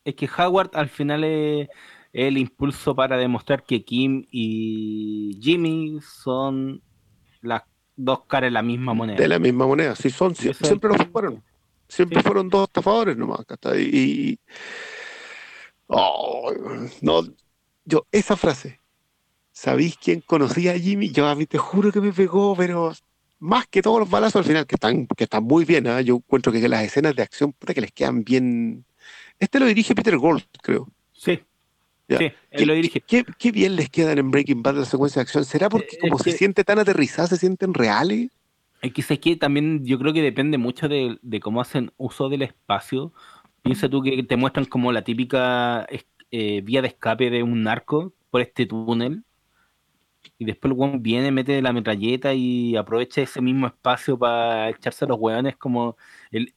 es 0.05 0.15
que 0.15 0.29
Howard 0.37 0.71
al 0.73 0.89
final 0.89 1.23
es 1.23 1.69
el 2.13 2.37
impulso 2.37 2.95
para 2.95 3.17
demostrar 3.17 3.63
que 3.63 3.83
Kim 3.83 4.25
y 4.31 5.37
Jimmy 5.41 5.99
son 6.01 6.81
las 7.41 7.63
dos 8.03 8.25
caras 8.25 8.47
de 8.47 8.51
la 8.51 8.61
misma 8.61 8.93
moneda. 8.93 9.17
De 9.17 9.27
la 9.27 9.39
misma 9.39 9.67
moneda, 9.67 9.95
sí 9.95 10.09
son, 10.09 10.31
eso- 10.33 10.53
siempre 10.65 10.89
lo 10.89 10.95
fueron. 11.11 11.43
Siempre 11.87 12.19
Sí. 12.21 12.25
fueron 12.25 12.49
dos 12.49 12.67
estafadores 12.67 13.17
nomás. 13.17 13.45
¿cachai? 13.45 13.81
Y, 13.83 14.39
oh, 15.87 16.51
no, 17.01 17.23
yo, 17.85 18.05
esa 18.11 18.35
frase, 18.35 18.79
¿sabéis 19.51 19.97
quién 19.97 20.21
conocía 20.21 20.71
a 20.73 20.79
Jimmy? 20.79 21.11
Yo 21.11 21.27
a 21.27 21.35
mí 21.35 21.45
te 21.45 21.57
juro 21.57 21.91
que 21.91 22.01
me 22.01 22.13
pegó, 22.13 22.55
pero 22.55 22.93
más 23.39 23.67
que 23.67 23.81
todos 23.81 23.99
los 23.99 24.09
balazos 24.09 24.37
al 24.37 24.45
final, 24.45 24.65
que 24.65 24.75
están, 24.75 25.07
que 25.07 25.23
están 25.23 25.43
muy 25.43 25.65
bien, 25.65 25.87
¿ah? 25.87 26.01
yo 26.01 26.15
encuentro 26.15 26.51
que 26.51 26.67
las 26.69 26.83
escenas 26.83 27.15
de 27.15 27.23
acción, 27.23 27.53
puta, 27.53 27.73
que 27.73 27.81
les 27.81 27.91
quedan 27.91 28.23
bien. 28.23 28.85
Este 29.39 29.59
lo 29.59 29.65
dirige 29.65 29.95
Peter 29.95 30.17
Gold, 30.17 30.43
creo. 30.61 30.87
Sí. 31.11 31.41
Ya. 32.11 32.17
Sí, 32.17 32.25
él 32.25 32.33
¿Qué, 32.59 32.65
lo 32.65 32.73
dirige. 32.73 33.01
qué- 33.01 33.25
qué 33.37 33.51
bien 33.51 33.75
les 33.75 33.89
quedan 33.89 34.17
en 34.17 34.31
Breaking 34.31 34.61
Bad 34.61 34.75
las 34.75 34.89
secuencias 34.89 35.15
de 35.15 35.21
acción? 35.21 35.45
¿Será 35.45 35.69
porque 35.69 35.95
Eh, 35.95 35.99
como 36.01 36.17
es 36.17 36.23
se 36.23 36.31
que- 36.31 36.37
siente 36.37 36.63
tan 36.63 36.77
aterrizada, 36.79 37.27
se 37.29 37.37
sienten 37.37 37.73
reales? 37.73 38.29
Es 38.81 38.93
que, 38.93 39.19
que 39.19 39.35
también 39.35 39.85
yo 39.85 39.97
creo 39.99 40.11
que 40.11 40.21
depende 40.21 40.57
mucho 40.57 40.89
de, 40.89 41.17
de 41.21 41.39
cómo 41.39 41.61
hacen 41.61 41.91
uso 41.97 42.29
del 42.29 42.41
espacio. 42.41 43.13
Piensa 43.61 43.87
tú 43.87 44.01
que 44.01 44.23
te 44.23 44.35
muestran 44.35 44.65
como 44.65 44.91
la 44.91 45.03
típica 45.03 45.87
eh, 46.31 46.61
vía 46.61 46.81
de 46.81 46.87
escape 46.89 47.29
de 47.29 47.43
un 47.43 47.63
narco 47.63 48.13
por 48.29 48.41
este 48.41 48.65
túnel. 48.65 49.23
Y 50.37 50.45
después 50.45 50.71
el 50.71 50.77
weón 50.77 51.01
viene, 51.03 51.31
mete 51.31 51.61
la 51.61 51.73
metralleta 51.73 52.33
y 52.33 52.75
aprovecha 52.75 53.21
ese 53.21 53.41
mismo 53.41 53.67
espacio 53.67 54.17
para 54.17 54.69
echarse 54.69 55.05
a 55.05 55.07
los 55.07 55.17
weones 55.19 55.55
como 55.57 55.95
el 56.31 56.53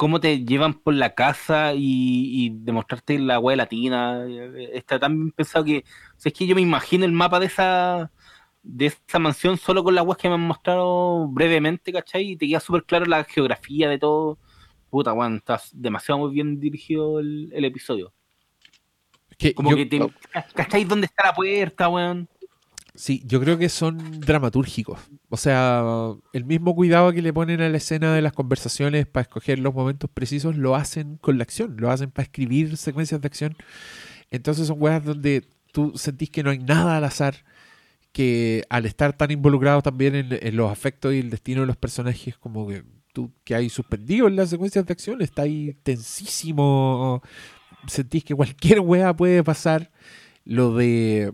cómo 0.00 0.18
te 0.18 0.42
llevan 0.46 0.72
por 0.72 0.94
la 0.94 1.14
casa 1.14 1.74
y, 1.74 2.46
y 2.46 2.50
demostrarte 2.54 3.18
la 3.18 3.38
wea 3.38 3.54
latina. 3.54 4.24
Eh, 4.26 4.70
Está 4.72 4.98
tan 4.98 5.14
bien 5.14 5.30
pensado 5.30 5.62
que 5.62 5.84
o 6.16 6.18
sea, 6.18 6.30
es 6.30 6.38
que 6.38 6.46
yo 6.46 6.54
me 6.54 6.62
imagino 6.62 7.04
el 7.04 7.12
mapa 7.12 7.38
de 7.38 7.44
esa 7.44 8.10
de 8.62 8.86
esa 8.86 9.18
mansión 9.18 9.58
solo 9.58 9.84
con 9.84 9.94
las 9.94 10.04
weas 10.06 10.16
que 10.16 10.28
me 10.28 10.36
han 10.36 10.40
mostrado 10.40 11.28
brevemente, 11.28 11.92
¿cachai? 11.92 12.30
Y 12.30 12.36
te 12.38 12.48
queda 12.48 12.60
súper 12.60 12.84
claro 12.84 13.04
la 13.04 13.24
geografía 13.24 13.90
de 13.90 13.98
todo. 13.98 14.38
Puta, 14.88 15.12
weón, 15.12 15.36
está 15.36 15.60
demasiado 15.74 16.18
muy 16.20 16.32
bien 16.32 16.58
dirigido 16.58 17.20
el, 17.20 17.50
el 17.52 17.64
episodio. 17.66 18.14
Que 19.36 19.52
Como 19.54 19.70
yo- 19.70 19.76
que 19.76 19.84
te, 19.86 20.00
¿cachai? 20.54 20.84
¿Dónde 20.84 21.08
está 21.08 21.26
la 21.26 21.34
puerta, 21.34 21.88
weón? 21.90 22.26
Sí, 23.00 23.22
yo 23.24 23.40
creo 23.40 23.56
que 23.56 23.70
son 23.70 24.20
dramatúrgicos. 24.20 25.00
O 25.30 25.38
sea, 25.38 25.82
el 26.34 26.44
mismo 26.44 26.74
cuidado 26.74 27.14
que 27.14 27.22
le 27.22 27.32
ponen 27.32 27.62
a 27.62 27.70
la 27.70 27.78
escena 27.78 28.14
de 28.14 28.20
las 28.20 28.34
conversaciones 28.34 29.06
para 29.06 29.22
escoger 29.22 29.58
los 29.58 29.72
momentos 29.72 30.10
precisos 30.10 30.54
lo 30.54 30.76
hacen 30.76 31.16
con 31.16 31.38
la 31.38 31.44
acción, 31.44 31.76
lo 31.78 31.90
hacen 31.90 32.10
para 32.10 32.24
escribir 32.24 32.76
secuencias 32.76 33.22
de 33.22 33.26
acción. 33.26 33.56
Entonces 34.30 34.66
son 34.66 34.76
weas 34.82 35.02
donde 35.02 35.48
tú 35.72 35.94
sentís 35.96 36.28
que 36.28 36.42
no 36.42 36.50
hay 36.50 36.58
nada 36.58 36.98
al 36.98 37.04
azar, 37.04 37.36
que 38.12 38.64
al 38.68 38.84
estar 38.84 39.16
tan 39.16 39.30
involucrado 39.30 39.80
también 39.80 40.14
en, 40.14 40.38
en 40.38 40.56
los 40.56 40.70
afectos 40.70 41.14
y 41.14 41.20
el 41.20 41.30
destino 41.30 41.62
de 41.62 41.68
los 41.68 41.78
personajes, 41.78 42.36
como 42.36 42.68
que 42.68 42.84
tú 43.14 43.32
que 43.44 43.54
hay 43.54 43.70
suspendido 43.70 44.28
en 44.28 44.36
las 44.36 44.50
secuencias 44.50 44.84
de 44.84 44.92
acción, 44.92 45.22
está 45.22 45.42
ahí 45.42 45.74
tensísimo, 45.84 47.22
sentís 47.86 48.24
que 48.24 48.34
cualquier 48.34 48.80
wea 48.80 49.16
puede 49.16 49.42
pasar. 49.42 49.90
Lo 50.44 50.74
de 50.74 51.32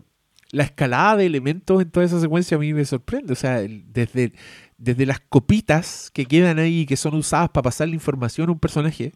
la 0.51 0.65
escalada 0.65 1.17
de 1.17 1.27
elementos 1.27 1.83
en 1.83 1.91
toda 1.91 2.07
esa 2.07 2.21
secuencia 2.21 2.57
a 2.57 2.61
mí 2.61 2.73
me 2.73 2.85
sorprende. 2.85 3.33
O 3.33 3.37
sea, 3.37 3.61
desde, 3.61 4.33
desde 4.79 5.07
las 5.07 5.21
copitas 5.21 6.11
que 6.13 6.27
quedan 6.27 6.59
ahí 6.59 6.81
y 6.81 6.87
que 6.87 6.97
son 6.97 7.15
usadas 7.15 7.51
para 7.51 7.65
pasar 7.65 7.89
la 7.89 7.95
información 7.95 8.49
a 8.49 8.53
un 8.53 8.59
personaje, 8.59 9.13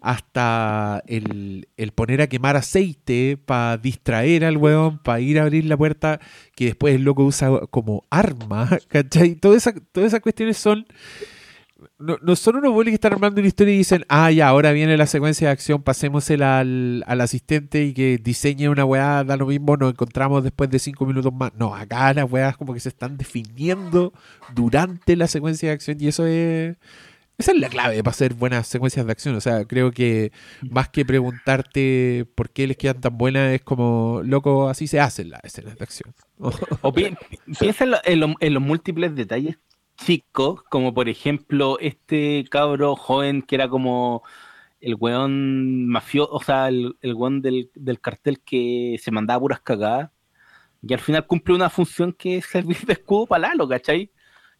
hasta 0.00 1.02
el, 1.06 1.68
el 1.76 1.92
poner 1.92 2.22
a 2.22 2.26
quemar 2.26 2.56
aceite 2.56 3.36
para 3.36 3.76
distraer 3.76 4.44
al 4.44 4.56
weón, 4.56 4.98
para 4.98 5.20
ir 5.20 5.38
a 5.38 5.42
abrir 5.42 5.66
la 5.66 5.76
puerta, 5.76 6.20
que 6.54 6.66
después 6.66 6.94
el 6.94 7.02
loco 7.02 7.24
usa 7.24 7.50
como 7.70 8.04
arma, 8.10 8.68
¿cachai? 8.88 9.34
Todas 9.34 9.66
esas 9.94 10.20
cuestiones 10.20 10.56
son... 10.56 10.86
No, 11.98 12.16
no 12.22 12.36
son 12.36 12.56
unos 12.56 12.72
bolis 12.72 12.90
que 12.92 12.94
están 12.96 13.12
armando 13.12 13.40
una 13.40 13.48
historia 13.48 13.74
y 13.74 13.78
dicen, 13.78 14.04
ah, 14.08 14.30
ya, 14.30 14.48
ahora 14.48 14.72
viene 14.72 14.96
la 14.96 15.06
secuencia 15.06 15.48
de 15.48 15.52
acción, 15.52 15.82
pasémosela 15.82 16.58
al, 16.60 17.04
al 17.06 17.20
asistente 17.20 17.84
y 17.84 17.94
que 17.94 18.18
diseñe 18.18 18.68
una 18.68 18.84
weá, 18.84 19.24
da 19.24 19.36
lo 19.36 19.46
mismo, 19.46 19.76
nos 19.76 19.92
encontramos 19.92 20.42
después 20.44 20.68
de 20.70 20.78
cinco 20.78 21.06
minutos 21.06 21.32
más. 21.32 21.52
No, 21.54 21.74
acá 21.74 22.12
las 22.14 22.30
weas 22.30 22.56
como 22.56 22.74
que 22.74 22.80
se 22.80 22.88
están 22.90 23.16
definiendo 23.16 24.12
durante 24.54 25.16
la 25.16 25.26
secuencia 25.26 25.68
de 25.70 25.74
acción 25.74 25.96
y 26.00 26.08
eso 26.08 26.26
es... 26.26 26.76
Esa 27.38 27.52
es 27.52 27.58
la 27.58 27.70
clave 27.70 27.96
para 28.02 28.10
hacer 28.10 28.34
buenas 28.34 28.66
secuencias 28.66 29.06
de 29.06 29.12
acción. 29.12 29.34
O 29.34 29.40
sea, 29.40 29.64
creo 29.64 29.92
que 29.92 30.30
más 30.70 30.90
que 30.90 31.06
preguntarte 31.06 32.26
por 32.34 32.50
qué 32.50 32.66
les 32.66 32.76
quedan 32.76 33.00
tan 33.00 33.16
buenas, 33.16 33.54
es 33.54 33.62
como, 33.62 34.20
loco, 34.24 34.68
así 34.68 34.86
se 34.86 35.00
hacen 35.00 35.30
las 35.30 35.40
escenas 35.44 35.76
de 35.78 35.82
acción. 35.84 36.12
O 36.82 36.92
pi- 36.92 37.14
piensa 37.58 37.84
en, 37.84 37.90
lo- 37.92 37.98
en 38.04 38.20
lo- 38.20 38.34
en 38.40 38.52
los 38.54 38.62
múltiples 38.62 39.14
detalles 39.14 39.56
chicos, 40.04 40.62
como 40.70 40.94
por 40.94 41.08
ejemplo 41.08 41.78
este 41.80 42.44
cabro 42.50 42.96
joven 42.96 43.42
que 43.42 43.54
era 43.56 43.68
como 43.68 44.22
el 44.80 44.96
weón 44.96 45.86
mafioso, 45.88 46.32
o 46.32 46.42
sea, 46.42 46.68
el, 46.68 46.96
el 47.02 47.14
weón 47.14 47.42
del, 47.42 47.70
cartel 48.00 48.40
que 48.40 48.96
se 49.00 49.10
mandaba 49.10 49.40
puras 49.40 49.60
cagadas, 49.60 50.10
y 50.82 50.94
al 50.94 51.00
final 51.00 51.26
cumple 51.26 51.54
una 51.54 51.70
función 51.70 52.12
que 52.12 52.38
es 52.38 52.46
servir 52.46 52.78
de 52.86 52.94
escudo 52.94 53.26
para 53.26 53.48
Lalo, 53.48 53.68
¿cachai? 53.68 54.12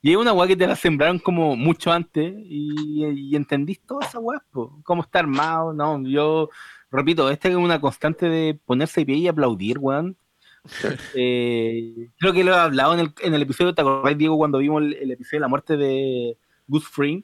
Y 0.03 0.13
es 0.13 0.17
una 0.17 0.33
weá 0.33 0.49
que 0.49 0.57
te 0.57 0.67
la 0.67 0.77
sembraron 0.77 1.19
como 1.19 1.57
mucho 1.57 1.93
antes 1.93 2.35
y, 2.37 3.05
y 3.07 3.37
entendís 3.37 3.81
toda 3.83 4.07
esa 4.07 4.19
weá, 4.21 4.43
cómo 4.85 5.03
está 5.03 5.21
armado, 5.21 5.73
no, 5.73 6.03
yo 6.07 6.51
repito, 6.91 7.31
esta 7.31 7.49
es 7.49 7.57
una 7.57 7.81
constante 7.81 8.29
de 8.29 8.55
ponerse 8.65 9.03
de 9.03 9.07
pie 9.07 9.17
y 9.17 9.29
aplaudir, 9.29 9.79
weón. 9.79 10.17
Eh, 11.15 12.09
creo 12.19 12.33
que 12.33 12.45
lo 12.45 12.53
he 12.53 12.57
hablado 12.57 12.95
en 12.95 13.01
el, 13.01 13.13
en 13.23 13.35
el 13.35 13.43
episodio, 13.43 13.75
¿te 13.75 13.81
acordás, 13.81 14.17
Diego, 14.17 14.37
cuando 14.37 14.59
vimos 14.59 14.83
el, 14.83 14.95
el 14.95 15.11
episodio 15.13 15.39
de 15.39 15.41
la 15.41 15.49
muerte 15.49 15.77
de 15.77 16.37
Gus 16.67 16.87
Fring? 16.89 17.23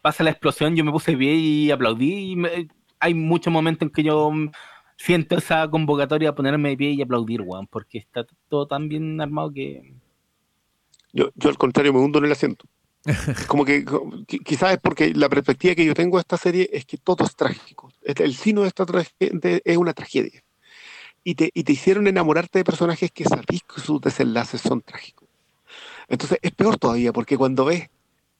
Pasa 0.00 0.24
la 0.24 0.30
explosión, 0.30 0.74
yo 0.74 0.84
me 0.84 0.90
puse 0.90 1.12
de 1.12 1.18
pie 1.18 1.34
y 1.34 1.70
aplaudí. 1.70 2.32
Y 2.32 2.36
me- 2.36 2.68
hay 2.98 3.14
muchos 3.14 3.52
momentos 3.52 3.86
en 3.86 3.90
que 3.92 4.02
yo 4.02 4.30
siento 4.96 5.36
esa 5.36 5.68
convocatoria 5.68 6.30
a 6.30 6.34
ponerme 6.34 6.70
de 6.70 6.76
pie 6.76 6.90
y 6.92 7.02
aplaudir, 7.02 7.40
weón, 7.42 7.66
porque 7.66 7.98
está 7.98 8.26
todo 8.48 8.66
tan 8.66 8.88
bien 8.88 9.20
armado 9.20 9.52
que... 9.52 9.94
Yo, 11.12 11.30
yo 11.34 11.50
al 11.50 11.58
contrario 11.58 11.92
me 11.92 12.00
hundo 12.00 12.18
en 12.18 12.24
el 12.24 12.32
asiento. 12.32 12.64
Como 13.48 13.64
que 13.64 13.84
quizás 14.44 14.74
es 14.74 14.78
porque 14.80 15.12
la 15.14 15.28
perspectiva 15.28 15.74
que 15.74 15.84
yo 15.84 15.94
tengo 15.94 16.16
de 16.16 16.20
esta 16.20 16.36
serie 16.36 16.70
es 16.72 16.84
que 16.86 16.96
todo 16.96 17.24
es 17.24 17.34
trágico. 17.36 17.92
El, 18.02 18.14
el 18.22 18.34
sino 18.34 18.62
de 18.62 18.68
esta 18.68 18.86
tragedia 18.86 19.60
es 19.64 19.76
una 19.76 19.92
tragedia. 19.92 20.42
Y 21.24 21.34
te, 21.36 21.50
y 21.54 21.64
te 21.64 21.72
hicieron 21.72 22.06
enamorarte 22.08 22.58
de 22.58 22.64
personajes 22.64 23.10
que 23.12 23.24
sabís 23.24 23.62
que 23.62 23.80
sus 23.80 24.00
desenlaces 24.00 24.60
son 24.60 24.80
trágicos. 24.82 25.28
Entonces 26.08 26.38
es 26.42 26.52
peor 26.52 26.78
todavía 26.78 27.12
porque 27.12 27.38
cuando 27.38 27.64
ves 27.66 27.90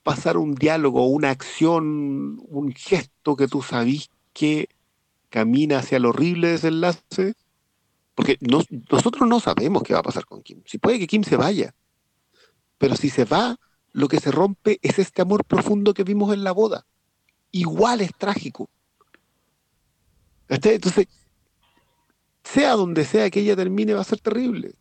pasar 0.02 0.36
un 0.38 0.54
diálogo, 0.54 1.06
una 1.06 1.30
acción, 1.30 2.40
un 2.48 2.72
gesto 2.74 3.36
que 3.36 3.48
tú 3.48 3.62
sabís 3.62 4.10
que 4.34 4.68
camina 5.30 5.78
hacia 5.80 5.98
el 5.98 6.06
horrible 6.06 6.48
desenlace, 6.50 7.34
porque 8.14 8.38
no- 8.40 8.62
nosotros 8.90 9.28
no 9.28 9.40
sabemos 9.40 9.82
qué 9.82 9.94
va 9.94 10.00
a 10.00 10.04
pasar 10.04 10.24
con 10.26 10.42
Kim. 10.42 10.62
Si 10.66 10.78
puede 10.78 10.98
que 10.98 11.06
Kim 11.06 11.24
se 11.24 11.36
vaya, 11.36 11.74
pero 12.78 12.96
si 12.96 13.08
se 13.10 13.24
va, 13.24 13.56
lo 13.92 14.08
que 14.08 14.20
se 14.20 14.30
rompe 14.30 14.78
es 14.82 14.98
este 14.98 15.22
amor 15.22 15.44
profundo 15.44 15.94
que 15.94 16.04
vimos 16.04 16.32
en 16.34 16.44
la 16.44 16.52
boda. 16.52 16.86
Igual 17.52 18.02
es 18.02 18.12
trágico. 18.18 18.70
Entonces, 20.48 21.06
sea 22.44 22.72
donde 22.72 23.04
sea 23.04 23.30
que 23.30 23.40
ella 23.40 23.56
termine, 23.56 23.94
va 23.94 24.00
a 24.00 24.04
ser 24.04 24.20
terrible. 24.20 24.72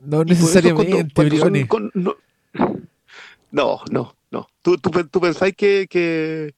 No 0.00 0.18
por 0.18 0.30
eso 0.30 0.40
necesariamente, 0.42 0.90
cuando- 1.14 1.40
cuando 1.40 1.68
con- 1.68 1.90
no, 1.94 2.16
no, 3.50 3.80
no. 3.90 4.16
no. 4.30 4.48
¿Tú, 4.62 4.78
tú, 4.78 4.90
tú 5.08 5.20
pensáis 5.20 5.54
que, 5.54 5.86
que, 5.88 6.54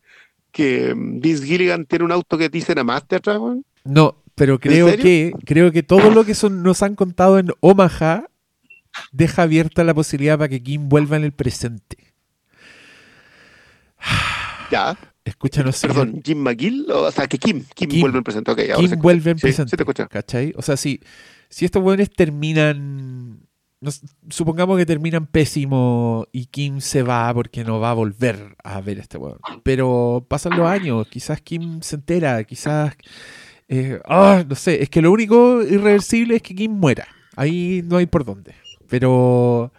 que 0.52 0.94
Vince 0.96 1.44
Gilligan 1.44 1.84
tiene 1.86 2.04
un 2.04 2.12
auto 2.12 2.38
que 2.38 2.48
dice 2.48 2.74
de 2.74 3.16
atrás, 3.16 3.38
weón? 3.38 3.64
No, 3.84 4.16
pero 4.34 4.58
creo 4.58 4.96
que 4.96 5.32
creo 5.44 5.72
que 5.72 5.82
todo 5.82 6.10
lo 6.10 6.24
que 6.24 6.34
son, 6.34 6.62
nos 6.62 6.82
han 6.82 6.94
contado 6.94 7.38
en 7.38 7.48
Omaha 7.60 8.26
deja 9.12 9.42
abierta 9.42 9.84
la 9.84 9.94
posibilidad 9.94 10.38
para 10.38 10.48
que 10.48 10.62
Kim 10.62 10.88
vuelva 10.88 11.16
en 11.16 11.24
el 11.24 11.32
presente. 11.32 11.96
Ya, 14.70 14.96
Escúchanos, 15.26 15.80
perdón, 15.80 16.22
Jim 16.24 16.38
McGill, 16.38 16.86
o 16.90 17.10
sea, 17.10 17.26
que 17.26 17.36
Kim, 17.38 17.64
Kim, 17.74 17.88
Kim. 17.90 18.00
vuelve 18.00 18.18
al 18.18 18.24
presente. 18.24 18.50
Ok, 18.50 18.58
ahora 18.60 18.74
Kim 18.76 18.76
se 18.76 18.84
escucha. 18.94 19.02
vuelve 19.02 19.30
en 19.32 19.38
presente. 19.38 19.70
sí 19.70 19.76
te 19.76 19.82
escucho. 19.82 20.08
¿Cachai? 20.08 20.54
O 20.56 20.62
sea, 20.62 20.76
si, 20.76 21.00
si 21.48 21.64
estos 21.64 21.82
hueones 21.82 22.10
terminan. 22.10 23.40
nos- 23.80 24.00
supongamos 24.30 24.78
que 24.78 24.86
terminan 24.86 25.26
pésimo 25.26 26.26
y 26.32 26.46
Kim 26.46 26.80
se 26.80 27.02
va 27.02 27.32
porque 27.34 27.62
no 27.64 27.78
va 27.80 27.90
a 27.90 27.94
volver 27.94 28.56
a 28.64 28.80
ver 28.80 28.98
a 28.98 29.02
este 29.02 29.18
hueón. 29.18 29.38
Pero 29.64 30.24
pasan 30.28 30.56
los 30.56 30.66
años, 30.68 31.06
quizás 31.08 31.40
Kim 31.42 31.82
se 31.82 31.96
entera, 31.96 32.42
quizás. 32.44 32.94
eh, 33.68 34.00
ah, 34.06 34.44
no 34.48 34.54
sé, 34.54 34.82
es 34.82 34.88
que 34.88 35.02
lo 35.02 35.10
único 35.12 35.60
irreversible 35.62 36.36
es 36.36 36.42
que 36.42 36.54
Kim 36.54 36.70
muera. 36.72 37.06
Ahí 37.36 37.82
no 37.84 37.96
hay 37.98 38.06
por 38.06 38.24
dónde. 38.24 38.54
Pero 38.88 39.72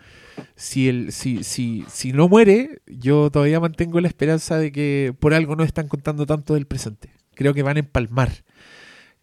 si, 0.56 0.90
el, 0.90 1.12
si, 1.12 1.44
si, 1.44 1.86
si 1.88 2.14
no 2.14 2.28
muere, 2.28 2.82
yo 2.88 3.30
todavía 3.32 3.60
mantengo 3.60 4.00
la 4.02 4.08
esperanza 4.08 4.58
de 4.58 4.72
que 4.72 5.14
por 5.20 5.34
algo 5.34 5.56
no 5.56 5.64
están 5.64 5.88
contando 5.88 6.26
tanto 6.26 6.54
del 6.54 6.66
presente. 6.68 7.10
Creo 7.36 7.54
que 7.54 7.64
van 7.64 7.78
a 7.78 7.82
empalmar. 7.82 8.32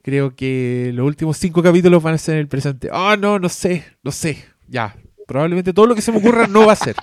Creo 0.03 0.35
que 0.37 0.91
los 0.95 1.07
últimos 1.07 1.37
cinco 1.39 1.63
capítulos 1.63 2.03
van 2.03 2.15
a 2.15 2.19
ser 2.19 2.35
en 2.35 2.41
el 2.41 2.49
presente. 2.49 2.89
Ah, 2.93 3.17
no, 3.19 3.39
no 3.39 3.49
sé, 3.49 3.85
no 4.03 4.13
sé. 4.13 4.45
Ya, 4.69 4.97
probablemente 5.27 5.73
todo 5.73 5.87
lo 5.87 5.95
que 5.95 6.03
se 6.03 6.13
me 6.13 6.19
ocurra 6.19 6.47
no 6.47 6.67
va 6.67 6.73
a 6.75 6.77
ser. 6.77 6.95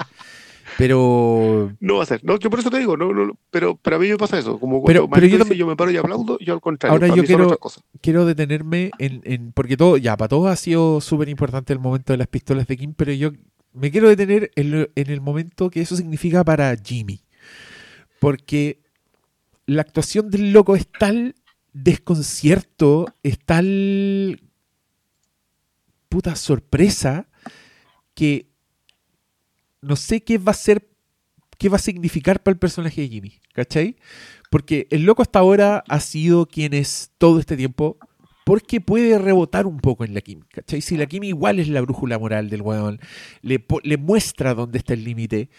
Pero 0.78 1.72
No 1.80 1.98
va 1.98 2.04
a 2.04 2.06
ser. 2.06 2.24
No, 2.24 2.38
yo 2.40 2.50
por 2.50 2.60
eso 2.60 2.70
te 2.70 2.80
digo, 2.80 2.96
no, 2.98 3.12
no, 3.14 3.26
no, 3.26 3.38
pero, 3.50 3.76
pero 3.82 3.98
a 3.98 4.00
mí 4.00 4.08
me 4.08 4.18
pasa 4.18 4.40
eso. 4.40 4.60
Como 4.60 4.84
Pero- 4.84 5.02
pero 5.02 5.04
yo 5.04 5.08
Maestro 5.10 5.26
dice, 5.28 5.38
también- 5.40 5.60
yo 5.60 5.68
me 5.68 5.76
paro 5.76 5.92
y 5.92 5.98
aplaudo, 5.98 6.38
yo 6.40 6.54
al 6.54 6.62
contrario. 6.62 6.94
Ahora 6.94 7.08
para 7.08 7.18
yo 7.22 7.26
quiero- 7.26 7.58
quiero 8.02 8.26
detenerme 8.26 8.92
en, 8.98 9.22
en- 9.26 9.52
porque 9.52 9.76
todo, 9.78 9.98
ya, 9.98 10.16
para 10.16 10.30
todos 10.30 10.50
ha 10.50 10.56
sido 10.56 11.02
súper 11.02 11.30
importante 11.30 11.74
el 11.74 11.80
momento 11.80 12.14
de 12.14 12.18
las 12.18 12.28
pistolas 12.28 12.68
de 12.68 12.78
Kim, 12.78 12.94
pero 12.96 13.12
yo 13.14 13.32
me 13.74 13.92
quiero 13.92 14.10
detener 14.10 14.52
en, 14.56 14.90
el 14.96 15.22
momento 15.22 15.70
que 15.70 15.82
eso 15.82 15.96
significa 15.96 16.44
para 16.44 16.76
Jimmy. 16.76 17.22
Porque 18.20 18.82
la 19.66 19.82
actuación 19.82 20.30
del 20.30 20.52
loco 20.52 20.76
es 20.76 20.88
tal 20.88 21.36
desconcierto, 21.74 23.14
es 23.24 23.40
tal 23.40 24.42
puta 26.10 26.36
sorpresa 26.36 27.30
que 28.14 28.50
no 29.82 29.96
sé 29.96 30.24
qué 30.24 30.38
va 30.38 30.52
a 30.52 30.56
ser, 30.56 30.90
qué 31.58 31.70
va 31.70 31.78
a 31.78 31.80
significar 31.80 32.44
para 32.44 32.54
el 32.54 32.60
personaje 32.60 33.02
de 33.02 33.08
Jimmy, 33.08 33.40
¿cachai? 33.54 33.96
Porque 34.50 34.88
el 34.92 35.04
loco 35.04 35.22
hasta 35.22 35.40
ahora 35.40 35.84
ha 35.88 36.00
sido 36.02 36.46
quien 36.46 36.74
es 36.74 37.12
todo 37.18 37.40
este 37.40 37.56
tiempo, 37.56 37.98
porque 38.44 38.82
puede 38.82 39.18
rebotar 39.18 39.68
un 39.68 39.80
poco 39.80 40.04
en 40.04 40.14
la 40.14 40.22
Kim, 40.22 40.42
¿cachai? 40.52 40.82
Si 40.82 40.98
la 40.98 41.06
Kim 41.06 41.24
igual 41.24 41.60
es 41.60 41.68
la 41.68 41.82
brújula 41.82 42.18
moral 42.18 42.50
del 42.50 42.62
weón, 42.62 43.00
le, 43.42 43.64
muestra 43.98 44.54
dónde 44.54 44.80
está 44.80 44.94
el 44.94 45.04
límite, 45.04 45.50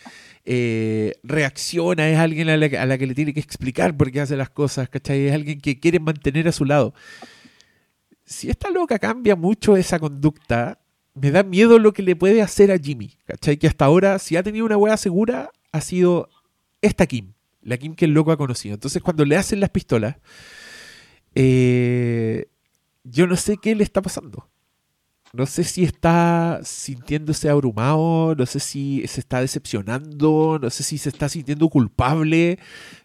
eh, 0.44 1.14
reacciona, 1.22 2.08
es 2.10 2.18
alguien 2.18 2.48
a 2.48 2.56
la, 2.56 2.66
a 2.80 2.86
la 2.86 2.98
que 2.98 3.06
le 3.06 3.14
tiene 3.14 3.32
que 3.32 3.40
explicar 3.40 3.96
por 3.96 4.10
qué 4.10 4.20
hace 4.20 4.36
las 4.36 4.50
cosas, 4.50 4.88
¿cachai? 4.88 5.26
Es 5.26 5.32
alguien 5.32 5.60
que 5.60 5.78
quiere 5.78 6.00
mantener 6.00 6.48
a 6.48 6.52
su 6.52 6.64
lado. 6.64 6.94
Si 8.24 8.50
esta 8.50 8.70
loca 8.70 8.98
cambia 8.98 9.36
mucho 9.36 9.76
esa 9.76 9.98
conducta, 9.98 10.80
me 11.14 11.30
da 11.30 11.42
miedo 11.42 11.78
lo 11.78 11.92
que 11.92 12.02
le 12.02 12.16
puede 12.16 12.42
hacer 12.42 12.72
a 12.72 12.78
Jimmy, 12.78 13.16
¿cachai? 13.26 13.56
Que 13.58 13.66
hasta 13.66 13.84
ahora, 13.84 14.18
si 14.18 14.36
ha 14.36 14.42
tenido 14.42 14.64
una 14.64 14.76
hueá 14.76 14.96
segura, 14.96 15.50
ha 15.70 15.80
sido 15.80 16.28
esta 16.80 17.06
Kim, 17.06 17.32
la 17.62 17.76
Kim 17.76 17.94
que 17.94 18.06
el 18.06 18.12
loco 18.12 18.32
ha 18.32 18.36
conocido. 18.36 18.74
Entonces, 18.74 19.02
cuando 19.02 19.24
le 19.24 19.36
hacen 19.36 19.60
las 19.60 19.70
pistolas, 19.70 20.16
eh, 21.34 22.46
yo 23.04 23.26
no 23.26 23.36
sé 23.36 23.56
qué 23.56 23.74
le 23.74 23.84
está 23.84 24.02
pasando. 24.02 24.48
No 25.34 25.46
sé 25.46 25.64
si 25.64 25.82
está 25.82 26.60
sintiéndose 26.62 27.48
abrumado, 27.48 28.34
no 28.34 28.44
sé 28.44 28.60
si 28.60 29.02
se 29.06 29.20
está 29.20 29.40
decepcionando, 29.40 30.58
no 30.60 30.68
sé 30.68 30.82
si 30.82 30.98
se 30.98 31.08
está 31.08 31.26
sintiendo 31.30 31.70
culpable. 31.70 32.58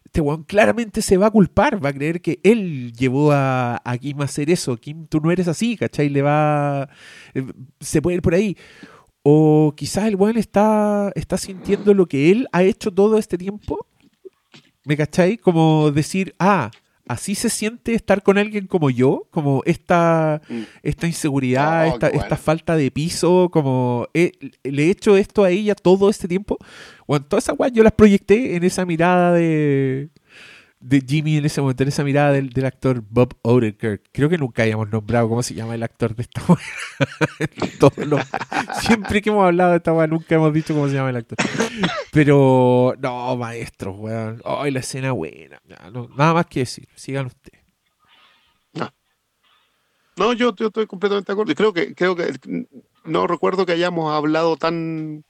Este 0.03 0.19
weón 0.19 0.43
claramente 0.43 1.01
se 1.01 1.15
va 1.15 1.27
a 1.27 1.31
culpar, 1.31 1.83
va 1.83 1.89
a 1.89 1.93
creer 1.93 2.21
que 2.21 2.41
él 2.43 2.91
llevó 2.91 3.31
a, 3.31 3.81
a 3.81 3.97
Kim 3.97 4.19
a 4.21 4.25
hacer 4.25 4.49
eso. 4.49 4.75
Kim, 4.75 5.07
tú 5.07 5.21
no 5.21 5.31
eres 5.31 5.47
así, 5.47 5.77
¿cachai? 5.77 6.09
Le 6.09 6.21
va. 6.21 6.89
eh, 7.33 7.45
Se 7.79 8.01
puede 8.01 8.17
ir 8.17 8.21
por 8.21 8.33
ahí. 8.33 8.57
O 9.23 9.73
quizás 9.77 10.05
el 10.05 10.17
weón 10.17 10.37
está, 10.37 11.13
está 11.15 11.37
sintiendo 11.37 11.93
lo 11.93 12.07
que 12.07 12.29
él 12.31 12.47
ha 12.51 12.63
hecho 12.63 12.91
todo 12.93 13.17
este 13.17 13.37
tiempo. 13.37 13.87
¿Me 14.83 14.97
cachai? 14.97 15.37
Como 15.37 15.91
decir, 15.91 16.35
ah, 16.39 16.71
así 17.07 17.35
se 17.35 17.49
siente 17.49 17.93
estar 17.93 18.23
con 18.23 18.37
alguien 18.37 18.67
como 18.67 18.89
yo, 18.89 19.27
como 19.31 19.61
esta, 19.65 20.41
Mm. 20.49 20.61
esta 20.83 21.07
inseguridad, 21.07 21.85
Oh, 21.85 21.93
esta, 21.93 22.07
qué 22.07 22.17
bueno. 22.17 22.23
esta 22.23 22.37
falta 22.37 22.75
de 22.75 22.91
piso, 22.91 23.49
como 23.51 24.07
eh, 24.13 24.31
le 24.63 24.85
he 24.85 24.89
hecho 24.89 25.17
esto 25.17 25.43
a 25.43 25.49
ella 25.49 25.75
todo 25.75 26.09
este 26.09 26.27
tiempo. 26.27 26.57
Bueno, 27.07 27.25
todas 27.25 27.45
esas 27.45 27.57
weas 27.59 27.71
yo 27.73 27.83
las 27.83 27.93
proyecté 27.93 28.55
en 28.55 28.63
esa 28.63 28.85
mirada 28.85 29.33
de, 29.33 30.09
de 30.79 31.01
Jimmy 31.01 31.37
en 31.37 31.45
ese 31.45 31.59
momento, 31.61 31.83
en 31.83 31.89
esa 31.89 32.03
mirada 32.03 32.31
del, 32.31 32.49
del 32.49 32.65
actor 32.65 33.03
Bob 33.09 33.35
Odenkirk. 33.41 34.03
Creo 34.11 34.29
que 34.29 34.37
nunca 34.37 34.63
hayamos 34.63 34.89
nombrado 34.89 35.27
cómo 35.27 35.41
se 35.43 35.53
llama 35.55 35.75
el 35.75 35.83
actor 35.83 36.15
de 36.15 36.23
esta 36.23 36.41
los- 38.05 38.21
Siempre 38.81 39.21
que 39.21 39.29
hemos 39.29 39.45
hablado 39.45 39.71
de 39.71 39.77
esta 39.77 39.93
wea, 39.93 40.07
nunca 40.07 40.35
hemos 40.35 40.53
dicho 40.53 40.73
cómo 40.73 40.87
se 40.87 40.93
llama 40.93 41.09
el 41.09 41.15
actor. 41.17 41.37
Pero, 42.11 42.93
no, 42.99 43.35
maestros, 43.37 43.97
weón. 43.97 44.41
Ay, 44.45 44.71
la 44.71 44.79
escena 44.79 45.11
buena. 45.11 45.59
No, 45.91 46.09
nada 46.15 46.33
más 46.35 46.45
que 46.45 46.59
decir. 46.61 46.87
Sigan 46.95 47.25
ustedes. 47.27 47.63
No, 50.15 50.33
yo, 50.33 50.55
yo 50.55 50.67
estoy 50.67 50.87
completamente 50.87 51.31
de 51.31 51.33
acuerdo. 51.33 51.53
Creo 51.53 51.73
que, 51.73 51.93
creo 51.93 52.15
que 52.15 52.33
no 53.03 53.27
recuerdo 53.27 53.65
que 53.67 53.73
hayamos 53.73 54.11
hablado 54.11 54.57
tan 54.57 55.23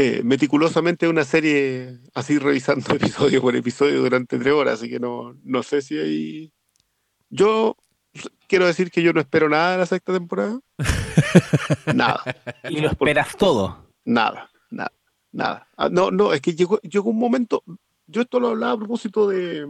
eh, 0.00 0.22
meticulosamente 0.22 1.08
una 1.08 1.24
serie 1.24 1.98
así 2.14 2.38
revisando 2.38 2.86
episodio 2.94 3.42
por 3.42 3.56
episodio 3.56 4.00
durante 4.00 4.38
tres 4.38 4.54
horas, 4.54 4.74
así 4.74 4.88
que 4.88 5.00
no, 5.00 5.36
no 5.42 5.64
sé 5.64 5.82
si 5.82 5.98
hay. 5.98 6.52
Yo 7.30 7.76
quiero 8.46 8.64
decir 8.64 8.92
que 8.92 9.02
yo 9.02 9.12
no 9.12 9.20
espero 9.20 9.48
nada 9.48 9.72
de 9.72 9.78
la 9.78 9.86
sexta 9.86 10.12
temporada. 10.12 10.60
nada, 11.96 12.22
Y 12.70 12.80
lo 12.80 12.90
esperas 12.90 13.36
todo. 13.36 13.90
nada, 14.04 14.48
nada, 14.70 14.92
nada. 15.32 15.68
Ah, 15.76 15.88
no, 15.90 16.12
no, 16.12 16.32
es 16.32 16.42
que 16.42 16.54
llegó, 16.54 16.78
llegó 16.82 17.10
un 17.10 17.18
momento. 17.18 17.64
Yo 18.06 18.22
esto 18.22 18.38
lo 18.38 18.50
hablaba 18.50 18.74
a 18.74 18.78
propósito 18.78 19.28
de, 19.28 19.66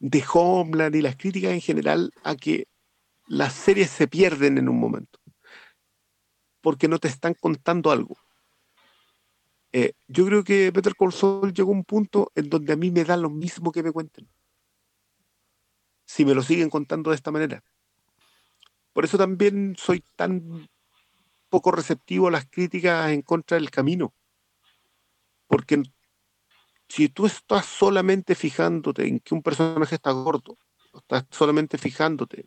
de 0.00 0.24
Homeland 0.32 0.96
y 0.96 1.02
las 1.02 1.14
críticas 1.14 1.52
en 1.52 1.60
general 1.60 2.10
a 2.24 2.34
que 2.34 2.66
las 3.28 3.52
series 3.52 3.90
se 3.90 4.08
pierden 4.08 4.58
en 4.58 4.68
un 4.68 4.80
momento. 4.80 5.20
Porque 6.60 6.88
no 6.88 6.98
te 6.98 7.06
están 7.06 7.34
contando 7.34 7.92
algo. 7.92 8.16
Eh, 9.72 9.92
yo 10.06 10.24
creo 10.26 10.44
que 10.44 10.72
Peter 10.72 10.94
Call 10.94 11.12
Saul 11.12 11.52
llegó 11.52 11.72
a 11.72 11.74
un 11.74 11.84
punto 11.84 12.32
en 12.34 12.48
donde 12.48 12.72
a 12.72 12.76
mí 12.76 12.90
me 12.90 13.04
da 13.04 13.16
lo 13.16 13.30
mismo 13.30 13.70
que 13.70 13.82
me 13.82 13.92
cuenten. 13.92 14.28
Si 16.06 16.24
me 16.24 16.34
lo 16.34 16.42
siguen 16.42 16.70
contando 16.70 17.10
de 17.10 17.16
esta 17.16 17.30
manera. 17.30 17.62
Por 18.92 19.04
eso 19.04 19.18
también 19.18 19.76
soy 19.78 20.02
tan 20.16 20.68
poco 21.50 21.70
receptivo 21.70 22.28
a 22.28 22.30
las 22.30 22.46
críticas 22.46 23.10
en 23.10 23.22
contra 23.22 23.56
del 23.56 23.70
camino. 23.70 24.14
Porque 25.46 25.82
si 26.88 27.08
tú 27.08 27.26
estás 27.26 27.66
solamente 27.66 28.34
fijándote 28.34 29.06
en 29.06 29.20
que 29.20 29.34
un 29.34 29.42
personaje 29.42 29.96
está 29.96 30.10
gordo, 30.12 30.56
estás 30.94 31.24
solamente 31.30 31.78
fijándote 31.78 32.46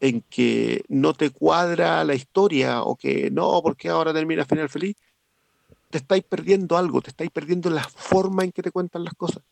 en 0.00 0.22
que 0.22 0.84
no 0.88 1.14
te 1.14 1.30
cuadra 1.30 2.04
la 2.04 2.14
historia 2.14 2.82
o 2.82 2.96
que 2.96 3.30
no, 3.30 3.62
porque 3.62 3.88
ahora 3.88 4.12
termina 4.12 4.44
final 4.44 4.68
feliz, 4.68 4.96
te 5.94 5.98
estáis 5.98 6.24
perdiendo 6.24 6.76
algo, 6.76 7.00
te 7.00 7.10
estáis 7.10 7.30
perdiendo 7.30 7.70
la 7.70 7.84
forma 7.84 8.42
en 8.42 8.50
que 8.50 8.62
te 8.62 8.72
cuentan 8.72 9.04
las 9.04 9.14
cosas. 9.14 9.44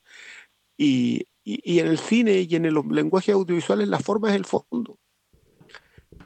Y, 0.76 1.28
y- 1.44 1.60
y 1.62 1.78
en 1.78 1.86
el 1.86 1.98
cine 1.98 2.40
y 2.40 2.56
en 2.56 2.74
los 2.74 2.84
lenguajes 2.84 3.32
audiovisuales 3.32 3.86
la 3.86 4.00
forma 4.00 4.30
es 4.30 4.34
el 4.34 4.44
fondo. 4.44 4.98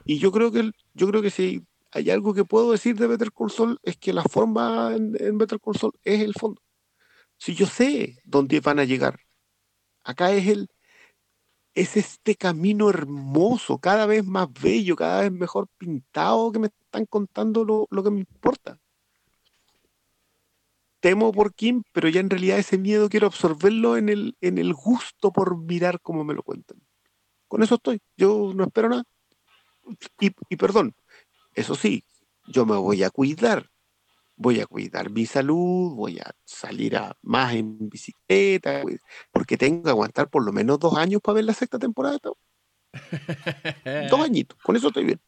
Y 0.05 0.17
yo 0.17 0.31
creo 0.31 0.51
que 0.51 0.61
el- 0.61 0.73
yo 0.95 1.07
creo 1.07 1.21
que 1.21 1.29
si 1.29 1.63
hay 1.91 2.09
algo 2.09 2.33
que 2.33 2.45
puedo 2.45 2.71
decir 2.71 2.95
de 2.97 3.05
Better 3.05 3.31
Call 3.31 3.51
Saul 3.51 3.77
es 3.83 3.95
que 3.97 4.11
la 4.11 4.23
forma 4.23 4.95
en, 4.95 5.15
en 5.19 5.37
Better 5.37 5.59
Call 5.59 5.75
Saul 5.75 5.93
es 6.03 6.19
el 6.23 6.33
fondo. 6.33 6.63
Si 7.37 7.53
yo 7.53 7.67
sé 7.67 8.17
dónde 8.25 8.59
van 8.59 8.79
a 8.79 8.85
llegar, 8.85 9.19
acá 10.03 10.31
es 10.31 10.47
el 10.47 10.67
es 11.75 11.95
este 11.95 12.33
camino 12.33 12.89
hermoso, 12.89 13.77
cada 13.77 14.07
vez 14.07 14.25
más 14.25 14.47
bello, 14.51 14.95
cada 14.95 15.21
vez 15.21 15.31
mejor 15.31 15.67
pintado 15.77 16.51
que 16.51 16.57
me 16.57 16.67
están 16.67 17.05
contando 17.05 17.63
lo, 17.63 17.87
lo 17.91 18.03
que 18.03 18.09
me 18.09 18.21
importa. 18.21 18.79
Temo 21.07 21.31
por 21.31 21.53
Kim, 21.53 21.83
pero 21.93 22.09
ya 22.09 22.19
en 22.19 22.29
realidad 22.29 22.59
ese 22.59 22.77
miedo 22.77 23.07
quiero 23.07 23.27
absorberlo 23.27 23.95
en 23.95 24.09
el, 24.09 24.35
en 24.41 24.57
el 24.57 24.73
gusto 24.73 25.31
por 25.31 25.57
mirar 25.57 26.01
cómo 26.01 26.25
me 26.25 26.33
lo 26.33 26.43
cuentan. 26.43 26.81
Con 27.47 27.63
eso 27.63 27.75
estoy, 27.75 28.01
yo 28.17 28.51
no 28.53 28.65
espero 28.65 28.89
nada. 28.89 29.05
Y, 30.19 30.31
y 30.49 30.55
perdón, 30.57 30.93
eso 31.53 31.75
sí, 31.75 32.03
yo 32.47 32.65
me 32.65 32.75
voy 32.75 33.03
a 33.03 33.09
cuidar. 33.09 33.69
Voy 34.35 34.59
a 34.59 34.65
cuidar 34.65 35.09
mi 35.09 35.25
salud, 35.25 35.95
voy 35.95 36.19
a 36.19 36.29
salir 36.43 36.97
a 36.97 37.15
más 37.21 37.53
en 37.53 37.87
bicicleta, 37.87 38.81
porque 39.31 39.55
tengo 39.55 39.83
que 39.83 39.89
aguantar 39.91 40.29
por 40.29 40.43
lo 40.43 40.51
menos 40.51 40.77
dos 40.77 40.97
años 40.97 41.21
para 41.21 41.35
ver 41.35 41.45
la 41.45 41.53
sexta 41.53 41.79
temporada. 41.79 42.19
Dos 44.09 44.19
añitos, 44.19 44.57
con 44.61 44.75
eso 44.75 44.89
estoy 44.89 45.05
bien. 45.05 45.21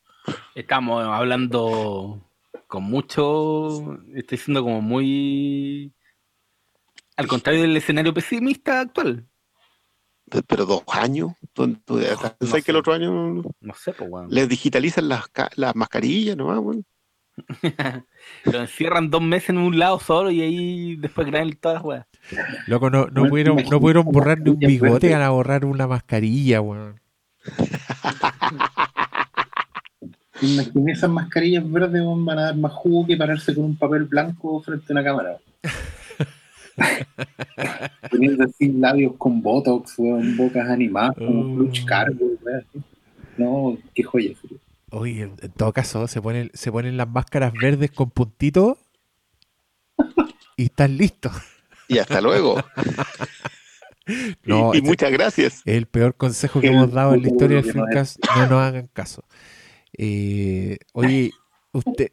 Estamos 0.56 1.06
hablando 1.06 2.29
con 2.68 2.84
mucho. 2.84 3.98
Estoy 4.14 4.38
siendo 4.38 4.64
como 4.64 4.82
muy. 4.82 5.94
Al 7.18 7.28
contrario 7.28 7.62
del 7.62 7.76
escenario 7.78 8.14
pesimista 8.14 8.82
actual. 8.82 9.28
Pe- 10.30 10.44
Pero 10.44 10.66
dos 10.66 10.84
años, 10.94 11.32
¿tú, 11.54 11.74
tú- 11.86 11.98
No 12.00 12.06
¿sabes 12.16 12.50
sé. 12.52 12.62
que 12.64 12.72
el 12.72 12.78
otro 12.78 12.94
año 12.94 13.42
No 13.60 13.74
sé, 13.76 13.94
pues, 13.94 14.10
weón. 14.10 14.28
les 14.30 14.48
digitalizan 14.48 15.10
las, 15.10 15.24
las 15.56 15.76
mascarillas 15.76 16.38
nomás, 16.38 16.60
güey? 16.60 16.84
Lo 18.46 18.60
encierran 18.60 19.10
dos 19.10 19.22
meses 19.22 19.50
en 19.52 19.58
un 19.58 19.80
lado 19.80 20.00
solo 20.00 20.30
y 20.30 20.42
ahí 20.42 20.96
después 20.98 21.26
graban 21.28 21.52
todas 21.54 21.76
las 21.78 21.84
weas. 21.86 22.06
Loco, 22.68 22.90
no, 22.90 23.06
no 23.08 23.22
Bueno, 23.22 23.30
pudieron, 23.30 23.56
no 23.70 23.80
pudieron 23.80 24.06
borrar 24.06 24.40
ni 24.40 24.52
un 24.52 24.60
bigote, 24.60 25.12
van 25.12 25.22
a 25.22 25.30
borrar 25.30 25.66
una 25.66 25.88
mascarilla, 25.88 26.62
weón. 26.62 27.00
Imagínate 30.42 30.92
esas 30.92 31.10
mascarillas 31.10 31.70
verdes 31.70 32.02
van 32.06 32.40
a 32.40 32.44
dar 32.44 32.56
más 32.56 32.72
jugo 32.72 33.06
que 33.08 33.18
pararse 33.18 33.54
con 33.54 33.66
un 33.66 33.76
papel 33.78 34.06
blanco 34.06 34.62
frente 34.62 34.86
a 34.90 34.94
una 34.94 35.04
cámara. 35.04 35.38
Teniendo 38.12 38.46
así 38.46 38.72
labios 38.72 39.14
con 39.18 39.42
botox, 39.42 39.96
weón, 39.98 40.38
bocas 40.38 40.70
animadas, 40.70 41.16
como 41.18 41.42
Oh. 41.42 41.56
clutch 41.58 41.84
cargo, 41.86 42.26
weón. 42.42 42.66
No, 43.38 43.78
qué 43.94 44.04
joya. 44.04 44.32
Oye, 44.92 45.24
en 45.24 45.36
todo 45.52 45.72
caso, 45.74 46.08
se 46.08 46.22
ponen, 46.22 46.50
se 46.54 46.72
ponen 46.72 46.98
las 46.98 47.08
máscaras 47.10 47.54
verdes 47.54 47.92
con 47.92 48.10
puntitos 48.10 48.78
y 50.58 50.66
están 50.66 50.98
listos. 50.98 51.34
Y 51.88 51.98
hasta 52.00 52.22
luego. 52.22 52.62
No, 54.44 54.74
y, 54.74 54.78
y 54.78 54.80
este- 54.80 54.90
muchas 54.90 55.12
gracias. 55.12 55.54
Es 55.66 55.76
el 55.76 55.86
peor 55.86 56.16
consejo 56.16 56.60
que 56.60 56.70
El 56.70 56.74
hemos 56.74 56.92
dado 56.92 57.14
en 57.14 57.22
la 57.22 57.28
historia 57.28 57.62
del. 57.62 57.72
Filmcast. 57.72 58.18
No 58.36 58.42
nos 58.48 58.60
hagan 58.64 58.88
caso. 58.92 59.24
Eh, 59.98 60.78
oye, 60.94 61.32
usted. 61.72 62.12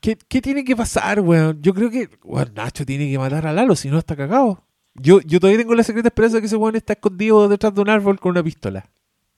¿qué, 0.00 0.18
qué 0.28 0.42
tiene 0.42 0.64
que 0.64 0.76
pasar, 0.76 1.20
weón? 1.20 1.60
Yo 1.62 1.74
creo 1.74 1.90
que 1.90 2.08
weón, 2.24 2.52
Nacho 2.54 2.84
tiene 2.84 3.10
que 3.10 3.18
matar 3.18 3.46
a 3.46 3.52
Lalo, 3.52 3.76
si 3.76 3.88
no 3.88 3.98
está 3.98 4.16
cagado. 4.16 4.62
Yo, 4.94 5.20
yo 5.22 5.40
todavía 5.40 5.58
tengo 5.58 5.74
la 5.74 5.82
secreta 5.82 6.08
esperanza 6.08 6.36
de 6.36 6.42
que 6.42 6.46
ese 6.46 6.56
weón 6.56 6.76
está 6.76 6.92
escondido 6.92 7.48
detrás 7.48 7.74
de 7.74 7.80
un 7.80 7.88
árbol 7.90 8.20
con 8.20 8.30
una 8.30 8.42
pistola. 8.42 8.88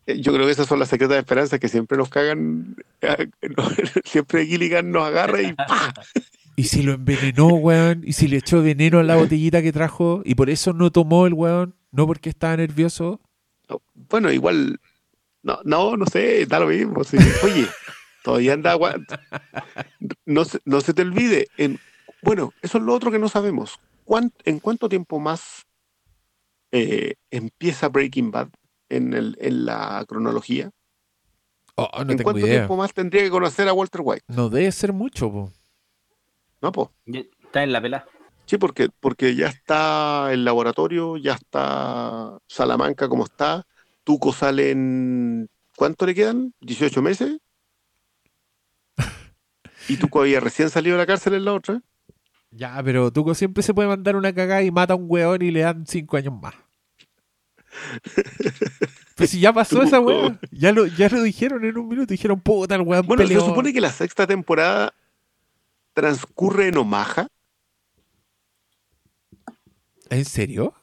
Eh, 0.06 0.20
Yo 0.20 0.32
creo 0.32 0.44
que 0.46 0.52
esas 0.52 0.66
son 0.66 0.78
las 0.78 0.88
secretas 0.88 1.14
de 1.14 1.20
esperanza 1.20 1.58
que 1.58 1.68
siempre 1.68 1.96
nos 1.96 2.08
cagan. 2.08 2.76
no, 3.56 3.68
siempre 4.04 4.46
Gilligan 4.46 4.90
nos 4.90 5.06
agarra 5.06 5.42
y 5.42 5.52
¡pah! 5.54 5.94
Y 6.56 6.64
si 6.64 6.82
lo 6.82 6.92
envenenó, 6.92 7.48
weón, 7.48 8.02
y 8.04 8.12
si 8.14 8.28
le 8.28 8.38
echó 8.38 8.62
veneno 8.62 8.98
a 8.98 9.02
la 9.02 9.16
botellita 9.16 9.60
que 9.62 9.72
trajo, 9.72 10.22
y 10.24 10.34
por 10.34 10.48
eso 10.48 10.72
no 10.72 10.90
tomó 10.90 11.26
el 11.26 11.34
weón, 11.34 11.74
no 11.90 12.06
porque 12.06 12.30
estaba 12.30 12.56
nervioso. 12.56 13.20
Bueno, 14.08 14.32
igual. 14.32 14.80
No, 15.46 15.60
no, 15.64 15.96
no 15.96 16.06
sé, 16.06 16.44
da 16.46 16.58
lo 16.58 16.66
mismo. 16.66 17.04
sí. 17.04 17.16
Oye, 17.44 17.68
todavía 18.24 18.52
anda. 18.54 18.72
agua- 18.72 18.96
No 20.24 20.44
se, 20.44 20.58
no 20.64 20.80
se 20.80 20.92
te 20.92 21.02
olvide. 21.02 21.46
En, 21.56 21.78
bueno, 22.20 22.52
eso 22.62 22.78
es 22.78 22.84
lo 22.84 22.92
otro 22.92 23.12
que 23.12 23.20
no 23.20 23.28
sabemos. 23.28 23.78
¿Cuán- 24.04 24.32
¿En 24.44 24.58
cuánto 24.58 24.88
tiempo 24.88 25.20
más 25.20 25.62
eh, 26.72 27.14
empieza 27.30 27.88
Breaking 27.88 28.32
Bad 28.32 28.48
en, 28.88 29.14
el, 29.14 29.36
en 29.40 29.66
la 29.66 30.04
cronología? 30.08 30.70
Oh, 31.76 31.88
no 31.94 32.00
¿En 32.00 32.08
tengo 32.16 32.22
cuánto 32.24 32.40
idea. 32.40 32.58
tiempo 32.58 32.76
más 32.76 32.92
tendría 32.92 33.22
que 33.22 33.30
conocer 33.30 33.68
a 33.68 33.72
Walter 33.72 34.00
White? 34.02 34.24
No 34.28 34.48
debe 34.48 34.72
ser 34.72 34.92
mucho, 34.92 35.30
po. 35.30 35.52
No. 36.60 36.72
Ya 37.04 37.20
Está 37.44 37.62
en 37.62 37.72
la 37.72 37.80
pela. 37.80 38.04
Sí, 38.46 38.58
porque, 38.58 38.88
porque 39.00 39.36
ya 39.36 39.46
está 39.46 40.32
el 40.32 40.44
laboratorio, 40.44 41.16
ya 41.16 41.34
está 41.34 42.36
Salamanca 42.48 43.08
como 43.08 43.24
está. 43.24 43.64
Tuco 44.06 44.32
sale 44.32 44.70
en. 44.70 45.50
¿Cuánto 45.76 46.06
le 46.06 46.14
quedan? 46.14 46.54
¿18 46.62 47.02
meses? 47.02 47.38
Y 49.88 49.96
Tuco 49.96 50.20
había 50.20 50.38
recién 50.40 50.70
salido 50.70 50.96
de 50.96 51.02
la 51.02 51.06
cárcel 51.06 51.34
en 51.34 51.44
la 51.44 51.52
otra. 51.52 51.82
Ya, 52.52 52.80
pero 52.84 53.12
Tuco 53.12 53.34
siempre 53.34 53.64
se 53.64 53.74
puede 53.74 53.88
mandar 53.88 54.14
una 54.14 54.32
cagada 54.32 54.62
y 54.62 54.70
mata 54.70 54.94
a 54.94 54.96
un 54.96 55.06
weón 55.08 55.42
y 55.42 55.50
le 55.50 55.60
dan 55.60 55.84
cinco 55.86 56.16
años 56.16 56.34
más. 56.40 56.54
Pues 59.16 59.30
si 59.30 59.40
ya 59.40 59.50
pasó 59.50 59.82
esa 59.82 59.98
weón. 59.98 60.38
Ya 60.50 60.72
lo, 60.72 60.84
ya 60.86 61.08
lo 61.08 61.22
dijeron 61.22 61.64
en 61.64 61.78
un 61.78 61.88
minuto. 61.88 62.12
Dijeron, 62.12 62.38
puta, 62.38 62.74
el 62.74 62.82
weón 62.82 63.06
Bueno, 63.06 63.22
peleó. 63.22 63.40
se 63.40 63.46
supone 63.46 63.72
que 63.72 63.80
la 63.80 63.90
sexta 63.90 64.26
temporada 64.26 64.92
transcurre 65.94 66.68
en 66.68 66.76
Omaha. 66.76 67.26
¿En 70.10 70.24
serio? 70.26 70.74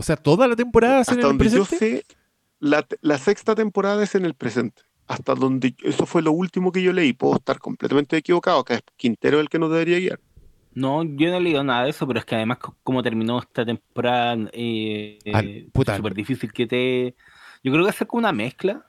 O 0.00 0.02
sea, 0.02 0.16
toda 0.16 0.48
la 0.48 0.56
temporada 0.56 1.02
es 1.02 1.08
en 1.08 1.18
Hasta 1.18 1.26
el 1.26 1.28
donde 1.36 1.50
yo 1.50 1.64
presente. 1.66 2.04
sé, 2.06 2.16
la, 2.58 2.86
la 3.02 3.18
sexta 3.18 3.54
temporada 3.54 4.02
es 4.02 4.14
en 4.14 4.24
el 4.24 4.32
presente. 4.32 4.80
Hasta 5.06 5.34
donde 5.34 5.74
eso 5.82 6.06
fue 6.06 6.22
lo 6.22 6.32
último 6.32 6.72
que 6.72 6.82
yo 6.82 6.94
leí. 6.94 7.12
Puedo 7.12 7.36
estar 7.36 7.58
completamente 7.58 8.16
equivocado, 8.16 8.64
que 8.64 8.74
es 8.74 8.80
Quintero 8.96 9.40
el 9.40 9.50
que 9.50 9.58
nos 9.58 9.70
debería 9.70 9.98
guiar. 9.98 10.18
No, 10.74 11.02
yo 11.04 11.28
no 11.28 11.36
he 11.36 11.40
leído 11.40 11.62
nada 11.62 11.84
de 11.84 11.90
eso, 11.90 12.06
pero 12.06 12.18
es 12.18 12.24
que 12.24 12.34
además 12.34 12.56
co- 12.60 12.74
como 12.82 13.02
terminó 13.02 13.40
esta 13.40 13.66
temporada, 13.66 14.38
eh, 14.54 15.18
Al- 15.34 15.44
eh, 15.46 15.68
puta. 15.70 15.96
súper 15.96 16.14
difícil 16.14 16.50
que 16.50 16.66
te... 16.66 17.14
Yo 17.62 17.72
creo 17.72 17.84
que 17.84 17.90
hacer 17.90 18.06
como 18.06 18.20
una 18.20 18.32
mezcla 18.32 18.86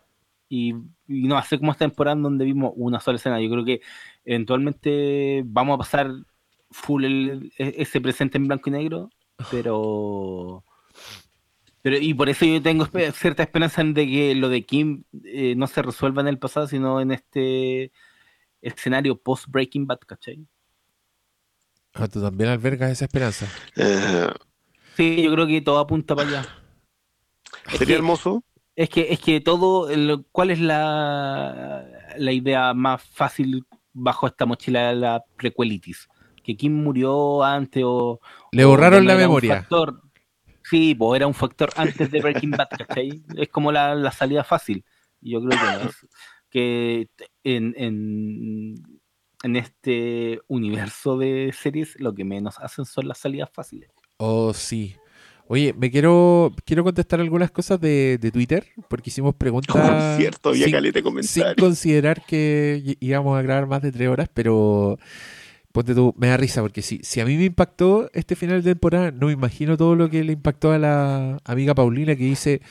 y, 0.48 0.70
y 1.10 1.28
no 1.28 1.38
hacer 1.38 1.60
como 1.60 1.74
esta 1.74 1.84
temporada 1.86 2.16
en 2.16 2.24
donde 2.24 2.46
vimos 2.46 2.72
una 2.78 3.02
sola 3.02 3.18
escena. 3.18 3.42
Yo 3.42 3.50
creo 3.50 3.66
que 3.66 3.82
eventualmente 4.24 5.44
vamos 5.46 5.76
a 5.76 5.80
pasar 5.80 6.10
full 6.70 7.04
el- 7.04 7.52
e- 7.58 7.76
ese 7.80 8.00
presente 8.00 8.38
en 8.38 8.48
blanco 8.48 8.70
y 8.70 8.74
negro, 8.74 9.10
pero... 9.50 10.64
Pero, 11.84 11.98
y 11.98 12.14
por 12.14 12.30
eso 12.30 12.46
yo 12.46 12.62
tengo 12.62 12.86
cierta 13.14 13.44
esperanza 13.44 13.82
en 13.82 13.94
de 13.94 14.06
que 14.08 14.36
lo 14.36 14.50
de 14.50 14.64
Kim 14.66 15.04
eh, 15.24 15.56
no 15.56 15.68
se 15.68 15.82
resuelva 15.82 16.22
en 16.22 16.28
el 16.28 16.38
pasado, 16.40 16.68
sino 16.68 17.02
en 17.02 17.12
este 17.12 17.92
escenario 18.62 19.18
post-Breaking 19.20 19.88
Bad, 19.88 20.00
¿cachai? 20.06 20.46
Ah, 21.94 22.08
tú 22.08 22.22
también 22.22 22.50
albergas 22.50 22.92
esa 22.92 23.06
esperanza. 23.06 23.48
Eh, 23.76 24.28
Sí, 24.96 25.24
yo 25.24 25.32
creo 25.34 25.48
que 25.48 25.62
todo 25.62 25.80
apunta 25.80 26.16
para 26.16 26.28
allá. 26.28 26.46
Es 27.72 27.78
sería 27.80 27.96
que, 27.96 27.98
hermoso. 27.98 28.44
es 28.76 28.90
que, 28.90 29.08
es 29.14 29.20
que 29.20 29.40
todo, 29.42 29.90
el- 29.90 30.26
¿cuál 30.32 30.52
es 30.52 30.60
la, 30.60 31.86
la 32.18 32.32
idea 32.32 32.74
más 32.74 33.02
fácil 33.04 33.66
bajo 33.94 34.28
esta 34.28 34.46
mochila 34.46 34.90
de 34.90 34.96
la 34.96 35.24
prequelitis? 35.38 36.08
Que 36.44 36.56
Kim 36.58 36.74
murió 36.84 37.44
antes 37.44 37.84
o... 37.86 38.20
Le 38.52 38.66
borraron 38.66 39.06
la 39.08 39.16
memoria. 39.16 39.60
factor. 39.62 40.02
Sí, 40.72 40.96
pues 40.96 41.18
era 41.18 41.28
un 41.28 41.34
factor 41.34 41.70
antes 41.76 42.10
de 42.10 42.22
Breaking 42.22 42.52
Bad, 42.52 42.70
¿cachai? 42.78 43.22
Es 43.38 43.50
como 43.50 43.74
la, 43.74 43.94
la 43.94 44.12
salida 44.12 44.44
fácil. 44.46 44.84
Yo 45.20 45.40
creo 45.44 45.60
que 45.60 45.88
es- 45.88 46.08
que 46.50 47.08
en, 47.44 47.74
en, 47.78 48.76
en 49.44 49.56
este 49.58 50.40
universo 50.48 51.18
de 51.18 51.54
series 51.54 52.00
lo 52.00 52.14
que 52.16 52.24
menos 52.26 52.58
hacen 52.60 52.86
son 52.86 53.08
las 53.10 53.18
salidas 53.20 53.50
fáciles. 53.54 53.90
Oh, 54.18 54.54
sí. 54.54 54.96
Oye, 55.48 55.74
me 55.74 55.92
quiero, 55.92 56.54
quiero 56.64 56.86
contestar 56.86 57.20
algunas 57.20 57.52
cosas 57.52 57.82
de, 57.82 58.18
de 58.18 58.32
Twitter, 58.32 58.66
porque 58.90 59.10
hicimos 59.10 59.36
preguntas 59.36 60.18
cierto, 60.18 60.50
había 60.50 60.66
sin, 60.68 60.72
caleta 60.74 61.02
de 61.02 61.24
sin 61.24 61.44
considerar 61.58 62.26
que 62.26 62.96
íbamos 63.02 63.38
a 63.38 63.42
grabar 63.42 63.68
más 63.68 63.82
de 63.82 63.92
tres 63.92 64.08
horas, 64.08 64.30
pero 64.34 64.98
ponte 65.72 65.96
tú, 65.96 66.14
me 66.18 66.28
da 66.28 66.38
risa, 66.38 66.62
porque 66.62 66.82
si, 66.82 67.00
si 67.04 67.20
a 67.22 67.26
mí 67.26 67.38
me 67.38 67.46
impactó 67.46 68.10
este 68.14 68.36
final 68.36 68.62
de 68.64 68.72
temporada, 68.72 69.12
no 69.12 69.28
me 69.28 69.34
imagino 69.34 69.78
todo 69.78 69.96
lo 69.96 70.10
que 70.10 70.24
le 70.24 70.34
impactó 70.34 70.72
a 70.72 70.78
la 70.78 71.40
amiga 71.46 71.76
Paulina 71.76 72.16
que 72.16 72.24
dice, 72.24 72.62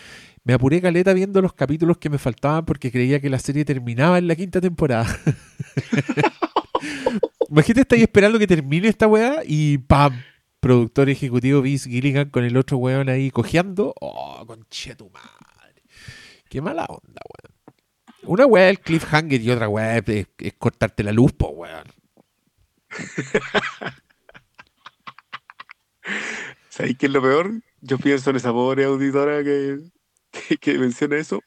me 0.45 0.55
apuré 0.55 0.81
caleta 0.81 1.13
viendo 1.13 1.41
los 1.43 1.53
capítulos 1.53 1.99
que 1.99 2.11
me 2.11 2.19
faltaban 2.19 2.65
porque 2.65 2.91
creía 2.91 3.21
que 3.21 3.31
la 3.31 3.39
serie 3.39 3.65
terminaba 3.65 4.19
en 4.19 4.27
la 4.29 4.37
quinta 4.37 4.61
temporada. 4.61 5.07
Imagínate, 7.51 7.81
estáis 7.83 8.03
esperando 8.03 8.39
que 8.39 8.47
termine 8.47 8.89
esta 8.89 9.07
weá 9.09 9.43
y 9.45 9.79
¡pam! 9.79 10.13
Productor 10.61 11.09
ejecutivo 11.09 11.63
Vince 11.63 11.89
Gilligan 11.91 12.29
con 12.31 12.45
el 12.45 12.57
otro 12.57 12.77
weón 12.77 13.09
ahí 13.09 13.31
cojeando. 13.31 13.95
¡Oh, 14.01 14.45
conche 14.47 14.95
tu 14.95 15.11
madre! 15.11 15.83
¡Qué 16.49 16.61
mala 16.61 16.85
onda, 16.85 17.21
weón! 17.25 17.75
Una 18.25 18.47
weá 18.47 18.67
es 18.71 18.79
el 18.79 18.81
cliffhanger 18.81 19.41
y 19.41 19.51
otra 19.51 19.69
weá 19.69 19.99
es, 19.99 20.05
es- 20.39 20.53
cortarte 20.59 21.03
la 21.03 21.13
luz, 21.13 21.33
po, 21.33 21.49
weón. 21.49 21.85
¿Sabéis 26.69 26.99
qué 26.99 27.07
es 27.07 27.13
lo 27.13 27.23
peor? 27.23 27.63
Yo 27.81 27.99
pienso 27.99 28.31
en 28.31 28.37
esa 28.37 28.53
pobre 28.53 28.85
auditora 28.85 29.43
que, 29.43 29.81
menciona 30.79 31.17
eso. 31.17 31.43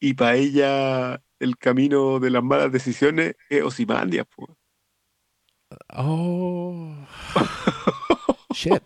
Y 0.00 0.14
para 0.14 0.36
ella, 0.36 1.22
el 1.38 1.56
camino 1.56 2.20
de 2.20 2.30
las 2.30 2.42
malas 2.42 2.70
decisiones 2.72 3.36
es 3.48 3.62
Osimandia. 3.62 4.24
po. 4.24 4.56
Oh. 5.88 6.94
Shit. 8.52 8.82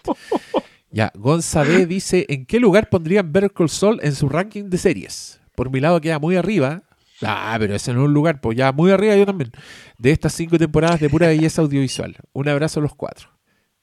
Ya, 0.91 1.12
González 1.15 1.86
dice, 1.86 2.25
¿en 2.28 2.47
qué 2.47 2.60
lugar 2.60 2.89
pondrían 2.89 3.31
Better 3.33 3.52
Call 3.52 4.01
en 4.02 4.15
su 4.15 4.28
ranking 4.28 4.70
de 4.70 4.78
series? 4.78 5.41
Por 5.55 5.70
mi 5.70 5.81
lado 5.81 6.01
queda 6.01 6.18
muy 6.18 6.36
arriba. 6.36 6.88
Ah, 7.23 7.57
pero 7.59 7.75
ese 7.75 7.93
no 7.93 8.01
es 8.03 8.07
un 8.07 8.15
lugar, 8.15 8.41
pues 8.41 8.57
ya 8.57 8.73
muy 8.73 8.91
arriba 8.91 9.17
yo 9.17 9.27
también. 9.27 9.51
De 9.99 10.11
estas 10.13 10.33
cinco 10.33 10.59
temporadas 10.59 11.01
de 11.01 11.11
pura 11.11 11.27
belleza 11.29 11.63
audiovisual. 11.63 12.17
Un 12.33 12.49
abrazo 12.49 12.81
a 12.81 12.83
los 12.83 12.95
cuatro. 12.95 13.31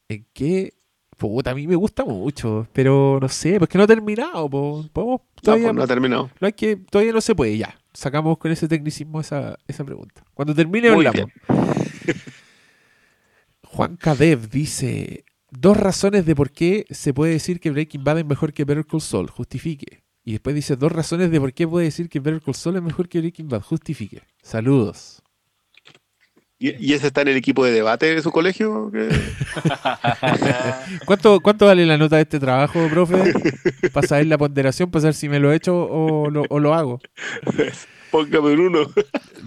¿En 0.07 0.25
qué? 0.33 0.73
Puta, 1.17 1.51
a 1.51 1.55
mí 1.55 1.65
me 1.65 1.75
gusta 1.75 2.03
mucho, 2.03 2.67
pero 2.73 3.19
no 3.21 3.29
sé, 3.29 3.57
porque 3.59 3.77
no 3.77 3.85
ha 3.85 3.87
terminado. 3.87 4.49
po. 4.49 4.85
Podemos 4.91 5.21
No, 5.21 5.41
todavía, 5.41 5.67
pues 5.67 5.75
no 5.75 5.83
ha 5.83 5.87
terminado. 5.87 6.29
no 6.39 6.47
hay 6.47 6.53
que, 6.53 6.75
todavía 6.75 7.13
no 7.13 7.21
se 7.21 7.35
puede, 7.35 7.57
ya. 7.57 7.79
Sacamos 7.93 8.37
con 8.37 8.51
ese 8.51 8.67
tecnicismo 8.67 9.21
esa, 9.21 9.57
esa 9.67 9.85
pregunta. 9.85 10.23
Cuando 10.33 10.53
termine 10.53 10.91
Muy 10.91 11.05
hablamos. 11.05 11.31
Juan 13.63 13.95
Cadev 13.97 14.49
dice: 14.49 15.23
Dos 15.49 15.77
razones 15.77 16.25
de 16.25 16.35
por 16.35 16.51
qué 16.51 16.85
se 16.89 17.13
puede 17.13 17.33
decir 17.33 17.59
que 17.59 17.71
Breaking 17.71 18.03
Bad 18.03 18.19
es 18.19 18.25
mejor 18.25 18.53
que 18.53 18.65
Better 18.65 18.85
Call 18.85 19.01
Saul. 19.01 19.29
Justifique. 19.29 20.03
Y 20.25 20.33
después 20.33 20.55
dice: 20.55 20.75
Dos 20.75 20.91
razones 20.91 21.31
de 21.31 21.39
por 21.39 21.53
qué 21.53 21.67
puede 21.67 21.85
decir 21.85 22.09
que 22.09 22.19
Better 22.19 22.41
Call 22.41 22.55
Saul 22.55 22.77
es 22.77 22.81
mejor 22.83 23.07
que 23.07 23.19
Breaking 23.19 23.47
Bad. 23.47 23.61
Justifique. 23.61 24.21
Saludos. 24.41 25.21
¿Y, 26.57 26.69
y 26.83 26.93
ese 26.93 27.07
está 27.07 27.21
en 27.21 27.27
el 27.27 27.37
equipo 27.37 27.63
de 27.65 27.71
debate 27.71 28.15
de 28.15 28.21
su 28.21 28.31
colegio? 28.31 28.89
¿Cuánto, 31.05 31.39
¿Cuánto 31.41 31.65
vale 31.65 31.85
la 31.85 31.97
nota 31.97 32.15
de 32.17 32.23
este 32.23 32.39
trabajo, 32.39 32.87
profe? 32.89 33.33
Para 33.93 34.07
saber 34.07 34.27
la 34.27 34.37
ponderación, 34.37 34.89
para 34.89 35.01
saber 35.01 35.13
si 35.15 35.29
me 35.29 35.39
lo 35.39 35.51
he 35.51 35.55
hecho 35.55 35.75
o 35.75 36.29
lo, 36.29 36.43
o 36.49 36.59
lo 36.59 36.73
hago. 36.73 36.99
Póngame 38.11 38.53
un 38.53 38.59
uno. 38.61 38.79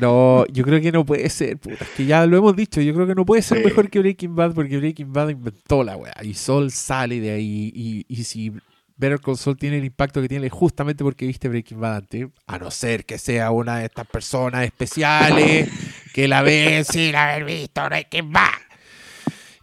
No, 0.00 0.46
yo 0.48 0.64
creo 0.64 0.80
que 0.80 0.92
no 0.92 1.06
puede 1.06 1.28
ser, 1.30 1.56
puta. 1.58 1.84
Es 1.84 1.90
que 1.96 2.04
ya 2.06 2.26
lo 2.26 2.36
hemos 2.36 2.54
dicho, 2.54 2.80
yo 2.82 2.92
creo 2.94 3.06
que 3.06 3.14
no 3.14 3.24
puede 3.24 3.42
ser 3.42 3.58
Sí. 3.58 3.64
mejor 3.64 3.88
que 3.88 3.98
Breaking 4.00 4.36
Bad 4.36 4.52
porque 4.54 4.76
Breaking 4.76 5.12
Bad 5.12 5.30
inventó 5.30 5.82
la 5.82 5.96
weá. 5.96 6.14
Y 6.22 6.34
Sol 6.34 6.70
sale 6.70 7.20
de 7.20 7.30
ahí. 7.30 7.72
Y, 7.74 8.04
y 8.08 8.24
si 8.24 8.52
Better 8.98 9.20
Call 9.20 9.36
Saul 9.38 9.56
tiene 9.56 9.78
el 9.78 9.84
impacto 9.84 10.20
que 10.20 10.28
tiene 10.28 10.50
justamente 10.50 11.04
porque 11.04 11.26
viste 11.26 11.48
Breaking 11.48 11.80
Bad 11.80 11.96
antes. 11.96 12.26
A 12.46 12.58
no 12.58 12.70
ser 12.70 13.04
que 13.06 13.16
sea 13.18 13.50
una 13.52 13.78
de 13.78 13.86
estas 13.86 14.06
personas 14.06 14.64
especiales 14.64 15.70
que 16.12 16.28
la 16.28 16.42
ven 16.42 16.84
sin 16.84 17.14
haber 17.14 17.44
visto 17.44 17.82
Breaking 17.84 18.32
Bad. 18.32 18.50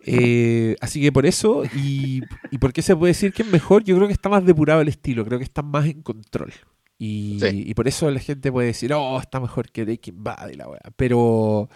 Eh, 0.08 0.76
así 0.82 1.02
que 1.02 1.12
por 1.12 1.26
eso, 1.26 1.64
y, 1.76 2.22
y 2.52 2.58
por 2.60 2.72
qué 2.74 2.82
se 2.82 2.96
puede 2.96 3.12
decir 3.12 3.34
que 3.34 3.42
es 3.42 3.48
mejor, 3.50 3.84
yo 3.84 3.96
creo 3.96 4.08
que 4.08 4.14
está 4.14 4.30
más 4.30 4.46
depurado 4.46 4.82
el 4.82 4.88
estilo, 4.88 5.26
creo 5.26 5.40
que 5.40 5.44
está 5.46 5.62
más 5.64 5.86
en 5.86 6.02
control. 6.02 6.54
Y, 6.98 7.40
Sí. 7.42 7.64
y 7.68 7.74
por 7.74 7.88
eso 7.88 8.10
la 8.12 8.20
gente 8.20 8.52
puede 8.52 8.68
decir, 8.68 8.94
oh, 8.94 9.20
está 9.20 9.40
mejor 9.40 9.70
que 9.72 9.84
Breaking 9.84 10.24
Bad 10.24 10.50
y 10.50 10.56
la 10.56 10.68
weá. 10.70 10.80
Pero, 10.96 11.70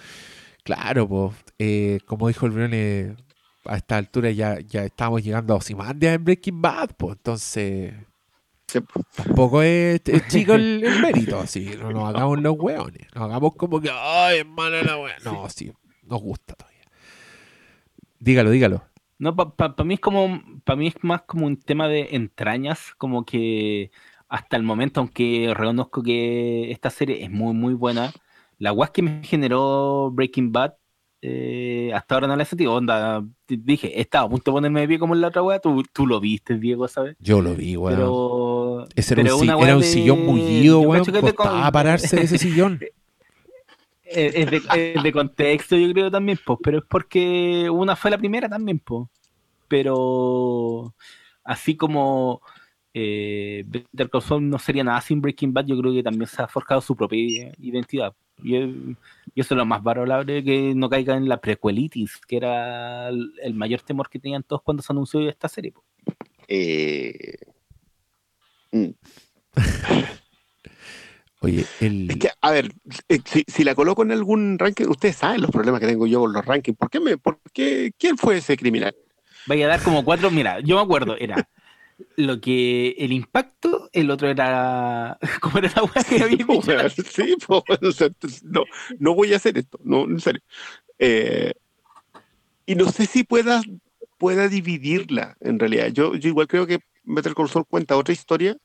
claro, 0.63 1.09
pues, 1.09 2.03
como 2.05 2.27
dijo 2.27 2.45
el 2.45 2.51
Brune, 2.51 3.15
a 3.69 3.77
esta 3.77 3.97
altura 3.97 4.31
ya, 4.31 4.59
ya 4.59 4.83
estamos 4.83 5.23
llegando 5.23 5.53
a 5.53 5.57
Osimandia 5.57 6.13
en 6.13 6.23
Breaking 6.23 6.61
Bad, 6.61 6.89
pues 6.97 7.17
entonces 7.17 7.93
Sí, 8.67 8.79
tampoco 9.15 9.63
es, 9.63 10.01
es 10.05 10.27
chico 10.27 10.53
el, 10.53 10.83
el 10.83 11.01
mérito, 11.01 11.39
así, 11.39 11.71
no 11.79 11.91
nos 11.91 12.09
hagamos 12.09 12.39
los 12.39 12.55
hueones, 12.57 13.07
no 13.15 13.23
hagamos 13.23 13.55
como 13.55 13.79
que, 13.81 13.89
ay, 13.91 14.39
es 14.39 14.45
mala 14.45 14.83
la 14.83 14.97
wea. 14.97 15.15
No, 15.25 15.49
sí, 15.49 15.71
nos 16.03 16.21
gusta 16.21 16.53
todavía. 16.53 16.83
Dígalo, 18.19 18.51
dígalo. 18.51 18.83
No, 19.17 19.35
para 19.35 19.83
mí 19.83 19.95
es 19.95 19.99
como, 19.99 20.41
para 20.63 20.77
mí 20.77 20.87
es 20.87 20.95
más 21.01 21.23
como 21.23 21.47
un 21.47 21.57
tema 21.57 21.87
de 21.87 22.09
entrañas, 22.11 22.93
como 22.97 23.25
que 23.25 23.91
hasta 24.27 24.55
el 24.55 24.63
momento, 24.63 24.99
aunque 24.99 25.51
reconozco 25.55 26.03
que 26.03 26.71
esta 26.71 26.91
serie 26.91 27.23
es 27.23 27.31
muy, 27.31 27.53
muy 27.53 27.73
buena, 27.73 28.11
la 28.59 28.69
guas 28.69 28.91
que 28.91 29.01
me 29.01 29.23
generó 29.23 30.11
Breaking 30.11 30.51
Bad, 30.51 30.73
eh, 31.21 31.91
hasta 31.93 32.15
ahora 32.15 32.27
no 32.27 32.35
la 32.35 32.43
he 32.43 32.45
sentido. 32.45 32.73
Onda, 32.75 33.23
dije, 33.47 33.99
estaba 33.99 34.25
a 34.25 34.29
punto 34.29 34.51
de 34.51 34.55
ponerme 34.55 34.81
de 34.81 34.87
pie 34.87 34.99
como 34.99 35.15
en 35.15 35.21
la 35.21 35.27
otra 35.27 35.43
wea, 35.43 35.59
tú, 35.59 35.83
tú 35.91 36.07
lo 36.07 36.19
viste, 36.19 36.57
Diego, 36.57 36.87
¿sabes? 36.87 37.15
Yo 37.19 37.41
lo 37.41 37.55
vi, 37.55 37.75
weón. 37.75 37.95
Pero. 37.95 38.87
Ese 38.95 39.13
era, 39.15 39.23
pero 39.23 39.37
un, 39.37 39.43
una 39.49 39.59
era 39.65 39.77
un 39.77 39.83
sillón 39.83 40.25
mullido, 40.25 40.79
weón. 40.81 41.03
Costaba 41.05 41.33
con- 41.33 41.71
pararse 41.71 42.15
de 42.15 42.23
ese 42.23 42.37
sillón. 42.39 42.79
Es 44.03 44.33
es 44.35 44.49
de, 44.49 44.61
es 44.95 45.03
de 45.03 45.11
contexto, 45.11 45.75
yo 45.75 45.91
creo 45.93 46.09
también, 46.09 46.39
pues, 46.43 46.57
pero 46.63 46.79
es 46.79 46.83
porque 46.89 47.69
una 47.69 47.95
fue 47.95 48.09
la 48.09 48.17
primera 48.17 48.49
también, 48.49 48.79
pues. 48.79 49.07
Pero 49.67 50.95
así 51.43 51.75
como 51.75 52.41
eh, 52.93 53.63
Better 53.67 54.09
Call 54.09 54.21
Saul 54.23 54.49
no 54.49 54.57
sería 54.57 54.83
nada 54.83 54.99
sin 55.01 55.21
Breaking 55.21 55.53
Bad, 55.53 55.65
yo 55.67 55.77
creo 55.79 55.93
que 55.93 56.01
también 56.01 56.27
se 56.27 56.41
ha 56.41 56.47
forjado 56.47 56.81
su 56.81 56.95
propia 56.95 57.53
identidad. 57.59 58.13
Y, 58.43 58.55
y 58.57 58.95
eso 59.35 59.53
es 59.53 59.57
lo 59.57 59.65
más 59.65 59.83
valorable 59.83 60.43
que 60.43 60.73
no 60.75 60.89
caiga 60.89 61.15
en 61.15 61.27
la 61.29 61.39
prequelitis, 61.39 62.17
que 62.27 62.37
era 62.37 63.09
el, 63.09 63.53
mayor 63.53 63.81
temor 63.81 64.09
que 64.09 64.19
tenían 64.19 64.43
todos 64.43 64.61
cuando 64.61 64.83
se 64.83 64.93
anunció 64.93 65.27
esta 65.27 65.47
serie. 65.47 65.71
po. 65.71 65.83
Eh, 66.47 67.37
mm. 68.71 68.89
Oye, 71.41 71.65
el. 71.79 72.11
Es 72.11 72.17
que, 72.17 72.29
a 72.41 72.51
ver, 72.51 72.73
eh, 73.07 73.19
si, 73.23 73.45
si 73.47 73.63
la 73.63 73.73
coloco 73.75 74.03
en 74.03 74.11
algún 74.11 74.59
ranking, 74.59 74.87
ustedes 74.87 75.15
saben 75.15 75.41
los 75.41 75.51
problemas 75.51 75.79
que 75.79 75.87
tengo 75.87 76.05
yo 76.05 76.19
con 76.19 76.33
los 76.33 76.45
rankings. 76.45 76.77
¿Por 76.77 76.89
qué 76.89 76.99
me, 76.99 77.17
por 77.17 77.39
qué, 77.53 77.93
¿Quién 77.97 78.17
fue 78.17 78.37
ese 78.37 78.57
criminal? 78.57 78.93
Vaya 79.47 79.65
a 79.65 79.69
dar 79.69 79.81
como 79.81 80.03
cuatro, 80.03 80.29
mira, 80.29 80.59
yo 80.59 80.75
me 80.75 80.81
acuerdo, 80.81 81.15
era 81.17 81.47
lo 82.15 82.39
que 82.41 82.91
el 82.97 83.11
impacto, 83.11 83.89
el 83.93 84.11
otro 84.11 84.29
era. 84.29 85.17
¿Cómo 85.41 85.59
era 85.59 85.71
la 85.75 85.83
weá 85.83 86.03
que 86.03 86.23
había 86.23 86.89
sí, 86.89 87.35
po, 87.45 87.63
o 87.81 87.91
sea, 87.91 88.07
entonces, 88.07 88.43
no, 88.43 88.63
no 88.99 89.15
voy 89.15 89.33
a 89.33 89.37
hacer 89.37 89.57
esto, 89.57 89.79
no, 89.83 90.03
en 90.03 90.19
serio. 90.19 90.41
Eh, 90.97 91.53
y 92.65 92.75
no 92.75 92.91
sé 92.91 93.05
si 93.05 93.23
pueda, 93.23 93.61
pueda 94.17 94.47
dividirla, 94.47 95.37
en 95.39 95.59
realidad. 95.59 95.87
Yo, 95.87 96.15
yo 96.15 96.29
igual 96.29 96.47
creo 96.47 96.67
que 96.67 96.79
Call 97.35 97.49
Saul 97.49 97.65
cuenta 97.65 97.97
otra 97.97 98.13
historia 98.13 98.57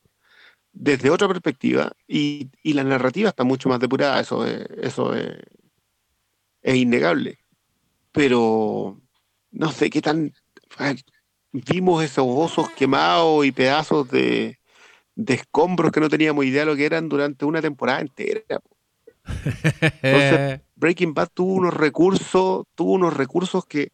desde 0.72 1.08
otra 1.08 1.28
perspectiva 1.28 1.92
y, 2.06 2.50
y 2.62 2.72
la 2.74 2.84
narrativa 2.84 3.28
está 3.28 3.44
mucho 3.44 3.68
más 3.68 3.78
depurada, 3.78 4.20
eso 4.20 4.44
es, 4.44 4.66
eso 4.82 5.14
es, 5.14 5.38
es 6.62 6.74
innegable. 6.74 7.38
Pero 8.12 9.00
no 9.52 9.72
sé 9.72 9.88
qué 9.88 10.02
tan... 10.02 10.32
Vimos 11.54 12.02
esos 12.02 12.24
osos 12.26 12.68
quemados 12.70 13.46
y 13.46 13.52
pedazos 13.52 14.10
de, 14.10 14.58
de 15.14 15.34
escombros 15.34 15.92
que 15.92 16.00
no 16.00 16.08
teníamos 16.08 16.44
idea 16.44 16.62
de 16.62 16.66
lo 16.66 16.76
que 16.76 16.84
eran 16.84 17.08
durante 17.08 17.44
una 17.44 17.62
temporada 17.62 18.00
entera. 18.00 18.40
Entonces, 20.02 20.60
Breaking 20.74 21.14
Bad 21.14 21.28
tuvo 21.32 21.54
unos 21.54 21.74
recursos, 21.74 22.64
tuvo 22.74 22.92
unos 22.92 23.16
recursos 23.16 23.64
que, 23.66 23.92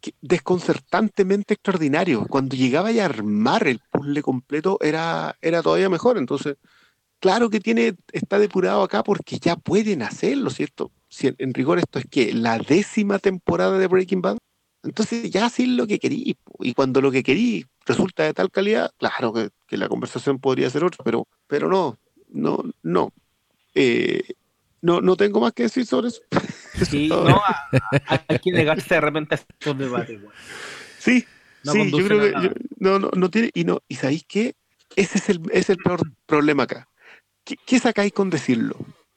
que 0.00 0.14
desconcertantemente 0.20 1.54
extraordinarios. 1.54 2.26
Cuando 2.28 2.56
llegaba 2.56 2.90
a 2.90 3.04
armar 3.04 3.66
el 3.66 3.80
puzzle 3.90 4.22
completo 4.22 4.78
era, 4.80 5.36
era 5.42 5.62
todavía 5.62 5.88
mejor. 5.88 6.16
Entonces, 6.16 6.56
claro 7.18 7.50
que 7.50 7.60
tiene, 7.60 7.94
está 8.12 8.38
depurado 8.38 8.82
acá 8.82 9.02
porque 9.02 9.38
ya 9.38 9.56
pueden 9.56 10.02
hacerlo, 10.02 10.50
¿cierto? 10.50 10.92
Si 11.08 11.26
en, 11.26 11.34
en 11.38 11.54
rigor 11.54 11.78
esto 11.78 11.98
es 11.98 12.06
que 12.06 12.32
la 12.32 12.58
décima 12.58 13.18
temporada 13.18 13.78
de 13.78 13.86
Breaking 13.88 14.22
Bad. 14.22 14.38
Entonces 14.84 15.30
ya 15.30 15.46
hacéis 15.46 15.70
lo 15.70 15.86
que 15.86 15.98
querís. 15.98 16.34
Y 16.60 16.74
cuando 16.74 17.00
lo 17.00 17.10
que 17.10 17.22
querís 17.22 17.66
resulta 17.86 18.24
de 18.24 18.34
tal 18.34 18.50
calidad, 18.50 18.90
claro 18.98 19.32
que, 19.32 19.50
que 19.66 19.76
la 19.76 19.88
conversación 19.88 20.38
podría 20.38 20.70
ser 20.70 20.84
otra, 20.84 21.04
pero, 21.04 21.26
pero 21.46 21.68
no, 21.68 21.98
no, 22.28 22.62
no. 22.82 23.12
Eh, 23.74 24.22
no, 24.82 25.00
no 25.00 25.16
tengo 25.16 25.40
más 25.40 25.52
que 25.52 25.64
decir 25.64 25.86
sobre 25.86 26.08
eso. 26.08 26.20
Sí, 26.90 27.08
no, 27.08 27.40
hay 28.08 28.38
que 28.40 28.50
negarse 28.50 28.96
de 28.96 29.00
repente 29.00 29.36
a 29.36 29.38
estos 29.38 29.78
debates. 29.78 30.18
Sí, 30.98 31.24
No 31.64 31.72
sí, 31.72 31.92
yo 31.92 32.04
creo 32.04 32.20
que 32.20 32.32
yo- 32.42 32.50
no, 32.78 32.98
no, 32.98 33.10
no 33.16 33.30
tiene, 33.30 33.50
y 33.54 33.64
no, 33.64 33.80
y 33.88 33.94
sabéis 33.94 34.24
qué, 34.26 34.54
ese 34.96 35.18
es 35.18 35.28
el, 35.28 35.40
es 35.52 35.70
el 35.70 35.78
peor 35.78 36.00
problema 36.26 36.64
acá. 36.64 36.88
¿Qué, 37.44 37.56
qué 37.64 37.78
sacáis 37.78 38.12
con 38.12 38.28
decirlo? 38.28 38.76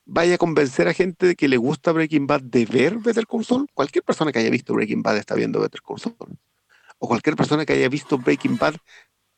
¿Vaya 0.10 0.36
a 0.36 0.38
convencer 0.38 0.88
a 0.88 0.94
gente 0.94 1.26
de 1.26 1.36
que 1.36 1.50
le 1.50 1.58
gusta 1.58 1.92
Breaking 1.92 2.27
Bad 2.27 2.42
de 2.42 2.66
ver 2.66 2.98
Better 2.98 3.27
Call 3.27 3.44
Saul? 3.44 3.68
Cualquier 3.74 4.06
persona 4.06 4.32
que 4.32 4.40
haya 4.40 4.50
visto 4.50 4.74
Breaking 4.74 5.03
Bad 5.03 5.18
está 5.18 5.36
viendo 5.36 5.60
Better 5.60 5.82
Call 5.82 6.00
Saul. 6.00 6.16
O 6.98 7.08
cualquier 7.10 7.36
persona 7.36 7.66
que 7.66 7.74
haya 7.74 7.90
visto 7.90 8.18
Breaking 8.18 8.58
Bad, 8.58 8.76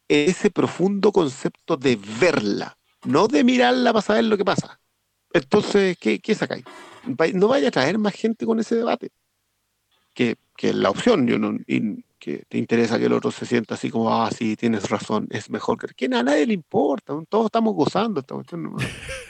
ese 0.07 0.51
profundo 0.51 1.11
concepto 1.11 1.75
de 1.75 1.97
verla, 2.19 2.77
no 3.03 3.27
de 3.27 3.43
mirarla 3.43 3.91
para 3.91 4.03
saber 4.03 4.25
lo 4.25 4.37
que 4.37 4.45
pasa. 4.45 4.79
Entonces, 5.33 5.97
¿qué, 5.97 6.19
qué 6.19 6.35
sacáis? 6.35 6.63
No 7.33 7.47
vaya 7.47 7.69
a 7.69 7.71
traer 7.71 7.97
más 7.97 8.13
gente 8.13 8.45
con 8.45 8.59
ese 8.59 8.75
debate 8.75 9.09
que, 10.13 10.35
que 10.55 10.73
la 10.73 10.89
opción, 10.91 11.25
yo 11.27 11.39
no, 11.39 11.57
y 11.65 12.03
que 12.19 12.43
te 12.47 12.57
interesa 12.57 12.99
que 12.99 13.05
el 13.05 13.13
otro 13.13 13.31
se 13.31 13.45
sienta 13.45 13.75
así 13.75 13.89
como, 13.89 14.13
ah, 14.13 14.29
sí, 14.29 14.55
tienes 14.55 14.89
razón, 14.89 15.27
es 15.31 15.49
mejor 15.49 15.79
que, 15.79 15.87
que 15.95 16.13
a 16.13 16.23
nadie 16.23 16.45
le 16.45 16.53
importa, 16.53 17.13
todos 17.27 17.45
estamos 17.45 17.73
gozando 17.73 18.19
esta 18.19 18.35
cuestión. 18.35 18.75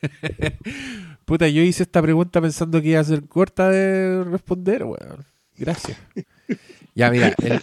Puta, 1.24 1.48
yo 1.48 1.62
hice 1.62 1.82
esta 1.82 2.02
pregunta 2.02 2.40
pensando 2.40 2.80
que 2.80 2.88
iba 2.88 3.00
a 3.00 3.04
ser 3.04 3.26
corta 3.26 3.70
de 3.70 4.24
responder, 4.24 4.84
weón. 4.84 5.24
Gracias. 5.56 5.98
Ya, 6.94 7.10
mira, 7.10 7.34
el 7.38 7.60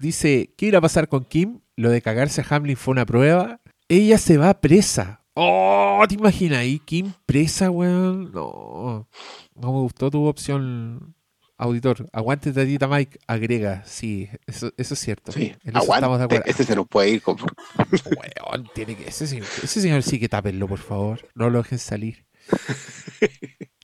dice, 0.00 0.50
¿qué 0.56 0.66
irá 0.66 0.78
a 0.78 0.80
pasar 0.80 1.08
con 1.08 1.24
Kim? 1.24 1.60
Lo 1.76 1.90
de 1.90 2.02
cagarse 2.02 2.40
a 2.40 2.46
Hamlin 2.48 2.76
fue 2.76 2.92
una 2.92 3.06
prueba. 3.06 3.60
Ella 3.88 4.18
se 4.18 4.36
va 4.36 4.60
presa. 4.60 5.22
Oh, 5.34 6.02
¿te 6.08 6.14
imaginas 6.14 6.60
ahí? 6.60 6.78
Kim 6.78 7.12
presa, 7.26 7.70
weón. 7.70 8.32
No, 8.32 9.08
no 9.54 9.72
me 9.72 9.80
gustó 9.80 10.10
tu 10.10 10.24
opción, 10.24 11.14
auditor. 11.58 12.08
Aguante 12.12 12.52
tatita 12.52 12.88
Mike, 12.88 13.18
agrega. 13.26 13.82
Sí, 13.84 14.28
eso, 14.46 14.72
eso 14.76 14.94
es 14.94 15.00
cierto. 15.00 15.32
Sí, 15.32 15.54
en 15.64 15.76
estamos 15.76 16.18
de 16.18 16.24
acuerdo. 16.24 16.44
ese 16.46 16.64
se 16.64 16.76
nos 16.76 16.86
puede 16.86 17.10
ir 17.10 17.22
con... 17.22 17.36
Weón, 17.38 18.68
tiene 18.74 18.96
que, 18.96 19.08
ese, 19.08 19.26
señor, 19.26 19.46
ese 19.62 19.80
señor 19.80 20.02
sí 20.02 20.18
que 20.18 20.28
tápenlo, 20.28 20.68
por 20.68 20.78
favor. 20.78 21.28
No 21.34 21.50
lo 21.50 21.62
dejen 21.62 21.78
salir. 21.78 22.26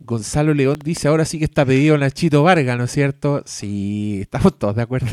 Gonzalo 0.00 0.52
León 0.52 0.76
dice, 0.84 1.08
ahora 1.08 1.24
sí 1.24 1.38
que 1.38 1.46
está 1.46 1.64
pedido 1.64 1.96
Nachito 1.96 2.42
Vargas, 2.42 2.76
¿no 2.76 2.84
es 2.84 2.90
cierto? 2.90 3.42
Sí, 3.46 4.18
estamos 4.20 4.58
todos 4.58 4.76
de 4.76 4.82
acuerdo. 4.82 5.08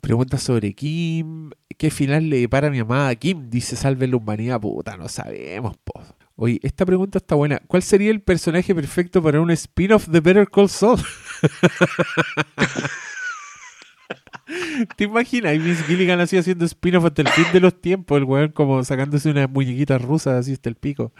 Pregunta 0.00 0.38
sobre 0.38 0.74
Kim. 0.74 1.50
¿Qué 1.76 1.90
final 1.90 2.28
le 2.28 2.40
depara 2.40 2.68
a 2.68 2.70
mi 2.70 2.78
amada 2.78 3.14
Kim? 3.14 3.48
Dice, 3.50 3.74
salve 3.76 4.06
la 4.06 4.16
humanidad. 4.16 4.60
Puta, 4.60 4.96
no 4.96 5.08
sabemos, 5.08 5.76
po. 5.78 6.02
Oye, 6.40 6.60
esta 6.62 6.86
pregunta 6.86 7.18
está 7.18 7.34
buena. 7.34 7.60
¿Cuál 7.66 7.82
sería 7.82 8.12
el 8.12 8.20
personaje 8.20 8.72
perfecto 8.72 9.20
para 9.20 9.40
un 9.40 9.50
spin-off 9.50 10.06
de 10.06 10.20
Better 10.20 10.48
Call 10.48 10.68
Saul? 10.68 10.96
¿Te 14.96 15.02
imaginas? 15.02 15.56
Y 15.56 15.58
Miss 15.58 15.82
Gilligan 15.82 16.20
así 16.20 16.36
haciendo 16.36 16.64
spin-off 16.64 17.06
hasta 17.06 17.22
el 17.22 17.28
fin 17.28 17.46
de 17.52 17.58
los 17.58 17.80
tiempos, 17.80 18.18
el 18.18 18.22
weón 18.22 18.52
como 18.52 18.84
sacándose 18.84 19.32
unas 19.32 19.50
muñequitas 19.50 20.00
rusas 20.00 20.34
así 20.34 20.52
hasta 20.52 20.68
el 20.68 20.76
pico. 20.76 21.12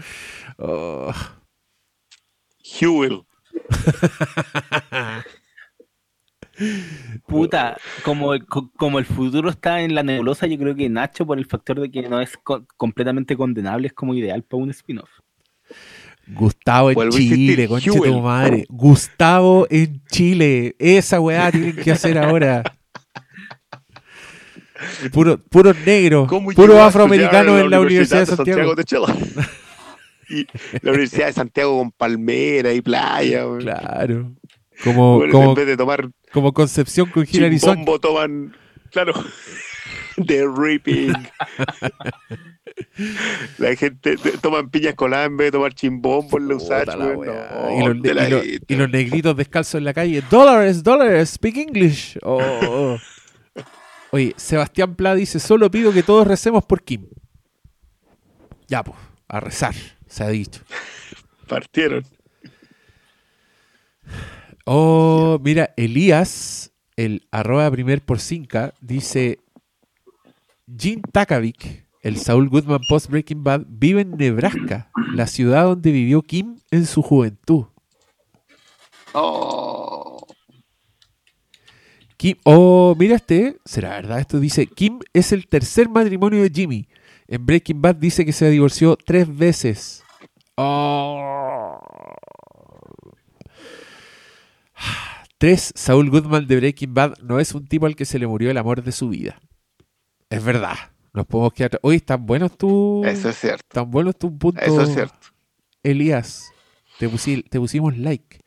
Oh. 0.57 1.13
Hewell. 2.63 3.23
Puta, 7.27 7.77
como, 8.03 8.33
como 8.77 8.99
el 8.99 9.05
futuro 9.05 9.51
está 9.51 9.81
en 9.83 9.95
la 9.95 10.03
nebulosa, 10.03 10.47
yo 10.47 10.59
creo 10.59 10.75
que 10.75 10.89
Nacho, 10.89 11.25
por 11.27 11.39
el 11.39 11.47
factor 11.47 11.81
de 11.81 11.91
que 11.91 12.03
no 12.09 12.21
es 12.21 12.37
co- 12.43 12.65
completamente 12.77 13.37
condenable, 13.37 13.87
es 13.89 13.93
como 13.93 14.15
ideal 14.15 14.43
para 14.43 14.63
un 14.63 14.71
spin-off. 14.71 15.11
Gustavo 16.27 16.91
en 16.91 17.11
Chile, 17.11 17.69
conche 17.69 17.91
tu 17.91 18.21
madre. 18.21 18.67
Gustavo 18.69 19.67
en 19.71 20.03
Chile. 20.11 20.77
Esa 20.79 21.21
weá 21.21 21.51
tienen 21.51 21.75
que 21.77 21.91
hacer 21.93 22.19
ahora. 22.19 22.63
Puro, 25.13 25.39
puro 25.39 25.73
negro, 25.85 26.27
¿Cómo 26.29 26.51
puro 26.53 26.75
llegó 26.75 26.85
a 26.85 26.87
afroamericano 26.87 27.39
estudiar 27.59 27.65
en 27.65 27.71
la 27.71 27.81
Universidad 27.81 28.21
de 28.21 28.27
Santiago. 28.27 28.75
de 28.77 28.85
Chile? 28.85 29.07
y 30.31 30.47
la 30.83 30.91
Universidad 30.93 31.27
de 31.27 31.33
Santiago 31.33 31.79
con 31.79 31.91
palmera 31.91 32.73
y 32.73 32.81
playa. 32.81 33.45
weón. 33.47 33.61
Claro. 33.61 34.33
Como, 34.85 35.25
En 35.25 35.55
vez 35.55 35.67
de 35.67 35.77
tomar 35.77 36.09
como 36.33 36.53
Concepción 36.53 37.09
con 37.11 37.27
Hilary 37.31 37.59
Swank. 37.59 37.77
chimbombo, 37.79 37.99
toman... 38.01 38.57
Claro. 38.91 39.13
The 40.27 40.47
Ripping. 40.57 41.13
La 43.59 43.75
gente 43.77 44.17
te- 44.17 44.39
toman 44.39 44.71
piñas 44.71 44.95
coladas 44.95 45.27
en 45.29 45.37
vez 45.37 45.47
de 45.47 45.53
tomar 45.53 45.75
la 46.49 46.57
usach, 46.57 46.89
weá. 47.17 47.51
No, 47.53 47.71
y, 47.71 47.95
los, 47.95 48.15
la 48.15 48.29
y 48.29 48.31
los- 48.31 48.47
y 48.69 48.75
los 48.77 48.91
negritos 48.91 49.37
descalzos 49.37 49.77
en 49.79 49.85
la 49.85 49.95
calle. 49.95 50.23
Dólares, 50.31 50.83
dólares, 50.83 51.31
speak 51.31 51.57
English. 51.57 52.19
Oh, 52.23 52.39
oh. 52.41 52.99
Oye, 54.11 54.35
Sebastián 54.37 54.95
Pla 54.95 55.15
dice: 55.15 55.39
Solo 55.41 55.71
pido 55.71 55.93
que 55.93 56.03
todos 56.03 56.27
recemos 56.27 56.65
por 56.65 56.83
Kim. 56.83 57.07
Ya, 58.69 58.83
pues, 58.83 58.99
a 59.29 59.41
rezar, 59.41 59.75
se 60.07 60.25
ha 60.25 60.29
dicho. 60.29 60.61
Partieron. 61.47 62.05
Oh, 64.71 65.39
mira, 65.43 65.73
Elías, 65.79 66.73
el 66.95 67.27
arroba 67.31 67.71
primer 67.71 68.03
por 68.03 68.21
cinca, 68.21 68.75
dice: 68.83 69.39
Jim 70.79 71.01
Takavik, 71.11 71.87
el 72.03 72.19
Saul 72.19 72.51
Goodman 72.51 72.83
post 72.87 73.09
Breaking 73.09 73.43
Bad, 73.43 73.63
vive 73.67 74.03
en 74.03 74.11
Nebraska, 74.11 74.91
la 75.15 75.27
ciudad 75.27 75.65
donde 75.65 75.91
vivió 75.91 76.21
Kim 76.21 76.59
en 76.71 76.85
su 76.85 77.01
juventud. 77.01 77.65
Oh. 79.15 80.27
Kim, 82.19 82.37
oh, 82.45 82.95
mira 82.99 83.17
este, 83.17 83.57
será 83.65 83.93
verdad 83.93 84.21
esto, 84.21 84.39
dice, 84.39 84.67
Kim 84.67 84.99
es 85.15 85.33
el 85.33 85.49
tercer 85.49 85.89
matrimonio 85.89 86.43
de 86.43 86.51
Jimmy. 86.51 86.89
En 87.27 87.47
Breaking 87.47 87.81
Bad 87.81 87.97
dice 87.97 88.23
que 88.27 88.35
se 88.35 88.51
divorció 88.51 88.99
tres 89.03 89.35
veces. 89.35 90.05
Oh. 90.57 91.58
Tres, 95.39 95.73
Saul 95.77 96.11
Goodman 96.11 96.47
de 96.49 96.57
Breaking 96.57 96.95
Bad 96.95 97.15
no 97.23 97.39
es 97.39 97.55
un 97.55 97.67
tipo 97.67 97.87
al 97.87 97.95
que 97.95 98.05
se 98.05 98.19
le 98.19 98.27
murió 98.27 98.51
el 98.51 98.59
amor 98.59 98.83
de 98.83 98.91
su 98.93 99.09
vida. 99.09 99.41
Es 100.31 100.43
verdad. 100.45 100.75
Nos 101.15 101.27
podemos 101.27 101.53
quedar. 101.53 101.79
Oye, 101.83 101.97
están 101.97 102.27
buenos 102.27 102.57
tus. 102.59 103.07
Eso 103.07 103.29
es 103.31 103.37
cierto. 103.39 103.65
Tan 103.69 103.91
buenos 103.91 104.17
tus 104.17 104.33
puntos. 104.33 104.63
Eso 104.67 104.83
es 104.83 104.93
cierto. 104.93 105.29
Elías, 105.83 106.53
te, 106.99 107.09
pusi- 107.09 107.49
te 107.49 107.59
pusimos 107.59 107.97
like. 107.97 108.41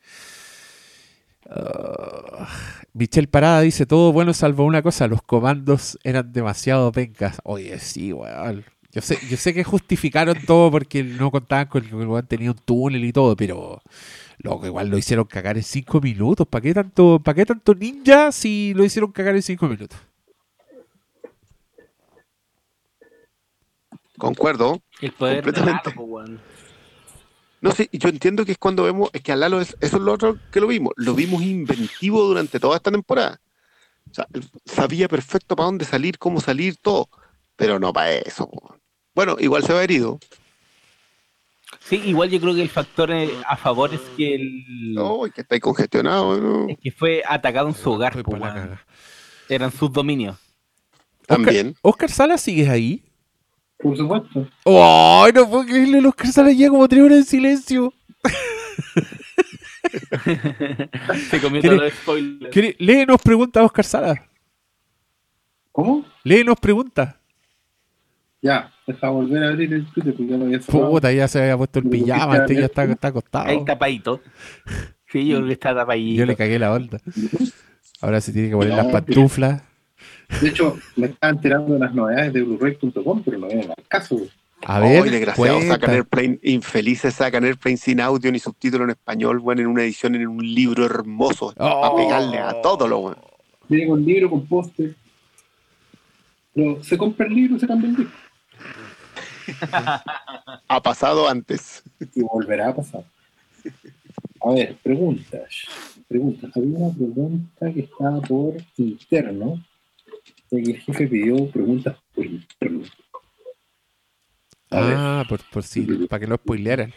Ah, 1.48 2.46
Michelle 2.92 3.26
Parada 3.28 3.60
dice: 3.62 3.86
Todo 3.86 4.12
bueno 4.12 4.32
salvo 4.32 4.64
una 4.64 4.82
cosa, 4.82 5.08
los 5.08 5.22
comandos 5.22 5.98
eran 6.04 6.32
demasiado 6.32 6.92
pencas. 6.92 7.38
Oye, 7.44 7.78
sí, 7.80 8.12
weón. 8.12 8.64
Yo 8.92 9.00
sé, 9.00 9.18
yo 9.28 9.38
sé 9.38 9.54
que 9.54 9.64
justificaron 9.64 10.36
todo 10.46 10.70
porque 10.70 11.02
no 11.02 11.30
contaban 11.30 11.66
con 11.66 11.82
que 11.82 11.88
el 11.88 12.06
weón 12.06 12.26
tenía 12.26 12.50
un 12.50 12.58
túnel 12.58 13.02
y 13.04 13.12
todo, 13.12 13.34
pero 13.34 13.80
loco, 14.38 14.66
igual 14.66 14.88
lo 14.88 14.98
hicieron 14.98 15.24
cagar 15.24 15.56
en 15.56 15.62
cinco 15.62 16.00
minutos. 16.00 16.46
¿Para 16.46 16.62
qué 16.62 16.74
tanto, 16.74 17.18
para 17.18 17.36
qué 17.36 17.46
tanto 17.46 17.74
ninja 17.74 18.30
si 18.32 18.74
lo 18.74 18.84
hicieron 18.84 19.10
cagar 19.10 19.34
en 19.34 19.42
cinco 19.42 19.66
minutos? 19.66 19.98
Concuerdo. 24.18 24.82
El 25.00 25.12
poder 25.12 25.36
de 25.36 25.42
Completamente. 25.42 25.90
Lalo, 25.90 25.96
po, 25.96 26.02
weón. 26.04 26.40
No 27.62 27.70
sé, 27.70 27.88
yo 27.92 28.10
entiendo 28.10 28.44
que 28.44 28.52
es 28.52 28.58
cuando 28.58 28.82
vemos, 28.82 29.08
es 29.14 29.22
que 29.22 29.32
a 29.32 29.36
Lalo 29.36 29.60
es, 29.60 29.74
eso 29.80 29.96
es 29.96 30.02
lo 30.02 30.12
otro 30.12 30.38
que 30.50 30.60
lo 30.60 30.66
vimos, 30.66 30.92
lo 30.96 31.14
vimos 31.14 31.42
inventivo 31.42 32.22
durante 32.24 32.60
toda 32.60 32.76
esta 32.76 32.90
temporada. 32.90 33.40
O 34.10 34.14
sea, 34.14 34.26
él 34.34 34.44
sabía 34.66 35.08
perfecto 35.08 35.56
para 35.56 35.66
dónde 35.66 35.84
salir, 35.84 36.18
cómo 36.18 36.40
salir, 36.40 36.76
todo, 36.76 37.08
pero 37.56 37.78
no 37.78 37.92
para 37.92 38.12
eso. 38.12 38.50
po. 38.50 38.81
Bueno, 39.14 39.36
igual 39.38 39.62
se 39.62 39.72
va 39.72 39.82
herido. 39.82 40.18
Sí, 41.80 41.96
igual 42.04 42.30
yo 42.30 42.40
creo 42.40 42.54
que 42.54 42.62
el 42.62 42.68
factor 42.70 43.10
eh, 43.10 43.30
a 43.46 43.56
favor 43.56 43.92
es 43.92 44.00
que 44.16 44.34
el 44.36 44.94
No, 44.94 45.26
y 45.26 45.30
que 45.30 45.40
está 45.42 45.54
ahí 45.54 45.60
congestionado, 45.60 46.40
¿no? 46.40 46.68
es 46.68 46.78
que 46.78 46.90
fue 46.92 47.22
atacado 47.26 47.68
en 47.68 47.74
su 47.74 47.90
hogar, 47.90 48.12
Fue 48.12 48.22
po, 48.22 48.38
caga. 48.38 48.84
eran 49.48 49.72
sus 49.72 49.92
dominios. 49.92 50.36
También. 51.26 51.74
Oscar 51.82 52.10
Sala, 52.10 52.38
¿sigues 52.38 52.68
ahí? 52.68 53.02
Por 53.78 53.96
supuesto. 53.96 54.48
¡Ay, 54.64 55.32
no 55.34 55.48
puedo 55.48 55.64
creerle! 55.64 55.98
El 55.98 56.06
Oscar 56.06 56.28
Sala 56.32 56.52
ya 56.52 56.68
como 56.68 56.86
tres 56.88 57.02
horas 57.02 57.18
en 57.18 57.24
silencio. 57.24 57.92
Se 61.30 61.40
comió 61.40 61.60
¿Quiere- 61.60 61.76
todos 61.76 61.90
los 61.90 61.92
spoilers. 62.00 62.52
¿Quiere- 62.52 62.76
Léenos 62.78 63.20
preguntas, 63.22 63.64
Oscar 63.64 63.84
Sala. 63.84 64.28
¿Cómo? 65.72 66.04
Léenos 66.22 66.58
preguntas. 66.60 67.16
Ya, 68.42 68.72
deja 68.86 69.08
volver 69.08 69.44
a 69.44 69.48
abrir 69.50 69.72
el 69.72 69.86
Twitter 69.86 70.14
porque 70.14 70.32
ya 70.32 70.36
lo 70.36 70.44
había 70.46 70.60
cerrado. 70.60 70.90
Puta, 70.90 71.12
ya 71.12 71.28
se 71.28 71.40
había 71.40 71.56
puesto 71.56 71.78
el 71.78 71.84
Pero 71.84 71.90
¿por 72.00 72.06
qué 72.06 72.12
pijama, 72.12 72.36
este 72.38 72.54
ya 72.56 72.64
está, 72.66 72.84
está 72.84 73.08
acostado. 73.08 73.46
Ahí 73.46 73.64
tapadito. 73.64 74.20
Sí, 75.10 75.26
yo 75.28 75.36
creo 75.36 75.46
que 75.46 75.52
está 75.54 75.74
tapadito. 75.74 76.18
Yo 76.18 76.26
le 76.26 76.34
cagué 76.36 76.58
la 76.58 76.72
onda. 76.72 76.98
Ahora 78.00 78.20
se 78.20 78.32
tiene 78.32 78.48
que 78.50 78.56
poner 78.56 78.70
No, 78.70 78.76
las 78.78 78.86
pantuflas. 78.86 79.62
De 80.40 80.48
hecho, 80.48 80.76
me 80.96 81.06
estaba 81.06 81.30
enterando 81.32 81.74
de 81.74 81.78
las 81.80 81.94
novedades 81.94 82.32
de 82.32 82.42
Blu-ray.com, 82.42 83.22
pero 83.24 83.38
no 83.38 83.46
vienen 83.46 83.70
al 83.70 83.86
caso. 83.86 84.16
A 84.64 84.80
ver, 84.80 85.02
Ay, 85.04 85.10
desgraciado, 85.10 85.56
cuenta. 85.58 85.74
sacan 85.74 85.90
Airplane, 85.94 86.38
infelices 86.42 87.14
sacan 87.14 87.44
Airplane 87.44 87.76
sin 87.76 88.00
audio 88.00 88.30
ni 88.32 88.38
subtítulo 88.40 88.84
en 88.84 88.90
español, 88.90 89.38
bueno, 89.40 89.60
en 89.60 89.66
una 89.68 89.82
edición, 89.82 90.14
en 90.16 90.26
un 90.26 90.38
libro 90.54 90.84
hermoso, 90.84 91.52
Oh. 91.58 91.80
para 91.80 91.94
pegarle 91.96 92.38
a 92.38 92.60
todo 92.62 92.88
lo 92.88 93.00
bueno. 93.00 93.22
Viene 93.68 93.88
con 93.88 94.04
libro, 94.04 94.30
con 94.30 94.46
póster. 94.46 94.94
Pero 96.54 96.82
se 96.82 96.98
compra 96.98 97.26
el 97.26 97.34
libro 97.34 97.58
se 97.58 97.66
cambia 97.66 97.88
el 97.90 97.96
disco. 97.96 98.12
Ha 100.68 100.82
pasado 100.82 101.28
antes. 101.28 101.82
Y 102.14 102.22
volverá 102.22 102.68
a 102.68 102.76
pasar. 102.76 103.04
A 104.40 104.50
ver, 104.50 104.76
preguntas. 104.82 105.62
Preguntas. 106.08 106.50
Había 106.56 106.78
una 106.78 106.94
pregunta 106.94 107.72
que 107.72 107.80
estaba 107.80 108.20
por 108.20 108.56
interno. 108.76 109.64
el 110.50 110.80
jefe 110.80 111.06
pidió 111.06 111.50
preguntas 111.50 111.96
por 112.14 112.26
interno. 112.26 112.82
A 114.70 114.80
ver. 114.80 114.94
Ah, 114.96 115.24
por, 115.28 115.40
por 115.50 115.62
si, 115.62 115.82
para 116.06 116.20
que 116.20 116.26
lo 116.26 116.36
spoilearan. 116.36 116.92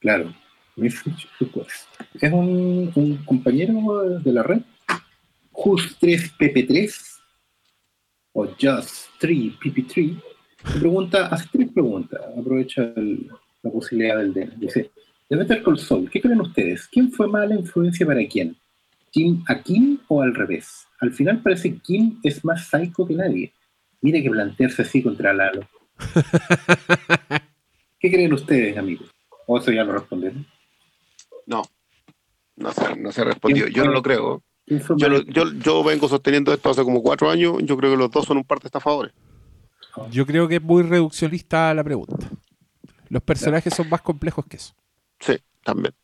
Claro. 0.00 0.34
Es 0.76 1.02
un, 2.32 2.92
un 2.94 3.16
compañero 3.24 4.18
de 4.18 4.32
la 4.32 4.42
red, 4.42 4.60
Just3PP3 5.52 6.94
o 8.34 8.44
Just3PP3, 8.44 9.94
que 9.94 10.22
pregunta, 10.62 11.26
hace 11.28 11.48
tres 11.52 11.68
preguntas, 11.72 12.20
aprovecha 12.38 12.82
el- 12.96 13.28
la 13.62 13.70
posibilidad 13.70 14.18
del 14.18 14.32
D. 14.32 14.50
Dice, 14.56 14.90
de 15.28 15.36
Better 15.36 15.62
Call 15.62 15.78
Saul, 15.78 16.10
¿qué 16.10 16.20
creen 16.20 16.40
ustedes? 16.40 16.86
¿Quién 16.88 17.10
fue 17.12 17.26
mala 17.28 17.54
influencia 17.54 18.06
para 18.06 18.24
quién? 18.26 18.56
¿Kim 19.10 19.42
a 19.48 19.60
Kim 19.62 19.98
o 20.08 20.22
al 20.22 20.34
revés? 20.34 20.86
Al 21.00 21.12
final 21.12 21.40
parece 21.42 21.72
que 21.74 21.78
Kim 21.80 22.18
es 22.22 22.44
más 22.44 22.66
psycho 22.68 23.06
que 23.06 23.14
nadie. 23.14 23.52
Mire 24.02 24.22
que 24.22 24.30
plantearse 24.30 24.82
así 24.82 25.02
contra 25.02 25.32
Lalo. 25.32 25.66
¿Qué 27.98 28.10
creen 28.10 28.32
ustedes, 28.32 28.76
amigos? 28.76 29.08
¿O 29.46 29.58
eso 29.58 29.72
ya 29.72 29.84
lo 29.84 29.92
respondieron? 29.92 30.46
No, 31.46 31.62
no 32.56 32.72
se, 32.72 32.96
no 32.96 33.10
se 33.12 33.24
respondió. 33.24 33.66
Yo 33.68 33.84
no 33.84 33.92
lo 33.92 34.02
creo. 34.02 34.42
¿Quién 34.66 34.80
fue 34.80 34.96
Yo, 34.98 35.08
más- 35.08 35.18
lo- 35.26 35.32
yo, 35.32 35.52
yo 35.54 35.82
vengo 35.84 36.08
sosteniendo 36.08 36.52
esto 36.52 36.70
hace 36.70 36.82
como 36.84 37.02
cuatro 37.02 37.30
años. 37.30 37.54
Yo 37.62 37.76
creo 37.76 37.92
que 37.92 37.96
los 37.96 38.10
dos 38.10 38.26
son 38.26 38.36
un 38.38 38.44
par 38.44 38.60
de 38.60 38.66
estafadores. 38.68 39.12
Yo 40.10 40.26
creo 40.26 40.48
que 40.48 40.56
es 40.56 40.62
muy 40.62 40.82
reduccionista 40.82 41.72
la 41.74 41.84
pregunta. 41.84 42.28
Los 43.08 43.22
personajes 43.22 43.72
son 43.74 43.88
más 43.88 44.02
complejos 44.02 44.44
que 44.46 44.56
eso. 44.56 44.74
Sí, 45.20 45.36
también. 45.64 45.94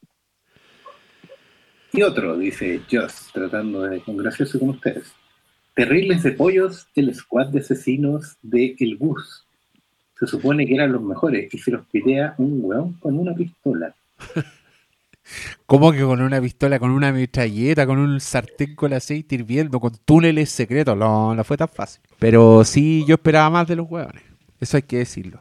Y 1.92 2.02
otro, 2.02 2.38
dice 2.38 2.80
Just, 2.90 3.32
tratando 3.32 3.82
de 3.82 4.00
congraciarse 4.00 4.58
con 4.58 4.70
ustedes. 4.70 5.12
Terribles 5.74 6.22
de 6.22 6.32
pollos, 6.32 6.86
el 6.94 7.14
squad 7.14 7.48
de 7.48 7.60
asesinos 7.60 8.36
de 8.42 8.76
El 8.78 8.96
Bus. 8.96 9.46
Se 10.18 10.26
supone 10.26 10.66
que 10.66 10.74
eran 10.74 10.92
los 10.92 11.02
mejores 11.02 11.52
y 11.52 11.58
se 11.58 11.70
los 11.70 11.86
pitea 11.86 12.34
un 12.38 12.60
weón 12.62 12.94
con 12.94 13.18
una 13.18 13.34
pistola. 13.34 13.94
¿Cómo 15.67 15.92
que 15.92 16.02
con 16.02 16.20
una 16.20 16.41
pistola, 16.41 16.78
con 16.78 16.91
una 16.91 17.12
metralleta, 17.12 17.86
con 17.86 17.99
un 17.99 18.20
sartén 18.20 18.75
con 18.75 18.92
aceite 18.92 19.36
hirviendo, 19.36 19.81
con 19.81 19.92
túneles 20.05 20.51
secretos? 20.51 20.97
No, 20.97 21.34
no 21.34 21.44
fue 21.44 21.57
tan 21.57 21.68
fácil. 21.68 22.02
Pero 22.18 22.65
sí, 22.65 23.05
yo 23.07 23.15
esperaba 23.15 23.51
más 23.51 23.67
de 23.68 23.76
los 23.76 23.89
huevones. 23.89 24.23
Eso 24.60 24.76
hay 24.76 24.83
que 24.83 24.99
decirlo. 24.99 25.39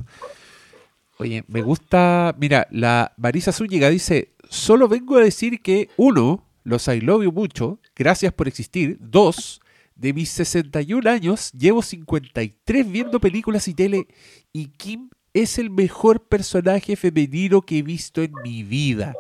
Oye, 1.18 1.43
me 1.48 1.61
gusta. 1.61 2.35
Mira, 2.40 2.68
la 2.72 3.14
Marisa 3.18 3.51
Zúñiga 3.51 3.90
dice: 3.90 4.34
Solo 4.50 4.88
vengo 4.88 5.18
a 5.18 5.22
decir 5.22 5.61
que, 5.61 5.90
uno, 5.98 6.45
los 6.64 6.88
I 6.88 7.01
love 7.01 7.24
you 7.24 7.32
mucho, 7.32 7.80
gracias 7.95 8.34
por 8.34 8.48
existir. 8.48 8.98
Dos, 9.00 9.61
de 9.95 10.14
mis 10.14 10.30
61 10.30 11.10
años, 11.10 11.51
llevo 11.51 11.82
53 11.82 12.92
viendo 12.92 13.19
películas 13.19 13.68
y 13.68 13.74
tele, 13.74 14.08
y 14.51 14.68
Kim 14.69 15.10
es 15.34 15.58
el 15.60 15.69
mejor 15.69 16.27
personaje 16.27 16.95
femenino 16.95 17.61
que 17.61 17.77
he 17.77 17.84
visto 17.84 18.22
en 18.22 18.34
mi 18.43 18.64
vida. 18.64 19.14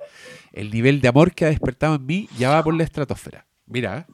El 0.51 0.71
nivel 0.71 1.01
de 1.01 1.07
amor 1.07 1.33
que 1.33 1.45
ha 1.45 1.49
despertado 1.49 1.95
en 1.95 2.05
mí 2.05 2.29
ya 2.37 2.49
va 2.49 2.63
por 2.63 2.75
la 2.75 2.83
estratosfera. 2.83 3.47
Mira, 3.65 4.07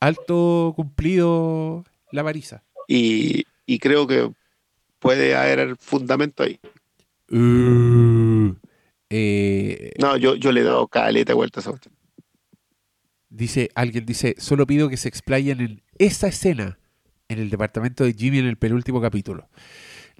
alto 0.00 0.72
cumplido 0.74 1.84
la 2.12 2.22
Marisa. 2.22 2.64
Y, 2.88 3.44
y 3.66 3.78
creo 3.78 4.06
que 4.06 4.32
puede 4.98 5.36
haber 5.36 5.76
fundamento 5.76 6.42
ahí. 6.42 6.58
Uh, 7.30 8.54
eh, 9.10 9.92
No, 9.98 10.16
yo, 10.16 10.34
yo 10.34 10.50
le 10.52 10.60
he 10.60 10.64
dado 10.64 10.88
caleta 10.88 11.30
de 11.30 11.34
vuelta 11.34 11.60
a 11.60 11.64
cuestión. 11.64 11.94
dice, 13.28 13.70
alguien 13.74 14.06
dice, 14.06 14.34
solo 14.38 14.66
pido 14.66 14.88
que 14.88 14.96
se 14.96 15.08
explayen 15.08 15.60
en 15.60 15.82
esa 15.98 16.28
escena 16.28 16.78
en 17.28 17.38
el 17.38 17.50
departamento 17.50 18.04
de 18.04 18.14
Jimmy 18.14 18.38
en 18.38 18.46
el 18.46 18.56
penúltimo 18.56 19.00
capítulo. 19.00 19.48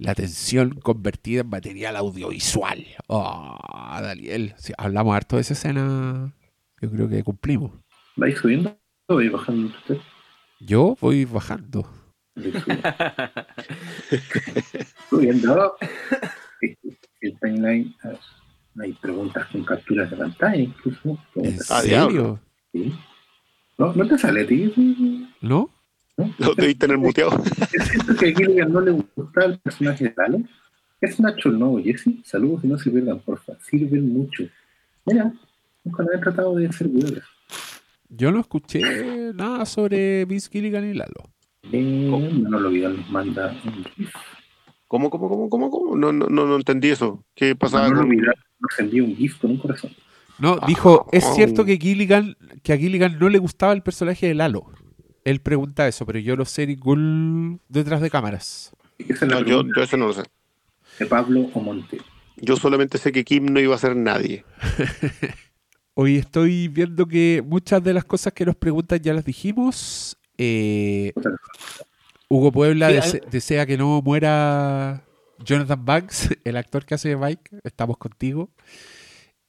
La 0.01 0.15
tensión 0.15 0.71
convertida 0.81 1.41
en 1.41 1.49
material 1.49 1.95
audiovisual. 1.95 2.83
Oh, 3.05 3.55
Daniel, 4.01 4.55
sí, 4.57 4.73
hablamos 4.75 5.15
harto 5.15 5.35
de 5.35 5.43
esa 5.43 5.53
escena. 5.53 6.33
Yo 6.81 6.89
creo 6.89 7.07
que 7.07 7.23
cumplimos. 7.23 7.71
¿Vais 8.15 8.35
subiendo 8.35 8.75
o 9.05 9.15
vais 9.17 9.31
bajando 9.31 9.67
usted? 9.67 9.97
Yo 10.59 10.97
voy 10.99 11.25
bajando. 11.25 11.87
Subiendo. 15.07 15.75
El 17.21 17.39
timeline. 17.39 17.95
ah, 18.03 18.13
Hay 18.81 18.93
preguntas 18.93 19.45
con 19.51 19.63
capturas 19.63 20.09
de 20.09 20.17
pantalla, 20.17 20.55
incluso. 20.55 21.19
¿En 21.35 21.59
serio? 21.59 22.39
¿sí? 22.71 22.91
¿No, 23.77 23.93
¿No 23.93 24.07
te 24.07 24.17
sale 24.17 24.41
a 24.41 24.47
ti? 24.47 24.73
¿No? 25.41 25.69
Lo 26.37 26.53
debí 26.55 26.75
tener 26.75 26.97
muteado. 26.97 27.41
Es 27.73 27.89
cierto 27.89 28.15
que 28.15 28.29
a 28.29 28.35
Gilligan 28.35 28.71
no 28.71 28.81
le 28.81 28.91
gustaba 28.91 29.47
el 29.47 29.59
personaje 29.59 30.05
de 30.05 30.13
Lalo. 30.15 30.43
Es 30.99 31.19
Nacho 31.19 31.49
el 31.49 31.57
nuevo 31.59 31.81
Jesse. 31.81 32.09
Saludos 32.23 32.63
y 32.63 32.67
no 32.67 32.77
se 32.77 32.91
pierdan, 32.91 33.19
porfa. 33.19 33.53
Sirven 33.61 34.13
mucho. 34.13 34.43
Mira, 35.05 35.33
nunca 35.83 36.03
lo 36.03 36.13
he 36.13 36.19
tratado 36.19 36.55
de 36.55 36.67
hacer 36.67 36.87
videos. 36.87 37.23
Yo 38.09 38.31
no 38.31 38.39
escuché 38.41 38.81
nada 39.33 39.65
sobre 39.65 40.25
Vince 40.25 40.49
Gilligan 40.51 40.89
y 40.89 40.93
Lalo. 40.93 41.31
Eh, 41.71 41.81
no 41.81 42.59
lo 42.59 42.67
olvidan, 42.67 42.97
nos 42.97 43.09
manda 43.09 43.55
un 43.65 43.83
GIF. 43.95 44.13
¿Cómo, 44.87 45.09
cómo, 45.09 45.29
cómo, 45.29 45.49
cómo, 45.49 45.69
cómo? 45.71 45.95
No, 45.95 46.11
no, 46.11 46.27
no, 46.27 46.45
no 46.45 46.55
entendí 46.57 46.89
eso. 46.89 47.23
¿Qué 47.33 47.55
pasaba 47.55 47.85
No 47.87 47.93
lo 47.93 48.01
con 48.01 48.09
olvidan, 48.09 48.33
nos 48.59 48.79
envía 48.79 49.03
un 49.03 49.15
GIF 49.15 49.39
con 49.39 49.51
un 49.51 49.57
corazón. 49.57 49.91
No, 50.37 50.57
Ah, 50.61 50.65
dijo, 50.67 51.07
es 51.11 51.23
oh. 51.25 51.33
cierto 51.35 51.63
que 51.65 51.77
Gilligan, 51.77 52.35
que 52.63 52.73
a 52.73 52.77
Gilligan 52.77 53.17
no 53.17 53.29
le 53.29 53.37
gustaba 53.37 53.73
el 53.73 53.83
personaje 53.83 54.27
de 54.27 54.33
Lalo. 54.33 54.65
Él 55.23 55.39
pregunta 55.41 55.87
eso, 55.87 56.05
pero 56.05 56.19
yo 56.19 56.35
no 56.35 56.45
sé 56.45 56.65
ningún 56.67 57.61
detrás 57.69 58.01
de 58.01 58.09
cámaras. 58.09 58.71
Esa 58.97 59.25
es 59.25 59.31
la 59.31 59.41
No, 59.41 59.45
yo, 59.47 59.83
eso 59.83 59.97
no 59.97 60.07
lo 60.07 60.13
sé. 60.13 60.23
de 60.99 61.05
Pablo 61.05 61.49
Omonte. 61.53 61.97
Yo 62.37 62.55
solamente 62.55 62.97
sé 62.97 63.11
que 63.11 63.23
Kim 63.23 63.45
no 63.45 63.59
iba 63.59 63.75
a 63.75 63.77
ser 63.79 63.95
nadie. 63.95 64.43
Hoy 65.93 66.17
estoy 66.17 66.67
viendo 66.69 67.05
que 67.05 67.43
muchas 67.45 67.83
de 67.83 67.93
las 67.93 68.05
cosas 68.05 68.33
que 68.33 68.45
nos 68.45 68.55
preguntan 68.55 68.99
ya 68.99 69.13
las 69.13 69.25
dijimos. 69.25 70.17
Eh, 70.37 71.11
Hugo 72.29 72.51
Puebla 72.51 72.89
Sí, 72.89 72.95
dese- 72.95 73.29
desea 73.29 73.65
que 73.65 73.77
no 73.77 74.01
muera 74.01 75.03
Jonathan 75.43 75.83
Banks, 75.85 76.29
el 76.45 76.57
actor 76.57 76.85
que 76.85 76.95
hace 76.95 77.09
de 77.09 77.17
Mike. 77.17 77.59
Estamos 77.63 77.97
contigo. 77.97 78.49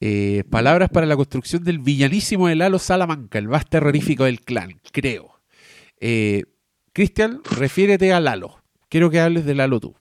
Eh, 0.00 0.42
palabras 0.50 0.90
para 0.90 1.06
la 1.06 1.14
construcción 1.16 1.62
del 1.62 1.78
villanísimo 1.78 2.48
de 2.48 2.56
Lalo 2.56 2.80
Salamanca, 2.80 3.38
el 3.38 3.46
más 3.48 3.66
terrorífico 3.68 4.24
del 4.24 4.40
clan, 4.40 4.80
creo. 4.90 5.31
Eh, 6.04 6.42
Cristian, 6.92 7.42
refiérete 7.44 8.12
a 8.12 8.18
Lalo. 8.18 8.60
Quiero 8.88 9.08
que 9.08 9.20
hables 9.20 9.46
de 9.46 9.54
Lalo 9.54 9.78
tú. 9.78 9.94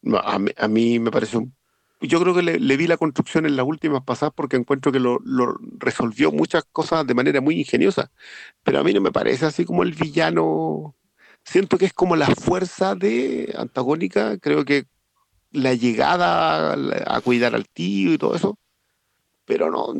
No, 0.00 0.18
A 0.18 0.38
mí, 0.38 0.52
a 0.56 0.68
mí 0.68 1.00
me 1.00 1.10
parece 1.10 1.36
un... 1.36 1.54
Yo 2.00 2.20
creo 2.20 2.34
que 2.34 2.42
le, 2.42 2.76
vi 2.76 2.86
la 2.86 2.96
construcción 2.96 3.46
en 3.46 3.56
las 3.56 3.66
últimas 3.66 4.04
pasadas 4.04 4.32
porque 4.36 4.56
encuentro 4.56 4.92
que 4.92 5.00
lo, 5.00 5.18
resolvió 5.78 6.30
muchas 6.30 6.64
cosas 6.70 7.04
de 7.04 7.14
manera 7.14 7.40
muy 7.40 7.58
ingeniosa. 7.58 8.12
Pero 8.62 8.78
a 8.78 8.84
mí 8.84 8.92
no 8.94 9.00
me 9.00 9.10
parece 9.10 9.46
así 9.46 9.64
como 9.64 9.82
el 9.82 9.92
villano. 9.92 10.94
Siento 11.42 11.78
que 11.78 11.86
es 11.86 11.92
como 11.92 12.14
la 12.14 12.26
fuerza 12.26 12.94
de 12.94 13.52
antagónica. 13.58 14.38
Creo 14.38 14.64
que 14.64 14.86
la 15.50 15.74
llegada 15.74 16.74
a 17.06 17.20
cuidar 17.22 17.56
al 17.56 17.68
tío 17.68 18.12
y 18.12 18.18
todo 18.18 18.36
eso. 18.36 18.56
Pero 19.46 19.68
no. 19.68 19.92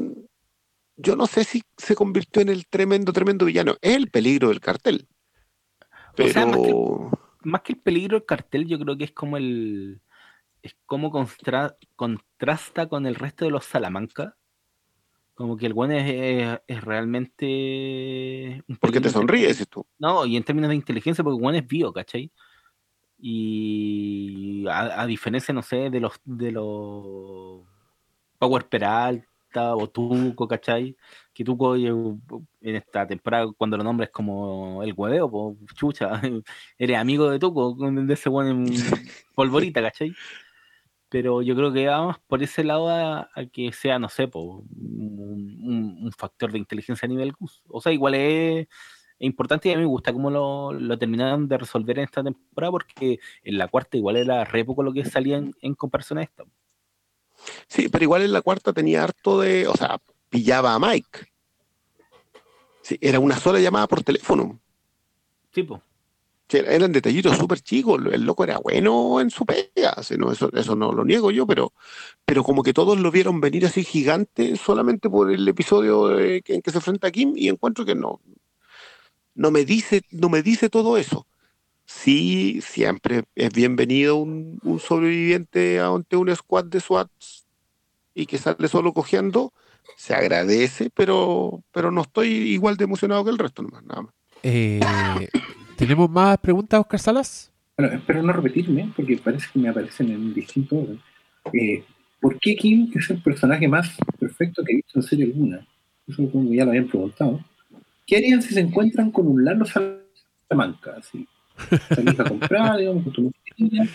Yo 0.96 1.14
no 1.16 1.26
sé 1.26 1.44
si 1.44 1.62
se 1.76 1.94
convirtió 1.94 2.40
en 2.42 2.48
el 2.48 2.66
tremendo, 2.66 3.12
tremendo 3.12 3.44
villano. 3.44 3.76
Es 3.80 3.96
el 3.96 4.10
peligro 4.10 4.48
del 4.48 4.60
cartel. 4.60 5.06
Pero. 6.14 6.28
O 6.30 6.32
sea, 6.32 6.46
más 6.46 6.56
que- 6.58 6.74
más 7.42 7.60
que 7.62 7.72
el 7.74 7.78
peligro 7.80 8.18
del 8.18 8.26
cartel, 8.26 8.66
yo 8.66 8.78
creo 8.78 8.96
que 8.96 9.04
es 9.04 9.12
como 9.12 9.36
el. 9.36 10.00
Es 10.62 10.74
como 10.86 11.10
constra- 11.12 11.76
contrasta 11.94 12.88
con 12.88 13.06
el 13.06 13.14
resto 13.14 13.44
de 13.44 13.50
los 13.50 13.64
Salamanca. 13.64 14.36
Como 15.34 15.56
que 15.58 15.66
el 15.66 15.74
buen 15.74 15.92
es, 15.92 16.10
es- 16.10 16.60
es 16.66 16.82
realmente. 16.82 18.62
un 18.66 18.76
Porque 18.76 19.00
te 19.00 19.10
sonríes, 19.10 19.68
tú. 19.68 19.86
No, 19.98 20.24
y 20.24 20.36
en 20.36 20.42
términos 20.44 20.70
de 20.70 20.76
inteligencia, 20.76 21.22
porque 21.22 21.36
el 21.36 21.54
es 21.56 21.66
bio, 21.66 21.92
¿cachai? 21.92 22.32
Y 23.18 24.66
a, 24.68 25.02
a 25.02 25.06
diferencia, 25.06 25.52
no 25.54 25.62
sé, 25.62 25.90
de 25.90 26.00
los 26.00 26.14
de 26.24 26.52
los 26.52 27.62
Power 28.38 28.64
Peralta 29.56 29.76
o 29.76 29.88
Tuco, 29.88 30.46
¿cachai? 30.48 30.96
Que 31.32 31.44
Tuco 31.44 31.76
eh, 31.76 31.88
en 31.88 32.76
esta 32.76 33.06
temporada, 33.06 33.46
cuando 33.56 33.76
lo 33.76 33.84
nombres 33.84 34.10
como 34.10 34.82
el 34.82 34.92
hueveo, 34.96 35.56
chucha, 35.74 36.20
eres 36.78 36.96
amigo 36.98 37.30
de 37.30 37.38
Tuco, 37.38 37.74
de 37.74 38.14
ese 38.14 38.28
buen 38.28 38.66
polvorita, 39.34 39.82
¿cachai? 39.82 40.12
Pero 41.08 41.42
yo 41.42 41.54
creo 41.54 41.72
que 41.72 41.86
vamos 41.86 42.16
por 42.26 42.42
ese 42.42 42.64
lado 42.64 42.88
a, 42.88 43.30
a 43.34 43.46
que 43.52 43.72
sea, 43.72 43.98
no 43.98 44.08
sé, 44.08 44.28
po, 44.28 44.64
un, 44.76 45.98
un- 46.02 46.12
factor 46.12 46.52
de 46.52 46.58
inteligencia 46.58 47.06
a 47.06 47.08
nivel 47.08 47.32
GUS. 47.32 47.62
O 47.68 47.80
sea, 47.80 47.92
igual 47.92 48.14
es, 48.14 48.68
importante 49.18 49.68
y 49.68 49.72
a 49.72 49.76
mí 49.76 49.82
me 49.82 49.86
gusta 49.88 50.12
cómo 50.12 50.30
lo, 50.30 50.72
lo 50.72 50.98
terminaron 50.98 51.48
de 51.48 51.58
resolver 51.58 51.98
en 51.98 52.04
esta 52.04 52.22
temporada, 52.24 52.70
porque 52.72 53.18
en 53.42 53.58
la 53.58 53.68
cuarta 53.68 53.96
igual 53.96 54.16
era 54.16 54.44
re 54.44 54.64
poco 54.64 54.82
lo 54.82 54.92
que 54.92 55.04
salía 55.04 55.38
en, 55.38 55.54
en 55.62 55.74
comparación 55.74 56.18
a 56.18 56.22
esta. 56.24 56.44
Sí, 57.68 57.88
pero 57.88 58.04
igual 58.04 58.22
en 58.22 58.32
la 58.32 58.42
cuarta 58.42 58.72
tenía 58.72 59.04
harto 59.04 59.40
de, 59.40 59.66
o 59.68 59.74
sea, 59.74 59.98
pillaba 60.30 60.74
a 60.74 60.78
Mike. 60.78 61.26
Sí, 62.82 62.98
era 63.00 63.18
una 63.18 63.36
sola 63.38 63.58
llamada 63.58 63.86
por 63.86 64.02
teléfono. 64.02 64.60
Tipo, 65.52 65.82
Sí, 66.48 66.58
eran 66.58 66.92
detallitos 66.92 67.36
súper 67.36 67.60
chicos. 67.60 68.00
El 68.12 68.22
loco 68.24 68.44
era 68.44 68.58
bueno 68.58 69.20
en 69.20 69.30
su 69.30 69.44
pega. 69.44 70.00
sí, 70.02 70.14
no, 70.16 70.30
eso, 70.30 70.48
eso 70.52 70.76
no 70.76 70.92
lo 70.92 71.04
niego 71.04 71.32
yo, 71.32 71.44
pero, 71.44 71.72
pero 72.24 72.44
como 72.44 72.62
que 72.62 72.72
todos 72.72 72.98
lo 73.00 73.10
vieron 73.10 73.40
venir 73.40 73.66
así 73.66 73.82
gigante 73.84 74.56
solamente 74.56 75.10
por 75.10 75.32
el 75.32 75.46
episodio 75.48 76.06
de- 76.08 76.42
en 76.46 76.62
que 76.62 76.70
se 76.70 76.78
enfrenta 76.78 77.08
a 77.08 77.10
Kim 77.10 77.32
y 77.36 77.48
encuentro 77.48 77.84
que 77.84 77.96
no, 77.96 78.20
no 79.34 79.50
me 79.50 79.64
dice, 79.64 80.02
no 80.10 80.28
me 80.28 80.42
dice 80.42 80.68
todo 80.70 80.96
eso. 80.96 81.26
Sí, 81.86 82.60
siempre 82.62 83.22
es 83.36 83.52
bienvenido 83.52 84.16
un, 84.16 84.58
un 84.64 84.80
sobreviviente 84.80 85.78
ante 85.80 86.16
un 86.16 86.34
squad 86.34 86.64
de 86.64 86.80
SWATs 86.80 87.46
y 88.12 88.26
que 88.26 88.38
sale 88.38 88.66
solo 88.66 88.92
cojeando, 88.92 89.52
se 89.96 90.14
agradece, 90.14 90.90
pero, 90.90 91.62
pero 91.70 91.92
no 91.92 92.02
estoy 92.02 92.28
igual 92.28 92.76
de 92.76 92.84
emocionado 92.84 93.24
que 93.24 93.30
el 93.30 93.38
resto, 93.38 93.62
nomás, 93.62 93.84
nada 93.84 94.02
más. 94.02 94.14
Eh, 94.42 94.80
¿Tenemos 95.76 96.10
más 96.10 96.38
preguntas, 96.38 96.80
Oscar 96.80 96.98
Salas? 96.98 97.52
Bueno, 97.76 97.94
espero 97.94 98.22
no 98.22 98.32
repetirme, 98.32 98.92
porque 98.96 99.18
parece 99.18 99.46
que 99.52 99.58
me 99.58 99.68
aparecen 99.68 100.10
en 100.10 100.20
un 100.20 100.34
distinto 100.34 100.76
orden. 100.76 101.00
Eh, 101.52 101.84
¿Por 102.20 102.38
qué 102.40 102.56
Kim 102.56 102.90
es 102.94 103.10
el 103.10 103.22
personaje 103.22 103.68
más 103.68 103.96
perfecto 104.18 104.64
que 104.64 104.72
he 104.72 104.76
visto 104.76 104.98
en 104.98 105.02
serie 105.02 105.26
alguna? 105.26 105.66
Eso 106.08 106.28
como 106.32 106.52
ya 106.52 106.64
lo 106.64 106.70
habían 106.70 106.88
preguntado. 106.88 107.44
¿Qué 108.06 108.16
harían 108.16 108.42
si 108.42 108.54
se 108.54 108.60
encuentran 108.60 109.10
con 109.10 109.28
un 109.28 109.44
Lalo 109.44 109.66
Salamanca? 109.66 110.94
Así, 110.98 111.28
salís 111.88 112.20
a 112.20 112.24
comprar, 112.24 112.78
digamos, 112.78 113.04
con 113.04 113.12
tu 113.12 113.22
mochila, 113.22 113.86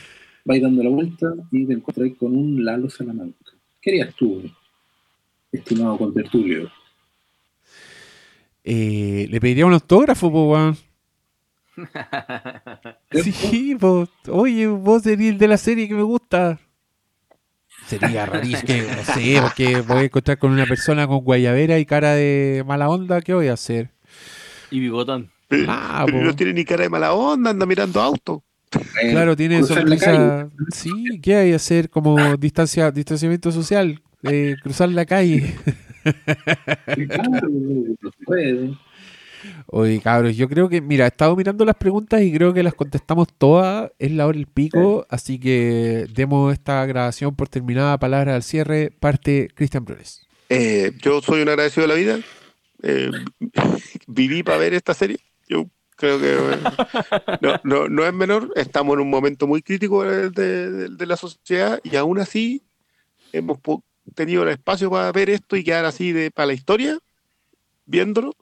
vais 0.45 0.61
dando 0.61 0.83
la 0.83 0.89
vuelta 0.89 1.33
y 1.51 1.65
te 1.65 1.73
encontráis 1.73 2.15
con 2.17 2.35
un 2.35 2.63
Lalo 2.63 2.89
Salamanca. 2.89 3.51
¿Qué 3.81 3.91
harías 3.91 4.15
tú, 4.15 4.43
estimado 5.51 5.97
contertulio? 5.97 6.71
Eh, 8.63 9.27
le 9.29 9.41
pediría 9.41 9.65
un 9.65 9.73
autógrafo, 9.73 10.31
po, 10.31 10.51
weón. 10.51 10.77
Sí, 13.23 13.75
po. 13.75 14.07
Oye, 14.29 14.67
vos 14.67 15.03
serías 15.03 15.33
el 15.33 15.37
de 15.37 15.47
la 15.47 15.57
serie 15.57 15.87
que 15.87 15.95
me 15.95 16.03
gusta. 16.03 16.59
Sería 17.87 18.25
rarísimo, 18.25 18.61
que, 18.65 18.83
no 18.83 19.03
sé, 19.03 19.39
porque 19.41 19.81
voy 19.81 19.97
a 19.97 20.03
encontrar 20.03 20.37
con 20.37 20.51
una 20.51 20.65
persona 20.65 21.07
con 21.07 21.19
guayabera 21.19 21.79
y 21.79 21.85
cara 21.85 22.13
de 22.13 22.63
mala 22.65 22.89
onda, 22.89 23.21
¿qué 23.21 23.33
voy 23.33 23.47
a 23.47 23.53
hacer? 23.53 23.89
y 24.71 24.79
bigotón. 24.79 25.30
Ah, 25.67 26.03
pero 26.05 26.19
po. 26.19 26.23
no 26.25 26.35
tiene 26.35 26.53
ni 26.53 26.65
cara 26.65 26.83
de 26.83 26.89
mala 26.89 27.13
onda, 27.13 27.51
anda 27.51 27.65
mirando 27.65 28.01
autos. 28.01 28.41
Eh, 29.01 29.11
Claro, 29.11 29.35
tiene 29.35 29.63
sonrisa. 29.63 30.49
Sí, 30.73 31.19
¿qué 31.21 31.35
hay 31.35 31.49
que 31.49 31.55
hacer 31.55 31.89
como 31.89 32.37
distancia, 32.37 32.91
distanciamiento 32.91 33.51
social? 33.51 34.01
Eh, 34.23 34.55
cruzar 34.61 34.89
la 34.89 35.05
calle. 35.05 35.55
Oye, 39.67 39.99
cabros, 39.99 40.35
yo 40.37 40.47
creo 40.47 40.69
que, 40.69 40.81
mira, 40.81 41.05
he 41.05 41.07
estado 41.07 41.35
mirando 41.35 41.65
las 41.65 41.75
preguntas 41.75 42.21
y 42.21 42.31
creo 42.31 42.53
que 42.53 42.63
las 42.63 42.73
contestamos 42.73 43.27
todas. 43.37 43.91
Es 43.97 44.11
la 44.11 44.27
hora 44.27 44.37
del 44.37 44.47
pico, 44.47 45.05
así 45.09 45.39
que 45.39 46.05
demos 46.13 46.53
esta 46.53 46.85
grabación 46.85 47.35
por 47.35 47.47
terminada. 47.49 47.97
Palabra 47.97 48.35
al 48.35 48.43
cierre, 48.43 48.91
parte 48.99 49.49
Cristian 49.55 49.85
Flores. 49.85 50.27
Eh, 50.49 50.91
yo 51.01 51.21
soy 51.21 51.41
un 51.41 51.49
agradecido 51.49 51.87
de 51.87 51.93
la 51.93 51.99
vida. 51.99 52.19
Eh, 52.83 53.09
viví 54.07 54.43
para 54.43 54.57
ver 54.57 54.73
esta 54.73 54.93
serie. 54.93 55.17
Yo 55.51 55.69
creo 55.97 56.17
que 56.19 56.57
no, 57.41 57.59
no, 57.63 57.89
no 57.89 58.05
es 58.05 58.13
menor. 58.13 58.51
Estamos 58.55 58.93
en 58.95 59.01
un 59.01 59.09
momento 59.09 59.47
muy 59.47 59.61
crítico 59.61 60.03
de, 60.03 60.29
de- 60.29 60.87
de 60.89 61.05
la 61.05 61.17
sociedad 61.17 61.79
y 61.83 61.95
aún 61.97 62.19
así 62.19 62.63
hemos 63.33 63.59
tenido 64.15 64.43
el 64.43 64.49
espacio 64.49 64.89
para 64.89 65.11
ver 65.11 65.29
esto 65.29 65.55
y 65.57 65.63
quedar 65.63 65.83
así 65.85 66.13
de 66.13 66.31
para 66.31 66.47
la 66.47 66.53
historia, 66.53 66.97
viéndolo. 67.85 68.33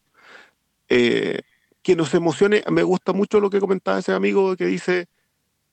Eh, 0.87 1.41
que 1.81 1.95
nos 1.95 2.13
emocione. 2.13 2.63
Me 2.69 2.83
gusta 2.83 3.13
mucho 3.13 3.39
lo 3.39 3.49
que 3.49 3.59
comentaba 3.59 3.99
ese 3.99 4.11
amigo 4.11 4.55
que 4.55 4.65
dice 4.65 5.07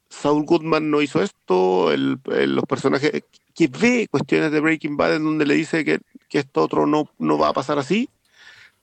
Saul 0.09 0.45
Goodman 0.47 0.91
no 0.91 1.03
hizo 1.03 1.21
esto, 1.23 1.93
el- 1.93 2.19
el- 2.33 2.55
los 2.55 2.65
personajes 2.65 3.25
que 3.55 3.69
ve 3.69 4.07
cuestiones 4.11 4.53
de 4.53 4.61
Breaking 4.61 4.97
Bad 4.97 5.17
en 5.17 5.25
donde 5.25 5.45
le 5.47 5.55
dice 5.55 5.85
que, 5.85 5.99
que 6.29 6.39
esto 6.39 6.63
otro 6.63 6.87
no, 6.87 7.11
no 7.19 7.37
va 7.39 7.49
a 7.49 7.53
pasar 7.53 7.79
así, 7.79 8.09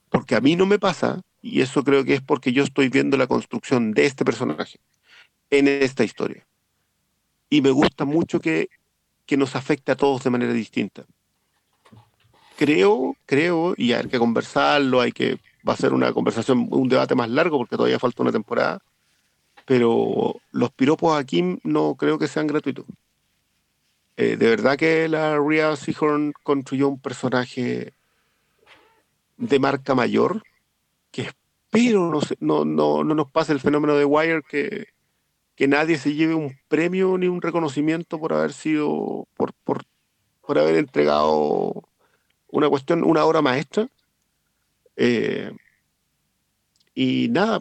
porque 0.09 0.35
a 0.35 0.41
mí 0.41 0.55
no 0.55 0.65
me 0.65 0.79
pasa, 0.79 1.21
y 1.43 1.61
eso 1.61 1.83
creo 1.83 2.05
que 2.05 2.13
es 2.15 2.21
porque 2.21 2.53
yo 2.53 2.63
estoy 2.63 2.87
viendo 2.87 3.17
la 3.17 3.27
construcción 3.27 3.91
de 3.91 4.05
este 4.05 4.23
personaje 4.23 4.79
en 5.49 5.67
esta 5.67 6.05
historia. 6.05 6.47
Y 7.49 7.61
me 7.61 7.69
gusta 7.69 8.05
mucho 8.05 8.39
que, 8.39 8.69
que 9.25 9.35
nos 9.35 9.57
afecte 9.57 9.91
a 9.91 9.97
todos 9.97 10.23
de 10.23 10.29
manera 10.29 10.53
distinta. 10.53 11.03
Creo, 12.55 13.17
creo, 13.25 13.73
y 13.75 13.91
hay 13.91 14.07
que 14.07 14.19
conversarlo, 14.19 15.01
hay 15.01 15.11
que, 15.11 15.37
va 15.67 15.73
a 15.73 15.77
ser 15.77 15.91
una 15.91 16.13
conversación, 16.13 16.69
un 16.71 16.87
debate 16.87 17.13
más 17.13 17.29
largo 17.29 17.57
porque 17.57 17.75
todavía 17.75 17.99
falta 17.99 18.23
una 18.23 18.31
temporada, 18.31 18.79
pero 19.65 20.35
los 20.51 20.71
piropos 20.71 21.19
a 21.19 21.25
Kim 21.25 21.59
no 21.63 21.95
creo 21.95 22.17
que 22.17 22.29
sean 22.29 22.47
gratuitos. 22.47 22.85
Eh, 24.15 24.37
de 24.37 24.49
verdad 24.49 24.77
que 24.77 25.09
la 25.09 25.37
Rhea 25.37 25.75
Seahorn 25.75 26.31
construyó 26.41 26.87
un 26.87 27.01
personaje 27.01 27.91
de 29.35 29.59
marca 29.59 29.93
mayor 29.93 30.41
que 31.13 31.21
espero 31.21 32.09
no, 32.09 32.19
no, 32.39 32.65
no, 32.65 33.03
no 33.03 33.15
nos 33.15 33.31
pase 33.31 33.53
el 33.53 33.59
fenómeno 33.61 33.95
de 33.95 34.03
Wire 34.03 34.41
que, 34.41 34.87
que 35.55 35.67
nadie 35.67 35.97
se 35.97 36.13
lleve 36.15 36.33
un 36.33 36.57
premio 36.67 37.17
ni 37.17 37.27
un 37.27 37.41
reconocimiento 37.41 38.19
por 38.19 38.33
haber 38.33 38.51
sido, 38.51 39.27
por, 39.37 39.53
por, 39.63 39.83
por 40.41 40.57
haber 40.57 40.75
entregado 40.75 41.87
una 42.49 42.67
cuestión, 42.67 43.03
una 43.03 43.23
obra 43.23 43.41
maestra. 43.41 43.87
Eh, 44.95 45.51
y 46.95 47.29
nada, 47.29 47.59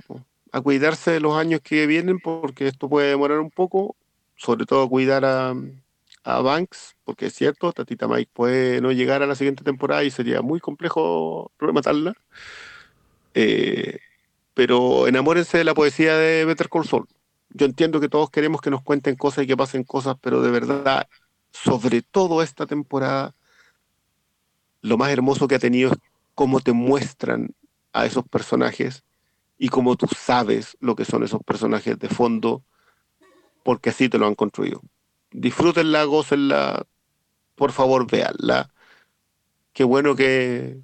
a 0.51 0.61
cuidarse 0.61 1.13
de 1.13 1.21
los 1.21 1.37
años 1.37 1.61
que 1.61 1.87
vienen 1.87 2.19
porque 2.19 2.69
esto 2.69 2.89
puede 2.89 3.11
demorar 3.11 3.39
un 3.39 3.51
poco, 3.51 3.97
sobre 4.37 4.65
todo 4.65 4.89
cuidar 4.89 5.25
a, 5.25 5.55
a 6.25 6.41
Banks, 6.41 6.97
porque 7.05 7.27
es 7.27 7.35
cierto, 7.35 7.73
Tatita 7.73 8.09
Mike 8.09 8.31
puede 8.33 8.81
no 8.81 8.93
llegar 8.93 9.23
a 9.23 9.27
la 9.27 9.35
siguiente 9.35 9.65
temporada 9.65 10.05
y 10.05 10.11
sería 10.11 10.41
muy 10.41 10.61
complejo 10.61 11.51
rematarla. 11.59 12.15
Eh, 13.35 13.99
pero 14.55 15.07
enamórense 15.07 15.59
de 15.59 15.65
la 15.65 15.75
poesía 15.75 16.17
de 16.17 16.45
Better 16.45 16.69
Call 16.69 16.87
Saul. 16.87 17.07
Yo 17.51 17.67
entiendo 17.67 18.01
que 18.01 18.09
todos 18.09 18.31
queremos 18.31 18.61
que 18.61 18.71
nos 18.71 18.83
cuenten 18.83 19.17
cosas 19.17 19.45
y 19.45 19.47
que 19.47 19.57
pasen 19.57 19.85
cosas, 19.85 20.17
pero 20.21 20.43
de 20.43 20.51
verdad, 20.51 21.09
sobre 21.51 22.03
todo 22.03 22.43
esta 22.43 22.67
temporada, 22.67 23.35
lo 24.81 24.97
más 24.97 25.11
hermoso 25.11 25.49
que 25.49 25.57
ha 25.57 25.59
tenido 25.59 25.93
es 25.93 25.99
cómo 26.35 26.61
te 26.61 26.73
muestran 26.73 27.55
a 27.93 28.07
esos 28.07 28.27
personajes 28.27 29.05
y 29.59 29.69
cómo 29.69 29.97
tú 29.97 30.07
sabes 30.17 30.77
lo 30.81 30.97
que 30.97 31.05
son 31.05 31.23
esos 31.23 31.43
personajes 31.45 31.99
de 31.99 32.09
fondo, 32.09 32.65
porque 33.63 33.91
así 33.91 34.09
te 34.09 34.19
lo 34.19 34.27
han 34.27 34.35
construido. 34.35 34.81
Disfrútenla, 35.31 36.05
gócenla, 36.05 36.87
por 37.55 37.73
favor, 37.73 38.11
véanla. 38.11 38.71
Qué 39.73 39.85
bueno 39.85 40.17
que, 40.17 40.81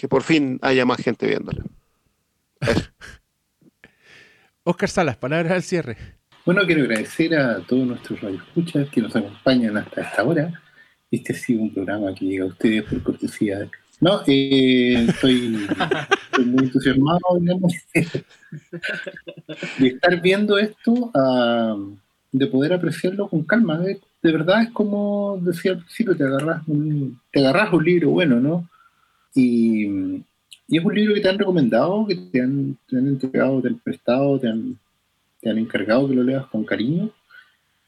que 0.00 0.08
por 0.08 0.22
fin 0.22 0.58
haya 0.62 0.86
más 0.86 1.02
gente 1.02 1.26
viéndola. 1.26 1.62
Oscar 4.64 4.88
Salas, 4.88 5.18
palabras 5.18 5.52
al 5.52 5.62
cierre. 5.62 5.98
Bueno, 6.46 6.62
quiero 6.64 6.84
agradecer 6.84 7.36
a 7.36 7.60
todos 7.60 7.86
nuestros 7.86 8.18
radioescuchas 8.18 8.88
que 8.88 9.02
nos 9.02 9.14
acompañan 9.14 9.76
hasta 9.76 10.00
esta 10.00 10.24
hora. 10.24 10.58
Este 11.10 11.34
ha 11.34 11.36
sido 11.36 11.60
un 11.60 11.74
programa 11.74 12.14
que 12.14 12.24
llega 12.24 12.44
a 12.44 12.48
ustedes 12.48 12.84
por 12.84 13.02
cortesía 13.02 13.58
de... 13.58 13.70
No, 14.00 14.22
eh, 14.26 15.04
estoy, 15.06 15.68
estoy 16.30 16.44
muy 16.46 16.64
entusiasmado 16.64 17.20
digamos, 17.38 17.74
de 17.92 19.86
estar 19.86 20.18
viendo 20.22 20.56
esto, 20.56 21.10
ah, 21.14 21.76
de 22.32 22.46
poder 22.46 22.72
apreciarlo 22.72 23.28
con 23.28 23.42
calma. 23.42 23.78
De, 23.78 24.00
de 24.22 24.32
verdad 24.32 24.62
es 24.62 24.70
como 24.70 25.38
decía 25.42 25.72
al 25.72 25.80
principio, 25.80 26.16
te 26.16 26.24
agarras 26.24 26.66
un, 26.68 27.20
te 27.30 27.40
agarras 27.40 27.70
un 27.74 27.84
libro 27.84 28.08
bueno, 28.08 28.40
¿no? 28.40 28.66
Y, 29.34 29.84
y 30.68 30.78
es 30.78 30.84
un 30.84 30.94
libro 30.94 31.14
que 31.14 31.20
te 31.20 31.28
han 31.28 31.38
recomendado, 31.38 32.06
que 32.06 32.16
te 32.16 32.40
han, 32.40 32.76
te 32.88 32.96
han 32.96 33.08
entregado, 33.08 33.60
te 33.62 33.68
han 33.68 33.78
prestado, 33.78 34.38
te 34.38 34.48
han, 34.48 34.78
te 35.40 35.50
han 35.50 35.58
encargado 35.58 36.08
que 36.08 36.14
lo 36.14 36.22
leas 36.22 36.46
con 36.46 36.64
cariño. 36.64 37.10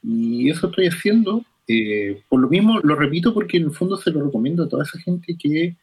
Y 0.03 0.49
eso 0.49 0.67
estoy 0.67 0.87
haciendo. 0.87 1.43
Eh, 1.67 2.21
por 2.27 2.41
lo 2.41 2.49
mismo, 2.49 2.79
lo 2.79 2.95
repito 2.95 3.33
porque 3.33 3.57
en 3.57 3.63
el 3.65 3.71
fondo 3.71 3.95
se 3.97 4.11
lo 4.11 4.23
recomiendo 4.25 4.63
a 4.63 4.69
toda 4.69 4.83
esa 4.83 4.99
gente 4.99 5.35
que 5.37 5.75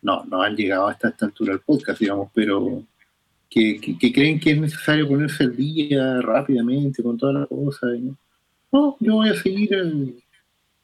no, 0.00 0.24
no 0.24 0.40
han 0.42 0.56
llegado 0.56 0.88
hasta 0.88 1.08
esta 1.10 1.26
altura 1.26 1.52
al 1.52 1.60
podcast, 1.60 2.00
digamos, 2.00 2.30
pero 2.32 2.82
que, 3.50 3.78
que- 3.80 3.98
que 3.98 4.12
creen 4.12 4.38
que 4.40 4.52
es 4.52 4.60
necesario 4.60 5.08
ponerse 5.08 5.44
al 5.44 5.56
día 5.56 6.20
rápidamente 6.22 7.02
con 7.02 7.18
todas 7.18 7.34
las 7.34 7.48
cosas. 7.48 7.98
No, 8.00 8.16
No, 8.72 8.96
yo 9.00 9.14
voy 9.14 9.28
a 9.30 9.34
seguir 9.34 10.14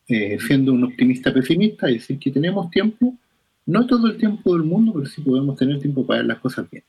eh, 0.09 0.39
siendo 0.47 0.73
un 0.73 0.85
optimista 0.85 1.33
pesimista 1.33 1.91
y 1.91 1.95
decir 1.95 2.19
que 2.19 2.31
tenemos 2.31 2.71
tiempo, 2.71 3.15
no 3.67 3.87
todo 3.87 4.07
el 4.09 4.17
tiempo 4.17 4.55
del 4.55 4.65
mundo, 4.65 4.93
pero 4.95 5.07
sí 5.07 5.23
podemos 5.23 5.57
tener 5.57 5.81
tiempo 5.81 6.07
para 6.07 6.19
ver 6.19 6.27
las 6.27 6.39
cosas 6.39 6.69
bien. 6.71 6.85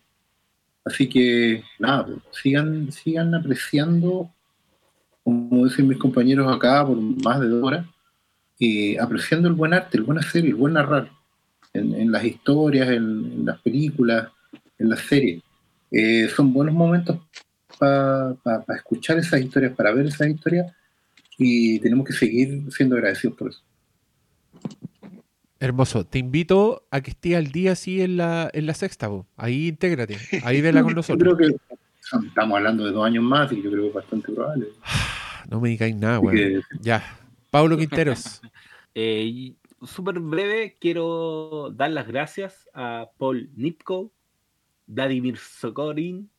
Así 0.84 1.08
que, 1.10 1.64
nada, 1.80 2.06
pues, 2.06 2.20
sigan, 2.42 2.92
sigan 2.92 3.34
apreciando, 3.34 4.32
como 5.24 5.66
dicen 5.66 5.88
mis 5.88 5.98
compañeros 5.98 6.54
acá 6.54 6.86
por 6.86 6.98
más 6.98 7.40
de 7.40 7.48
dos 7.48 7.64
horas, 7.64 7.88
eh, 8.60 8.98
apreciando 9.00 9.48
el 9.48 9.56
buen 9.56 9.74
arte, 9.74 9.98
el 9.98 10.04
buen 10.04 10.20
hacer, 10.20 10.46
el 10.46 10.56
buen 10.56 10.74
narrar, 10.74 11.10
en, 11.74 12.12
las 12.12 12.24
historias, 12.24 12.90
en, 12.90 13.46
las 13.46 13.60
películas, 13.60 14.30
en 14.78 14.90
las 14.90 15.00
series. 15.00 15.44
Eh, 15.92 16.30
son 16.34 16.54
buenos 16.54 16.74
momentos 16.74 17.20
para 17.78 18.38
escuchar 18.76 19.18
esas 19.18 19.42
historias, 19.42 19.76
para 19.76 19.92
ver 19.92 20.06
esas 20.06 20.28
historias, 20.28 20.72
y 21.38 21.80
tenemos 21.80 22.08
que 22.08 22.14
seguir 22.14 22.72
siendo 22.72 22.96
agradecidos 22.96 23.36
por 23.38 23.50
eso. 23.50 23.62
Hermoso. 25.60 26.06
Te 26.06 26.20
invito 26.20 26.86
a 26.92 27.02
que 27.02 27.12
estés 27.12 27.36
al 27.36 27.52
día 27.52 27.72
así 27.74 28.02
en 28.02 28.18
la, 28.18 28.50
en 28.54 28.66
la 28.66 28.74
sexta. 28.74 29.10
Ahí 29.38 29.68
intégrate. 29.70 30.18
Ahí 30.44 30.62
vela 30.62 30.82
con 30.82 30.90
Yo 30.92 30.96
nosotros. 30.98 31.36
creo 31.36 31.50
que 31.58 32.26
estamos 32.28 32.58
hablando 32.58 32.86
de 32.86 32.92
dos 32.92 33.06
años 33.06 33.24
más 33.24 33.52
y 33.52 33.62
yo 33.62 33.70
creo 33.72 33.84
que 33.84 33.88
es 33.90 33.94
bastante 33.94 34.32
probable. 34.32 34.68
No 35.48 35.62
me 35.62 35.70
digáis 35.70 35.96
nada, 35.96 36.20
que- 36.32 36.60
Ya. 36.82 37.04
Pablo 37.52 37.78
Quinteros. 37.78 38.42
Eh, 38.98 39.54
Súper 39.86 40.20
breve, 40.20 40.78
quiero 40.80 41.70
dar 41.76 41.92
las 41.92 42.08
gracias 42.08 42.68
a 42.74 43.10
Paul 43.20 43.50
Nipko, 43.56 44.10
Vladimir 44.88 45.38
Sokorin, 45.38 46.30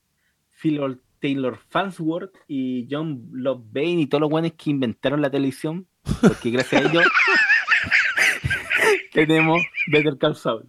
Phil 0.60 0.80
Taylor 1.20 1.58
Fansworth 1.68 2.34
y 2.48 2.88
John 2.90 3.28
Love 3.32 3.62
Bain 3.72 4.00
y 4.00 4.06
todos 4.06 4.22
los 4.22 4.30
buenos 4.30 4.52
que 4.54 4.70
inventaron 4.70 5.20
la 5.20 5.30
televisión, 5.30 5.86
porque 6.22 6.50
gracias 6.50 6.84
a 6.86 6.88
ellos 6.88 7.04
tenemos 9.16 9.62
Better 9.88 10.16
Call 10.18 10.36
Saul. 10.36 10.64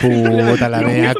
Puta 0.00 0.68
la 0.68 0.82
Lo 0.82 0.88
cuña, 0.88 1.14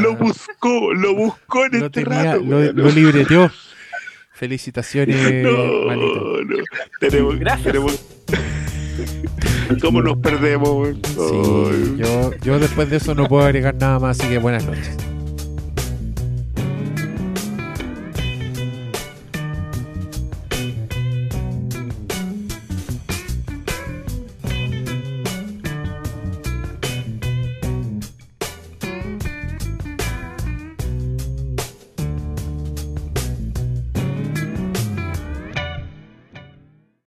lo 0.00 0.16
buscó, 0.16 0.94
lo 0.94 1.14
buscó 1.14 1.66
en 1.66 1.80
Lo 1.80 1.86
este 1.86 2.04
tenía, 2.04 2.22
rato. 2.34 2.40
lo, 2.44 2.72
lo 2.72 2.90
libreteó. 2.90 3.50
Felicitaciones, 4.32 5.16
Malito. 5.22 5.50
No, 5.50 6.42
no. 6.42 6.64
Tenemos, 7.00 7.38
Gracias. 7.38 7.66
tenemos- 7.66 8.04
¿Cómo 9.80 10.02
nos 10.02 10.18
perdemos? 10.18 10.88
Sí, 11.06 11.94
yo, 11.98 12.30
yo 12.42 12.58
después 12.58 12.90
de 12.90 12.96
eso 12.96 13.14
no 13.14 13.26
puedo 13.28 13.44
agregar 13.44 13.74
nada 13.74 13.98
más, 13.98 14.18
así 14.20 14.28
que 14.28 14.38
buenas 14.38 14.64
noches. 14.66 14.96